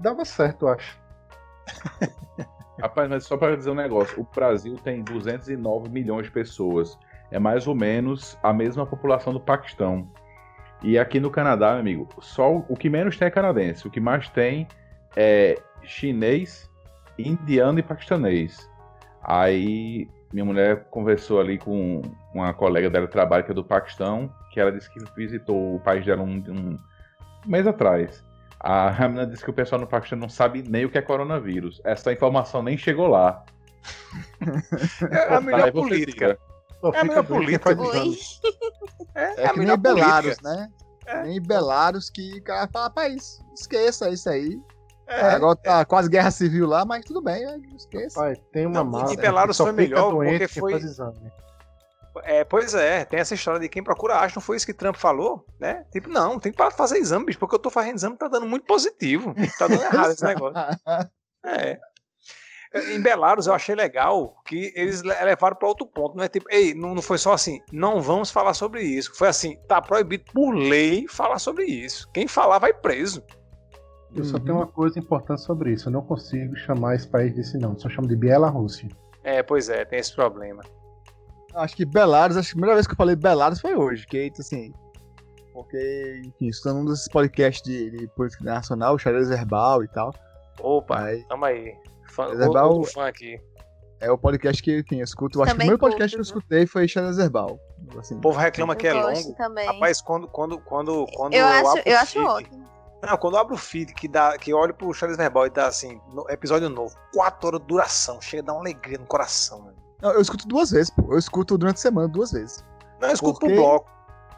Dava 0.00 0.24
certo, 0.24 0.66
eu 0.66 0.72
acho. 0.72 0.98
Rapaz, 2.80 3.08
mas 3.08 3.24
só 3.24 3.36
para 3.36 3.56
dizer 3.56 3.70
um 3.70 3.74
negócio, 3.74 4.20
o 4.20 4.24
Brasil 4.34 4.76
tem 4.82 5.02
209 5.04 5.88
milhões 5.88 6.26
de 6.26 6.32
pessoas. 6.32 6.98
É 7.30 7.38
mais 7.38 7.66
ou 7.66 7.74
menos 7.74 8.36
a 8.42 8.52
mesma 8.52 8.84
população 8.86 9.32
do 9.32 9.40
Paquistão. 9.40 10.10
E 10.82 10.98
aqui 10.98 11.20
no 11.20 11.30
Canadá, 11.30 11.70
meu 11.72 11.80
amigo, 11.80 12.08
só 12.20 12.56
o 12.56 12.76
que 12.76 12.90
menos 12.90 13.16
tem 13.16 13.28
é 13.28 13.30
canadense. 13.30 13.86
O 13.86 13.90
que 13.90 14.00
mais 14.00 14.28
tem 14.28 14.66
é 15.16 15.58
chinês, 15.82 16.70
indiano 17.18 17.78
e 17.78 17.82
paquistanês. 17.82 18.68
Aí 19.22 20.08
minha 20.32 20.44
mulher 20.44 20.86
conversou 20.90 21.40
ali 21.40 21.58
com 21.58 22.02
uma 22.34 22.52
colega 22.52 22.90
dela 22.90 23.06
de 23.06 23.12
trabalho 23.12 23.44
que 23.44 23.52
é 23.52 23.54
do 23.54 23.64
Paquistão, 23.64 24.32
que 24.50 24.58
ela 24.58 24.72
disse 24.72 24.90
que 24.92 24.98
visitou 25.16 25.76
o 25.76 25.80
país 25.80 26.04
dela 26.04 26.22
um, 26.22 26.42
um 26.48 26.78
mês 27.46 27.66
atrás. 27.66 28.24
A 28.58 28.90
menina 29.08 29.26
disse 29.26 29.44
que 29.44 29.50
o 29.50 29.54
pessoal 29.54 29.80
no 29.80 29.86
Paquistão 29.86 30.18
não 30.18 30.28
sabe 30.28 30.64
nem 30.66 30.86
o 30.86 30.90
que 30.90 30.98
é 30.98 31.02
coronavírus. 31.02 31.80
Essa 31.84 32.12
informação 32.12 32.62
nem 32.62 32.76
chegou 32.76 33.06
lá. 33.06 33.44
É 35.10 35.34
a 35.34 35.40
melhor 35.40 35.70
política. 35.70 36.38
É 36.94 36.98
a 36.98 37.04
melhor 37.04 37.24
política. 37.24 37.70
É, 39.14 39.36
É, 39.36 39.42
é 39.42 39.46
a 39.46 39.48
nem 39.50 39.58
melhor 39.58 39.76
Belarus, 39.76 40.40
né? 40.40 40.68
É. 41.06 41.22
Nem 41.22 41.40
Belarus 41.40 42.10
que 42.10 42.38
o 42.38 42.42
cara 42.42 42.68
fala, 42.72 42.86
rapaz, 42.86 43.40
esqueça 43.54 44.10
isso 44.10 44.28
aí. 44.28 44.58
É. 45.06 45.20
Agora 45.20 45.56
tá 45.56 45.84
quase 45.84 46.08
guerra 46.08 46.30
civil 46.30 46.66
lá, 46.66 46.84
mas 46.84 47.04
tudo 47.04 47.20
bem, 47.20 47.44
né? 47.44 47.60
esqueça. 47.76 48.18
Pai, 48.20 48.36
tem 48.52 48.66
uma 48.66 48.82
Não, 48.82 48.84
mala. 48.90 49.12
e 49.12 49.16
Belarus 49.16 49.56
foi 49.56 49.72
melhor 49.72 50.10
porque 50.12 50.48
foi- 50.48 50.72
faz 50.72 50.84
exame. 50.84 51.32
É, 52.22 52.44
pois 52.44 52.74
é, 52.74 53.04
tem 53.04 53.18
essa 53.18 53.34
história 53.34 53.58
de 53.58 53.68
quem 53.68 53.82
procura 53.82 54.14
acha, 54.16 54.36
não 54.36 54.42
foi 54.42 54.56
isso 54.56 54.64
que 54.64 54.72
Trump 54.72 54.94
falou, 54.96 55.44
né? 55.58 55.84
Tipo, 55.90 56.08
não, 56.08 56.38
tem 56.38 56.52
que 56.52 56.56
parar 56.58 56.70
de 56.70 56.76
fazer 56.76 56.98
exame, 56.98 57.26
bicho, 57.26 57.38
porque 57.40 57.56
eu 57.56 57.58
tô 57.58 57.70
fazendo 57.70 57.96
exame 57.96 58.14
e 58.14 58.18
tá 58.18 58.28
dando 58.28 58.46
muito 58.46 58.64
positivo. 58.66 59.34
Tá 59.58 59.66
dando 59.66 59.82
errado 59.82 60.10
esse 60.12 60.24
negócio. 60.24 60.54
É. 61.46 61.78
Em 62.92 63.00
Belarus 63.00 63.46
eu 63.46 63.52
achei 63.54 63.74
legal 63.74 64.34
que 64.46 64.72
eles 64.74 65.02
le- 65.02 65.14
levaram 65.24 65.54
para 65.56 65.68
outro 65.68 65.86
ponto, 65.86 66.16
não 66.16 66.24
é 66.24 66.28
tipo, 66.28 66.46
ei, 66.50 66.72
não, 66.74 66.94
não 66.94 67.02
foi 67.02 67.18
só 67.18 67.32
assim, 67.34 67.60
não 67.70 68.00
vamos 68.00 68.30
falar 68.30 68.54
sobre 68.54 68.82
isso. 68.82 69.14
Foi 69.14 69.28
assim, 69.28 69.56
tá 69.68 69.80
proibido 69.82 70.24
por 70.32 70.52
lei 70.52 71.06
falar 71.06 71.38
sobre 71.38 71.66
isso. 71.66 72.10
Quem 72.12 72.26
falar 72.26 72.58
vai 72.58 72.72
preso. 72.72 73.22
Eu 74.14 74.24
só 74.24 74.36
Uhum. 74.36 74.44
tenho 74.44 74.56
uma 74.58 74.66
coisa 74.66 74.98
importante 74.98 75.40
sobre 75.42 75.72
isso. 75.72 75.88
Eu 75.88 75.92
não 75.92 76.02
consigo 76.02 76.54
chamar 76.56 76.94
esse 76.94 77.08
país 77.08 77.34
desse 77.34 77.58
nome. 77.58 77.80
Só 77.80 77.88
chamo 77.88 78.06
de 78.06 78.14
Bielorrússia. 78.16 78.88
É, 79.22 79.42
pois 79.42 79.68
é, 79.68 79.84
tem 79.84 79.98
esse 79.98 80.14
problema. 80.14 80.62
Acho 81.54 81.76
que 81.76 81.84
Belarus, 81.84 82.36
acho 82.36 82.48
que 82.48 82.52
a 82.52 82.56
primeira 82.56 82.74
vez 82.74 82.86
que 82.86 82.92
eu 82.92 82.96
falei 82.96 83.14
Belarus 83.16 83.60
foi 83.60 83.74
hoje, 83.74 84.06
que 84.06 84.30
assim. 84.38 84.72
Porque, 85.52 86.22
enfim, 86.26 86.48
escutando 86.48 86.80
um 86.80 86.84
desses 86.84 87.06
podcasts 87.08 87.62
de, 87.62 87.90
de 87.90 88.08
política 88.08 88.42
internacional, 88.42 88.94
o 88.94 88.98
Xadrez 88.98 89.28
Verbal 89.28 89.84
e 89.84 89.88
tal. 89.88 90.12
Opa, 90.60 91.00
Aí, 91.04 91.24
tamo 91.28 91.44
aí. 91.44 91.74
Fã, 92.10 92.28
Reservar 92.28 92.66
outro 92.66 92.90
fã 92.92 93.06
aqui. 93.06 93.38
é 94.00 94.10
o 94.10 94.18
podcast 94.18 94.60
que 94.62 94.80
enfim, 94.80 94.98
eu 94.98 95.04
escuto. 95.04 95.40
Acho 95.42 95.50
que 95.52 95.54
o 95.54 95.58
primeiro 95.58 95.78
podcast 95.78 96.16
curto, 96.16 96.28
que 96.28 96.34
eu 96.36 96.38
escutei 96.40 96.66
foi 96.66 96.88
Xadrez 96.88 97.16
Verbal. 97.16 97.58
Assim, 97.98 98.16
O 98.16 98.20
povo 98.20 98.38
reclama 98.38 98.74
que 98.74 98.88
é 98.88 98.92
eu 98.92 99.06
longo. 99.08 99.34
também. 99.36 99.66
Rapaz, 99.66 100.00
quando, 100.02 100.26
quando, 100.28 100.58
quando, 100.58 101.06
quando 101.14 101.34
eu 101.34 101.44
acho, 101.46 101.68
abro 101.68 101.82
o 101.86 101.88
eu 101.88 101.98
acho 101.98 102.24
ótimo. 102.24 102.64
Não, 103.06 103.16
quando 103.16 103.34
eu 103.34 103.40
abro 103.40 103.54
o 103.54 103.58
feed, 103.58 103.92
que, 103.94 104.08
dá, 104.08 104.36
que 104.38 104.50
eu 104.50 104.56
olho 104.58 104.74
pro 104.74 104.92
Charles 104.92 105.16
Verbal 105.16 105.46
e 105.46 105.50
dá 105.50 105.66
assim, 105.66 106.00
no- 106.12 106.28
episódio 106.30 106.68
novo, 106.68 106.94
4 107.12 107.46
horas 107.48 107.60
de 107.60 107.66
duração, 107.66 108.20
chega 108.20 108.42
a 108.42 108.46
dar 108.46 108.52
uma 108.54 108.60
alegria 108.62 108.98
no 108.98 109.06
coração, 109.06 109.60
mano. 109.60 109.76
Não, 110.02 110.10
eu 110.12 110.20
escuto 110.20 110.46
duas 110.46 110.70
vezes, 110.70 110.90
pô. 110.90 111.12
Eu 111.12 111.18
escuto 111.18 111.56
durante 111.56 111.76
a 111.76 111.80
semana 111.80 112.08
duas 112.08 112.32
vezes. 112.32 112.64
Não, 113.00 113.08
eu 113.08 113.14
escuto 113.14 113.40
Por 113.40 113.50
um 113.50 113.54
bloco. 113.56 113.90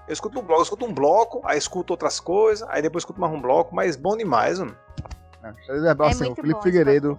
Eu 0.07 0.13
escuto 0.13 0.39
um 0.39 0.43
bloco, 0.43 0.61
eu 0.61 0.63
escuto 0.63 0.85
um 0.87 0.95
bloco, 0.95 1.41
aí 1.45 1.59
escuto 1.59 1.93
outras 1.93 2.21
coisas, 2.21 2.67
aí 2.71 2.81
depois 2.81 3.03
escuto 3.03 3.21
mais 3.21 3.33
um 3.33 3.41
bloco, 3.41 3.75
mas 3.75 3.97
bom 3.97 4.17
demais, 4.17 4.61
mano. 4.61 4.77
Né? 5.43 5.55
Xadrez 5.63 5.83
Verbal, 5.83 6.09
É 6.09 6.11
assim, 6.13 6.31
o 6.31 6.35
Felipe 6.35 6.55
bom 6.55 6.63
Figueiredo. 6.63 7.19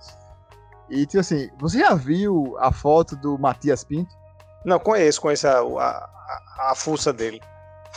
E, 0.89 1.05
tipo 1.05 1.19
assim, 1.19 1.49
você 1.59 1.79
já 1.79 1.93
viu 1.93 2.55
a 2.59 2.71
foto 2.71 3.15
do 3.17 3.37
Matias 3.37 3.83
Pinto? 3.83 4.15
Não, 4.63 4.79
conheço, 4.79 5.19
conheço 5.19 5.47
a, 5.47 5.59
a, 5.59 5.89
a, 6.57 6.71
a 6.71 6.75
fuça 6.75 7.11
dele. 7.11 7.41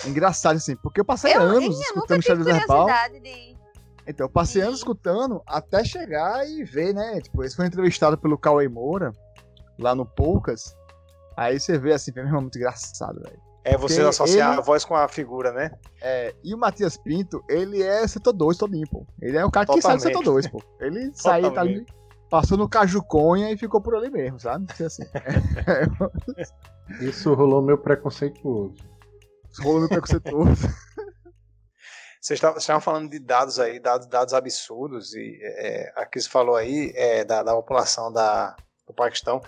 Engraçado, 0.07 0.57
assim, 0.57 0.77
porque 0.77 1.01
eu 1.01 1.05
passei 1.05 1.35
Eu, 1.35 1.41
anos 1.43 1.75
eu 1.77 1.83
escutando 1.83 2.23
Verbal. 2.23 2.67
curiosidade 2.67 3.21
de. 3.21 3.57
Então, 4.07 4.25
eu 4.27 4.31
passei 4.31 4.63
Sim. 4.63 4.69
anos 4.69 4.81
escutando 4.81 5.43
até 5.47 5.85
chegar 5.85 6.49
e 6.49 6.65
ver, 6.65 6.95
né? 6.95 7.21
Tipo, 7.21 7.45
esse 7.45 7.55
foi 7.55 7.67
entrevistado 7.67 8.17
pelo 8.19 8.39
Cauê 8.39 8.69
Moura, 8.69 9.13
lá 9.79 9.95
no 9.95 10.07
Poucas. 10.07 10.75
Aí 11.37 11.61
você 11.61 11.79
vê 11.79 11.93
assim, 11.93 12.11
meu 12.15 12.25
irmão, 12.25 12.41
muito 12.41 12.57
engraçado, 12.57 13.21
velho. 13.21 13.39
É 13.63 13.77
você 13.77 13.97
Porque 13.97 14.09
associar 14.09 14.53
ele- 14.53 14.59
a 14.61 14.63
voz 14.65 14.85
com 14.87 14.97
a 14.97 15.07
figura, 15.07 15.53
né? 15.53 15.71
É, 16.01 16.35
e 16.43 16.55
o 16.55 16.59
Matias 16.59 16.97
Pinto, 16.97 17.45
ele 17.49 17.83
é 17.83 18.07
setor 18.09 18.33
2 18.33 18.57
todinho, 18.57 18.89
pô. 18.89 19.07
Ele 19.21 19.37
é 19.37 19.45
o 19.45 19.51
cara 19.51 19.67
que 19.67 19.73
sai 19.83 19.97
do 19.97 20.03
Totalmente. 20.03 20.17
setor 20.17 20.23
2, 20.25 20.49
pô. 20.49 20.63
Ele 20.81 21.11
saiu, 21.15 21.53
tá 21.53 21.61
ali, 21.61 21.87
passou 22.31 22.57
no 22.57 22.67
Cajuconha 22.69 23.51
e 23.53 23.59
ficou 23.59 23.81
por 23.83 23.95
ali 23.95 24.09
mesmo, 24.11 24.41
sabe? 24.41 24.67
Assim, 24.83 25.03
Isso 27.01 27.33
rolou 27.35 27.63
meu 27.63 27.77
preconceituoso. 27.79 28.75
Preconceituoso. 29.89 30.69
Vocês 32.21 32.37
estavam 32.37 32.55
vocês 32.55 32.65
estavam 32.65 32.83
falando 32.83 33.11
de 33.11 33.19
dados 33.19 33.59
aí, 33.59 33.81
dados, 33.81 34.07
dados 34.07 34.35
absurdos, 34.35 35.15
e 35.15 35.39
é, 35.43 35.91
aqui 35.97 36.21
você 36.21 36.29
falou 36.29 36.55
aí 36.55 36.93
é, 36.95 37.25
da, 37.25 37.43
da 37.43 37.55
população 37.55 38.13
da, 38.13 38.55
do 38.87 38.93
Paquistão. 38.93 39.41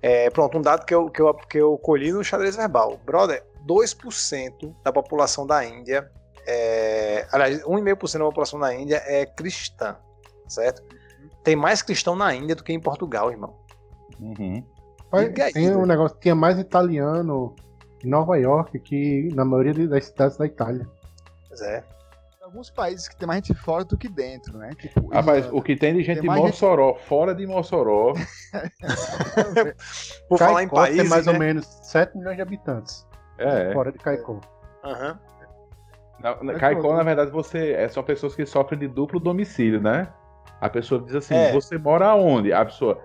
É, 0.00 0.30
pronto, 0.30 0.56
um 0.56 0.62
dado 0.62 0.86
que 0.86 0.94
eu, 0.94 1.10
que, 1.10 1.20
eu, 1.20 1.34
que 1.34 1.58
eu 1.58 1.76
colhi 1.78 2.12
no 2.12 2.22
xadrez 2.22 2.54
verbal. 2.54 2.96
Brother, 3.04 3.44
2% 3.66 4.72
da 4.84 4.92
população 4.92 5.44
da 5.44 5.64
Índia, 5.64 6.08
é, 6.46 7.26
aliás, 7.32 7.60
1,5% 7.64 8.18
da 8.18 8.24
população 8.24 8.60
da 8.60 8.72
Índia 8.72 9.02
é 9.04 9.26
cristã, 9.26 9.96
certo? 10.46 10.80
Tem 11.42 11.56
mais 11.56 11.82
cristão 11.82 12.14
na 12.14 12.32
Índia 12.32 12.54
do 12.54 12.62
que 12.62 12.72
em 12.72 12.80
Portugal, 12.80 13.32
irmão. 13.32 13.58
Uhum. 14.20 14.64
Aí, 15.10 15.28
tem 15.52 15.74
um 15.74 15.86
negócio, 15.86 16.16
tinha 16.20 16.36
mais 16.36 16.56
italiano 16.58 17.54
em 18.06 18.10
Nova 18.10 18.36
York 18.38 18.78
que 18.80 19.28
na 19.34 19.44
maioria 19.44 19.88
das 19.88 20.06
cidades 20.06 20.36
da 20.36 20.46
Itália. 20.46 20.86
Pois 21.48 21.60
é. 21.62 21.80
Tem 21.80 22.44
alguns 22.44 22.70
países 22.70 23.08
que 23.08 23.16
tem 23.16 23.26
mais 23.26 23.44
gente 23.46 23.56
fora 23.58 23.84
do 23.84 23.96
que 23.96 24.08
dentro, 24.08 24.56
né? 24.58 24.70
Tipo, 24.78 25.08
Rapaz, 25.08 25.38
Irlanda. 25.38 25.56
o 25.56 25.62
que 25.62 25.76
tem 25.76 25.94
de 25.94 26.02
gente 26.02 26.16
Tem 26.16 26.22
de 26.22 26.26
mais 26.26 26.40
gente- 26.40 26.50
Mossoró, 26.52 26.94
fora 26.94 27.34
de 27.34 27.46
Mossoró, 27.46 28.12
Por 30.28 30.38
falar 30.38 30.62
em 30.62 30.68
Caicó 30.68 30.84
tem 30.84 30.96
países, 30.96 31.08
mais 31.10 31.26
né? 31.26 31.32
ou 31.32 31.38
menos 31.38 31.66
7 31.82 32.16
milhões 32.16 32.36
de 32.36 32.42
habitantes. 32.42 33.06
é. 33.38 33.72
Fora 33.72 33.92
de 33.92 33.98
Caicó. 33.98 34.40
Aham. 34.84 35.18
Na, 36.20 36.36
na, 36.36 36.44
Mas 36.44 36.58
Caicó, 36.58 36.80
pronto. 36.82 36.96
na 36.96 37.02
verdade, 37.02 37.30
você 37.30 37.72
é, 37.72 37.88
são 37.88 38.02
pessoas 38.02 38.34
que 38.34 38.46
sofrem 38.46 38.78
de 38.78 38.88
duplo 38.88 39.18
domicílio, 39.18 39.80
né? 39.80 40.08
A 40.60 40.68
pessoa 40.68 41.00
diz 41.02 41.14
assim: 41.16 41.34
É. 41.34 41.52
você 41.52 41.76
mora 41.78 42.14
onde? 42.14 42.52
A 42.52 42.64
pessoa, 42.64 43.00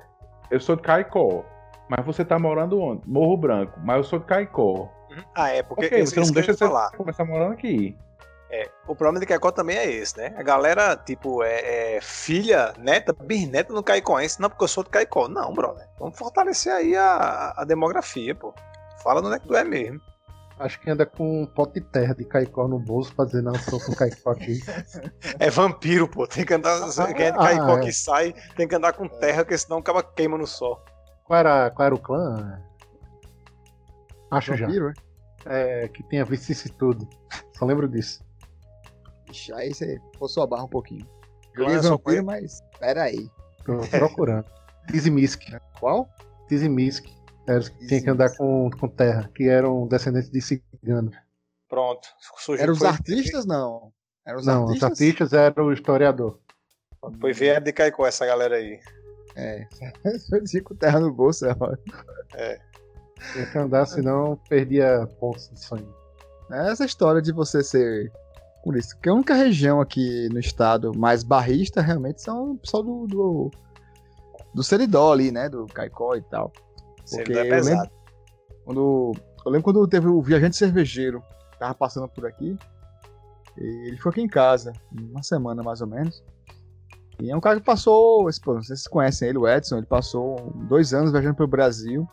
eu 0.51 0.59
sou 0.59 0.75
de 0.75 0.81
Caicó. 0.83 1.43
Mas 1.89 2.05
você 2.05 2.25
tá 2.25 2.37
morando 2.37 2.79
onde? 2.79 3.01
Morro 3.07 3.37
Branco. 3.37 3.79
Mas 3.83 3.97
eu 3.97 4.03
sou 4.03 4.19
de 4.19 4.25
Caicó. 4.25 4.89
Ah, 5.33 5.49
é, 5.49 5.63
porque 5.63 5.85
Ok, 5.85 5.99
isso, 5.99 6.13
você 6.13 6.15
não 6.17 6.23
isso 6.23 6.33
que 6.33 6.39
eu 6.39 6.43
deixa 6.43 6.53
você 6.53 6.67
falar. 6.67 6.91
começar 6.91 7.25
morando 7.25 7.53
aqui. 7.53 7.97
É, 8.49 8.69
o 8.87 8.95
problema 8.95 9.19
de 9.19 9.25
Caicó 9.25 9.51
também 9.51 9.77
é 9.77 9.91
esse, 9.91 10.17
né? 10.17 10.33
A 10.37 10.43
galera, 10.43 10.95
tipo, 10.95 11.43
é, 11.43 11.95
é 11.95 12.01
filha, 12.01 12.73
neta, 12.77 13.13
bisneta 13.13 13.73
no 13.73 13.83
caicoense, 13.83 14.39
não 14.39 14.49
porque 14.49 14.63
eu 14.63 14.69
sou 14.69 14.83
de 14.83 14.89
Caicó. 14.89 15.27
Não, 15.27 15.53
brother. 15.53 15.85
Vamos 15.99 16.17
fortalecer 16.17 16.71
aí 16.71 16.95
a, 16.95 17.53
a 17.57 17.65
demografia, 17.65 18.33
pô. 18.33 18.53
Fala 19.03 19.21
no 19.21 19.33
é 19.33 19.39
que 19.39 19.47
tu 19.47 19.55
é 19.55 19.63
mesmo. 19.63 19.99
Acho 20.59 20.79
que 20.79 20.89
anda 20.89 21.05
com 21.05 21.43
um 21.43 21.45
pote 21.45 21.79
de 21.79 21.81
terra 21.81 22.15
de 22.15 22.25
Caicó 22.25 22.67
no 22.67 22.79
bolso, 22.79 23.13
fazendo 23.13 23.51
não, 23.51 23.53
tô 23.53 23.79
com 23.79 23.93
Caicó 23.93 24.31
aqui. 24.31 24.59
É 25.39 25.49
vampiro, 25.51 26.07
pô. 26.07 26.25
Tem 26.25 26.45
que 26.45 26.53
andar. 26.53 26.89
Quem 27.15 27.27
é 27.27 27.31
de 27.31 27.37
ah, 27.37 27.41
Caicó 27.41 27.77
é. 27.77 27.79
que 27.81 27.91
sai, 27.91 28.33
tem 28.55 28.67
que 28.67 28.75
andar 28.75 28.93
com 28.93 29.07
terra, 29.07 29.43
porque 29.43 29.57
senão 29.57 29.77
acaba 29.77 30.01
queima 30.01 30.37
no 30.37 30.47
sol. 30.47 30.83
Qual 31.27 31.39
era, 31.39 31.69
qual 31.71 31.85
era 31.85 31.95
o 31.95 31.99
clã? 31.99 32.61
Acho 34.31 34.55
já. 34.55 34.65
Vampiro, 34.65 34.93
é? 35.45 35.83
É, 35.83 35.87
que 35.87 36.03
tinha 36.03 36.25
vicissitude. 36.25 37.07
Só 37.57 37.65
lembro 37.65 37.87
disso. 37.87 38.25
Ixi, 39.29 39.53
aí 39.53 39.73
você 39.73 39.99
forçou 40.17 40.43
a 40.43 40.47
barra 40.47 40.63
um 40.63 40.67
pouquinho. 40.69 41.07
Clã 41.53 41.81
só 41.81 41.91
vampiro, 41.91 42.25
mas. 42.25 42.59
Pera 42.79 43.03
aí. 43.03 43.29
Tô 43.65 43.77
procurando. 43.89 44.45
Tizimisk. 44.89 45.41
Qual? 45.79 46.07
Tizimisk. 46.47 47.05
Era 47.47 47.59
os 47.59 47.69
que 47.69 47.87
tinha 47.87 48.01
que 48.01 48.09
andar 48.09 48.35
com, 48.35 48.69
com 48.79 48.87
terra, 48.89 49.29
que 49.33 49.47
eram 49.47 49.87
descendentes 49.87 50.29
de 50.29 50.41
cigano. 50.41 51.11
Pronto. 51.69 52.07
Surgiu- 52.37 52.63
Eram 52.63 52.73
os 52.73 52.79
foi- 52.79 52.87
artistas, 52.87 53.45
não? 53.45 53.91
Eram 54.25 54.39
os 54.39 54.45
Não, 54.45 54.63
os 54.65 54.69
artistas? 54.71 54.91
artistas 54.91 55.33
eram 55.33 55.65
o 55.67 55.73
historiador. 55.73 56.39
Foi 57.21 57.31
ver 57.33 57.61
de 57.61 57.71
Caicó 57.71 58.05
essa 58.05 58.25
galera 58.25 58.55
aí. 58.55 58.79
É. 59.37 59.67
Eu 60.33 60.41
dizia 60.41 60.63
com 60.63 60.75
terra 60.75 60.99
no 60.99 61.13
bolso, 61.13 61.45
é 61.45 61.51
ótimo. 61.51 61.93
Tinha 63.33 63.45
que 63.45 63.57
andar, 63.57 63.85
senão 63.85 64.39
perdia 64.49 65.07
pontos 65.19 65.49
de 65.49 65.63
sangue. 65.63 65.87
É 66.51 66.71
Essa 66.71 66.85
história 66.85 67.21
de 67.21 67.31
você 67.31 67.63
ser. 67.63 68.11
Por 68.63 68.75
isso, 68.75 68.95
porque 68.95 69.09
a 69.09 69.13
única 69.13 69.33
região 69.33 69.79
aqui 69.79 70.27
no 70.29 70.39
estado 70.39 70.91
mais 70.97 71.23
barrista 71.23 71.81
realmente 71.81 72.21
são 72.21 72.53
o 72.53 72.57
pessoal 72.57 72.83
do. 72.83 73.07
do, 73.07 73.51
do 74.53 74.63
Seridó 74.63 75.13
ali, 75.13 75.31
né? 75.31 75.47
Do 75.47 75.65
Caicó 75.67 76.15
e 76.15 76.21
tal. 76.23 76.51
Porque 77.09 77.33
é 77.33 77.45
eu 77.45 77.49
pesado. 77.49 77.77
lembro, 77.77 77.91
quando, 78.65 79.11
eu 79.45 79.51
lembro 79.51 79.63
quando 79.63 79.87
teve 79.87 80.07
o 80.07 80.21
viajante 80.21 80.57
cervejeiro, 80.57 81.23
tava 81.59 81.73
passando 81.73 82.07
por 82.07 82.25
aqui. 82.25 82.57
E 83.57 83.87
ele 83.87 83.97
ficou 83.97 84.11
aqui 84.11 84.21
em 84.21 84.27
casa, 84.27 84.73
uma 84.91 85.23
semana 85.23 85.63
mais 85.63 85.81
ou 85.81 85.87
menos. 85.87 86.23
E 87.19 87.31
é 87.31 87.35
um 87.35 87.41
cara 87.41 87.59
que 87.59 87.65
passou, 87.65 88.29
esse- 88.29 88.39
pô, 88.39 88.53
não 88.53 88.61
sei 88.61 88.75
se 88.75 88.83
vocês 88.83 88.87
conhecem 88.91 89.29
ele, 89.29 89.37
o 89.37 89.47
Edson, 89.47 89.77
ele 89.77 89.85
passou 89.85 90.35
dois 90.67 90.93
anos 90.93 91.11
viajando 91.11 91.35
pelo 91.35 91.47
Brasil 91.47 92.07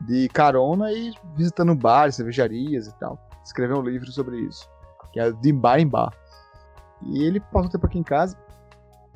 de 0.00 0.28
carona 0.30 0.90
e 0.92 1.12
visitando 1.36 1.74
bares, 1.74 2.16
cervejarias 2.16 2.88
e 2.88 2.98
tal. 2.98 3.18
Escreveu 3.44 3.78
um 3.78 3.82
livro 3.82 4.10
sobre 4.10 4.40
isso, 4.40 4.68
que 5.12 5.20
é 5.20 5.30
de 5.30 5.52
bar 5.52 5.78
em 5.78 5.86
bar. 5.86 6.12
E 7.02 7.22
ele 7.24 7.40
passou 7.40 7.66
um 7.66 7.68
tempo 7.68 7.86
aqui 7.86 7.98
em 7.98 8.02
casa. 8.02 8.36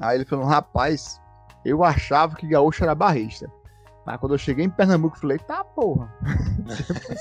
Aí 0.00 0.16
ele 0.18 0.24
falou: 0.24 0.44
rapaz, 0.44 1.20
eu 1.64 1.82
achava 1.84 2.36
que 2.36 2.46
gaúcho 2.46 2.84
era 2.84 2.94
barrista. 2.94 3.50
Mas 4.06 4.18
quando 4.18 4.34
eu 4.34 4.38
cheguei 4.38 4.64
em 4.66 4.70
Pernambuco, 4.70 5.16
eu 5.16 5.20
falei, 5.20 5.38
tá 5.38 5.64
porra. 5.64 6.12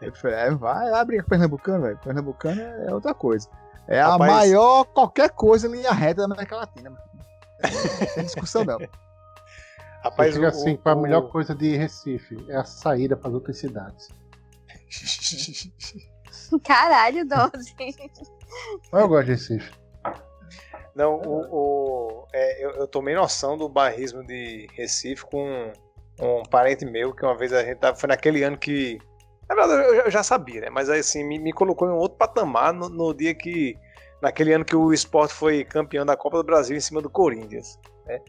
eu 0.00 0.14
falei, 0.14 0.36
é, 0.36 0.50
vai 0.50 0.90
lá 0.90 1.04
brigar 1.04 1.24
com 1.24 1.30
Pernambucano, 1.30 1.82
velho. 1.84 1.98
Pernambucano 1.98 2.60
é 2.60 2.92
outra 2.94 3.14
coisa. 3.14 3.48
É 3.88 4.00
a 4.00 4.08
Rapaz- 4.12 4.32
maior 4.32 4.84
qualquer 4.84 5.30
coisa 5.30 5.66
em 5.68 5.72
linha 5.72 5.92
reta 5.92 6.26
da 6.26 6.34
América 6.34 6.56
Latina. 6.56 6.90
Não 6.90 6.98
tem 8.14 8.24
discussão, 8.24 8.64
não. 8.64 8.78
Rapaz, 10.02 10.36
eu 10.36 10.46
assim, 10.46 10.74
o- 10.84 10.88
a 10.88 10.94
o- 10.94 11.00
melhor 11.00 11.28
coisa 11.30 11.54
de 11.54 11.76
Recife 11.76 12.36
é 12.48 12.56
a 12.56 12.64
saída 12.64 13.16
para 13.16 13.28
as 13.28 13.34
outras 13.34 13.58
cidades. 13.58 14.08
Caralho, 16.64 17.26
Doze. 17.26 17.74
Mas 18.92 19.02
eu 19.02 19.08
gosto 19.08 19.24
de 19.26 19.30
Recife. 19.32 19.72
Não, 20.94 21.16
o, 21.16 21.40
o- 21.50 22.26
é, 22.32 22.64
eu, 22.64 22.70
eu 22.72 22.86
tomei 22.86 23.14
noção 23.14 23.56
do 23.58 23.68
barrismo 23.68 24.24
de 24.24 24.68
Recife 24.74 25.24
com 25.26 25.72
um 26.20 26.42
parente 26.44 26.84
meu, 26.84 27.12
que 27.14 27.24
uma 27.24 27.36
vez 27.36 27.52
a 27.52 27.64
gente 27.64 27.78
tava, 27.78 27.96
foi 27.96 28.08
naquele 28.08 28.42
ano 28.44 28.56
que. 28.56 28.98
Na 29.48 29.54
verdade, 29.54 29.98
eu, 29.98 30.10
já- 30.10 30.22
sabia, 30.22 30.62
né? 30.62 30.70
Mas 30.70 30.88
assim, 30.88 31.24
me, 31.24 31.38
me 31.38 31.52
colocou 31.52 31.88
em 31.88 31.92
um 31.92 31.96
outro 31.96 32.16
patamar 32.18 32.72
no, 32.72 32.88
no 32.88 33.14
dia 33.14 33.34
que. 33.34 33.76
Naquele 34.22 34.54
ano 34.54 34.64
que 34.64 34.74
o 34.74 34.90
Sport 34.94 35.30
foi 35.32 35.64
campeão 35.64 36.06
da 36.06 36.16
Copa 36.16 36.38
do 36.38 36.44
Brasil 36.44 36.74
em 36.76 36.80
cima 36.80 37.02
do 37.02 37.10
Corinthians, 37.10 37.78
né? 38.06 38.22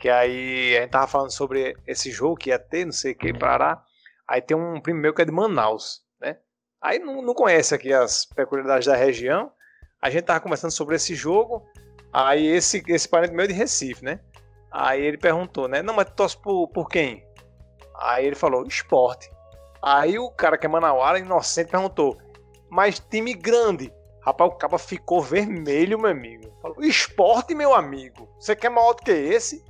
Que 0.00 0.08
aí 0.08 0.76
a 0.78 0.80
gente 0.82 0.90
tava 0.90 1.06
falando 1.06 1.30
sobre 1.30 1.76
esse 1.86 2.10
jogo 2.10 2.36
que 2.36 2.48
ia 2.48 2.58
ter, 2.58 2.86
não 2.86 2.92
sei 2.92 3.12
o 3.12 3.14
que, 3.16 3.34
Pará. 3.34 3.82
Aí 4.26 4.40
tem 4.40 4.56
um 4.56 4.80
primo 4.80 4.98
meu 5.00 5.12
que 5.12 5.20
é 5.20 5.24
de 5.26 5.32
Manaus, 5.32 6.02
né? 6.20 6.38
Aí 6.80 6.98
não, 6.98 7.20
não 7.20 7.34
conhece 7.34 7.74
aqui 7.74 7.92
as 7.92 8.24
peculiaridades 8.24 8.86
da 8.86 8.96
região. 8.96 9.50
A 10.00 10.08
gente 10.08 10.24
tava 10.24 10.40
conversando 10.40 10.70
sobre 10.70 10.96
esse 10.96 11.14
jogo. 11.14 11.62
Aí 12.12 12.46
esse, 12.46 12.82
esse 12.88 13.06
parente 13.08 13.34
meu 13.34 13.44
é 13.44 13.48
de 13.48 13.52
Recife, 13.54 14.02
né? 14.02 14.20
Aí 14.70 15.02
ele 15.02 15.18
perguntou, 15.18 15.68
né? 15.68 15.82
Não, 15.82 15.92
mas 15.92 16.06
tu 16.06 16.14
torce 16.14 16.36
por, 16.40 16.68
por 16.68 16.88
quem? 16.88 17.26
Aí 17.94 18.24
ele 18.26 18.36
falou, 18.36 18.66
esporte. 18.66 19.30
Aí 19.88 20.18
o 20.18 20.28
cara 20.30 20.58
que 20.58 20.66
é 20.66 20.68
Manauara, 20.68 21.16
inocente, 21.20 21.70
perguntou, 21.70 22.18
mas 22.68 22.98
time 22.98 23.32
grande. 23.34 23.92
Rapaz, 24.20 24.50
o 24.50 24.56
capa 24.56 24.78
ficou 24.78 25.22
vermelho, 25.22 25.96
meu 25.96 26.10
amigo. 26.10 26.50
Falou, 26.60 26.82
esporte, 26.82 27.54
meu 27.54 27.72
amigo. 27.72 28.28
Você 28.40 28.56
quer 28.56 28.68
maior 28.68 28.94
do 28.94 29.02
que 29.04 29.12
esse? 29.12 29.64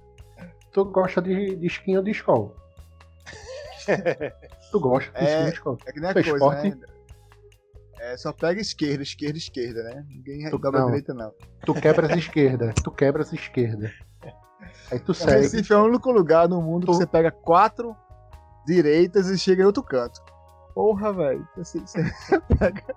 Tu 0.73 0.83
gosta 0.87 1.21
de, 1.21 1.57
de 1.57 1.67
skin 1.67 1.99
ou 1.99 2.03
de 2.03 2.13
escola? 2.13 2.51
tu 4.73 4.81
gosta 4.81 5.11
de 5.13 5.19
É, 5.19 5.29
skin 5.29 5.39
ou 5.43 5.49
de 5.51 5.55
escola? 5.55 5.79
É 5.85 5.93
que 5.93 6.01
nem 6.01 6.09
a 6.09 6.13
Foi 6.15 6.23
coisa, 6.23 6.37
esporte? 6.47 6.71
né? 6.71 6.87
É, 8.01 8.17
só 8.17 8.33
pega 8.33 8.59
esquerda, 8.59 9.03
esquerda, 9.03 9.37
esquerda, 9.37 9.83
né? 9.83 10.07
Ninguém 10.09 10.49
Tu- 10.49 10.57
dobra 10.59 10.79
a 10.81 10.83
não. 10.85 10.87
direita, 10.89 11.13
não. 11.13 11.35
Tu 11.67 11.75
quebras 11.75 12.11
a 12.11 12.17
esquerda, 12.17 12.73
tu 12.83 12.91
quebras 12.91 13.31
a 13.33 13.35
esquerda. 13.35 13.93
Aí 14.91 14.99
tu 14.99 15.13
segue. 15.13 15.43
Recife 15.43 15.73
é 15.75 15.77
o 15.77 15.85
único 15.85 16.11
lugar 16.11 16.49
no 16.49 16.63
mundo 16.63 16.87
que 16.87 16.93
Tu- 16.93 16.95
você 16.95 17.07
pega 17.07 17.31
quatro 17.31 17.95
direitas 18.67 19.29
e 19.29 19.39
chega 19.39 19.63
em 19.63 19.67
outro 19.67 19.83
canto. 19.83 20.21
Porra, 20.75 21.13
velho. 21.13 21.49
Você, 21.57 21.81
você 21.81 22.03
pega. 22.59 22.95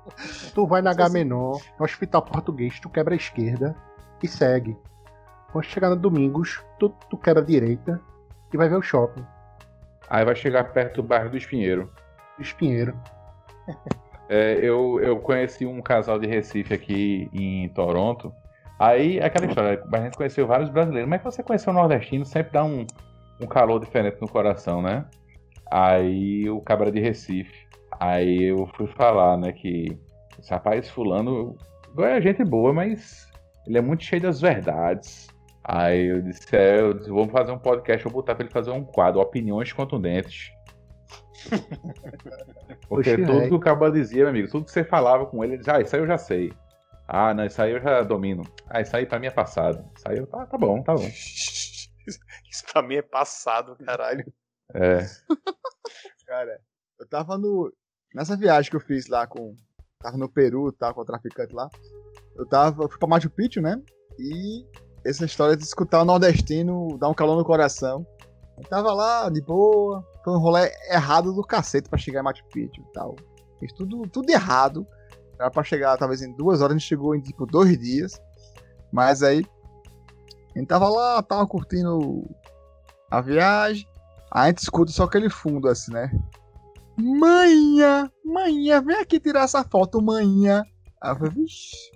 Tu 0.54 0.68
vai 0.68 0.82
na 0.82 0.92
H-Menor, 0.92 1.62
no 1.78 1.86
Hospital 1.86 2.22
Português, 2.24 2.80
tu 2.80 2.90
quebra 2.90 3.14
a 3.14 3.18
esquerda 3.18 3.76
e 4.22 4.28
segue. 4.28 4.76
Quando 5.52 5.66
chegar 5.66 5.90
no 5.90 5.96
Domingos, 5.96 6.62
tu, 6.78 6.90
tu 7.10 7.18
quebra 7.18 7.42
a 7.42 7.46
direita 7.46 8.02
e 8.54 8.58
vai 8.58 8.68
ver 8.68 8.76
o 8.76 8.82
shopping. 8.82 9.26
Aí 10.10 10.26
vai 10.26 10.36
chegar 10.36 10.74
perto 10.74 11.02
do 11.02 11.08
bairro 11.08 11.30
do 11.30 11.38
Espinheiro. 11.38 11.90
Espinheiro. 12.38 12.94
É, 14.32 14.60
eu, 14.62 15.00
eu 15.02 15.20
conheci 15.20 15.66
um 15.66 15.82
casal 15.82 16.20
de 16.20 16.28
Recife 16.28 16.72
aqui 16.72 17.28
em 17.34 17.68
Toronto. 17.70 18.32
Aí, 18.78 19.20
aquela 19.20 19.48
história, 19.48 19.84
a 19.92 19.98
gente 20.02 20.16
conheceu 20.16 20.46
vários 20.46 20.70
brasileiros, 20.70 21.10
mas 21.10 21.24
você 21.24 21.42
conheceu 21.42 21.74
o 21.74 21.76
nordestino, 21.76 22.24
sempre 22.24 22.54
dá 22.54 22.64
um, 22.64 22.86
um 23.42 23.48
calor 23.48 23.80
diferente 23.80 24.22
no 24.22 24.28
coração, 24.30 24.84
né? 24.84 25.04
Aí 25.72 26.50
o 26.50 26.62
cabra 26.62 26.92
de 26.92 27.00
Recife. 27.00 27.68
Aí 28.00 28.44
eu 28.44 28.68
fui 28.76 28.88
falar, 28.88 29.38
né, 29.38 29.52
que 29.52 29.98
esse 30.40 30.52
rapaz 30.52 30.90
fulano 30.90 31.58
é 31.98 32.22
gente 32.22 32.44
boa, 32.44 32.72
mas 32.72 33.28
ele 33.68 33.78
é 33.78 33.82
muito 33.82 34.04
cheio 34.04 34.22
das 34.22 34.40
verdades. 34.40 35.28
Aí 35.64 36.06
eu 36.06 36.22
disse, 36.22 36.56
é, 36.56 36.80
eu 36.80 36.94
disse, 36.94 37.10
vamos 37.10 37.32
fazer 37.32 37.52
um 37.52 37.60
podcast, 37.60 38.04
vou 38.06 38.14
botar 38.14 38.36
pra 38.36 38.44
ele 38.44 38.54
fazer 38.54 38.72
um 38.72 38.84
quadro, 38.84 39.20
opiniões 39.20 39.72
contundentes. 39.74 40.52
Porque 42.88 43.12
Oxe, 43.12 43.18
tudo 43.18 43.38
velho. 43.38 43.50
que 43.50 43.54
o 43.54 43.60
Cabra 43.60 43.92
dizia, 43.92 44.22
meu 44.22 44.30
amigo, 44.30 44.50
tudo 44.50 44.66
que 44.66 44.72
você 44.72 44.84
falava 44.84 45.26
com 45.26 45.44
ele, 45.44 45.54
ele 45.54 45.60
dizia, 45.60 45.76
ah, 45.76 45.82
isso 45.82 45.96
aí 45.96 46.02
eu 46.02 46.08
já 46.08 46.18
sei. 46.18 46.52
Ah, 47.08 47.34
não, 47.34 47.46
isso 47.46 47.62
aí 47.62 47.72
eu 47.72 47.82
já 47.82 48.02
domino. 48.02 48.44
Ah, 48.68 48.82
isso 48.82 48.96
aí 48.96 49.06
pra 49.06 49.20
mim 49.20 49.28
é 49.28 49.32
passado. 49.32 49.84
Isso 49.96 50.08
aí 50.08 50.18
eu, 50.18 50.28
tá, 50.28 50.46
tá 50.46 50.58
bom, 50.58 50.82
tá 50.82 50.94
bom. 50.94 51.08
Isso 52.50 52.66
pra 52.74 52.82
mim 52.82 52.96
é 52.96 53.02
passado, 53.04 53.76
caralho. 53.86 54.26
É. 54.74 55.06
Cara, 56.26 56.60
eu 57.00 57.08
tava 57.08 57.38
no. 57.38 57.74
Nessa 58.14 58.36
viagem 58.36 58.70
que 58.70 58.78
eu 58.78 58.82
fiz 58.82 59.08
lá 59.08 59.26
com. 59.26 59.56
Tava 60.00 60.18
no 60.18 60.30
Peru, 60.30 60.72
tá, 60.72 60.94
com 60.94 61.02
o 61.02 61.06
traficante 61.06 61.54
lá. 61.54 61.70
Eu 62.36 62.46
tava. 62.46 62.84
Eu 62.84 62.90
fui 62.90 63.00
pra 63.00 63.08
Machu 63.08 63.30
Picchu, 63.30 63.62
né? 63.62 63.82
E 64.18 64.66
essa 65.04 65.26
história 65.26 65.56
de 65.56 65.64
escutar 65.64 66.02
o 66.02 66.06
nordestino 66.06 66.98
dá 66.98 67.08
um 67.08 67.14
calor 67.14 67.38
no 67.38 67.46
coração. 67.46 68.06
Eu 68.58 68.64
tava 68.64 68.94
lá, 68.94 69.30
de 69.30 69.42
boa. 69.42 70.06
Foi 70.24 70.34
um 70.34 70.40
rolê 70.40 70.72
errado 70.90 71.34
do 71.34 71.44
cacete 71.44 71.90
pra 71.90 71.98
chegar 71.98 72.20
em 72.20 72.24
Machu 72.24 72.44
Picchu 72.52 72.82
e 72.82 72.94
tal. 72.94 73.16
Fiz 73.60 73.74
tudo, 73.74 74.04
tudo 74.10 74.30
errado. 74.30 74.86
Era 75.40 75.50
pra 75.50 75.64
chegar, 75.64 75.98
talvez 75.98 76.22
em 76.22 76.34
duas 76.34 76.62
horas, 76.62 76.76
a 76.76 76.78
gente 76.78 76.88
chegou 76.88 77.16
em 77.16 77.22
tipo 77.22 77.46
dois 77.46 77.78
dias. 77.80 78.22
Mas 78.92 79.24
aí. 79.24 79.46
A 80.56 80.60
gente 80.60 80.68
tava 80.68 80.90
lá, 80.90 81.22
tava 81.22 81.48
curtindo 81.48 82.24
a 83.10 83.22
viagem. 83.22 83.88
Aí 84.32 84.44
a 84.44 84.48
gente 84.48 84.60
escuta 84.60 84.92
só 84.92 85.04
aquele 85.04 85.30
fundo 85.30 85.68
assim, 85.68 85.92
né? 85.92 86.12
Manha! 86.98 88.12
Manha, 88.26 88.82
vem 88.82 88.98
aqui 88.98 89.20
tirar 89.20 89.44
essa 89.44 89.64
foto, 89.64 90.02
manha! 90.02 90.64
Aí 91.02 91.12
eu 91.12 91.16
falei, 91.16 91.32
vixi. 91.32 91.92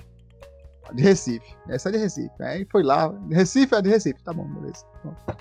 De 0.93 1.01
Recife. 1.01 1.55
Essa 1.69 1.89
é 1.89 1.91
de 1.93 1.97
Recife. 1.97 2.43
Aí 2.43 2.67
foi 2.71 2.83
lá. 2.83 3.07
De 3.07 3.35
Recife 3.35 3.73
é 3.73 3.81
de 3.81 3.89
Recife. 3.89 4.21
Tá 4.23 4.33
bom, 4.33 4.45
beleza. 4.47 4.85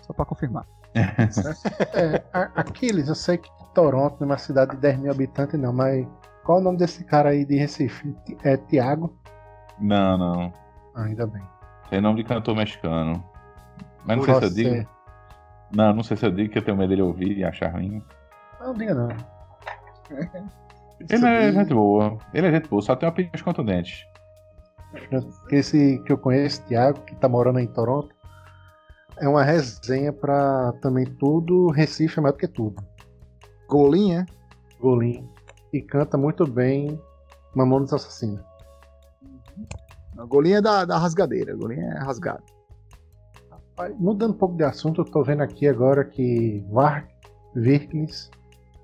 Só 0.07 0.13
pra 0.13 0.25
confirmar. 0.25 0.67
É, 1.95 2.23
Aquiles, 2.33 3.09
eu 3.09 3.15
sei 3.15 3.39
que 3.39 3.49
Toronto 3.75 4.17
não 4.21 4.29
é 4.29 4.31
uma 4.33 4.39
cidade 4.39 4.73
de 4.73 4.77
10 4.79 4.99
mil 4.99 5.11
habitantes, 5.11 5.59
não, 5.59 5.73
mas 5.73 6.07
qual 6.45 6.59
é 6.59 6.61
o 6.61 6.65
nome 6.65 6.77
desse 6.77 7.03
cara 7.05 7.31
aí 7.31 7.45
de 7.45 7.57
Recife? 7.57 8.15
É 8.45 8.57
Tiago? 8.57 9.17
Não, 9.81 10.19
não. 10.19 10.53
Ah, 10.95 11.05
ainda 11.05 11.27
bem. 11.27 11.43
Tem 11.89 12.01
nome 12.01 12.23
de 12.23 12.29
cantor 12.29 12.55
mexicano. 12.55 13.25
Mas 14.05 14.17
não 14.17 14.25
sei 14.25 14.35
se 14.35 14.45
eu 14.45 14.51
digo. 14.51 14.89
Não, 15.75 15.95
não 15.95 16.03
sei 16.03 16.17
se 16.17 16.27
eu 16.27 16.31
digo 16.31 16.53
que 16.53 16.59
eu 16.59 16.65
tenho 16.65 16.77
medo 16.77 16.91
dele 16.91 17.03
ouvir 17.03 17.39
e 17.39 17.45
achar 17.45 17.73
ruim. 17.73 18.03
Não, 18.61 18.75
diga 18.75 18.95
não. 18.95 19.09
Ele 21.11 21.27
é 21.27 21.53
gente 21.53 21.75
boa. 21.75 22.19
Ele 22.33 22.47
é 22.47 22.53
gente 22.53 22.69
boa, 22.69 22.83
só 22.83 22.95
tem 22.95 23.09
opiniões 23.09 23.43
contundentes. 23.43 24.07
Esse 25.51 25.99
que 26.05 26.13
eu 26.13 26.19
conheço, 26.19 26.63
Tiago, 26.67 27.01
que 27.01 27.15
tá 27.17 27.29
morando 27.29 27.59
em 27.59 27.67
Toronto, 27.67 28.15
é 29.19 29.27
uma 29.29 29.43
resenha 29.43 30.13
pra 30.13 30.73
também 30.83 31.07
tudo. 31.07 31.71
Recife 31.71 32.19
é 32.19 32.23
mais 32.23 32.35
do 32.35 32.39
que 32.39 32.49
tudo. 32.49 32.83
Golinha. 33.69 34.27
Golim. 34.81 35.27
E 35.73 35.81
canta 35.81 36.19
muito 36.19 36.47
bem 36.47 37.01
Mamonos 37.55 37.93
Assassina. 37.93 38.45
A 40.19 40.25
golinha 40.25 40.59
é 40.59 40.61
da, 40.61 40.85
da 40.85 40.99
rasgadeira. 40.99 41.53
A 41.53 41.57
golinha 41.57 41.87
é 41.87 41.99
rasgada. 41.99 42.43
Mudando 43.99 44.33
um 44.33 44.37
pouco 44.39 44.57
de 44.57 44.65
assunto, 44.65 45.01
eu 45.01 45.05
tô 45.05 45.23
vendo 45.23 45.43
aqui 45.43 45.67
agora 45.67 46.05
que 46.05 46.65
Varg 46.71 47.07
Virknes 47.55 48.31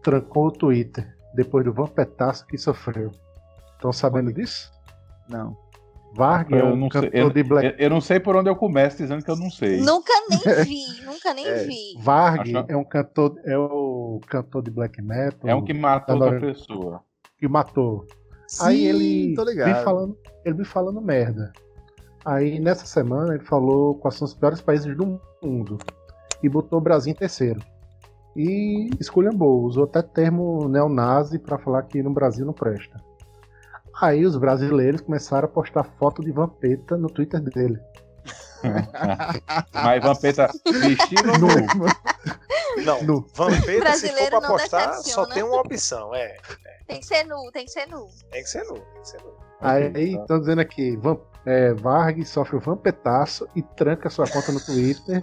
trancou 0.03 0.47
o 0.47 0.51
Twitter 0.53 1.15
depois 1.35 1.65
do 1.65 1.73
vampetaço 1.73 2.47
que 2.47 2.57
sofreu. 2.59 3.11
Estão 3.75 3.93
sabendo 3.93 4.33
disso? 4.33 4.73
Não. 5.29 5.57
Varg 6.17 6.53
é 6.55 6.61
Eu 6.63 6.67
um 6.69 6.77
não, 6.77 6.91
sei, 6.91 7.03
cantor 7.03 7.15
eu, 7.21 7.31
de 7.31 7.43
black 7.43 7.67
eu- 7.67 7.75
eu 7.85 7.91
não 7.91 8.01
sei 8.01 8.19
por 8.19 8.35
onde 8.35 8.49
eu 8.49 8.57
começo 8.57 8.97
dizendo 8.97 9.23
que 9.23 9.31
eu 9.31 9.37
não 9.37 9.51
sei. 9.51 9.81
Nunca 9.83 10.13
nem 10.31 10.39
vi, 10.65 11.05
nunca 11.05 11.35
nem 11.35 11.47
É. 11.47 11.65
vi. 11.65 11.95
Varg 12.01 12.57
Acho- 12.57 12.67
é 12.69 12.77
um 12.77 12.85
cantor, 12.85 13.39
é 13.45 13.57
o 13.59 14.19
cantor 14.27 14.63
de 14.63 14.71
black 14.71 15.01
metal 15.03 15.49
É 15.49 15.55
um 15.55 15.63
que 15.65 15.75
matou 15.75 16.17
outra 16.17 16.41
pessoa. 16.41 17.03
que 17.39 17.47
matou. 17.47 18.07
Sim, 18.49 18.65
Aí 18.67 18.87
ele 18.87 19.35
tô 19.37 19.45
vem 19.45 19.55
ligado. 19.55 19.85
falando, 19.85 20.19
ele 20.45 20.55
vem 20.57 20.65
falando 20.65 21.01
merda. 21.03 21.53
Aí 22.29 22.61
nessa 22.61 22.85
semana 22.85 23.37
ele 23.37 23.45
falou 23.45 23.95
quais 23.95 24.17
são 24.17 24.27
os 24.27 24.35
piores 24.35 24.61
países 24.61 24.95
do 24.95 25.19
mundo 25.43 25.79
e 26.43 26.49
botou 26.49 26.79
o 26.79 26.83
Brasil 26.83 27.11
em 27.11 27.17
terceiro. 27.17 27.59
E 28.37 28.91
esculhambou, 29.01 29.63
usou 29.63 29.85
até 29.85 30.03
termo 30.03 30.69
neonazi 30.69 31.39
pra 31.39 31.57
falar 31.57 31.85
que 31.85 32.03
no 32.03 32.13
Brasil 32.13 32.45
não 32.45 32.53
presta. 32.53 33.03
Aí 33.99 34.27
os 34.27 34.37
brasileiros 34.37 35.01
começaram 35.01 35.47
a 35.47 35.51
postar 35.51 35.85
foto 35.85 36.23
de 36.23 36.31
Vampeta 36.31 36.99
no 36.99 37.09
Twitter 37.09 37.41
dele. 37.41 37.81
Mas 39.73 40.05
Vampeta 40.05 40.51
vestido 40.67 41.33
ou 41.33 41.39
Nu. 41.39 41.49
Não, 42.85 43.03
Nu. 43.05 43.27
Vampeta, 43.35 43.95
se 43.95 44.09
for 44.09 44.29
pra 44.29 44.41
postar, 44.43 44.93
só 44.97 45.25
tem 45.25 45.43
uma 45.43 45.63
opção, 45.63 46.15
é. 46.15 46.37
Tem 46.87 47.01
que 47.01 47.07
ser 47.07 47.25
nu, 47.25 47.51
tem 47.53 47.65
que 47.65 47.71
ser 47.71 47.87
nu. 47.89 48.07
Tem 48.31 48.43
que 48.43 48.51
ser 48.51 48.65
nu, 48.65 48.75
tem 48.75 49.01
que 49.01 49.09
ser 49.09 49.23
nu. 49.23 49.33
Aí 49.61 50.15
estão 50.15 50.39
dizendo 50.39 50.61
aqui, 50.61 50.97
Vam, 50.97 51.19
é, 51.49 51.73
Varg 51.75 52.25
sofre 52.25 52.57
o 52.57 52.61
vampetaço 52.61 53.49
e 53.55 53.63
tranca 53.63 54.11
sua 54.11 54.29
conta 54.29 54.53
no 54.53 54.61
Twitter. 54.61 55.23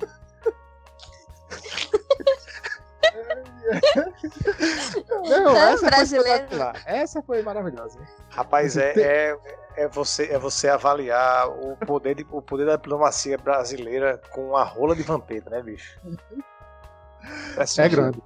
Não, 5.08 5.24
Não, 5.44 5.56
essa 5.58 5.78
foi 5.80 5.90
brasileiro. 5.90 6.44
espetacular. 6.44 6.82
Essa 6.86 7.22
foi 7.24 7.42
maravilhosa. 7.42 8.00
Rapaz, 8.30 8.78
é, 8.78 8.94
é, 8.98 9.38
é, 9.78 9.88
você, 9.88 10.26
é 10.32 10.38
você 10.40 10.70
avaliar 10.70 11.48
o 11.50 11.76
poder, 11.78 12.16
de- 12.16 12.28
o 12.32 12.42
poder 12.42 12.66
da 12.66 12.76
diplomacia 12.76 13.38
brasileira 13.38 14.20
com 14.32 14.56
a 14.56 14.64
rola 14.64 14.96
de 14.96 15.04
vampeta, 15.04 15.50
né, 15.50 15.62
bicho? 15.62 16.00
É 17.78 17.90
grande. 17.90 18.22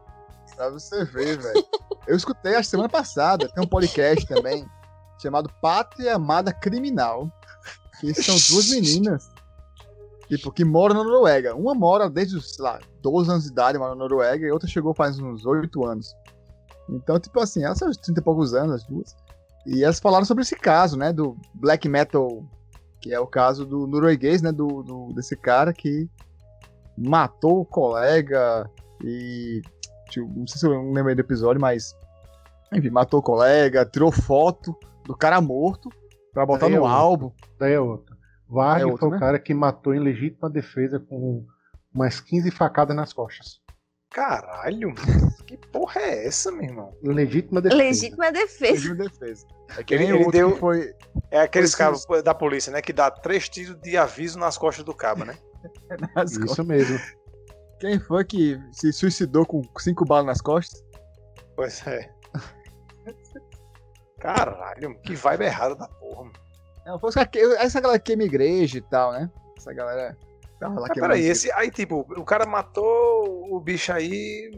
Pra 0.56 0.70
você 0.70 1.06
ver, 1.06 1.38
velho. 1.38 1.66
Eu 2.08 2.16
escutei 2.16 2.56
a 2.56 2.64
semana 2.64 2.90
passada, 2.90 3.48
tem 3.54 3.64
um 3.64 3.68
podcast 3.68 4.26
também, 4.28 4.66
chamado 5.22 5.50
Pátria 5.62 6.16
Amada 6.16 6.52
Criminal. 6.52 7.30
Que 8.00 8.14
são 8.14 8.36
duas 8.56 8.70
meninas, 8.70 9.30
tipo, 10.28 10.52
que 10.52 10.64
moram 10.64 10.96
na 10.96 11.04
Noruega. 11.04 11.56
Uma 11.56 11.74
mora 11.76 12.10
desde, 12.10 12.38
os, 12.38 12.56
sei 12.56 12.64
lá, 12.64 12.80
12 13.02 13.30
anos 13.30 13.44
de 13.44 13.52
idade, 13.52 13.78
mora 13.78 13.92
na 13.92 13.96
Noruega, 13.98 14.46
e 14.48 14.52
outra 14.52 14.68
chegou 14.70 14.94
faz 14.94 15.20
uns 15.20 15.46
8 15.46 15.86
anos. 15.86 16.14
Então, 16.90 17.20
tipo 17.20 17.40
assim, 17.40 17.64
elas 17.64 17.78
são 17.78 17.90
uns 17.90 17.98
30 17.98 18.20
e 18.20 18.24
poucos 18.24 18.54
anos, 18.54 18.76
as 18.76 18.84
duas. 18.86 19.16
E 19.66 19.84
elas 19.84 20.00
falaram 20.00 20.26
sobre 20.26 20.44
esse 20.44 20.56
caso, 20.56 20.98
né, 20.98 21.12
do 21.12 21.38
black 21.54 21.88
metal, 21.90 22.44
que 23.02 23.14
é 23.14 23.20
o 23.20 23.28
caso 23.28 23.66
do 23.66 23.86
norueguês, 23.86 24.42
né, 24.42 24.52
do, 24.52 24.82
do- 24.84 25.14
desse 25.14 25.36
cara 25.36 25.72
que 25.74 26.10
matou 26.98 27.62
o 27.62 27.66
colega 27.66 28.70
e 29.04 29.62
tipo, 30.10 30.28
não 30.36 30.48
sei 30.48 30.60
se 30.60 30.66
eu 30.66 30.74
não 30.74 30.92
lembro 30.94 31.14
do 31.16 31.20
episódio, 31.22 31.62
mas. 31.62 31.94
Enfim, 32.74 32.90
matou 32.90 33.20
o 33.20 33.24
colega, 33.24 33.86
tirou 33.86 34.12
foto 34.12 34.76
do 35.06 35.16
cara 35.16 35.42
morto 35.42 35.90
pra 36.40 36.46
botar 36.46 36.68
Aí 36.68 36.74
é 36.74 36.76
no 36.78 36.84
outro. 36.84 36.96
álbum. 36.98 37.32
Daí 37.60 37.74
é 37.74 37.80
outra. 37.82 38.16
Varg 38.48 38.82
É 38.82 38.86
outro, 38.86 39.00
foi 39.02 39.10
né? 39.12 39.18
o 39.18 39.20
cara 39.20 39.40
que 39.40 39.54
matou 39.54 39.94
em 39.94 40.00
legítima 40.00 40.50
defesa 40.50 40.98
com 41.00 41.46
umas 41.94 42.22
15 42.22 42.50
facadas 42.52 42.96
nas 42.96 43.12
costas. 43.12 43.60
Caralho, 44.10 44.94
que 45.46 45.56
porra 45.72 46.00
é 46.02 46.26
essa, 46.26 46.50
meu 46.52 46.64
irmão? 46.64 46.98
Legítima 47.04 47.62
defesa. 47.62 47.84
Legítima 47.84 48.32
defesa. 48.32 48.72
Legítima 48.72 48.96
defesa. 48.96 49.46
É 49.78 49.84
que 49.84 49.94
Ele- 49.94 50.08
nem 50.08 50.22
ele 50.22 50.32
deu- 50.32 50.54
que 50.54 50.60
foi 50.60 50.94
É 51.30 51.42
aqueles 51.42 51.76
cabos 51.76 52.06
da 52.24 52.34
polícia, 52.34 52.72
né? 52.72 52.82
Que 52.82 52.92
dá 52.94 53.12
três 53.12 53.48
tiros 53.50 53.76
de 53.82 53.96
aviso 53.98 54.40
nas 54.40 54.58
costas 54.58 54.84
do 54.86 54.94
cabo, 54.96 55.26
né? 55.26 55.38
nas 56.16 56.36
costas. 56.38 56.52
Isso 56.54 56.64
mesmo. 56.64 56.98
Quem 57.80 58.00
foi 58.00 58.24
que 58.26 58.58
se 58.72 58.92
suicidou 58.94 59.46
com 59.46 59.62
cinco 59.78 60.06
balas 60.06 60.26
nas 60.26 60.42
costas? 60.42 60.82
Pois 61.56 61.86
é. 61.86 62.10
Caralho, 64.20 65.00
que 65.02 65.16
vibe 65.16 65.46
errada 65.46 65.76
da 65.76 65.88
porra. 65.88 66.24
mano. 66.86 67.00
Foi 67.00 67.26
que- 67.28 67.40
essa 67.40 67.80
galera 67.80 68.00
queima 68.00 68.24
igreja 68.24 68.78
e 68.78 68.82
tal, 68.82 69.12
né? 69.12 69.30
Essa 69.58 69.74
galera. 69.74 70.18
Tava 70.60 70.80
lá 70.80 70.88
queimando 70.90 71.14
peraí, 71.14 71.20
igreja. 71.22 71.32
esse, 71.32 71.52
aí 71.54 71.72
tipo, 71.72 72.06
o 72.18 72.26
cara 72.26 72.46
matou 72.46 73.48
o 73.54 73.60
bicho 73.62 73.94
aí, 73.94 74.52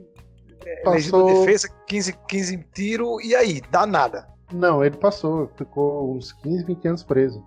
é, 0.65 0.75
Passou- 0.83 0.93
legítima 1.27 1.45
defesa, 1.45 1.69
15, 1.87 2.13
15 2.27 2.57
tiros, 2.73 3.23
e 3.23 3.35
aí? 3.35 3.61
Dá 3.69 3.85
nada. 3.85 4.27
Não, 4.51 4.83
ele 4.83 4.97
passou, 4.97 5.49
ficou 5.55 6.15
uns 6.15 6.31
15, 6.33 6.63
20 6.65 6.87
anos 6.87 7.03
preso. 7.03 7.45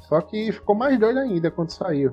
Só 0.00 0.20
que 0.20 0.50
ficou 0.52 0.74
mais 0.74 0.98
doido 0.98 1.18
ainda 1.18 1.50
quando 1.50 1.70
saiu. 1.70 2.12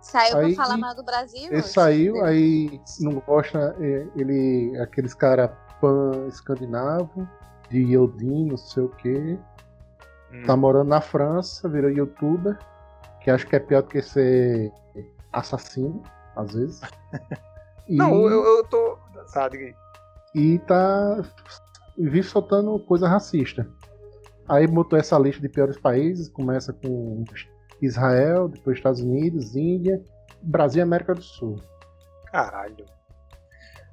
Saiu 0.00 0.38
Aí- 0.38 0.54
pra 0.54 0.64
falar 0.64 0.76
mal 0.76 0.94
do 0.94 1.02
Brasil? 1.02 1.50
Ele 1.50 1.62
saiu, 1.62 2.24
aí 2.24 2.80
não 3.00 3.14
gosta, 3.20 3.74
é, 3.80 4.06
ele, 4.16 4.78
aqueles 4.80 5.14
cara 5.14 5.48
pan-escandinavo, 5.80 7.26
de 7.70 7.78
Yodin, 7.78 8.46
não 8.46 8.56
sei 8.56 8.82
o 8.84 8.88
que, 8.88 9.38
Hum. 10.32 10.42
tá 10.44 10.56
morando 10.56 10.88
na 10.88 11.00
França, 11.00 11.68
virou 11.68 11.90
youtuber, 11.90 12.58
que 13.22 13.30
acho 13.30 13.46
que 13.46 13.54
é 13.56 13.60
pior 13.60 13.82
do 13.82 13.88
que 13.88 14.02
ser 14.02 14.72
assassino, 15.32 16.02
às 16.36 16.52
vezes. 16.54 16.80
E, 17.88 17.94
Não, 17.96 18.28
eu, 18.28 18.42
eu 18.44 18.64
tô. 18.64 18.98
Tá, 19.32 19.48
diga 19.48 19.66
aí. 19.66 19.74
e 20.34 20.58
tá 20.58 21.22
vive 21.96 22.24
soltando 22.24 22.76
coisa 22.80 23.06
racista. 23.06 23.64
Aí 24.48 24.66
botou 24.66 24.98
essa 24.98 25.16
lista 25.16 25.40
de 25.40 25.48
piores 25.48 25.78
países, 25.78 26.28
começa 26.28 26.72
com 26.72 27.22
Israel, 27.80 28.48
depois 28.48 28.78
Estados 28.78 29.00
Unidos, 29.00 29.54
Índia, 29.54 30.02
Brasil 30.42 30.80
e 30.80 30.82
América 30.82 31.14
do 31.14 31.22
Sul. 31.22 31.60
Caralho. 32.32 32.84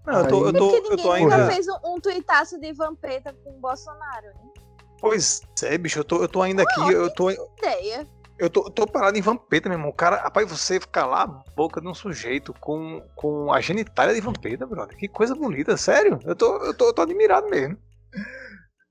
Não, 0.06 0.20
eu 0.20 0.28
tô, 0.28 0.46
eu 0.48 0.54
tô, 0.54 0.76
eu 0.76 0.82
tô 0.82 0.90
ninguém 0.90 1.24
nunca 1.24 1.36
ainda. 1.36 1.52
fez 1.52 1.68
um, 1.68 1.78
um 1.86 2.00
tuitaço 2.00 2.60
de 2.60 2.74
vampeta 2.74 3.34
com 3.44 3.52
o 3.52 3.60
Bolsonaro, 3.60 4.28
né? 4.28 4.54
Pois 5.00 5.42
é, 5.64 5.78
bicho, 5.78 6.00
eu 6.00 6.04
tô, 6.04 6.22
eu 6.22 6.28
tô 6.28 6.42
ainda 6.42 6.64
aqui, 6.64 6.92
eu 6.92 7.14
tô, 7.14 7.30
Ideia. 7.30 8.08
eu 8.40 8.50
tô, 8.50 8.64
eu 8.66 8.70
tô 8.70 8.88
parado 8.88 9.18
em 9.18 9.22
vampeta, 9.22 9.68
meu 9.68 9.78
irmão. 9.78 9.92
Cara, 9.92 10.16
rapaz, 10.16 10.50
você 10.50 10.80
calar 10.80 11.24
a 11.24 11.44
boca 11.56 11.82
de 11.82 11.88
um 11.88 11.94
sujeito 11.94 12.54
com, 12.54 13.02
com 13.16 13.52
a 13.52 13.60
genitália 13.60 14.14
de 14.14 14.22
vampeta, 14.22 14.66
brother. 14.66 14.98
Que 14.98 15.08
coisa 15.10 15.36
bonita, 15.36 15.76
sério. 15.76 16.20
Eu 16.26 16.36
tô, 16.36 16.56
eu 16.64 16.74
tô, 16.74 16.88
eu 16.88 16.94
tô 16.94 17.02
admirado 17.02 17.50
mesmo. 17.50 17.78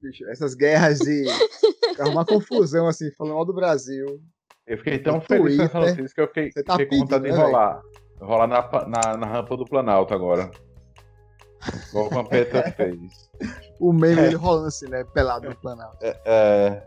Bicho, 0.03 0.29
essas 0.29 0.55
guerras 0.55 0.99
de 0.99 1.25
arrumar 1.99 2.27
confusão, 2.27 2.87
assim, 2.87 3.11
falando 3.13 3.35
mal 3.35 3.45
do 3.45 3.55
Brasil. 3.55 4.21
Eu 4.67 4.79
fiquei 4.79 4.99
tão 4.99 5.21
feliz 5.21 5.57
com 5.57 5.63
essa 5.63 5.81
notícia 5.81 6.15
que 6.15 6.21
eu 6.21 6.27
fiquei, 6.27 6.51
tá 6.51 6.79
fiquei 6.79 6.87
com 6.87 6.99
vontade 6.99 7.23
de 7.23 7.31
pedindo, 7.31 7.43
né, 7.43 7.47
rolar. 7.47 7.83
Rolar 8.21 8.47
na, 8.47 8.87
na, 8.87 9.17
na 9.17 9.27
rampa 9.27 9.57
do 9.57 9.65
Planalto 9.65 10.13
agora. 10.13 10.51
Igual 11.89 12.07
o 12.07 12.11
Vampeta 12.11 12.73
fez. 12.73 12.99
O 13.79 13.93
meme 13.93 14.21
É. 14.21 14.23
dele 14.25 14.37
rolando 14.37 14.69
assim, 14.69 14.89
né? 14.89 15.05
Pelado 15.05 15.49
no 15.49 15.57
Planalto. 15.57 15.99
É, 16.01 16.83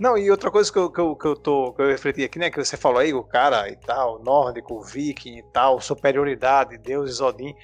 Não, 0.00 0.16
e 0.16 0.30
outra 0.30 0.50
coisa 0.50 0.72
que 0.72 0.78
eu, 0.78 0.90
que 0.90 1.00
eu, 1.00 1.14
que 1.14 1.26
eu 1.26 1.36
tô, 1.36 1.72
que 1.74 1.82
eu 1.82 1.86
refleti 1.88 2.24
aqui, 2.24 2.38
né, 2.38 2.50
que 2.50 2.62
você 2.62 2.76
falou 2.76 2.98
aí, 2.98 3.12
o 3.12 3.22
cara 3.22 3.68
e 3.68 3.76
tal, 3.76 4.22
nórdico, 4.22 4.82
viking 4.82 5.38
e 5.38 5.42
tal, 5.52 5.80
superioridade, 5.80 6.78
deuses, 6.78 7.20
Odin. 7.20 7.54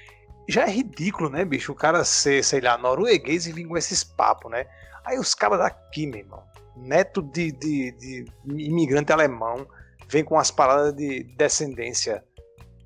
Já 0.48 0.62
é 0.66 0.70
ridículo, 0.70 1.28
né, 1.28 1.44
bicho? 1.44 1.72
O 1.72 1.74
cara 1.74 2.04
ser, 2.04 2.42
sei 2.44 2.60
lá, 2.60 2.78
norueguês 2.78 3.46
e 3.46 3.52
vir 3.52 3.66
com 3.66 3.76
esses 3.76 4.04
papos, 4.04 4.50
né? 4.50 4.66
Aí 5.04 5.18
os 5.18 5.34
caras 5.34 5.58
daqui, 5.58 6.06
meu 6.06 6.20
irmão, 6.20 6.42
neto 6.76 7.22
de, 7.22 7.50
de, 7.52 7.92
de 7.92 8.24
imigrante 8.46 9.12
alemão, 9.12 9.66
vem 10.06 10.22
com 10.22 10.34
umas 10.36 10.50
paradas 10.50 10.94
de 10.94 11.24
descendência 11.36 12.22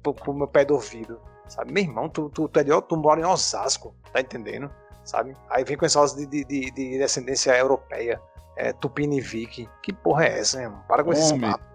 pro, 0.03 0.15
pro 0.15 0.33
meu 0.33 0.47
pé 0.49 0.65
do 0.65 0.75
ouvido, 0.75 1.21
sabe? 1.53 1.71
Meu 1.73 1.83
irmão, 1.83 2.09
tu, 2.09 2.31
tu, 2.31 2.49
tu, 2.49 2.61
é 2.61 2.65
de, 2.65 2.83
tu 2.83 2.97
mora 2.97 3.21
em 3.21 3.25
Osasco, 3.25 3.95
tá 4.13 4.21
entendendo? 4.21 4.71
Sabe? 5.05 5.37
Aí 5.51 5.65
vem 5.65 5.77
com 5.77 5.85
esse 5.85 5.97
negócio 5.97 6.17
de, 6.19 6.27
de, 6.27 6.45
de, 6.45 6.71
de 6.71 6.99
descendência 6.99 7.53
europeia, 7.57 8.21
é, 8.57 8.73
Tupini 8.73 9.21
Viking. 9.21 9.69
Que 9.83 9.93
porra 9.93 10.25
é 10.25 10.39
essa, 10.39 10.59
meu 10.59 10.69
irmão? 10.69 10.83
Para 10.89 11.05
com 11.05 11.13
esses 11.13 11.31
Homem. 11.33 11.51
papos. 11.51 11.67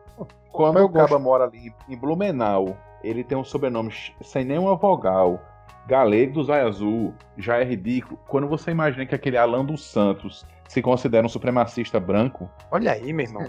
Quando 0.52 0.84
o 0.84 0.90
Caba 0.90 1.08
gosto. 1.08 1.20
mora 1.20 1.44
ali 1.44 1.72
em 1.88 1.96
Blumenau, 1.96 2.76
ele 3.04 3.24
tem 3.24 3.38
um 3.38 3.44
sobrenome 3.44 3.94
sem 4.24 4.44
nenhuma 4.44 4.76
vogal, 4.76 5.40
galego 5.88 6.34
do 6.34 6.44
Zóio 6.44 6.68
Azul, 6.68 7.14
já 7.38 7.58
é 7.58 7.64
ridículo. 7.64 8.18
Quando 8.28 8.48
você 8.48 8.72
imagina 8.72 9.06
que 9.06 9.14
aquele 9.14 9.38
Alan 9.38 9.64
dos 9.64 9.86
Santos 9.86 10.44
se 10.68 10.82
considera 10.82 11.26
um 11.26 11.30
supremacista 11.30 12.00
branco, 12.00 12.50
Olha 12.72 12.94
aí, 12.94 13.14
meu 13.14 13.26
irmão. 13.26 13.44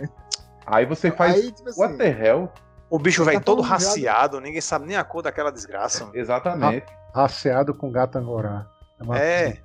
aí 0.66 0.84
você 0.84 1.10
faz. 1.10 1.34
Aí, 1.36 1.50
tipo 1.50 1.68
assim, 1.70 1.80
What 1.80 1.96
the 1.96 2.08
hell? 2.08 2.52
O 2.90 2.98
bicho 2.98 3.24
Tá 3.24 3.30
vem 3.30 3.40
todo 3.40 3.60
raciado, 3.62 4.40
ninguém 4.40 4.60
sabe 4.60 4.86
nem 4.86 4.96
a 4.96 5.04
cor 5.04 5.22
daquela 5.22 5.50
desgraça. 5.52 6.08
Exatamente. 6.14 6.86
Raciado 7.14 7.74
com 7.74 7.90
gato 7.90 8.16
angorá. 8.18 8.66
uma- 9.00 9.18
É. 9.18 9.58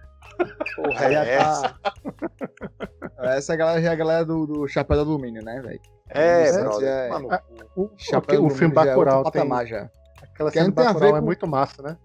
Porra, 0.76 1.06
aí 1.06 1.16
é 1.16 1.30
essa? 1.36 1.70
tá... 1.82 3.34
Essa 3.36 3.56
galera 3.58 3.82
já 3.82 3.90
é 3.90 3.94
a 3.94 3.95
galera 3.95 4.26
do, 4.26 4.45
do 4.45 4.68
chapéu 4.68 4.98
de 4.98 5.02
alumínio, 5.04 5.44
né, 5.44 5.62
velho? 5.62 5.80
É, 6.10 6.52
brother. 6.62 6.88
é- 6.88 7.10
Mano, 7.10 7.30
O, 7.76 7.90
Chapéu 7.98 8.44
o, 8.44 8.48
o 8.48 8.50
filme 8.50 8.72
é 8.74 8.76
Bacurau 8.76 9.24
tem 9.24 9.32
patamar 9.32 9.66
já. 9.66 9.90
aquela 10.22 10.50
Que 10.52 10.58
cena 10.60 10.66
não 10.66 10.70
de 10.72 10.76
tem 10.76 10.86
Bacurau 10.86 11.16
é 11.16 11.20
com- 11.20 11.26
muito 11.26 11.48
massa, 11.48 11.82
né? 11.82 11.98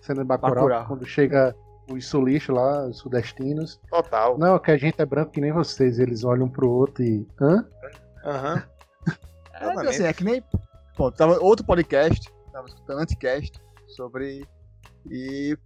Cena 0.00 0.22
de 0.22 0.26
Bacurau, 0.28 0.54
Bacurau. 0.54 0.86
quando 0.86 1.04
chega 1.06 1.54
os 1.90 2.06
sulistas 2.06 2.54
lá, 2.54 2.86
os 2.86 2.98
sudestinos. 2.98 3.80
total. 3.90 4.38
Não, 4.38 4.58
que 4.58 4.70
a 4.70 4.76
gente 4.76 5.00
é 5.00 5.04
branco 5.06 5.32
que 5.32 5.40
nem 5.40 5.52
vocês. 5.52 5.98
Eles 5.98 6.24
olham 6.24 6.46
um 6.46 6.48
pro 6.48 6.70
outro 6.70 7.02
e. 7.02 7.26
Hã? 7.40 7.66
Aham. 8.24 8.62
É, 9.60 9.68
tipo 9.68 9.88
assim, 9.88 10.02
é 10.04 10.12
que 10.12 10.24
nem. 10.24 10.42
Bom, 10.96 11.10
tava 11.10 11.38
outro 11.40 11.64
podcast, 11.64 12.32
tava 12.52 12.66
escutando 12.66 13.00
Anticast 13.00 13.52
sobre. 13.88 14.46
E 15.10 15.56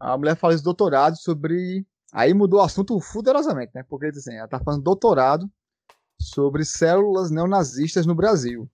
a 0.00 0.16
mulher 0.16 0.36
fala 0.36 0.54
esse 0.54 0.64
doutorado 0.64 1.16
sobre. 1.16 1.86
Aí 2.12 2.32
mudou 2.32 2.60
o 2.60 2.62
assunto 2.62 2.98
fuderosamente, 3.00 3.72
né? 3.74 3.84
Porque 3.88 4.06
assim, 4.06 4.34
ela 4.34 4.48
tá 4.48 4.60
falando 4.60 4.82
doutorado 4.82 5.50
sobre 6.20 6.64
células 6.64 7.30
neonazistas 7.30 8.06
no 8.06 8.14
Brasil. 8.14 8.68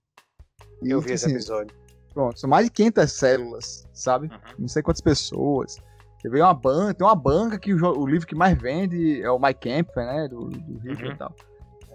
E, 0.82 0.90
Eu 0.90 1.00
vi 1.00 1.12
esse 1.12 1.26
assim, 1.26 1.34
episódio. 1.34 1.74
Pronto, 2.12 2.38
são 2.38 2.50
mais 2.50 2.66
de 2.66 2.72
500 2.72 3.12
células, 3.12 3.88
sabe? 3.94 4.26
Uhum. 4.26 4.40
Não 4.60 4.68
sei 4.68 4.82
quantas 4.82 5.00
pessoas. 5.00 5.76
Você 6.18 6.28
vê 6.28 6.42
uma 6.42 6.52
banca, 6.52 6.92
tem 6.94 7.06
uma 7.06 7.14
banca 7.14 7.58
que 7.58 7.72
o, 7.72 7.98
o 7.98 8.06
livro 8.06 8.26
que 8.26 8.34
mais 8.34 8.60
vende 8.60 9.22
é 9.22 9.30
o 9.30 9.38
My 9.38 9.54
Camp, 9.54 9.88
né? 9.96 10.28
Do, 10.28 10.48
do 10.48 10.78
Hitler 10.80 11.06
Uhum. 11.08 11.12
e 11.12 11.16
tal. 11.16 11.34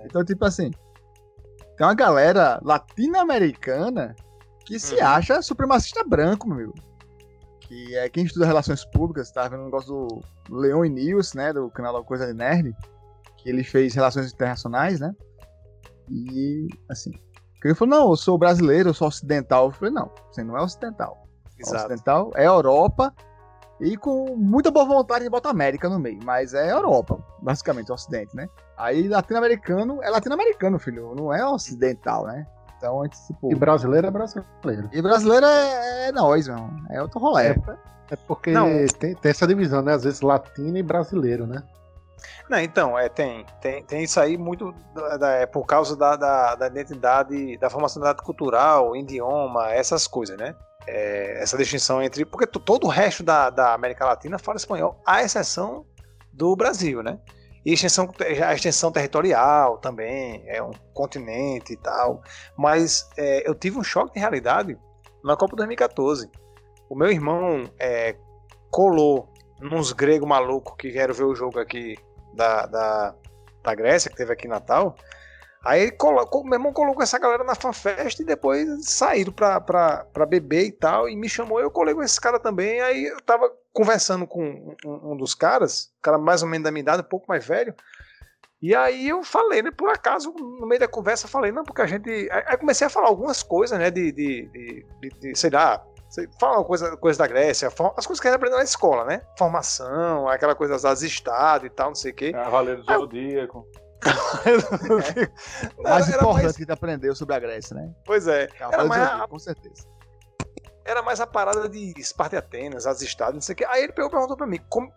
Então, 0.05 0.23
tipo 0.23 0.45
assim, 0.45 0.71
tem 1.77 1.85
uma 1.85 1.93
galera 1.93 2.59
latino-americana 2.63 4.15
que 4.65 4.79
se 4.79 4.95
Uhum. 4.95 5.05
acha 5.05 5.41
supremacista 5.41 6.03
branco, 6.03 6.49
meu. 6.49 6.73
Que 7.61 7.95
é 7.95 8.09
quem 8.09 8.25
estuda 8.25 8.45
relações 8.45 8.85
públicas, 8.85 9.31
tá 9.31 9.47
vendo 9.47 9.61
um 9.61 9.65
negócio 9.65 9.89
do 9.89 10.23
Leon 10.55 10.85
e 10.85 10.89
News, 10.89 11.33
né? 11.33 11.51
Do 11.51 11.69
canal 11.69 12.03
Coisa 12.03 12.27
de 12.27 12.33
Nerd. 12.33 12.75
Que 13.37 13.49
ele 13.49 13.63
fez 13.63 13.93
relações 13.95 14.31
internacionais, 14.31 14.99
né? 14.99 15.13
E, 16.09 16.67
assim, 16.89 17.11
ele 17.63 17.73
falou, 17.73 17.99
não, 17.99 18.09
eu 18.11 18.15
sou 18.15 18.37
brasileiro, 18.37 18.89
eu 18.89 18.93
sou 18.93 19.07
ocidental. 19.07 19.65
Eu 19.65 19.71
falei, 19.71 19.93
não, 19.93 20.11
você 20.31 20.43
não 20.43 20.55
é 20.55 20.61
ocidental. 20.61 21.27
Exato. 21.57 21.85
Ocidental 21.85 22.31
é 22.35 22.45
Europa 22.45 23.11
E 23.79 23.97
com 23.97 24.35
muita 24.37 24.71
boa 24.71 24.85
vontade 24.85 25.23
de 25.25 25.29
botar 25.29 25.49
América 25.49 25.89
no 25.89 25.99
meio, 25.99 26.19
mas 26.23 26.53
é 26.53 26.71
Europa, 26.71 27.19
basicamente, 27.41 27.91
o 27.91 27.93
Ocidente, 27.93 28.33
né? 28.35 28.47
Aí 28.77 29.07
latino-americano 29.07 30.01
é 30.01 30.09
latino-americano, 30.09 30.79
filho, 30.79 31.13
não 31.15 31.33
é 31.33 31.45
ocidental, 31.45 32.25
né? 32.25 32.47
Então, 32.77 33.01
a 33.01 33.05
gente, 33.05 33.17
tipo. 33.27 33.51
E 33.51 33.55
brasileiro 33.55 34.07
é 34.07 34.11
brasileiro. 34.11 34.89
E 34.93 35.01
brasileiro 35.01 35.45
é, 35.45 36.07
é 36.07 36.11
nós, 36.11 36.47
meu. 36.47 36.69
É 36.89 37.01
outro 37.01 37.19
rolé. 37.19 37.49
É, 37.49 38.13
é 38.13 38.15
porque 38.27 38.53
tem, 38.99 39.15
tem 39.15 39.29
essa 39.31 39.47
divisão, 39.47 39.81
né? 39.81 39.93
Às 39.93 40.03
vezes 40.03 40.21
latino 40.21 40.77
e 40.77 40.83
brasileiro, 40.83 41.45
né? 41.45 41.61
Não, 42.49 42.59
então, 42.59 42.97
é, 42.97 43.09
tem, 43.09 43.45
tem, 43.59 43.83
tem 43.83 44.03
isso 44.03 44.19
aí 44.19 44.37
muito 44.37 44.73
da- 44.93 45.17
da- 45.17 45.31
é 45.33 45.45
por 45.45 45.65
causa 45.65 45.95
da, 45.97 46.15
da, 46.15 46.55
da 46.55 46.67
identidade, 46.67 47.57
da 47.57 47.69
formação 47.69 48.01
da 48.01 48.09
identidade 48.09 48.25
cultural, 48.25 48.95
idioma, 48.95 49.71
essas 49.71 50.07
coisas, 50.07 50.37
né? 50.37 50.55
É, 50.87 51.41
essa 51.41 51.57
distinção 51.57 52.01
entre. 52.01 52.25
Porque 52.25 52.45
to- 52.47 52.59
todo 52.59 52.85
o 52.85 52.89
resto 52.89 53.23
da, 53.23 53.49
da 53.49 53.73
América 53.73 54.05
Latina 54.05 54.37
fala 54.37 54.57
espanhol, 54.57 55.01
à 55.05 55.23
exceção 55.23 55.85
do 56.31 56.55
Brasil, 56.55 57.01
né? 57.01 57.19
E 57.65 57.73
extensão, 57.73 58.07
a 58.45 58.53
extensão 58.53 58.91
territorial 58.91 59.79
também, 59.79 60.43
é 60.47 60.61
um 60.61 60.71
continente 60.93 61.73
e 61.73 61.77
tal. 61.77 62.21
Mas 62.55 63.09
é, 63.17 63.47
eu 63.49 63.55
tive 63.55 63.79
um 63.79 63.83
choque 63.83 64.13
de 64.13 64.19
realidade 64.19 64.77
na 65.23 65.35
Copa 65.35 65.55
2014. 65.55 66.29
O 66.87 66.95
meu 66.95 67.09
irmão 67.09 67.63
é, 67.79 68.15
colou 68.69 69.33
nos 69.59 69.91
gregos 69.93 70.27
malucos 70.29 70.75
que 70.77 70.91
vieram 70.91 71.13
ver 71.13 71.23
o 71.23 71.33
jogo 71.33 71.59
aqui 71.59 71.97
da, 72.35 72.67
da, 72.67 73.15
da 73.63 73.73
Grécia, 73.73 74.11
que 74.11 74.17
teve 74.17 74.31
aqui 74.31 74.45
em 74.45 74.51
Natal. 74.51 74.95
Aí 75.65 75.81
ele 75.81 75.91
colocou, 75.93 76.43
meu 76.43 76.53
irmão 76.53 76.71
colocou 76.71 77.01
essa 77.01 77.17
galera 77.17 77.43
na 77.43 77.55
fanfest 77.55 78.19
e 78.19 78.23
depois 78.23 78.67
saíram 78.87 79.33
pra, 79.33 79.59
pra, 79.59 80.05
pra 80.13 80.25
beber 80.25 80.65
e 80.65 80.71
tal. 80.71 81.09
E 81.09 81.15
me 81.15 81.27
chamou, 81.27 81.59
eu 81.59 81.71
colei 81.71 81.95
com 81.95 82.03
esse 82.03 82.21
cara 82.21 82.39
também. 82.39 82.79
Aí 82.81 83.05
eu 83.05 83.19
tava 83.21 83.51
conversando 83.73 84.27
com 84.27 84.43
um, 84.85 85.11
um- 85.13 85.17
dos 85.17 85.33
caras, 85.33 85.91
um 85.97 86.01
cara 86.03 86.17
mais 86.19 86.43
ou 86.43 86.47
menos 86.47 86.63
da 86.65 86.71
minha 86.71 86.81
idade, 86.81 87.01
um 87.01 87.09
pouco 87.09 87.25
mais 87.27 87.43
velho. 87.45 87.73
E 88.61 88.73
aí 88.75 89.09
eu 89.09 89.23
falei, 89.23 89.61
né? 89.63 89.71
Por 89.71 89.89
acaso, 89.89 90.31
no 90.31 90.65
meio 90.67 90.79
da 90.79 90.87
conversa, 90.87 91.27
falei, 91.27 91.51
não, 91.51 91.63
porque 91.63 91.81
a 91.81 91.85
gente. 91.87 92.09
Aí 92.31 92.57
comecei 92.57 92.85
a 92.87 92.89
falar 92.89 93.07
algumas 93.07 93.41
coisas, 93.43 93.77
né? 93.77 93.89
De, 93.91 94.11
de, 94.11 94.47
de, 94.47 94.85
de- 95.01 95.19
de, 95.19 95.35
sei 95.35 95.49
lá, 95.49 95.83
sei- 96.09 96.29
fala 96.39 96.57
uma 96.59 96.63
coisa, 96.65 96.95
coisa 96.97 97.19
da 97.19 97.27
Grécia, 97.27 97.67
as 97.67 98.05
coisas 98.07 98.19
que 98.19 98.27
a 98.27 98.31
gente 98.31 98.37
aprendeu 98.37 98.57
na 98.59 98.63
escola, 98.63 99.03
né? 99.05 99.21
Formação, 99.37 100.27
aquela 100.29 100.55
coisa 100.55 100.77
das 100.79 101.01
estados 101.01 101.67
e 101.67 101.69
tal, 101.69 101.87
não 101.89 101.95
sei 101.95 102.11
o 102.11 102.15
quê. 102.15 102.31
Cavaleiro 102.31 102.83
do 102.83 102.93
Zodíaco. 102.99 103.67
O 105.77 105.83
mais 105.83 106.07
Era- 106.07 106.17
importante 106.17 106.43
mais- 106.43 106.55
que 106.55 106.61
a 106.61 106.65
gente 106.65 106.71
aprendeu 106.71 107.15
sobre 107.15 107.35
a 107.35 107.39
Grécia, 107.39 107.75
né? 107.75 107.89
Pois 108.05 108.27
é. 108.27 108.47
Era 108.59 108.85
mais, 108.85 109.01
a, 109.01 109.27
com 109.27 109.39
certeza. 109.39 109.85
era 110.85 111.01
mais 111.01 111.19
a 111.19 111.27
parada 111.27 111.67
de 111.67 111.93
Esparta 111.99 112.35
e 112.35 112.39
Atenas, 112.39 112.85
as 112.85 113.01
estados, 113.01 113.33
não 113.35 113.41
sei 113.41 113.53
o 113.53 113.55
quê. 113.57 113.65
Aí 113.65 113.83
ele 113.83 113.93
perguntou 113.93 114.37
pra 114.37 114.45
mim, 114.47 114.59
como, 114.69 114.91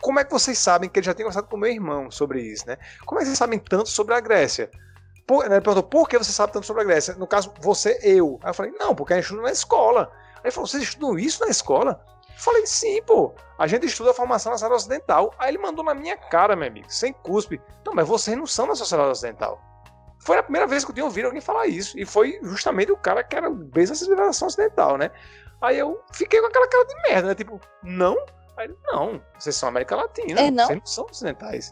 como 0.00 0.18
é 0.20 0.24
que 0.24 0.30
vocês 0.32 0.58
sabem 0.58 0.88
que 0.88 0.98
ele 0.98 1.06
já 1.06 1.12
tinha 1.14 1.24
conversado 1.24 1.48
com 1.48 1.56
meu 1.56 1.70
irmão 1.70 2.10
sobre 2.10 2.40
isso, 2.40 2.66
né? 2.66 2.76
Como 3.04 3.18
é 3.20 3.22
que 3.22 3.26
vocês 3.26 3.38
sabem 3.38 3.58
tanto 3.58 3.88
sobre 3.88 4.14
a 4.14 4.20
Grécia? 4.20 4.70
Por, 5.26 5.48
né, 5.48 5.56
ele 5.56 5.62
perguntou, 5.64 5.82
por 5.88 6.08
que 6.08 6.18
você 6.18 6.32
sabe 6.32 6.52
tanto 6.52 6.66
sobre 6.66 6.82
a 6.82 6.84
Grécia? 6.86 7.14
No 7.14 7.26
caso, 7.26 7.52
você, 7.60 7.98
eu. 8.02 8.38
Aí 8.42 8.50
eu 8.50 8.54
falei, 8.54 8.72
não, 8.78 8.94
porque 8.94 9.12
a 9.14 9.16
gente 9.16 9.24
estuda 9.24 9.42
na 9.42 9.52
escola. 9.52 10.10
Aí 10.36 10.40
ele 10.44 10.50
falou, 10.50 10.66
vocês 10.66 10.82
estudam 10.82 11.18
isso 11.18 11.40
na 11.42 11.48
escola? 11.50 12.04
Falei, 12.36 12.66
sim, 12.66 13.00
pô. 13.02 13.34
A 13.58 13.66
gente 13.66 13.86
estuda 13.86 14.10
a 14.10 14.14
formação 14.14 14.50
na 14.50 14.58
sociedade 14.58 14.80
ocidental. 14.80 15.32
Aí 15.38 15.50
ele 15.50 15.58
mandou 15.58 15.84
na 15.84 15.94
minha 15.94 16.16
cara, 16.16 16.56
meu 16.56 16.68
amigo, 16.68 16.86
sem 16.88 17.12
cuspe. 17.12 17.60
Não, 17.86 17.94
mas 17.94 18.06
vocês 18.08 18.36
não 18.36 18.46
são 18.46 18.66
da 18.66 18.74
sociedade 18.74 19.10
ocidental. 19.10 19.60
Foi 20.20 20.38
a 20.38 20.42
primeira 20.42 20.66
vez 20.66 20.84
que 20.84 20.90
eu 20.90 20.94
tinha 20.94 21.04
ouvido 21.04 21.26
alguém 21.26 21.40
falar 21.40 21.66
isso. 21.66 21.98
E 21.98 22.04
foi 22.06 22.38
justamente 22.42 22.90
o 22.90 22.96
cara 22.96 23.22
que 23.22 23.36
era 23.36 23.48
o 23.48 23.54
beijo 23.54 23.92
da 23.92 23.96
civilização 23.98 24.48
ocidental, 24.48 24.96
né? 24.96 25.10
Aí 25.60 25.78
eu 25.78 26.02
fiquei 26.12 26.40
com 26.40 26.46
aquela 26.46 26.66
cara 26.68 26.84
de 26.86 26.94
merda, 27.08 27.28
né? 27.28 27.34
Tipo, 27.34 27.60
não? 27.82 28.16
Aí 28.56 28.66
ele, 28.66 28.76
não, 28.84 29.20
vocês 29.38 29.54
são 29.54 29.68
América 29.68 29.96
Latina. 29.96 30.40
É, 30.40 30.50
não? 30.50 30.66
Vocês 30.66 30.78
não 30.78 30.86
são 30.86 31.04
ocidentais. 31.06 31.70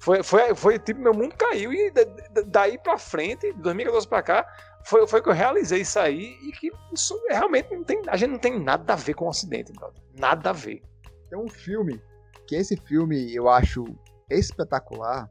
Foi, 0.00 0.22
foi, 0.22 0.54
foi 0.54 0.78
tipo, 0.78 1.00
meu 1.00 1.12
mundo 1.12 1.34
caiu 1.36 1.72
e 1.72 1.90
da- 1.90 2.04
da- 2.04 2.42
daí 2.46 2.78
pra 2.78 2.96
frente, 2.96 3.52
de 3.52 3.60
2014 3.60 4.08
pra 4.08 4.22
cá, 4.22 4.46
foi, 4.84 5.06
foi 5.06 5.22
que 5.22 5.28
eu 5.28 5.32
realizei 5.32 5.82
isso 5.82 5.98
aí 5.98 6.36
e 6.42 6.52
que 6.52 6.70
isso 6.92 7.18
realmente 7.28 7.74
não 7.74 7.84
tem. 7.84 8.02
A 8.08 8.16
gente 8.16 8.30
não 8.30 8.38
tem 8.38 8.58
nada 8.58 8.92
a 8.92 8.96
ver 8.96 9.14
com 9.14 9.26
o 9.26 9.28
Ocidente, 9.28 9.72
brother. 9.72 10.02
Nada 10.18 10.50
a 10.50 10.52
ver. 10.52 10.82
Tem 11.28 11.38
um 11.38 11.48
filme, 11.48 12.00
que 12.46 12.56
esse 12.56 12.76
filme 12.76 13.34
eu 13.34 13.48
acho 13.48 13.84
espetacular, 14.28 15.30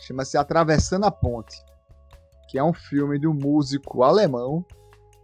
chama-se 0.00 0.36
Atravessando 0.36 1.04
a 1.04 1.10
Ponte, 1.10 1.56
que 2.48 2.58
é 2.58 2.64
um 2.64 2.72
filme 2.72 3.18
de 3.18 3.26
um 3.26 3.34
músico 3.34 4.02
alemão, 4.02 4.64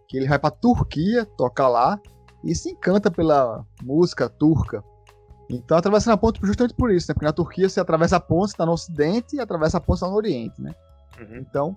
que 0.09 0.16
ele 0.16 0.28
vai 0.28 0.39
pra 0.39 0.51
Turquia 0.51 1.24
tocar 1.24 1.69
lá 1.69 1.99
e 2.44 2.55
se 2.55 2.70
encanta 2.70 3.11
pela 3.11 3.65
música 3.82 4.28
turca. 4.28 4.85
Então, 5.49 5.77
atravessando 5.77 6.15
a 6.15 6.16
ponte 6.16 6.40
justamente 6.43 6.74
por 6.74 6.90
isso, 6.90 7.07
né? 7.09 7.15
Porque 7.15 7.27
na 7.27 7.32
Turquia 7.32 7.69
você 7.69 7.78
atravessa 7.78 8.16
a 8.16 8.20
ponte, 8.20 8.53
você 8.53 8.57
tá 8.57 8.65
no 8.65 8.73
ocidente, 8.73 9.36
e 9.36 9.40
atravessa 9.40 9.77
a 9.77 9.81
ponte, 9.81 10.01
tá 10.01 10.09
no 10.09 10.15
oriente, 10.15 10.61
né? 10.61 10.74
Então, 11.39 11.77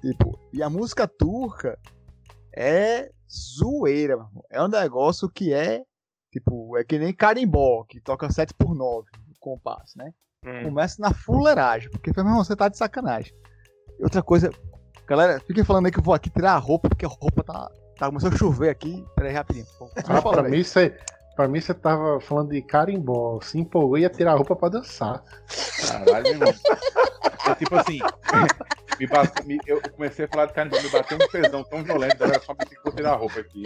tipo, 0.00 0.38
e 0.52 0.62
a 0.62 0.70
música 0.70 1.06
turca 1.06 1.78
é 2.54 3.10
zoeira, 3.30 4.16
meu 4.16 4.26
irmão. 4.26 4.44
É 4.50 4.62
um 4.62 4.68
negócio 4.68 5.28
que 5.28 5.52
é, 5.52 5.82
tipo, 6.32 6.76
é 6.76 6.84
que 6.84 6.98
nem 6.98 7.12
carimbó, 7.12 7.84
que 7.84 8.00
toca 8.00 8.30
7 8.30 8.54
por 8.54 8.74
9 8.74 9.06
no 9.28 9.34
compasso, 9.38 9.96
né? 9.96 10.12
Hum. 10.44 10.64
Começa 10.64 11.00
na 11.00 11.12
fuleiragem, 11.12 11.90
porque, 11.90 12.10
meu 12.14 12.24
irmão, 12.24 12.44
você 12.44 12.56
tá 12.56 12.68
de 12.68 12.76
sacanagem. 12.76 13.32
E 13.98 14.02
outra 14.02 14.22
coisa, 14.22 14.50
galera, 15.06 15.40
fiquem 15.40 15.64
falando 15.64 15.86
aí 15.86 15.92
que 15.92 15.98
eu 15.98 16.02
vou 16.02 16.14
aqui 16.14 16.30
tirar 16.30 16.52
a 16.52 16.58
roupa, 16.58 16.88
porque 16.88 17.04
a 17.04 17.08
roupa 17.08 17.44
tá, 17.44 17.70
tá 17.98 18.06
começando 18.06 18.34
a 18.34 18.38
chover 18.38 18.70
aqui. 18.70 19.04
Pera 19.14 19.28
aí, 19.28 19.34
rapidinho. 19.34 19.66
Ah, 20.08 20.22
pra, 20.22 20.42
aí. 20.42 20.50
mim, 20.50 20.64
você, 20.64 20.96
pra 21.36 21.46
mim 21.46 21.60
você 21.60 21.74
tava 21.74 22.18
falando 22.20 22.50
de 22.50 22.62
carimbó. 22.62 23.38
Se 23.42 23.58
empolgou 23.58 23.98
e 23.98 24.02
ia 24.02 24.08
tirar 24.08 24.32
a 24.32 24.36
roupa 24.36 24.56
pra 24.56 24.70
dançar. 24.70 25.22
Caralho, 25.86 26.24
meu 26.24 26.48
irmão. 26.48 26.54
É 27.46 27.54
tipo 27.54 27.76
assim, 27.76 27.98
me 29.00 29.06
bate- 29.06 29.46
me- 29.46 29.58
eu 29.66 29.80
comecei 29.92 30.26
a 30.26 30.28
falar 30.28 30.46
de 30.46 30.52
carne, 30.52 30.70
me 30.82 30.88
bateu 30.90 31.16
um 31.16 31.28
tesão 31.28 31.64
tão 31.64 31.82
violento, 31.82 32.18
daí 32.18 32.30
era 32.30 32.40
só 32.40 32.52
me 32.52 32.66
que 32.66 32.76
vou 32.84 32.92
tirar 32.94 33.12
a 33.12 33.16
roupa 33.16 33.40
aqui. 33.40 33.62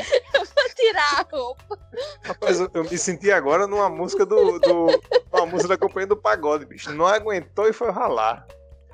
Tirar 0.77 1.21
a 1.21 1.37
roupa. 1.37 1.79
Rapaz, 2.23 2.61
eu, 2.61 2.71
eu 2.75 2.83
me 2.85 2.99
senti 2.99 3.31
agora 3.33 3.67
numa 3.67 3.89
música 3.89 4.25
do. 4.27 4.59
do 4.59 4.87
uma 5.33 5.47
música 5.47 5.69
da 5.69 5.79
companhia 5.79 6.07
do 6.07 6.17
pagode, 6.17 6.67
bicho. 6.67 6.93
Não 6.93 7.07
aguentou 7.07 7.67
e 7.69 7.73
foi 7.73 7.91
ralar. 7.91 8.47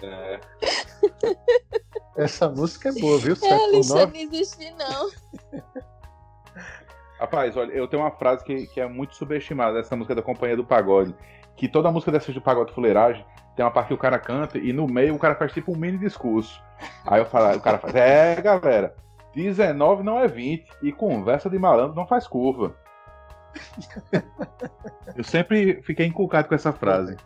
É, 0.03 0.41
Essa 2.17 2.49
música 2.49 2.89
é 2.91 2.93
boa, 2.93 3.19
viu? 3.19 3.33
É, 3.33 3.37
7 3.37 3.49
por 3.49 3.63
Alexandre 3.65 4.05
9. 4.07 4.25
não 4.25 4.33
existe, 4.33 4.71
não. 4.73 5.11
Rapaz, 7.19 7.57
olha, 7.57 7.73
eu 7.73 7.87
tenho 7.87 8.03
uma 8.03 8.11
frase 8.13 8.43
que, 8.45 8.67
que 8.69 8.81
é 8.81 8.87
muito 8.87 9.15
subestimada 9.15 9.75
dessa 9.75 9.95
música 9.95 10.15
da 10.15 10.23
Companhia 10.23 10.57
do 10.57 10.65
Pagode. 10.65 11.15
Que 11.57 11.69
toda 11.69 11.91
música 11.91 12.11
dessas 12.11 12.35
do 12.35 12.41
Pagode 12.41 12.73
Fuleiragem 12.73 13.25
tem 13.61 13.65
uma 13.67 13.71
parte 13.71 13.89
que 13.89 13.95
o 13.95 13.99
cara 13.99 14.19
canta 14.19 14.57
e 14.57 14.73
no 14.73 14.87
meio 14.87 15.15
o 15.15 15.19
cara 15.19 15.35
faz 15.35 15.53
tipo 15.53 15.71
um 15.71 15.77
mini 15.77 15.99
discurso. 15.99 16.63
Aí 17.07 17.21
eu 17.21 17.27
falo, 17.27 17.55
o 17.55 17.61
cara 17.61 17.77
faz, 17.79 17.95
é 17.95 18.41
galera, 18.41 18.95
19 19.35 20.03
não 20.03 20.19
é 20.19 20.27
20 20.27 20.67
e 20.83 20.91
conversa 20.91 21.51
de 21.51 21.59
malandro 21.59 21.95
não 21.95 22.07
faz 22.07 22.27
curva. 22.27 22.75
eu 25.15 25.23
sempre 25.23 25.83
fiquei 25.83 26.07
inculcado 26.07 26.49
com 26.49 26.55
essa 26.55 26.73
frase. 26.73 27.19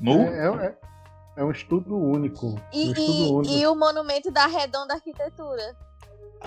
No, 0.00 0.12
É, 0.28 0.66
é- 0.66 0.74
é 1.38 1.44
um 1.44 1.50
estudo 1.50 1.96
único. 1.98 2.54
E, 2.72 2.90
um 2.90 2.92
estudo 2.92 3.12
e, 3.12 3.32
único. 3.32 3.54
e 3.54 3.66
o 3.66 3.74
monumento 3.74 4.30
da 4.30 4.46
redonda 4.46 4.94
arquitetura. 4.94 5.74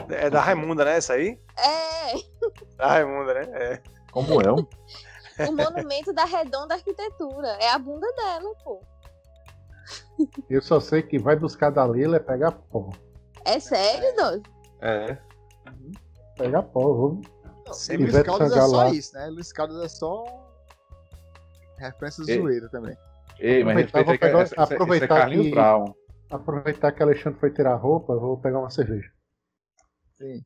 É 0.10 0.30
da 0.30 0.40
Raimunda, 0.40 0.86
né? 0.86 0.96
Essa 0.96 1.14
aí? 1.14 1.38
É, 1.58 2.14
Da 2.78 2.88
Raimunda, 2.88 3.34
né? 3.34 3.42
É. 3.52 3.82
como 4.10 4.40
é? 4.42 4.46
o 5.40 5.52
monumento 5.52 6.14
da 6.14 6.26
redonda 6.26 6.76
arquitetura. 6.76 7.48
É 7.60 7.70
a 7.70 7.80
bunda 7.80 8.12
dela, 8.14 8.54
pô. 8.64 8.82
Eu 10.50 10.62
só 10.62 10.80
sei 10.80 11.02
que 11.02 11.18
vai 11.20 11.36
buscar 11.36 11.70
da 11.70 11.86
Lila 11.86 12.18
é 12.18 12.20
pegar 12.20 12.52
pó. 12.52 12.90
É 13.46 13.60
sério, 13.60 14.16
Douglas? 14.16 14.42
É. 14.82 15.18
Pegar 16.38 16.64
pó. 16.64 16.82
Vou... 16.94 17.22
Ivete 17.90 17.98
Luiz 17.98 18.24
Caldas 18.24 18.52
é 18.56 18.62
só 18.68 18.88
isso, 18.90 19.14
né? 19.16 19.28
Luiz 19.28 19.52
Caldas 19.54 19.84
é 19.84 19.88
só 19.90 20.24
referência 21.78 22.24
Ei. 22.28 22.40
zoeira 22.40 22.70
também. 22.70 22.96
Ei, 23.40 23.64
mas 23.64 23.88
Aproveitar, 23.88 24.28
pegar- 24.28 24.42
essa, 24.42 24.54
essa, 24.54 24.62
essa 24.64 24.74
é 24.74 24.76
aproveitar 24.76 25.08
Carlinhos 25.08 25.46
que- 25.48 25.52
Brown. 25.52 25.94
Aproveitar 26.30 26.92
que 26.92 27.00
o 27.02 27.04
Alexandre 27.06 27.40
foi 27.40 27.52
tirar 27.52 27.74
a 27.74 27.78
roupa, 27.78 28.16
vou 28.16 28.38
pegar 28.38 28.60
uma 28.60 28.70
cerveja. 28.70 29.12
Sim. 30.14 30.44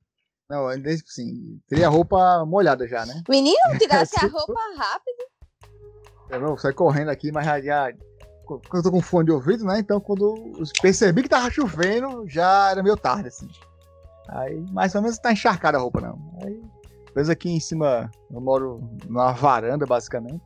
Não, 0.50 0.68
assim, 0.68 1.60
teria 1.68 1.88
a 1.88 1.90
roupa 1.90 2.46
molhada 2.46 2.88
já, 2.88 3.06
né? 3.06 3.22
Menino, 3.28 3.58
tirasse 3.78 4.16
a 4.16 4.28
roupa 4.28 4.60
rápido. 4.78 5.24
Eu 6.30 6.40
não 6.42 6.58
saí 6.58 6.74
correndo 6.74 7.10
aqui, 7.10 7.32
mas 7.32 7.46
já, 7.46 7.62
já. 7.62 7.94
Quando 8.46 8.76
eu 8.76 8.84
tô 8.84 8.92
com 8.92 9.02
fone 9.02 9.26
de 9.26 9.32
ouvido, 9.32 9.66
né? 9.66 9.80
Então 9.80 10.00
quando 10.00 10.56
eu 10.58 10.64
percebi 10.82 11.24
que 11.24 11.30
tava 11.30 11.52
chovendo, 11.52 12.28
já 12.30 12.72
era 12.72 12.82
meio 12.82 12.96
tarde, 12.96 13.28
assim. 13.28 13.48
Aí, 14.30 14.60
mais 14.72 14.96
ou 14.96 15.02
menos 15.02 15.18
tá 15.20 15.32
encharcada 15.32 15.78
a 15.78 15.82
roupa, 15.82 16.00
não. 16.00 16.18
Aí, 16.44 16.62
depois 17.08 17.30
aqui 17.30 17.50
em 17.50 17.60
cima, 17.60 18.10
eu 18.32 18.40
moro 18.40 18.82
numa 19.06 19.32
varanda, 19.34 19.86
basicamente. 19.86 20.44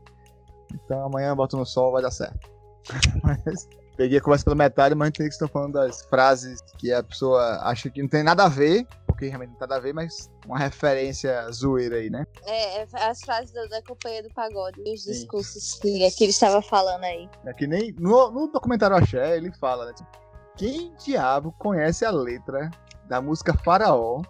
Então 0.74 1.06
amanhã 1.06 1.30
eu 1.30 1.36
boto 1.36 1.58
no 1.58 1.66
sol, 1.66 1.92
vai 1.92 2.02
dar 2.02 2.12
certo. 2.12 2.50
Mas, 3.24 3.68
peguei 3.98 4.18
a 4.18 4.22
conversa 4.22 4.44
pela 4.46 4.56
metade, 4.56 4.96
mas 4.96 5.10
entendi 5.10 5.30
que 5.30 5.34
estão 5.34 5.48
falando 5.50 5.74
das 5.74 6.02
frases 6.06 6.60
que 6.80 6.92
a 6.92 7.04
pessoa 7.04 7.60
acha 7.64 7.90
que 7.90 8.02
não 8.02 8.10
tem 8.10 8.24
nada 8.24 8.46
a 8.46 8.50
ver, 8.50 8.86
porque 9.06 9.28
realmente 9.28 9.50
não 9.52 9.58
tem 9.58 9.68
nada 9.68 9.78
a 9.78 9.84
ver, 9.84 9.94
mas 9.94 10.30
uma 10.46 10.58
referência 10.58 11.50
zoeira 11.52 11.98
aí, 11.98 12.10
né? 12.10 12.26
É, 12.46 12.82
é, 12.82 12.88
as 13.10 13.22
frases 13.22 13.52
do- 13.52 13.68
da 13.70 13.82
companhia 13.84 14.24
do 14.24 14.30
pagode, 14.32 14.82
os 14.82 15.04
Sim. 15.04 15.12
discursos 15.12 15.80
que, 15.80 16.10
que 16.12 16.24
ele 16.24 16.32
estava 16.32 16.62
falando 16.62 17.04
aí. 17.04 17.30
É 17.46 17.54
que 17.54 17.68
nem 17.68 17.94
no, 17.94 18.32
no 18.32 18.48
documentário 18.48 18.96
Axé, 18.96 19.38
ele 19.38 19.52
fala, 19.60 19.86
né? 19.86 19.94
tipo, 19.94 20.10
Quem 20.58 20.94
diabo 21.06 21.54
conhece 21.60 22.04
a 22.06 22.12
letra 22.12 22.70
da 23.08 23.22
música 23.22 23.54
Faraó? 23.54 24.22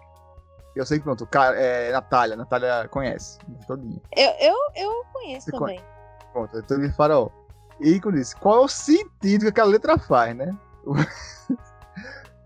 Eu 0.74 0.86
sei 0.86 0.98
que 0.98 1.04
pronto, 1.04 1.28
é, 1.56 1.92
Natália, 1.92 2.34
Natália 2.34 2.88
conhece, 2.88 3.38
todinha. 3.66 4.00
Eu, 4.16 4.30
eu, 4.40 4.56
eu 4.74 5.04
conheço 5.12 5.50
Você 5.50 5.52
também. 5.52 5.80
Pronto, 6.32 6.56
eu 6.56 6.66
tô 6.66 6.78
de 6.78 6.90
Faraó. 6.92 7.28
E 7.80 8.00
quando 8.00 8.16
disse, 8.16 8.36
qual 8.36 8.62
é 8.62 8.64
o 8.64 8.68
sentido 8.68 9.42
que 9.42 9.48
aquela 9.48 9.70
letra 9.70 9.98
faz, 9.98 10.36
né? 10.36 10.56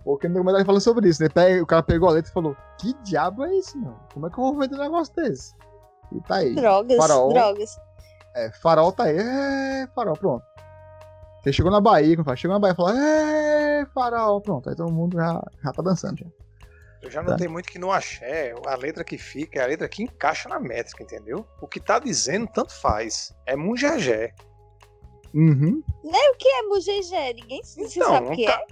Porque 0.05 0.29
no 0.29 0.35
documentário 0.35 0.61
ele 0.61 0.67
falou 0.67 0.81
sobre 0.81 1.09
isso, 1.09 1.23
né? 1.23 1.29
O 1.61 1.67
cara 1.67 1.83
pegou 1.83 2.09
a 2.09 2.13
letra 2.13 2.31
e 2.31 2.35
falou, 2.35 2.57
que 2.79 2.95
diabo 3.03 3.45
é 3.45 3.55
isso, 3.57 3.77
mano? 3.77 3.99
Como 4.15 4.27
é 4.27 4.31
que 4.31 4.39
eu 4.39 4.45
vou 4.45 4.57
vender 4.57 4.77
um 4.77 4.83
negócio 4.83 5.13
desse? 5.15 5.53
E 6.13 6.21
tá 6.21 6.37
aí. 6.37 6.55
Drogas, 6.55 6.97
Faraó. 6.97 7.29
drogas. 7.29 7.77
É, 8.35 8.53
farol 8.53 8.93
tá 8.93 9.05
aí. 9.05 9.17
É, 9.19 9.89
farol, 9.95 10.17
pronto. 10.17 10.45
Você 11.43 11.53
chegou 11.53 11.73
na 11.73 11.81
Bahia, 11.81 12.15
como 12.15 12.25
fala? 12.25 12.37
Chegou 12.37 12.55
na 12.55 12.61
Bahia 12.61 12.73
e 12.73 12.77
falou, 12.77 12.93
é, 12.93 13.87
farol, 13.95 14.41
pronto. 14.41 14.69
Aí 14.69 14.77
todo 14.77 14.93
mundo 14.93 15.17
já, 15.17 15.43
já 15.65 15.73
tá 15.73 15.83
dançando. 15.83 16.19
Já. 16.19 16.27
Eu 17.03 17.11
já 17.11 17.23
notei 17.23 17.47
muito 17.47 17.69
que 17.69 17.79
no 17.79 17.93
axé, 17.93 18.55
a 18.67 18.75
letra 18.75 19.05
que 19.05 19.17
fica 19.17 19.61
é 19.61 19.63
a 19.63 19.67
letra 19.67 19.89
que 19.89 20.03
encaixa 20.03 20.49
na 20.49 20.59
métrica, 20.59 21.03
entendeu? 21.03 21.47
O 21.61 21.67
que 21.69 21.79
tá 21.79 21.99
dizendo, 21.99 22.49
tanto 22.49 22.73
faz. 22.73 23.35
É 23.47 23.55
mungegé. 23.55 24.35
Uhum. 25.37 25.83
O 26.03 26.37
que 26.39 26.49
é 26.49 26.63
mugegé? 26.63 27.33
Ninguém 27.35 27.63
se 27.63 27.83
Então, 27.83 28.09
sabe 28.09 28.27
o 28.29 28.31
que 28.33 28.45
é. 28.45 28.47
ca- 28.47 28.67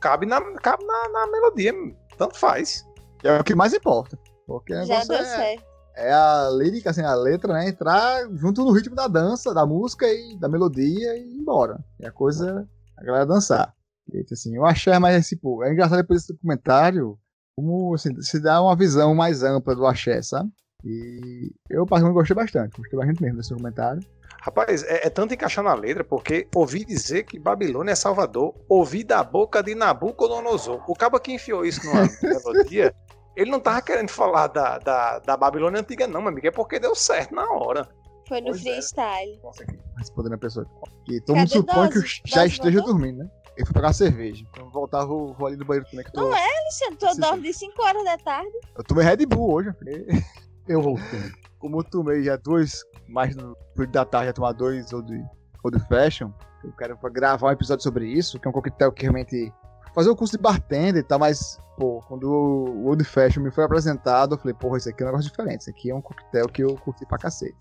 cabe, 0.00 0.26
na, 0.26 0.40
cabe 0.58 0.84
na, 0.84 1.08
na 1.10 1.26
melodia, 1.30 1.72
tanto 2.16 2.36
faz. 2.36 2.84
É 3.22 3.38
o 3.38 3.44
que 3.44 3.54
mais 3.54 3.72
importa. 3.72 4.18
Porque 4.46 4.74
o 4.74 4.84
Já 4.84 5.04
deu 5.04 5.16
é, 5.18 5.24
certo. 5.24 5.64
é 5.94 6.12
a 6.12 6.48
lírica, 6.52 6.90
assim, 6.90 7.02
a 7.02 7.14
letra, 7.14 7.52
né? 7.52 7.68
Entrar 7.68 8.28
junto 8.34 8.64
no 8.64 8.72
ritmo 8.72 8.96
da 8.96 9.06
dança, 9.06 9.54
da 9.54 9.64
música 9.64 10.06
e 10.12 10.36
da 10.38 10.48
melodia 10.48 11.16
e 11.16 11.20
ir 11.22 11.36
embora. 11.36 11.78
E 12.00 12.06
a 12.06 12.10
coisa, 12.10 12.68
a 12.96 13.04
galera 13.04 13.26
dançar. 13.26 13.72
E, 14.12 14.24
assim, 14.32 14.56
eu 14.56 14.64
achei 14.64 14.98
mais 14.98 15.16
esse, 15.16 15.36
pô, 15.36 15.62
é 15.62 15.70
engraçado 15.72 15.98
depois 16.00 16.22
desse 16.22 16.32
documentário, 16.32 17.18
como, 17.54 17.94
assim, 17.94 18.20
se 18.22 18.40
dá 18.40 18.60
uma 18.62 18.74
visão 18.74 19.14
mais 19.14 19.42
ampla 19.42 19.74
do 19.76 19.86
axé, 19.86 20.20
sabe? 20.22 20.50
E 20.84 21.52
eu, 21.68 21.84
particularmente, 21.84 22.14
gostei 22.14 22.34
bastante. 22.36 22.76
Gostei 22.80 22.98
bastante 22.98 23.20
mesmo 23.22 23.36
desse 23.36 23.50
documentário. 23.50 24.00
Rapaz, 24.40 24.82
é, 24.84 25.06
é 25.06 25.10
tanto 25.10 25.34
encaixar 25.34 25.64
na 25.64 25.74
letra, 25.74 26.04
porque 26.04 26.46
ouvi 26.54 26.84
dizer 26.84 27.24
que 27.24 27.38
Babilônia 27.38 27.92
é 27.92 27.94
Salvador, 27.96 28.54
ouvi 28.68 29.02
da 29.02 29.22
boca 29.24 29.62
de 29.62 29.74
Nabucodonosor. 29.74 30.82
O 30.88 30.94
cabo 30.94 31.18
que 31.20 31.32
enfiou 31.32 31.64
isso 31.64 31.84
numa 31.84 32.02
melodia, 32.22 32.94
ele 33.36 33.50
não 33.50 33.60
tava 33.60 33.82
querendo 33.82 34.10
falar 34.10 34.46
da, 34.48 34.78
da, 34.78 35.18
da 35.18 35.36
Babilônia 35.36 35.80
antiga, 35.80 36.06
não, 36.06 36.20
meu 36.20 36.30
amigo, 36.30 36.46
é 36.46 36.50
porque 36.50 36.78
deu 36.78 36.94
certo 36.94 37.34
na 37.34 37.50
hora. 37.50 37.88
Foi 38.28 38.40
no 38.40 38.48
Pois 38.48 38.58
é. 38.58 38.70
freestyle. 38.72 39.40
Nossa, 39.42 39.62
aqui, 39.62 39.78
respondendo 39.96 40.34
a 40.34 40.38
pessoa. 40.38 40.66
E 41.08 41.20
todo 41.22 41.36
mundo 41.36 41.50
supõe 41.50 41.90
que 41.90 41.98
o 41.98 42.02
já 42.26 42.46
esteja 42.46 42.78
voltou? 42.78 42.94
dormindo, 42.94 43.18
né? 43.18 43.30
Ele 43.56 43.66
foi 43.66 43.74
pegar 43.74 43.92
cerveja. 43.92 44.44
Quando 44.54 44.70
voltar, 44.70 45.00
eu 45.00 45.08
vou, 45.08 45.34
vou 45.34 45.46
ali 45.48 45.56
no 45.56 45.64
banheiro 45.64 45.88
também, 45.90 46.04
que 46.04 46.12
tô, 46.12 46.20
Não 46.20 46.36
é, 46.36 46.58
Alexandre? 46.60 46.96
Tu 46.96 47.20
dorme 47.20 47.42
de 47.42 47.52
5 47.54 47.82
horas 47.82 48.04
da 48.04 48.18
tarde. 48.18 48.52
eu 48.76 48.84
tomei 48.84 49.04
Red 49.04 49.26
Bull 49.26 49.52
hoje. 49.52 49.68
eu 49.70 49.74
falei, 49.74 50.06
Eu 50.68 50.82
voltei. 50.82 51.32
Como 51.58 51.78
eu 51.80 51.84
tomei 51.84 52.22
já 52.22 52.36
dois, 52.36 52.84
mais 53.08 53.34
no 53.34 53.56
período 53.74 53.92
da 53.92 54.04
tarde, 54.04 54.26
já 54.28 54.32
tomar 54.32 54.52
dois 54.52 54.92
ou 54.92 55.02
de, 55.02 55.22
ou 55.64 55.70
de 55.70 55.78
fashion, 55.88 56.30
eu 56.64 56.72
quero 56.72 56.96
gravar 57.12 57.48
um 57.48 57.52
episódio 57.52 57.82
sobre 57.82 58.06
isso, 58.06 58.38
que 58.38 58.46
é 58.46 58.50
um 58.50 58.52
coquetel 58.52 58.92
que 58.92 59.02
realmente. 59.02 59.52
Fazer 59.94 60.10
o 60.10 60.16
curso 60.16 60.36
de 60.36 60.42
bartender 60.42 61.00
e 61.00 61.02
tal, 61.02 61.18
mas, 61.18 61.58
pô, 61.76 62.00
quando 62.06 62.24
o 62.30 62.86
Old 62.86 63.02
Fashion 63.04 63.42
me 63.42 63.50
foi 63.50 63.64
apresentado, 63.64 64.34
eu 64.34 64.38
falei, 64.38 64.54
porra, 64.54 64.76
isso 64.76 64.88
aqui 64.88 65.02
é 65.02 65.06
um 65.06 65.08
negócio 65.08 65.30
diferente. 65.30 65.62
Isso 65.62 65.70
aqui 65.70 65.90
é 65.90 65.94
um 65.94 66.00
coquetel 66.02 66.46
que 66.46 66.62
eu 66.62 66.76
curti 66.76 67.04
pra 67.06 67.18
cacete. 67.18 67.56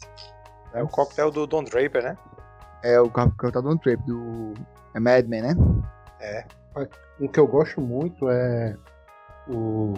É 0.73 0.83
o 0.83 0.87
coquetel 0.87 1.31
do 1.31 1.47
Don 1.47 1.63
Draper, 1.63 2.03
né? 2.03 2.17
É 2.83 2.99
o 2.99 3.09
coquetel 3.09 3.61
do 3.61 3.77
Trip, 3.79 4.03
do. 4.05 4.53
É 4.93 4.99
Mad 4.99 5.25
Men, 5.25 5.41
né? 5.41 5.55
Um 7.19 7.27
que 7.27 7.39
eu 7.39 7.47
gosto 7.47 7.81
muito 7.81 8.29
é 8.29 8.75
o. 9.49 9.93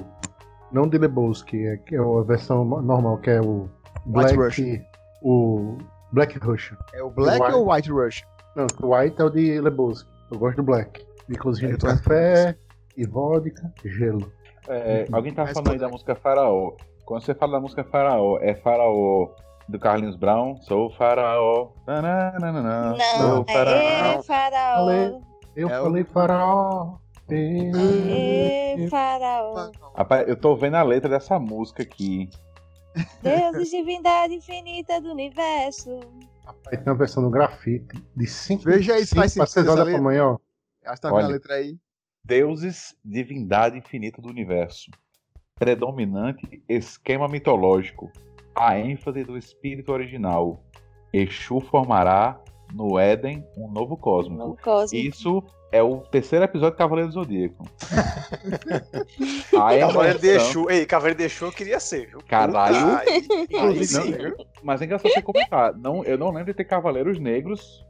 Não 0.71 0.87
de 0.87 0.97
Lebowski, 0.97 1.65
é, 1.65 1.77
que 1.77 1.95
é 1.95 1.99
a 1.99 2.21
versão 2.21 2.63
no- 2.63 2.81
normal, 2.81 3.17
que 3.17 3.31
é 3.31 3.41
o 3.41 3.67
Black. 4.05 4.35
Russian. 4.35 4.79
O 5.21 5.77
Black 6.11 6.37
Russian. 6.39 6.77
É 6.93 7.03
o 7.03 7.09
Black 7.09 7.41
White. 7.41 7.53
ou 7.55 7.71
White 7.71 7.91
Rush? 7.91 8.23
Não, 8.55 8.65
o 8.81 8.95
White 8.95 9.21
é 9.21 9.25
o 9.25 9.29
de 9.29 9.59
Lebowski. 9.61 10.09
Eu 10.31 10.39
gosto 10.39 10.57
do 10.57 10.63
Black. 10.63 11.05
Inclusive 11.29 11.73
Eu 11.73 11.77
tô- 11.77 11.87
café 11.87 12.57
e 12.97 13.05
vodka, 13.05 13.71
gelo. 13.85 14.31
É, 14.67 15.05
alguém 15.11 15.33
tá 15.33 15.43
Mas 15.43 15.53
falando 15.53 15.71
aí 15.71 15.79
da 15.79 15.87
música 15.89 16.15
Faraó. 16.15 16.73
Quando 17.05 17.23
você 17.23 17.33
fala 17.33 17.53
da 17.53 17.59
música 17.59 17.83
Faraó, 17.83 18.37
é 18.41 18.55
Faraó 18.55 19.29
do 19.67 19.79
Carlinhos 19.79 20.15
Brown? 20.15 20.57
Sou 20.61 20.89
Faraó. 20.91 21.69
Tananana, 21.85 22.91
Não, 22.91 22.97
sou 23.35 23.45
Faraó. 23.45 23.71
é 23.73 24.23
faraó. 24.23 24.77
Ale- 24.89 25.21
Eu 25.55 25.69
É 25.69 25.79
o- 25.79 25.83
falei 25.83 26.03
faraó. 26.03 26.95
É 27.31 28.87
faraó. 28.89 29.71
Rapaz, 29.95 30.27
eu 30.27 30.35
tô 30.35 30.55
vendo 30.55 30.75
a 30.75 30.83
letra 30.83 31.09
dessa 31.09 31.37
música 31.39 31.83
aqui. 31.83 32.29
Deus 33.21 33.67
e 33.67 33.77
divindade 33.77 34.33
infinita 34.33 34.99
do 35.01 35.11
universo. 35.11 35.99
Aí 36.67 36.77
tem 36.77 36.87
uma 36.87 36.95
versão 36.95 37.23
do 37.23 37.29
grafite 37.29 38.01
de 38.15 38.27
5 38.27 38.63
Veja 38.63 38.95
aí 38.95 39.05
se 39.05 39.15
faz 39.15 39.33
para 39.33 39.45
sentido 39.45 39.65
6 39.65 39.67
horas 39.67 39.87
essa 39.87 39.97
da 39.97 40.03
manhã, 40.03 40.25
ó. 40.25 40.37
Acho 40.85 40.95
que 40.95 41.01
tá 41.01 41.09
vendo 41.09 41.19
a 41.19 41.25
Olha. 41.25 41.27
letra 41.27 41.55
aí. 41.55 41.77
Deuses, 42.23 42.95
divindade 43.03 43.77
infinita 43.77 44.21
do 44.21 44.29
universo. 44.29 44.91
Predominante 45.55 46.63
esquema 46.67 47.27
mitológico. 47.27 48.11
A 48.55 48.77
ênfase 48.77 49.23
do 49.23 49.37
espírito 49.37 49.91
original. 49.91 50.63
Exu 51.13 51.59
formará 51.59 52.39
no 52.73 52.99
Éden 52.99 53.45
um 53.57 53.69
novo 53.71 53.97
cósmico. 53.97 54.47
No 54.49 54.57
cosmo. 54.57 54.97
Isso 54.97 55.43
é 55.71 55.83
o 55.83 55.97
terceiro 55.97 56.45
episódio 56.45 56.71
de 56.71 56.77
Cavaleiro 56.77 57.09
do 57.09 57.13
Zodíaco. 57.13 57.65
A 59.57 59.77
Cavaleiro 59.79 60.19
de 60.19 60.27
emoção- 60.27 60.49
Exu. 60.49 60.69
Ei, 60.69 60.85
Cavaleiro 60.85 61.17
de 61.19 61.25
Exu 61.25 61.45
eu 61.45 61.51
queria 61.51 61.79
ser, 61.79 62.07
viu? 62.07 62.19
Caralho. 62.27 62.97
Aí 62.97 63.27
Inclusive, 63.49 63.85
sim, 63.85 64.11
não-? 64.11 64.45
Mas 64.63 64.81
é 64.81 64.85
engraçado 64.85 65.11
você 65.11 65.21
comentar. 65.21 65.73
Não, 65.77 66.03
eu 66.03 66.17
não 66.17 66.27
lembro 66.27 66.45
de 66.45 66.53
ter 66.53 66.65
cavaleiros 66.65 67.19
negros 67.19 67.85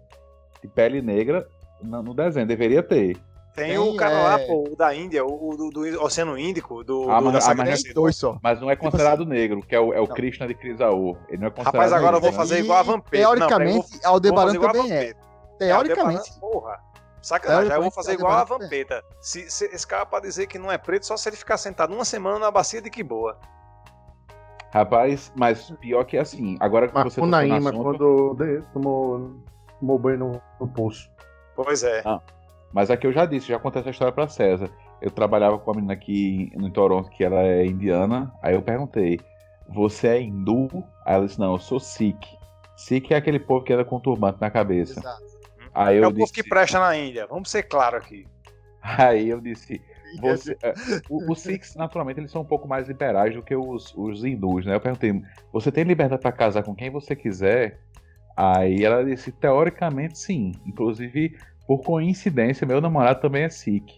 de 0.61 0.67
pele 0.67 1.01
negra 1.01 1.47
no, 1.81 2.01
no 2.03 2.13
desenho. 2.13 2.45
Deveria 2.47 2.83
ter. 2.83 3.17
Tem, 3.55 3.69
Tem, 3.69 3.77
o 3.77 3.95
cara 3.95 4.23
lá, 4.23 4.39
é. 4.39 4.45
pô, 4.47 4.69
o 4.71 4.75
da 4.75 4.93
Índia, 4.95 5.25
o, 5.25 5.55
do, 5.57 5.69
do 5.69 6.03
Oceano 6.03 6.37
Índico, 6.37 6.83
do, 6.83 7.09
Ah, 7.09 7.19
do- 7.19 7.31
mas- 7.31 7.45
da 7.45 7.51
ah, 7.51 7.55
mas 7.55 7.81
Tem 7.83 7.93
dois 7.93 8.15
só. 8.15 8.37
Mas 8.41 8.61
não 8.61 8.69
é 8.69 8.75
Tipo 8.75 8.85
considerado 8.85 9.25
negro, 9.25 9.61
que 9.61 9.75
é 9.75 9.79
o, 9.79 9.91
é 9.93 9.99
o 9.99 10.07
Não. 10.07 10.15
Krishna 10.15 10.47
de 10.47 10.53
Crisaú. 10.53 11.17
Ele 11.27 11.39
não 11.39 11.47
é 11.47 11.49
considerado 11.49 11.73
Rapaz, 11.73 11.91
agora 11.93 12.17
eu 12.17 12.21
vou 12.21 12.29
negro, 12.29 12.31
né? 12.31 12.37
fazer 12.37 12.57
E, 12.57 12.63
igual 12.63 12.79
a 12.79 12.83
Vampeta. 12.83 13.11
teoricamente, 13.17 13.75
Não, 13.75 13.83
peraí, 13.83 14.05
Aldebaran 14.05 14.53
vou 14.53 14.53
fazer 14.53 14.57
igual 14.57 14.69
a 14.69 14.73
também 14.73 14.91
é. 14.93 15.13
Teoricamente. 15.57 16.19
Aldebaran, 16.31 16.39
Porra. 16.39 16.79
Sacanagem, 17.21 17.67
já 17.67 17.75
eu 17.75 17.81
vou 17.81 17.91
fazer 17.91 18.13
igual 18.13 18.31
a 18.31 18.43
Vampeta. 18.43 19.03
Se, 19.19 19.49
se- 19.51 19.65
esse 19.65 19.85
cara 19.85 20.05
pode 20.05 20.25
dizer 20.25 20.47
que 20.47 20.57
não 20.59 20.71
é 20.71 20.77
preto 20.77 21.05
só 21.05 21.17
se 21.17 21.27
ele 21.29 21.35
ficar 21.35 21.57
sentado 21.57 21.93
uma 21.93 22.05
semana 22.05 22.39
na 22.39 22.51
bacia 22.51 22.81
de 22.81 22.89
que 22.89 23.03
boa. 23.03 23.37
Rapaz, 24.71 25.31
mas 25.35 25.71
pior 25.81 26.03
que 26.05 26.17
assim, 26.17 26.55
agora 26.59 26.87
que 26.87 26.93
você 26.93 27.15
tocou 27.15 27.25
no 27.25 27.31
Macunaíma, 27.31 27.69
assunto, 27.71 27.83
quando 27.83 28.37
tomou, 28.71 29.35
tomou 29.79 29.99
banho 29.99 30.19
no, 30.19 30.41
no 30.59 30.67
poço. 30.67 31.09
Pois 31.55 31.83
é. 31.83 32.03
Mas 32.71 32.91
aqui 32.91 33.07
eu 33.07 33.11
já 33.11 33.25
disse, 33.25 33.47
já 33.47 33.57
contei 33.57 33.81
essa 33.81 33.89
história 33.89 34.13
pra 34.13 34.27
César. 34.27 34.69
Eu 35.01 35.09
trabalhava 35.09 35.57
com 35.57 35.71
uma 35.71 35.75
menina 35.77 35.93
aqui 35.93 36.51
no 36.55 36.69
Toronto, 36.69 37.09
que 37.09 37.23
ela 37.23 37.41
é 37.41 37.65
indiana. 37.65 38.31
Aí 38.43 38.53
eu 38.53 38.61
perguntei, 38.61 39.19
você 39.67 40.07
é 40.09 40.21
hindu? 40.21 40.67
Aí 41.05 41.15
ela 41.15 41.25
disse, 41.25 41.39
não, 41.39 41.53
eu 41.53 41.59
sou 41.59 41.79
sikh. 41.79 42.19
Sikh 42.77 43.11
é 43.11 43.15
aquele 43.17 43.39
povo 43.39 43.63
que 43.65 43.73
anda 43.73 43.83
com 43.83 43.99
turbante 43.99 44.39
na 44.39 44.51
cabeça. 44.51 44.99
Exato. 44.99 45.28
Aí 45.79 45.97
É 45.97 45.99
eu 45.99 46.07
o 46.07 46.13
povo 46.13 46.25
disse, 46.25 46.33
que 46.33 46.43
presta 46.43 46.79
na 46.79 46.95
Índia. 46.97 47.25
Vamos 47.27 47.49
ser 47.49 47.63
claro 47.63 47.95
aqui. 47.97 48.27
aí 48.81 49.29
eu 49.29 49.39
disse, 49.41 49.81
você, 50.21 50.57
é, 50.61 50.73
o- 51.09 51.31
os 51.31 51.39
Sikhs, 51.41 51.75
naturalmente, 51.75 52.19
eles 52.19 52.31
são 52.31 52.41
um 52.41 52.45
pouco 52.45 52.67
mais 52.67 52.87
liberais 52.87 53.33
do 53.33 53.41
que 53.43 53.55
os, 53.55 53.93
os 53.95 54.23
hindus, 54.23 54.65
né? 54.65 54.75
Eu 54.75 54.81
perguntei, 54.81 55.13
você 55.51 55.71
tem 55.71 55.83
liberdade 55.83 56.21
pra 56.21 56.31
casar 56.31 56.63
com 56.63 56.75
quem 56.75 56.89
você 56.89 57.15
quiser? 57.15 57.79
Aí 58.35 58.83
ela 58.83 59.03
disse, 59.03 59.31
teoricamente 59.31 60.17
sim. 60.17 60.59
Inclusive, 60.65 61.37
por 61.67 61.83
coincidência, 61.83 62.65
meu 62.67 62.81
namorado 62.81 63.21
também 63.21 63.43
é 63.43 63.49
Sikh. 63.49 63.91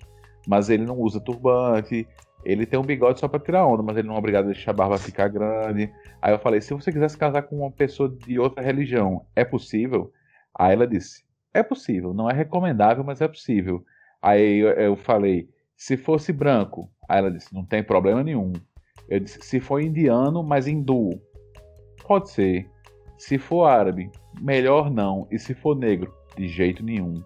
Mas 0.45 0.69
ele 0.69 0.85
não 0.85 0.97
usa 0.99 1.19
turbante, 1.21 2.07
ele 2.43 2.65
tem 2.65 2.79
um 2.79 2.83
bigode 2.85 3.19
só 3.19 3.27
pra 3.27 3.39
tirar 3.39 3.65
onda, 3.67 3.83
mas 3.83 3.97
ele 3.97 4.07
não 4.07 4.15
é 4.15 4.17
obrigado 4.19 4.45
a 4.45 4.51
deixar 4.53 4.71
a 4.71 4.73
barba 4.73 4.99
ficar 4.99 5.27
grande. 5.29 5.91
Aí 6.21 6.33
eu 6.33 6.39
falei, 6.39 6.61
se 6.61 6.73
você 6.73 6.91
quisesse 6.91 7.17
casar 7.17 7.43
com 7.43 7.57
uma 7.59 7.71
pessoa 7.71 8.09
de 8.09 8.39
outra 8.39 8.63
religião, 8.63 9.25
é 9.35 9.45
possível? 9.45 10.11
Aí 10.57 10.73
ela 10.73 10.87
disse, 10.87 11.23
é 11.53 11.61
possível, 11.63 12.13
não 12.13 12.29
é 12.29 12.33
recomendável, 12.33 13.03
mas 13.03 13.21
é 13.21 13.27
possível. 13.27 13.83
Aí 14.21 14.59
eu, 14.59 14.69
eu 14.69 14.95
falei, 14.95 15.49
se 15.75 15.97
fosse 15.97 16.31
branco, 16.31 16.89
aí 17.09 17.19
ela 17.19 17.31
disse, 17.31 17.53
não 17.53 17.65
tem 17.65 17.83
problema 17.83 18.23
nenhum. 18.23 18.53
Eu 19.09 19.19
disse, 19.19 19.41
se 19.41 19.59
for 19.59 19.81
indiano, 19.81 20.43
mas 20.43 20.67
hindu, 20.67 21.19
pode 22.05 22.29
ser. 22.29 22.69
Se 23.17 23.37
for 23.37 23.65
árabe, 23.65 24.09
melhor 24.39 24.89
não. 24.89 25.27
E 25.31 25.37
se 25.37 25.53
for 25.53 25.75
negro, 25.75 26.13
de 26.37 26.47
jeito 26.47 26.83
nenhum. 26.83 27.21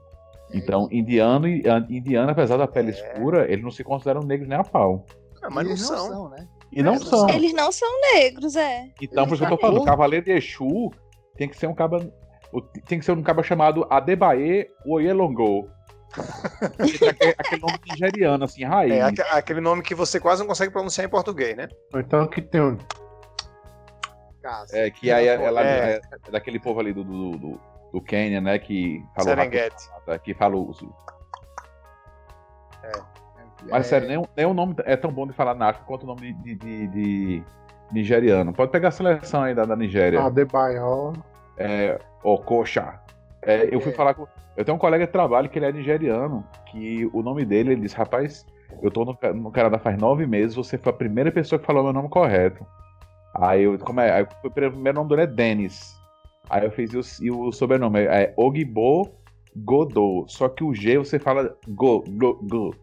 Então, 0.54 0.88
indiano, 0.92 1.48
e- 1.48 1.64
indiano, 1.90 2.32
apesar 2.32 2.58
da 2.58 2.68
pele 2.68 2.92
escura, 2.92 3.52
eles 3.52 3.64
não 3.64 3.72
se 3.72 3.84
consideram 3.84 4.22
negros 4.22 4.48
nem 4.48 4.58
a 4.58 4.64
pau. 4.64 5.06
Ah, 5.42 5.50
mas 5.50 5.66
não 5.66 5.72
Eles 5.72 5.82
são. 5.82 6.30
né? 6.30 6.48
E 6.72 6.82
não 6.84 6.94
É, 6.94 7.00
são. 7.00 7.30
Eles 7.30 7.54
não 7.54 7.72
são 7.72 7.90
negros, 8.14 8.56
é. 8.56 8.90
Então, 9.02 9.26
por 9.28 9.34
isso 9.36 9.46
que 9.46 9.54
eu 9.54 9.58
tô 9.58 9.62
falando, 9.62 9.82
o 9.82 9.86
Cavaleiro 9.86 10.26
de 10.26 10.32
Exu 10.32 10.92
tem 11.36 11.48
que 11.48 11.58
ser 11.58 11.68
um 11.68 11.74
caba. 11.74 12.12
Tem 12.88 13.00
que 13.00 13.06
ser 13.06 13.12
um 13.12 13.22
caba 13.24 13.44
chamado 13.44 13.86
Adebaye 13.90 14.68
Oyelongo. 14.86 15.70
aquele, 16.80 17.36
aquele 17.38 17.62
nome 17.62 17.80
nigeriano, 17.90 18.46
assim, 18.46 18.64
raiz. 18.64 18.94
É 18.94 19.02
aque- 19.02 19.22
aquele 19.22 19.60
nome 19.62 19.82
que 19.82 19.94
você 19.94 20.20
quase 20.20 20.42
não 20.42 20.48
consegue 20.48 20.72
pronunciar 20.72 21.06
em 21.06 21.10
português, 21.10 21.56
né? 21.58 21.68
Então 21.96 22.26
que 22.28 22.42
tem 22.42 22.62
um. 22.62 22.78
É, 24.72 24.92
que 24.92 25.12
aí 25.12 25.28
ela 25.28 25.62
É. 25.64 26.00
é, 26.28 26.32
daquele 26.32 26.60
povo 26.60 26.80
ali 26.80 26.94
do, 26.94 27.04
do, 27.04 27.32
do, 27.32 27.60
do 27.94 28.02
Quênia, 28.02 28.40
né? 28.40 28.60
Que 28.60 29.04
falou 29.16 29.30
Serengeti. 29.36 29.90
rápido, 29.90 30.20
que 30.20 30.34
falou. 30.36 30.72
Mas 33.70 33.88
É, 33.88 33.90
sério, 33.90 34.08
nem, 34.08 34.24
nem 34.38 34.46
o 34.46 34.54
nome 34.54 34.76
é 34.86 34.96
tão 34.96 35.12
bom 35.12 35.26
de 35.26 35.34
falar 35.34 35.56
na 35.56 35.70
África 35.70 35.88
quanto 35.88 36.04
o 36.04 36.06
nome 36.08 36.34
de, 36.34 36.56
de, 36.56 36.56
de- 36.56 36.88
de 36.88 37.44
nigeriano. 37.92 38.54
Pode 38.54 38.72
pegar 38.72 38.90
a 38.90 38.92
seleção 38.92 39.42
aí 39.42 39.56
da, 39.56 39.66
da 39.66 39.76
Nigéria. 39.76 40.22
Adebayor. 40.22 41.14
É, 41.58 42.00
Okocha. 42.24 43.00
É, 43.42 43.74
eu 43.74 43.80
fui 43.80 43.92
É. 43.92 43.96
falar 43.96 44.14
com. 44.14 44.28
Eu 44.58 44.64
tenho 44.64 44.76
um 44.76 44.80
colega 44.80 45.06
de 45.06 45.12
trabalho 45.12 45.50
que 45.50 45.60
ele 45.60 45.66
é 45.66 45.72
nigeriano, 45.72 46.44
que 46.72 47.10
o 47.14 47.22
nome 47.22 47.44
dele, 47.44 47.74
ele 47.74 47.82
disse, 47.82 47.96
rapaz, 47.96 48.46
eu 48.82 48.90
tô 48.90 49.04
no, 49.04 49.18
no 49.34 49.52
Canadá 49.52 49.78
faz 49.78 49.98
nove 49.98 50.26
meses, 50.26 50.56
você 50.56 50.78
foi 50.78 50.92
a 50.94 50.96
primeira 50.96 51.30
pessoa 51.32 51.60
que 51.60 51.66
falou 51.66 51.84
meu 51.84 51.92
nome 51.94 52.08
correto. 52.10 52.66
Aí 53.36 53.64
eu, 53.64 53.78
como 53.80 54.00
é? 54.00 54.12
Aí 54.12 54.22
eu- 54.24 54.50
o 54.50 54.52
primeiro 54.52 54.98
nome 54.98 55.10
dele 55.10 55.22
é 55.24 55.28
Dennis. 55.28 55.94
Aí 56.50 56.64
eu 56.64 56.72
fiz 56.72 56.94
e 56.94 56.98
o, 56.98 57.02
e 57.26 57.32
o 57.32 57.52
sobrenome 57.52 58.00
é 58.06 58.34
Ogbo 58.38 59.12
Godot. 59.58 60.32
Só 60.32 60.48
que 60.48 60.64
o 60.64 60.74
G 60.74 60.98
você 60.98 61.20
fala 61.20 61.56
Go, 61.68 62.04
Go, 62.08 62.40
Go. 62.44 62.74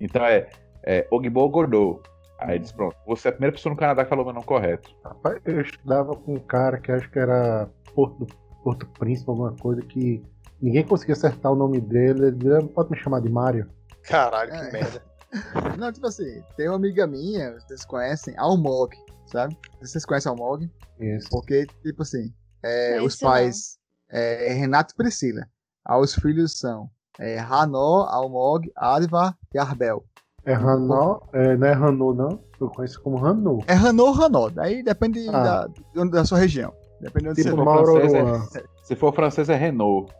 Então 0.00 0.24
é, 0.24 0.48
é 0.84 1.06
Ogbo 1.10 1.48
Godot. 1.50 2.00
Aí 2.38 2.52
ele 2.52 2.60
disse, 2.60 2.74
pronto, 2.74 2.96
você 3.06 3.28
é 3.28 3.30
a 3.30 3.32
primeira 3.32 3.52
pessoa 3.54 3.72
no 3.74 3.78
Canadá 3.78 4.04
que 4.04 4.08
falou 4.10 4.24
meu 4.24 4.32
nome 4.32 4.46
correto. 4.46 4.94
Rapaz, 5.04 5.40
eu 5.44 5.60
estudava 5.60 6.14
com 6.14 6.34
um 6.34 6.38
cara 6.38 6.78
que 6.78 6.90
acho 6.92 7.10
que 7.10 7.18
era 7.18 7.68
Porto, 7.98 8.26
Porto 8.62 8.86
Príncipe, 8.96 9.28
alguma 9.28 9.50
coisa 9.56 9.82
que 9.82 10.22
ninguém 10.62 10.86
conseguia 10.86 11.14
acertar 11.14 11.50
o 11.50 11.56
nome 11.56 11.80
dele. 11.80 12.26
Ele 12.28 12.54
"Ah, 12.56 12.62
pode 12.72 12.92
me 12.92 12.96
chamar 12.96 13.20
de 13.20 13.28
Mário. 13.28 13.68
Caralho, 14.04 14.52
que 14.52 14.56
É. 14.56 14.70
merda. 14.70 15.02
Não, 15.80 15.92
tipo 15.92 16.06
assim, 16.06 16.40
tem 16.56 16.68
uma 16.68 16.76
amiga 16.76 17.08
minha, 17.08 17.54
vocês 17.58 17.84
conhecem, 17.84 18.34
Almog, 18.38 18.96
sabe? 19.26 19.58
Vocês 19.80 20.04
conhecem 20.06 20.30
Almog? 20.30 20.70
Isso. 21.00 21.28
Porque, 21.28 21.66
tipo 21.82 22.02
assim, 22.02 22.32
é, 22.62 23.02
os 23.02 23.16
pais 23.16 23.78
é, 24.08 24.52
Renato 24.52 24.94
e 24.94 24.96
Priscila. 24.96 25.44
Aí 25.84 26.00
os 26.00 26.14
filhos 26.14 26.56
são 26.56 26.88
é, 27.18 27.36
Hanó, 27.40 28.04
Almog, 28.08 28.70
Advar 28.76 29.36
e 29.52 29.58
Arbel. 29.58 30.04
É 30.44 30.54
Hanó, 30.54 31.18
é, 31.32 31.56
não 31.56 31.66
é 31.66 31.72
Hanô, 31.72 32.14
não. 32.14 32.40
Eu 32.60 32.70
conheço 32.70 33.02
como 33.02 33.18
Hanô. 33.26 33.58
É 33.66 33.74
Hanô 33.74 34.06
ou 34.06 34.14
Hanó, 34.24 34.48
daí 34.48 34.84
depende 34.84 35.28
Ah. 35.30 35.66
da, 35.94 36.04
da 36.04 36.24
sua 36.24 36.38
região. 36.38 36.72
Depende 37.00 37.24
de 37.24 37.30
onde 37.30 37.42
Tipo 37.42 37.56
você 37.56 37.64
for 37.64 37.84
francês, 37.84 38.54
é-. 38.56 38.64
Se 38.82 38.96
for 38.96 39.14
francês, 39.14 39.48
é 39.48 39.54
Renault. 39.56 40.12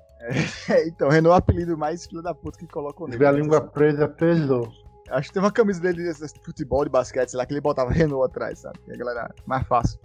É, 0.68 0.86
então, 0.88 1.08
Renault 1.08 1.32
é 1.32 1.34
o 1.34 1.38
apelido 1.38 1.78
mais 1.78 2.06
filho 2.06 2.22
da 2.22 2.34
puta 2.34 2.58
que 2.58 2.66
colocam 2.66 3.06
Se 3.06 3.10
nele. 3.12 3.18
tiver 3.18 3.28
a 3.28 3.32
língua 3.32 3.60
presa, 3.60 4.08
pesou. 4.08 4.68
Acho 5.10 5.28
que 5.28 5.34
tem 5.34 5.42
uma 5.42 5.50
camisa 5.52 5.80
dele 5.80 6.12
de 6.12 6.44
futebol, 6.44 6.84
de 6.84 6.90
basquete, 6.90 7.30
sei 7.30 7.38
lá, 7.38 7.46
que 7.46 7.54
ele 7.54 7.60
botava 7.60 7.90
Renault 7.90 8.26
atrás, 8.26 8.58
sabe? 8.58 8.78
Que 8.84 8.92
a 8.92 8.96
galera 8.96 9.34
mais 9.46 9.66
fácil. 9.66 9.98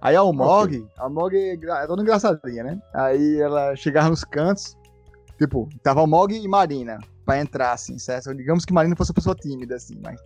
Aí 0.00 0.14
a 0.16 0.20
Almog, 0.20 0.86
a 0.96 1.02
Almog 1.04 1.36
é, 1.36 1.54
é 1.54 1.86
toda 1.86 2.02
engraçadinha, 2.02 2.62
né? 2.62 2.80
Aí 2.94 3.40
ela 3.40 3.74
chegava 3.76 4.08
nos 4.08 4.24
cantos, 4.24 4.76
tipo, 5.36 5.68
tava 5.82 6.00
Almog 6.00 6.32
e 6.32 6.48
Marina 6.48 6.98
pra 7.26 7.40
entrar, 7.40 7.72
assim, 7.72 7.98
certo? 7.98 8.34
Digamos 8.34 8.64
que 8.64 8.72
Marina 8.72 8.96
fosse 8.96 9.10
uma 9.10 9.16
pessoa 9.16 9.34
tímida, 9.34 9.74
assim, 9.74 10.00
mas. 10.02 10.18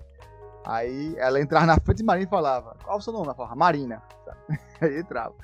Aí 0.64 1.14
ela 1.18 1.40
entrava 1.40 1.66
na 1.66 1.76
frente 1.76 1.98
de 1.98 2.04
Marina 2.04 2.26
e 2.26 2.30
falava, 2.30 2.76
qual 2.84 2.96
é 2.96 2.98
o 2.98 3.02
seu 3.02 3.12
nome? 3.12 3.26
Ela 3.26 3.34
falava, 3.34 3.56
Marina. 3.56 4.02
Aí 4.80 4.98
entrava. 4.98 5.34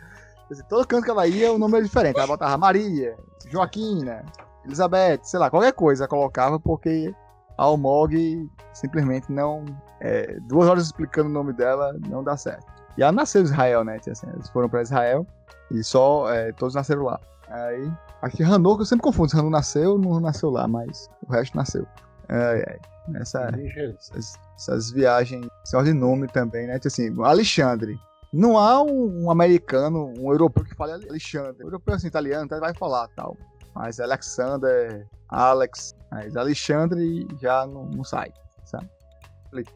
Assim, 0.50 0.62
todo 0.68 0.86
canto 0.86 1.04
que 1.04 1.10
ela 1.10 1.26
ia, 1.26 1.52
o 1.52 1.58
nome 1.58 1.74
era 1.74 1.84
diferente. 1.84 2.16
Ela 2.16 2.26
botava 2.26 2.56
Maria, 2.56 3.16
Joaquina, 3.50 4.24
Elizabeth, 4.64 5.20
sei 5.22 5.38
lá, 5.38 5.50
qualquer 5.50 5.72
coisa 5.72 6.04
ela 6.04 6.08
colocava, 6.08 6.58
porque 6.58 7.14
a 7.56 7.64
Almog 7.64 8.50
simplesmente 8.72 9.30
não. 9.30 9.64
é, 10.00 10.38
duas 10.42 10.68
horas 10.68 10.86
explicando 10.86 11.28
o 11.28 11.32
nome 11.32 11.52
dela 11.52 11.94
não 12.08 12.22
dá 12.22 12.36
certo. 12.36 12.66
E 12.96 13.02
ela 13.02 13.12
nasceu 13.12 13.42
em 13.42 13.44
Israel, 13.44 13.84
né? 13.84 13.98
Assim, 14.10 14.26
eles 14.32 14.48
foram 14.48 14.68
pra 14.68 14.82
Israel 14.82 15.26
e 15.70 15.84
só 15.84 16.32
é, 16.32 16.52
todos 16.52 16.74
nasceram 16.74 17.04
lá. 17.04 17.20
Aí, 17.48 17.90
aqui 18.22 18.42
Hanô, 18.42 18.76
que 18.76 18.82
eu 18.82 18.86
sempre 18.86 19.02
confundo 19.02 19.36
Hanô 19.36 19.50
nasceu 19.50 19.98
não 19.98 20.20
nasceu 20.20 20.50
lá, 20.50 20.66
mas 20.66 21.08
o 21.26 21.32
resto 21.32 21.56
nasceu. 21.56 21.86
Ai, 22.28 22.64
ai. 22.66 22.78
Essa, 23.16 23.50
essas, 23.98 24.38
essas 24.54 24.90
viagens, 24.90 25.46
negócio 25.72 25.84
de 25.84 25.94
nome 25.94 26.26
também, 26.28 26.66
né? 26.66 26.74
Tipo 26.74 26.88
Assim, 26.88 27.22
Alexandre. 27.22 27.98
Não 28.30 28.58
há 28.58 28.82
um, 28.82 29.24
um 29.24 29.30
americano, 29.30 30.12
um 30.18 30.30
europeu 30.30 30.62
que 30.62 30.74
fale 30.74 30.92
Alexandre. 30.92 31.64
O 31.64 31.68
europeu, 31.68 31.94
assim, 31.94 32.08
italiano, 32.08 32.44
até 32.44 32.60
vai 32.60 32.74
falar 32.74 33.08
tal. 33.16 33.34
Mas 33.74 33.98
Alexander, 33.98 35.06
Alex, 35.28 35.94
mas 36.10 36.36
Alexandre 36.36 37.26
já 37.40 37.66
não, 37.66 37.86
não 37.86 38.04
sai, 38.04 38.30
sabe? 38.64 38.88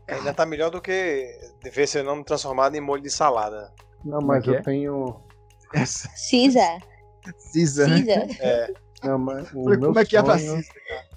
É, 0.07 0.15
Ainda 0.16 0.35
tá 0.35 0.45
melhor 0.45 0.70
do 0.70 0.83
que 0.83 1.39
ver 1.73 1.87
seu 1.87 2.05
nome 2.05 2.24
transformado 2.24 2.74
em 2.74 2.81
molho 2.81 3.03
de 3.03 3.11
salada. 3.11 3.73
Não, 4.05 4.19
é 4.19 4.24
mas 4.24 4.47
eu 4.47 4.55
é? 4.55 4.62
tenho. 4.62 5.20
essa 5.73 6.09
Cisa. 6.15 6.79
Cisa? 7.39 7.87
Cisa. 7.89 8.27
Não, 9.03 9.19
mas 9.19 9.49
o 9.55 9.65
Falei, 9.65 9.79
meu 9.79 9.89
como 9.89 9.99
é 9.99 10.05
que 10.05 10.16
é 10.16 10.23
pra 10.23 10.39
sonho 10.39 10.62
Cisa? 10.62 10.73
é 10.91 11.11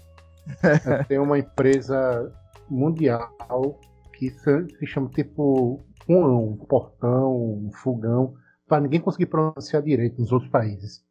ter 1.07 1.19
uma 1.19 1.39
empresa 1.39 2.31
mundial 2.69 3.80
que 4.13 4.30
se, 4.30 4.85
chama 4.85 5.09
tipo 5.09 5.84
um, 6.07 6.26
um 6.26 6.57
portão, 6.57 7.35
um 7.35 7.72
fogão, 7.73 8.35
para 8.67 8.81
ninguém 8.81 8.99
conseguir 8.99 9.27
pronunciar 9.27 9.81
direito 9.81 10.19
nos 10.19 10.31
outros 10.31 10.51
países. 10.51 11.03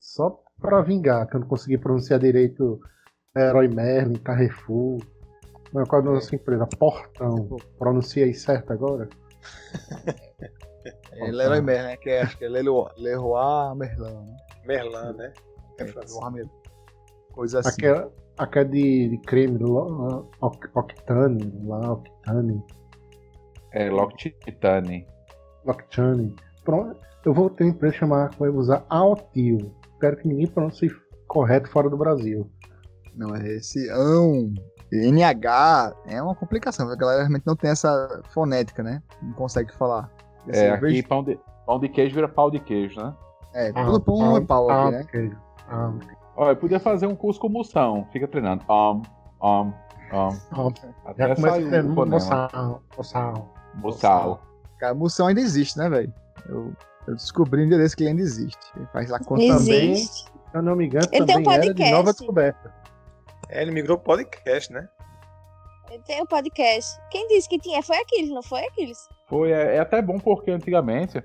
Só 0.00 0.42
para 0.60 0.80
vingar, 0.82 1.26
que 1.28 1.36
eu 1.36 1.40
não 1.40 1.48
consegui 1.48 1.76
pronunciar 1.76 2.20
direito 2.20 2.80
Herói 3.36 3.68
Merlin, 3.68 4.14
Carrefour. 4.14 4.98
Qual 5.88 6.02
é 6.02 6.04
a 6.04 6.10
nossa 6.10 6.34
empresa? 6.34 6.66
Portão. 6.78 7.56
Pronunciei 7.78 8.32
certo 8.32 8.72
agora? 8.72 9.08
É 11.18 11.30
Leroy 11.30 11.60
Merlin, 11.60 11.88
né? 11.88 11.96
Que 11.96 12.10
é, 12.10 12.22
acho 12.22 12.36
que 12.36 12.44
é 12.44 12.48
Leroy, 12.48 12.90
Leroy 12.96 13.74
Merlin, 13.74 14.14
né? 14.14 14.36
Merlan, 14.64 15.12
né? 15.14 15.32
É, 15.78 15.84
Leroy 15.84 16.32
Merlin. 16.32 16.50
Coisa 17.32 17.60
assim. 17.60 17.70
Aquela, 17.70 18.12
aquela 18.38 18.64
de, 18.64 19.08
de 19.08 19.18
creme, 19.18 19.58
lo- 19.58 20.28
Oc- 20.40 20.70
Octane, 20.74 21.52
lá, 21.64 21.92
Octane, 21.92 22.62
É 23.72 23.90
Loctitane. 23.90 25.06
Octane. 25.66 26.34
Pronto, 26.64 26.96
eu 27.24 27.32
vou 27.34 27.50
ter 27.50 27.64
uma 27.64 27.70
empresa 27.70 27.96
chamada, 27.96 28.30
que 28.30 28.38
vai 28.40 28.48
usar 28.50 28.84
Altil. 28.88 29.74
Espero 29.92 30.16
que 30.16 30.28
ninguém 30.28 30.46
pronuncie 30.46 30.90
correto 31.26 31.68
fora 31.70 31.88
do 31.90 31.96
Brasil. 31.96 32.50
Não, 33.14 33.34
é 33.34 33.46
esse 33.56 33.88
ão, 33.90 34.52
NH, 34.92 35.94
é 36.06 36.22
uma 36.22 36.34
complicação. 36.34 36.88
A 36.90 36.96
galera 36.96 37.20
realmente 37.20 37.46
não 37.46 37.56
tem 37.56 37.70
essa 37.70 38.22
fonética, 38.30 38.82
né? 38.82 39.02
Não 39.22 39.32
consegue 39.32 39.74
falar. 39.76 40.10
Esse 40.48 40.60
É, 40.64 40.70
eu 40.70 40.74
aqui 40.74 40.80
vejo- 40.86 41.08
pão 41.08 41.24
de, 41.24 41.38
pão 41.66 41.78
de 41.80 41.88
queijo 41.88 42.14
vira 42.14 42.28
pau 42.28 42.50
de 42.50 42.60
queijo, 42.60 43.00
né? 43.00 43.14
É, 43.54 43.72
todo 43.72 44.00
pão 44.00 44.36
é 44.36 44.40
pau 44.42 44.70
aqui, 44.70 44.90
né? 44.96 45.04
queijo. 45.10 45.36
Ah, 45.68 45.92
Olha, 46.36 46.52
eu 46.52 46.56
podia 46.56 46.78
fazer 46.78 47.06
um 47.06 47.16
curso 47.16 47.40
com 47.40 47.48
moção. 47.48 48.06
Fica 48.12 48.28
treinando. 48.28 48.62
Um, 48.68 49.02
um, 49.42 49.72
um. 50.12 50.72
Até 51.04 51.28
já 51.28 51.34
começa 51.34 51.50
sair 51.50 51.62
o 51.62 51.64
dizendo 51.64 51.94
fonema. 51.94 52.16
moçal, 52.16 52.82
moçal. 52.96 53.54
Moçal. 53.74 54.42
Cara, 54.78 54.94
moção 54.94 55.26
ainda 55.28 55.40
existe, 55.40 55.78
né, 55.78 55.88
velho? 55.88 56.12
Eu, 56.46 56.72
eu 57.06 57.14
descobri 57.14 57.64
um 57.64 57.68
dia 57.68 57.78
desse 57.78 57.96
que 57.96 58.02
ele 58.02 58.10
ainda 58.10 58.22
existe. 58.22 58.58
Ele 58.76 58.86
faz 58.92 59.10
lá 59.10 59.18
conta 59.18 59.46
também. 59.46 59.92
Existe. 59.92 60.24
Se 60.24 60.56
eu 60.56 60.62
não 60.62 60.76
me 60.76 60.86
engano, 60.86 61.06
Ele 61.10 61.24
tem 61.24 61.36
um 61.36 61.42
também 61.42 61.54
era 61.54 61.62
de 61.62 61.68
podcast. 61.68 61.92
nova 61.92 62.12
descoberta. 62.12 62.74
É, 63.48 63.62
ele 63.62 63.70
migrou 63.70 63.98
podcast, 63.98 64.72
né? 64.72 64.88
Ele 65.90 66.02
tem 66.02 66.22
um 66.22 66.26
podcast. 66.26 67.00
Quem 67.10 67.26
disse 67.28 67.48
que 67.48 67.58
tinha? 67.58 67.82
Foi 67.82 67.96
Aquiles, 67.96 68.30
não 68.30 68.42
foi 68.42 68.64
Aquiles? 68.66 69.08
Foi, 69.28 69.52
é, 69.52 69.76
é 69.76 69.78
até 69.78 70.02
bom 70.02 70.18
porque 70.18 70.50
antigamente, 70.50 71.22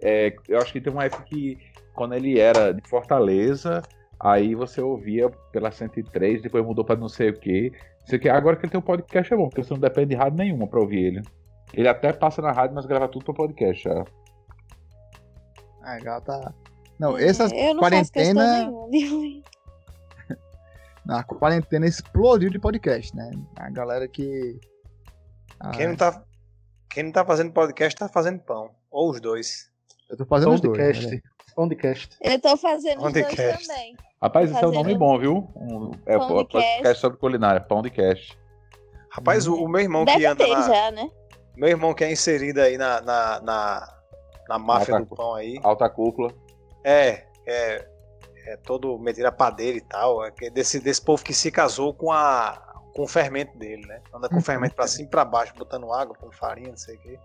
é, 0.00 0.34
eu 0.48 0.58
acho 0.58 0.72
que 0.72 0.80
tem 0.80 0.92
uma 0.92 1.04
época 1.04 1.24
que 1.24 1.58
quando 1.94 2.14
ele 2.14 2.38
era 2.38 2.72
de 2.72 2.88
Fortaleza, 2.88 3.82
aí 4.20 4.54
você 4.54 4.80
ouvia 4.80 5.28
pela 5.52 5.70
103, 5.70 6.42
depois 6.42 6.64
mudou 6.64 6.84
pra 6.84 6.96
não 6.96 7.08
sei 7.08 7.30
o 7.30 7.38
que. 7.38 7.72
Sei 8.06 8.18
que 8.18 8.28
agora 8.28 8.56
que 8.56 8.64
ele 8.64 8.70
tem 8.72 8.78
um 8.78 8.82
podcast 8.82 9.32
é 9.32 9.36
bom, 9.36 9.48
porque 9.48 9.62
você 9.62 9.72
não 9.74 9.80
depende 9.80 10.08
de 10.10 10.14
rádio 10.16 10.38
nenhuma 10.38 10.66
pra 10.66 10.80
ouvir 10.80 11.04
ele. 11.04 11.22
Ele 11.74 11.88
até 11.88 12.12
passa 12.12 12.40
na 12.40 12.50
rádio, 12.52 12.74
mas 12.74 12.86
grava 12.86 13.06
tudo 13.08 13.24
pro 13.26 13.34
podcast. 13.34 13.82
Já. 13.84 14.04
Ah, 15.82 15.94
a 15.94 15.98
galera 16.00 16.20
tá. 16.22 16.54
Não, 16.98 17.16
essa 17.18 17.44
É, 17.54 17.70
eu 17.70 17.74
não 17.74 17.82
faço 17.82 18.12
quarentena. 18.12 18.70
nenhuma. 18.88 19.42
Na 21.04 21.22
quarentena 21.22 21.86
explodiu 21.86 22.50
de 22.50 22.58
podcast, 22.58 23.14
né? 23.16 23.30
A 23.56 23.70
galera 23.70 24.06
que. 24.08 24.58
Ah, 25.60 25.70
Quem 25.70 25.88
não 25.88 25.96
tá. 25.96 26.22
Quem 26.90 27.04
não 27.04 27.12
tá 27.12 27.24
fazendo 27.24 27.52
podcast 27.52 27.98
tá 27.98 28.08
fazendo 28.08 28.40
pão. 28.40 28.70
Ou 28.90 29.10
os 29.10 29.20
dois. 29.20 29.70
Eu 30.10 30.16
tô 30.16 30.26
fazendo 30.26 30.52
os 30.54 30.60
dois. 30.60 30.76
Podcast. 30.76 31.14
né? 31.14 31.20
Podcast. 31.68 32.16
Eu 32.20 32.40
tô 32.40 32.56
fazendo 32.56 33.04
os 33.04 33.12
dois 33.12 33.26
Podcast. 33.26 33.66
também. 33.66 33.96
Rapaz, 34.22 34.48
esse 34.48 34.62
é 34.62 34.66
um 34.68 34.70
nome 34.70 34.96
bom, 34.96 35.18
viu? 35.18 35.48
Um, 35.56 35.90
é 36.06 36.16
pão 36.16 36.28
de 36.28 36.34
podcast 36.34 36.82
cast. 36.84 37.00
sobre 37.00 37.18
culinária, 37.18 37.60
pão 37.60 37.82
de 37.82 37.90
cast. 37.90 38.38
Rapaz, 39.10 39.48
o, 39.48 39.56
o 39.56 39.68
meu 39.68 39.80
irmão 39.80 40.04
que 40.04 40.12
Deve 40.12 40.26
anda 40.26 40.44
ter 40.44 40.54
na, 40.54 40.62
já, 40.62 40.90
né? 40.92 41.10
Meu 41.56 41.68
irmão 41.68 41.92
que 41.94 42.04
é 42.04 42.12
inserido 42.12 42.60
aí 42.60 42.78
na, 42.78 43.00
na, 43.00 43.40
na, 43.40 43.94
na 44.48 44.56
máfia 44.56 44.94
Alta- 44.94 45.06
do 45.08 45.16
pão 45.16 45.34
aí. 45.34 45.58
Alta 45.64 45.90
cúpula. 45.90 46.32
É, 46.84 47.24
é, 47.44 47.88
é 48.46 48.56
todo 48.58 48.96
metido 48.96 49.26
a 49.26 49.32
padeiro 49.32 49.78
e 49.78 49.80
tal. 49.80 50.24
É 50.24 50.30
que 50.30 50.48
desse, 50.50 50.78
desse 50.78 51.04
povo 51.04 51.24
que 51.24 51.34
se 51.34 51.50
casou 51.50 51.92
com 51.92 52.12
a 52.12 52.66
com 52.94 53.02
o 53.02 53.08
fermento 53.08 53.58
dele, 53.58 53.84
né? 53.86 54.00
Anda 54.14 54.28
com 54.28 54.36
o 54.38 54.40
fermento 54.40 54.76
pra 54.76 54.86
cima 54.86 55.06
e 55.06 55.10
pra 55.10 55.24
baixo, 55.24 55.54
botando 55.56 55.92
água, 55.92 56.14
com 56.16 56.30
farinha, 56.30 56.70
não 56.70 56.76
sei 56.76 56.94
o 56.96 57.00
quê. 57.00 57.18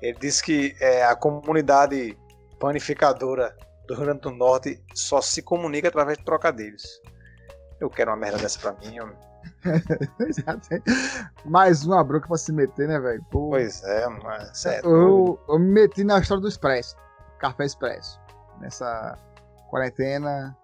Ele 0.00 0.18
disse 0.18 0.42
que 0.44 0.76
é, 0.80 1.04
a 1.04 1.16
comunidade 1.16 2.16
panificadora 2.58 3.56
do 3.86 3.94
Rio 3.94 4.04
Grande 4.04 4.20
do 4.20 4.30
Norte 4.30 4.82
só 4.94 5.20
se 5.20 5.42
comunica 5.42 5.88
através 5.88 6.18
de 6.18 6.24
trocadilhos. 6.24 6.82
Eu 7.80 7.88
quero 7.88 8.10
uma 8.10 8.16
merda 8.16 8.38
dessa 8.38 8.58
pra 8.58 8.72
mim, 8.80 8.98
homem. 9.00 9.16
Mais 11.44 11.84
uma 11.84 12.02
bronca 12.04 12.28
pra 12.28 12.36
se 12.36 12.52
meter, 12.52 12.88
né, 12.88 12.98
velho? 12.98 13.24
Pois 13.30 13.82
é, 13.84 14.06
mas 14.22 14.66
é 14.66 14.80
eu, 14.84 15.38
eu 15.48 15.58
me 15.58 15.70
meti 15.72 16.04
na 16.04 16.18
história 16.18 16.40
do 16.40 16.48
Expresso. 16.48 16.96
Café 17.38 17.64
Expresso. 17.64 18.20
Nessa 18.60 19.16
quarentena. 19.70 20.56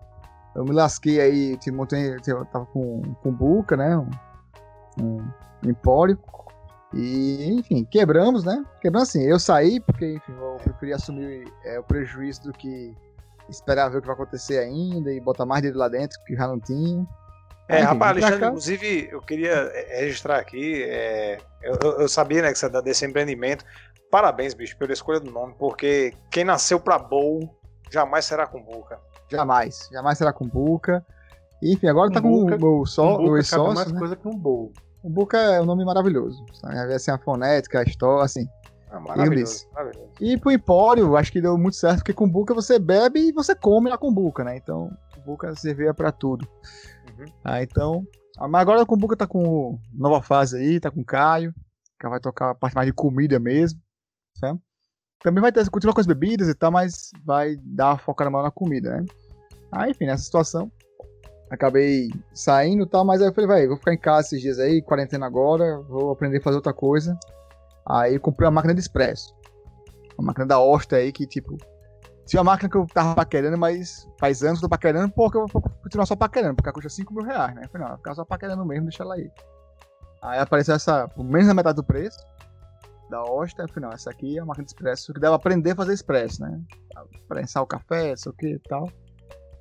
Eu 0.54 0.64
me 0.64 0.72
lasquei 0.72 1.20
aí, 1.20 1.56
tinha, 1.58 1.76
tinha- 1.86 2.44
tava 2.46 2.66
com, 2.66 3.02
com 3.22 3.32
buca, 3.32 3.76
né? 3.76 3.96
Um, 3.96 4.10
um. 5.64 5.74
E, 6.94 7.52
enfim, 7.58 7.84
quebramos, 7.84 8.44
né? 8.44 8.64
Quebramos 8.80 9.08
assim. 9.08 9.22
Eu 9.22 9.38
saí 9.38 9.80
porque, 9.80 10.14
enfim, 10.14 10.32
eu 10.32 10.56
preferi 10.62 10.92
assumir 10.92 11.44
é, 11.64 11.78
o 11.78 11.82
prejuízo 11.82 12.42
do 12.44 12.52
que 12.52 12.94
esperar 13.48 13.88
ver 13.90 13.98
o 13.98 14.00
que 14.00 14.06
vai 14.06 14.14
acontecer 14.14 14.58
ainda 14.58 15.12
e 15.12 15.20
botar 15.20 15.44
mais 15.44 15.60
dinheiro 15.62 15.78
lá 15.78 15.88
dentro, 15.88 16.18
que 16.24 16.34
já 16.34 16.46
não 16.46 16.60
tinha. 16.60 17.06
É, 17.68 17.78
Enfim, 17.78 17.86
rapaz, 17.86 18.10
Alexandre, 18.12 18.40
cá. 18.40 18.46
inclusive, 18.48 19.08
eu 19.10 19.22
queria 19.22 19.52
é, 19.52 20.00
registrar 20.00 20.38
aqui. 20.38 20.82
é, 20.84 21.38
eu, 21.62 21.92
eu- 22.00 22.08
sabia 22.08 22.42
né, 22.42 22.52
que 22.52 22.58
você 22.58 22.66
é 22.66 22.82
desse 22.82 23.06
empreendimento. 23.06 23.64
Parabéns, 24.10 24.54
bicho, 24.54 24.76
pela 24.76 24.92
escolha 24.92 25.18
do 25.18 25.30
nome, 25.30 25.54
porque 25.58 26.14
quem 26.30 26.44
nasceu 26.44 26.78
pra 26.78 26.98
bowl 26.98 27.40
jamais 27.90 28.24
será 28.26 28.46
com 28.46 28.62
boca. 28.62 29.00
Jamais. 29.30 29.88
Jamais 29.90 30.18
será 30.18 30.32
com 30.32 30.46
buca. 30.46 31.04
E, 31.62 31.72
enfim, 31.72 31.88
agora 31.88 32.12
tá 32.12 32.20
com 32.20 32.28
o 32.28 32.44
meu, 32.44 32.86
só, 32.86 33.18
um 33.18 33.24
o 33.24 33.30
cabe 33.30 33.44
sócio, 33.44 33.74
mais 33.74 33.92
né? 33.92 33.98
coisa 33.98 34.14
que 34.14 34.28
um 34.28 34.36
bowl. 34.36 34.72
O 35.04 35.10
Buca 35.10 35.36
é 35.36 35.60
um 35.60 35.66
nome 35.66 35.84
maravilhoso. 35.84 36.42
Sabe? 36.54 36.94
Assim, 36.94 37.10
a 37.10 37.18
fonética, 37.18 37.80
a 37.80 37.82
história, 37.82 38.24
assim. 38.24 38.48
Ah, 38.90 38.98
maravilhoso, 38.98 39.68
maravilhoso. 39.74 40.10
E 40.18 40.38
pro 40.38 40.50
Empório, 40.50 41.14
acho 41.14 41.30
que 41.30 41.42
deu 41.42 41.58
muito 41.58 41.76
certo, 41.76 41.98
porque 41.98 42.14
com 42.14 42.28
Buca 42.28 42.54
você 42.54 42.78
bebe 42.78 43.20
e 43.20 43.32
você 43.32 43.54
come 43.54 43.90
na 43.90 43.98
Cumbuca, 43.98 44.42
né? 44.42 44.56
Então, 44.56 44.90
Cumbuca 45.14 45.54
servia 45.56 45.92
pra 45.92 46.10
tudo. 46.10 46.48
Uhum. 47.18 47.26
Ah, 47.44 47.62
então. 47.62 48.06
ah, 48.38 48.48
Mas 48.48 48.62
agora 48.62 48.80
a 48.80 48.86
Cumbuca 48.86 49.14
tá 49.14 49.26
com 49.26 49.78
nova 49.92 50.22
fase 50.22 50.56
aí, 50.56 50.80
tá 50.80 50.90
com 50.90 51.02
o 51.02 51.04
Caio, 51.04 51.54
que 52.00 52.08
vai 52.08 52.18
tocar 52.18 52.50
a 52.50 52.54
parte 52.54 52.74
mais 52.74 52.86
de 52.86 52.94
comida 52.94 53.38
mesmo, 53.38 53.78
sabe? 54.38 54.58
Também 55.22 55.42
vai 55.42 55.52
ter, 55.52 55.68
continua 55.68 55.92
com 55.92 56.00
as 56.00 56.06
bebidas 56.06 56.48
e 56.48 56.54
tal, 56.54 56.70
mas 56.70 57.10
vai 57.24 57.56
dar 57.62 57.90
uma 57.90 57.98
focada 57.98 58.30
maior 58.30 58.44
na 58.44 58.50
comida, 58.50 58.96
né? 58.96 59.04
Aí, 59.70 59.90
enfim, 59.90 60.06
nessa 60.06 60.22
situação, 60.22 60.72
acabei 61.54 62.10
saindo 62.32 62.84
e 62.84 62.88
tal, 62.88 63.04
mas 63.04 63.20
aí 63.20 63.28
eu 63.28 63.34
falei, 63.34 63.48
vai, 63.48 63.66
vou 63.66 63.76
ficar 63.76 63.94
em 63.94 63.98
casa 63.98 64.28
esses 64.28 64.40
dias 64.40 64.58
aí, 64.58 64.82
quarentena 64.82 65.26
agora, 65.26 65.80
vou 65.88 66.10
aprender 66.10 66.38
a 66.38 66.42
fazer 66.42 66.56
outra 66.56 66.72
coisa. 66.72 67.18
Aí 67.86 68.18
comprei 68.18 68.46
uma 68.46 68.52
máquina 68.52 68.74
de 68.74 68.80
expresso. 68.80 69.34
Uma 70.18 70.28
máquina 70.28 70.46
da 70.46 70.60
Osta 70.60 70.96
aí 70.96 71.12
que, 71.12 71.26
tipo, 71.26 71.56
tinha 72.26 72.40
uma 72.40 72.52
máquina 72.52 72.70
que 72.70 72.76
eu 72.76 72.86
tava 72.86 73.14
paquerando, 73.14 73.58
mas 73.58 74.08
faz 74.18 74.42
anos 74.42 74.58
que 74.58 74.64
eu 74.64 74.68
tô 74.68 74.74
paquerando, 74.74 75.12
porque 75.12 75.36
eu 75.36 75.46
vou 75.46 75.62
continuar 75.82 76.06
só 76.06 76.16
paquerando, 76.16 76.56
porque 76.56 76.72
custa 76.72 76.88
5 76.88 77.12
mil 77.12 77.24
reais, 77.24 77.54
né? 77.54 77.62
Eu 77.64 77.68
falei, 77.68 77.88
não, 77.88 77.96
ficar 77.96 78.14
só 78.14 78.24
paquerando 78.24 78.64
mesmo, 78.64 78.84
deixa 78.84 79.02
ela 79.02 79.14
aí. 79.14 79.30
Aí 80.22 80.38
apareceu 80.38 80.74
essa, 80.74 81.06
por 81.08 81.24
menos 81.24 81.46
da 81.46 81.54
metade 81.54 81.76
do 81.76 81.84
preço, 81.84 82.18
da 83.10 83.22
Osta, 83.22 83.62
eu 83.62 83.68
falei, 83.68 83.88
não, 83.88 83.94
essa 83.94 84.10
aqui 84.10 84.38
é 84.38 84.40
uma 84.40 84.48
máquina 84.48 84.64
de 84.64 84.70
expresso, 84.70 85.12
que 85.12 85.20
deve 85.20 85.34
aprender 85.34 85.72
a 85.72 85.76
fazer 85.76 85.92
expresso, 85.92 86.40
né? 86.40 86.60
Prensar 87.28 87.62
o 87.62 87.66
café, 87.66 88.16
sei 88.16 88.32
o 88.32 88.34
que 88.34 88.54
e 88.54 88.58
tal. 88.60 88.88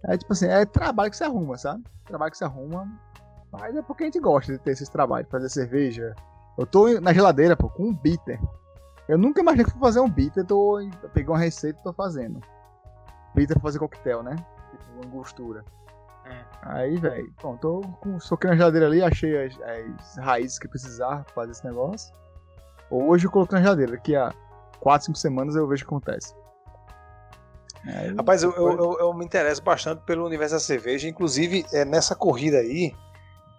É 0.05 0.17
tipo 0.17 0.33
assim, 0.33 0.47
é 0.47 0.65
trabalho 0.65 1.09
que 1.09 1.17
você 1.17 1.23
arruma, 1.23 1.57
sabe? 1.57 1.83
Trabalho 2.05 2.31
que 2.31 2.37
você 2.37 2.43
arruma, 2.43 2.87
mas 3.51 3.75
é 3.75 3.81
porque 3.81 4.03
a 4.03 4.07
gente 4.07 4.19
gosta 4.19 4.51
de 4.51 4.59
ter 4.59 4.71
esses 4.71 4.89
trabalhos, 4.89 5.29
fazer 5.29 5.49
cerveja. 5.49 6.13
Eu 6.57 6.65
tô 6.65 6.99
na 6.99 7.13
geladeira, 7.13 7.55
pô, 7.55 7.69
com 7.69 7.83
um 7.83 7.95
bitter. 7.95 8.39
Eu 9.07 9.17
nunca 9.17 9.41
imaginei 9.41 9.65
que 9.65 9.71
fosse 9.71 9.83
fazer 9.83 9.99
um 9.99 10.09
bitter, 10.09 10.45
tô, 10.45 10.79
eu 10.79 11.09
peguei 11.13 11.29
uma 11.29 11.39
receita 11.39 11.79
e 11.79 11.83
tô 11.83 11.93
fazendo. 11.93 12.41
Bitter 13.33 13.55
pra 13.55 13.63
fazer 13.63 13.79
coquetel, 13.79 14.23
né? 14.23 14.35
Tipo, 14.35 15.05
angostura. 15.07 15.63
Hum. 16.25 16.43
Aí, 16.63 16.97
velho, 16.97 17.33
bom, 17.41 17.57
tô 17.57 17.81
com 18.01 18.19
soquei 18.19 18.49
na 18.49 18.55
geladeira 18.55 18.87
ali, 18.87 19.01
achei 19.01 19.45
as, 19.45 19.59
as 19.61 20.17
raízes 20.17 20.59
que 20.59 20.67
precisar 20.67 21.23
pra 21.25 21.33
fazer 21.33 21.51
esse 21.51 21.65
negócio. 21.65 22.13
Hoje 22.89 23.27
eu 23.27 23.31
coloquei 23.31 23.57
na 23.57 23.63
geladeira, 23.63 23.93
daqui 23.93 24.15
a 24.15 24.33
4, 24.79 25.05
5 25.07 25.17
semanas 25.17 25.55
eu 25.55 25.67
vejo 25.67 25.83
o 25.83 25.87
que 25.87 25.93
acontece. 25.93 26.35
Rapaz, 28.15 28.43
eu, 28.43 28.51
eu, 28.53 28.97
eu, 28.99 29.13
me 29.13 29.25
interesso 29.25 29.61
bastante 29.61 30.01
pelo 30.05 30.25
universo 30.25 30.55
da 30.55 30.59
cerveja, 30.59 31.07
inclusive 31.07 31.65
é, 31.73 31.83
nessa 31.83 32.15
corrida 32.15 32.57
aí, 32.57 32.95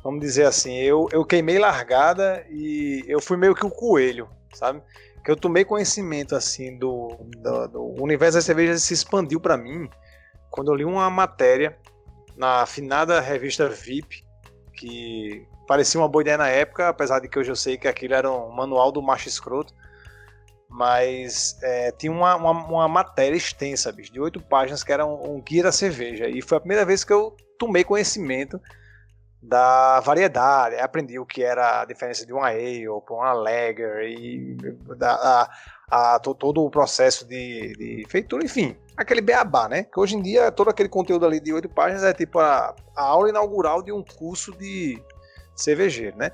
vamos 0.03 0.21
dizer 0.21 0.47
assim, 0.47 0.75
eu, 0.77 1.09
eu 1.13 1.25
queimei 1.25 1.59
largada 1.59 2.45
e 2.49 3.05
eu 3.07 3.21
fui 3.21 3.37
meio 3.37 3.55
que 3.55 3.67
o 3.67 3.71
coelho, 3.71 4.29
sabe? 4.55 4.83
Que 5.23 5.31
eu 5.31 5.37
tomei 5.37 5.65
conhecimento 5.65 6.35
assim 6.35 6.79
do, 6.79 7.17
do, 7.37 7.69
do 7.69 8.03
universo 8.03 8.39
da 8.39 8.43
cerveja 8.43 8.79
se 8.79 8.95
expandiu 8.95 9.41
pra 9.41 9.57
mim 9.57 9.89
quando 10.51 10.71
eu 10.71 10.75
li 10.75 10.85
uma 10.85 11.11
matéria 11.11 11.77
na 12.37 12.63
afinada 12.63 13.21
revista 13.21 13.69
VIP, 13.69 14.25
que 14.73 15.47
parecia 15.67 16.01
uma 16.01 16.09
boa 16.09 16.23
ideia 16.23 16.39
na 16.39 16.49
época, 16.49 16.89
apesar 16.89 17.21
de 17.21 17.29
que 17.29 17.39
hoje 17.39 17.51
eu 17.51 17.57
sei 17.57 17.77
que 17.77 17.89
aquilo 17.89 18.15
era 18.15 18.31
um 18.31 18.51
manual 18.51 18.93
do 18.93 19.03
macho 19.03 19.29
escroto. 19.29 19.75
Mas 20.77 21.57
é, 21.63 21.93
tinha 21.93 22.11
uma, 22.11 22.35
uma, 22.35 22.51
uma 22.51 22.89
matéria 22.89 23.37
extensa, 23.37 23.93
bicho, 23.93 24.13
de 24.13 24.21
oito 24.21 24.41
páginas, 24.41 24.83
que 24.83 24.93
era 24.93 25.07
um, 25.07 25.37
um 25.37 25.41
guia 25.41 25.63
da 25.63 25.71
cerveja. 25.71 26.29
E 26.29 26.43
foi 26.43 26.59
a 26.59 26.61
primeira 26.61 26.85
vez 26.85 27.05
que 27.05 27.13
eu 27.13 27.37
tomei 27.57 27.85
conhecimento 27.85 28.61
da 29.41 30.01
variedade. 30.01 30.75
Aprendi 30.75 31.17
o 31.17 31.25
que 31.25 31.45
era 31.45 31.83
a 31.83 31.85
diferença 31.85 32.27
de 32.27 32.33
uma 32.33 32.49
ale 32.49 32.87
para 33.07 33.15
uma 33.15 33.33
lager 33.33 34.03
e 34.03 34.57
da, 34.97 35.15
a, 35.89 36.15
a, 36.15 36.19
to- 36.19 36.35
todo 36.35 36.65
o 36.65 36.71
processo 36.71 37.25
de, 37.25 37.73
de 37.77 38.05
feitura, 38.09 38.45
enfim, 38.45 38.77
aquele 38.97 39.21
beabá, 39.21 39.69
né? 39.69 39.85
Que 39.85 40.01
hoje 40.01 40.17
em 40.17 40.23
dia 40.23 40.51
todo 40.51 40.71
aquele 40.71 40.89
conteúdo 40.89 41.25
ali 41.25 41.39
de 41.39 41.53
oito 41.53 41.69
páginas 41.69 42.03
é 42.03 42.13
tipo 42.13 42.41
a, 42.41 42.75
a 42.97 43.03
aula 43.03 43.29
inaugural 43.29 43.81
de 43.81 43.93
um 43.93 44.03
curso 44.03 44.51
de 44.59 45.01
cervejeiro, 45.55 46.17
né? 46.17 46.33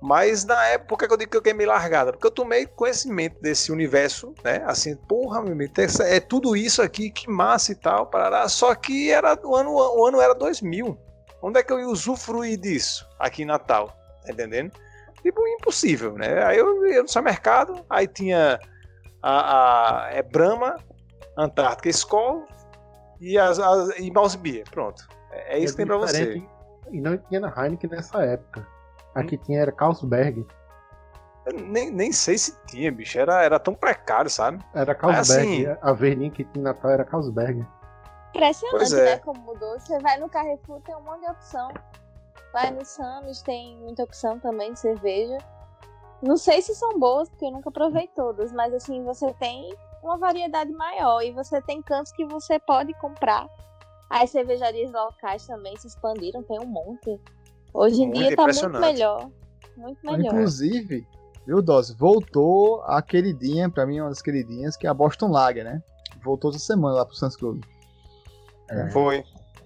Mas 0.00 0.44
na 0.44 0.64
época, 0.66 0.88
por 0.88 0.98
que 0.98 1.12
eu 1.12 1.16
digo 1.16 1.30
que 1.30 1.36
eu 1.36 1.42
queimei 1.42 1.66
largada? 1.66 2.12
Porque 2.12 2.26
eu 2.26 2.30
tomei 2.30 2.66
conhecimento 2.66 3.40
desse 3.40 3.70
universo, 3.70 4.34
né? 4.42 4.62
Assim, 4.64 4.96
porra, 4.96 5.42
meu 5.42 5.52
amigo, 5.52 5.72
é 6.00 6.20
tudo 6.20 6.56
isso 6.56 6.80
aqui, 6.80 7.10
que 7.10 7.28
massa 7.28 7.72
e 7.72 7.74
tal, 7.74 8.06
parará. 8.06 8.48
Só 8.48 8.74
que 8.74 9.10
era 9.10 9.38
o 9.44 9.54
ano, 9.54 9.72
o 9.72 10.06
ano 10.06 10.20
era 10.20 10.34
2000. 10.34 10.98
Onde 11.42 11.60
é 11.60 11.62
que 11.62 11.72
eu 11.72 11.78
ia 11.78 11.88
usufruir 11.88 12.58
disso 12.58 13.06
aqui 13.18 13.42
em 13.42 13.46
Natal? 13.46 13.88
Tá 14.24 14.32
entendendo? 14.32 14.72
Tipo, 15.22 15.46
impossível, 15.46 16.14
né? 16.14 16.42
Aí 16.44 16.58
eu 16.58 16.86
ia 16.86 17.02
no 17.02 17.08
supermercado, 17.08 17.84
aí 17.88 18.06
tinha 18.06 18.58
a, 19.22 20.06
a 20.06 20.10
é 20.12 20.22
Brahma, 20.22 20.76
Antártica 21.36 21.90
Skol 21.90 22.46
e, 23.20 23.38
as, 23.38 23.58
as, 23.58 23.98
e 23.98 24.10
Mouse 24.10 24.36
Beer. 24.38 24.64
Pronto. 24.70 25.06
É, 25.30 25.56
é 25.56 25.58
isso 25.58 25.74
que 25.74 25.78
tem 25.78 25.86
pra 25.86 25.98
você. 25.98 26.42
E 26.90 27.00
não 27.00 27.18
tinha 27.18 27.40
na 27.40 27.48
Heineken 27.54 27.90
nessa 27.90 28.24
época. 28.24 28.66
Aqui 29.14 29.36
tinha 29.36 29.60
era 29.60 29.72
Carlsberg. 29.72 30.46
Eu 31.46 31.54
nem, 31.60 31.90
nem 31.90 32.12
sei 32.12 32.38
se 32.38 32.56
tinha, 32.66 32.92
bicho. 32.92 33.18
Era, 33.18 33.42
era 33.42 33.58
tão 33.58 33.74
precário, 33.74 34.30
sabe? 34.30 34.64
Era 34.74 34.94
Carlsberg. 34.94 35.66
assim- 35.66 35.78
A 35.82 35.92
verdinha 35.92 36.30
que 36.30 36.44
tinha 36.44 36.60
em 36.60 36.64
Natal 36.64 36.90
era 36.90 37.04
Carlsberg. 37.04 37.66
Impressionante, 38.30 38.76
Pois 38.78 38.92
é. 38.92 39.04
né? 39.04 39.18
Como 39.18 39.40
mudou. 39.40 39.78
Você 39.80 39.98
vai 40.00 40.18
no 40.18 40.28
Carrefour, 40.28 40.80
tem 40.82 40.94
um 40.94 41.00
monte 41.00 41.20
de 41.20 41.30
opção. 41.30 41.68
Vai 42.52 42.70
no 42.70 42.84
Samus, 42.84 43.42
tem 43.42 43.76
muita 43.78 44.02
opção 44.04 44.38
também 44.38 44.72
de 44.72 44.80
cerveja. 44.80 45.38
Não 46.22 46.36
sei 46.36 46.60
se 46.60 46.74
são 46.74 46.98
boas, 46.98 47.28
porque 47.28 47.44
eu 47.46 47.50
nunca 47.50 47.70
provei 47.70 48.06
todas, 48.08 48.52
mas 48.52 48.74
assim, 48.74 49.02
você 49.04 49.32
tem 49.34 49.74
uma 50.02 50.18
variedade 50.18 50.70
maior 50.72 51.22
e 51.22 51.32
você 51.32 51.60
tem 51.62 51.80
cantos 51.82 52.12
que 52.12 52.26
você 52.26 52.58
pode 52.58 52.92
comprar. 53.00 53.46
As 54.08 54.30
cervejarias 54.30 54.90
locais 54.92 55.46
também 55.46 55.76
se 55.76 55.86
expandiram, 55.86 56.42
tem 56.42 56.58
um 56.60 56.66
monte. 56.66 57.20
Hoje 57.72 58.02
em 58.02 58.06
Muito 58.06 58.18
dia 58.18 58.36
tá 58.36 58.44
muito 58.44 58.80
melhor. 58.80 59.30
Muito 59.76 59.98
melhor. 60.04 60.32
Inclusive, 60.32 61.06
viu, 61.46 61.62
Dose? 61.62 61.94
Voltou 61.94 62.82
a 62.82 63.00
queridinha, 63.00 63.70
pra 63.70 63.86
mim, 63.86 64.00
uma 64.00 64.08
das 64.08 64.22
queridinhas, 64.22 64.76
que 64.76 64.86
é 64.86 64.90
a 64.90 64.94
Boston 64.94 65.28
Lager, 65.28 65.64
né? 65.64 65.82
Voltou 66.22 66.50
essa 66.50 66.58
semana 66.58 66.96
lá 66.96 67.06
pro 67.06 67.14
Sans 67.14 67.36
Club. 67.36 67.62
É. 68.68 68.90
Foi. 68.90 69.24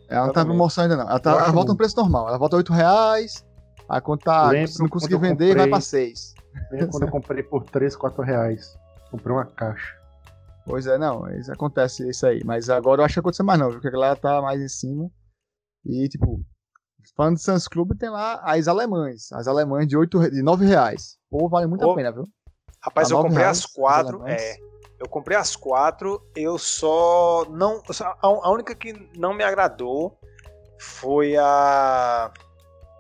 Ela 0.09 0.26
não 0.26 0.32
tá 0.32 0.44
promoção 0.44 0.85
ainda 0.85 0.97
não. 0.97 1.09
Ela, 1.09 1.18
tá, 1.18 1.31
ela 1.32 1.51
volta 1.51 1.72
no 1.72 1.76
preço 1.76 1.97
normal. 1.97 2.28
Ela 2.28 2.39
volta 2.39 2.56
a 2.56 2.59
8 2.59 2.72
reais. 2.72 3.44
Aí 3.89 4.01
quando 4.01 4.20
tá, 4.20 4.48
Lembro 4.48 4.68
se 4.68 4.81
não 4.81 4.89
conseguir 4.89 5.18
vender, 5.18 5.56
vai 5.56 5.66
comprei. 5.66 5.70
pra 5.70 5.81
6. 5.81 6.35
Lembra 6.70 6.86
quando 6.89 7.02
eu 7.02 7.10
comprei 7.10 7.43
por 7.43 7.64
3, 7.64 7.97
4 7.97 8.22
reais. 8.22 8.78
Comprei 9.10 9.35
uma 9.35 9.47
caixa. 9.47 9.94
Pois 10.66 10.86
é, 10.86 10.97
não, 10.97 11.28
isso 11.31 11.52
acontece 11.52 12.09
isso 12.09 12.26
aí. 12.26 12.43
Mas 12.44 12.70
agora 12.70 13.01
eu 13.01 13.05
acho 13.05 13.14
que 13.14 13.20
aconteceu 13.20 13.44
mais 13.44 13.59
não, 13.59 13.68
viu? 13.68 13.76
Porque 13.76 13.89
a 13.89 13.93
galera 13.93 14.16
tá 14.16 14.40
mais 14.40 14.60
em 14.60 14.68
cima. 14.68 15.10
E, 15.85 16.09
tipo, 16.09 16.43
falando 17.16 17.36
de 17.36 17.43
Sans 17.43 17.66
Club, 17.68 17.93
tem 17.98 18.09
lá 18.10 18.40
as 18.44 18.68
alemães. 18.68 19.31
As 19.32 19.47
alemães 19.48 19.86
de, 19.89 19.97
8, 19.97 20.31
de 20.31 20.43
9 20.43 20.64
reais. 20.66 21.16
Pô, 21.31 21.48
vale 21.48 21.66
muito 21.66 21.89
a 21.89 21.94
pena, 21.94 22.12
viu? 22.12 22.28
Rapaz, 22.81 23.09
Tá 23.09 23.14
eu 23.14 23.22
comprei 23.22 23.39
reais, 23.43 23.59
as 23.59 23.66
quatro. 23.66 24.22
as. 24.24 24.43
É. 24.43 24.56
Eu 25.01 25.09
comprei 25.09 25.36
as 25.36 25.56
quatro, 25.56 26.22
eu 26.36 26.56
só. 26.59 27.44
não 27.51 27.82
A 28.01 28.16
a 28.22 28.51
única 28.51 28.74
que 28.74 28.93
não 29.16 29.35
me 29.35 29.43
agradou 29.43 30.18
foi 30.78 31.36
a. 31.36 32.31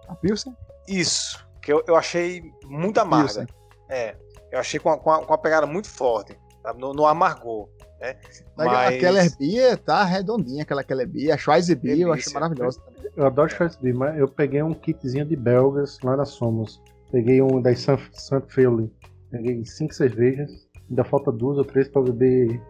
A 0.08 0.14
Pilsen? 0.16 0.54
Isso. 0.88 1.42
Que 1.62 1.72
eu, 1.72 1.82
eu 1.86 1.96
achei 1.96 2.42
muito 2.66 2.98
amarga. 2.98 3.26
Pilsen. 3.26 3.46
É. 3.88 4.16
Eu 4.52 4.58
achei 4.58 4.78
com, 4.78 4.90
a- 4.90 4.98
com, 4.98 5.10
com 5.18 5.32
uma 5.32 5.38
pegada 5.38 5.66
muito 5.66 5.88
forte. 5.88 6.36
sabe? 6.62 6.80
No, 6.80 6.92
no 6.92 7.06
amargor. 7.06 7.68
Né? 8.00 8.16
Mas... 8.56 8.68
A 8.68 8.90
Keller 8.98 9.36
Beer 9.38 9.78
tá 9.78 10.04
redondinha, 10.04 10.62
aquela 10.62 10.84
Keller 10.84 11.08
Beer. 11.08 11.32
A 11.34 11.38
Schweizer 11.38 11.76
Beer 11.78 11.98
eu 12.00 12.10
Delícia. 12.10 12.32
maravilhosa 12.34 12.80
também. 12.80 12.93
Eu 13.16 13.26
adoro 13.26 13.48
Schwarzbier, 13.48 13.94
mas 13.94 14.18
eu 14.18 14.26
peguei 14.28 14.62
um 14.62 14.74
kitzinho 14.74 15.24
de 15.24 15.36
belgas 15.36 15.98
lá 16.02 16.16
na 16.16 16.24
Somos. 16.24 16.82
Peguei 17.12 17.40
um 17.40 17.62
das 17.62 17.78
St. 17.80 18.42
Philly. 18.48 18.90
Peguei 19.30 19.64
cinco 19.64 19.94
cervejas. 19.94 20.50
Ainda 20.90 21.04
falta 21.04 21.30
duas 21.30 21.56
ou 21.58 21.64
três 21.64 21.88
pra 21.88 22.02
beber 22.02 22.60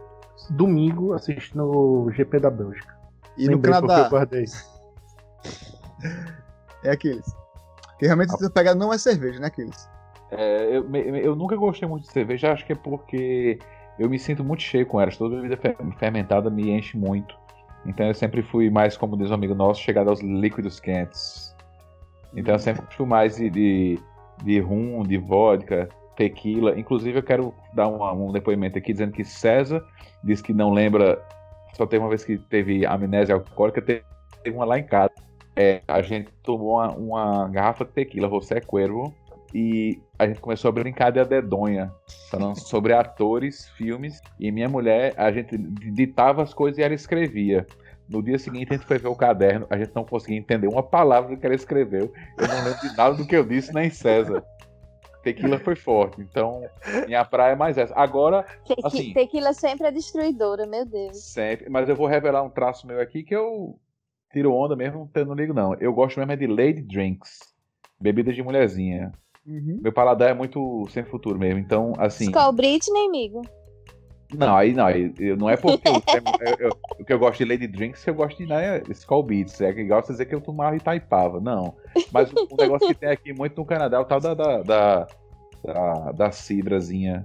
domingo 0.50 1.14
assistindo 1.14 1.64
o 1.64 2.10
GP 2.10 2.38
da 2.40 2.50
Bélgica. 2.50 2.94
E 3.36 3.46
no 3.46 3.52
Lembrei 3.52 3.74
porque 3.74 3.86
Canadá, 3.86 4.06
eu 4.06 4.10
guardei. 4.10 4.44
é 6.84 6.90
aqueles. 6.90 7.26
Que 7.98 8.06
realmente 8.06 8.34
essa 8.34 8.50
pegada 8.50 8.78
não 8.78 8.92
é 8.92 8.98
cerveja, 8.98 9.40
né, 9.40 9.46
aqueles? 9.46 9.88
É, 10.30 10.76
eu, 10.76 10.94
eu 10.94 11.36
nunca 11.36 11.56
gostei 11.56 11.88
muito 11.88 12.04
de 12.04 12.12
cerveja, 12.12 12.52
acho 12.52 12.66
que 12.66 12.72
é 12.72 12.76
porque 12.76 13.58
eu 13.98 14.10
me 14.10 14.18
sinto 14.18 14.44
muito 14.44 14.62
cheio 14.62 14.86
com 14.86 15.00
elas. 15.00 15.16
Toda 15.16 15.36
bebida 15.36 15.56
fe- 15.56 15.76
fermentada 15.98 16.50
me 16.50 16.70
enche 16.70 16.96
muito. 16.96 17.34
Então 17.86 18.06
eu 18.06 18.14
sempre 18.14 18.42
fui 18.42 18.70
mais, 18.70 18.96
como 18.96 19.16
diz 19.16 19.30
um 19.30 19.34
amigo 19.34 19.54
nosso, 19.54 19.80
chegado 19.80 20.08
aos 20.10 20.20
líquidos 20.20 20.80
quentes. 20.80 21.54
Então 22.34 22.54
eu 22.54 22.58
sempre 22.58 22.84
fui 22.94 23.06
mais 23.06 23.36
de, 23.36 23.50
de, 23.50 23.98
de 24.42 24.60
rum, 24.60 25.02
de 25.02 25.18
vodka, 25.18 25.88
tequila. 26.16 26.78
Inclusive 26.78 27.18
eu 27.18 27.22
quero 27.22 27.54
dar 27.74 27.88
uma- 27.88 28.12
um 28.12 28.32
depoimento 28.32 28.78
aqui 28.78 28.92
dizendo 28.92 29.12
que 29.12 29.24
César 29.24 29.84
disse 30.22 30.42
que 30.42 30.52
não 30.52 30.72
lembra, 30.72 31.22
só 31.74 31.86
teve 31.86 32.02
uma 32.02 32.08
vez 32.08 32.24
que 32.24 32.38
teve 32.38 32.86
amnésia 32.86 33.34
alcoólica, 33.34 33.82
teve 33.82 34.04
uma 34.46 34.64
lá 34.64 34.78
em 34.78 34.84
casa. 34.84 35.12
É, 35.56 35.82
a 35.86 36.02
gente 36.02 36.30
tomou 36.42 36.74
uma, 36.76 36.90
uma 36.90 37.48
garrafa 37.48 37.84
de 37.84 37.92
tequila, 37.92 38.26
você 38.26 38.54
é 38.54 38.60
Cuervo, 38.60 39.14
e 39.54 40.00
a 40.18 40.26
gente 40.26 40.40
começou 40.40 40.68
a 40.68 40.72
brincar 40.72 41.10
de 41.12 41.20
a 41.20 41.24
dedonha, 41.24 41.92
falando 42.28 42.58
sobre 42.58 42.92
atores, 42.92 43.68
filmes, 43.76 44.20
e 44.40 44.50
minha 44.50 44.68
mulher, 44.68 45.14
a 45.16 45.30
gente 45.30 45.56
ditava 45.56 46.42
as 46.42 46.52
coisas 46.52 46.78
e 46.78 46.82
ela 46.82 46.92
escrevia. 46.94 47.64
No 48.08 48.22
dia 48.22 48.38
seguinte 48.38 48.70
a 48.70 48.76
gente 48.76 48.86
foi 48.86 48.98
ver 48.98 49.08
o 49.08 49.14
caderno, 49.14 49.66
a 49.70 49.78
gente 49.78 49.92
não 49.94 50.04
conseguia 50.04 50.36
entender 50.36 50.66
uma 50.66 50.82
palavra 50.82 51.30
do 51.34 51.40
que 51.40 51.46
ela 51.46 51.54
escreveu. 51.54 52.12
Eu 52.36 52.48
não 52.48 52.64
lembro 52.64 52.80
de 52.80 52.96
nada 52.96 53.14
do 53.14 53.24
que 53.26 53.36
eu 53.36 53.44
disse, 53.46 53.72
nem 53.72 53.88
César. 53.88 54.44
Tequila 55.22 55.58
foi 55.58 55.74
forte, 55.74 56.20
então 56.20 56.62
minha 57.06 57.24
praia 57.24 57.52
é 57.52 57.56
mais 57.56 57.78
essa. 57.78 57.94
Agora, 57.94 58.42
Tequi- 58.66 58.82
Assim. 58.84 59.14
Tequila 59.14 59.54
sempre 59.54 59.86
é 59.86 59.90
destruidora, 59.92 60.66
meu 60.66 60.84
Deus. 60.84 61.16
sempre, 61.32 61.70
mas 61.70 61.88
eu 61.88 61.96
vou 61.96 62.06
revelar 62.06 62.42
um 62.42 62.50
traço 62.50 62.86
meu 62.86 63.00
aqui 63.00 63.22
que 63.22 63.34
eu 63.34 63.78
tiro 64.32 64.52
onda 64.52 64.76
mesmo, 64.76 65.08
eu 65.14 65.24
não 65.24 65.34
ligo 65.34 65.54
não. 65.54 65.74
Eu 65.76 65.94
gosto 65.94 66.18
mesmo 66.18 66.32
é 66.32 66.36
de 66.36 66.46
lady 66.46 66.82
drinks, 66.82 67.54
bebidas 67.98 68.34
de 68.34 68.42
mulherzinha. 68.42 69.12
Uhum. 69.46 69.78
Meu 69.82 69.92
paladar 69.92 70.30
é 70.30 70.34
muito 70.34 70.86
sem 70.90 71.04
futuro 71.04 71.38
mesmo. 71.38 71.58
Então, 71.60 71.92
assim. 71.98 72.24
Skull 72.24 72.52
Britney, 72.52 73.06
amigo. 73.06 73.42
Não, 74.32 74.56
aí 74.56 74.72
não. 74.72 74.86
aí 74.86 75.12
não 75.38 75.48
é 75.50 75.56
porque 75.56 75.86
eu, 75.88 75.94
eu- 75.94 76.56
eu- 76.68 76.76
o 76.98 77.04
que 77.04 77.12
eu 77.12 77.18
gosto 77.18 77.38
de 77.38 77.50
Lady 77.52 77.66
Drinks 77.68 78.02
que 78.02 78.10
eu 78.10 78.14
gosto 78.14 78.38
de 78.38 78.46
né, 78.46 78.82
Skull 78.90 79.22
Beats. 79.22 79.60
É 79.60 79.72
que 79.72 79.80
igual 79.82 80.02
você 80.02 80.12
dizer 80.12 80.26
que 80.26 80.34
eu 80.34 80.40
tomava 80.40 80.74
Itaipava. 80.76 81.40
Não. 81.40 81.74
Mas 82.10 82.32
o, 82.32 82.48
o 82.50 82.56
negócio 82.56 82.88
que 82.88 82.94
tem 82.94 83.10
aqui 83.10 83.32
muito 83.32 83.56
no 83.56 83.66
Canadá 83.66 83.98
é 83.98 84.00
o 84.00 84.04
tal 84.04 84.18
da. 84.20 84.34
da, 84.34 84.62
da, 84.62 85.06
da, 85.64 86.12
da 86.12 86.30
cidrazinha. 86.32 87.22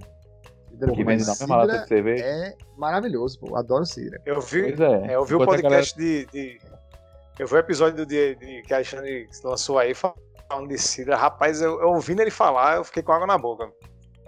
Que 0.94 1.04
vende 1.04 1.24
na 1.24 1.30
mesma 1.32 1.56
lata 1.56 1.78
de 1.80 1.88
cerveja. 1.88 2.24
é 2.24 2.54
maravilhoso, 2.76 3.38
pô. 3.40 3.56
Adoro 3.56 3.84
Cidra. 3.84 4.18
Eu 4.24 4.40
vi, 4.40 4.62
Pois 4.62 4.80
é. 4.80 5.12
é, 5.12 5.14
eu 5.16 5.24
vi 5.24 5.34
o 5.34 5.42
Enquanto 5.42 5.48
podcast 5.60 5.94
de, 5.98 6.24
de- 6.26 6.58
Eu 7.38 7.46
vi 7.46 7.54
o 7.54 7.58
episódio 7.58 7.96
do 7.98 8.06
dia 8.06 8.34
de, 8.36 8.62
que 8.62 8.72
a 8.72 8.76
Alexandre 8.76 9.26
lançou 9.44 9.78
aí 9.78 9.92
falando 9.94 10.16
de 10.66 10.78
Cidra. 10.78 11.16
Rapaz, 11.16 11.60
eu, 11.62 11.80
eu 11.80 11.88
ouvindo 11.90 12.20
ele 12.20 12.30
falar, 12.30 12.76
eu 12.76 12.84
fiquei 12.84 13.02
com 13.02 13.12
água 13.12 13.26
na 13.26 13.38
boca. 13.38 13.70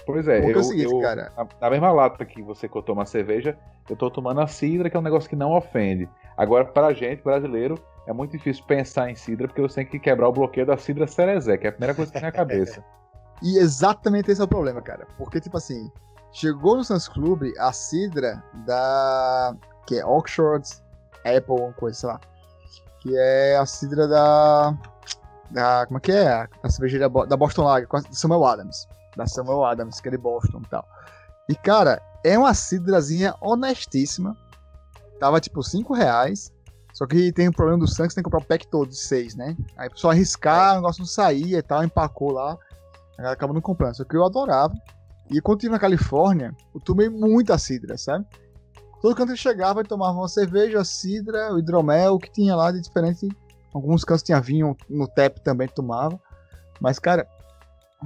Pois 0.06 0.26
é, 0.26 0.38
Porque 0.40 0.52
é 0.52 0.56
eu, 0.56 0.60
o 0.60 0.64
seguinte, 0.64 0.92
eu- 0.92 1.00
cara. 1.00 1.32
na, 1.36 1.46
na 1.60 1.70
mesma 1.70 1.92
lata 1.92 2.24
que 2.24 2.42
você 2.42 2.68
que 2.68 2.82
toma 2.82 3.04
cerveja, 3.06 3.56
eu 3.88 3.96
tô 3.96 4.10
tomando 4.10 4.40
a 4.40 4.46
cidra, 4.46 4.88
que 4.90 4.96
é 4.96 5.00
um 5.00 5.02
negócio 5.02 5.28
que 5.28 5.36
não 5.36 5.52
ofende. 5.56 6.08
Agora, 6.36 6.64
pra 6.64 6.92
gente, 6.92 7.22
brasileiro, 7.22 7.76
é 8.06 8.12
muito 8.12 8.32
difícil 8.32 8.64
pensar 8.66 9.10
em 9.10 9.14
cidra, 9.14 9.46
porque 9.46 9.60
você 9.62 9.76
tem 9.76 9.86
que 9.86 9.98
quebrar 9.98 10.28
o 10.28 10.32
bloqueio 10.32 10.66
da 10.66 10.76
cidra 10.76 11.06
cerezé, 11.06 11.56
que 11.56 11.66
é 11.66 11.70
a 11.70 11.72
primeira 11.72 11.94
coisa 11.94 12.10
que 12.10 12.18
vem 12.18 12.26
na 12.26 12.32
cabeça. 12.32 12.82
E 13.44 13.58
exatamente 13.58 14.30
esse 14.30 14.40
é 14.40 14.44
o 14.44 14.46
problema, 14.48 14.80
cara. 14.80 15.04
Porque, 15.18 15.40
tipo 15.40 15.56
assim, 15.56 15.90
chegou 16.30 16.76
no 16.76 16.84
Sans 16.84 17.08
Club 17.08 17.42
a 17.58 17.72
Cidra 17.72 18.40
da. 18.64 19.56
que 19.84 19.98
é 19.98 20.06
Oxford 20.06 20.64
Apple, 21.24 21.56
uma 21.60 21.72
coisa, 21.72 21.98
sei 21.98 22.08
lá. 22.08 22.20
Que 23.00 23.16
é 23.18 23.56
a 23.56 23.66
Cidra 23.66 24.06
da. 24.06 24.78
Da 25.52 25.86
como 25.86 25.98
é 25.98 26.00
que 26.00 26.12
é? 26.12 26.48
A 26.62 26.68
cervejaria 26.68 27.08
da 27.08 27.36
Boston 27.36 27.64
Lager, 27.64 27.88
com 27.88 27.96
a 27.96 28.02
Samuel 28.10 28.44
Adams. 28.44 28.86
Da 29.16 29.26
Samuel 29.26 29.64
Adams, 29.64 30.00
que 30.00 30.08
é 30.08 30.10
de 30.10 30.18
Boston 30.18 30.60
e 30.64 30.68
tal. 30.68 30.86
E, 31.48 31.54
cara, 31.54 32.00
é 32.24 32.38
uma 32.38 32.54
cidrazinha 32.54 33.34
honestíssima. 33.40 34.36
Tava 35.20 35.40
tipo 35.40 35.62
5 35.62 35.92
reais. 35.92 36.52
Só 36.94 37.06
que 37.06 37.32
tem 37.32 37.48
o 37.48 37.52
problema 37.52 37.78
do 37.78 37.88
sangue, 37.88 38.10
você 38.10 38.16
tem 38.16 38.22
que 38.22 38.30
comprar 38.30 38.44
o 38.44 38.48
pack 38.48 38.66
todo 38.68 38.90
de 38.90 38.98
6, 38.98 39.34
né? 39.34 39.56
Aí 39.78 39.88
só 39.94 40.10
arriscar, 40.10 40.72
o 40.72 40.76
negócio 40.76 41.00
não 41.00 41.06
saía 41.06 41.58
e 41.58 41.62
tal, 41.62 41.82
empacou 41.82 42.32
lá. 42.32 42.56
Acaba 43.18 43.54
não 43.54 43.60
comprando. 43.60 43.96
Só 43.96 44.04
que 44.04 44.16
eu 44.16 44.24
adorava. 44.24 44.74
E 45.30 45.40
quando 45.40 45.58
estive 45.58 45.72
na 45.72 45.78
Califórnia, 45.78 46.54
eu 46.74 46.80
tomei 46.80 47.08
muita 47.08 47.56
cidra, 47.56 47.96
sabe? 47.96 48.26
Todo 49.00 49.16
canto 49.16 49.32
que 49.32 49.38
chegava, 49.38 49.80
eu 49.80 49.84
tomava 49.84 50.16
uma 50.16 50.28
cerveja, 50.28 50.80
a 50.80 50.84
cidra, 50.84 51.52
o 51.52 51.58
hidromel, 51.58 52.14
o 52.14 52.18
que 52.18 52.30
tinha 52.30 52.54
lá 52.54 52.70
de 52.70 52.80
diferente. 52.80 53.28
Alguns 53.72 54.04
cantos 54.04 54.22
tinha 54.22 54.40
vinho, 54.40 54.76
no 54.88 55.08
tap 55.08 55.38
também 55.38 55.68
tomava. 55.68 56.20
Mas, 56.80 56.98
cara, 56.98 57.26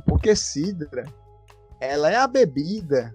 porque 0.06 0.36
cidra, 0.36 1.04
ela 1.80 2.10
é 2.10 2.16
a 2.16 2.26
bebida 2.26 3.14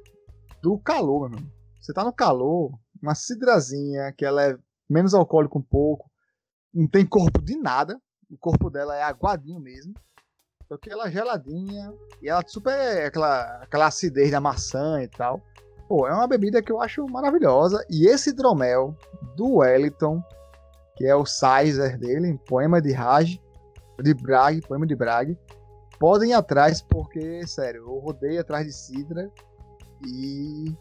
do 0.61 0.78
calor, 0.78 1.30
meu 1.30 1.40
irmão. 1.40 1.52
Você 1.80 1.94
tá 1.94 2.03
no 2.03 2.14
calor, 2.14 2.72
uma 3.02 3.15
cidrazinha, 3.15 4.14
que 4.15 4.26
ela 4.26 4.44
é 4.44 4.57
menos 4.90 5.14
alcoólica 5.14 5.57
um 5.57 5.64
pouco, 5.64 6.11
não 6.73 6.88
tem 6.88 7.06
corpo 7.06 7.41
de 7.41 7.56
nada. 7.57 7.99
O 8.30 8.38
corpo 8.38 8.69
dela 8.69 8.95
é 8.95 9.03
aguadinho 9.03 9.60
mesmo. 9.60 9.94
Só 10.68 10.78
que 10.78 10.90
ela 10.90 11.07
é 11.07 11.11
geladinha 11.11 11.94
e 12.22 12.30
ela 12.30 12.41
super 12.48 13.06
aquela, 13.06 13.41
aquela 13.61 13.88
acidez 13.88 14.32
da 14.32 14.40
maçã 14.40 15.02
e 15.03 15.07
tal. 15.07 15.41
Pô, 15.88 16.07
é 16.07 16.14
uma 16.14 16.28
bebida 16.28 16.61
que 16.61 16.72
eu 16.72 16.82
acho 16.82 17.06
maravilhosa. 17.07 17.86
E 17.90 18.07
esse 18.07 18.30
hidromel 18.30 18.95
do 19.36 19.56
Wellington, 19.56 20.23
que 21.02 21.07
é 21.07 21.15
o 21.15 21.26
Sizer 21.26 21.98
dele, 21.98 22.40
poema 22.45 22.80
de 22.80 22.91
Raj, 22.91 23.41
de 24.03 24.14
Bragg, 24.14 24.61
poema 24.61 24.86
de 24.86 24.95
Bragg, 24.95 25.36
podem 25.99 26.30
ir 26.30 26.34
atrás 26.34 26.80
porque, 26.80 27.45
sério, 27.48 27.82
eu 27.88 27.98
rodei 27.98 28.38
atrás 28.38 28.68
de 28.68 28.72
Sidra 28.72 29.32
e 30.06 30.76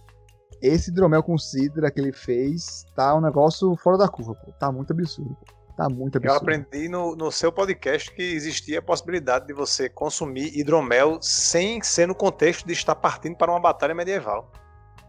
esse 0.60 0.90
hidromel 0.90 1.22
com 1.22 1.38
Sidra 1.38 1.90
que 1.90 1.98
ele 1.98 2.12
fez 2.12 2.84
tá 2.94 3.14
um 3.14 3.20
negócio 3.22 3.74
fora 3.76 3.96
da 3.96 4.08
curva, 4.08 4.34
pô. 4.34 4.52
Tá 4.52 4.70
muito 4.70 4.92
absurdo, 4.92 5.34
pô. 5.34 5.54
Tá 5.74 5.88
muito 5.88 6.16
Eu 6.16 6.32
absurdo. 6.32 6.42
aprendi 6.42 6.86
no, 6.86 7.16
no 7.16 7.32
seu 7.32 7.50
podcast 7.50 8.14
que 8.14 8.22
existia 8.22 8.80
a 8.80 8.82
possibilidade 8.82 9.46
de 9.46 9.54
você 9.54 9.88
consumir 9.88 10.54
hidromel 10.54 11.18
sem 11.22 11.80
ser 11.80 12.08
no 12.08 12.14
contexto 12.14 12.66
de 12.66 12.74
estar 12.74 12.94
partindo 12.94 13.38
para 13.38 13.50
uma 13.50 13.60
batalha 13.60 13.94
medieval. 13.94 14.52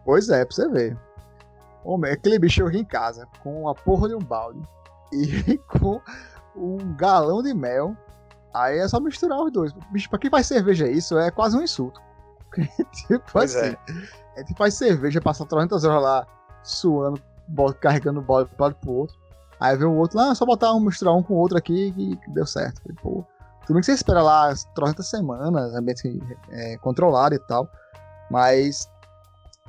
Pois 0.06 0.30
é, 0.30 0.46
pra 0.46 0.56
você 0.56 0.70
ver. 0.70 0.98
Homem, 1.84 2.14
aquele 2.14 2.40
bicho 2.40 2.62
eu 2.62 2.68
ri 2.68 2.80
em 2.80 2.86
casa 2.86 3.28
com 3.44 3.68
a 3.68 3.76
porra 3.76 4.08
de 4.08 4.16
um 4.16 4.20
balde 4.20 4.62
e 5.48 5.58
com 5.58 6.02
um 6.56 6.96
galão 6.96 7.42
de 7.42 7.54
mel. 7.54 7.96
Aí 8.54 8.80
é 8.80 8.88
só 8.88 9.00
misturar 9.00 9.40
os 9.42 9.52
dois. 9.52 9.74
Bicho, 9.92 10.10
pra 10.10 10.20
quem 10.20 10.30
faz 10.30 10.48
cerveja 10.48 10.88
isso 10.88 11.18
é 11.18 11.32
quase 11.32 11.58
um 11.58 11.62
insulto. 11.62 12.02
tipo 13.08 13.24
Pois 13.32 13.56
assim, 13.56 13.76
a 14.36 14.40
gente 14.40 14.58
faz 14.58 14.74
cerveja, 14.74 15.22
passa 15.22 15.46
300 15.46 15.84
horas 15.86 16.04
lá 16.04 16.28
suando, 16.64 17.22
carregando 17.80 18.20
o 18.20 18.24
balde 18.24 18.50
pro 18.56 18.66
lado 18.66 18.76
pro 18.76 18.92
outro. 18.92 19.16
Aí 19.60 19.78
vem 19.78 19.88
o 19.88 19.96
outro, 19.96 20.18
lá, 20.18 20.32
é 20.32 20.36
só 20.36 20.46
botar 20.46 20.74
um, 20.74 20.80
misturar 20.80 21.14
um 21.14 21.22
com 21.22 21.36
o 21.36 21.38
outro 21.38 21.58
aqui 21.58 21.92
que 21.94 22.32
deu 22.32 22.46
certo. 22.46 22.82
Falei, 22.82 22.98
pô, 23.02 23.26
tudo 23.62 23.76
bem 23.76 23.80
que 23.80 23.86
você 23.86 23.94
espera 23.94 24.22
lá 24.22 24.50
as 24.50 24.66
300 24.76 25.08
semanas, 25.08 25.74
ambiente 25.76 26.20
é, 26.50 26.78
controlado 26.78 27.36
e 27.36 27.40
tal. 27.40 27.70
Mas 28.30 28.90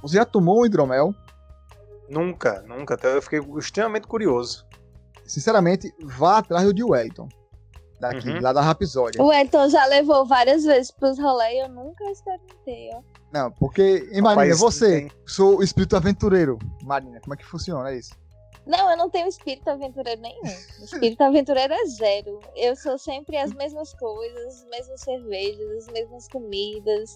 você 0.01 0.17
já 0.17 0.25
tomou 0.25 0.63
um 0.63 0.67
hidromel? 0.67 1.15
Nunca, 2.09 2.63
nunca. 2.67 2.95
Até 2.95 3.15
eu 3.15 3.23
fiquei 3.23 3.41
extremamente 3.59 4.07
curioso. 4.07 4.67
Sinceramente, 5.33 5.91
vá 6.03 6.39
atrás 6.39 6.65
do 6.67 6.75
de 6.75 6.85
Wellington. 6.85 7.27
Daqui, 7.99 8.29
Uhum. 8.29 8.41
lá 8.43 8.53
da 8.53 8.61
Rapsódia. 8.61 9.23
O 9.23 9.33
Elton 9.33 9.69
já 9.69 9.87
levou 9.87 10.27
várias 10.27 10.65
vezes 10.65 10.91
pros 10.91 11.19
rolês 11.19 11.55
e 11.55 11.59
eu 11.61 11.69
nunca 11.69 12.05
experimentei, 12.11 12.91
ó. 12.95 13.01
Não, 13.33 13.51
porque, 13.53 14.09
e 14.13 14.21
Marina, 14.21 14.55
Rapaz, 14.55 14.59
você, 14.61 15.01
tem- 15.03 15.11
sou 15.27 15.59
o 15.59 15.63
espírito 15.63 15.97
aventureiro. 15.97 16.59
Marina, 16.83 17.19
como 17.21 17.33
é 17.33 17.37
que 17.37 17.47
funciona 17.47 17.93
isso? 17.93 18.11
Não, 18.67 18.91
eu 18.91 18.97
não 18.97 19.09
tenho 19.09 19.27
espírito 19.27 19.67
aventureiro 19.69 20.21
nenhum. 20.21 20.43
Espírito 20.83 21.23
aventureiro 21.23 21.73
é 21.73 21.87
zero. 21.87 22.41
Eu 22.55 22.77
sou 22.77 22.99
sempre 22.99 23.37
as 23.39 23.53
mesmas 23.55 23.95
coisas, 23.95 24.47
as 24.63 24.65
mesmas 24.69 25.01
cervejas, 25.01 25.71
as 25.79 25.93
mesmas 25.93 26.29
comidas. 26.29 27.15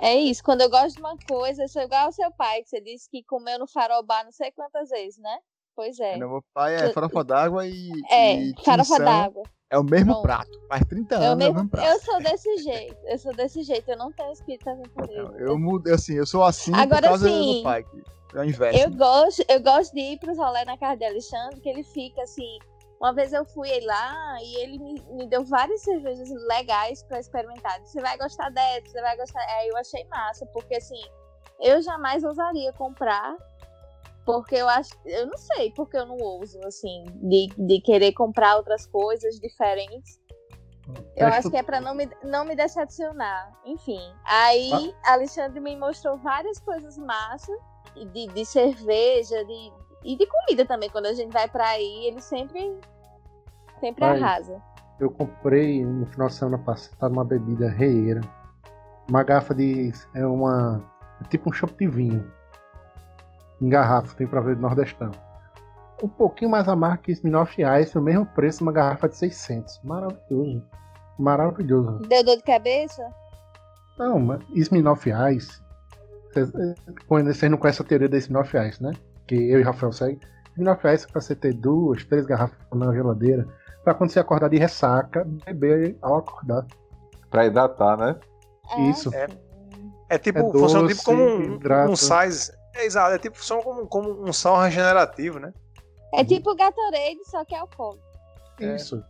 É 0.00 0.14
isso. 0.14 0.42
Quando 0.42 0.62
eu 0.62 0.70
gosto 0.70 0.94
de 0.96 1.00
uma 1.00 1.16
coisa, 1.28 1.62
eu 1.62 1.68
sou 1.68 1.82
igual 1.82 2.06
ao 2.06 2.12
seu 2.12 2.30
pai, 2.32 2.62
que 2.62 2.68
você 2.70 2.80
disse 2.80 3.08
que 3.08 3.22
comeu 3.24 3.58
no 3.58 3.66
farol-bar 3.66 4.24
não 4.24 4.32
sei 4.32 4.50
quantas 4.52 4.88
vezes, 4.90 5.18
né? 5.18 5.38
Pois 5.78 6.00
é. 6.00 6.16
Meu 6.16 6.42
pai 6.52 6.74
é 6.74 6.92
farofa 6.92 7.22
d'água 7.22 7.64
e. 7.64 7.92
É, 8.10 8.34
e 8.34 8.54
farofa 8.64 8.98
d'água. 8.98 9.44
É 9.70 9.78
o 9.78 9.84
mesmo 9.84 10.10
Pronto. 10.14 10.22
prato. 10.22 10.50
Faz 10.68 10.82
30 10.88 11.14
Eu, 11.14 11.20
anos 11.20 11.30
é 11.30 11.34
o 11.34 11.36
mesmo- 11.36 11.54
mesmo 11.54 11.68
prato. 11.70 11.86
eu 11.86 12.00
sou 12.00 12.18
desse 12.18 12.56
jeito. 12.58 12.96
Eu 13.06 13.18
sou 13.18 13.32
desse 13.32 13.62
jeito. 13.62 13.88
Eu 13.88 13.96
não 13.96 14.10
tenho 14.10 14.32
espírito 14.32 14.68
aventureiro. 14.68 15.36
Eu 15.38 15.56
mudo, 15.56 15.88
assim, 15.94 16.14
eu 16.14 16.26
sou 16.26 16.42
assim 16.42 16.74
Agora 16.74 17.02
por 17.02 17.08
causa 17.10 17.28
sim. 17.28 17.58
do 17.58 17.62
pai. 17.62 17.84
Que 17.84 18.38
é 18.38 18.40
o 18.40 18.44
inverso. 18.44 18.80
Eu 18.80 18.90
gosto, 18.90 19.44
eu 19.48 19.62
gosto 19.62 19.92
de 19.94 20.00
ir 20.00 20.18
pros 20.18 20.36
rolê 20.36 20.64
na 20.64 20.76
casa 20.76 20.96
de 20.96 21.04
Alexandre, 21.04 21.60
que 21.60 21.68
ele 21.68 21.84
fica 21.84 22.22
assim. 22.22 22.58
Uma 23.00 23.12
vez 23.14 23.32
eu 23.32 23.44
fui 23.44 23.68
lá 23.82 24.36
e 24.42 24.56
ele 24.62 24.78
me, 24.80 25.00
me 25.12 25.26
deu 25.28 25.44
várias 25.44 25.80
cervejas 25.82 26.28
legais 26.48 27.04
pra 27.04 27.20
experimentar. 27.20 27.78
Você 27.84 28.00
vai 28.00 28.18
gostar 28.18 28.50
dessa, 28.50 28.88
você 28.88 29.00
vai 29.00 29.16
gostar. 29.16 29.40
Aí 29.60 29.68
eu 29.68 29.76
achei 29.76 30.04
massa, 30.06 30.44
porque 30.46 30.74
assim, 30.74 31.00
eu 31.60 31.80
jamais 31.82 32.24
ousaria 32.24 32.72
comprar, 32.72 33.36
porque 34.28 34.56
eu 34.56 34.68
acho. 34.68 34.90
Eu 35.06 35.26
não 35.26 35.38
sei 35.38 35.70
porque 35.72 35.96
eu 35.96 36.04
não 36.04 36.18
ouso, 36.18 36.60
assim, 36.66 37.06
de, 37.22 37.48
de 37.56 37.80
querer 37.80 38.12
comprar 38.12 38.56
outras 38.56 38.84
coisas 38.86 39.40
diferentes. 39.40 40.20
Eu 41.16 41.26
Presta- 41.26 41.38
acho 41.38 41.50
que 41.50 41.56
é 41.56 41.62
pra 41.62 41.80
não 41.80 41.94
me, 41.94 42.08
não 42.22 42.44
me 42.44 42.54
decepcionar. 42.54 43.50
Enfim. 43.64 44.00
Aí, 44.26 44.94
Alexandre 45.06 45.60
me 45.60 45.74
mostrou 45.76 46.18
várias 46.18 46.58
coisas 46.58 46.98
massas. 46.98 47.56
De, 48.12 48.26
de 48.28 48.44
cerveja, 48.44 49.44
de, 49.46 49.72
e 50.04 50.14
de 50.16 50.26
comida 50.26 50.64
também. 50.66 50.88
Quando 50.90 51.06
a 51.06 51.14
gente 51.14 51.32
vai 51.32 51.48
pra 51.48 51.66
aí, 51.70 52.06
ele 52.06 52.20
sempre. 52.20 52.78
Sempre 53.80 54.04
Vai. 54.04 54.20
arrasa. 54.20 54.62
Eu 55.00 55.10
comprei 55.10 55.84
no 55.84 56.04
final 56.06 56.28
de 56.28 56.34
semana 56.34 56.58
passado 56.58 57.10
uma 57.12 57.24
bebida 57.24 57.68
reieira. 57.70 58.20
Uma 59.08 59.22
garrafa 59.22 59.54
de. 59.54 59.90
É 60.14 60.24
uma. 60.26 60.84
É 61.24 61.28
tipo 61.28 61.48
um 61.48 61.52
chopp 61.52 61.74
de 61.78 61.88
vinho. 61.90 62.37
Em 63.60 63.68
garrafa, 63.68 64.14
tem 64.16 64.26
pra 64.26 64.40
ver 64.40 64.56
do 64.56 64.62
Nordestão. 64.62 65.10
Um 66.02 66.08
pouquinho 66.08 66.50
mais 66.50 66.68
amargo 66.68 67.02
que 67.02 67.12
Smirnoff 67.12 67.56
Ice, 67.80 67.98
o 67.98 68.02
mesmo 68.02 68.24
preço, 68.26 68.62
uma 68.62 68.70
garrafa 68.72 69.08
de 69.08 69.16
600. 69.16 69.80
Maravilhoso. 69.82 70.62
Maravilhoso. 71.18 71.98
Deu 72.08 72.24
dor 72.24 72.36
de 72.36 72.42
cabeça? 72.44 73.02
Não, 73.98 74.20
mas 74.20 74.40
Smirnoff 74.54 75.10
Ice. 75.34 75.60
Vocês 76.32 77.50
não 77.50 77.58
conhecem 77.58 77.84
a 77.84 77.88
teoria 77.88 78.08
da 78.08 78.16
Smirnoff 78.16 78.56
Ice, 78.56 78.80
né? 78.82 78.92
Que 79.26 79.34
eu 79.50 79.58
e 79.58 79.62
Rafael 79.62 79.92
seguem. 79.92 80.20
Smirnoff 80.52 80.86
Ice 80.86 81.04
é 81.04 81.12
pra 81.12 81.20
você 81.20 81.34
ter 81.34 81.52
duas, 81.54 82.04
três 82.04 82.24
garrafas 82.26 82.56
na 82.72 82.92
geladeira. 82.92 83.46
Pra 83.82 83.94
quando 83.94 84.10
você 84.10 84.20
acordar 84.20 84.48
de 84.48 84.58
ressaca, 84.58 85.26
beber 85.44 85.96
ao 86.00 86.18
acordar. 86.18 86.64
Pra 87.30 87.46
hidratar, 87.46 87.96
né? 87.96 88.16
É, 88.76 88.82
Isso. 88.82 89.12
É. 89.14 89.26
É 90.10 90.18
tipo, 90.18 90.38
É 90.38 90.42
funciona 90.42 90.82
doce, 90.88 90.94
tipo 90.94 91.04
como 91.04 91.22
um, 91.22 91.54
hidrata. 91.56 91.90
um 91.90 91.96
sais. 91.96 92.52
É 92.78 92.84
exato, 92.84 93.12
é 93.12 93.18
tipo, 93.18 93.36
funciona 93.36 93.60
como, 93.60 93.86
como 93.88 94.22
um 94.22 94.32
sal 94.32 94.56
regenerativo, 94.60 95.40
né? 95.40 95.52
É 96.14 96.24
tipo 96.24 96.54
Gatorade, 96.54 97.18
só 97.24 97.44
que 97.44 97.52
é 97.52 97.58
álcool. 97.58 97.98
É. 98.60 98.76
Isso. 98.76 99.04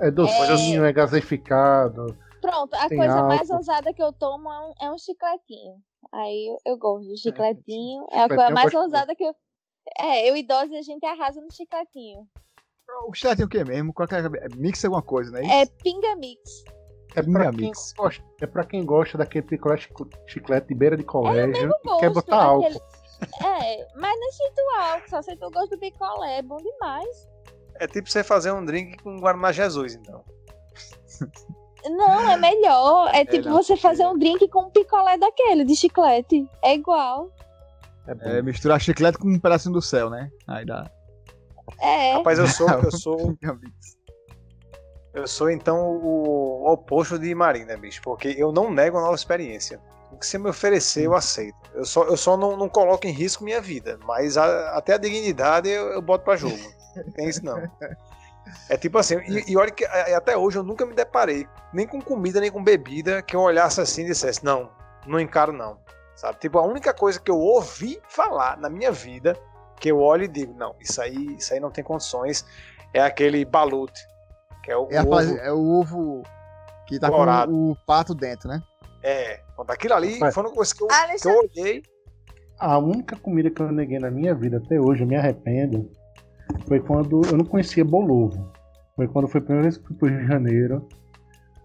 É 0.00 0.10
docinho, 0.10 0.84
é, 0.84 0.92
gaseificado. 0.92 2.18
Pronto, 2.40 2.74
a 2.74 2.88
coisa 2.88 3.22
mais 3.22 3.42
álcool. 3.42 3.56
ousada 3.56 3.94
que 3.94 4.02
eu 4.02 4.12
tomo 4.12 4.52
é 4.52 4.58
um, 4.58 4.74
é 4.82 4.90
um 4.90 4.98
chicletinho. 4.98 5.76
Aí 6.12 6.48
eu, 6.48 6.72
eu 6.72 6.76
gosto 6.76 7.06
do 7.06 7.16
chicletinho. 7.16 8.06
É 8.10 8.18
a 8.18 8.22
chicletinho 8.22 8.28
coisa 8.28 8.50
eu 8.50 8.54
mais 8.54 8.74
ousada 8.74 9.14
que 9.14 9.24
eu. 9.24 9.34
É, 10.00 10.28
eu 10.28 10.36
idosa 10.36 10.74
e 10.74 10.78
a 10.78 10.82
gente 10.82 11.06
arrasa 11.06 11.40
no 11.40 11.52
chicletinho. 11.52 12.26
O 13.06 13.14
chiclete 13.14 13.42
é 13.42 13.44
o 13.44 13.48
que 13.48 13.64
mesmo? 13.64 13.92
Qualquer... 13.92 14.28
Mix 14.56 14.84
alguma 14.84 15.02
coisa, 15.02 15.30
né? 15.30 15.62
É 15.62 15.66
pinga 15.66 16.16
mix. 16.16 16.64
É 17.14 17.22
pra, 17.22 17.50
quem 17.52 17.72
gosta, 17.96 18.22
é 18.42 18.46
pra 18.46 18.64
quem 18.64 18.84
gosta 18.84 19.16
daquele 19.18 19.46
picolé 19.46 19.78
chiclete 20.26 20.68
de 20.68 20.74
beira 20.74 20.96
de 20.96 21.02
colégio 21.04 21.64
e 21.64 21.68
gosto, 21.68 22.00
quer 22.00 22.10
botar 22.10 22.36
álcool. 22.42 22.64
aquele- 22.66 22.80
É, 23.42 23.88
mas 23.96 24.20
não 24.20 24.32
sinto 24.32 24.60
álcool, 24.78 25.08
só 25.08 25.22
sinto 25.22 25.46
o 25.46 25.50
gosto 25.50 25.70
do 25.70 25.78
picolé, 25.78 26.38
é 26.38 26.42
bom 26.42 26.58
demais. 26.58 27.28
É 27.76 27.86
tipo 27.86 28.10
você 28.10 28.22
fazer 28.22 28.52
um 28.52 28.64
drink 28.64 29.02
com 29.02 29.18
Guaraná 29.18 29.52
Jesus, 29.52 29.94
então. 29.94 30.22
Não, 31.84 32.30
é 32.30 32.36
melhor. 32.36 33.10
É 33.14 33.24
tipo 33.24 33.48
não, 33.48 33.62
você 33.62 33.76
fazer 33.76 34.06
um 34.06 34.18
drink 34.18 34.48
com 34.48 34.62
um 34.62 34.70
picolé 34.70 35.16
daquele, 35.16 35.64
de 35.64 35.76
chiclete. 35.76 36.48
É 36.62 36.74
igual. 36.74 37.30
É. 38.22 38.38
É 38.38 38.42
misturar 38.42 38.80
chiclete 38.80 39.18
com 39.18 39.28
um 39.28 39.38
pedacinho 39.38 39.72
do 39.74 39.80
céu, 39.82 40.10
né? 40.10 40.30
Aí 40.46 40.64
dá. 40.66 40.90
É. 41.80 42.12
Rapaz, 42.14 42.38
eu 42.38 42.46
sou, 42.48 42.68
eu 42.68 42.90
sou. 42.92 43.16
eu 45.16 45.26
sou 45.26 45.50
então 45.50 45.78
o, 45.78 46.70
oposto 46.70 47.18
de 47.18 47.34
Marina, 47.34 47.76
bicho, 47.76 48.00
porque 48.02 48.34
eu 48.36 48.52
não 48.52 48.70
nego 48.70 48.98
a 48.98 49.00
nova 49.00 49.14
experiência. 49.14 49.80
O 50.12 50.16
que 50.16 50.26
você 50.26 50.38
me 50.38 50.48
oferecer, 50.48 51.04
eu 51.04 51.14
aceito. 51.14 51.56
Eu 51.74 51.84
só, 51.84 52.04
eu 52.04 52.16
só 52.16 52.36
não, 52.36 52.56
não 52.56 52.68
coloco 52.68 53.06
em 53.06 53.10
risco 53.10 53.42
minha 53.44 53.60
vida, 53.60 53.98
mas 54.04 54.36
a- 54.38 54.76
até 54.76 54.94
a 54.94 54.98
dignidade 54.98 55.68
eu, 55.68 55.88
eu 55.92 56.00
boto 56.02 56.24
pra 56.24 56.36
jogo. 56.36 56.58
Não 56.94 57.12
tem 57.12 57.28
isso 57.28 57.44
não. 57.44 57.68
É 58.68 58.76
tipo 58.76 58.96
assim, 58.98 59.16
e, 59.26 59.52
e 59.52 59.56
olha 59.56 59.70
que 59.70 59.84
a- 59.84 60.16
até 60.16 60.36
hoje 60.36 60.58
eu 60.58 60.62
nunca 60.62 60.86
me 60.86 60.94
deparei, 60.94 61.46
nem 61.72 61.86
com 61.86 62.00
comida, 62.00 62.40
nem 62.40 62.50
com 62.50 62.62
bebida, 62.62 63.20
que 63.20 63.34
eu 63.34 63.40
olhasse 63.40 63.80
assim 63.80 64.02
e 64.04 64.06
dissesse, 64.06 64.44
não, 64.44 64.70
não 65.06 65.18
encaro 65.20 65.52
não. 65.52 65.78
Sabe? 66.14 66.38
Tipo, 66.38 66.58
a 66.58 66.62
única 66.62 66.94
coisa 66.94 67.20
que 67.20 67.30
eu 67.30 67.38
ouvi 67.38 68.00
falar 68.08 68.56
na 68.56 68.70
minha 68.70 68.90
vida, 68.92 69.36
que 69.78 69.90
eu 69.90 69.98
olho 69.98 70.24
e 70.24 70.28
digo, 70.28 70.54
não, 70.56 70.74
isso 70.80 71.00
aí, 71.02 71.36
isso 71.36 71.52
aí 71.52 71.60
não 71.60 71.70
tem 71.70 71.84
condições, 71.84 72.46
é 72.94 73.00
aquele 73.02 73.44
balute, 73.44 74.00
que 74.66 74.72
é 74.72 74.76
o, 74.76 74.88
É, 74.90 74.96
a 74.98 75.02
ovo. 75.02 75.10
fase- 75.10 75.38
é 75.38 75.52
o 75.52 75.80
ovo 75.80 76.22
que 76.88 76.98
tá 76.98 77.08
Dourado. 77.08 77.52
com 77.52 77.70
o 77.70 77.76
pato 77.86 78.14
dentro, 78.14 78.48
né? 78.48 78.60
É, 79.02 79.40
quando 79.54 79.70
aquilo 79.70 79.94
ali 79.94 80.14
Rapaz. 80.14 80.34
foi 80.34 80.42
uma 80.44 80.52
coisa 80.52 80.74
que 80.74 80.82
eu, 80.82 80.88
que 80.88 81.28
eu 81.28 81.38
olhei. 81.38 81.82
A 82.58 82.76
única 82.78 83.14
comida 83.16 83.48
que 83.48 83.62
eu 83.62 83.70
neguei 83.70 83.98
na 84.00 84.10
minha 84.10 84.34
vida 84.34 84.56
até 84.56 84.80
hoje, 84.80 85.02
eu 85.04 85.06
me 85.06 85.14
arrependo, 85.14 85.88
foi 86.66 86.80
quando 86.80 87.22
eu 87.30 87.36
não 87.36 87.44
conhecia 87.44 87.84
bolovo. 87.84 88.50
Foi 88.96 89.06
quando 89.06 89.28
foi 89.28 89.40
a 89.40 89.44
primeira 89.44 89.62
vez 89.62 89.76
que 89.78 89.86
fui 89.86 89.96
pro 89.96 90.08
Rio 90.08 90.20
de 90.20 90.26
Janeiro, 90.26 90.88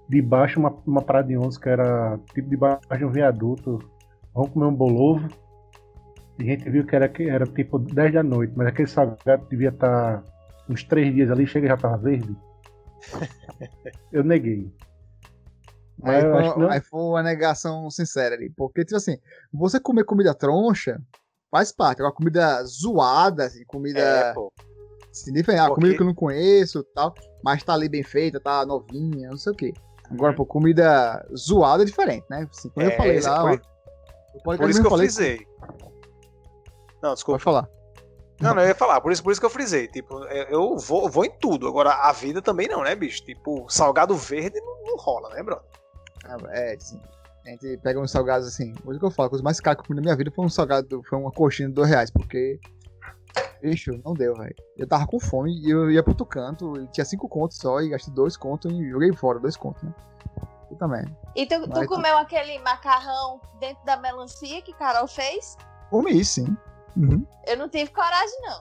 debaixo 0.08 0.56
de 0.56 0.60
uma, 0.60 0.70
uma 0.86 1.02
parada 1.02 1.28
de 1.30 1.36
ônibus 1.38 1.58
que 1.58 1.70
era 1.70 2.20
tipo 2.34 2.48
debaixo 2.50 2.82
de 2.98 3.06
um 3.06 3.10
viaduto. 3.10 3.80
Vamos 4.36 4.52
comer 4.52 4.66
um 4.66 4.76
bolovo. 4.76 5.28
E 6.40 6.44
a 6.44 6.46
gente 6.46 6.70
viu 6.70 6.86
que 6.86 6.96
era, 6.96 7.08
que 7.10 7.28
era 7.30 7.46
tipo 7.46 7.80
10 7.80 8.14
da 8.14 8.22
noite, 8.24 8.54
mas 8.56 8.68
aquele 8.68 8.88
salgado 8.88 9.46
devia 9.50 9.70
estar 9.70 10.24
uns 10.70 10.84
3 10.84 11.14
dias 11.14 11.32
ali, 11.32 11.48
chega 11.48 11.66
e 11.66 11.70
já 11.70 11.78
tava 11.78 11.98
verde. 11.98 12.36
Eu 14.12 14.24
neguei. 14.24 14.72
Mas 16.04 16.16
Aí 16.16 16.24
eu 16.26 16.32
foi, 16.32 16.64
não- 16.64 16.70
aí 16.72 16.82
foi 16.82 17.00
uma 17.00 17.22
negação 17.24 17.90
sincera 17.92 18.34
ali. 18.36 18.50
Porque, 18.50 18.84
tipo 18.84 18.98
assim, 18.98 19.18
você 19.54 19.80
comer 19.80 20.04
comida 20.04 20.34
troncha 20.34 21.00
faz 21.52 21.72
parte. 21.72 22.00
Agora, 22.00 22.14
comida 22.16 22.64
zoada, 22.66 23.46
assim, 23.46 23.64
comida. 23.66 24.00
É, 24.00 24.34
pô. 24.34 24.52
assim, 25.12 25.32
diferente. 25.32 25.60
Ah, 25.62 25.68
Porque- 25.68 25.82
comida 25.82 25.96
que 25.98 26.02
eu 26.02 26.08
não 26.08 26.16
conheço 26.16 26.84
tal. 26.96 27.14
Mas 27.44 27.64
tá 27.64 27.74
ali 27.74 27.88
bem 27.90 28.04
feita, 28.04 28.40
tá 28.40 28.66
novinha, 28.66 29.30
não 29.30 29.38
sei 29.38 29.52
o 29.52 29.56
quê. 29.56 29.74
Agora, 30.10 30.32
Uhum. 30.32 30.38
pô, 30.38 30.46
comida 30.46 31.24
zoada 31.36 31.84
é 31.84 31.86
diferente, 31.86 32.26
né? 32.30 32.48
Assim, 32.52 32.70
quando 32.70 32.88
eu 32.88 32.92
É, 32.94 32.98
falei 32.98 33.16
esse- 33.18 33.28
lá, 33.30 33.42
por, 33.42 33.62
ó, 34.36 34.42
por 34.58 34.62
eu 34.62 34.70
isso 34.70 34.80
que 34.82 34.86
eu 34.88 34.92
falei, 34.92 35.08
frisei. 35.08 35.48
Não, 37.02 37.14
desculpa. 37.14 37.38
Pode 37.40 37.44
falar. 37.44 37.70
Não, 38.42 38.56
não, 38.56 38.62
eu 38.62 38.70
ia 38.70 38.76
falar, 38.76 39.00
por 39.02 39.12
isso, 39.12 39.22
por 39.24 39.32
isso 39.32 39.40
que 39.40 39.46
eu 39.46 39.50
frisei. 39.52 39.88
Tipo, 39.88 40.16
eu- 40.26 40.46
eu 40.48 40.78
vou, 40.78 41.10
vou 41.10 41.24
em 41.26 41.32
tudo. 41.40 41.68
Agora, 41.68 41.92
a 41.94 42.12
vida 42.12 42.42
também 42.42 42.68
não, 42.68 42.82
né, 42.84 42.96
bicho? 42.96 43.24
Tipo, 43.24 43.66
salgado 43.70 44.16
verde 44.16 44.60
não, 44.60 44.84
não 44.86 44.98
rola, 44.98 45.30
né, 45.36 45.44
bro? 45.44 45.60
Ah, 46.26 46.38
É, 46.50 46.74
assim. 46.76 47.00
A 47.46 47.50
gente 47.50 47.78
pega 47.78 48.00
uns 48.00 48.12
salgados 48.12 48.48
assim. 48.48 48.74
Coisa 48.76 49.00
que 49.00 49.06
eu 49.06 49.10
falo, 49.12 49.28
a 49.28 49.30
coisa 49.32 49.44
mais 49.44 49.60
cara 49.60 49.76
que 49.76 49.82
eu 49.82 49.86
comi 49.88 49.98
na 49.98 50.04
minha 50.04 50.16
vida 50.16 50.32
foi 50.32 50.46
um 50.46 50.50
salgado, 50.50 51.02
foi 51.10 51.18
uma 51.18 51.32
coxinha 51.32 51.68
de 51.68 51.74
dois 51.74 51.90
reais, 51.90 52.12
porque. 52.12 52.60
Bicho, 53.62 53.92
não 54.04 54.14
deu, 54.14 54.36
velho. 54.36 54.56
Eu 54.78 54.88
tava 54.88 55.06
com 55.06 55.20
fome 55.20 55.52
e 55.62 55.70
eu 55.70 55.90
ia 55.92 56.02
pro 56.02 56.12
outro 56.14 56.26
canto, 56.26 56.76
e 56.82 56.88
tinha 56.88 57.06
cinco 57.06 57.30
contos 57.30 57.58
só, 57.58 57.80
e 57.80 57.90
gastei 57.90 58.14
dois 58.14 58.36
contos 58.36 58.72
e 58.72 58.90
joguei 58.90 59.14
fora, 59.14 59.40
dois 59.40 59.56
contos, 59.56 59.82
né? 59.84 59.94
Puta 60.68 60.88
merda. 60.88 61.16
e 61.36 61.46
tu, 61.46 61.62
tu 61.62 61.70
Mas 61.70 61.82
tu- 61.88 61.88
comeu 61.96 62.18
aquele 62.18 62.58
macarrão 62.60 63.40
dentro 63.60 63.84
da 63.86 63.98
melancia 63.98 64.62
que 64.62 64.74
Carol 64.74 65.08
fez? 65.08 65.58
Comi 65.90 66.24
sim. 66.26 66.46
Uhum. 66.98 67.26
Eu 67.48 67.58
não 67.58 67.70
tive 67.70 67.92
coragem, 67.92 68.42
não. 68.42 68.60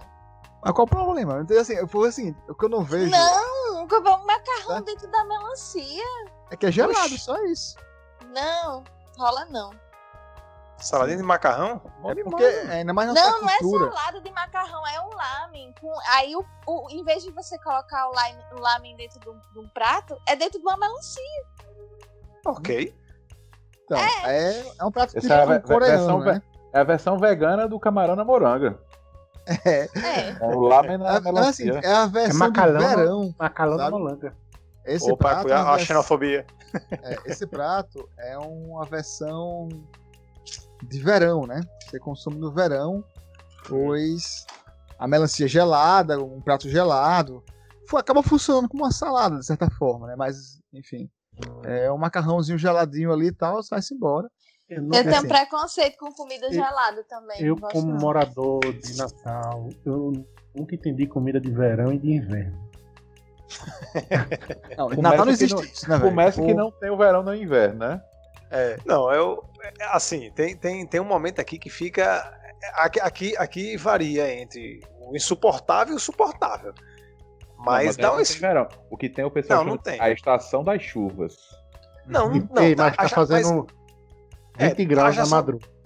Mas 0.62 0.72
qual 0.72 0.84
o 0.86 0.90
problema? 0.90 1.40
Então, 1.40 1.58
assim, 1.60 1.86
foi 1.86 2.08
o 2.08 2.12
seguinte, 2.12 2.38
o 2.48 2.54
que 2.54 2.64
eu 2.64 2.68
não 2.68 2.82
vejo 2.84 3.10
Não, 3.10 3.88
comer 3.88 4.10
um 4.10 4.26
macarrão 4.26 4.74
Tá. 4.76 4.80
dentro 4.80 5.10
da 5.10 5.24
melancia. 5.24 6.04
é 6.50 6.56
que 6.56 6.66
é 6.66 6.72
gelado, 6.72 6.98
Oxi. 7.06 7.18
só 7.18 7.36
isso. 7.44 7.76
Não, 8.34 8.84
rola 9.18 9.44
não. 9.46 9.70
Saladinha 10.78 11.18
de 11.18 11.22
macarrão? 11.22 11.80
É 12.06 12.22
porque, 12.24 12.42
é, 12.42 12.70
ainda 12.72 12.92
mais 12.94 13.08
na 13.12 13.14
Não, 13.14 13.40
não 13.42 13.50
é 13.50 13.58
cultura. 13.58 13.90
salada 13.92 14.20
de 14.20 14.30
macarrão, 14.30 14.86
é 14.86 15.00
um 15.02 15.10
lamen. 15.10 15.74
Com... 15.80 15.92
Aí, 16.08 16.34
o, 16.34 16.44
o- 16.66 16.90
em 16.90 17.04
vez 17.04 17.22
de 17.22 17.30
você 17.32 17.58
colocar 17.58 18.08
o 18.08 18.12
lamen, 18.14 18.44
o 18.52 18.60
lamen 18.60 18.96
dentro 18.96 19.20
de 19.20 19.28
um, 19.28 19.38
de 19.52 19.58
um 19.58 19.68
prato, 19.74 20.16
é 20.26 20.34
dentro 20.36 20.58
de 20.58 20.64
uma 20.66 20.76
melancia. 20.78 21.22
Ok. 22.46 22.94
Então, 23.84 23.98
é, 23.98 24.60
é 24.78 24.84
um 24.84 24.90
prato 24.90 25.16
Essa 25.18 25.20
típico 25.20 25.32
é 25.34 25.42
a 25.42 25.58
ve- 25.58 25.60
coreano, 25.66 25.98
versão 25.98 26.18
né? 26.20 26.42
É 26.72 26.80
a 26.80 26.84
versão 26.84 27.18
vegana 27.18 27.68
do 27.68 27.78
camarão 27.80 28.14
na 28.16 28.24
moranga. 28.24 28.78
É. 29.64 29.88
É 30.40 30.46
o 30.54 30.60
lamen 30.60 30.98
na 30.98 31.08
É, 31.08 31.12
é 31.14 31.16
assim, 31.16 31.24
melancia. 31.24 31.80
é 31.82 31.92
a 31.92 32.06
versão 32.06 32.38
macalão, 32.38 32.78
de 32.78 32.86
verão. 32.86 33.34
Macalão 33.38 33.78
Sabe? 33.78 33.90
molanga. 33.90 34.36
Esse 34.84 35.10
Opa, 35.10 35.28
prato, 35.28 35.48
é 35.48 35.54
uma 35.56 35.68
a 35.72 35.76
vers- 35.76 35.86
xenofobia. 35.88 36.46
é, 37.02 37.16
esse 37.26 37.46
prato 37.46 38.08
é 38.18 38.38
uma 38.38 38.84
versão 38.86 39.68
de 40.82 41.00
verão, 41.00 41.46
né? 41.46 41.60
Você 41.84 41.98
consome 41.98 42.38
no 42.38 42.52
verão, 42.52 43.04
pois 43.68 44.46
a 44.98 45.08
melancia 45.08 45.46
é 45.46 45.48
gelada, 45.48 46.20
um 46.22 46.40
prato 46.40 46.68
gelado, 46.68 47.42
acaba 47.96 48.22
funcionando 48.22 48.68
como 48.68 48.84
uma 48.84 48.92
salada, 48.92 49.38
de 49.38 49.44
certa 49.46 49.68
forma, 49.70 50.06
né? 50.06 50.14
Mas, 50.16 50.60
enfim, 50.72 51.10
é 51.64 51.90
um 51.90 51.98
macarrãozinho 51.98 52.58
geladinho 52.58 53.12
ali 53.12 53.26
e 53.28 53.32
tal, 53.32 53.60
vai-se 53.68 53.94
embora. 53.94 54.30
Eu, 54.70 54.82
não- 54.82 54.96
Eu 54.96 55.02
tenho 55.04 55.16
assim, 55.16 55.28
preconceito 55.28 55.98
com 55.98 56.12
comida 56.12 56.46
eu- 56.46 56.52
gelada 56.52 57.02
também. 57.08 57.42
eu 57.42 57.56
como 57.56 57.88
não. 57.92 57.98
morador 57.98 58.60
de 58.72 58.96
Natal, 58.96 59.68
eu 59.84 60.12
nunca 60.54 60.74
entendi 60.76 61.06
comida 61.08 61.40
de 61.40 61.50
verão 61.50 61.92
e 61.92 61.98
de 61.98 62.12
inverno. 62.12 62.70
Não, 64.78 64.88
Natal 64.90 65.24
não 65.26 65.32
existe 65.32 65.54
não- 65.56 65.64
isso, 65.64 65.90
né? 65.90 65.98
Começa 65.98 66.40
que 66.40 66.52
O- 66.52 66.56
não 66.56 66.70
tem 66.70 66.88
o 66.88 66.96
verão 66.96 67.22
no 67.22 67.34
inverno, 67.34 67.80
né? 67.80 68.00
É, 68.48 68.76
não, 68.86 69.12
eu. 69.12 69.44
é, 69.62 69.72
Assim, 69.92 70.30
tem, 70.32 70.56
tem, 70.56 70.86
tem 70.86 71.00
um 71.00 71.04
momento 71.04 71.40
aqui 71.40 71.58
que 71.58 71.68
fica. 71.70 72.32
Aqui, 72.74 73.00
aqui, 73.00 73.36
aqui 73.36 73.76
varia 73.76 74.32
entre 74.40 74.80
o 75.00 75.16
insuportável 75.16 75.94
e 75.94 75.96
o 75.96 76.00
suportável. 76.00 76.72
Mas 77.58 77.96
Não, 77.96 78.02
dá 78.02 78.16
aí 78.16 78.24
um. 78.58 78.68
O 78.90 78.96
que 78.96 79.08
tem 79.08 79.24
o 79.24 79.30
pessoal 79.30 79.64
Não, 79.64 79.72
não 79.72 79.78
tem. 79.78 80.00
a 80.00 80.10
estação 80.10 80.62
das 80.62 80.80
chuvas. 80.82 81.36
Não, 82.06 82.34
E- 82.36 82.48
não. 82.52 82.62
Ei, 82.62 82.74
mas 82.76 82.96
tá 82.96 83.08
fazendo 83.08 83.66
É, 83.68 83.79
20 84.68 84.84
graus 84.86 85.08
haja 85.08 85.22
na 85.22 85.28
madrugada. 85.28 85.80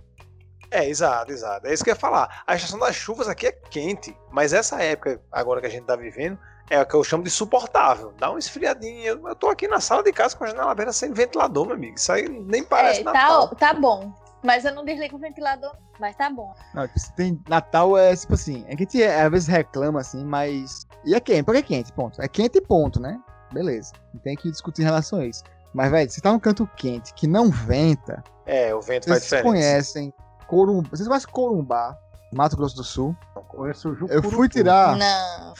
É, 0.70 0.88
exato, 0.88 1.30
exato. 1.30 1.66
É 1.68 1.72
isso 1.72 1.84
que 1.84 1.90
eu 1.90 1.94
ia 1.94 2.00
falar. 2.00 2.42
A 2.46 2.56
estação 2.56 2.78
das 2.80 2.96
chuvas 2.96 3.28
aqui 3.28 3.46
é 3.46 3.52
quente, 3.52 4.16
mas 4.32 4.52
essa 4.52 4.82
época 4.82 5.20
agora 5.30 5.60
que 5.60 5.68
a 5.68 5.70
gente 5.70 5.84
tá 5.84 5.94
vivendo 5.94 6.36
é 6.68 6.80
o 6.80 6.86
que 6.86 6.94
eu 6.94 7.04
chamo 7.04 7.22
de 7.22 7.30
suportável. 7.30 8.12
Dá 8.18 8.30
uma 8.30 8.38
esfriadinha. 8.38 9.06
Eu, 9.06 9.28
eu 9.28 9.36
tô 9.36 9.48
aqui 9.48 9.68
na 9.68 9.78
sala 9.80 10.02
de 10.02 10.12
casa 10.12 10.36
com 10.36 10.44
a 10.44 10.48
janela 10.48 10.72
aberta 10.72 10.92
sem 10.92 11.12
ventilador, 11.12 11.66
meu 11.66 11.76
amigo. 11.76 11.94
Isso 11.96 12.10
aí 12.10 12.28
nem 12.28 12.64
parece 12.64 13.02
É, 13.02 13.04
Natal. 13.04 13.48
tá, 13.50 13.72
tá 13.72 13.74
bom. 13.74 14.12
Mas 14.42 14.64
eu 14.64 14.74
não 14.74 14.84
desligo 14.84 15.16
o 15.16 15.18
ventilador, 15.18 15.74
mas 15.98 16.16
tá 16.16 16.28
bom. 16.28 16.52
Não, 16.74 16.86
tipo, 16.86 17.00
tem 17.16 17.40
Natal 17.48 17.96
é 17.96 18.14
tipo 18.14 18.34
assim, 18.34 18.64
é 18.68 18.74
que 18.76 18.82
a 18.82 18.84
gente 18.84 19.02
é, 19.02 19.22
às 19.22 19.30
vezes 19.30 19.48
reclama 19.48 20.00
assim, 20.00 20.24
mas. 20.24 20.86
E 21.04 21.14
é 21.14 21.20
quente, 21.20 21.44
porque 21.44 21.60
é 21.60 21.62
quente, 21.62 21.92
ponto. 21.92 22.20
É 22.20 22.28
quente 22.28 22.58
e 22.58 22.60
ponto, 22.60 23.00
né? 23.00 23.18
Beleza. 23.52 23.92
Não 24.12 24.20
tem 24.20 24.34
que 24.36 24.50
discutir 24.50 24.82
em 24.82 24.86
relação 24.86 25.20
a 25.20 25.26
isso. 25.26 25.42
Mas, 25.74 25.90
velho, 25.90 26.10
se 26.10 26.20
tá 26.20 26.32
num 26.32 26.38
canto 26.38 26.66
quente 26.76 27.12
que 27.14 27.26
não 27.26 27.50
venta, 27.50 28.22
É, 28.46 28.74
o 28.74 28.80
vento 28.80 29.08
faz 29.08 29.24
vocês 29.24 29.24
diferença. 29.24 29.42
conhecem 29.48 30.14
Corumbá. 30.46 30.88
Vocês 30.90 31.08
conhecem 31.08 31.30
Corumbá, 31.30 31.98
Mato 32.32 32.56
Grosso 32.56 32.76
do 32.76 32.84
Sul? 32.84 33.16
Conheço 33.48 33.88
o 33.88 33.92
Eu 33.92 33.96
Jucurutu. 33.98 34.30
fui 34.30 34.48
tirar. 34.48 34.96
Não. 34.96 35.54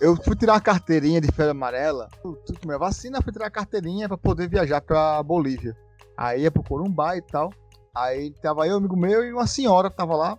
Eu 0.00 0.16
fui 0.22 0.36
tirar 0.36 0.54
uma 0.54 0.60
carteirinha 0.60 1.20
de 1.20 1.28
febre 1.28 1.50
amarela. 1.52 2.08
Eu 2.24 2.38
minha 2.64 2.78
vacina, 2.78 3.22
fui 3.22 3.32
tirar 3.32 3.46
a 3.46 3.50
carteirinha 3.50 4.06
pra 4.08 4.18
poder 4.18 4.48
viajar 4.48 4.80
pra 4.82 5.22
Bolívia. 5.22 5.76
Aí 6.16 6.42
ia 6.42 6.50
pro 6.50 6.62
Corumbá 6.62 7.16
e 7.16 7.22
tal. 7.22 7.50
Aí 7.94 8.30
tava 8.42 8.66
eu, 8.66 8.76
amigo 8.76 8.96
meu, 8.96 9.24
e 9.24 9.32
uma 9.32 9.46
senhora 9.46 9.90
tava 9.90 10.14
lá. 10.14 10.38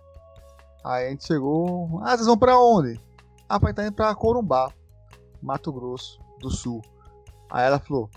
Aí 0.84 1.06
a 1.06 1.10
gente 1.10 1.26
chegou. 1.26 2.00
Ah, 2.02 2.16
vocês 2.16 2.26
vão 2.26 2.38
pra 2.38 2.58
onde? 2.58 3.00
Ah, 3.48 3.58
pai, 3.58 3.74
tá 3.74 3.82
indo 3.84 3.92
pra 3.92 4.14
Corumbá, 4.14 4.70
Mato 5.42 5.72
Grosso 5.72 6.20
do 6.40 6.48
Sul. 6.50 6.80
Aí 7.50 7.66
ela 7.66 7.78
falou: 7.80 8.08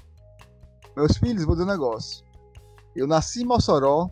Meus 0.96 1.18
filhos, 1.18 1.44
vou 1.46 1.56
dizer 1.56 1.66
um 1.68 1.72
negócio. 1.72 2.24
Eu 2.96 3.08
nasci 3.08 3.42
em 3.42 3.46
Mossoró, 3.46 4.10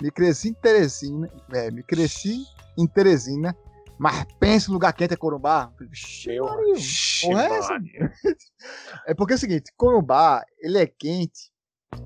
me 0.00 0.10
cresci 0.10 0.50
em 0.50 0.54
Teresina, 0.54 1.30
é, 1.52 1.70
me 1.70 1.82
cresci 1.82 2.42
em 2.78 2.86
Teresina, 2.86 3.56
mas 3.98 4.26
pensa 4.38 4.68
no 4.68 4.74
lugar 4.74 4.92
quente 4.92 5.14
é 5.14 5.16
Corumbá. 5.16 5.68
Eu 5.70 5.76
falei, 5.76 5.88
"Vixe, 5.90 6.28
Meu, 6.28 6.44
Maria, 6.46 6.72
Ixi, 6.74 7.26
porra 7.28 7.42
é. 7.44 7.50
É 9.06 9.14
porque 9.14 9.32
é 9.32 9.36
o 9.36 9.38
seguinte, 9.38 9.72
Corumbá, 9.76 10.44
ele 10.58 10.78
é 10.78 10.86
quente, 10.86 11.50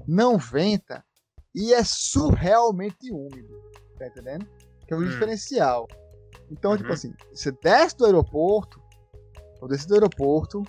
não 0.07 0.39
venta 0.39 1.05
e 1.55 1.73
é 1.75 1.83
surrealmente 1.85 3.13
úmido. 3.13 3.55
Tá 3.99 4.07
entendendo? 4.07 4.47
Que 4.87 4.95
é 4.95 4.97
o 4.97 5.01
Hum. 5.01 5.05
diferencial. 5.09 5.89
Então, 6.51 6.77
tipo 6.77 6.89
Uhum. 6.89 6.95
assim, 6.95 7.15
você 7.33 7.51
desce 7.63 7.97
do 7.97 8.05
aeroporto, 8.07 8.81
eu 9.61 9.67
desci 9.69 9.87
do 9.89 9.95
aeroporto, 9.95 10.67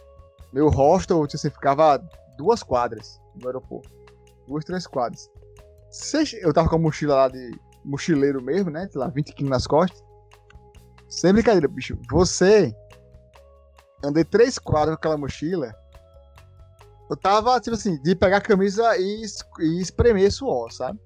meu 0.54 0.70
hostel, 0.70 1.26
tipo 1.28 1.36
assim, 1.38 1.50
ficava 1.50 2.02
duas 2.38 2.64
quadras 2.64 3.22
do 3.36 3.48
aeroporto. 3.48 3.92
Duas, 4.48 4.64
três 4.64 4.86
quadras. 4.86 5.30
Eu 6.42 6.54
tava 6.54 6.70
com 6.70 6.76
a 6.76 6.80
mochila 6.80 7.16
lá 7.16 7.28
de 7.30 7.58
mochileiro 7.84 8.42
mesmo, 8.42 8.70
né? 8.70 8.88
Sei 8.90 9.00
lá, 9.00 9.08
20 9.08 9.34
quilos 9.34 9.50
nas 9.50 9.68
costas. 9.68 10.04
Sem 11.08 11.34
brincadeira, 11.34 11.68
bicho. 11.68 11.98
Você 12.10 12.76
andei 14.04 14.24
três 14.24 14.60
quadras 14.60 14.96
com 14.96 15.00
aquela 15.00 15.18
mochila. 15.18 15.74
Eu 17.10 17.16
tava, 17.16 17.60
tipo 17.60 17.76
assim, 17.76 18.02
de 18.02 18.16
pegar 18.16 18.38
a 18.38 18.42
camisa 18.42 18.98
e, 18.98 19.24
e 19.60 19.82
espremer 19.82 20.32
suor, 20.32 20.72
sabe? 20.72 21.00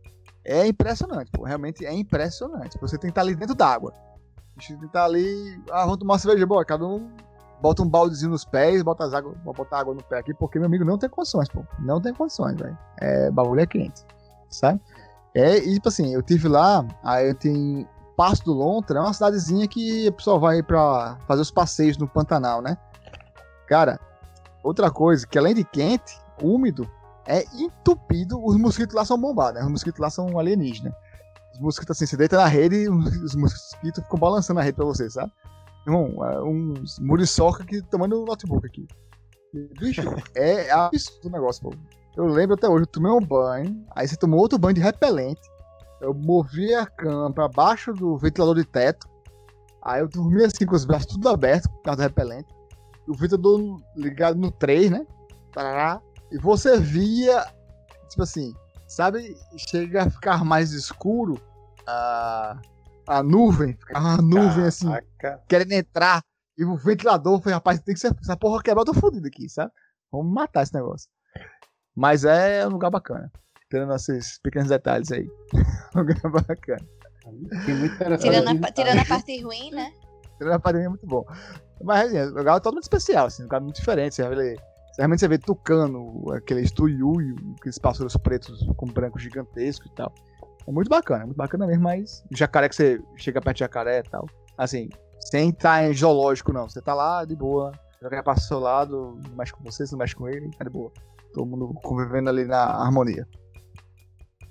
É 0.45 0.65
impressionante, 0.65 1.29
pô. 1.31 1.43
Realmente 1.43 1.85
é 1.85 1.93
impressionante. 1.93 2.79
Você 2.79 2.97
tem 2.97 3.09
que 3.09 3.11
estar 3.11 3.21
ali 3.21 3.35
dentro 3.35 3.55
d'água. 3.55 3.93
Você 4.57 4.69
tem 4.69 4.79
que 4.79 4.85
estar 4.85 5.05
ali. 5.05 5.61
Ah, 5.69 5.83
vamos 5.83 5.99
tomar 5.99 6.13
uma 6.13 6.19
cerveja 6.19 6.45
boa. 6.45 6.65
Cada 6.65 6.85
um 6.85 7.11
bota 7.61 7.81
um 7.81 7.89
baldezinho 7.89 8.31
nos 8.31 8.45
pés, 8.45 8.81
bota 8.81 9.03
as 9.03 9.13
água, 9.13 9.35
vou 9.43 9.53
botar 9.53 9.79
água 9.79 9.93
no 9.93 10.03
pé 10.03 10.19
aqui, 10.19 10.33
porque 10.33 10.59
meu 10.59 10.67
amigo 10.67 10.85
não 10.85 10.97
tem 10.97 11.09
condições, 11.09 11.49
pô. 11.49 11.63
Não 11.79 12.01
tem 12.01 12.13
condições, 12.13 12.57
velho. 12.57 12.77
É, 12.97 13.29
bagulho 13.31 13.61
é 13.61 13.65
quente, 13.65 14.03
sabe? 14.49 14.79
É, 15.33 15.57
e 15.57 15.73
tipo 15.75 15.89
assim, 15.89 16.13
eu 16.13 16.21
tive 16.21 16.47
lá, 16.47 16.85
aí 17.03 17.29
eu 17.29 17.35
tenho 17.35 17.87
Passo 18.15 18.43
do 18.43 18.53
Lontra, 18.53 18.99
é 18.99 19.01
uma 19.01 19.13
cidadezinha 19.13 19.67
que 19.67 20.09
o 20.09 20.13
pessoal 20.13 20.39
vai 20.39 20.61
pra 20.61 21.17
fazer 21.27 21.41
os 21.41 21.51
passeios 21.51 21.97
no 21.97 22.07
Pantanal, 22.07 22.61
né? 22.61 22.77
Cara, 23.67 23.99
outra 24.63 24.91
coisa, 24.91 25.25
que 25.25 25.37
além 25.37 25.53
de 25.53 25.63
quente, 25.63 26.19
úmido, 26.41 26.89
é 27.25 27.45
entupido, 27.53 28.43
os 28.43 28.57
mosquitos 28.57 28.95
lá 28.95 29.05
são 29.05 29.17
bombados, 29.17 29.59
né? 29.59 29.65
Os 29.65 29.71
mosquitos 29.71 29.99
lá 29.99 30.09
são 30.09 30.37
alienígenas. 30.39 30.93
Os 31.53 31.59
mosquitos 31.59 31.95
assim, 31.95 32.05
você 32.05 32.17
deita 32.17 32.37
na 32.37 32.47
rede 32.47 32.75
e 32.75 32.89
os 33.23 33.35
mosquitos 33.35 34.03
ficam 34.03 34.19
balançando 34.19 34.59
a 34.59 34.63
rede 34.63 34.75
pra 34.75 34.85
você, 34.85 35.09
sabe? 35.09 35.31
Irmão, 35.85 36.23
é 36.25 36.41
uns 36.43 36.99
muriçoca 36.99 37.65
que 37.65 37.81
tomando 37.83 38.25
notebook 38.25 38.65
aqui. 38.65 38.87
Bicho, 39.79 40.01
é 40.35 40.69
absurdo 40.71 41.27
o 41.27 41.31
negócio, 41.31 41.63
pô. 41.63 41.73
Eu 42.15 42.25
lembro 42.25 42.55
até 42.55 42.67
hoje, 42.67 42.83
eu 42.83 42.87
tomei 42.87 43.11
um 43.11 43.19
banho, 43.19 43.85
aí 43.95 44.07
você 44.07 44.15
tomou 44.15 44.39
outro 44.39 44.59
banho 44.59 44.75
de 44.75 44.81
repelente. 44.81 45.41
Eu 46.01 46.13
movi 46.13 46.73
a 46.73 46.85
cama 46.85 47.31
pra 47.31 47.47
baixo 47.47 47.93
do 47.93 48.17
ventilador 48.17 48.55
de 48.55 48.65
teto. 48.65 49.07
Aí 49.81 50.01
eu 50.01 50.07
dormi 50.07 50.43
assim 50.43 50.65
com 50.65 50.75
os 50.75 50.85
braços 50.85 51.07
tudo 51.07 51.29
abertos 51.29 51.67
por 51.67 51.81
causa 51.81 51.97
do 51.97 52.03
repelente. 52.03 52.47
O 53.07 53.13
ventilador 53.13 53.81
ligado 53.95 54.37
no 54.37 54.51
3, 54.51 54.91
né? 54.91 55.05
Tarará. 55.51 56.01
E 56.31 56.37
você 56.37 56.79
via, 56.79 57.45
tipo 58.09 58.23
assim, 58.23 58.53
sabe? 58.87 59.35
Chega 59.57 60.03
a 60.03 60.09
ficar 60.09 60.43
mais 60.43 60.71
escuro 60.71 61.39
a, 61.87 62.59
a 63.09 63.23
nuvem. 63.23 63.73
Ficava 63.73 64.07
uma 64.07 64.17
nuvem 64.21 64.65
assim, 64.65 64.87
Caraca. 64.87 65.43
querendo 65.49 65.71
entrar. 65.73 66.23
E 66.57 66.63
o 66.63 66.75
ventilador 66.75 67.41
foi, 67.41 67.51
rapaz, 67.51 67.79
tem 67.81 67.93
que 67.93 67.99
ser. 67.99 68.15
Essa 68.21 68.37
porra 68.37 68.61
quebrar, 68.61 68.81
eu 68.81 68.85
tô 68.85 68.93
fudido 68.93 69.27
aqui, 69.27 69.49
sabe? 69.49 69.71
Vamos 70.11 70.31
matar 70.31 70.63
esse 70.63 70.73
negócio. 70.73 71.09
Mas 71.95 72.23
é 72.23 72.65
um 72.67 72.71
lugar 72.71 72.91
bacana. 72.91 73.31
Tendo 73.69 73.93
esses 73.93 74.39
pequenos 74.39 74.69
detalhes 74.69 75.11
aí. 75.11 75.27
um 75.95 75.99
lugar 75.99 76.19
bacana. 76.31 76.85
Muito 77.25 78.17
Tirando 78.19 78.65
a, 78.65 78.71
tirando 78.71 78.99
a 78.99 79.05
parte 79.05 79.41
ruim, 79.41 79.71
né? 79.71 79.93
Tendo 80.37 80.51
a 80.51 80.59
pandemia 80.59 80.87
é 80.87 80.89
muito 80.89 81.05
bom. 81.05 81.25
Mas 81.81 82.07
assim, 82.07 82.17
é 82.17 82.25
um 82.25 82.29
lugar 82.29 82.55
totalmente 82.55 82.83
especial, 82.83 83.27
assim, 83.27 83.43
um 83.43 83.45
lugar 83.45 83.61
muito 83.61 83.75
diferente. 83.75 84.15
Você 84.15 84.27
vê, 84.27 84.55
realmente 84.97 85.19
você 85.19 85.27
vê 85.27 85.37
tucano, 85.37 86.31
aquele 86.33 86.67
tuiuio, 86.69 87.35
aqueles 87.57 87.77
pássaros 87.77 88.17
pretos 88.17 88.65
com 88.75 88.87
branco 88.87 89.19
gigantesco 89.19 89.87
e 89.87 89.91
tal. 89.91 90.13
É 90.69 90.71
muito 90.71 90.87
bacana, 90.87 91.23
é 91.23 91.25
muito 91.25 91.37
bacana 91.37 91.65
mesmo, 91.65 91.83
mas 91.83 92.23
jacaré 92.29 92.69
que 92.69 92.75
você 92.75 93.01
chega 93.17 93.41
perto 93.41 93.57
de 93.57 93.61
jacaré 93.61 93.99
e 93.99 94.03
tal. 94.03 94.27
Assim, 94.55 94.87
sem 95.19 95.49
estar 95.49 95.83
em 95.83 95.93
zoológico, 95.95 96.53
não. 96.53 96.69
Você 96.69 96.79
tá 96.79 96.93
lá 96.93 97.25
de 97.25 97.35
boa, 97.35 97.71
o 97.99 98.03
jacaré 98.03 98.21
passa 98.21 98.41
do 98.41 98.47
seu 98.47 98.59
lado, 98.59 99.19
não 99.27 99.35
mexe 99.35 99.51
com 99.51 99.63
você, 99.63 99.87
você 99.87 99.93
não 99.93 99.99
mexe 99.99 100.15
com 100.15 100.29
ele, 100.29 100.51
tá 100.51 100.63
de 100.63 100.69
boa. 100.69 100.91
Todo 101.33 101.47
mundo 101.47 101.73
convivendo 101.83 102.29
ali 102.29 102.45
na 102.45 102.65
harmonia. 102.65 103.27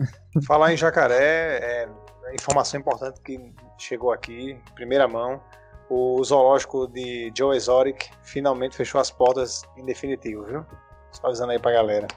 Falar 0.44 0.72
em 0.72 0.76
jacaré, 0.76 1.58
é, 1.58 1.88
é 2.24 2.34
informação 2.34 2.80
importante 2.80 3.20
que 3.20 3.54
chegou 3.78 4.10
aqui, 4.10 4.52
em 4.52 4.74
primeira 4.74 5.06
mão. 5.06 5.40
O 5.88 6.22
zoológico 6.24 6.88
de 6.88 7.32
Joe 7.36 7.56
Exotic 7.56 8.10
finalmente 8.24 8.76
fechou 8.76 9.00
as 9.00 9.10
portas 9.10 9.62
em 9.76 9.84
definitivo, 9.84 10.44
viu? 10.44 10.66
Só 11.12 11.28
avisando 11.28 11.52
aí 11.52 11.60
pra 11.60 11.70
galera. 11.70 12.08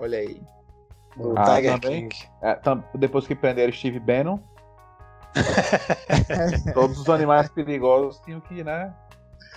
Olha 0.00 0.18
aí. 0.18 0.40
Do 1.16 1.34
Ah, 1.38 1.56
Tiger 1.56 1.80
também? 1.80 2.08
King. 2.08 2.28
É, 2.42 2.54
tam- 2.56 2.84
depois 2.94 3.26
que 3.26 3.34
prenderam 3.34 3.72
Steve 3.72 3.98
Bannon, 3.98 4.38
todos 6.74 6.98
os 6.98 7.08
animais 7.08 7.48
perigosos 7.48 8.20
tinham 8.20 8.40
que, 8.40 8.62
né? 8.62 8.94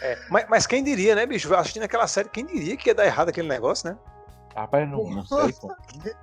É, 0.01 0.17
mas, 0.29 0.45
mas 0.49 0.67
quem 0.67 0.83
diria, 0.83 1.15
né, 1.15 1.25
bicho? 1.25 1.53
Assistindo 1.53 1.83
aquela 1.83 2.07
série, 2.07 2.29
quem 2.29 2.45
diria 2.45 2.77
que 2.77 2.89
ia 2.89 2.95
dar 2.95 3.05
errado 3.05 3.29
aquele 3.29 3.47
negócio, 3.47 3.89
né? 3.89 3.97
Rapaz, 4.55 4.89
não, 4.89 5.03
não 5.09 5.25
sei. 5.25 5.53
pô. 5.53 5.73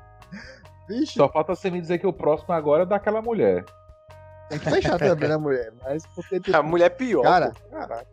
Bicho, 0.89 1.15
Só 1.15 1.29
falta 1.29 1.53
você 1.55 1.69
me 1.69 1.81
dizer 1.81 1.99
que 1.99 2.07
o 2.07 2.13
próximo 2.13 2.55
agora 2.55 2.85
é 2.85 2.87
daquela 2.87 3.21
mulher. 3.21 3.65
tem 4.49 4.57
que 4.59 4.71
fechar 4.71 4.97
também 4.99 5.29
na 5.29 5.37
mulher. 5.39 5.73
Mas 5.83 6.07
porque, 6.07 6.39
tipo, 6.39 6.57
A 6.57 6.63
mulher 6.63 6.87
é 6.87 6.91
pior. 6.91 7.23
Cara. 7.25 7.53
Caralho. 7.73 8.07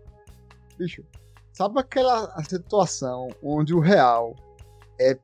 bicho, 0.78 1.04
sabe 1.52 1.80
aquela 1.80 2.34
situação 2.44 3.30
onde 3.44 3.76
o 3.76 3.80
real 3.80 4.36
é 5.00 5.16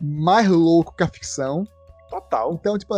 mais 0.00 0.48
louco 0.48 0.94
que 0.96 1.02
a 1.02 1.08
ficção? 1.08 1.64
Total. 2.08 2.52
Então, 2.54 2.78
tipo, 2.78 2.94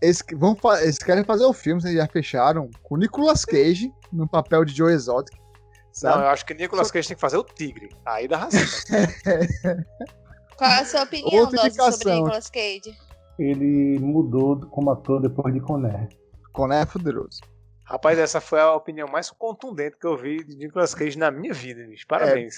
eles, 0.00 0.22
vão 0.36 0.54
fa- 0.56 0.82
eles 0.82 0.98
querem 0.98 1.24
fazer 1.24 1.44
o 1.44 1.52
filme, 1.52 1.80
vocês 1.80 1.94
já 1.94 2.06
fecharam, 2.06 2.70
com 2.82 2.96
Nicolas 2.96 3.44
Cage 3.44 3.92
no 4.12 4.28
papel 4.28 4.64
de 4.64 4.74
Joe 4.74 4.92
Exotic. 4.92 5.36
Não, 5.38 5.92
Sabe? 5.92 6.22
eu 6.22 6.28
acho 6.28 6.46
que 6.46 6.54
Nicolas 6.54 6.90
Cage 6.90 7.08
tem 7.08 7.16
que 7.16 7.20
fazer 7.20 7.36
o 7.36 7.44
tigre. 7.44 7.90
Aí 8.06 8.26
dá 8.28 8.38
razão. 8.38 8.60
Qual 10.56 10.70
é 10.70 10.80
a 10.80 10.84
sua 10.84 11.02
opinião, 11.02 11.50
Dose, 11.50 11.70
sobre. 11.98 12.14
Nicolas 12.14 12.50
Cage? 12.50 12.96
Ele 13.38 13.98
mudou 13.98 14.60
como 14.68 14.90
ator 14.90 15.20
depois 15.20 15.52
de 15.54 15.60
Conner. 15.60 16.08
Coné 16.52 16.82
é 16.82 16.86
poderoso. 16.86 17.40
Rapaz, 17.84 18.18
essa 18.18 18.40
foi 18.40 18.60
a 18.60 18.74
opinião 18.74 19.08
mais 19.08 19.30
contundente 19.30 19.96
que 19.98 20.06
eu 20.06 20.16
vi 20.16 20.44
de 20.44 20.56
Nicolas 20.56 20.94
Cage 20.94 21.18
na 21.18 21.30
minha 21.30 21.52
vida, 21.52 21.84
bicho. 21.86 22.06
Parabéns. 22.06 22.54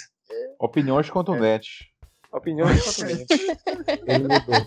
Opiniões 0.59 1.09
contundentes. 1.09 1.71
Opiniões 1.79 1.92
contundentes. 2.33 2.99
Ele 4.07 4.23
mudou. 4.29 4.67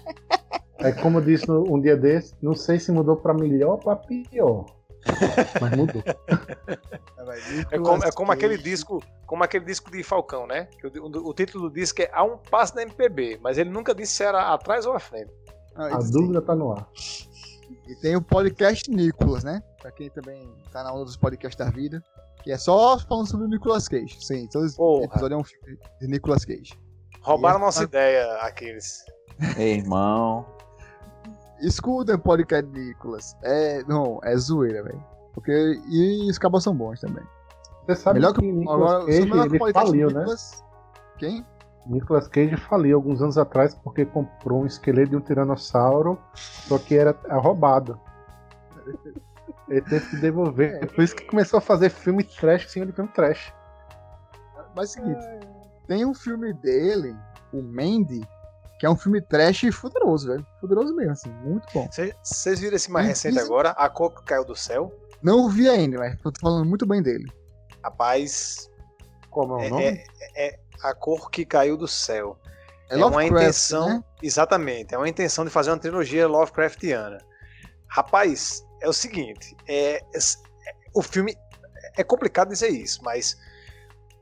É 0.79 0.91
como 0.91 1.17
eu 1.19 1.21
disse 1.23 1.47
no- 1.47 1.63
um 1.73 1.79
dia 1.81 1.95
desse, 1.97 2.33
não 2.41 2.53
sei 2.53 2.79
se 2.79 2.91
mudou 2.91 3.15
pra 3.15 3.33
melhor 3.33 3.71
ou 3.71 3.77
pra 3.77 3.95
pior. 3.95 4.65
Mas 5.61 5.71
mudou. 5.77 6.03
É 7.71 7.79
como, 7.79 8.03
é 8.03 8.11
como 8.11 8.31
aquele 8.31 8.57
disco, 8.57 9.01
como 9.25 9.43
aquele 9.43 9.65
disco 9.65 9.89
de 9.91 10.03
Falcão, 10.03 10.45
né? 10.47 10.67
O, 10.83 10.87
o- 11.07 11.29
o 11.29 11.33
título 11.33 11.69
do 11.69 11.73
disco 11.73 12.01
é 12.01 12.09
A 12.13 12.23
um 12.23 12.37
passo 12.37 12.75
da 12.75 12.81
MPB, 12.83 13.39
mas 13.41 13.57
ele 13.57 13.69
nunca 13.69 13.93
disse 13.95 14.13
se 14.13 14.23
era 14.23 14.53
atrás 14.53 14.85
ou 14.85 14.93
à 14.93 14.99
frente. 14.99 15.31
A 15.75 15.97
dúvida 15.99 16.41
tá 16.41 16.55
no 16.55 16.71
ar. 16.71 16.87
E 17.87 17.95
tem 17.95 18.15
o 18.15 18.21
podcast 18.21 18.89
Nicolas, 18.89 19.43
né? 19.43 19.61
Pra 19.81 19.91
quem 19.91 20.09
também 20.09 20.51
tá 20.71 20.83
na 20.83 20.93
onda 20.93 21.05
dos 21.05 21.17
podcasts 21.17 21.57
da 21.57 21.69
vida. 21.71 22.03
Que 22.43 22.51
é 22.51 22.57
só 22.57 22.97
falando 22.99 23.27
sobre 23.27 23.45
o 23.47 23.49
Nicolas 23.49 23.87
Cage. 23.87 24.17
Sim, 24.23 24.47
todo 24.47 24.71
Porra. 24.75 25.05
episódio 25.05 25.35
é 25.35 25.37
um 25.37 25.43
filme 25.43 25.77
de 25.99 26.07
Nicolas 26.07 26.45
Cage. 26.45 26.73
Roubaram 27.25 27.57
nossa 27.57 27.83
ideia, 27.83 28.37
aqueles. 28.41 29.03
Ei, 29.57 29.79
irmão. 29.79 30.45
Escutem 31.59 32.13
o 32.13 32.19
podcast 32.19 32.71
de 32.71 32.79
Nicolas. 32.79 33.35
É, 33.41 33.83
não, 33.85 34.19
é 34.23 34.37
zoeira, 34.37 34.83
velho. 34.83 35.03
Porque, 35.33 35.51
e 35.89 36.29
os 36.29 36.37
cabos 36.37 36.63
são 36.63 36.75
bons 36.75 37.01
também. 37.01 37.23
Você 37.87 37.95
sabe 37.95 38.19
melhor 38.19 38.33
que, 38.33 38.41
que, 38.41 38.51
Nicolas 38.51 38.93
agora, 38.93 39.03
o 39.03 39.07
Cage 39.07 39.55
ele 39.55 39.73
faliu, 39.73 40.07
né? 40.11 40.19
Nicolas... 40.19 40.63
Quem? 41.17 41.45
Nicolas 41.87 42.27
Cage 42.27 42.57
faliu 42.57 42.95
alguns 42.95 43.19
anos 43.23 43.39
atrás 43.39 43.73
porque 43.73 44.05
comprou 44.05 44.61
um 44.61 44.67
esqueleto 44.67 45.09
de 45.09 45.15
um 45.15 45.21
tiranossauro, 45.21 46.19
só 46.35 46.77
que 46.77 46.95
era 46.95 47.17
roubado. 47.39 47.99
Ele 49.67 49.81
teve 49.81 50.07
que 50.11 50.17
devolver. 50.17 50.83
É. 50.83 50.85
Por 50.85 51.03
isso 51.03 51.15
que 51.15 51.25
começou 51.25 51.57
a 51.57 51.61
fazer 51.61 51.89
filme 51.89 52.23
trash 52.23 52.69
cima 52.69 52.85
de 52.85 52.91
filme 52.91 53.09
trash. 53.09 53.51
Mas 54.75 54.95
é 54.95 55.01
o 55.01 55.03
seguinte, 55.03 55.54
tem 55.87 56.05
um 56.05 56.13
filme 56.13 56.53
dele, 56.53 57.15
o 57.53 57.61
Mandy, 57.61 58.21
que 58.79 58.85
é 58.85 58.89
um 58.89 58.95
filme 58.97 59.21
trash 59.21 59.63
e 59.63 59.71
fuderoso, 59.71 60.27
velho. 60.27 60.45
Fuderoso 60.59 60.95
mesmo, 60.95 61.11
assim, 61.13 61.29
muito 61.43 61.65
bom. 61.73 61.87
Vocês 62.23 62.59
viram 62.59 62.75
esse 62.75 62.91
mais 62.91 63.07
recente 63.07 63.37
isso- 63.37 63.45
agora? 63.45 63.69
A 63.71 63.89
cor 63.89 64.11
que 64.13 64.23
caiu 64.23 64.43
do 64.45 64.55
céu? 64.55 64.93
Não 65.21 65.49
vi 65.49 65.69
ainda, 65.69 65.97
mas 65.97 66.19
tô 66.21 66.31
falando 66.39 66.67
muito 66.67 66.85
bem 66.85 67.01
dele. 67.01 67.25
Rapaz, 67.83 68.69
Como 69.29 69.53
é 69.53 69.57
o 69.57 69.61
é, 69.61 69.69
nome? 69.69 69.83
é- 69.85 70.03
é 70.35 70.59
a 70.83 70.93
cor 70.93 71.29
que 71.31 71.45
caiu 71.45 71.77
do 71.77 71.87
céu. 71.87 72.37
É, 72.89 72.99
É, 72.99 73.05
uma 73.05 73.23
intenção, 73.25 73.87
né? 73.89 74.03
exatamente, 74.21 74.93
é 74.93 74.97
uma 74.97 75.09
intenção 75.09 75.43
de 75.43 75.49
fazer 75.49 75.71
uma 75.71 75.79
trilogia 75.79 76.27
Lovecraftiana. 76.27 77.17
Rapaz, 77.87 78.63
é 78.81 78.87
o 78.89 78.93
seguinte, 78.93 79.55
é, 79.67 79.95
é- 79.97 80.19
o 80.93 81.01
filme 81.01 81.35
é 81.97 82.03
complicado 82.03 82.49
dizer 82.49 82.69
isso, 82.69 83.01
mas 83.03 83.35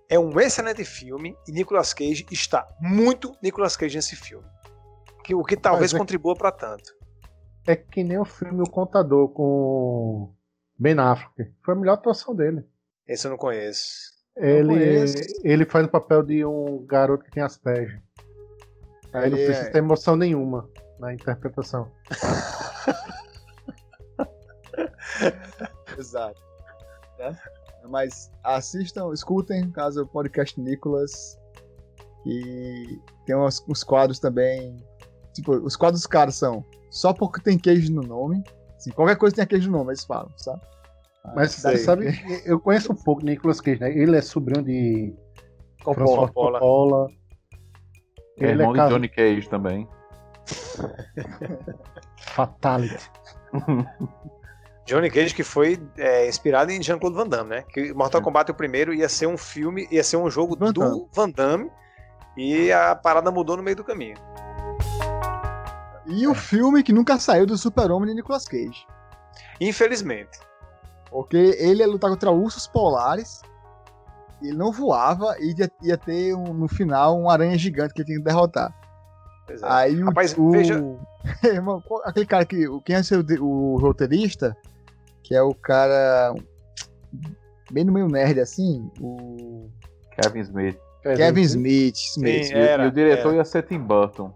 é 0.09 0.19
um 0.19 0.39
excelente 0.39 0.84
filme 0.84 1.35
e 1.47 1.51
Nicolas 1.51 1.93
Cage 1.93 2.25
está 2.31 2.67
muito 2.80 3.35
Nicolas 3.41 3.75
Cage 3.75 3.95
nesse 3.95 4.15
filme. 4.15 4.45
Que, 5.23 5.34
o 5.34 5.43
que 5.43 5.55
talvez 5.55 5.93
é- 5.93 5.97
contribua 5.97 6.35
para 6.35 6.51
tanto. 6.51 6.91
É 7.65 7.75
que 7.77 8.03
nem 8.03 8.19
o 8.19 8.25
filme 8.25 8.61
O 8.61 8.69
Contador 8.69 9.30
com 9.30 10.34
Ben 10.77 10.99
Affleck. 10.99 11.53
Foi 11.63 11.73
a 11.73 11.77
melhor 11.77 11.93
atuação 11.93 12.35
dele. 12.35 12.65
Esse 13.07 13.25
eu 13.27 13.31
não 13.31 13.38
conheço. 13.38 14.11
Ele, 14.35 14.67
conheço. 14.67 15.15
ele 15.43 15.65
faz 15.65 15.85
o 15.85 15.89
papel 15.89 16.23
de 16.23 16.43
um 16.43 16.84
garoto 16.85 17.23
que 17.23 17.31
tem 17.31 17.41
asperger. 17.43 18.01
Aí 19.13 19.30
não 19.30 19.38
Ele 19.38 19.45
precisa 19.45 19.67
é- 19.67 19.71
ter 19.71 19.77
emoção 19.77 20.15
nenhuma 20.17 20.69
na 20.99 21.13
interpretação. 21.13 21.89
Exato. 25.97 26.41
Né? 27.19 27.38
Mas 27.89 28.31
assistam, 28.43 29.11
escutem, 29.14 29.69
caso 29.72 30.03
o 30.03 30.07
podcast 30.07 30.60
Nicolas. 30.60 31.38
E 32.26 32.99
tem 33.26 33.35
uns, 33.35 33.64
uns 33.68 33.84
quadros 33.84 34.19
também. 34.19 34.77
Tipo, 35.34 35.53
os 35.53 35.76
quadros 35.76 36.01
dos 36.01 36.07
caras 36.07 36.35
são 36.35 36.64
só 36.89 37.11
porque 37.11 37.41
tem 37.41 37.57
queijo 37.57 37.91
no 37.91 38.01
nome. 38.01 38.43
Assim, 38.77 38.91
qualquer 38.91 39.15
coisa 39.15 39.35
tem 39.35 39.47
queijo 39.47 39.69
no 39.69 39.80
nome, 39.80 39.91
eles 39.91 40.05
falam, 40.05 40.31
sabe? 40.38 40.61
Ah, 41.23 41.34
Mas 41.35 41.51
sei. 41.51 41.77
sabe, 41.77 42.14
eu 42.45 42.60
conheço 42.60 42.91
um 42.91 42.95
pouco 42.95 43.26
Nicolas 43.26 43.60
Cage, 43.61 43.80
né? 43.80 43.91
Ele 43.97 44.15
é 44.15 44.22
sobrinho 44.22 44.64
de 44.64 45.15
Coppola. 45.84 46.27
Coppola. 46.27 46.60
Coppola. 46.60 47.07
É 48.39 48.43
Ele 48.43 48.61
irmão 48.61 48.76
é 48.76 48.85
de 48.85 48.93
Johnny 48.93 49.10
Cage 49.10 49.49
também. 49.49 49.88
Fatality. 52.18 53.10
Johnny 54.85 55.10
Cage 55.10 55.34
que 55.34 55.43
foi 55.43 55.81
é, 55.97 56.27
inspirado 56.27 56.72
em 56.72 56.81
Jean-Claude 56.81 57.15
Van 57.15 57.27
Damme, 57.27 57.49
né? 57.49 57.61
Que 57.69 57.93
Mortal 57.93 58.22
Kombat 58.22 58.51
o 58.51 58.53
primeiro 58.53 58.93
ia 58.93 59.07
ser 59.07 59.27
um 59.27 59.38
filme, 59.38 59.88
ia 59.91 60.03
ser 60.03 60.18
um 60.18 60.30
jogo 60.30 60.57
Van 60.60 60.72
do. 60.73 61.07
Van 61.14 61.30
Damme 61.30 61.72
e 62.38 62.72
a 62.72 62.93
parada 62.95 63.31
mudou 63.31 63.55
no 63.55 63.64
meio 63.64 63.77
do 63.77 63.84
caminho. 63.84 64.18
E 66.05 66.27
o 66.27 66.35
filme 66.35 66.84
que 66.84 66.91
nunca 66.91 67.18
saiu 67.18 67.45
do 67.45 67.57
Super-Homem 67.57 68.10
de 68.10 68.15
Nicolas 68.15 68.45
Cage. 68.45 68.85
Infelizmente. 69.61 70.38
Porque 71.10 71.38
ele 71.38 71.81
ia 71.81 71.88
lutar 71.88 72.10
contra 72.10 72.30
ursos 72.31 72.68
polares. 72.68 73.41
Ele 74.41 74.57
não 74.57 74.72
voava 74.72 75.38
e 75.39 75.53
ia, 75.57 75.72
ia 75.81 75.97
ter 75.97 76.34
um- 76.35 76.53
no 76.53 76.68
final 76.68 77.18
um 77.18 77.30
aranha 77.30 77.57
gigante 77.57 77.93
que 77.93 78.01
ele 78.01 78.07
tinha 78.07 78.18
que 78.18 78.23
derrotar. 78.26 78.73
É. 79.47 79.55
Aí 79.61 80.01
o, 80.01 80.05
Rapaz, 80.07 80.35
o- 80.38 80.51
veja- 80.51 80.84
Irmão, 81.43 81.81
aquele 82.03 82.26
cara 82.26 82.45
que. 82.45 82.65
Quem 82.84 82.97
é 82.97 83.03
seu, 83.03 83.23
o 83.39 83.77
roteirista? 83.80 84.57
Que 85.23 85.35
é 85.35 85.41
o 85.41 85.53
cara. 85.53 86.33
Bem 87.71 87.83
no 87.83 87.91
meio 87.93 88.07
nerd 88.07 88.39
assim. 88.39 88.89
O. 88.99 89.69
Kevin 90.21 90.39
Smith. 90.41 90.79
Kevin 91.01 91.41
Smith. 91.41 91.95
Smith. 91.95 92.43
Sim, 92.45 92.53
E, 92.53 92.57
Era, 92.57 92.85
e 92.85 92.87
o 92.87 92.91
diretor 92.91 93.29
era. 93.29 93.37
ia 93.37 93.45
ser 93.45 93.63
Tim 93.63 93.79
Burton. 93.79 94.33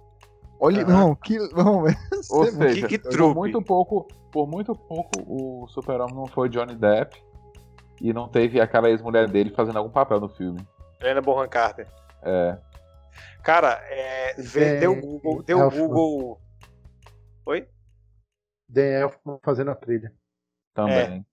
Olha, 0.60 0.80
irmão, 0.80 1.14
que. 1.16 1.36
Irmão, 1.36 1.84
Ou 1.84 2.46
você- 2.46 2.52
seja, 2.52 2.88
que 2.88 2.98
por 2.98 3.10
trupe. 3.10 3.36
muito 3.36 3.62
pouco, 3.62 4.08
por 4.32 4.48
muito 4.48 4.74
pouco 4.76 5.12
o 5.28 5.68
Super-Homem 5.68 6.16
não 6.16 6.26
foi 6.28 6.50
Johnny 6.50 6.76
Depp 6.76 7.22
e 8.02 8.12
não 8.12 8.28
teve 8.28 8.60
aquela 8.60 8.90
ex-mulher 8.90 9.30
dele 9.30 9.52
fazendo 9.56 9.78
algum 9.78 9.92
papel 9.92 10.20
no 10.20 10.30
filme. 10.30 10.60
Helena 11.00 11.22
Bonham 11.22 11.48
Carter. 11.48 11.88
É, 12.24 12.58
Cara, 13.44 13.80
é, 13.90 14.34
vê, 14.38 14.64
É, 14.64 14.80
deu 14.80 14.96
Google. 15.00 15.44
Deu 15.44 15.60
Elfman. 15.60 15.88
Google. 15.88 16.42
Oi? 17.46 17.68
Dan 18.68 18.82
Elfman 18.82 19.40
fazendo 19.44 19.72
a 19.72 19.76
trilha. 19.76 20.12
Também. 20.78 21.26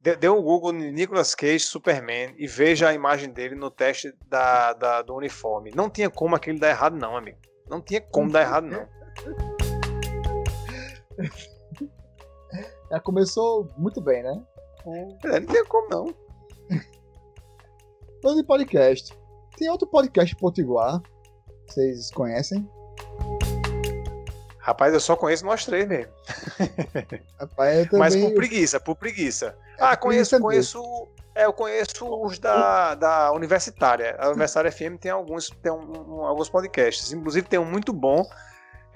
Dê, 0.00 0.16
dê 0.16 0.28
um 0.28 0.42
Google 0.42 0.72
no 0.72 0.80
Nicolas 0.90 1.34
Cage 1.34 1.60
Superman 1.60 2.34
e 2.36 2.46
veja 2.46 2.88
a 2.88 2.94
imagem 2.94 3.30
dele 3.32 3.54
no 3.54 3.70
teste 3.70 4.12
da, 4.26 4.72
da- 4.74 5.02
do 5.02 5.14
uniforme. 5.14 5.70
Não 5.74 5.88
tinha 5.88 6.10
como 6.10 6.36
aquele 6.36 6.58
dar 6.58 6.68
errado, 6.70 6.96
não, 6.96 7.16
amigo. 7.16 7.38
Não 7.70 7.80
tinha 7.80 8.00
como 8.02 8.30
dar 8.30 8.42
errado, 8.42 8.66
não. 8.66 8.86
Já 12.90 13.00
começou 13.00 13.68
muito 13.78 14.00
bem, 14.00 14.22
né? 14.22 14.42
É, 15.24 15.40
não 15.40 15.46
tinha 15.46 15.64
como, 15.64 15.88
não. 15.88 16.14
Falando 18.22 18.40
de 18.40 18.46
podcast. 18.46 19.16
Tem 19.56 19.70
outro 19.70 19.88
podcast 19.88 20.36
potiguar. 20.36 21.00
Vocês 21.66 22.10
conhecem? 22.10 22.68
Rapaz, 24.66 24.94
eu 24.94 25.00
só 25.00 25.14
conheço 25.14 25.44
nós 25.44 25.66
três 25.66 25.86
mesmo. 25.86 26.10
Rapaz, 27.38 27.76
eu 27.78 27.84
também. 27.84 27.98
Mas 27.98 28.16
por 28.16 28.32
preguiça, 28.32 28.80
por 28.80 28.96
preguiça. 28.96 29.54
Ah, 29.78 29.94
conheço, 29.94 30.40
conheço. 30.40 31.08
É, 31.34 31.44
eu 31.44 31.52
conheço 31.52 32.06
os 32.24 32.38
da, 32.38 32.94
da 32.94 33.32
Universitária. 33.32 34.16
A 34.18 34.28
Universitária 34.28 34.72
FM 34.72 34.96
tem 34.98 35.10
alguns, 35.10 35.50
tem 35.50 35.70
um- 35.70 36.14
um- 36.20 36.24
alguns 36.24 36.48
podcasts. 36.48 37.12
Inclusive 37.12 37.46
tem 37.46 37.58
um 37.58 37.64
muito 37.64 37.92
bom 37.92 38.24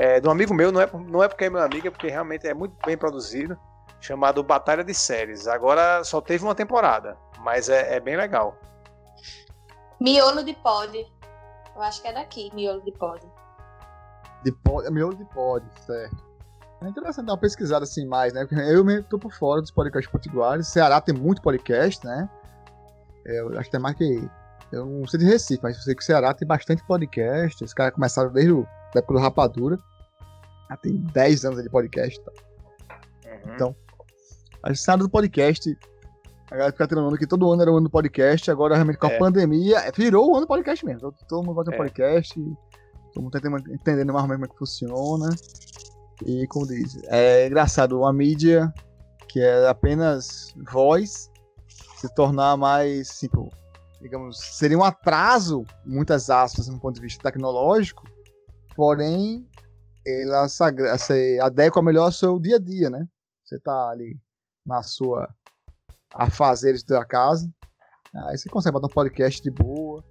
É, 0.01 0.21
de 0.21 0.29
um 0.29 0.31
amigo 0.31 0.55
meu, 0.55 0.71
não 0.71 0.81
é, 0.81 0.89
não 1.09 1.25
é 1.25 1.27
porque 1.29 1.47
é 1.47 1.51
meu 1.51 1.61
amigo, 1.61 1.89
é 1.89 1.91
porque 1.91 2.07
realmente 2.07 2.47
é 2.47 2.55
muito 2.55 2.77
bem 2.87 2.97
produzido, 2.97 3.59
chamado 4.01 4.45
Batalha 4.45 4.85
de 4.85 4.95
Séries. 4.95 5.49
Agora 5.49 6.05
só 6.05 6.21
teve 6.21 6.45
uma 6.45 6.55
temporada, 6.55 7.17
mas 7.41 7.69
é, 7.69 7.97
é 7.97 7.99
bem 8.01 8.17
legal. 8.17 8.57
Miolo 10.01 10.45
de 10.45 10.55
pod. 10.55 10.97
Eu 11.75 11.83
acho 11.83 12.01
que 12.01 12.07
é 12.07 12.13
daqui, 12.13 12.49
miolo 12.55 12.81
de 12.83 12.93
pod. 12.93 13.21
De 14.45 14.53
pod, 14.53 14.91
miolo 14.91 15.15
de 15.17 15.25
pod, 15.27 15.65
certo. 15.87 16.17
É 16.81 16.89
interessante 16.89 17.27
dar 17.27 17.33
uma 17.33 17.39
pesquisada 17.39 17.83
assim 17.85 18.07
mais, 18.07 18.33
né? 18.33 18.47
Porque 18.47 18.55
eu 18.55 18.85
mesmo 18.85 19.03
tô 19.05 19.19
por 19.19 19.33
fora 19.33 19.61
dos 19.61 19.71
podcasts 19.71 20.11
potiguares. 20.11 20.69
Ceará 20.69 21.01
tem 21.01 21.15
muito 21.15 21.43
podcast, 21.43 22.07
né? 22.07 22.29
Eu 23.25 23.49
acho 23.59 23.65
que 23.65 23.71
tem 23.73 23.81
mais 23.81 23.97
que. 23.97 24.29
Eu 24.71 24.87
não 24.87 25.07
sei 25.07 25.19
de 25.21 25.27
Recife, 25.27 25.61
mas 25.63 25.77
eu 25.77 25.83
sei 25.83 25.95
que 25.95 26.03
o 26.03 26.05
Ceará 26.05 26.33
tem 26.33 26.47
bastante 26.47 26.85
podcast. 26.87 27.65
Os 27.65 27.75
caras 27.75 27.95
começaram 27.95 28.31
desde 28.31 28.53
o, 28.53 28.63
da 28.95 29.01
época 29.01 29.15
do 29.15 29.19
Rapadura. 29.21 29.79
Já 30.71 30.77
tem 30.77 30.97
10 30.97 31.45
anos 31.47 31.63
de 31.63 31.69
podcast. 31.69 32.21
Tá? 32.21 32.33
Uhum. 33.27 33.55
Então, 33.55 33.77
a 34.63 34.73
gente 34.73 34.97
do 34.99 35.09
podcast. 35.11 35.77
A 36.51 36.55
galera 36.55 36.73
fica 36.73 36.87
treinando 36.89 37.19
que 37.19 37.27
todo 37.27 37.51
ano 37.51 37.61
era 37.61 37.71
o 37.71 37.77
ano 37.77 37.89
do 37.89 37.91
podcast, 37.91 38.51
agora 38.51 38.75
realmente 38.75 38.99
com 38.99 39.07
a 39.07 39.13
É. 39.13 39.19
pandemia, 39.19 39.81
é, 39.81 39.93
virou 39.93 40.31
o 40.31 40.33
ano 40.33 40.43
do 40.43 40.47
podcast 40.47 40.85
mesmo. 40.85 41.13
Todo, 41.29 41.45
mundo 41.45 41.69
um 41.69 41.75
É. 41.75 41.77
podcast, 41.77 42.41
tá 43.31 43.39
entendendo, 43.73 44.13
mais 44.13 44.25
ou 44.25 44.29
menos 44.29 44.37
como 44.37 44.45
é 44.45 44.49
que 44.49 44.59
funciona. 44.59 45.29
E 46.25 46.47
como 46.49 46.67
diz, 46.67 46.99
é 47.05 47.47
engraçado, 47.47 47.99
uma 47.99 48.13
mídia 48.13 48.73
que 49.29 49.41
é 49.41 49.69
apenas 49.69 50.55
voz 50.71 51.31
se 51.97 52.13
tornar 52.15 52.57
mais, 52.57 53.19
tipo, 53.19 53.53
digamos, 54.01 54.39
seria 54.39 54.79
um 54.79 54.85
atraso, 54.85 55.65
muitas 55.85 56.31
aspas, 56.31 56.69
no 56.69 56.81
ponto 56.81 56.95
de 56.95 57.01
vista 57.01 57.23
tecnológico, 57.23 58.05
porém, 58.75 59.47
ela 60.07 60.49
se, 60.49 60.65
se 60.99 61.41
adequa 61.41 61.83
melhor 61.83 62.05
ao 62.05 62.13
seu 62.13 62.39
dia 62.39 62.57
a 62.57 62.59
dia, 62.59 62.89
né? 62.89 63.07
Você 63.45 63.59
tá 63.59 63.91
ali 63.91 64.19
na 64.65 64.83
sua 64.83 65.29
afazeres 66.15 66.83
da 66.83 67.05
casa, 67.05 67.51
aí 68.15 68.39
você 68.39 68.49
consegue 68.49 68.73
botar 68.73 68.87
um 68.87 68.91
podcast 68.91 69.43
de 69.43 69.51
boa. 69.51 70.03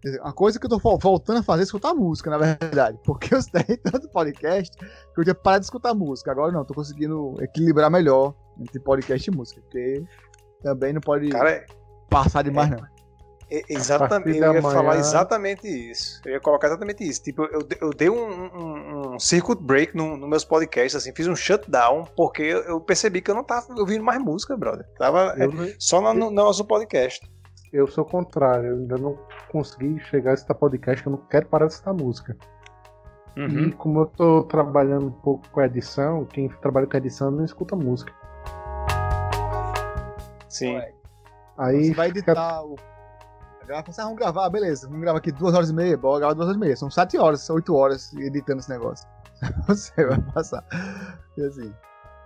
Quer 0.00 0.08
dizer, 0.10 0.20
Uma 0.20 0.32
coisa 0.32 0.58
que 0.60 0.66
eu 0.66 0.70
tô 0.70 0.78
vol- 0.78 0.98
voltando 0.98 1.38
a 1.40 1.42
fazer 1.42 1.62
é 1.62 1.64
escutar 1.64 1.92
música, 1.94 2.30
na 2.30 2.38
verdade. 2.38 2.98
Porque 3.04 3.34
eu 3.34 3.40
tenho 3.42 3.78
tanto 3.78 4.08
podcast 4.10 4.76
que 4.76 5.20
eu 5.20 5.24
tinha 5.24 5.34
parado 5.34 5.60
de 5.60 5.66
escutar 5.66 5.94
música. 5.94 6.30
Agora 6.30 6.52
não, 6.52 6.64
tô 6.64 6.74
conseguindo 6.74 7.34
equilibrar 7.40 7.90
melhor 7.90 8.34
entre 8.60 8.78
podcast 8.80 9.28
e 9.28 9.34
música. 9.34 9.60
Porque 9.60 10.04
também 10.62 10.92
não 10.92 11.00
pode 11.00 11.28
Cara, 11.30 11.50
é- 11.50 11.66
passar 12.08 12.42
demais, 12.42 12.70
não. 12.70 12.78
é- 13.50 13.62
exatamente, 13.68 14.38
da 14.40 14.46
eu 14.46 14.54
ia 14.54 14.62
manhã- 14.62 14.74
falar 14.74 14.98
exatamente 14.98 15.66
isso. 15.66 16.20
Eu 16.24 16.32
ia 16.34 16.40
colocar 16.40 16.68
exatamente 16.68 17.02
isso. 17.02 17.22
Tipo, 17.22 17.44
eu, 17.46 17.62
de- 17.62 17.78
eu 17.80 17.90
dei 17.90 18.08
um, 18.08 18.44
um, 18.54 19.14
um 19.14 19.18
circuit 19.18 19.60
break 19.60 19.96
no, 19.96 20.16
no 20.16 20.28
meus 20.28 20.44
podcasts, 20.44 20.94
assim, 20.94 21.12
fiz 21.14 21.26
um 21.26 21.34
shutdown, 21.34 22.04
porque 22.16 22.42
eu, 22.42 22.80
percebi 22.80 23.20
que 23.20 23.30
eu 23.30 23.34
não 23.34 23.42
tava 23.42 23.66
ouvindo 23.78 24.04
mais 24.04 24.20
música, 24.22 24.56
brother. 24.56 24.86
Tava 24.98 25.34
é, 25.36 25.44
Eu, 25.46 25.52
só 25.78 26.00
no, 26.00 26.14
no 26.14 26.30
nosso 26.30 26.64
podcast. 26.64 27.20
Eu 27.72 27.86
sou 27.86 28.04
o 28.04 28.08
contrário, 28.08 28.70
eu 28.70 28.76
ainda 28.76 28.96
não 28.96 29.18
consegui 29.50 29.98
chegar 30.00 30.32
a 30.32 30.34
escutar 30.34 30.54
podcast, 30.54 31.02
que 31.02 31.08
eu 31.08 31.12
não 31.12 31.18
quero 31.28 31.46
parar 31.46 31.66
de 31.66 31.72
escutar 31.72 31.92
música. 31.92 32.36
Uhum. 33.36 33.48
E 33.68 33.72
como 33.72 34.00
eu 34.00 34.06
tô 34.06 34.42
trabalhando 34.44 35.06
um 35.06 35.12
pouco 35.12 35.48
com 35.50 35.62
edição, 35.62 36.24
quem 36.24 36.48
trabalha 36.48 36.86
com 36.86 36.96
edição 36.96 37.30
não 37.30 37.44
escuta 37.44 37.76
música. 37.76 38.12
Sim. 40.48 40.76
Ué, 40.76 40.92
Aí 41.58 41.86
Você 41.88 41.94
vai 41.94 42.08
fica- 42.12 42.30
editar 42.32 42.62
o. 42.64 42.76
Grava, 43.66 43.90
assim, 43.90 44.00
ah, 44.00 44.04
vamos 44.04 44.18
gravar, 44.18 44.48
beleza. 44.48 44.86
Vamos 44.86 45.02
gravar 45.02 45.18
aqui 45.18 45.30
duas 45.30 45.54
horas 45.54 45.68
e 45.68 45.74
meia, 45.74 45.96
bora 45.96 46.20
gravar 46.20 46.34
duas 46.34 46.46
horas 46.48 46.56
e 46.56 46.60
meia. 46.60 46.76
São 46.76 46.90
sete 46.90 47.18
horas, 47.18 47.48
oito 47.50 47.74
horas 47.74 48.12
editando 48.14 48.60
esse 48.60 48.70
negócio. 48.70 49.06
Você 49.68 50.06
vai 50.06 50.20
passar. 50.32 50.64
E 51.36 51.42
assim. 51.42 51.72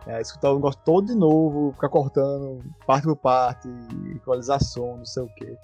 É, 0.06 0.20
escutar 0.20 0.50
o 0.50 0.56
negócio 0.56 0.80
todo 0.84 1.06
de 1.06 1.14
novo, 1.14 1.72
ficar 1.72 1.88
cortando 1.88 2.58
parte 2.86 3.04
por 3.04 3.16
parte, 3.16 3.68
equalizar 4.16 4.60
som, 4.62 4.96
não 4.98 5.04
sei 5.06 5.22
o 5.22 5.28
quê. 5.36 5.56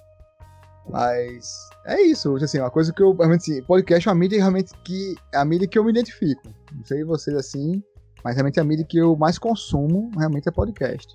Mas 0.90 1.68
é 1.86 2.00
isso, 2.00 2.34
assim, 2.36 2.58
uma 2.60 2.70
coisa 2.70 2.92
que 2.92 3.02
eu. 3.02 3.12
Realmente, 3.14 3.52
assim, 3.52 3.62
podcast 3.62 4.08
é 4.08 4.10
uma 4.12 4.18
mídia 4.18 4.38
realmente 4.38 4.72
que. 4.84 5.14
É 5.34 5.38
a 5.38 5.44
mídia 5.44 5.68
que 5.68 5.78
eu 5.78 5.84
me 5.84 5.90
identifico. 5.90 6.42
Não 6.72 6.84
sei 6.84 7.04
vocês 7.04 7.36
assim, 7.36 7.82
mas 8.24 8.36
realmente 8.36 8.58
a 8.60 8.64
mídia 8.64 8.86
que 8.88 8.96
eu 8.98 9.14
mais 9.16 9.38
consumo 9.38 10.10
realmente 10.16 10.48
é 10.48 10.52
podcast. 10.52 11.14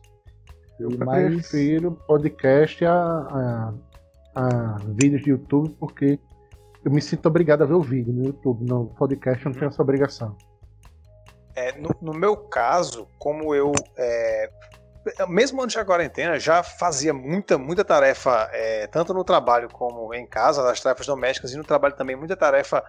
Eu 0.79 0.91
E 0.91 0.97
mais- 0.97 1.33
prefiro 1.33 1.91
podcast 2.07 2.83
a, 2.85 2.93
a, 2.93 3.73
a 4.35 4.77
vídeos 4.95 5.21
de 5.23 5.29
YouTube 5.31 5.69
porque 5.79 6.19
eu 6.83 6.91
me 6.91 7.01
sinto 7.01 7.25
obrigado 7.27 7.61
a 7.63 7.65
ver 7.65 7.73
o 7.73 7.81
vídeo 7.81 8.13
no 8.13 8.25
YouTube. 8.25 8.65
No 8.67 8.87
podcast 8.87 9.43
eu 9.45 9.51
não 9.51 9.57
tenho 9.57 9.69
essa 9.69 9.81
obrigação. 9.81 10.35
É, 11.55 11.71
no, 11.73 11.95
no 12.01 12.13
meu 12.13 12.35
caso, 12.35 13.07
como 13.19 13.53
eu, 13.53 13.71
é, 13.97 14.49
mesmo 15.27 15.61
antes 15.61 15.75
da 15.75 15.85
quarentena, 15.85 16.39
já 16.39 16.63
fazia 16.63 17.13
muita, 17.13 17.57
muita 17.57 17.85
tarefa, 17.85 18.49
é, 18.51 18.87
tanto 18.87 19.13
no 19.13 19.23
trabalho 19.23 19.69
como 19.69 20.13
em 20.13 20.25
casa, 20.25 20.63
das 20.63 20.79
tarefas 20.81 21.05
domésticas, 21.05 21.53
e 21.53 21.57
no 21.57 21.63
trabalho 21.63 21.95
também, 21.95 22.15
muita 22.15 22.35
tarefa 22.35 22.83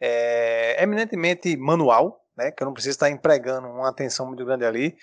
é, 0.00 0.82
eminentemente 0.82 1.56
manual, 1.56 2.20
né, 2.36 2.50
que 2.50 2.62
eu 2.62 2.66
não 2.66 2.74
preciso 2.74 2.94
estar 2.94 3.08
empregando 3.10 3.68
uma 3.68 3.88
atenção 3.88 4.26
muito 4.26 4.44
grande 4.44 4.64
ali. 4.64 4.96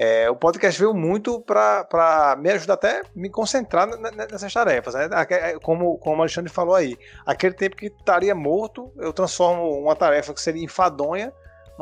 É, 0.00 0.28
o 0.30 0.34
podcast 0.34 0.80
veio 0.80 0.94
muito 0.94 1.40
para 1.42 2.34
me 2.40 2.50
ajudar 2.50 2.74
até 2.74 3.02
me 3.14 3.30
concentrar 3.30 3.86
nessas 3.86 4.52
tarefas, 4.52 4.94
né? 4.94 5.08
Aque- 5.12 5.60
Como, 5.60 5.98
como 5.98 6.16
o 6.16 6.20
Alexandre 6.22 6.50
falou 6.50 6.74
aí, 6.74 6.96
aquele 7.26 7.54
tempo 7.54 7.76
que 7.76 7.86
estaria 7.86 8.34
morto, 8.34 8.90
eu 8.96 9.12
transformo 9.12 9.68
uma 9.78 9.94
tarefa 9.94 10.32
que 10.32 10.40
seria 10.40 10.64
enfadonha 10.64 11.30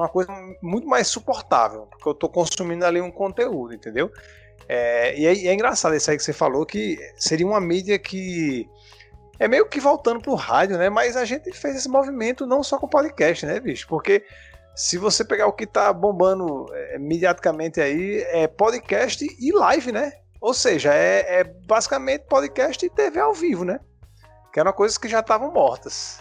uma 0.00 0.08
coisa 0.08 0.32
muito 0.62 0.86
mais 0.86 1.06
suportável, 1.06 1.86
porque 1.86 2.08
eu 2.08 2.12
estou 2.12 2.28
consumindo 2.28 2.84
ali 2.84 3.00
um 3.00 3.10
conteúdo, 3.10 3.74
entendeu? 3.74 4.10
É, 4.68 5.18
e, 5.18 5.26
é, 5.26 5.46
é 5.48 5.54
engraçado 5.54 5.94
isso 5.94 6.10
aí 6.10 6.16
que 6.16 6.22
você 6.22 6.32
falou, 6.32 6.64
que 6.64 6.98
seria 7.16 7.46
uma 7.46 7.60
mídia 7.60 7.98
que 7.98 8.68
é 9.38 9.48
meio 9.48 9.66
que 9.66 9.80
voltando 9.80 10.20
pro 10.20 10.34
rádio, 10.34 10.78
né? 10.78 10.88
Mas 10.88 11.16
a 11.16 11.24
gente 11.24 11.52
fez 11.52 11.76
esse 11.76 11.88
movimento 11.88 12.46
não 12.46 12.62
só 12.62 12.78
com 12.78 12.86
podcast, 12.86 13.46
né, 13.46 13.58
bicho? 13.58 13.88
Porque 13.88 14.24
se 14.74 14.96
você 14.96 15.24
pegar 15.24 15.46
o 15.46 15.52
que 15.52 15.66
tá 15.66 15.92
bombando 15.92 16.66
é, 16.72 16.98
mediaticamente 16.98 17.80
aí, 17.80 18.22
é 18.28 18.46
podcast 18.46 19.26
e 19.38 19.52
live, 19.52 19.92
né? 19.92 20.12
Ou 20.40 20.54
seja, 20.54 20.94
é, 20.94 21.40
é 21.40 21.44
basicamente 21.44 22.22
podcast 22.22 22.84
e 22.84 22.90
TV 22.90 23.18
ao 23.18 23.34
vivo, 23.34 23.64
né? 23.64 23.80
Que 24.52 24.60
eram 24.60 24.72
coisas 24.72 24.96
que 24.96 25.08
já 25.08 25.20
estavam 25.20 25.50
mortas. 25.52 26.20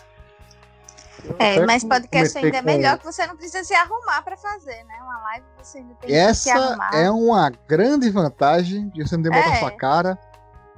É, 1.37 1.65
mas 1.65 1.83
podcast 1.83 2.37
ainda 2.37 2.57
é 2.57 2.59
com- 2.61 2.65
melhor 2.65 2.97
que 2.97 3.05
você 3.05 3.25
não 3.27 3.35
precisa 3.35 3.63
se 3.63 3.73
arrumar 3.73 4.21
pra 4.23 4.35
fazer, 4.37 4.83
né? 4.85 4.95
Uma 5.03 5.21
live 5.23 5.45
você 5.57 5.77
ainda 5.79 5.93
tem 5.95 6.09
que 6.09 6.13
se 6.33 6.49
Essa 6.49 6.53
arrumar. 6.59 6.89
é 6.95 7.11
uma 7.11 7.51
grande 7.67 8.09
vantagem 8.09 8.89
de 8.89 9.07
você 9.07 9.15
não 9.17 9.23
ter 9.23 9.29
que 9.31 9.37
botar 9.37 9.55
É. 9.55 9.59
sua 9.59 9.71
cara. 9.71 10.17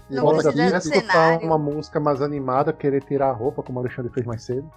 E 0.10 0.16
Não 0.16 0.24
aqui. 0.40 0.52
do 0.52 0.78
escutar 0.78 1.38
uma 1.40 1.58
música 1.58 2.00
mais 2.00 2.22
animada, 2.22 2.74
querer 2.74 3.02
tirar 3.04 3.30
a 3.30 3.34
roupa, 3.34 3.64
como 3.64 3.80
o 3.80 3.82
Alexandre 3.82 4.12
fez 4.12 4.26
mais 4.26 4.44
cedo. 4.44 4.70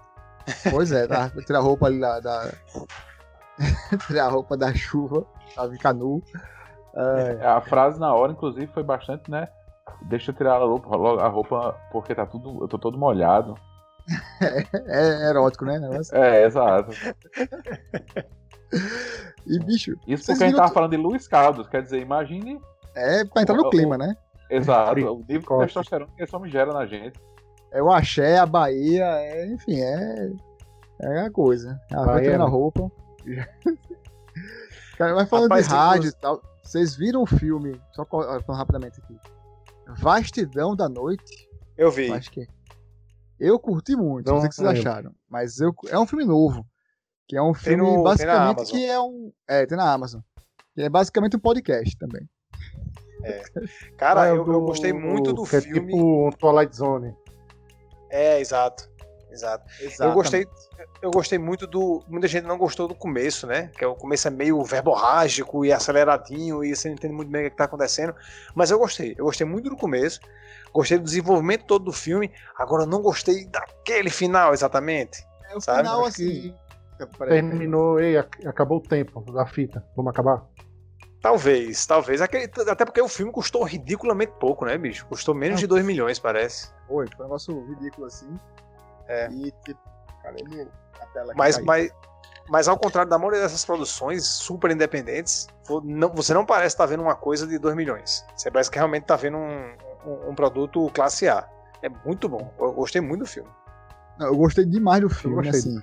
Pois 0.71 0.93
é, 0.93 1.07
tá? 1.09 1.31
Tirar 1.47 1.59
a 1.59 1.63
roupa 1.63 1.87
ali 1.87 1.99
da. 2.01 2.21
da... 2.21 2.53
Tirar 4.07 4.27
a 4.27 4.29
roupa 4.29 4.57
da 4.57 4.73
chuva, 4.75 5.25
pra 5.55 5.69
ficar 5.71 5.93
nu. 5.93 6.23
É, 6.97 7.47
A 7.47 7.61
frase 7.61 7.99
na 7.99 8.13
hora, 8.15 8.33
inclusive, 8.33 8.67
foi 8.73 8.83
bastante, 8.83 9.31
né? 9.31 9.49
Deixa 10.03 10.31
eu 10.31 10.35
tirar 10.35 10.55
a 10.57 10.59
roupa, 10.65 10.95
a 11.23 11.29
roupa 11.29 11.77
porque 11.91 12.15
tá 12.15 12.25
tudo, 12.27 12.63
eu 12.63 12.69
tô 12.69 12.79
todo 12.79 12.97
molhado. 12.99 13.55
É 14.87 15.29
erótico, 15.31 15.65
né? 15.65 15.79
negócio? 15.79 16.17
É, 16.17 16.45
exato. 16.45 16.91
E, 19.47 19.59
bicho, 19.61 19.93
Isso 20.07 20.27
porque 20.27 20.43
a 20.43 20.47
gente 20.49 20.57
tava 20.57 20.69
tu- 20.69 20.75
falando 20.75 20.91
de 20.91 20.97
Luiz 20.97 21.29
Caldas, 21.29 21.69
quer 21.69 21.83
dizer, 21.83 22.01
imagine, 22.01 22.59
é 22.97 23.25
pra 23.25 23.43
entrar 23.43 23.55
no 23.57 23.67
O- 23.67 23.71
clima, 23.71 23.97
né? 23.97 24.17
exato, 24.51 24.93
o 24.93 25.25
nível 25.29 25.59
de 25.61 25.65
testosterona 25.67 26.11
que 26.17 26.23
esse 26.23 26.35
homem 26.35 26.51
gera 26.51 26.73
na 26.73 26.85
gente. 26.85 27.21
É 27.71 27.81
o 27.83 27.93
axé, 27.93 28.39
a 28.39 28.47
Bahia, 28.47 29.05
é, 29.05 29.47
enfim, 29.47 29.79
é. 29.81 30.33
É 31.03 31.21
a 31.21 31.31
coisa. 31.31 31.79
Vai 31.93 32.05
Bahia, 32.07 32.35
a 32.35 32.39
né? 32.39 32.45
roupa. 32.45 32.91
Cara, 34.97 35.15
mas 35.15 35.29
falando 35.29 35.45
Rapaz, 35.51 35.69
de 35.69 35.75
rádio 35.75 36.09
e 36.09 36.13
tal, 36.15 36.43
vocês 36.63 36.97
viram 36.97 37.23
o 37.23 37.27
filme, 37.27 37.81
só 37.93 38.05
falando 38.05 38.43
rapidamente 38.49 39.01
aqui. 39.01 39.17
Vastidão 40.01 40.75
da 40.75 40.89
Noite? 40.89 41.49
Eu 41.77 41.91
vi. 41.93 42.11
Acho 42.11 42.31
que. 42.31 42.47
Eu 43.39 43.59
curti 43.59 43.97
muito, 43.97 44.27
não 44.27 44.35
Não 44.35 44.41
sei 44.41 44.47
o 44.47 44.51
que 44.51 44.57
vocês 44.57 44.69
lembro. 44.75 44.89
acharam. 44.91 45.13
Mas 45.29 45.59
eu, 45.61 45.75
é 45.89 45.99
um 45.99 46.07
filme 46.07 46.25
novo. 46.25 46.65
Que 47.27 47.37
é 47.37 47.43
um 47.43 47.55
filme 47.55 47.83
no- 47.83 48.03
basicamente 48.03 48.71
que 48.71 48.85
é 48.85 49.01
um. 49.01 49.33
É, 49.49 49.65
tem 49.67 49.77
na 49.79 49.91
Amazon. 49.93 50.21
Que 50.75 50.83
é 50.83 50.89
basicamente 50.89 51.37
um 51.37 51.41
podcast 51.41 51.97
também. 51.97 52.29
Cara, 53.97 54.23
Ah, 54.23 54.29
eu, 54.29 54.37
eu 54.37 54.45
do- 54.45 54.61
gostei 54.61 54.93
muito 54.93 55.33
do 55.33 55.45
que 55.45 55.61
filme. 55.61 55.79
É 55.79 55.83
tipo 55.83 56.27
um 56.29 56.31
Twilight 56.31 56.77
Zone. 56.77 57.15
É, 58.11 58.39
exato. 58.41 58.89
Exato. 59.31 59.65
Eu 59.99 60.13
gostei, 60.13 60.47
eu 61.03 61.11
gostei 61.11 61.39
muito 61.39 61.67
do. 61.67 62.05
Muita 62.07 62.29
gente 62.29 62.45
não 62.45 62.57
gostou 62.57 62.87
do 62.87 62.95
começo, 62.95 63.47
né? 63.49 63.69
Que 63.77 63.83
é 63.85 63.87
o 63.87 63.95
começo 63.97 64.29
é 64.29 64.31
meio 64.31 64.63
verborrágico 64.63 65.65
e 65.65 65.73
aceleradinho 65.73 66.63
e 66.63 66.75
você 66.77 66.87
não 66.89 66.95
entende 66.95 67.15
muito 67.15 67.31
bem 67.33 67.47
o 67.47 67.49
que 67.49 67.55
está 67.55 67.65
acontecendo. 67.65 68.15
Mas 68.55 68.71
eu 68.71 68.79
gostei. 68.79 69.15
Eu 69.19 69.25
gostei 69.25 69.45
muito 69.47 69.69
do 69.69 69.77
começo. 69.77 70.21
Gostei 70.75 70.99
do 70.99 71.05
desenvolvimento 71.05 71.65
todo 71.67 71.85
do 71.87 71.93
filme. 71.93 72.31
Agora 72.59 72.83
eu 72.83 72.87
não 72.87 73.01
gostei 73.01 73.47
daquele 73.47 74.11
final 74.11 74.53
exatamente. 74.53 75.25
É 75.51 75.57
o 75.57 75.61
sabe? 75.61 75.79
final 75.79 76.05
Acho 76.05 76.17
que 76.17 76.55
assim. 76.99 77.09
Peraí, 77.19 77.41
Terminou, 77.43 78.01
ei, 78.01 78.19
ac- 78.19 78.47
acabou 78.47 78.79
o 78.79 78.81
tempo 78.81 79.21
da 79.33 79.47
fita. 79.47 79.85
Vamos 79.97 80.11
acabar? 80.11 80.43
Talvez, 81.21 81.87
talvez. 81.87 82.21
Aquele- 82.21 82.51
até 82.69 82.85
porque 82.85 83.01
o 83.01 83.09
filme 83.09 83.33
custou 83.33 83.63
ridiculamente 83.65 84.33
pouco, 84.39 84.65
né, 84.67 84.77
bicho? 84.77 85.07
Custou 85.07 85.35
menos 85.35 85.59
de 85.59 85.67
2 85.67 85.85
milhões, 85.85 86.19
parece. 86.19 86.69
Foi, 86.87 87.07
foi 87.17 87.21
um 87.25 87.29
negócio 87.29 87.67
ridículo 87.69 88.07
assim. 88.07 88.29
É. 89.09 89.29
E 89.31 89.51
tipo, 89.65 89.81
cara, 90.23 90.37
ele, 90.39 90.69
a 91.01 91.07
tela 91.07 91.33
Mas, 91.37 91.55
caiu. 91.57 91.67
mas, 91.67 91.91
mas 92.49 92.69
ao 92.69 92.79
contrário 92.79 93.09
da 93.11 93.19
maioria 93.19 93.41
dessas 93.41 93.65
produções 93.65 94.27
super 94.27 94.71
independentes, 94.71 95.47
você 96.15 96.35
não 96.35 96.45
parece 96.45 96.75
estar 96.75 96.87
vendo 96.87 97.03
uma 97.03 97.15
coisa 97.17 97.47
de 97.47 97.59
2 97.59 97.75
milhões. 97.75 98.25
Você 98.37 98.51
parece 98.51 98.71
que 98.71 98.77
realmente 98.77 99.03
está 99.03 99.17
vendo 99.17 99.39
um, 99.39 99.77
um- 100.07 100.31
um 100.31 100.35
produto 100.35 100.91
classe 100.95 101.29
A. 101.29 101.47
É 101.83 101.89
muito 102.05 102.29
bom. 102.29 102.53
Eu 102.59 102.73
gostei 102.73 103.01
muito 103.01 103.21
do 103.21 103.27
filme. 103.27 103.49
Não, 104.19 104.29
eu 104.29 104.37
gostei 104.37 104.65
demais 104.65 105.01
do 105.03 105.11
filme, 105.11 105.49
assim. 105.49 105.81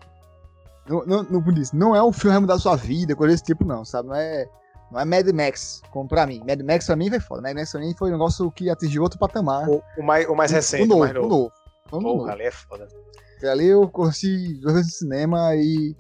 Não, 0.88 1.06
não, 1.06 1.24
não, 1.24 1.44
não 1.74 1.96
é 1.96 2.04
um 2.04 2.12
filme 2.12 2.36
que 2.36 2.42
mudar 2.42 2.58
sua 2.58 2.76
vida, 2.76 3.16
coisa 3.16 3.34
desse 3.34 3.44
tipo, 3.44 3.64
não, 3.64 3.86
sabe? 3.86 4.08
Não 4.10 4.16
é, 4.16 4.48
não 4.92 5.00
é 5.00 5.06
Mad 5.06 5.28
Max, 5.32 5.82
como 5.92 6.08
pra 6.08 6.26
mim. 6.26 6.42
Mad 6.48 6.60
Max 6.62 6.86
pra 6.88 6.96
mim 6.96 7.10
foi 7.10 7.20
foda. 7.20 7.42
Mad 7.42 7.54
Max 7.56 7.72
pra 7.72 7.82
mim 7.82 7.94
foi 7.98 8.10
um 8.10 8.14
negócio 8.14 8.50
que 8.52 8.70
atingiu 8.70 9.04
outro 9.04 9.20
patamar. 9.20 9.70
O, 9.70 9.82
o 9.98 10.04
mais, 10.04 10.28
o 10.28 10.36
mais 10.36 10.52
recente, 10.52 10.84
o 10.84 10.88
novo, 10.88 11.00
mais 11.02 11.14
novo. 11.14 11.52
o 11.92 12.02
novo. 12.02 12.18
Porra, 12.20 12.32
ali 12.34 12.44
é 12.44 12.52
foda. 12.52 12.88
Porque 13.34 13.46
ali 13.48 13.68
eu 13.68 13.88
curti 13.90 14.56
duas 14.60 14.74
vezes 14.76 14.92
no 14.92 14.98
cinema 14.98 15.56
e 15.56 15.96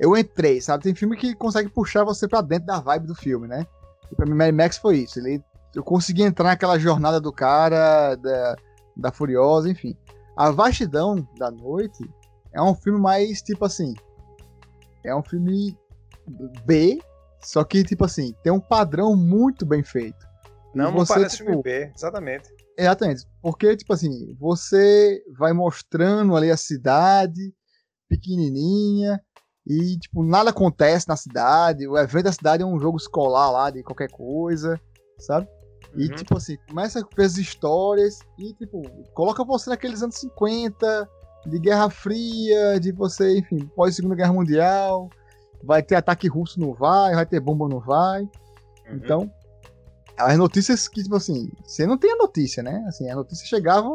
eu 0.00 0.16
entrei, 0.16 0.60
sabe? 0.60 0.82
Tem 0.84 0.94
filme 0.94 1.16
que 1.16 1.34
consegue 1.34 1.68
puxar 1.68 2.02
você 2.04 2.26
pra 2.26 2.40
dentro 2.40 2.66
da 2.66 2.80
vibe 2.80 3.06
do 3.06 3.14
filme, 3.14 3.46
né? 3.46 3.66
E 4.10 4.16
pra 4.16 4.26
mim, 4.26 4.34
Mad 4.34 4.52
Max 4.54 4.78
foi 4.78 4.98
isso. 4.98 5.18
Ele, 5.20 5.42
eu 5.74 5.82
consegui 5.82 6.22
entrar 6.22 6.50
naquela 6.50 6.78
jornada 6.78 7.20
do 7.20 7.32
cara, 7.32 8.14
da, 8.16 8.56
da 8.96 9.12
Furiosa, 9.12 9.68
enfim. 9.68 9.96
A 10.36 10.50
Vastidão 10.50 11.26
da 11.38 11.50
Noite 11.50 12.08
é 12.52 12.62
um 12.62 12.74
filme 12.74 13.00
mais, 13.00 13.42
tipo 13.42 13.64
assim... 13.64 13.94
É 15.04 15.14
um 15.14 15.22
filme 15.22 15.76
B, 16.64 16.98
só 17.42 17.62
que, 17.62 17.84
tipo 17.84 18.04
assim, 18.06 18.34
tem 18.42 18.50
um 18.50 18.60
padrão 18.60 19.14
muito 19.14 19.66
bem 19.66 19.82
feito. 19.82 20.26
Não, 20.74 20.86
não 20.86 20.92
você, 20.92 21.12
parece 21.12 21.36
tipo, 21.36 21.50
filme 21.50 21.62
B, 21.62 21.92
exatamente. 21.94 22.48
Exatamente. 22.76 23.26
Porque, 23.42 23.76
tipo 23.76 23.92
assim, 23.92 24.34
você 24.40 25.22
vai 25.36 25.52
mostrando 25.52 26.34
ali 26.34 26.50
a 26.50 26.56
cidade 26.56 27.54
pequenininha 28.08 29.20
e, 29.66 29.98
tipo, 29.98 30.24
nada 30.24 30.50
acontece 30.50 31.06
na 31.06 31.16
cidade. 31.16 31.86
O 31.86 31.98
evento 31.98 32.24
da 32.24 32.32
cidade 32.32 32.62
é 32.62 32.66
um 32.66 32.80
jogo 32.80 32.96
escolar 32.96 33.50
lá 33.50 33.70
de 33.70 33.82
qualquer 33.82 34.10
coisa, 34.10 34.80
sabe? 35.18 35.46
E, 35.96 36.08
Uhum. 36.08 36.14
tipo 36.14 36.36
assim, 36.36 36.56
começa 36.68 37.06
ver 37.16 37.24
as 37.24 37.36
histórias 37.36 38.18
e, 38.38 38.52
tipo, 38.54 38.82
coloca 39.14 39.44
você 39.44 39.70
naqueles 39.70 40.02
anos 40.02 40.16
50, 40.16 41.08
de 41.46 41.58
Guerra 41.58 41.90
Fria, 41.90 42.80
de 42.80 42.90
você, 42.92 43.38
enfim, 43.38 43.58
pós-Segunda 43.76 44.14
Guerra 44.14 44.32
Mundial. 44.32 45.10
Vai 45.62 45.82
ter 45.82 45.94
ataque 45.94 46.28
russo, 46.28 46.60
não 46.60 46.74
vai, 46.74 47.14
vai 47.14 47.24
ter 47.26 47.40
bomba, 47.40 47.68
não 47.68 47.80
vai. 47.80 48.22
Uhum. 48.22 48.96
Então, 48.96 49.32
as 50.16 50.36
notícias 50.38 50.88
que, 50.88 51.02
tipo 51.02 51.16
assim, 51.16 51.50
você 51.64 51.86
não 51.86 51.98
tem 51.98 52.12
a 52.12 52.16
notícia, 52.16 52.62
né? 52.62 52.84
Assim, 52.86 53.08
as 53.08 53.16
notícias 53.16 53.48
chegavam 53.48 53.94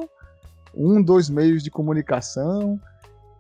um, 0.76 1.02
dois 1.02 1.30
meios 1.30 1.64
de 1.64 1.72
comunicação. 1.72 2.80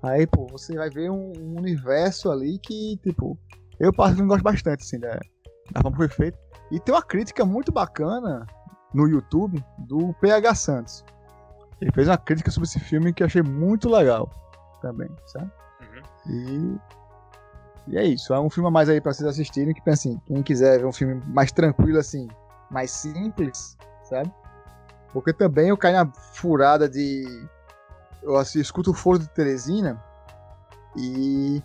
Aí, 0.01 0.25
pô, 0.25 0.47
você 0.47 0.75
vai 0.75 0.89
ver 0.89 1.09
um, 1.09 1.31
um 1.37 1.57
universo 1.57 2.31
ali 2.31 2.57
que, 2.59 2.97
tipo, 3.03 3.37
eu 3.79 3.91
particularmente 3.93 4.27
gosto 4.27 4.43
bastante, 4.43 4.81
assim, 4.83 4.99
da, 4.99 5.19
da 5.71 5.81
forma 5.81 5.91
que 5.91 5.97
foi 5.97 6.09
feito. 6.09 6.37
E 6.71 6.79
tem 6.79 6.93
uma 6.93 7.01
crítica 7.01 7.45
muito 7.45 7.71
bacana 7.71 8.45
no 8.93 9.07
YouTube 9.07 9.63
do 9.77 10.13
PH 10.21 10.55
Santos. 10.55 11.05
Ele 11.81 11.91
fez 11.91 12.07
uma 12.07 12.17
crítica 12.17 12.51
sobre 12.51 12.67
esse 12.67 12.79
filme 12.79 13.13
que 13.13 13.23
eu 13.23 13.27
achei 13.27 13.41
muito 13.41 13.89
legal 13.89 14.29
também, 14.81 15.09
sabe? 15.25 15.49
Uhum. 15.81 16.79
E, 17.87 17.93
e 17.93 17.97
é 17.97 18.03
isso. 18.03 18.33
É 18.33 18.39
um 18.39 18.49
filme 18.49 18.67
a 18.67 18.71
mais 18.71 18.89
aí 18.89 18.99
pra 18.99 19.13
vocês 19.13 19.27
assistirem. 19.27 19.73
Que 19.73 19.89
assim, 19.89 20.19
quem 20.25 20.43
quiser 20.43 20.79
ver 20.79 20.85
um 20.85 20.91
filme 20.91 21.21
mais 21.27 21.51
tranquilo, 21.51 21.97
assim, 21.97 22.27
mais 22.69 22.91
simples, 22.91 23.77
sabe? 24.03 24.31
Porque 25.13 25.33
também 25.33 25.69
eu 25.69 25.77
caí 25.77 25.93
na 25.93 26.05
furada 26.33 26.87
de. 26.87 27.47
Eu 28.21 28.35
assim, 28.35 28.59
escuto 28.59 28.91
o 28.91 28.93
Foro 28.93 29.19
de 29.19 29.29
Teresina 29.29 30.03
e. 30.95 31.63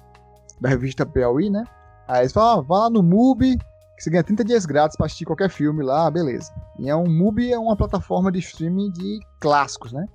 da 0.61 0.69
revista 0.69 1.05
Piauí, 1.05 1.51
né? 1.51 1.65
Aí 2.07 2.23
eles 2.23 2.33
falam, 2.33 2.61
ah, 2.61 2.63
vá 2.63 2.79
lá 2.81 2.91
no 2.91 3.03
MUBI, 3.03 3.59
que 3.97 4.03
você 4.03 4.11
ganha 4.11 4.25
30 4.25 4.45
dias 4.45 4.67
grátis 4.67 4.97
pra 4.97 5.07
assistir 5.07 5.25
qualquer 5.25 5.51
filme 5.51 5.83
lá, 5.83 6.11
beleza. 6.11 6.53
E 6.79 6.89
é 6.89 6.97
um 6.97 7.09
MUBI 7.09 7.53
é 7.53 7.59
uma 7.59 7.77
plataforma 7.77 8.31
de 8.31 8.41
streaming 8.41 8.91
de 8.91 9.21
clássicos, 9.41 9.93
né? 9.93 10.07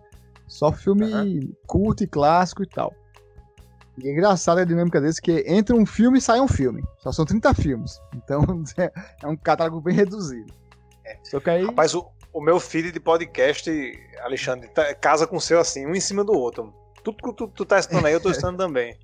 Só 0.47 0.71
filme 0.71 1.55
culto 1.67 2.03
e 2.03 2.07
clássico 2.07 2.63
e 2.63 2.67
tal. 2.67 2.93
E 3.97 4.07
é 4.07 4.11
engraçado 4.11 4.59
a 4.59 4.65
dinâmica 4.65 4.99
desse 4.99 5.21
que 5.21 5.43
entra 5.45 5.75
um 5.75 5.85
filme 5.85 6.17
e 6.17 6.21
sai 6.21 6.39
um 6.39 6.47
filme. 6.47 6.83
Só 6.99 7.11
são 7.11 7.25
30 7.25 7.53
filmes. 7.53 7.99
Então 8.15 8.41
é 9.23 9.27
um 9.27 9.35
catálogo 9.35 9.81
bem 9.81 9.93
reduzido. 9.93 10.51
Só 11.23 11.39
que 11.39 11.49
aí. 11.49 11.65
Rapaz, 11.65 11.93
o, 11.93 12.09
o 12.33 12.41
meu 12.41 12.59
feed 12.59 12.91
de 12.91 12.99
podcast, 12.99 13.69
Alexandre, 14.21 14.69
tá- 14.69 14.93
casa 14.95 15.27
com 15.27 15.37
o 15.37 15.41
seu 15.41 15.59
assim, 15.59 15.85
um 15.85 15.95
em 15.95 15.99
cima 15.99 16.23
do 16.23 16.33
outro. 16.33 16.73
Tudo 17.03 17.17
que 17.17 17.33
tu, 17.33 17.47
tu 17.47 17.65
tá 17.65 17.79
estando 17.79 18.05
aí, 18.05 18.13
eu 18.13 18.21
tô 18.21 18.29
estando 18.31 18.57
também. 18.57 18.97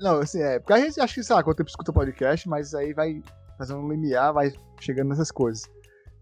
Não, 0.00 0.20
assim, 0.20 0.40
é. 0.42 0.58
Porque 0.58 0.72
a 0.72 0.80
gente 0.80 1.00
acha 1.00 1.14
que, 1.14 1.22
sei 1.22 1.36
lá, 1.36 1.42
quanto 1.42 1.58
tempo 1.58 1.70
escuta 1.70 1.92
podcast, 1.92 2.48
mas 2.48 2.74
aí 2.74 2.92
vai 2.92 3.22
fazendo 3.56 3.80
um 3.80 3.88
limiar, 3.90 4.32
vai 4.32 4.52
chegando 4.80 5.08
nessas 5.08 5.30
coisas. 5.30 5.64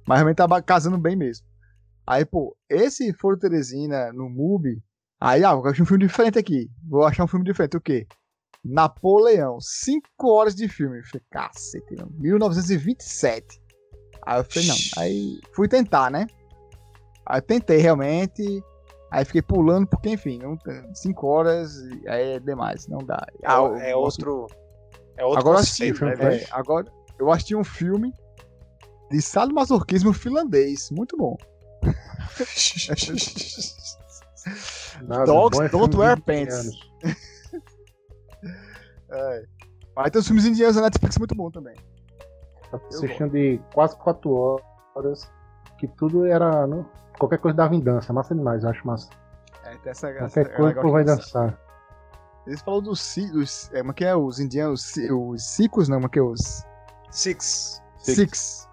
Mas 0.07 0.19
realmente 0.19 0.37
tá 0.37 0.63
casando 0.63 0.99
bem 0.99 1.17
mesmo. 1.17 1.47
Aí, 2.07 2.25
pô, 2.25 2.57
esse 2.69 3.13
Foro 3.15 3.39
Teresina 3.39 4.13
no 4.13 4.29
MUBI. 4.29 4.83
Aí, 5.21 5.45
ah, 5.45 5.55
vou 5.55 5.67
achar 5.69 5.83
um 5.83 5.87
filme 5.87 6.05
diferente 6.07 6.39
aqui. 6.39 6.69
Vou 6.89 7.05
achar 7.05 7.23
um 7.25 7.29
filme 7.29 7.45
diferente. 7.45 7.77
O 7.77 7.81
quê? 7.81 8.07
Napoleão. 8.65 9.59
5 9.61 10.07
horas 10.25 10.55
de 10.55 10.69
filme. 10.69 10.99
Eu 10.99 11.05
falei, 11.05 11.23
cacete, 11.31 11.95
mano. 11.97 12.11
1927. 12.19 13.61
Aí 14.25 14.41
eu 14.41 14.45
falei, 14.45 14.69
não. 14.69 14.77
Aí 14.99 15.41
fui 15.55 15.69
tentar, 15.69 16.11
né? 16.11 16.27
Aí 17.27 17.39
eu 17.39 17.43
tentei 17.43 17.79
realmente. 17.79 18.43
Aí 19.11 19.25
fiquei 19.25 19.43
pulando, 19.43 19.87
porque, 19.87 20.09
enfim, 20.11 20.41
5 20.95 21.27
horas 21.27 21.77
aí 22.09 22.33
é 22.37 22.41
demais, 22.41 22.87
não 22.89 22.99
dá. 22.99 23.25
É, 23.43 23.47
Ah, 23.47 23.57
eu 23.59 23.77
é 23.77 23.93
gosto- 23.93 24.27
outro. 24.29 24.47
É 25.19 25.25
outro 25.25 25.41
Agora 25.41 25.57
eu 25.57 25.61
conceito, 25.61 26.05
né, 26.07 26.15
agora 26.51 26.91
eu 27.23 27.31
assisti 27.31 27.55
um 27.55 27.62
filme 27.62 28.12
de 29.11 29.23
sadomasoquismo 29.23 30.12
finlandês, 30.12 30.90
muito 30.90 31.16
bom. 31.16 31.36
Nada, 35.03 35.24
Dogs 35.24 35.59
bom 35.59 35.65
é 35.65 35.69
don't 35.69 35.97
wear 35.97 36.20
pants. 36.20 36.70
É. 39.15 39.44
Aí 39.94 40.11
tem 40.11 40.20
os 40.20 40.27
filmes 40.27 40.47
indianos 40.47 40.77
na 40.77 40.82
Netflix 40.85 41.19
muito 41.19 41.35
bom 41.35 41.51
também. 41.51 41.77
Tá 42.70 42.78
Assistindo 42.89 43.31
de 43.31 43.61
quase 43.74 43.94
4 43.99 44.59
horas, 44.97 45.31
que 45.77 45.86
tudo 45.86 46.24
era. 46.24 46.66
Não, 46.66 46.89
qualquer 47.19 47.36
coisa 47.36 47.55
dava 47.55 47.74
em 47.74 47.81
dança, 47.81 48.11
massa 48.11 48.35
demais, 48.35 48.65
eu 48.65 48.70
acho 48.70 48.86
massa. 48.86 49.11
É, 49.65 49.77
tem 49.77 49.90
essa, 49.90 50.09
essa, 50.09 50.43
Qualquer 50.43 50.57
coisa 50.57 50.69
legal 50.69 50.82
tu 50.82 50.93
vai 50.93 51.05
dançar. 51.05 51.61
Eles 52.47 52.62
falam 52.62 52.81
dos, 52.81 53.15
dos 53.35 53.70
é, 53.74 53.81
como 53.81 53.90
é 53.90 53.94
que 53.94 54.05
é, 54.07 54.16
os 54.16 54.40
indianos, 54.40 54.94
os 55.11 55.44
sicos, 55.44 55.90
não, 55.90 55.99
como 55.99 56.07
é 56.07 56.09
que 56.09 56.19
é, 56.19 56.23
os 56.23 56.65
Six. 57.12 57.80
Six. 57.98 58.16
Six. 58.16 58.68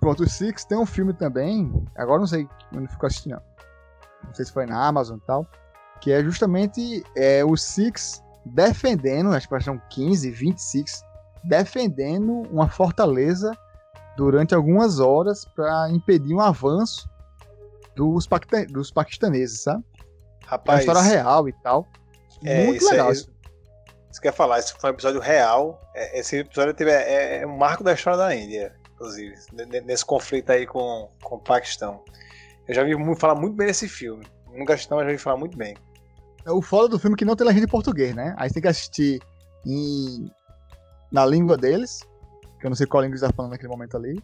Pronto, 0.00 0.24
os 0.24 0.32
Six 0.32 0.64
tem 0.64 0.76
um 0.78 0.86
filme 0.86 1.12
também, 1.12 1.72
agora 1.94 2.20
não 2.20 2.26
sei 2.26 2.48
onde 2.74 2.88
ficou 2.88 3.06
assistindo, 3.06 3.34
não. 3.34 3.42
Não 4.24 4.34
sei 4.34 4.44
se 4.44 4.52
foi 4.52 4.66
na 4.66 4.84
Amazon 4.84 5.18
e 5.18 5.20
tal, 5.20 5.46
que 6.00 6.10
é 6.10 6.22
justamente 6.22 7.04
é, 7.14 7.44
os 7.44 7.62
Six 7.62 8.22
defendendo, 8.44 9.32
acho 9.32 9.48
que 9.48 9.60
são 9.60 9.80
15, 9.90 10.30
20 10.30 10.58
Six, 10.58 11.02
defendendo 11.44 12.42
uma 12.50 12.68
fortaleza 12.68 13.56
durante 14.16 14.54
algumas 14.54 14.98
horas 14.98 15.44
para 15.44 15.90
impedir 15.90 16.34
um 16.34 16.40
avanço 16.40 17.08
dos, 17.94 18.26
dos 18.70 18.90
paquistaneses, 18.90 19.62
sabe? 19.62 19.84
É 19.94 20.02
uma 20.02 20.50
Rapaz, 20.50 20.80
história 20.80 21.02
real 21.02 21.48
e 21.48 21.52
tal. 21.52 21.86
É, 22.44 22.66
Muito 22.66 22.82
isso 22.82 22.90
legal. 22.90 23.08
É, 23.08 23.12
isso. 23.12 23.35
Isso 24.16 24.20
que 24.22 24.28
eu 24.28 24.30
ia 24.30 24.36
falar, 24.36 24.58
esse 24.58 24.72
foi 24.72 24.90
um 24.90 24.94
episódio 24.94 25.20
real. 25.20 25.78
É, 25.94 26.18
Esse 26.18 26.38
episódio 26.38 26.72
teve, 26.72 26.90
é, 26.90 27.42
é 27.42 27.46
um 27.46 27.56
marco 27.56 27.84
da 27.84 27.92
história 27.92 28.18
da 28.18 28.34
Índia, 28.34 28.74
inclusive, 28.94 29.36
ne- 29.52 29.80
nesse 29.82 30.04
conflito 30.04 30.50
aí 30.50 30.66
com, 30.66 31.10
com 31.22 31.36
o 31.36 31.38
Paquistão. 31.38 32.02
Eu 32.66 32.74
já 32.74 32.82
vi 32.82 32.96
muito, 32.96 33.20
falar 33.20 33.34
muito 33.34 33.54
bem 33.54 33.66
desse 33.66 33.86
filme. 33.88 34.26
Assisti, 34.70 34.90
não, 34.90 34.96
mas 34.96 35.06
já 35.06 35.12
vi 35.12 35.18
falar 35.18 35.36
muito 35.36 35.56
bem. 35.56 35.76
É 36.46 36.50
o 36.50 36.62
foda 36.62 36.88
do 36.88 36.98
filme 36.98 37.14
é 37.14 37.18
que 37.18 37.24
não 37.26 37.36
tem 37.36 37.46
legenda 37.46 37.66
em 37.66 37.70
português, 37.70 38.14
né? 38.14 38.34
Aí 38.38 38.48
você 38.48 38.54
tem 38.54 38.62
que 38.62 38.68
assistir 38.68 39.20
em... 39.66 40.30
na 41.12 41.26
língua 41.26 41.58
deles, 41.58 42.00
que 42.58 42.66
eu 42.66 42.70
não 42.70 42.76
sei 42.76 42.86
qual 42.86 43.02
língua 43.02 43.12
eles 43.12 43.22
estão 43.22 43.36
falando 43.36 43.50
naquele 43.52 43.68
momento 43.68 43.98
ali, 43.98 44.18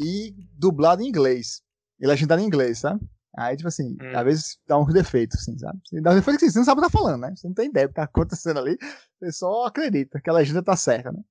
e 0.00 0.34
dublado 0.58 1.02
em 1.02 1.06
inglês. 1.06 1.62
E 2.00 2.06
legendado 2.06 2.42
em 2.42 2.46
inglês, 2.46 2.80
sabe? 2.80 3.00
Aí, 3.36 3.56
tipo 3.56 3.68
assim, 3.68 3.96
Hum. 4.00 4.16
às 4.16 4.24
vezes 4.24 4.58
dá 4.66 4.78
uns 4.78 4.92
defeitos, 4.92 5.40
assim, 5.40 5.58
sabe? 5.58 5.78
Dá 6.00 6.10
uns 6.10 6.16
defeitos 6.16 6.42
que 6.44 6.50
você 6.50 6.58
não 6.58 6.64
sabe 6.64 6.80
o 6.80 6.84
que 6.84 6.90
tá 6.92 6.98
falando, 6.98 7.20
né? 7.22 7.34
Você 7.36 7.46
não 7.48 7.54
tem 7.54 7.68
ideia 7.68 7.86
do 7.86 7.90
que 7.90 7.96
tá 7.96 8.04
acontecendo 8.04 8.58
ali, 8.60 8.78
você 9.18 9.32
só 9.32 9.66
acredita 9.66 10.20
que 10.20 10.30
a 10.30 10.32
legenda 10.32 10.62
tá 10.62 10.76
certa, 10.76 11.10
né? 11.12 11.22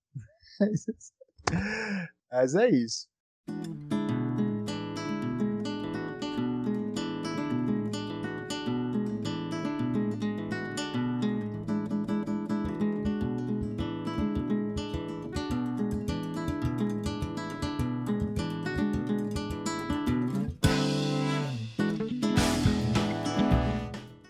Mas 2.31 2.55
é 2.55 2.69
isso. 2.69 3.07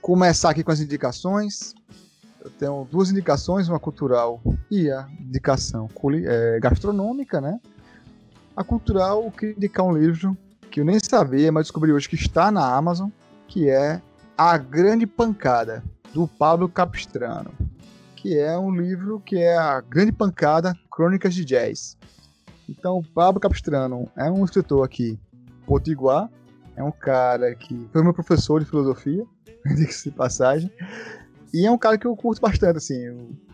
Começar 0.03 0.49
aqui 0.49 0.65
com 0.65 0.71
as 0.71 0.81
indicações. 0.81 1.73
Eu 2.43 2.51
tenho 2.51 2.85
duas 2.91 3.09
indicações, 3.09 3.69
uma 3.69 3.79
cultural 3.79 4.41
e 4.69 4.91
a 4.91 5.07
indicação 5.17 5.89
é, 6.25 6.59
gastronômica, 6.59 7.39
né? 7.39 7.57
A 8.53 8.65
cultural, 8.65 9.23
eu 9.23 9.31
queria 9.31 9.55
indicar 9.55 9.85
um 9.85 9.97
livro 9.97 10.37
que 10.69 10.81
eu 10.81 10.85
nem 10.85 10.99
sabia, 10.99 11.51
mas 11.53 11.67
descobri 11.67 11.93
hoje 11.93 12.09
que 12.09 12.15
está 12.15 12.51
na 12.51 12.75
Amazon, 12.75 13.09
que 13.47 13.69
é 13.69 14.01
A 14.37 14.57
Grande 14.57 15.07
Pancada, 15.07 15.81
do 16.13 16.27
Pablo 16.27 16.67
Capistrano, 16.67 17.51
que 18.17 18.37
é 18.37 18.57
um 18.57 18.75
livro 18.75 19.21
que 19.21 19.37
é 19.37 19.57
a 19.57 19.79
Grande 19.79 20.11
Pancada, 20.11 20.75
Crônicas 20.91 21.33
de 21.33 21.45
Jazz. 21.45 21.97
Então, 22.67 22.97
o 22.97 23.03
Pablo 23.03 23.39
Capistrano 23.39 24.09
é 24.17 24.29
um 24.29 24.43
escritor 24.43 24.83
aqui, 24.83 25.17
potiguar, 25.65 26.29
é 26.75 26.83
um 26.83 26.91
cara 26.91 27.55
que 27.55 27.87
foi 27.93 28.03
meu 28.03 28.13
professor 28.13 28.59
de 28.59 28.65
filosofia, 28.65 29.25
diga-se 29.75 30.09
de 30.09 30.15
passagem, 30.15 30.71
e 31.53 31.65
é 31.65 31.71
um 31.71 31.77
cara 31.77 31.97
que 31.97 32.07
eu 32.07 32.15
curto 32.15 32.41
bastante, 32.41 32.77
assim, 32.77 33.05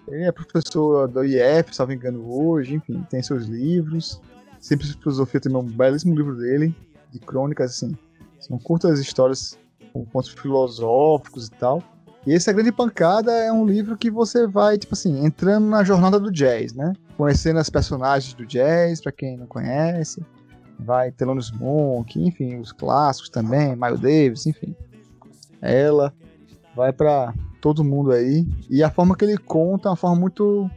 ele 0.07 0.23
é 0.23 0.31
professor 0.31 1.07
do 1.07 1.23
IF, 1.23 1.73
se 1.73 1.80
não 1.80 1.88
me 1.88 1.95
engano, 1.95 2.31
hoje, 2.31 2.76
enfim, 2.76 3.06
tem 3.10 3.22
seus 3.22 3.45
livros, 3.45 4.22
Sempre 4.60 4.88
Filosofia 4.88 5.40
tem 5.40 5.56
um 5.56 5.64
belíssimo 5.64 6.14
livro 6.14 6.36
dele, 6.36 6.76
de 7.11 7.19
crônicas, 7.19 7.72
assim, 7.72 7.98
são 8.40 8.57
curtas 8.57 8.99
histórias 8.99 9.57
com 9.94 10.03
pontos 10.06 10.30
filosóficos 10.30 11.48
e 11.48 11.52
tal, 11.52 11.81
e 12.27 12.34
esse 12.34 12.49
A 12.49 12.53
Grande 12.53 12.72
Pancada 12.72 13.31
é 13.31 13.52
um 13.52 13.65
livro 13.65 13.98
que 13.98 14.11
você 14.11 14.45
vai, 14.45 14.77
tipo 14.77 14.94
assim, 14.94 15.26
entrando 15.26 15.68
na 15.68 15.84
jornada 15.84 16.19
do 16.19 16.31
jazz, 16.31 16.73
né? 16.73 16.94
Conhecendo 17.18 17.60
as 17.60 17.69
personagens 17.69 18.34
do 18.34 18.45
jazz, 18.45 19.02
para 19.02 19.11
quem 19.11 19.38
não 19.38 19.48
conhece. 19.48 20.22
Vai 20.77 21.11
Thelonious 21.11 21.52
Monk, 21.52 22.22
enfim, 22.22 22.60
os 22.60 22.72
clássicos 22.72 23.30
também, 23.30 23.76
Miles 23.76 23.99
Davis, 23.99 24.45
enfim. 24.45 24.76
Ela 25.61 26.14
vai 26.76 26.94
para 26.94 27.34
todo 27.61 27.84
mundo 27.84 28.11
aí. 28.11 28.48
E 28.69 28.84
a 28.84 28.90
forma 28.90 29.15
que 29.15 29.26
ele 29.26 29.38
conta 29.38 29.88
é 29.88 29.91
uma 29.91 29.98
forma 29.98 30.19
muito, 30.19 30.69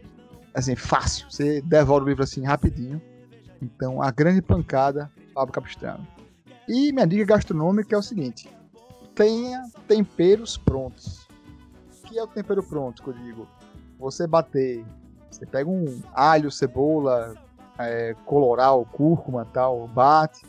assim, 0.55 0.75
fácil. 0.75 1.31
Você 1.31 1.61
devora 1.63 2.05
o 2.05 2.09
livro 2.09 2.23
assim 2.23 2.45
rapidinho. 2.45 3.01
Então, 3.61 4.03
A 4.03 4.11
Grande 4.11 4.43
Pancada, 4.43 5.11
Pablo 5.35 5.53
Capistrano. 5.53 6.07
E 6.69 6.93
minha 6.93 7.07
dica 7.07 7.25
gastronômica 7.25 7.95
é 7.95 7.99
o 7.99 8.03
seguinte: 8.03 8.49
tenha 9.15 9.65
temperos 9.87 10.57
prontos 10.57 11.23
que 12.13 12.19
é 12.19 12.23
o 12.23 12.27
tempero 12.27 12.63
pronto, 12.63 13.03
que 13.03 13.09
eu 13.09 13.15
digo? 13.15 13.49
Você 13.99 14.27
bater, 14.27 14.85
você 15.31 15.47
pega 15.47 15.69
um 15.69 16.03
alho, 16.13 16.51
cebola, 16.51 17.35
é, 17.79 18.15
coloral, 18.27 18.85
cúrcuma 18.85 19.47
tal, 19.47 19.89
bate, 19.89 20.45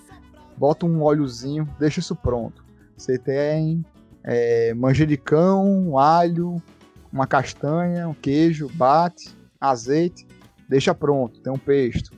bota 0.58 0.86
um 0.86 1.02
óleozinho, 1.02 1.68
deixa 1.80 2.02
isso 2.02 2.16
pronto. 2.16 2.66
Você 2.98 3.18
tem 3.18 3.84
é, 4.24 4.74
manjericão, 4.74 5.98
alho, 5.98 6.62
uma 7.12 7.28
castanha, 7.28 8.08
um 8.08 8.14
queijo, 8.14 8.70
bate, 8.74 9.36
azeite, 9.60 10.26
deixa 10.68 10.94
pronto, 10.94 11.40
tem 11.42 11.52
um 11.52 11.58
pesto. 11.58 12.12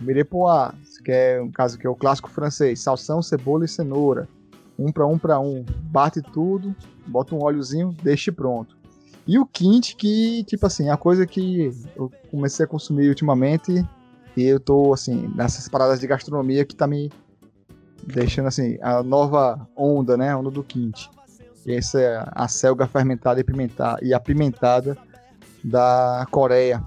Mirepoix, 0.00 0.74
que 1.04 1.12
é 1.12 1.40
um 1.40 1.50
caso 1.50 1.78
que 1.78 1.86
é 1.86 1.90
o 1.90 1.94
clássico 1.94 2.30
francês, 2.30 2.80
salsão, 2.80 3.22
cebola 3.22 3.64
e 3.64 3.68
cenoura. 3.68 4.28
Um 4.78 4.90
para 4.90 5.06
um 5.06 5.18
para 5.18 5.38
um, 5.38 5.64
bate 5.82 6.20
tudo, 6.22 6.74
bota 7.06 7.34
um 7.34 7.42
óleozinho, 7.42 7.94
deixe 8.02 8.32
pronto. 8.32 8.76
E 9.26 9.38
o 9.38 9.46
Quint, 9.46 9.94
que, 9.94 10.42
tipo 10.44 10.66
assim, 10.66 10.88
a 10.88 10.96
coisa 10.96 11.26
que 11.26 11.70
eu 11.94 12.10
comecei 12.30 12.64
a 12.64 12.68
consumir 12.68 13.08
ultimamente 13.08 13.86
e 14.36 14.42
eu 14.42 14.58
tô, 14.58 14.92
assim, 14.92 15.30
nessas 15.36 15.68
paradas 15.68 16.00
de 16.00 16.06
gastronomia 16.06 16.64
que 16.64 16.74
tá 16.74 16.86
me 16.86 17.12
deixando, 18.04 18.46
assim, 18.46 18.78
a 18.82 19.02
nova 19.02 19.68
onda, 19.76 20.16
né? 20.16 20.30
A 20.30 20.38
onda 20.38 20.50
do 20.50 20.64
Quint. 21.62 21.76
Essa 21.76 22.00
é 22.00 22.24
a 22.32 22.48
selga 22.48 22.86
fermentada 22.86 23.40
e, 23.40 24.08
e 24.08 24.14
apimentada 24.14 24.96
da 25.62 26.26
Coreia. 26.30 26.82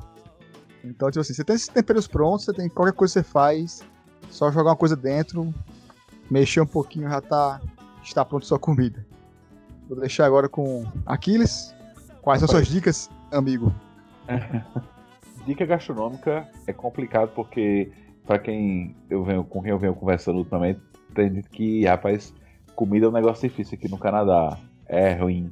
Então, 0.84 1.10
tipo 1.10 1.22
assim, 1.22 1.34
você 1.34 1.44
tem 1.44 1.56
esses 1.56 1.68
temperos 1.68 2.08
prontos, 2.08 2.46
você 2.46 2.54
tem 2.54 2.70
qualquer 2.70 2.94
coisa 2.94 3.14
que 3.14 3.20
você 3.20 3.24
faz, 3.24 3.84
só 4.30 4.52
jogar 4.52 4.72
uma 4.72 4.76
coisa 4.76 4.96
dentro, 4.96 5.54
mexer 6.30 6.62
um 6.62 6.68
pouquinho, 6.68 7.10
já 7.10 7.22
tá, 7.22 7.60
está 8.04 8.24
pronto 8.24 8.46
sua 8.46 8.60
comida. 8.60 9.06
Vou 9.88 10.00
deixar 10.00 10.26
agora 10.26 10.50
com 10.50 10.86
Aquiles. 11.06 11.74
Quais 12.22 12.40
são 12.40 12.48
suas 12.48 12.68
dicas, 12.68 13.10
amigo? 13.32 13.74
Dica 15.46 15.64
gastronômica 15.64 16.48
é 16.66 16.74
complicado 16.74 17.32
porque, 17.36 17.92
para 18.26 18.40
quem 18.40 18.96
eu 19.10 19.24
venho, 19.24 19.44
com 19.44 19.62
quem 19.62 19.72
eu 19.72 19.78
venho 19.78 19.94
conversando 19.94 20.40
ultimamente, 20.40 20.80
tem 21.14 21.34
gente 21.34 21.50
que, 21.50 21.86
rapaz, 21.86 22.34
comida 22.76 23.06
é 23.06 23.10
um 23.10 23.12
negócio 23.12 23.48
difícil 23.48 23.78
aqui 23.78 23.88
no 23.88 23.98
Canadá. 23.98 24.58
É 24.88 25.14
ruim. 25.14 25.52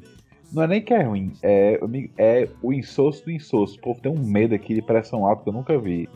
Não 0.51 0.63
é 0.63 0.67
nem 0.67 0.81
que 0.81 0.93
é 0.93 1.01
ruim, 1.01 1.33
é, 1.41 1.79
é 2.15 2.49
o 2.61 2.71
insosso 2.71 3.25
do 3.25 3.31
insosso. 3.31 3.77
O 3.77 3.81
povo 3.81 3.99
tem 3.99 4.11
um 4.11 4.23
medo 4.23 4.53
aqui 4.53 4.75
de 4.75 4.81
pressão 4.83 5.25
alta 5.25 5.43
que 5.43 5.49
eu 5.49 5.53
nunca 5.53 5.77
vi. 5.79 6.07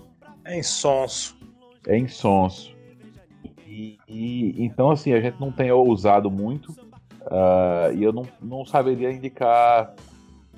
É 0.45 0.59
insonso. 0.59 1.35
É 1.87 1.97
insonso. 1.97 2.75
E, 3.65 3.97
e, 4.07 4.63
então, 4.63 4.91
assim, 4.91 5.13
a 5.13 5.19
gente 5.19 5.39
não 5.39 5.51
tem 5.51 5.71
ousado 5.71 6.29
muito. 6.29 6.71
Uh, 7.23 7.93
e 7.95 8.03
eu 8.03 8.13
não, 8.13 8.25
não 8.41 8.65
saberia 8.65 9.11
indicar 9.11 9.93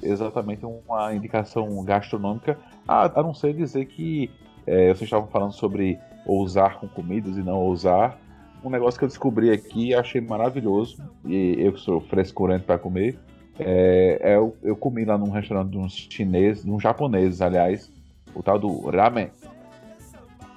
exatamente 0.02 0.66
uma 0.66 1.14
indicação 1.14 1.84
gastronômica, 1.84 2.58
a, 2.88 3.20
a 3.20 3.24
não 3.24 3.34
ser 3.34 3.54
dizer 3.54 3.86
que 3.86 4.30
é, 4.66 4.88
vocês 4.90 5.04
estavam 5.04 5.28
falando 5.28 5.54
sobre 5.54 6.00
ousar 6.26 6.80
com 6.80 6.88
comidas 6.88 7.38
e 7.38 7.42
não 7.42 7.58
ousar. 7.58 8.20
Um 8.64 8.70
negócio 8.70 8.98
que 8.98 9.06
eu 9.06 9.08
descobri 9.08 9.52
aqui 9.52 9.90
e 9.90 9.96
achei 9.96 10.20
maravilhoso, 10.20 11.02
e 11.26 11.56
eu 11.58 11.74
que 11.74 11.80
sou 11.80 12.02
frescurante 12.02 12.66
para 12.66 12.78
comer, 12.78 13.18
é, 13.58 14.20
é 14.22 14.36
eu, 14.36 14.56
eu, 14.64 14.76
comi 14.76 15.06
lá 15.06 15.18
num 15.18 15.30
restaurante 15.30 15.72
de 15.72 15.78
uns 15.78 15.94
chineses, 15.94 16.64
de 16.64 16.72
uns 16.72 16.82
japoneses, 16.82 17.42
aliás, 17.42 17.92
o 18.34 18.42
tal 18.42 18.58
do 18.60 18.90
ramen. 18.90 19.30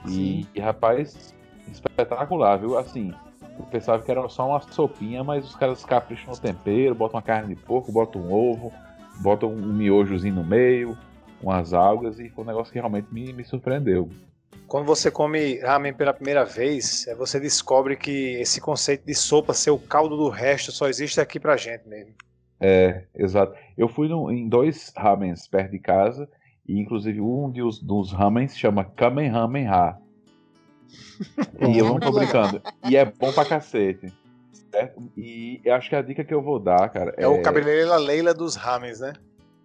E, 0.08 0.46
e, 0.54 0.60
rapaz, 0.60 1.34
espetacular, 1.70 2.56
viu? 2.58 2.76
Assim, 2.76 3.12
eu 3.58 3.64
pensava 3.66 4.02
que 4.02 4.10
era 4.10 4.28
só 4.28 4.48
uma 4.48 4.60
sopinha, 4.60 5.22
mas 5.22 5.44
os 5.44 5.54
caras 5.54 5.84
capricham 5.84 6.32
no 6.32 6.38
tempero, 6.38 6.94
botam 6.94 7.16
uma 7.16 7.22
carne 7.22 7.54
de 7.54 7.60
porco, 7.60 7.92
botam 7.92 8.22
um 8.22 8.32
ovo, 8.32 8.72
bota 9.20 9.46
um 9.46 9.56
miojozinho 9.56 10.36
no 10.36 10.44
meio, 10.44 10.96
umas 11.42 11.72
algas, 11.72 12.18
e 12.18 12.28
foi 12.28 12.44
um 12.44 12.46
negócio 12.46 12.72
que 12.72 12.78
realmente 12.78 13.08
me, 13.12 13.32
me 13.32 13.44
surpreendeu. 13.44 14.08
Quando 14.72 14.86
você 14.86 15.10
come 15.10 15.58
ramen 15.58 15.92
pela 15.92 16.14
primeira 16.14 16.46
vez, 16.46 17.06
é, 17.06 17.14
você 17.14 17.38
descobre 17.38 17.94
que 17.94 18.40
esse 18.40 18.58
conceito 18.58 19.04
de 19.04 19.14
sopa 19.14 19.52
ser 19.52 19.70
o 19.70 19.78
caldo 19.78 20.16
do 20.16 20.30
resto 20.30 20.72
só 20.72 20.88
existe 20.88 21.20
aqui 21.20 21.38
pra 21.38 21.58
gente 21.58 21.86
mesmo. 21.86 22.14
É, 22.58 23.04
exato. 23.14 23.54
Eu 23.76 23.86
fui 23.86 24.08
no, 24.08 24.32
em 24.32 24.48
dois 24.48 24.90
ramens 24.96 25.46
perto 25.46 25.72
de 25.72 25.78
casa, 25.78 26.26
e 26.66 26.80
inclusive 26.80 27.20
um 27.20 27.50
dos, 27.50 27.82
dos 27.82 28.14
ramens 28.14 28.56
chama 28.56 28.82
Kamen 28.82 29.28
Ramen 29.28 29.68
Ha. 29.68 29.98
e 31.68 31.76
eu 31.76 31.84
não 31.84 32.00
tô 32.00 32.10
brincando. 32.10 32.62
E 32.88 32.96
é 32.96 33.04
bom 33.04 33.30
pra 33.30 33.44
cacete. 33.44 34.10
Certo? 34.70 35.02
E 35.14 35.60
eu 35.66 35.74
acho 35.74 35.90
que 35.90 35.96
a 35.96 36.00
dica 36.00 36.24
que 36.24 36.32
eu 36.32 36.40
vou 36.40 36.58
dar, 36.58 36.88
cara. 36.88 37.12
É, 37.18 37.24
é 37.24 37.28
o 37.28 37.42
cabeleireira 37.42 37.98
Leila 37.98 38.32
dos 38.32 38.56
Rames, 38.56 39.00
né? 39.00 39.12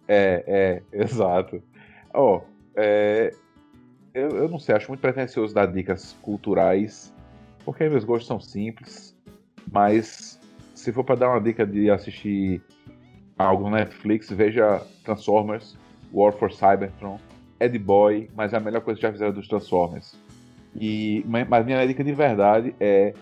É, 0.06 0.44
é, 0.46 0.82
exato. 1.02 1.62
Ó, 2.12 2.36
oh, 2.36 2.42
é, 2.76 3.32
eu, 4.18 4.30
eu 4.30 4.48
não 4.48 4.58
sei, 4.58 4.74
acho 4.74 4.88
muito 4.88 5.00
pretencioso 5.00 5.54
dar 5.54 5.66
dicas 5.66 6.16
culturais, 6.22 7.12
porque 7.64 7.88
meus 7.88 8.04
gostos 8.04 8.26
são 8.26 8.40
simples, 8.40 9.16
mas 9.70 10.40
se 10.74 10.92
for 10.92 11.04
para 11.04 11.16
dar 11.16 11.28
uma 11.30 11.40
dica 11.40 11.66
de 11.66 11.90
assistir 11.90 12.62
algo 13.38 13.64
no 13.64 13.76
Netflix, 13.76 14.30
veja 14.30 14.82
Transformers, 15.04 15.76
War 16.12 16.32
for 16.32 16.52
Cybertron, 16.52 17.18
Ed 17.60 17.78
Boy, 17.78 18.30
mas 18.34 18.52
é 18.52 18.56
a 18.56 18.60
melhor 18.60 18.80
coisa 18.80 18.98
que 18.98 19.06
já 19.06 19.12
fizeram 19.12 19.32
dos 19.32 19.48
Transformers. 19.48 20.18
E, 20.74 21.24
mas 21.48 21.64
minha 21.64 21.86
dica 21.86 22.04
de 22.04 22.12
verdade 22.12 22.74
é 22.78 23.14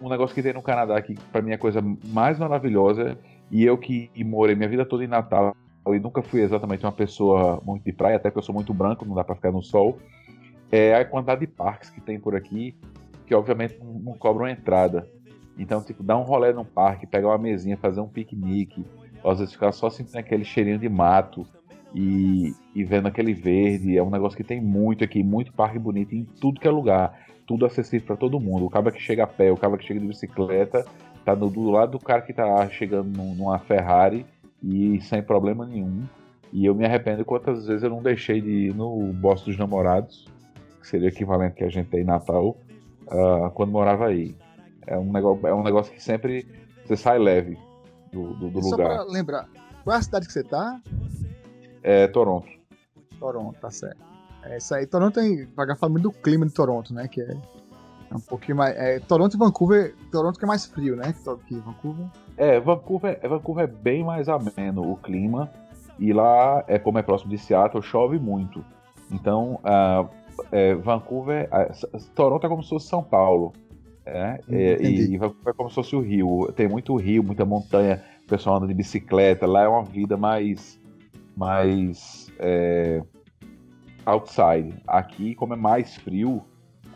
um 0.00 0.08
negócio 0.08 0.34
que 0.34 0.42
tem 0.42 0.52
no 0.52 0.62
Canadá 0.62 1.00
que 1.02 1.14
para 1.30 1.42
mim 1.42 1.50
é 1.50 1.54
a 1.54 1.58
coisa 1.58 1.82
mais 2.06 2.38
maravilhosa 2.38 3.18
e 3.50 3.64
eu 3.64 3.76
que 3.76 4.10
morei 4.24 4.54
minha 4.54 4.68
vida 4.68 4.86
toda 4.86 5.04
em 5.04 5.08
Natal 5.08 5.54
e 5.88 5.98
nunca 5.98 6.22
fui 6.22 6.40
exatamente 6.40 6.84
uma 6.84 6.92
pessoa 6.92 7.60
muito 7.64 7.84
de 7.84 7.92
praia, 7.92 8.16
até 8.16 8.30
que 8.30 8.38
eu 8.38 8.42
sou 8.42 8.54
muito 8.54 8.72
branco, 8.72 9.04
não 9.04 9.14
dá 9.14 9.22
para 9.22 9.34
ficar 9.34 9.52
no 9.52 9.62
sol, 9.62 9.98
é 10.74 10.94
a 10.96 11.04
quantidade 11.04 11.40
de 11.40 11.46
parques 11.46 11.90
que 11.90 12.00
tem 12.00 12.18
por 12.18 12.34
aqui, 12.34 12.74
que 13.26 13.34
obviamente 13.34 13.78
não, 13.82 14.12
cobram 14.14 14.48
entrada. 14.48 15.08
Então, 15.58 15.82
tipo, 15.82 16.02
dar 16.02 16.16
um 16.16 16.22
rolê 16.22 16.52
num 16.52 16.64
parque, 16.64 17.06
pegar 17.06 17.28
uma 17.28 17.38
mesinha, 17.38 17.76
fazer 17.76 18.00
um 18.00 18.08
piquenique, 18.08 18.84
às 19.24 19.38
vezes 19.38 19.54
ficar 19.54 19.72
só 19.72 19.88
sentindo 19.88 20.18
aquele 20.18 20.44
cheirinho 20.44 20.78
de 20.78 20.88
mato 20.88 21.46
e, 21.94 22.52
e 22.74 22.84
vendo 22.84 23.06
aquele 23.06 23.32
verde, 23.32 23.96
é 23.96 24.02
um 24.02 24.10
negócio 24.10 24.36
que 24.36 24.44
tem 24.44 24.60
muito 24.60 25.04
aqui, 25.04 25.22
muito 25.22 25.52
parque 25.52 25.78
bonito 25.78 26.14
em 26.14 26.24
tudo 26.24 26.60
que 26.60 26.66
é 26.66 26.70
lugar 26.70 27.24
tudo 27.46 27.66
acessível 27.66 28.06
para 28.06 28.16
todo 28.16 28.40
mundo. 28.40 28.66
O 28.66 28.70
cara 28.70 28.90
que 28.90 29.00
chega 29.00 29.24
a 29.24 29.26
pé, 29.26 29.50
o 29.52 29.56
cara 29.56 29.76
que 29.76 29.84
chega 29.84 30.00
de 30.00 30.06
bicicleta, 30.06 30.84
tá 31.24 31.34
do, 31.34 31.48
do 31.48 31.70
lado 31.70 31.92
do 31.92 31.98
cara 31.98 32.22
que 32.22 32.32
tá 32.32 32.68
chegando 32.68 33.08
numa 33.18 33.58
Ferrari 33.58 34.26
e 34.62 35.00
sem 35.02 35.22
problema 35.22 35.66
nenhum. 35.66 36.04
E 36.52 36.64
eu 36.64 36.74
me 36.74 36.84
arrependo 36.84 37.24
quantas 37.24 37.66
vezes 37.66 37.82
eu 37.82 37.90
não 37.90 38.02
deixei 38.02 38.40
de 38.40 38.68
ir 38.68 38.74
no 38.74 39.12
Bosque 39.12 39.50
dos 39.50 39.58
Namorados, 39.58 40.26
que 40.84 40.90
seria 40.90 41.08
o 41.08 41.10
equivalente 41.10 41.56
que 41.56 41.64
a 41.64 41.70
gente 41.70 41.88
tem 41.88 42.02
em 42.02 42.04
Natal, 42.04 42.58
uh, 43.06 43.50
quando 43.54 43.72
morava 43.72 44.06
aí. 44.06 44.36
É 44.86 44.98
um, 44.98 45.10
negócio, 45.10 45.46
é 45.46 45.54
um 45.54 45.62
negócio 45.62 45.90
que 45.92 46.02
sempre 46.02 46.46
você 46.84 46.94
sai 46.94 47.18
leve. 47.18 47.58
do, 48.12 48.34
do, 48.34 48.50
do 48.50 48.62
Só 48.62 48.76
lugar. 48.76 48.88
pra 48.88 49.04
lembrar, 49.04 49.48
qual 49.82 49.96
é 49.96 49.98
a 49.98 50.02
cidade 50.02 50.26
que 50.26 50.32
você 50.32 50.44
tá? 50.44 50.78
É 51.82 52.06
Toronto. 52.08 52.46
Toronto, 53.18 53.58
tá 53.58 53.70
certo. 53.70 54.04
É 54.42 54.58
isso 54.58 54.74
aí. 54.74 54.86
Toronto 54.86 55.14
tem. 55.14 55.46
Pagar 55.46 55.74
falar 55.74 55.92
muito 55.92 56.02
do 56.02 56.12
clima 56.12 56.44
de 56.44 56.52
Toronto, 56.52 56.92
né? 56.92 57.08
Que 57.08 57.22
é, 57.22 57.30
é 58.10 58.14
um 58.14 58.20
pouquinho 58.20 58.58
mais. 58.58 58.76
É, 58.76 59.00
Toronto 59.00 59.34
e 59.34 59.38
Vancouver. 59.38 59.94
Toronto 60.12 60.38
que 60.38 60.44
é 60.44 60.48
mais 60.48 60.66
frio, 60.66 60.96
né? 60.96 61.14
Que, 61.46 61.54
Vancouver. 61.56 62.06
É, 62.36 62.60
Vancouver, 62.60 63.18
é, 63.22 63.28
Vancouver 63.28 63.64
é 63.64 63.66
bem 63.66 64.04
mais 64.04 64.28
ameno 64.28 64.82
o 64.90 64.96
clima. 64.98 65.50
E 65.98 66.12
lá, 66.12 66.62
é 66.66 66.78
como 66.78 66.98
é 66.98 67.02
próximo 67.02 67.30
de 67.30 67.38
Seattle, 67.38 67.82
chove 67.82 68.18
muito. 68.18 68.62
Então, 69.10 69.60
ah, 69.64 70.06
é, 70.52 70.74
Vancouver. 70.74 71.48
Toronto 72.14 72.46
é 72.46 72.48
como 72.48 72.62
se 72.62 72.70
fosse 72.70 72.88
São 72.88 73.02
Paulo. 73.02 73.52
É, 74.06 74.40
Hum, 74.48 74.54
é, 74.54 74.72
entendi. 74.74 75.14
e 75.14 75.18
Vancouver 75.18 75.52
é 75.52 75.56
como 75.56 75.68
se 75.68 75.74
fosse 75.74 75.96
o 75.96 76.00
Rio. 76.00 76.52
Tem 76.54 76.68
muito 76.68 76.94
rio, 76.96 77.22
muita 77.22 77.44
montanha, 77.44 78.02
o 78.24 78.28
pessoal 78.28 78.56
anda 78.56 78.66
de 78.66 78.74
bicicleta. 78.74 79.46
Lá 79.46 79.62
é 79.62 79.68
uma 79.68 79.84
vida 79.84 80.16
mais. 80.16 80.78
mais. 81.36 82.30
é, 82.38 83.02
outside. 84.06 84.74
Aqui, 84.86 85.34
como 85.34 85.54
é 85.54 85.56
mais 85.56 85.96
frio, 85.96 86.42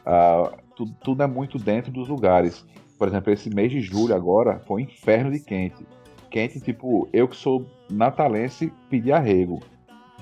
ah, 0.05 0.53
tudo, 0.77 0.95
tudo 1.03 1.23
é 1.23 1.27
muito 1.27 1.59
dentro 1.59 1.91
dos 1.91 2.09
lugares. 2.09 2.65
Por 2.99 3.09
exemplo, 3.09 3.33
esse 3.33 3.49
mês 3.49 3.71
de 3.71 3.81
julho 3.81 4.15
agora 4.15 4.61
foi 4.67 4.83
um 4.83 4.85
inferno 4.85 5.31
de 5.31 5.41
quente. 5.41 5.87
Quente, 6.31 6.61
tipo, 6.61 7.09
eu 7.13 7.27
que 7.27 7.37
sou 7.37 7.65
natalense, 7.91 8.73
pedi 8.91 9.13
arrego. 9.13 9.61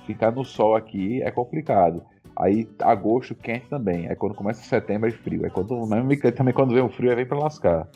Ficar 0.07 0.31
no 0.31 0.45
sol 0.45 0.77
aqui 0.77 1.23
é 1.23 1.31
complicado. 1.31 2.03
Aí, 2.37 2.69
agosto, 2.81 3.35
quente 3.35 3.67
também. 3.69 4.09
Aí 4.09 4.15
quando 4.15 4.35
começa 4.35 4.63
setembro 4.63 5.09
é 5.09 5.13
frio. 5.13 5.45
Aí 5.45 5.51
quando, 5.51 5.75
mesmo 5.87 6.33
também 6.33 6.53
quando 6.53 6.75
vem 6.75 6.83
o 6.83 6.89
frio, 6.89 7.11
aí 7.11 7.17
vem 7.17 7.27
pra 7.27 7.39
lascar. 7.39 7.89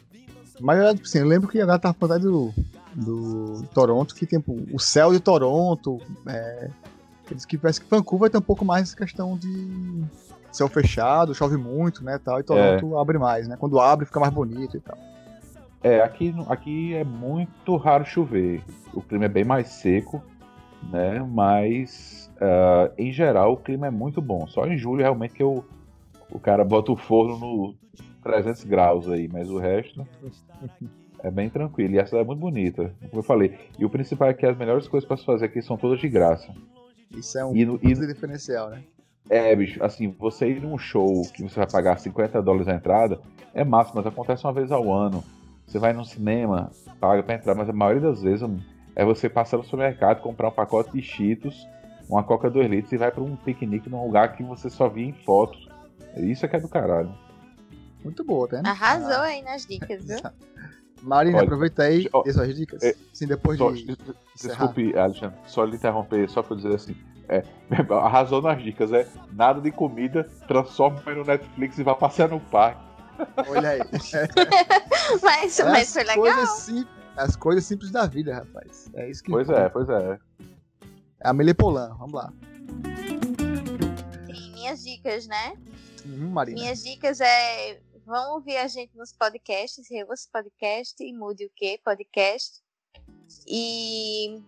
Mas 0.61 0.95
tipo 0.95 1.07
assim, 1.07 1.19
eu 1.19 1.27
lembro 1.27 1.49
que 1.49 1.61
agora 1.61 1.79
tava 1.79 1.95
falando 1.95 2.23
do, 2.23 2.55
do 2.95 3.69
Toronto, 3.69 4.15
que 4.15 4.27
tem 4.27 4.43
o 4.73 4.79
céu 4.79 5.13
de 5.13 5.21
Toronto. 5.21 5.99
É, 6.27 6.71
eles 7.31 7.45
que 7.45 7.57
parece 7.57 7.81
que 7.81 7.89
Vancouver 7.89 8.31
tem 8.31 8.39
um 8.39 8.43
pouco 8.43 8.65
mais 8.65 8.89
essa 8.89 8.97
questão 8.97 9.37
de 9.37 10.03
céu 10.51 10.69
fechado, 10.69 11.35
chove 11.35 11.57
muito, 11.57 12.05
né? 12.05 12.19
Tal, 12.19 12.41
e 12.41 12.43
Toronto 12.43 12.99
abre 12.99 13.19
mais, 13.19 13.47
né? 13.47 13.57
Quando 13.59 13.79
abre 13.79 14.07
fica 14.07 14.21
mais 14.21 14.33
bonito 14.33 14.77
e 14.77 14.81
tal. 14.81 14.99
É, 15.83 16.03
aqui, 16.03 16.35
aqui 16.49 16.95
é 16.95 17.05
muito 17.05 17.77
raro 17.77 18.05
chover. 18.05 18.63
O 18.93 19.01
clima 19.01 19.25
é 19.25 19.29
bem 19.29 19.45
mais 19.45 19.69
seco, 19.69 20.23
né? 20.91 21.21
Mas, 21.27 22.30
ah, 22.41 22.91
em 22.99 23.13
geral, 23.13 23.53
o 23.53 23.57
clima 23.57 23.87
é 23.87 23.91
muito 23.91 24.21
bom. 24.23 24.47
Só 24.47 24.67
em 24.67 24.77
julho, 24.79 25.03
realmente, 25.03 25.35
que 25.35 25.43
eu, 25.43 25.65
o 26.31 26.39
cara 26.39 26.65
bota 26.65 26.93
o 26.93 26.97
forno 26.97 27.39
no 27.39 27.75
300 28.23 28.65
graus 28.65 29.09
aí. 29.09 29.29
Mas 29.29 29.51
o 29.51 29.59
resto 29.59 30.07
é 31.23 31.31
bem 31.31 31.51
tranquilo. 31.51 31.95
E 31.95 32.01
a 32.01 32.07
cidade 32.07 32.25
é 32.25 32.27
muito 32.27 32.41
bonita, 32.41 32.95
como 33.11 33.21
eu 33.21 33.23
falei. 33.25 33.59
E 33.79 33.85
o 33.85 33.91
principal 33.91 34.29
é 34.29 34.35
que 34.35 34.47
as 34.47 34.57
melhores 34.57 34.89
coisas 34.89 35.07
para 35.07 35.17
se 35.17 35.25
fazer 35.25 35.47
aqui 35.47 35.61
são 35.63 35.77
todas 35.77 36.01
de 36.01 36.09
graça. 36.09 36.53
Isso 37.17 37.39
é 37.39 37.45
um 37.45 37.55
E, 37.55 37.65
no- 37.65 37.79
e- 37.83 37.95
diferencial, 38.07 38.71
né? 38.71 38.83
é, 39.29 39.55
bicho, 39.55 39.83
assim, 39.85 40.09
você 40.19 40.49
ir 40.51 40.61
num 40.63 40.77
show 40.79 41.23
que 41.35 41.43
você 41.43 41.57
vai 41.61 41.67
pagar 41.71 41.99
50 41.99 42.41
dólares 42.43 42.67
a 42.69 42.75
entrada, 42.75 43.21
é 43.55 43.63
massa, 43.65 43.93
mas 43.95 44.07
acontece 44.07 44.45
uma 44.45 44.53
vez 44.53 44.73
ao 44.73 44.93
ano. 44.93 45.23
Você 45.67 45.79
vai 45.79 45.93
num 45.93 46.05
cinema, 46.05 46.71
paga 47.01 47.23
pra 47.23 47.35
entrar, 47.37 47.55
mas 47.55 47.69
a 47.69 47.73
maioria 47.73 48.01
das 48.09 48.23
vezes 48.23 48.49
é 48.97 49.05
você 49.05 49.29
passar 49.29 49.57
no 49.59 49.63
supermercado, 49.65 50.21
comprar 50.21 50.49
um 50.49 50.53
pacote 50.53 50.91
de 50.93 51.01
Cheetos, 51.03 51.69
uma 52.11 52.23
Coca 52.25 52.51
2 52.51 52.69
litros 52.71 52.93
e 52.93 52.97
vai 52.97 53.11
pra 53.11 53.23
um 53.23 53.37
piquenique 53.37 53.89
num 53.89 54.05
lugar 54.05 54.35
que 54.37 54.43
você 54.43 54.69
só 54.69 54.89
via 54.89 55.07
em 55.07 55.13
fotos. 55.13 55.69
Isso 56.17 56.45
é 56.45 56.49
que 56.49 56.57
é 56.57 56.61
do 56.61 56.69
caralho. 56.69 57.15
Muito 58.03 58.25
boa, 58.25 58.49
tá? 58.49 58.63
né? 58.63 58.71
Arrasou 58.71 59.21
aí 59.21 59.43
nas 59.43 59.65
dicas, 59.67 60.05
viu? 60.05 60.19
Marina, 61.03 61.39
Olha, 61.39 61.45
aproveita 61.45 61.83
aí 61.85 62.09
ó, 62.13 62.23
e 62.27 62.33
suas 62.33 62.55
dicas. 62.55 62.83
é, 62.83 62.95
Sim, 63.15 63.27
depois 63.27 63.57
Só- 63.57 63.71
de. 63.71 63.97
desculpe, 64.37 64.95
Alexandre, 64.99 65.39
só 65.47 65.65
lhe 65.65 65.77
interromper, 65.77 66.29
só 66.29 66.43
pra 66.43 66.57
dizer 66.57 66.75
assim. 66.75 66.95
É, 67.29 67.43
arrasou 67.95 68.43
nas 68.43 68.63
dicas, 68.63 68.93
é 68.93 69.07
nada 69.33 69.61
de 69.63 69.71
comida, 69.71 70.25
transforma 70.49 71.01
no 71.15 71.25
Netflix 71.25 71.79
e 71.79 71.83
vá 71.85 71.95
passear 71.95 72.29
no 72.29 72.39
parque. 72.41 72.83
Olha 73.49 73.71
aí. 73.71 73.81
Mas, 75.23 75.59
É 75.61 75.65
mas 75.65 75.89
as 75.89 75.93
foi 75.93 76.03
legal. 76.05 76.17
coisas 76.17 76.49
sim- 76.59 76.87
as 77.17 77.37
coisas 77.37 77.65
simples 77.65 77.91
da 77.91 78.07
vida, 78.07 78.35
rapaz. 78.35 78.91
É 78.95 79.11
isso 79.11 79.23
que 79.23 79.31
Pois 79.31 79.47
importa. 79.49 79.67
é, 79.67 79.69
pois 79.69 79.89
é. 79.91 80.19
É 81.23 81.29
a 81.29 81.33
Melipolan, 81.35 81.95
vamos 81.99 82.15
lá. 82.15 82.33
Sim, 84.27 84.53
minhas 84.53 84.83
dicas, 84.83 85.27
né? 85.27 85.55
Uhum, 86.07 86.31
Marina. 86.31 86.59
Minhas 86.59 86.83
dicas 86.83 87.21
é. 87.21 87.79
Vão 88.07 88.33
ouvir 88.35 88.57
a 88.57 88.67
gente 88.67 88.97
nos 88.97 89.13
podcasts, 89.13 89.87
Reus 89.89 90.27
Podcast 90.27 90.97
e 91.05 91.13
Mude 91.13 91.45
o 91.45 91.51
Que 91.55 91.79
Podcast. 91.85 92.61
E 93.47 94.43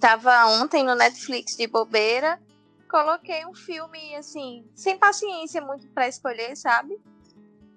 tava 0.00 0.46
ontem 0.46 0.82
no 0.82 0.94
Netflix 0.94 1.54
de 1.54 1.66
bobeira. 1.66 2.40
Coloquei 2.88 3.44
um 3.44 3.54
filme, 3.54 4.16
assim, 4.16 4.64
sem 4.74 4.98
paciência 4.98 5.60
muito 5.60 5.86
pra 5.88 6.08
escolher, 6.08 6.56
sabe? 6.56 6.98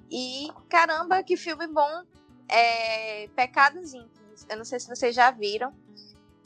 E 0.09 0.47
caramba, 0.69 1.21
que 1.21 1.35
filme 1.35 1.67
bom! 1.67 2.03
É 2.47 3.27
Pecados 3.35 3.93
Íntimos. 3.93 4.45
Eu 4.49 4.57
não 4.57 4.65
sei 4.65 4.79
se 4.79 4.87
vocês 4.87 5.13
já 5.13 5.29
viram. 5.29 5.73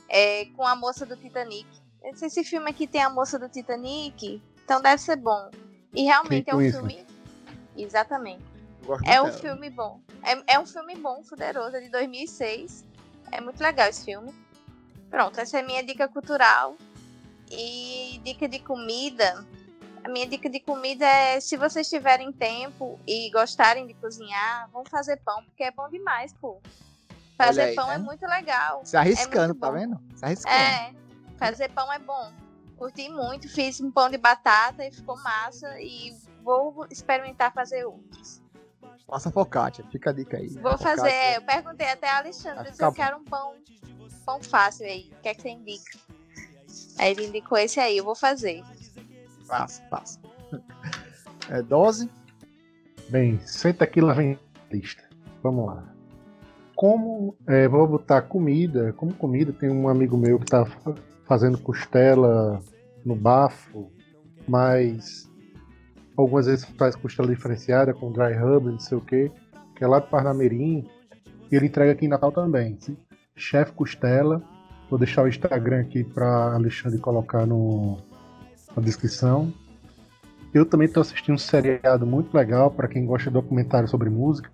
É 0.09 0.45
com 0.55 0.65
a 0.65 0.75
moça 0.75 1.05
do 1.05 1.15
Titanic. 1.15 1.82
Eu 2.03 2.11
não 2.11 2.17
sei 2.17 2.29
se 2.29 2.41
esse 2.41 2.49
filme 2.49 2.69
aqui 2.69 2.85
tem 2.85 3.01
a 3.01 3.09
moça 3.09 3.39
do 3.39 3.47
Titanic, 3.47 4.41
então 4.63 4.81
deve 4.81 5.01
ser 5.01 5.15
bom. 5.15 5.49
E 5.93 6.03
realmente 6.03 6.49
é 6.49 6.55
um 6.55 6.59
filme. 6.59 7.05
Exatamente. 7.77 8.43
É 9.05 9.21
um 9.21 9.25
dela. 9.25 9.37
filme 9.37 9.69
bom. 9.69 10.01
É, 10.21 10.55
é 10.55 10.59
um 10.59 10.65
filme 10.65 10.95
bom, 10.95 11.23
fuderoso, 11.23 11.77
é 11.77 11.79
de 11.79 11.89
2006. 11.89 12.83
É 13.31 13.39
muito 13.39 13.61
legal 13.61 13.87
esse 13.87 14.03
filme. 14.03 14.33
Pronto, 15.09 15.39
essa 15.39 15.57
é 15.57 15.61
a 15.61 15.65
minha 15.65 15.83
dica 15.83 16.07
cultural. 16.07 16.75
E 17.49 18.19
dica 18.23 18.47
de 18.47 18.59
comida. 18.59 19.45
A 20.03 20.09
minha 20.09 20.27
dica 20.27 20.49
de 20.49 20.59
comida 20.59 21.05
é: 21.05 21.39
se 21.39 21.55
vocês 21.55 21.87
tiverem 21.87 22.31
tempo 22.33 22.99
e 23.07 23.31
gostarem 23.31 23.87
de 23.87 23.93
cozinhar, 23.93 24.69
vão 24.71 24.83
fazer 24.83 25.17
pão, 25.17 25.41
porque 25.45 25.63
é 25.63 25.71
bom 25.71 25.87
demais, 25.89 26.33
pô. 26.33 26.59
Fazer 27.37 27.61
aí, 27.61 27.75
pão 27.75 27.87
né? 27.87 27.95
é 27.95 27.97
muito 27.97 28.25
legal. 28.25 28.81
Se 28.83 28.97
arriscando, 28.97 29.53
muito 29.53 29.59
tá 29.59 29.71
vendo? 29.71 29.99
Se 30.15 30.25
arriscando. 30.25 30.55
É, 30.55 30.93
fazer 31.43 31.69
pão 31.69 31.91
é 31.91 31.99
bom. 31.99 32.31
Curti 32.77 33.09
muito, 33.09 33.49
fiz 33.49 33.81
um 33.81 33.91
pão 33.91 34.09
de 34.09 34.17
batata 34.17 34.85
e 34.85 34.91
ficou 34.91 35.21
massa. 35.21 35.79
E 35.79 36.15
vou 36.41 36.85
experimentar 36.89 37.53
fazer 37.53 37.85
outros. 37.85 38.41
Faça 39.07 39.29
focaccia, 39.29 39.85
fica 39.91 40.09
a 40.09 40.13
dica 40.13 40.37
aí. 40.37 40.47
Vou 40.49 40.77
Focaccia. 40.77 40.97
fazer, 40.97 41.35
eu 41.35 41.41
perguntei 41.41 41.87
até 41.87 42.09
a 42.09 42.17
Alexandre 42.17 42.73
se 42.73 42.83
eu 42.83 42.91
quero 42.91 43.17
um 43.17 43.23
pão, 43.23 43.55
pão 44.25 44.41
fácil 44.41 44.85
aí. 44.85 45.11
O 45.17 45.21
que 45.21 45.29
é 45.29 45.33
que 45.33 45.41
você 45.41 45.49
indica? 45.49 45.99
Aí 46.97 47.11
ele 47.11 47.27
indicou 47.27 47.57
esse 47.57 47.79
aí, 47.79 47.97
eu 47.97 48.05
vou 48.05 48.15
fazer. 48.15 48.63
Passa, 49.47 49.81
passa. 49.83 50.19
É 51.49 51.61
dose? 51.61 52.09
Bem, 53.09 53.37
senta 53.45 53.83
aqui 53.83 53.99
lá 53.99 54.13
vem 54.13 54.39
a 54.55 54.73
lista. 54.73 55.03
Vamos 55.43 55.65
lá. 55.65 55.93
Como 56.73 57.35
é, 57.45 57.67
vou 57.67 57.85
botar 57.85 58.21
comida, 58.21 58.93
como 58.93 59.13
comida, 59.13 59.51
tem 59.51 59.69
um 59.69 59.89
amigo 59.89 60.15
meu 60.15 60.39
que 60.39 60.45
tá 60.45 60.65
fazendo 61.33 61.57
costela 61.57 62.59
no 63.03 63.15
bafo, 63.15 63.91
mas 64.47 65.27
algumas 66.15 66.45
vezes 66.45 66.63
faz 66.77 66.95
costela 66.95 67.27
diferenciada 67.27 67.91
com 67.91 68.11
dry 68.11 68.35
rub, 68.35 68.69
não 68.69 68.79
sei 68.79 68.99
o 68.99 69.01
que, 69.01 69.31
que 69.75 69.83
é 69.83 69.87
lá 69.87 69.97
do 69.97 70.05
Parnamirim, 70.05 70.87
e 71.51 71.55
ele 71.55 71.65
entrega 71.65 71.93
aqui 71.93 72.05
em 72.05 72.07
Natal 72.07 72.31
também. 72.31 72.77
Chef 73.35 73.71
Costela, 73.71 74.43
vou 74.91 74.99
deixar 74.99 75.23
o 75.23 75.27
Instagram 75.27 75.81
aqui 75.81 76.03
para 76.03 76.53
Alexandre 76.53 76.99
colocar 76.99 77.47
no, 77.47 77.97
na 78.75 78.83
descrição. 78.83 79.51
Eu 80.53 80.67
também 80.67 80.85
estou 80.85 81.01
assistindo 81.01 81.33
um 81.33 81.39
seriado 81.39 82.05
muito 82.05 82.37
legal 82.37 82.69
para 82.69 82.87
quem 82.87 83.07
gosta 83.07 83.31
de 83.31 83.33
documentário 83.33 83.87
sobre 83.87 84.07
música, 84.07 84.51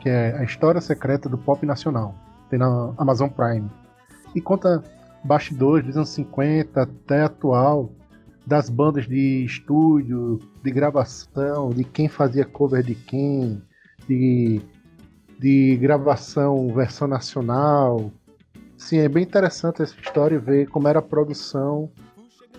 que 0.00 0.08
é 0.08 0.38
A 0.38 0.44
História 0.44 0.80
Secreta 0.80 1.28
do 1.28 1.36
Pop 1.36 1.66
Nacional. 1.66 2.14
Tem 2.48 2.60
na 2.60 2.94
Amazon 2.96 3.28
Prime. 3.28 3.68
E 4.36 4.40
conta 4.40 4.84
bastidores 5.26 5.84
dos 5.86 5.96
anos 5.96 6.10
50 6.10 6.82
até 6.82 7.22
atual, 7.22 7.92
das 8.46 8.70
bandas 8.70 9.06
de 9.06 9.44
estúdio, 9.44 10.38
de 10.62 10.70
gravação, 10.70 11.70
de 11.70 11.82
quem 11.82 12.08
fazia 12.08 12.44
cover 12.44 12.82
de 12.82 12.94
quem, 12.94 13.60
de, 14.08 14.62
de 15.38 15.76
gravação 15.76 16.72
versão 16.72 17.08
nacional. 17.08 18.12
Sim, 18.78 18.98
é 18.98 19.08
bem 19.08 19.24
interessante 19.24 19.82
essa 19.82 19.98
história 19.98 20.36
e 20.36 20.38
ver 20.38 20.68
como 20.68 20.86
era 20.86 21.00
a 21.00 21.02
produção 21.02 21.90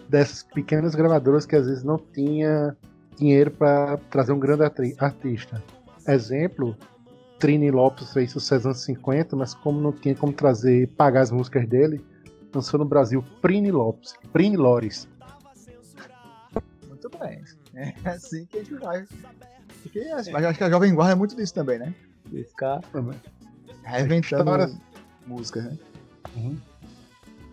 dessas 0.09 0.43
pequenas 0.43 0.93
gravadoras 0.93 1.45
que 1.45 1.55
às 1.55 1.67
vezes 1.67 1.83
não 1.83 1.97
tinha 1.97 2.75
dinheiro 3.17 3.51
para 3.51 3.97
trazer 4.09 4.33
um 4.33 4.39
grande 4.39 4.63
artista. 4.99 5.63
Exemplo, 6.07 6.75
Trini 7.39 7.71
Lopes 7.71 8.11
fez 8.11 8.31
sucesso 8.31 8.67
nos 8.67 8.77
anos 8.77 8.83
50, 8.85 9.35
mas 9.35 9.53
como 9.53 9.79
não 9.79 9.91
tinha 9.91 10.15
como 10.15 10.33
trazer, 10.33 10.87
pagar 10.97 11.21
as 11.21 11.31
músicas 11.31 11.67
dele, 11.67 12.03
lançou 12.57 12.79
no 12.79 12.85
Brasil 12.85 13.23
Prini 13.41 13.71
Lopes, 13.71 14.13
Prini 14.33 14.57
Lores. 14.57 15.07
Muito 16.87 17.09
bem. 17.19 17.43
É 17.75 18.09
assim 18.09 18.45
que 18.45 18.57
a 18.57 18.63
gente 18.63 18.73
vai. 18.75 19.05
Porque, 19.83 19.99
assim, 19.99 20.31
mas 20.31 20.43
acho 20.45 20.57
que 20.57 20.63
a 20.63 20.69
Jovem 20.69 20.93
Guarda 20.93 21.13
é 21.13 21.15
muito 21.15 21.35
disso 21.35 21.53
também, 21.53 21.77
né? 21.79 21.93
De 22.25 22.43
ficar 22.43 22.81
reinventando 23.83 24.43
Histórias- 24.43 24.77
músicas, 25.25 25.63
né? 25.65 25.77
Uhum. 26.35 26.57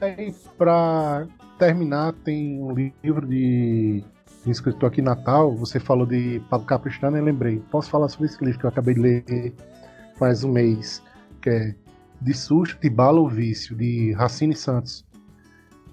É, 0.00 0.28
e 0.28 0.32
pra 0.56 1.26
terminar, 1.58 2.12
tem 2.24 2.60
um 2.60 2.72
livro 2.72 3.26
de, 3.26 4.02
escritor 4.46 4.90
aqui 4.90 5.02
Natal. 5.02 5.54
Você 5.56 5.78
falou 5.78 6.06
de 6.06 6.40
Pablo 6.50 6.66
Capistrano, 6.66 7.16
eu 7.16 7.24
lembrei. 7.24 7.62
Posso 7.70 7.90
falar 7.90 8.08
sobre 8.08 8.26
esse 8.26 8.42
livro 8.44 8.58
que 8.58 8.66
eu 8.66 8.70
acabei 8.70 8.94
de 8.94 9.00
ler 9.00 9.54
faz 10.16 10.42
um 10.44 10.52
mês, 10.52 11.02
que 11.42 11.50
é 11.50 11.74
De 12.24 12.32
Susto, 12.32 12.80
de 12.80 12.88
Bala 12.88 13.20
ou 13.20 13.28
Vício, 13.28 13.76
de 13.76 14.12
Racine 14.12 14.56
Santos, 14.56 15.04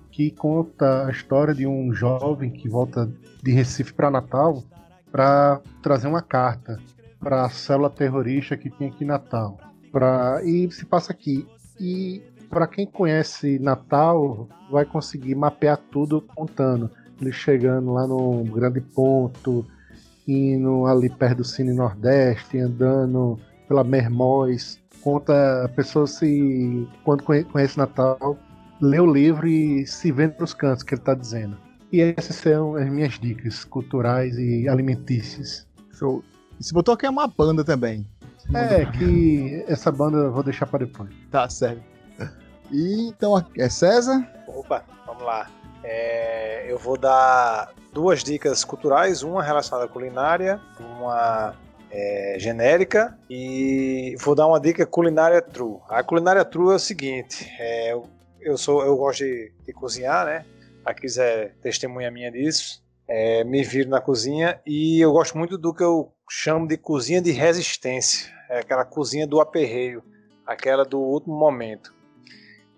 que 0.09 0.31
conta 0.31 1.07
a 1.07 1.11
história 1.11 1.53
de 1.53 1.67
um 1.67 1.93
jovem 1.93 2.49
que 2.49 2.69
volta 2.69 3.11
de 3.43 3.51
Recife 3.51 3.93
para 3.93 4.09
Natal 4.09 4.63
para 5.11 5.59
trazer 5.83 6.07
uma 6.07 6.21
carta 6.21 6.79
para 7.19 7.43
a 7.45 7.49
célula 7.49 7.89
terrorista 7.89 8.55
que 8.55 8.69
tinha 8.69 8.89
aqui 8.89 9.03
em 9.03 9.07
Natal. 9.07 9.57
Pra, 9.91 10.41
e 10.43 10.71
se 10.71 10.85
passa 10.85 11.11
aqui. 11.11 11.45
E 11.77 12.23
para 12.49 12.65
quem 12.65 12.85
conhece 12.87 13.59
Natal, 13.59 14.47
vai 14.71 14.85
conseguir 14.85 15.35
mapear 15.35 15.77
tudo 15.91 16.21
contando. 16.21 16.89
Ele 17.19 17.31
chegando 17.31 17.93
lá 17.93 18.07
no 18.07 18.43
grande 18.45 18.79
ponto, 18.79 19.65
indo 20.25 20.85
ali 20.85 21.09
perto 21.09 21.39
do 21.39 21.43
Cine 21.43 21.73
Nordeste, 21.73 22.57
andando 22.57 23.37
pela 23.67 23.83
Mermóis. 23.83 24.80
Conta 25.01 25.65
a 25.65 25.69
pessoa 25.69 26.05
se, 26.05 26.87
quando 27.03 27.23
conhece 27.23 27.77
Natal, 27.77 28.37
lê 28.81 28.99
o 28.99 29.11
livro 29.11 29.47
e 29.47 29.85
se 29.85 30.11
vê 30.11 30.27
nos 30.39 30.53
cantos 30.53 30.83
que 30.83 30.93
ele 30.93 31.01
está 31.01 31.13
dizendo. 31.13 31.57
E 31.91 32.01
essas 32.01 32.35
são 32.37 32.75
as 32.75 32.89
minhas 32.89 33.19
dicas 33.19 33.65
culturais 33.65 34.37
e 34.37 34.67
alimentícias. 34.69 35.67
Show. 35.91 36.23
E 36.59 36.63
se 36.63 36.73
botou 36.73 36.93
aqui 36.93 37.05
é 37.05 37.09
uma 37.09 37.27
banda 37.27 37.63
também. 37.63 38.07
É, 38.53 38.85
que 38.85 39.63
essa 39.67 39.91
banda 39.91 40.17
eu 40.17 40.31
vou 40.31 40.43
deixar 40.43 40.65
para 40.65 40.85
depois. 40.85 41.09
Tá, 41.29 41.49
certo. 41.49 41.83
E 42.71 43.09
então, 43.09 43.43
é 43.57 43.69
César? 43.69 44.25
Opa, 44.47 44.83
vamos 45.05 45.23
lá. 45.23 45.49
É, 45.83 46.71
eu 46.71 46.77
vou 46.77 46.97
dar 46.97 47.73
duas 47.91 48.23
dicas 48.23 48.63
culturais, 48.63 49.23
uma 49.23 49.43
relacionada 49.43 49.85
à 49.85 49.89
culinária, 49.89 50.59
uma 50.79 51.53
é, 51.91 52.35
genérica 52.39 53.17
e 53.29 54.15
vou 54.19 54.33
dar 54.33 54.47
uma 54.47 54.59
dica 54.59 54.85
culinária 54.85 55.41
true. 55.41 55.79
A 55.89 56.01
culinária 56.01 56.45
true 56.45 56.71
é 56.71 56.75
o 56.75 56.79
seguinte: 56.79 57.47
é, 57.59 57.93
eu 58.39 58.57
sou, 58.57 58.83
eu 58.83 58.95
gosto 58.95 59.23
de, 59.23 59.51
de 59.65 59.73
cozinhar, 59.73 60.25
né? 60.25 60.45
A 60.85 60.93
Cris 60.93 61.17
é 61.17 61.51
testemunha 61.61 62.09
minha 62.09 62.31
disso. 62.31 62.81
É, 63.07 63.43
me 63.43 63.61
viro 63.61 63.89
na 63.89 63.99
cozinha 63.99 64.59
e 64.65 64.99
eu 65.01 65.11
gosto 65.11 65.37
muito 65.37 65.57
do 65.57 65.73
que 65.73 65.83
eu 65.83 66.11
chamo 66.29 66.67
de 66.67 66.77
cozinha 66.77 67.21
de 67.21 67.31
resistência. 67.31 68.31
É 68.49 68.59
aquela 68.59 68.85
cozinha 68.85 69.27
do 69.27 69.41
aperreio, 69.41 70.01
aquela 70.45 70.85
do 70.85 70.99
último 70.99 71.37
momento. 71.37 71.93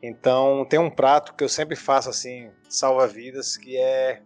Então 0.01 0.65
tem 0.65 0.79
um 0.79 0.89
prato 0.89 1.33
que 1.33 1.43
eu 1.43 1.49
sempre 1.49 1.75
faço 1.75 2.09
assim, 2.09 2.49
salva 2.67 3.07
vidas, 3.07 3.55
que 3.55 3.77
é, 3.77 4.21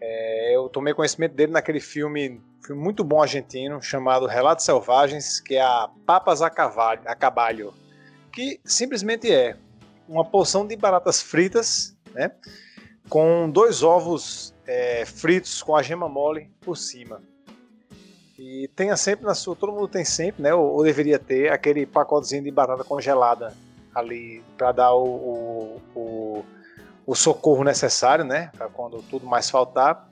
é, 0.00 0.54
eu 0.54 0.68
tomei 0.68 0.94
conhecimento 0.94 1.34
dele 1.34 1.52
naquele 1.52 1.80
filme, 1.80 2.40
filme 2.64 2.80
muito 2.80 3.02
bom 3.02 3.20
argentino 3.20 3.82
chamado 3.82 4.26
Relatos 4.26 4.64
Selvagens, 4.64 5.40
que 5.40 5.56
é 5.56 5.62
a 5.62 5.90
papas 6.06 6.42
a, 6.42 6.48
cavalho, 6.48 7.02
a 7.06 7.14
cabalho, 7.14 7.74
que 8.32 8.60
simplesmente 8.64 9.30
é 9.32 9.56
uma 10.08 10.24
porção 10.24 10.66
de 10.66 10.76
baratas 10.76 11.20
fritas, 11.20 11.96
né? 12.14 12.30
com 13.08 13.50
dois 13.50 13.82
ovos 13.82 14.54
é, 14.66 15.04
fritos 15.04 15.62
com 15.62 15.76
a 15.76 15.82
gema 15.82 16.08
mole 16.08 16.50
por 16.60 16.76
cima. 16.76 17.20
E 18.38 18.68
tenha 18.74 18.96
sempre 18.96 19.24
na 19.24 19.34
sua, 19.34 19.54
todo 19.54 19.72
mundo 19.72 19.88
tem 19.88 20.04
sempre, 20.04 20.42
né? 20.42 20.54
Ou, 20.54 20.72
ou 20.72 20.82
deveria 20.82 21.18
ter 21.18 21.52
aquele 21.52 21.86
pacotezinho 21.86 22.42
de 22.42 22.50
batata 22.50 22.82
congelada 22.82 23.54
ali 23.94 24.42
para 24.56 24.72
dar 24.72 24.94
o, 24.94 25.04
o, 25.04 25.82
o, 25.94 26.44
o, 27.06 27.14
socorro 27.14 27.62
necessário, 27.62 28.24
né? 28.24 28.50
Para 28.56 28.68
quando 28.68 29.02
tudo 29.02 29.26
mais 29.26 29.50
faltar. 29.50 30.08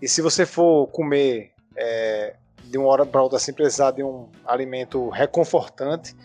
E 0.00 0.06
se 0.06 0.20
você 0.20 0.44
for 0.44 0.86
comer 0.88 1.52
é, 1.76 2.36
de 2.64 2.78
uma 2.78 2.88
hora 2.88 3.06
para 3.06 3.22
outra 3.22 3.38
sem 3.38 3.54
precisar 3.54 3.92
de 3.92 4.02
um 4.02 4.28
alimento 4.46 5.08
reconfortante, 5.08 6.16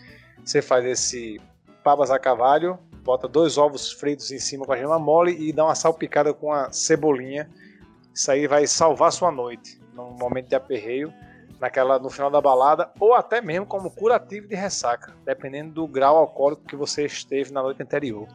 você 0.44 0.62
faz 0.62 0.84
esse 0.84 1.40
pavas 1.82 2.10
a 2.10 2.18
cavalho 2.18 2.78
bota 3.08 3.26
dois 3.26 3.56
ovos 3.56 3.90
fritos 3.90 4.30
em 4.30 4.38
cima 4.38 4.66
com 4.66 4.72
a 4.72 4.76
gema 4.76 4.98
mole 4.98 5.34
e 5.40 5.50
dá 5.50 5.64
uma 5.64 5.74
salpicada 5.74 6.34
com 6.34 6.52
a 6.52 6.70
cebolinha. 6.70 7.48
Isso 8.14 8.30
aí 8.30 8.46
vai 8.46 8.66
salvar 8.66 9.10
sua 9.12 9.32
noite, 9.32 9.80
num 9.94 10.10
momento 10.10 10.48
de 10.48 10.54
aperreio, 10.54 11.10
naquela, 11.58 11.98
no 11.98 12.10
final 12.10 12.30
da 12.30 12.38
balada, 12.38 12.90
ou 13.00 13.14
até 13.14 13.40
mesmo 13.40 13.64
como 13.64 13.90
curativo 13.90 14.46
de 14.46 14.54
ressaca, 14.54 15.14
dependendo 15.24 15.72
do 15.72 15.88
grau 15.88 16.18
alcoólico 16.18 16.64
que 16.64 16.76
você 16.76 17.06
esteve 17.06 17.50
na 17.50 17.62
noite 17.62 17.82
anterior. 17.82 18.28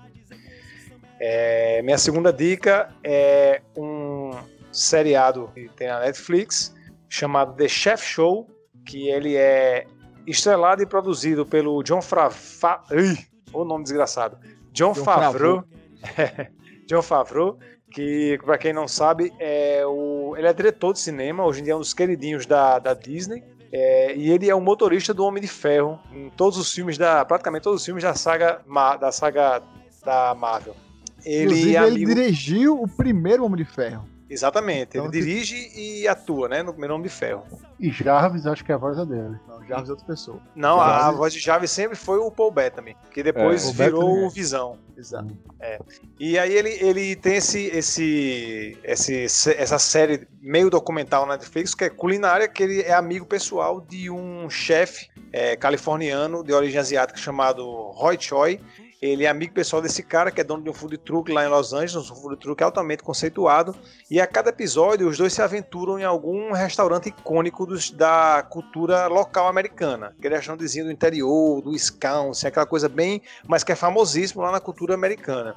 É, 1.19 1.79
minha 1.83 1.99
segunda 1.99 2.33
dica 2.33 2.89
é 3.03 3.61
um 3.77 4.31
seriado 4.71 5.51
que 5.53 5.69
tem 5.69 5.87
na 5.87 5.99
Netflix 5.99 6.73
chamado 7.13 7.53
The 7.53 7.67
Chef 7.67 8.03
Show, 8.03 8.47
que 8.83 9.07
ele 9.07 9.35
é 9.35 9.85
estrelado 10.25 10.81
e 10.81 10.85
produzido 10.85 11.45
pelo 11.45 11.83
John 11.83 12.01
Favreau. 12.01 13.15
O 13.53 13.63
nome 13.63 13.83
desgraçado. 13.83 14.35
John, 14.71 14.93
John 14.93 14.95
Favreau. 14.95 15.63
John 16.89 17.03
Favreau, 17.03 17.59
que 17.91 18.39
para 18.43 18.57
quem 18.57 18.73
não 18.73 18.87
sabe, 18.87 19.31
é 19.39 19.85
o, 19.85 20.33
ele 20.35 20.47
é 20.47 20.53
diretor 20.53 20.93
de 20.93 20.99
cinema, 20.99 21.45
hoje 21.45 21.61
em 21.61 21.65
dia 21.65 21.73
é 21.73 21.75
um 21.75 21.79
dos 21.81 21.93
queridinhos 21.93 22.47
da, 22.47 22.79
da 22.79 22.95
Disney. 22.95 23.43
É, 23.71 24.15
e 24.15 24.31
ele 24.31 24.49
é 24.49 24.55
o 24.55 24.61
motorista 24.61 25.13
do 25.13 25.23
Homem 25.23 25.41
de 25.41 25.47
Ferro 25.47 25.99
em 26.11 26.31
todos 26.31 26.57
os 26.57 26.73
filmes 26.73 26.97
da, 26.97 27.23
praticamente 27.25 27.63
todos 27.63 27.81
os 27.81 27.85
filmes 27.85 28.03
da 28.03 28.15
saga 28.15 28.61
da 28.99 29.11
saga 29.11 29.61
da 30.03 30.33
Marvel. 30.33 30.75
Ele, 31.23 31.43
Inclusive, 31.43 31.75
é 31.75 31.77
amigo... 31.77 31.95
ele 31.95 32.05
dirigiu 32.05 32.81
o 32.81 32.87
primeiro 32.87 33.45
Homem 33.45 33.63
de 33.63 33.65
Ferro. 33.65 34.12
Exatamente, 34.33 34.97
então, 34.97 35.05
ele 35.05 35.11
dirige 35.11 35.71
e 35.75 36.07
atua, 36.07 36.49
né, 36.49 36.63
no 36.63 36.71
primeiro 36.71 36.95
Homem 36.95 37.07
de 37.07 37.13
Ferro. 37.13 37.45
E 37.79 37.91
Jarvis, 37.91 38.47
acho 38.47 38.63
que 38.65 38.71
é 38.71 38.75
a 38.75 38.77
voz 38.77 38.97
dele. 39.07 39.37
Não, 39.47 39.63
Jarvis 39.63 39.89
é 39.89 39.91
outra 39.91 40.07
pessoa. 40.07 40.39
Não, 40.55 40.77
Jarvis... 40.77 41.05
a 41.05 41.11
voz 41.11 41.33
de 41.33 41.39
Jarvis 41.39 41.71
sempre 41.71 41.95
foi 41.95 42.17
o 42.17 42.31
Paul 42.31 42.51
Bettany, 42.51 42.97
que 43.11 43.21
depois 43.21 43.67
é, 43.67 43.85
virou 43.85 44.25
o 44.25 44.29
Visão. 44.29 44.79
Exato. 44.97 45.35
É. 45.59 45.79
E 46.19 46.37
aí 46.37 46.53
ele, 46.53 46.69
ele 46.69 47.15
tem 47.15 47.35
esse, 47.35 47.65
esse, 47.67 48.77
esse, 48.83 49.25
essa 49.55 49.79
série 49.79 50.27
meio 50.41 50.69
documental 50.69 51.25
na 51.25 51.33
Netflix, 51.33 51.75
que 51.75 51.85
é 51.85 51.89
culinária, 51.89 52.47
que 52.47 52.63
ele 52.63 52.81
é 52.81 52.93
amigo 52.93 53.25
pessoal 53.25 53.81
de 53.81 54.09
um 54.09 54.49
chefe 54.49 55.09
é, 55.31 55.55
californiano 55.55 56.43
de 56.43 56.53
origem 56.53 56.79
asiática 56.79 57.19
chamado 57.19 57.65
Roy 57.91 58.17
Choi, 58.19 58.59
ele 59.05 59.25
é 59.25 59.27
amigo 59.27 59.53
pessoal 59.53 59.81
desse 59.81 60.01
cara, 60.01 60.31
que 60.31 60.39
é 60.39 60.45
dono 60.45 60.63
de 60.63 60.69
um 60.69 60.73
food 60.73 60.97
truck 60.99 61.29
lá 61.29 61.43
em 61.43 61.49
Los 61.49 61.73
Angeles, 61.73 62.09
um 62.09 62.15
food 62.15 62.37
truck 62.37 62.63
altamente 62.63 63.03
conceituado. 63.03 63.75
E 64.09 64.21
a 64.21 64.25
cada 64.25 64.49
episódio, 64.49 65.09
os 65.09 65.17
dois 65.17 65.33
se 65.33 65.41
aventuram 65.41 65.99
em 65.99 66.05
algum 66.05 66.53
restaurante 66.53 67.09
icônico 67.09 67.65
dos, 67.65 67.91
da 67.91 68.47
cultura 68.49 69.07
local 69.07 69.49
americana. 69.49 70.15
Aquele 70.17 70.37
restaurantezinho 70.37 70.85
do 70.85 70.91
interior, 70.91 71.61
do 71.61 71.71
Wisconsin, 71.71 72.47
aquela 72.47 72.65
coisa 72.65 72.87
bem, 72.87 73.21
mas 73.45 73.61
que 73.61 73.73
é 73.73 73.75
famosíssimo 73.75 74.41
lá 74.41 74.53
na 74.53 74.61
cultura 74.61 74.93
americana. 74.93 75.53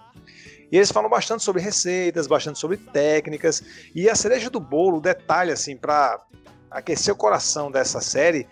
E 0.73 0.77
eles 0.77 0.91
falam 0.91 1.09
bastante 1.09 1.45
sobre 1.45 1.63
receitas, 1.63 2.27
bastante 2.27 2.59
sobre 2.59 2.77
técnicas. 2.77 3.63
E 3.95 4.11
a 4.11 4.17
cereja 4.17 4.51
do 4.51 4.59
bolo, 4.59 5.01
detalhe, 5.01 5.53
assim, 5.53 5.77
para 5.77 6.21
aquecer 6.69 7.15
o 7.15 7.17
coração 7.17 7.71
dessa 7.71 8.01
série, 8.01 8.49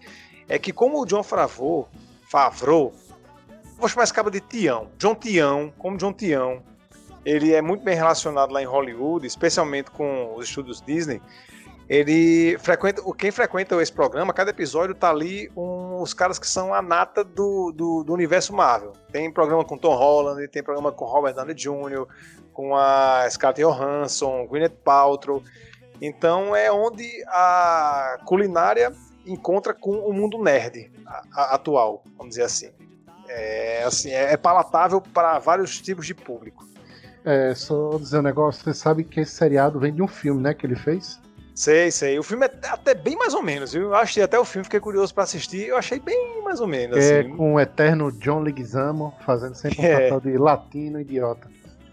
é 0.48 0.56
que 0.56 0.72
como 0.72 1.02
o 1.02 1.04
John 1.04 1.24
Favreau, 1.24 1.88
Favreau 2.30 2.92
chamar 3.88 4.04
esse 4.04 4.14
cara 4.14 4.30
de 4.30 4.40
Tião. 4.40 4.90
John 4.98 5.14
Tião, 5.14 5.72
como 5.78 5.96
John 5.96 6.12
Tião, 6.12 6.62
ele 7.24 7.54
é 7.54 7.62
muito 7.62 7.82
bem 7.82 7.94
relacionado 7.94 8.52
lá 8.52 8.62
em 8.62 8.66
Hollywood, 8.66 9.26
especialmente 9.26 9.90
com 9.90 10.34
os 10.36 10.48
estúdios 10.48 10.82
Disney. 10.82 11.20
Ele 11.88 12.56
frequenta, 12.58 13.02
quem 13.18 13.30
frequenta 13.30 13.80
esse 13.82 13.92
programa, 13.92 14.32
cada 14.32 14.50
episódio 14.50 14.94
tá 14.94 15.10
ali 15.10 15.50
um, 15.54 16.00
os 16.00 16.14
caras 16.14 16.38
que 16.38 16.46
são 16.46 16.72
a 16.72 16.80
nata 16.80 17.22
do, 17.22 17.72
do, 17.72 18.02
do, 18.04 18.12
universo 18.12 18.54
Marvel. 18.54 18.92
Tem 19.12 19.30
programa 19.30 19.64
com 19.64 19.76
Tom 19.76 19.94
Holland, 19.94 20.48
tem 20.48 20.62
programa 20.62 20.90
com 20.90 21.04
Robert 21.04 21.34
Downey 21.34 21.54
Jr., 21.54 22.06
com 22.54 22.74
a 22.74 23.28
Scarlett 23.28 23.62
Johansson, 23.62 24.46
Gwyneth 24.46 24.76
Paltrow. 24.82 25.42
Então 26.00 26.56
é 26.56 26.72
onde 26.72 27.06
a 27.28 28.18
culinária 28.24 28.92
encontra 29.26 29.74
com 29.74 29.90
o 29.90 30.12
mundo 30.12 30.42
nerd 30.42 30.90
atual, 31.34 32.02
vamos 32.16 32.30
dizer 32.30 32.44
assim. 32.44 32.70
É, 33.28 33.84
assim, 33.84 34.10
é, 34.10 34.32
é 34.32 34.36
palatável 34.36 35.00
para 35.00 35.38
vários 35.38 35.80
tipos 35.80 36.06
de 36.06 36.14
público. 36.14 36.66
É, 37.24 37.54
só 37.54 37.96
dizer 37.98 38.18
um 38.18 38.22
negócio, 38.22 38.62
você 38.62 38.74
sabe 38.74 39.02
que 39.02 39.20
esse 39.20 39.32
seriado 39.32 39.80
vem 39.80 39.92
de 39.92 40.02
um 40.02 40.08
filme, 40.08 40.42
né, 40.42 40.52
que 40.52 40.66
ele 40.66 40.76
fez? 40.76 41.18
Sei, 41.54 41.90
sei. 41.90 42.18
O 42.18 42.22
filme 42.22 42.46
é 42.46 42.50
até 42.68 42.94
bem 42.94 43.16
mais 43.16 43.32
ou 43.32 43.42
menos, 43.42 43.72
viu? 43.72 43.84
Eu 43.84 43.94
achei 43.94 44.22
até 44.22 44.38
o 44.38 44.44
filme, 44.44 44.64
fiquei 44.64 44.80
curioso 44.80 45.14
para 45.14 45.22
assistir, 45.22 45.68
eu 45.68 45.76
achei 45.76 46.00
bem 46.00 46.42
mais 46.42 46.60
ou 46.60 46.66
menos. 46.66 46.98
É, 46.98 47.20
assim. 47.20 47.36
com 47.36 47.54
o 47.54 47.60
eterno 47.60 48.10
John 48.12 48.40
Leguizamo, 48.40 49.14
fazendo 49.24 49.54
sempre 49.54 49.80
um 49.80 49.84
é. 49.86 50.10
papel 50.10 50.32
de 50.32 50.36
latino 50.36 51.00
idiota. 51.00 51.48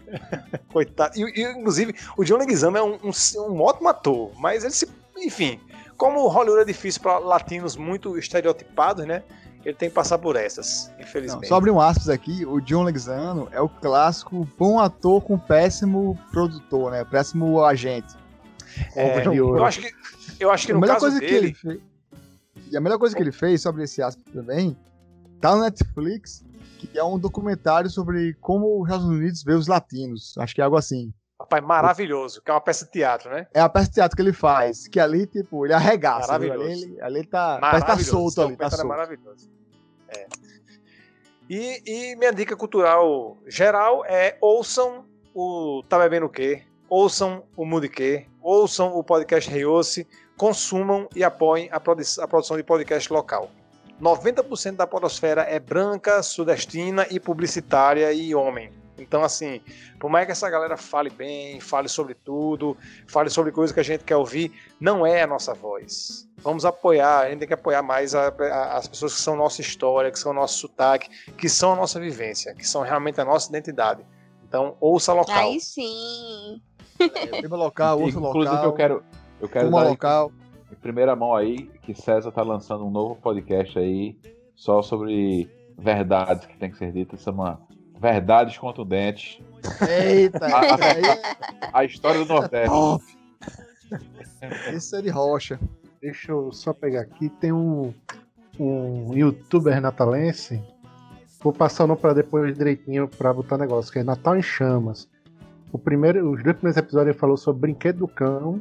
Coitado. 0.72 1.16
E, 1.16 1.22
e, 1.22 1.44
inclusive, 1.44 1.94
o 2.16 2.24
John 2.24 2.38
Leguizamo 2.38 2.76
é 2.76 2.82
um, 2.82 2.98
um, 3.04 3.12
um 3.50 3.62
ótimo 3.62 3.88
ator, 3.88 4.32
mas 4.36 4.64
ele 4.64 4.72
se... 4.74 4.88
Enfim, 5.16 5.60
como 5.96 6.26
Hollywood 6.26 6.62
é 6.62 6.64
difícil 6.64 7.00
para 7.00 7.18
latinos 7.18 7.76
muito 7.76 8.18
estereotipados, 8.18 9.06
né? 9.06 9.22
Ele 9.64 9.76
tem 9.76 9.88
que 9.88 9.94
passar 9.94 10.18
por 10.18 10.36
essas, 10.36 10.90
Não, 10.94 11.04
infelizmente. 11.04 11.48
só 11.48 11.56
abrir 11.56 11.70
um 11.70 11.80
aspas 11.80 12.08
aqui, 12.08 12.44
o 12.44 12.60
John 12.60 12.82
Leguizamo 12.82 13.48
é 13.52 13.60
o 13.60 13.68
clássico 13.68 14.48
bom 14.58 14.80
ator 14.80 15.22
com 15.22 15.38
péssimo 15.38 16.18
produtor, 16.30 16.90
né? 16.90 17.04
Péssimo 17.04 17.62
agente. 17.64 18.14
É, 18.96 19.26
eu 19.26 19.64
acho 19.64 19.80
que, 19.80 19.94
eu 20.40 20.50
acho 20.50 20.66
que 20.66 20.72
a 20.72 20.74
no 20.74 20.80
melhor 20.80 20.94
caso 20.94 21.06
coisa 21.06 21.20
que 21.20 21.26
dele, 21.26 21.46
ele 21.48 21.54
fez. 21.54 21.80
E 22.70 22.76
a 22.76 22.80
melhor 22.80 22.98
coisa 22.98 23.14
que 23.14 23.22
ele 23.22 23.32
fez 23.32 23.60
sobre 23.60 23.84
esse 23.84 24.02
aspas 24.02 24.24
também, 24.32 24.76
tá 25.40 25.54
no 25.54 25.62
Netflix, 25.62 26.42
que 26.78 26.98
é 26.98 27.04
um 27.04 27.18
documentário 27.18 27.90
sobre 27.90 28.34
como 28.40 28.80
os 28.80 28.88
Estados 28.88 29.06
Unidos 29.06 29.42
vê 29.42 29.52
os 29.52 29.66
latinos. 29.66 30.34
Acho 30.38 30.54
que 30.54 30.60
é 30.60 30.64
algo 30.64 30.76
assim. 30.76 31.12
Rapaz, 31.42 31.64
maravilhoso, 31.64 32.42
que 32.42 32.50
é 32.50 32.54
uma 32.54 32.60
peça 32.60 32.84
de 32.84 32.90
teatro, 32.92 33.30
né? 33.30 33.46
É 33.52 33.60
a 33.60 33.68
peça 33.68 33.88
de 33.88 33.94
teatro 33.94 34.16
que 34.16 34.22
ele 34.22 34.32
faz, 34.32 34.88
que 34.88 34.98
ali, 34.98 35.26
tipo, 35.26 35.64
ele 35.66 35.74
arregaça. 35.74 36.28
Maravilhoso. 36.28 36.62
Ali, 36.64 36.82
ele, 36.82 37.00
ali 37.00 37.26
tá, 37.26 37.58
tá 37.80 37.98
solto 37.98 38.42
ali, 38.42 38.56
tá 38.56 38.66
é 38.66 38.70
solto. 38.70 38.86
maravilhoso. 38.86 39.50
É. 40.08 40.26
E, 41.48 41.82
e 41.84 42.16
minha 42.16 42.32
dica 42.32 42.56
cultural 42.56 43.36
geral 43.46 44.04
é 44.06 44.36
ouçam 44.40 45.04
o 45.34 45.82
Tá 45.88 45.98
Bebendo 45.98 46.26
o 46.26 46.30
Quê? 46.30 46.62
Ouçam 46.88 47.44
o 47.56 47.64
Mude 47.64 47.88
Quê? 47.88 48.26
Ouçam 48.40 48.96
o 48.96 49.02
podcast 49.04 49.50
Reiose, 49.50 50.06
consumam 50.36 51.08
e 51.14 51.22
apoiem 51.24 51.68
a, 51.72 51.78
produ- 51.80 52.02
a 52.20 52.28
produção 52.28 52.56
de 52.56 52.62
podcast 52.62 53.12
local. 53.12 53.50
90% 54.00 54.76
da 54.76 54.86
podosfera 54.86 55.42
é 55.42 55.60
branca, 55.60 56.22
sudestina 56.22 57.06
e 57.10 57.20
publicitária 57.20 58.12
e 58.12 58.34
homem. 58.34 58.72
Então, 58.98 59.24
assim, 59.24 59.60
por 59.98 60.10
mais 60.10 60.26
que 60.26 60.32
essa 60.32 60.48
galera 60.50 60.76
fale 60.76 61.08
bem, 61.10 61.58
fale 61.60 61.88
sobre 61.88 62.14
tudo, 62.14 62.76
fale 63.06 63.30
sobre 63.30 63.50
coisas 63.50 63.72
que 63.72 63.80
a 63.80 63.82
gente 63.82 64.04
quer 64.04 64.16
ouvir, 64.16 64.52
não 64.80 65.04
é 65.06 65.22
a 65.22 65.26
nossa 65.26 65.54
voz. 65.54 66.28
Vamos 66.38 66.64
apoiar, 66.64 67.20
a 67.20 67.30
gente 67.30 67.38
tem 67.40 67.48
que 67.48 67.54
apoiar 67.54 67.82
mais 67.82 68.14
a- 68.14 68.28
a- 68.28 68.76
as 68.76 68.86
pessoas 68.86 69.14
que 69.14 69.20
são 69.20 69.34
nossa 69.34 69.60
história, 69.62 70.10
que 70.10 70.18
são 70.18 70.32
nosso 70.34 70.58
sotaque, 70.58 71.08
que 71.32 71.48
são 71.48 71.72
a 71.72 71.76
nossa 71.76 71.98
vivência, 71.98 72.54
que 72.54 72.66
são 72.66 72.82
realmente 72.82 73.20
a 73.20 73.24
nossa 73.24 73.48
identidade. 73.48 74.04
Então, 74.46 74.76
ouça 74.78 75.12
local. 75.14 75.36
Aí 75.36 75.58
sim. 75.60 76.60
Clima 77.40 77.56
local, 77.56 77.98
ouço 78.00 78.18
Inclusive, 78.18 78.44
local, 78.54 78.64
eu 78.64 78.72
quero, 78.74 79.04
eu 79.40 79.48
quero 79.48 79.70
dar 79.70 79.88
local. 79.88 80.32
em 80.70 80.74
primeira 80.76 81.16
mão 81.16 81.34
aí 81.34 81.62
que 81.82 81.94
César 81.94 82.30
tá 82.30 82.42
lançando 82.42 82.84
um 82.84 82.90
novo 82.90 83.16
podcast 83.16 83.78
aí 83.78 84.16
só 84.54 84.82
sobre 84.82 85.50
verdades 85.78 86.46
que 86.46 86.56
tem 86.58 86.70
que 86.70 86.76
ser 86.76 86.92
ditas. 86.92 87.22
Chama 87.22 87.58
Verdades 88.02 88.58
Contundentes. 88.58 89.38
Eita, 89.88 90.44
A- 90.46 90.60
a- 90.60 90.64
isso 90.74 90.84
aí 90.84 91.70
A 91.72 91.84
história 91.84 92.18
do 92.24 92.26
Nordeste. 92.26 92.68
top. 92.68 93.04
Isso 94.74 94.96
é 94.96 95.02
de 95.02 95.08
rocha. 95.08 95.60
Deixa 96.00 96.32
eu 96.32 96.50
só 96.50 96.72
pegar 96.72 97.02
aqui. 97.02 97.28
Tem 97.28 97.52
um, 97.52 97.94
um 98.58 99.14
youtuber 99.14 99.80
natalense. 99.80 100.60
Vou 101.40 101.52
passar 101.52 101.84
o 101.84 101.86
nome 101.86 102.00
pra 102.00 102.12
depois 102.12 102.56
direitinho 102.58 103.06
pra 103.06 103.32
botar 103.32 103.56
negócio, 103.56 103.92
que 103.92 104.00
é 104.00 104.02
Natal 104.02 104.36
em 104.36 104.42
Chamas. 104.42 105.08
O 105.72 105.78
primeiro, 105.78 106.28
os 106.30 106.42
dois 106.42 106.56
primeiros 106.56 106.76
episódios 106.76 107.10
ele 107.12 107.18
falou 107.18 107.36
sobre 107.36 107.60
Brinquedo 107.62 107.98
do 107.98 108.08
Cão. 108.08 108.60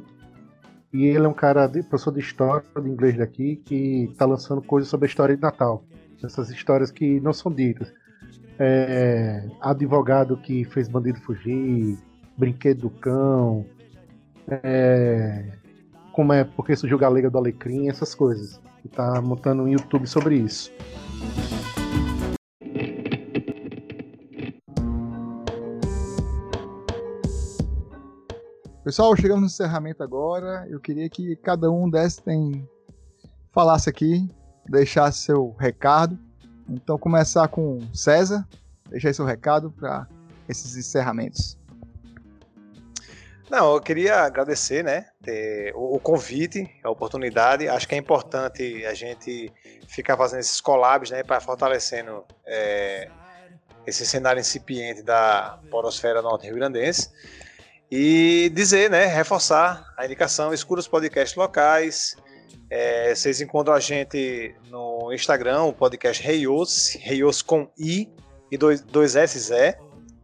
E 0.94 1.06
ele 1.06 1.26
é 1.26 1.28
um 1.28 1.34
cara, 1.34 1.66
de, 1.68 1.82
professor 1.82 2.12
de 2.14 2.20
história, 2.20 2.64
de 2.80 2.88
inglês 2.90 3.18
daqui, 3.18 3.56
que 3.66 4.14
tá 4.18 4.26
lançando 4.26 4.62
coisas 4.62 4.88
sobre 4.90 5.08
a 5.08 5.10
história 5.10 5.36
de 5.36 5.42
Natal. 5.42 5.84
Essas 6.24 6.50
histórias 6.52 6.92
que 6.92 7.20
não 7.22 7.34
são 7.34 7.52
ditas. 7.52 7.92
É, 8.60 9.48
advogado 9.60 10.38
que 10.38 10.64
fez 10.66 10.88
bandido 10.88 11.20
fugir, 11.22 11.98
Brinquedo 12.38 12.82
do 12.82 12.90
Cão. 12.90 13.66
É, 14.48 15.52
como 16.12 16.34
é 16.34 16.44
porque 16.44 16.76
surgiu 16.76 16.98
Galega 16.98 17.30
do 17.30 17.38
Alecrim, 17.38 17.90
essas 17.90 18.14
coisas. 18.14 18.60
E 18.84 18.90
tá 18.90 19.22
montando 19.22 19.64
um 19.64 19.68
YouTube 19.68 20.08
sobre 20.08 20.36
isso. 20.36 20.72
Pessoal, 28.84 29.16
chegamos 29.16 29.42
no 29.42 29.48
encerramento 29.48 30.04
agora. 30.04 30.68
Eu 30.68 30.80
queria 30.80 31.08
que 31.08 31.36
cada 31.38 31.72
um 31.72 31.90
desse 31.90 32.22
tem 32.22 32.68
falasse 33.52 33.90
aqui, 33.90 34.28
deixasse 34.68 35.20
seu 35.20 35.56
recado. 35.60 36.18
Então 36.70 36.98
começar 36.98 37.48
com 37.48 37.80
César, 37.94 38.48
deixar 38.90 39.10
aí 39.10 39.14
seu 39.14 39.26
recado 39.26 39.72
para 39.72 40.08
esses 40.48 40.76
encerramentos. 40.76 41.58
Não, 43.52 43.74
eu 43.74 43.82
queria 43.82 44.22
agradecer, 44.22 44.82
né, 44.82 45.08
o, 45.76 46.00
convite, 46.00 46.70
a 46.82 46.90
oportunidade. 46.90 47.68
Acho 47.68 47.86
que 47.86 47.94
é 47.94 47.98
importante 47.98 48.86
a 48.86 48.94
gente 48.94 49.52
ficar 49.90 50.16
fazendo 50.16 50.40
esses 50.40 50.62
collabs, 50.62 51.12
né, 51.12 51.22
para 51.22 51.42
fortalecendo 51.42 52.24
é, 52.46 53.10
esse 53.86 54.06
cenário 54.06 54.40
incipiente 54.40 55.04
da 55.04 55.60
porosfera 55.70 56.22
norte-rio-grandense. 56.22 57.10
E 57.92 58.50
dizer, 58.56 58.90
né, 58.90 59.06
reforçar 59.06 59.86
a 59.98 60.06
indicação, 60.06 60.54
escura 60.54 60.82
podcasts 60.84 61.36
locais. 61.36 62.16
É, 62.74 63.14
vocês 63.14 63.42
encontram 63.42 63.74
a 63.74 63.82
gente 63.82 64.56
no 64.70 65.12
Instagram, 65.12 65.64
o 65.64 65.74
podcast 65.74 66.24
Reios, 66.24 66.96
Reios 67.02 67.42
com 67.42 67.70
I 67.78 68.10
e 68.50 68.58
dois, 68.58 68.80
dois 68.80 69.18
S 69.18 69.54
é, 69.54 69.78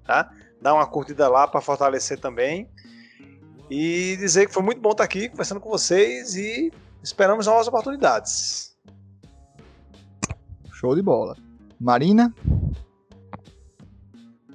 tá? 0.06 0.34
Dá 0.62 0.74
uma 0.74 0.88
curtida 0.88 1.28
lá 1.28 1.46
para 1.46 1.60
fortalecer 1.60 2.18
também. 2.18 2.70
E 3.70 4.16
dizer 4.16 4.48
que 4.48 4.54
foi 4.54 4.64
muito 4.64 4.80
bom 4.80 4.92
estar 4.92 5.04
aqui 5.04 5.28
conversando 5.28 5.60
com 5.60 5.70
vocês 5.70 6.36
e 6.36 6.72
esperamos 7.04 7.48
novas 7.48 7.68
oportunidades. 7.68 8.78
Show 10.72 10.96
de 10.96 11.02
bola. 11.02 11.36
Marina, 11.78 12.34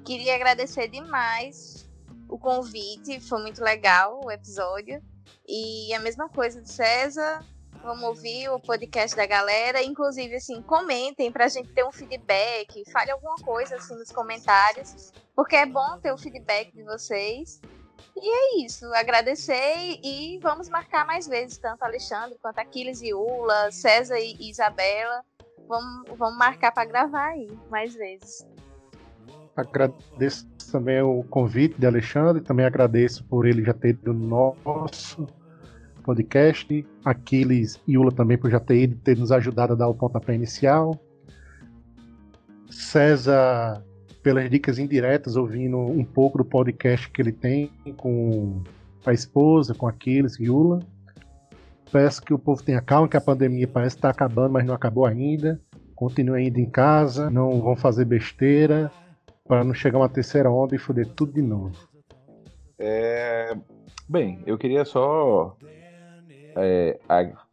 Queria 0.03 0.33
agradecer 0.35 0.89
demais 0.89 1.87
o 2.27 2.39
convite, 2.39 3.19
foi 3.21 3.41
muito 3.41 3.63
legal 3.63 4.19
o 4.25 4.31
episódio. 4.31 4.99
E 5.47 5.93
a 5.93 5.99
mesma 5.99 6.27
coisa 6.27 6.59
de 6.61 6.71
César, 6.71 7.45
vamos 7.81 8.03
ouvir 8.03 8.49
o 8.49 8.59
podcast 8.59 9.15
da 9.15 9.25
galera. 9.25 9.81
Inclusive, 9.83 10.35
assim, 10.35 10.61
comentem 10.61 11.31
pra 11.31 11.47
gente 11.47 11.71
ter 11.73 11.85
um 11.85 11.91
feedback, 11.91 12.83
fale 12.91 13.11
alguma 13.11 13.35
coisa 13.35 13.75
assim 13.75 13.95
nos 13.95 14.11
comentários, 14.11 15.11
porque 15.35 15.55
é 15.55 15.65
bom 15.65 15.97
ter 16.01 16.11
o 16.11 16.17
feedback 16.17 16.71
de 16.73 16.83
vocês. 16.83 17.61
E 18.15 18.29
é 18.29 18.65
isso, 18.65 18.85
agradecer 18.93 19.99
e 20.03 20.37
vamos 20.41 20.69
marcar 20.69 21.05
mais 21.05 21.27
vezes, 21.27 21.57
tanto 21.57 21.83
Alexandre 21.83 22.37
quanto 22.41 22.59
Aquiles 22.59 23.01
e 23.01 23.13
Ula, 23.13 23.71
César 23.71 24.19
e 24.19 24.49
Isabela. 24.49 25.23
Vamos, 25.67 26.17
vamos 26.17 26.37
marcar 26.37 26.71
para 26.71 26.85
gravar 26.85 27.29
aí 27.29 27.47
mais 27.69 27.95
vezes. 27.95 28.45
Agradeço 29.55 30.47
também 30.71 31.01
o 31.01 31.23
convite 31.23 31.79
de 31.79 31.85
Alexandre, 31.85 32.41
também 32.41 32.65
agradeço 32.65 33.23
por 33.25 33.45
ele 33.45 33.63
já 33.63 33.73
ter 33.73 33.97
no 34.03 34.13
nosso 34.13 35.27
podcast. 36.03 36.85
Aquiles 37.03 37.81
e 37.87 37.97
Ula 37.97 38.11
também 38.11 38.37
por 38.37 38.51
já 38.51 38.59
ter 38.59 38.83
ido, 38.83 38.95
ter 38.97 39.17
nos 39.17 39.31
ajudado 39.31 39.73
a 39.73 39.75
dar 39.75 39.87
o 39.87 39.95
pontapé 39.95 40.35
inicial. 40.35 40.99
César, 42.69 43.83
pelas 44.21 44.49
dicas 44.49 44.77
indiretas, 44.77 45.35
ouvindo 45.35 45.77
um 45.77 46.03
pouco 46.03 46.37
do 46.37 46.45
podcast 46.45 47.09
que 47.09 47.21
ele 47.21 47.31
tem 47.31 47.71
com 47.97 48.61
a 49.05 49.13
esposa, 49.13 49.73
com 49.73 49.87
Aquiles 49.87 50.39
e 50.39 50.49
Ula. 50.49 50.79
Peço 51.91 52.21
que 52.21 52.33
o 52.33 52.39
povo 52.39 52.63
tenha 52.63 52.81
calma, 52.81 53.07
que 53.07 53.17
a 53.17 53.21
pandemia 53.21 53.67
parece 53.67 53.95
estar 53.95 54.09
acabando, 54.09 54.53
mas 54.53 54.65
não 54.65 54.73
acabou 54.73 55.05
ainda. 55.05 55.61
Continue 55.95 56.37
ainda 56.41 56.59
em 56.59 56.69
casa, 56.69 57.29
não 57.29 57.61
vão 57.61 57.75
fazer 57.75 58.05
besteira 58.05 58.91
para 59.47 59.63
não 59.63 59.73
chegar 59.73 59.99
uma 59.99 60.09
terceira 60.09 60.49
onda 60.49 60.75
e 60.75 60.79
foder 60.79 61.07
tudo 61.07 61.33
de 61.33 61.41
novo. 61.41 61.75
É, 62.79 63.55
Bem, 64.07 64.43
eu 64.45 64.57
queria 64.57 64.83
só 64.83 65.55
é, 66.55 66.99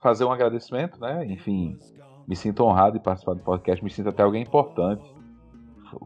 fazer 0.01 0.25
um 0.25 0.33
agradecimento, 0.33 1.01
né? 1.01 1.25
Enfim, 1.27 1.79
me 2.27 2.37
sinto 2.37 2.65
honrado 2.65 2.99
de 2.99 3.05
participar 3.05 3.35
do 3.35 3.43
podcast, 3.43 3.83
me 3.83 3.91
sinto 3.91 4.09
até 4.09 4.23
alguém 4.23 4.43
importante, 4.43 5.03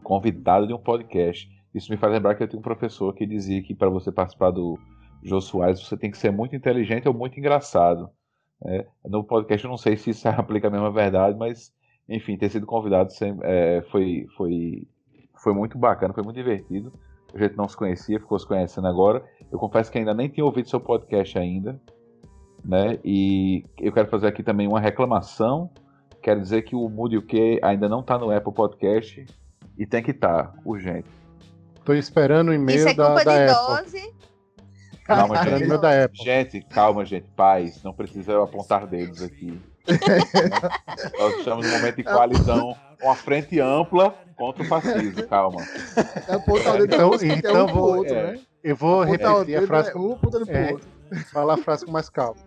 convidado 0.03 0.67
de 0.67 0.73
um 0.73 0.79
podcast. 0.79 1.49
Isso 1.73 1.91
me 1.91 1.97
faz 1.97 2.13
lembrar 2.13 2.35
que 2.35 2.43
eu 2.43 2.47
tenho 2.47 2.59
um 2.59 2.63
professor 2.63 3.13
que 3.13 3.25
dizia 3.25 3.61
que 3.61 3.75
para 3.75 3.89
você 3.89 4.11
participar 4.11 4.51
do 4.51 4.79
Jô 5.21 5.41
Soares 5.41 5.85
você 5.85 5.97
tem 5.97 6.09
que 6.09 6.17
ser 6.17 6.31
muito 6.31 6.55
inteligente 6.55 7.07
ou 7.07 7.13
muito 7.13 7.37
engraçado. 7.39 8.09
né? 8.63 8.85
No 9.03 9.23
podcast 9.23 9.65
eu 9.65 9.69
não 9.69 9.77
sei 9.77 9.97
se 9.97 10.11
isso 10.11 10.27
aplica 10.29 10.67
a 10.67 10.71
mesma 10.71 10.91
verdade, 10.91 11.37
mas 11.37 11.73
enfim, 12.07 12.37
ter 12.37 12.49
sido 12.49 12.65
convidado 12.65 13.09
é, 13.43 13.83
foi, 13.91 14.27
foi, 14.37 14.87
foi 15.43 15.53
muito 15.53 15.77
bacana, 15.77 16.13
foi 16.13 16.23
muito 16.23 16.37
divertido. 16.37 16.93
A 17.33 17.37
gente 17.37 17.57
não 17.57 17.67
se 17.67 17.75
conhecia, 17.75 18.19
ficou 18.19 18.39
se 18.39 18.47
conhecendo 18.47 18.87
agora. 18.87 19.23
Eu 19.51 19.59
confesso 19.59 19.91
que 19.91 19.97
ainda 19.97 20.13
nem 20.13 20.29
tinha 20.29 20.45
ouvido 20.45 20.69
seu 20.69 20.79
podcast 20.79 21.37
ainda, 21.37 21.79
né? 22.65 22.99
E 23.03 23.63
eu 23.79 23.91
quero 23.91 24.07
fazer 24.09 24.27
aqui 24.27 24.41
também 24.43 24.67
uma 24.67 24.79
reclamação. 24.79 25.69
Quero 26.21 26.41
dizer 26.41 26.63
que 26.63 26.75
o 26.75 26.89
Mude 26.89 27.17
o 27.17 27.21
Que 27.21 27.59
ainda 27.61 27.87
não 27.87 27.99
está 27.99 28.17
no 28.17 28.31
Apple 28.31 28.51
Podcast 28.53 29.25
e 29.77 29.85
tem 29.85 30.01
que 30.01 30.11
estar, 30.11 30.53
urgente. 30.65 31.07
Tô 31.83 31.93
esperando 31.93 32.49
o 32.49 32.53
Isso 32.53 32.61
e-mail 32.63 32.87
é 32.89 32.93
da, 32.95 33.05
culpa 33.05 33.23
da 33.23 33.45
de 33.45 33.51
Apple. 33.51 33.75
dose. 33.91 34.15
Calma, 35.05 35.43
gente. 35.43 35.67
meu 35.67 35.77
da 35.79 36.03
Apple. 36.05 36.23
Gente, 36.23 36.61
calma, 36.61 37.05
gente. 37.05 37.29
Paz, 37.35 37.83
não 37.83 37.93
precisa 37.93 38.41
apontar 38.43 38.87
dedos 38.87 39.21
aqui. 39.21 39.61
Nós 41.19 41.35
estamos 41.37 41.65
num 41.67 41.73
momento 41.77 41.95
de 41.97 42.03
coalizão 42.03 42.75
com 42.99 43.11
a 43.11 43.15
frente 43.15 43.59
ampla 43.59 44.15
contra 44.35 44.63
o 44.63 44.65
fascismo. 44.65 45.21
Calma. 45.27 45.61
É 45.61 46.83
Então- 46.83 47.13
é 47.13 47.27
então 47.37 47.65
um 47.65 47.67
pro 47.67 47.75
vou- 47.75 47.97
outro, 47.97 48.15
é. 48.15 48.31
né? 48.33 48.39
Eu 48.63 48.75
vou 48.75 49.03
repetir 49.03 49.57
a 49.57 49.67
frase. 49.67 49.91
é 49.91 49.95
um 49.95 50.13
apontando 50.13 50.45
pro 50.47 50.55
é. 50.55 50.71
outro. 50.71 50.94
Falar 51.31 51.55
a 51.55 51.57
frase 51.57 51.85
com 51.85 51.91
mais 51.91 52.09
calma. 52.09 52.41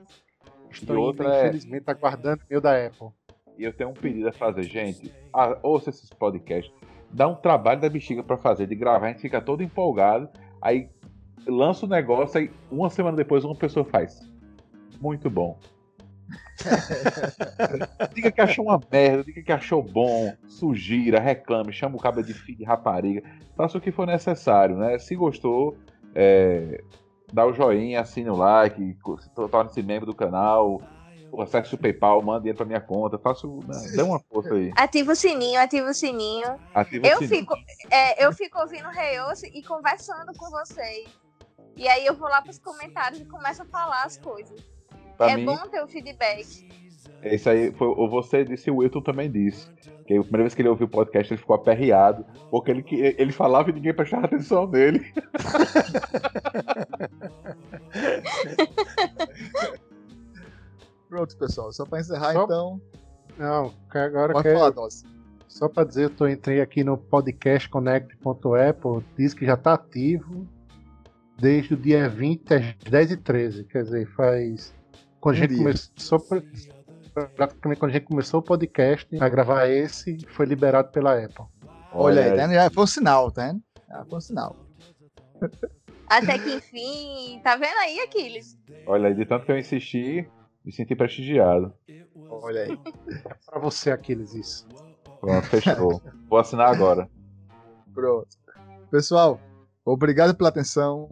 Estou 0.70 1.10
ainda, 1.10 1.24
é- 1.24 1.46
infelizmente, 1.48 1.84
aguardando 1.86 2.42
o 2.42 2.46
meu 2.50 2.60
da 2.60 2.86
Apple. 2.86 3.08
E 3.56 3.64
eu 3.64 3.72
tenho 3.72 3.90
um 3.90 3.94
pedido 3.94 4.28
a 4.28 4.32
fazer, 4.32 4.62
gente. 4.62 5.12
ah, 5.32 5.58
ouça 5.62 5.90
esses 5.90 6.08
podcasts. 6.10 6.72
Dá 7.10 7.26
um 7.26 7.34
trabalho 7.34 7.80
da 7.80 7.88
bexiga 7.88 8.22
pra 8.22 8.36
fazer, 8.36 8.66
de 8.66 8.74
gravar, 8.76 9.06
a 9.06 9.08
gente 9.10 9.20
fica 9.20 9.40
todo 9.40 9.62
empolgado. 9.62 10.28
Aí 10.62 10.88
lança 11.46 11.86
o 11.86 11.88
negócio, 11.88 12.38
aí 12.38 12.50
uma 12.70 12.90
semana 12.90 13.16
depois 13.16 13.44
uma 13.44 13.54
pessoa 13.54 13.84
faz. 13.84 14.30
Muito 15.00 15.28
bom. 15.28 15.58
diga 18.14 18.30
que 18.30 18.40
achou 18.40 18.66
uma 18.66 18.80
merda, 18.90 19.24
diga 19.24 19.42
que 19.42 19.52
achou 19.52 19.82
bom, 19.82 20.34
sugira, 20.46 21.18
reclame, 21.18 21.72
chama 21.72 21.96
o 21.96 22.00
cabo 22.00 22.22
de 22.22 22.34
filho 22.34 22.58
de 22.58 22.64
rapariga. 22.64 23.22
Faça 23.56 23.78
o 23.78 23.80
que 23.80 23.90
for 23.90 24.06
necessário, 24.06 24.76
né? 24.76 24.98
Se 24.98 25.16
gostou, 25.16 25.76
é, 26.14 26.82
dá 27.32 27.46
o 27.46 27.52
joinha, 27.52 28.00
assine 28.00 28.30
o 28.30 28.36
like, 28.36 28.96
se 29.20 29.30
torne-se 29.30 29.82
membro 29.82 30.06
do 30.06 30.14
canal, 30.14 30.80
acesse 31.42 31.74
o 31.74 31.78
PayPal, 31.78 32.22
manda 32.22 32.40
dinheiro 32.40 32.56
pra 32.56 32.66
minha 32.66 32.80
conta, 32.80 33.18
faça 33.18 33.46
o. 33.46 33.60
Né? 33.66 33.74
Dê 33.94 34.02
uma 34.02 34.18
força 34.18 34.54
aí. 34.54 34.72
Ativa 34.76 35.12
o 35.12 35.16
sininho, 35.16 35.60
ativa 35.60 35.90
o 35.90 35.94
sininho. 35.94 36.58
Ativa 36.74 37.06
Eu 37.06 37.16
o 37.16 37.18
sininho. 37.18 37.40
fico, 37.40 37.54
é, 37.90 38.24
eu 38.24 38.32
fico 38.32 38.58
ouvindo 38.58 38.88
Reos 38.88 39.42
e 39.42 39.62
conversando 39.62 40.32
com 40.36 40.50
vocês. 40.50 41.08
E 41.76 41.86
aí 41.86 42.04
eu 42.06 42.14
vou 42.14 42.28
lá 42.28 42.42
pros 42.42 42.58
comentários 42.58 43.20
e 43.20 43.24
começo 43.24 43.62
a 43.62 43.66
falar 43.66 44.02
as 44.04 44.16
coisas. 44.16 44.60
Pra 45.16 45.30
é 45.30 45.36
mim, 45.36 45.44
bom 45.44 45.56
ter 45.68 45.82
o 45.82 45.86
feedback. 45.86 46.68
Isso 47.22 47.50
aí 47.50 47.72
foi 47.72 47.88
ou 47.88 48.08
você 48.08 48.44
disse, 48.44 48.70
o 48.70 48.76
Wilton 48.76 49.00
também 49.02 49.30
disse. 49.30 49.68
Que 50.06 50.14
a 50.16 50.20
primeira 50.22 50.44
vez 50.44 50.54
que 50.54 50.62
ele 50.62 50.68
ouviu 50.68 50.86
o 50.86 50.90
podcast, 50.90 51.32
ele 51.32 51.40
ficou 51.40 51.56
aperreado, 51.56 52.24
porque 52.50 52.70
ele, 52.70 52.84
ele 53.18 53.32
falava 53.32 53.68
e 53.70 53.72
ninguém 53.74 53.92
prestava 53.92 54.24
atenção 54.26 54.66
nele. 54.66 55.04
Pronto, 61.08 61.36
pessoal. 61.36 61.72
Só 61.72 61.84
pra 61.86 62.00
encerrar, 62.00 62.32
Só- 62.32 62.44
então. 62.44 62.80
Não, 63.38 63.72
que 63.90 63.98
agora 63.98 64.32
Pode 64.32 64.42
quer, 64.48 64.54
falar, 64.54 64.70
Dossi. 64.70 65.04
só 65.46 65.68
para 65.68 65.84
dizer, 65.86 66.04
eu 66.04 66.10
tô, 66.10 66.26
entrei 66.26 66.60
aqui 66.60 66.82
no 66.82 66.98
podcastconnect.apple, 66.98 69.04
diz 69.16 69.32
que 69.32 69.46
já 69.46 69.54
está 69.54 69.74
ativo 69.74 70.44
desde 71.38 71.74
o 71.74 71.76
dia 71.76 72.08
20 72.08 72.52
às 72.54 72.74
10 72.90 73.12
e 73.12 73.16
13 73.16 73.62
Quer 73.64 73.84
dizer, 73.84 74.08
faz. 74.16 74.74
Quando 75.20 75.36
a 75.36 75.38
Um 75.38 75.40
gente 75.42 75.50
dia. 75.50 75.58
começou. 75.58 76.18
Praticamente 77.26 77.80
quando 77.80 77.90
a 77.90 77.94
gente 77.94 78.06
começou 78.06 78.40
o 78.40 78.42
podcast 78.42 79.08
a 79.20 79.28
gravar 79.28 79.66
esse, 79.68 80.18
foi 80.28 80.46
liberado 80.46 80.90
pela 80.90 81.16
Apple. 81.16 81.46
Olha 81.92 82.22
aí, 82.24 82.30
tá 82.30 82.36
vendo? 82.36 82.54
Já 82.54 82.70
foi 82.70 82.84
um 82.84 82.86
sinal, 82.86 83.30
tá 83.30 83.46
vendo? 83.46 83.62
Já 83.88 84.04
foi 84.04 84.18
um 84.18 84.20
sinal. 84.20 84.56
Até 86.08 86.38
que 86.38 86.54
enfim, 86.54 87.40
tá 87.42 87.56
vendo 87.56 87.76
aí, 87.78 88.00
Aquiles? 88.00 88.58
Olha 88.86 89.08
aí, 89.08 89.14
de 89.14 89.26
tanto 89.26 89.44
que 89.44 89.52
eu 89.52 89.58
insisti, 89.58 90.28
me 90.64 90.72
senti 90.72 90.94
prestigiado. 90.94 91.72
Olha 92.30 92.62
aí. 92.62 92.78
Pra 93.46 93.58
você, 93.58 93.90
Aquiles, 93.90 94.34
isso. 94.34 94.66
Pronto, 95.20 95.46
fechou. 95.46 96.02
Vou 96.28 96.38
assinar 96.38 96.74
agora. 96.74 97.08
Pronto. 97.92 98.28
Pessoal, 98.90 99.40
obrigado 99.84 100.34
pela 100.34 100.48
atenção. 100.48 101.10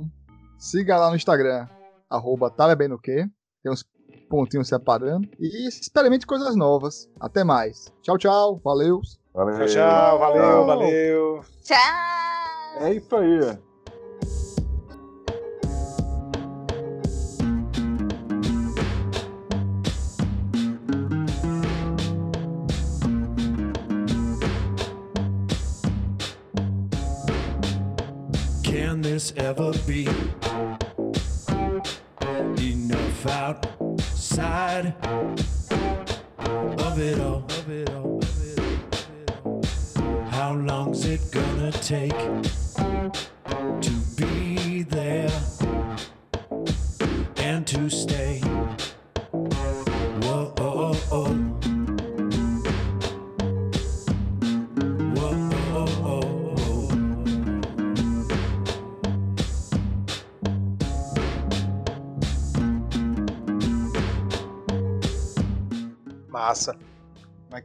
Siga 0.58 0.96
lá 0.96 1.10
no 1.10 1.16
Instagram, 1.16 1.68
arroba? 2.08 2.50
Tem 2.50 3.72
uns 3.72 3.82
pontinhos 4.28 4.68
separando. 4.68 5.28
E 5.38 5.68
experimente 5.68 6.26
coisas 6.26 6.54
novas. 6.56 7.08
Até 7.20 7.44
mais. 7.44 7.92
Tchau, 8.02 8.18
tchau. 8.18 8.60
Valeu. 8.64 9.00
Valeu. 9.34 9.56
Tchau, 9.58 9.66
tchau, 9.66 10.18
valeu, 10.18 10.42
Tchau. 10.42 10.66
valeu. 10.66 11.40
Tchau! 11.62 12.80
É 12.80 12.94
isso 12.94 13.16
aí. 13.16 13.58
Can 28.62 29.00
this 29.00 29.32
ever 29.36 29.72
be 29.86 30.06
Of 34.86 34.94
it 37.00 37.18
all. 37.18 37.42
How 40.30 40.54
long's 40.54 41.04
it 41.06 41.20
gonna 41.32 41.72
take 41.72 42.14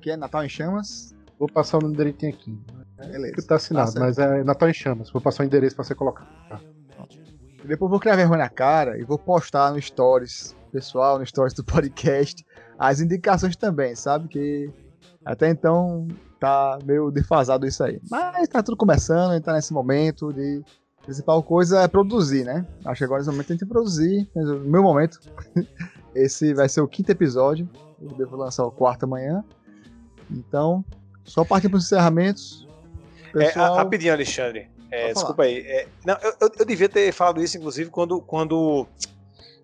Aqui 0.01 0.09
é 0.09 0.17
Natal 0.17 0.43
em 0.43 0.49
Chamas. 0.49 1.13
Vou 1.37 1.47
passar 1.47 1.77
o 1.77 1.81
nome 1.81 1.95
direitinho 1.95 2.33
aqui. 2.33 2.59
Beleza. 2.97 3.35
Que 3.35 3.41
tá 3.43 3.57
assinado, 3.57 3.93
Tá 3.93 3.99
mas 3.99 4.17
é 4.17 4.43
Natal 4.43 4.67
em 4.67 4.73
Chamas. 4.73 5.11
Vou 5.11 5.21
passar 5.21 5.43
o 5.43 5.45
endereço 5.45 5.75
pra 5.75 5.85
você 5.85 5.93
colocar. 5.93 6.27
E 7.63 7.67
depois 7.67 7.87
vou 7.87 7.99
criar 7.99 8.15
vergonha 8.15 8.39
na 8.39 8.49
cara 8.49 8.97
e 8.97 9.03
vou 9.03 9.19
postar 9.19 9.71
no 9.71 9.79
Stories, 9.79 10.55
pessoal, 10.71 11.19
no 11.19 11.25
Stories 11.27 11.53
do 11.53 11.63
podcast, 11.63 12.43
as 12.79 12.99
indicações 12.99 13.55
também, 13.55 13.93
sabe? 13.93 14.27
Que 14.27 14.71
até 15.23 15.49
então 15.51 16.07
tá 16.39 16.79
meio 16.83 17.11
defasado 17.11 17.67
isso 17.67 17.83
aí. 17.83 18.01
Mas 18.09 18.47
tá 18.47 18.63
tudo 18.63 18.75
começando, 18.75 19.29
a 19.29 19.35
gente 19.35 19.43
tá 19.43 19.53
nesse 19.53 19.71
momento 19.71 20.33
de. 20.33 20.63
A 20.99 21.03
principal 21.03 21.43
coisa 21.43 21.81
é 21.81 21.87
produzir, 21.87 22.43
né? 22.43 22.65
Acho 22.85 22.97
que 22.97 23.05
agora 23.05 23.19
nesse 23.19 23.29
momento 23.29 23.51
a 23.51 23.53
gente 23.53 23.67
produzir. 23.67 24.27
No 24.33 24.61
meu 24.61 24.81
momento, 24.81 25.19
esse 26.15 26.55
vai 26.55 26.67
ser 26.67 26.81
o 26.81 26.87
quinto 26.87 27.11
episódio. 27.11 27.69
Eu 28.01 28.09
devo 28.17 28.35
lançar 28.35 28.65
o 28.65 28.71
quarto 28.71 29.03
amanhã. 29.03 29.45
Então, 30.31 30.83
só 31.23 31.43
partir 31.43 31.69
para 31.69 31.77
os 31.77 31.85
encerramentos. 31.85 32.67
É, 33.35 33.45
Pessoal, 33.45 33.73
a- 33.73 33.77
rapidinho, 33.77 34.13
Alexandre. 34.13 34.69
É, 34.89 35.13
desculpa 35.13 35.43
aí. 35.43 35.59
É, 35.59 35.87
não, 36.05 36.17
eu, 36.21 36.49
eu- 36.59 36.65
devia 36.65 36.89
ter 36.89 37.11
falado 37.13 37.41
isso, 37.41 37.57
inclusive, 37.57 37.89
quando, 37.89 38.19
quando 38.21 38.85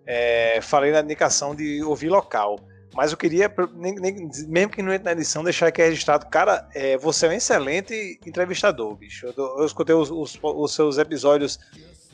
é, 0.06 0.60
falei 0.62 0.92
na 0.92 1.02
indicação 1.02 1.54
de 1.56 1.84
ouvir 1.84 2.10
local. 2.10 2.60
Mas 2.96 3.12
eu 3.12 3.18
queria, 3.18 3.54
nem- 3.76 3.96
nem- 3.96 4.30
mesmo 4.48 4.72
que 4.72 4.82
não 4.82 4.92
entre 4.92 5.06
na 5.06 5.12
edição, 5.12 5.44
deixar 5.44 5.68
aqui 5.68 5.82
registrado. 5.84 6.26
Cara, 6.28 6.68
é, 6.74 6.98
você 6.98 7.28
é 7.28 7.30
um 7.30 7.34
excelente 7.34 8.20
entrevistador, 8.26 8.96
bicho. 8.96 9.28
Eu, 9.38 9.60
eu 9.60 9.66
escutei 9.66 9.94
os, 9.94 10.10
os- 10.10 10.40
os 10.42 10.74
seus 10.74 10.98
episódios 10.98 11.60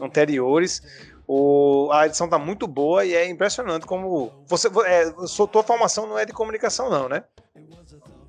anteriores. 0.02 0.82
O, 1.26 1.90
a 1.94 2.06
edição 2.06 2.28
tá 2.28 2.38
muito 2.38 2.68
boa 2.68 3.06
e 3.06 3.14
é 3.14 3.30
impressionante 3.30 3.86
como. 3.86 4.32
Você, 4.48 4.68
é, 4.86 5.14
sua, 5.28 5.48
tua 5.48 5.64
formação 5.64 6.06
não 6.06 6.20
é 6.20 6.26
de 6.26 6.34
comunicação, 6.34 6.90
não, 6.90 7.08
né? 7.08 7.24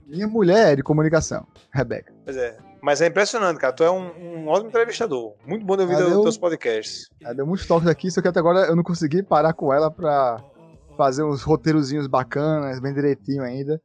Minha 0.07 0.26
mulher 0.28 0.73
é 0.73 0.76
de 0.76 0.83
comunicação, 0.83 1.47
Rebeca. 1.73 2.12
Pois 2.24 2.36
é. 2.36 2.57
Mas 2.83 3.00
é 3.00 3.07
impressionante, 3.07 3.58
cara. 3.58 3.73
Tu 3.73 3.83
é 3.83 3.91
um, 3.91 4.10
um 4.44 4.49
ótimo 4.49 4.68
entrevistador. 4.68 5.34
Muito 5.47 5.65
bom 5.65 5.74
de 5.76 5.83
ouvir 5.83 5.94
Valeu. 5.94 6.18
os 6.18 6.23
teus 6.23 6.39
podcasts. 6.39 7.08
Ela 7.23 7.34
deu 7.34 7.47
muitos 7.47 7.66
toques 7.66 7.89
aqui, 7.89 8.10
só 8.10 8.20
que 8.20 8.28
até 8.28 8.39
agora 8.39 8.66
eu 8.66 8.76
não 8.76 8.83
consegui 8.83 9.23
parar 9.23 9.55
com 9.55 9.73
ela 9.73 9.91
pra 9.91 10.42
fazer 10.97 11.24
uns 11.24 11.42
roteirozinhos 11.42 12.07
bacanas, 12.07 12.81
bem 12.81 12.92
direitinho 12.92 13.42
ainda. 13.42 13.81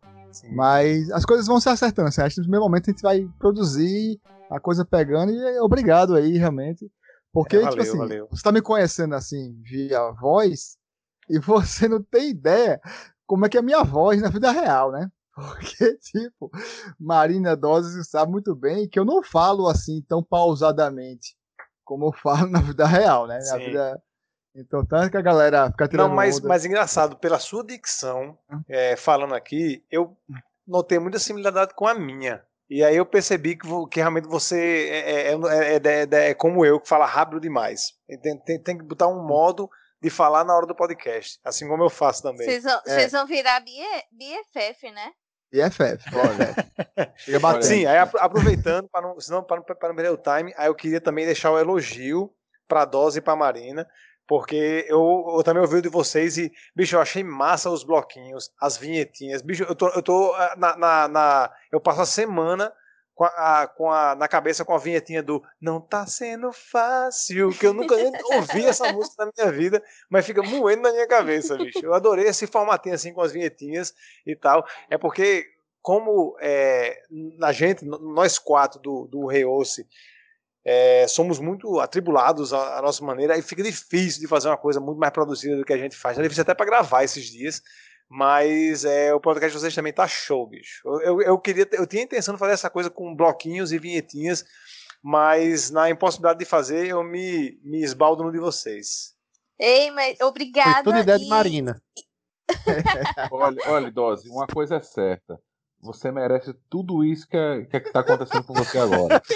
Mas 0.51 1.09
as 1.11 1.25
coisas 1.25 1.48
vão 1.48 1.59
se 1.59 1.69
acertando. 1.69 2.09
Assim, 2.09 2.22
acho 2.22 2.35
que 2.35 2.41
no 2.41 2.45
primeiro 2.45 2.65
momento 2.65 2.89
a 2.89 2.91
gente 2.91 3.01
vai 3.01 3.27
produzir 3.39 4.19
a 4.51 4.59
coisa 4.59 4.85
pegando 4.85 5.31
e 5.31 5.38
é 5.56 5.61
obrigado 5.61 6.15
aí, 6.15 6.38
realmente. 6.38 6.89
Porque, 7.31 7.57
É, 7.57 7.59
tipo 7.59 7.72
valeu, 7.72 7.83
assim, 7.83 7.98
valeu. 7.98 8.27
você 8.31 8.43
tá 8.43 8.51
me 8.51 8.61
conhecendo 8.61 9.15
assim, 9.15 9.56
via 9.64 10.11
voz, 10.19 10.77
e 11.30 11.39
você 11.39 11.88
não 11.88 12.01
tem 12.01 12.30
ideia 12.31 12.80
como 13.25 13.45
é 13.45 13.49
que 13.49 13.57
é 13.57 13.59
a 13.59 13.64
minha 13.64 13.83
voz 13.83 14.22
na 14.22 14.30
vida 14.30 14.51
real, 14.51 14.91
né? 14.91 15.07
Porque, 15.40 15.98
tipo, 16.11 16.50
Marina 17.00 17.56
Doses 17.56 18.09
sabe 18.09 18.32
muito 18.32 18.56
bem 18.56 18.88
que 18.88 19.00
eu 19.00 19.06
não 19.06 19.24
falo 19.24 19.68
assim 19.68 20.01
tão 20.08 20.24
pausadamente 20.24 21.35
como 21.84 22.08
eu 22.08 22.11
falo 22.14 22.48
na 22.50 22.61
vida 22.61 22.85
real, 22.85 23.26
né? 23.27 23.38
Na 23.38 23.58
Sim. 23.58 23.66
vida... 23.66 24.01
Então, 24.56 24.85
tanto 24.85 25.11
que 25.11 25.18
a 25.18 25.22
galera 25.22 25.69
fica 25.72 25.88
tirando 25.88 26.09
Não, 26.09 26.16
mas, 26.16 26.38
onda. 26.38 26.48
mas 26.48 26.66
engraçado, 26.66 27.16
pela 27.18 27.40
sua 27.40 27.64
dicção, 27.64 28.38
Hum. 28.51 28.61
é, 28.68 28.95
falando 28.95 29.34
aqui, 29.35 29.84
eu 29.92 30.18
notei 30.68 31.00
muita 31.00 31.19
similaridade 31.19 31.74
com 31.76 31.88
a 31.88 31.93
minha. 31.93 32.43
E 32.69 32.84
aí 32.84 32.95
eu 32.98 33.06
percebi 33.06 33.56
que, 33.56 33.68
que 33.92 34.00
realmente 34.00 34.27
você 34.27 34.88
é, 34.92 35.11
é- 35.11 35.34
é- 35.34 35.76
é- 35.76 36.08
é- 36.11 36.30
é 36.30 36.34
como 36.34 36.66
eu, 36.66 36.80
que 36.80 36.88
fala 36.90 37.06
rápido 37.06 37.40
demais. 37.40 37.93
E 38.08 38.18
Tem, 38.18 38.38
tem- 38.40 38.61
tem 38.61 38.77
que 38.77 38.84
botar 38.84 39.08
um 39.08 39.26
modo 39.26 39.69
de 40.01 40.09
falar 40.09 40.43
na 40.43 40.56
hora 40.56 40.66
do 40.68 40.76
podcast, 40.76 41.40
assim 41.43 41.68
como 41.68 41.84
eu 41.84 41.90
faço 41.90 42.22
também. 42.24 42.45
Vocês 42.48 42.64
vão, 43.11 43.24
É. 43.24 43.26
virar 43.26 43.59
BFF, 43.61 44.92
né? 44.92 45.11
BFF, 45.52 46.03
olha. 46.16 46.56
Chega 47.18 47.40
batendo. 47.40 47.64
Sim, 47.64 47.86
aí 47.86 47.98
apro- 47.98 48.19
aproveitando, 48.19 48.88
para 48.90 49.02
não, 49.08 49.19
senão 49.19 49.44
para 49.44 49.58
não, 49.58 49.66
não 49.68 49.95
perder 49.95 50.11
o 50.11 50.18
time, 50.18 50.53
aí 50.58 50.68
eu 50.68 50.76
queria 50.76 51.02
também 51.02 51.26
deixar 51.26 51.52
o 51.52 51.58
elogio 51.60 52.32
para 52.68 52.86
Dose 52.86 53.18
e 53.18 53.22
para 53.22 53.36
Marina, 53.36 53.88
porque 54.28 54.86
eu, 54.88 55.26
eu 55.38 55.44
também 55.44 55.61
ouvi 55.61 55.82
de 55.82 55.90
vocês 55.90 56.38
e, 56.38 56.52
bicho, 56.76 56.95
eu 56.95 57.02
achei 57.02 57.24
massa 57.24 57.69
os 57.72 57.84
bloquinhos, 57.84 58.52
as 58.61 58.78
vinhetinhas. 58.78 59.42
Bicho, 59.42 59.64
eu 59.64 59.74
tô, 59.74 59.90
eu 59.90 60.03
tô 60.03 60.34
ah, 60.36 60.53
na, 60.56 60.78
na, 60.78 61.08
na- 61.08 61.52
Eu 61.72 61.82
passo 61.82 62.02
a 62.02 62.06
semana 62.06 62.72
com 63.19 63.25
a, 63.25 63.67
com 63.67 63.91
a, 63.91 64.15
na 64.15 64.30
cabeça 64.30 64.64
com 64.64 64.73
a 64.73 64.77
vinhetinha 64.77 65.22
do 65.22 65.43
Não 65.59 65.81
tá 65.81 66.07
sendo 66.07 66.53
fácil, 66.53 67.49
que 67.49 67.67
eu 67.67 67.73
nunca 67.73 67.93
ouvi 68.33 68.65
essa 68.65 68.89
música 68.93 69.25
na 69.25 69.31
minha 69.38 69.51
vida, 69.51 69.83
mas 70.09 70.25
fica 70.25 70.41
moendo 70.41 70.83
na 70.83 70.93
minha 70.93 71.06
cabeça, 71.06 71.57
bicho. 71.57 71.83
Eu 71.83 71.93
adorei 71.93 72.27
esse 72.27 72.48
formatinho 72.48 72.95
assim 72.95 73.11
com 73.11 73.19
as 73.19 73.33
vinhetinhas 73.33 73.93
e 74.25 74.38
tal. 74.38 74.65
É 74.89 74.98
porque, 74.98 75.45
como 75.81 76.38
é, 76.39 76.98
a 77.43 77.51
gente, 77.51 77.83
nós 77.83 78.39
quatro 78.39 78.80
do, 78.80 79.06
do 79.07 79.25
Reouce, 79.25 79.85
é, 80.64 81.06
somos 81.06 81.39
muito 81.39 81.77
atribulados 81.81 82.53
à, 82.53 82.77
à 82.77 82.81
nossa 82.81 83.03
maneira, 83.03 83.33
aí 83.33 83.41
fica 83.41 83.61
difícil 83.61 84.22
de 84.22 84.27
fazer 84.27 84.48
uma 84.48 84.56
coisa 84.56 84.80
muito 84.80 84.98
mais 84.98 85.11
produzida 85.11 85.57
do 85.57 85.65
que 85.65 85.73
a 85.73 85.77
gente 85.77 85.98
faz. 85.98 86.17
É 86.17 86.22
difícil 86.22 86.43
até 86.43 86.53
para 86.53 86.65
gravar 86.65 87.03
esses 87.03 87.25
dias. 87.25 87.61
Mas 88.10 88.84
é, 88.86 89.14
o 89.14 89.20
podcast 89.20 89.56
de 89.56 89.62
vocês 89.62 89.76
também 89.76 89.94
tá 89.94 90.08
show, 90.08 90.48
bicho. 90.48 90.82
Eu, 90.84 91.02
eu, 91.02 91.22
eu 91.22 91.38
queria, 91.40 91.68
eu 91.74 91.86
tinha 91.86 92.02
a 92.02 92.06
intenção 92.06 92.34
de 92.34 92.40
fazer 92.40 92.54
essa 92.54 92.70
coisa 92.70 92.90
com 92.90 93.16
bloquinhos 93.16 93.72
e 93.72 93.78
vinhetinhas, 93.78 94.44
mas 95.04 95.70
na 95.70 95.90
impossibilidade 95.92 96.40
de 96.40 96.46
fazer, 96.46 96.88
eu 96.88 97.04
me, 97.04 97.60
me 97.64 97.84
esbaldo 97.84 98.24
no 98.24 98.32
de 98.32 98.40
vocês. 98.40 99.14
Ei, 99.60 99.92
mas 99.92 100.18
Foi 100.18 100.26
obrigada. 100.28 100.84
tudo 100.84 100.98
ideia 100.98 101.20
de 101.20 101.26
e- 101.26 101.30
Marina. 101.30 101.80
Olha, 103.32 103.58
olha, 103.68 103.92
Dose, 103.92 104.28
uma 104.28 104.48
coisa 104.48 104.78
é 104.78 104.82
certa. 104.82 105.40
Você 105.82 106.12
merece 106.12 106.52
tudo 106.68 107.04
isso 107.06 107.28
que, 107.28 107.38
é, 107.38 107.64
que, 107.66 107.78
é 107.78 107.80
que 107.80 107.92
tá 107.92 108.00
acontecendo 108.00 108.44
com 108.44 108.56
você 108.56 108.80
agora. 108.80 109.22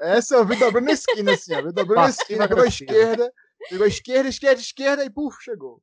Essa 0.00 0.36
eu 0.36 0.46
vi 0.46 0.56
dobrando 0.56 0.86
na 0.86 0.92
esquina, 0.92 1.32
assim, 1.32 1.54
ó. 1.54 1.62
Vi 1.62 1.72
dobrando 1.72 2.02
na 2.02 2.02
Passiva 2.02 2.22
esquina, 2.22 2.48
pegou 2.48 2.64
a 2.64 2.68
esquerda, 2.68 3.32
pegou 3.68 3.84
a 3.84 3.88
esquerda, 3.88 4.28
esquerda, 4.28 4.60
esquerda 4.60 5.04
e 5.04 5.10
puf, 5.10 5.42
chegou. 5.42 5.82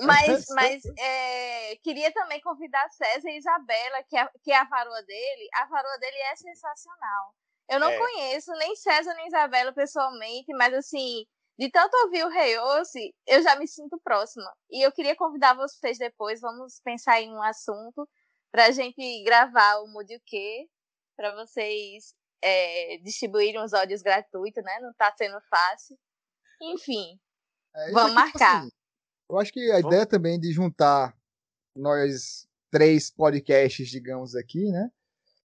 Mas, 0.00 0.46
mas 0.54 0.82
é, 0.98 1.76
queria 1.82 2.12
também 2.12 2.40
convidar 2.40 2.88
César 2.90 3.28
e 3.28 3.38
Isabela, 3.38 4.02
que 4.08 4.16
é, 4.16 4.28
que 4.42 4.52
é 4.52 4.56
a 4.56 4.64
varoa 4.64 5.02
dele. 5.02 5.48
A 5.54 5.66
varoa 5.66 5.98
dele 5.98 6.16
é 6.18 6.36
sensacional. 6.36 7.34
Eu 7.68 7.80
não 7.80 7.90
É. 7.90 7.98
conheço 7.98 8.52
nem 8.52 8.76
César 8.76 9.14
nem 9.14 9.26
Isabela 9.26 9.72
pessoalmente, 9.72 10.52
mas 10.54 10.72
assim, 10.74 11.26
de 11.58 11.70
tanto 11.70 11.94
ouvir 12.04 12.24
o 12.24 12.28
Reiose, 12.28 13.14
eu 13.26 13.42
já 13.42 13.56
me 13.56 13.66
sinto 13.66 13.98
próxima. 14.04 14.50
E 14.70 14.86
eu 14.86 14.92
queria 14.92 15.16
convidar 15.16 15.54
vocês 15.54 15.98
depois, 15.98 16.40
vamos 16.40 16.80
pensar 16.84 17.20
em 17.20 17.32
um 17.34 17.42
assunto 17.42 18.08
pra 18.52 18.70
gente 18.70 19.24
gravar 19.24 19.78
o 19.82 19.88
Mude 19.88 20.16
o 20.16 20.20
Quê, 20.24 20.66
pra 21.16 21.34
vocês 21.34 22.14
é, 22.42 22.98
distribuírem 23.02 23.60
os 23.62 23.74
áudios 23.74 24.02
gratuitos, 24.02 24.62
né? 24.62 24.78
Não 24.80 24.92
tá 24.94 25.12
sendo 25.18 25.40
fácil. 25.50 25.98
Enfim, 26.62 27.18
É, 27.74 27.90
Vamos 27.92 28.16
aqui, 28.16 28.26
tipo 28.32 28.38
marcar. 28.40 28.58
assim, 28.60 28.70
eu 29.30 29.38
acho 29.38 29.52
que 29.52 29.70
a 29.70 29.80
ideia 29.80 30.06
também 30.06 30.38
de 30.40 30.52
juntar 30.52 31.14
nós 31.76 32.46
três 32.70 33.10
podcasts, 33.10 33.88
digamos 33.88 34.34
aqui, 34.34 34.70
né? 34.70 34.90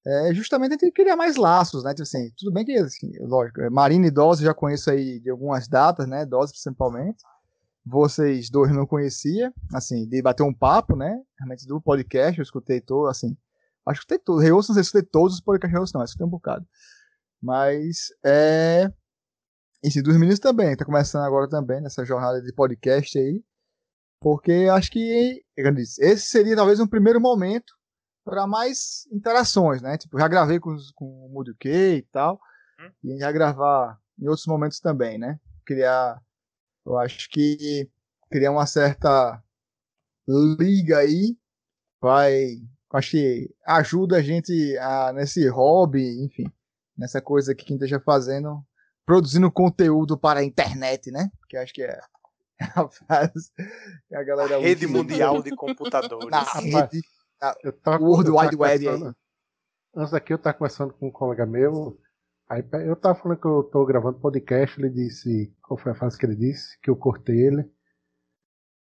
É 0.07 0.33
justamente 0.33 0.73
a 0.73 0.79
gente 0.79 0.93
criar 0.93 1.17
mais 1.17 1.37
laços, 1.37 1.83
né? 1.83 1.91
Tipo 1.91 2.03
assim, 2.03 2.31
tudo 2.39 2.53
bem 2.53 2.65
que, 2.65 2.73
assim, 2.77 3.11
lógico, 3.21 3.61
é, 3.61 3.71
Marina 3.71 4.07
e 4.07 4.11
Dose 4.11 4.45
já 4.45 4.55
conheço 4.55 4.89
aí 4.91 5.19
de 5.19 5.29
algumas 5.31 5.67
datas, 5.67 6.07
né? 6.07 6.25
Dose 6.25 6.53
principalmente. 6.53 7.23
Vocês 7.85 8.49
dois 8.51 8.73
não 8.73 8.87
conhecia, 8.87 9.53
assim, 9.75 10.09
de 10.09 10.21
bater 10.23 10.43
um 10.43 10.55
papo, 10.55 10.97
né? 10.97 11.21
Realmente 11.39 11.67
do 11.67 11.81
podcast, 11.81 12.39
eu 12.39 12.43
escutei 12.43 12.81
todo, 12.81 13.09
assim, 13.09 13.37
acho 13.87 14.01
que 14.01 14.05
escutei 14.05 14.19
todo. 14.19 14.41
Reouço, 14.41 14.71
não 14.71 14.75
sei 14.75 14.83
se 14.85 14.89
escutei 14.89 15.09
todos 15.11 15.35
os 15.35 15.41
podcasts 15.41 15.93
não, 15.93 16.03
escutei 16.03 16.27
um 16.27 16.31
bocado. 16.31 16.67
Mas, 17.41 18.09
é... 18.25 18.91
E 19.87 19.91
sim, 19.93 20.03
dos 20.03 20.17
meninos 20.17 20.41
também, 20.41 20.77
tá 20.77 20.85
começando 20.85 21.23
agora 21.23 21.49
também 21.49 21.81
nessa 21.81 22.05
jornada 22.05 22.43
de 22.43 22.53
podcast 22.53 23.17
aí. 23.17 23.41
Porque 24.21 24.67
acho 24.69 24.91
que, 24.91 25.45
eu 25.57 25.73
disse, 25.73 26.03
esse 26.05 26.27
seria 26.27 26.57
talvez 26.57 26.81
um 26.81 26.89
primeiro 26.89 27.21
momento 27.21 27.73
para 28.25 28.49
mais 28.49 29.07
interações, 29.13 29.81
né? 29.81 29.97
Tipo, 29.97 30.19
já 30.19 30.27
gravei 30.27 30.59
com, 30.59 30.77
com 30.97 31.27
o 31.27 31.29
Mudo 31.29 31.55
Q 31.61 31.69
e 31.99 32.03
tal. 32.11 32.41
Hum. 32.81 32.91
E 33.05 33.11
a 33.11 33.13
gente 33.13 33.23
vai 33.23 33.33
gravar 33.33 34.01
em 34.19 34.27
outros 34.27 34.49
momentos 34.49 34.81
também, 34.81 35.19
né? 35.19 35.39
Criar, 35.65 36.21
eu 36.85 36.99
acho 36.99 37.31
que 37.31 37.89
criar 38.29 38.51
uma 38.51 38.67
certa 38.67 39.41
liga 40.59 40.99
aí 40.99 41.39
vai, 42.01 42.57
acho 42.93 43.13
que 43.13 43.55
ajuda 43.65 44.17
a 44.17 44.23
gente 44.23 44.77
a, 44.79 45.13
nesse 45.13 45.47
hobby, 45.47 46.25
enfim, 46.25 46.51
nessa 46.99 47.23
coisa 47.23 47.55
que 47.55 47.65
quem 47.65 47.77
esteja 47.77 48.01
fazendo, 48.01 48.67
produzindo 49.07 49.51
conteúdo 49.51 50.19
para 50.19 50.41
a 50.41 50.45
internet, 50.45 51.11
né? 51.11 51.31
Que 51.49 51.57
acho 51.57 51.73
que 51.73 51.83
é 51.83 51.99
a 52.77 52.89
frase 52.89 53.51
que 54.09 54.15
a 54.17 54.23
galera 54.25 54.57
A 54.57 54.59
rede 54.61 54.85
utiliza. 54.87 54.99
mundial 54.99 55.43
de 55.43 55.55
computadores. 55.55 56.29
na 56.29 56.43
rede. 56.43 57.01
Eu 57.63 57.73
tava, 57.73 58.03
World 58.03 58.29
eu 58.29 58.37
Wide 58.37 58.57
Web 58.57 58.85
conversando- 58.85 59.17
Antes 59.95 60.11
daqui 60.13 60.33
eu 60.33 60.39
tava 60.39 60.59
conversando 60.59 60.93
com 60.93 61.07
um 61.09 61.11
colega 61.13 61.47
meu. 61.47 61.99
Aí 62.49 62.63
eu 62.87 62.95
tava 62.97 63.15
falando 63.19 63.39
que 63.41 63.47
eu 63.47 63.63
tô 63.65 63.85
gravando 63.87 64.19
podcast, 64.21 64.79
ele 64.81 64.91
disse. 64.91 65.55
Qual 65.63 65.79
foi 65.79 65.93
a 65.93 65.95
frase 65.95 66.19
que 66.19 66.27
ele 66.27 66.37
disse? 66.37 66.79
Que 66.81 66.91
eu 66.91 66.97
cortei 66.97 67.47
ele. 67.47 67.71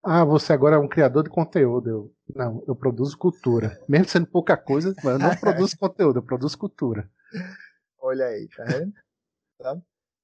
Ah, 0.03 0.23
você 0.23 0.53
agora 0.53 0.77
é 0.77 0.80
um 0.80 0.88
criador 0.88 1.23
de 1.23 1.30
conteúdo. 1.30 1.89
Eu, 1.89 2.15
não, 2.33 2.64
eu 2.67 2.75
produzo 2.75 3.17
cultura. 3.17 3.83
Mesmo 3.88 4.07
sendo 4.07 4.27
pouca 4.27 4.56
coisa, 4.56 4.93
mas 5.03 5.14
eu 5.14 5.19
não 5.19 5.30
produzo 5.35 5.77
conteúdo, 5.77 6.19
eu 6.19 6.23
produzo 6.23 6.57
cultura. 6.57 7.09
Olha 7.99 8.25
aí, 8.27 8.48
tá 8.56 8.64
vendo? 8.65 8.93
Tá? 9.57 9.77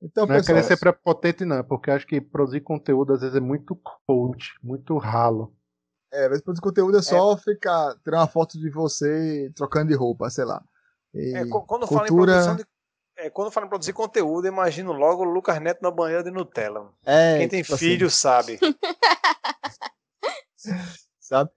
Então, 0.05 0.27
Não 0.27 0.35
é 0.35 0.41
querer 0.43 0.63
ser 0.63 0.77
prepotente, 0.77 1.43
não, 1.45 1.63
porque 1.63 1.89
eu 1.89 1.95
acho 1.95 2.05
que 2.05 2.21
produzir 2.21 2.61
conteúdo 2.61 3.13
às 3.13 3.21
vezes 3.21 3.35
é 3.35 3.39
muito 3.39 3.75
coach, 4.05 4.53
muito 4.61 4.97
ralo. 4.99 5.51
é, 6.13 6.29
mas 6.29 6.41
produzir 6.41 6.61
conteúdo 6.61 6.97
é 6.97 7.01
só 7.01 7.35
ficar, 7.37 7.95
tirar 8.03 8.19
uma 8.19 8.27
foto 8.27 8.59
de 8.59 8.69
você 8.69 9.51
trocando 9.55 9.87
de 9.89 9.95
roupa, 9.95 10.29
sei 10.29 10.45
lá. 10.45 10.63
E 11.13 11.35
É, 11.35 11.45
quando 11.47 11.87
fala 11.87 12.05
em 12.05 12.09
cultura- 12.09 12.31
produção 12.33 12.55
de. 12.55 12.65
é, 13.17 13.29
quando 13.31 13.49
fala 13.51 13.65
em 13.65 13.69
produzir 13.69 13.93
conteúdo, 13.93 14.45
eu 14.47 14.51
imagino 14.53 14.91
logo 14.93 15.23
o 15.23 15.25
Lucas 15.25 15.59
Neto 15.59 15.81
na 15.81 15.89
banheira 15.89 16.23
de 16.23 16.29
Nutella. 16.29 16.93
é, 17.03 17.39
Quem 17.39 17.49
tem 17.49 17.61
tipo 17.63 17.73
assim, 17.73 17.85
filho 17.85 18.09
sabe. 18.11 18.59
sabe? 21.19 21.49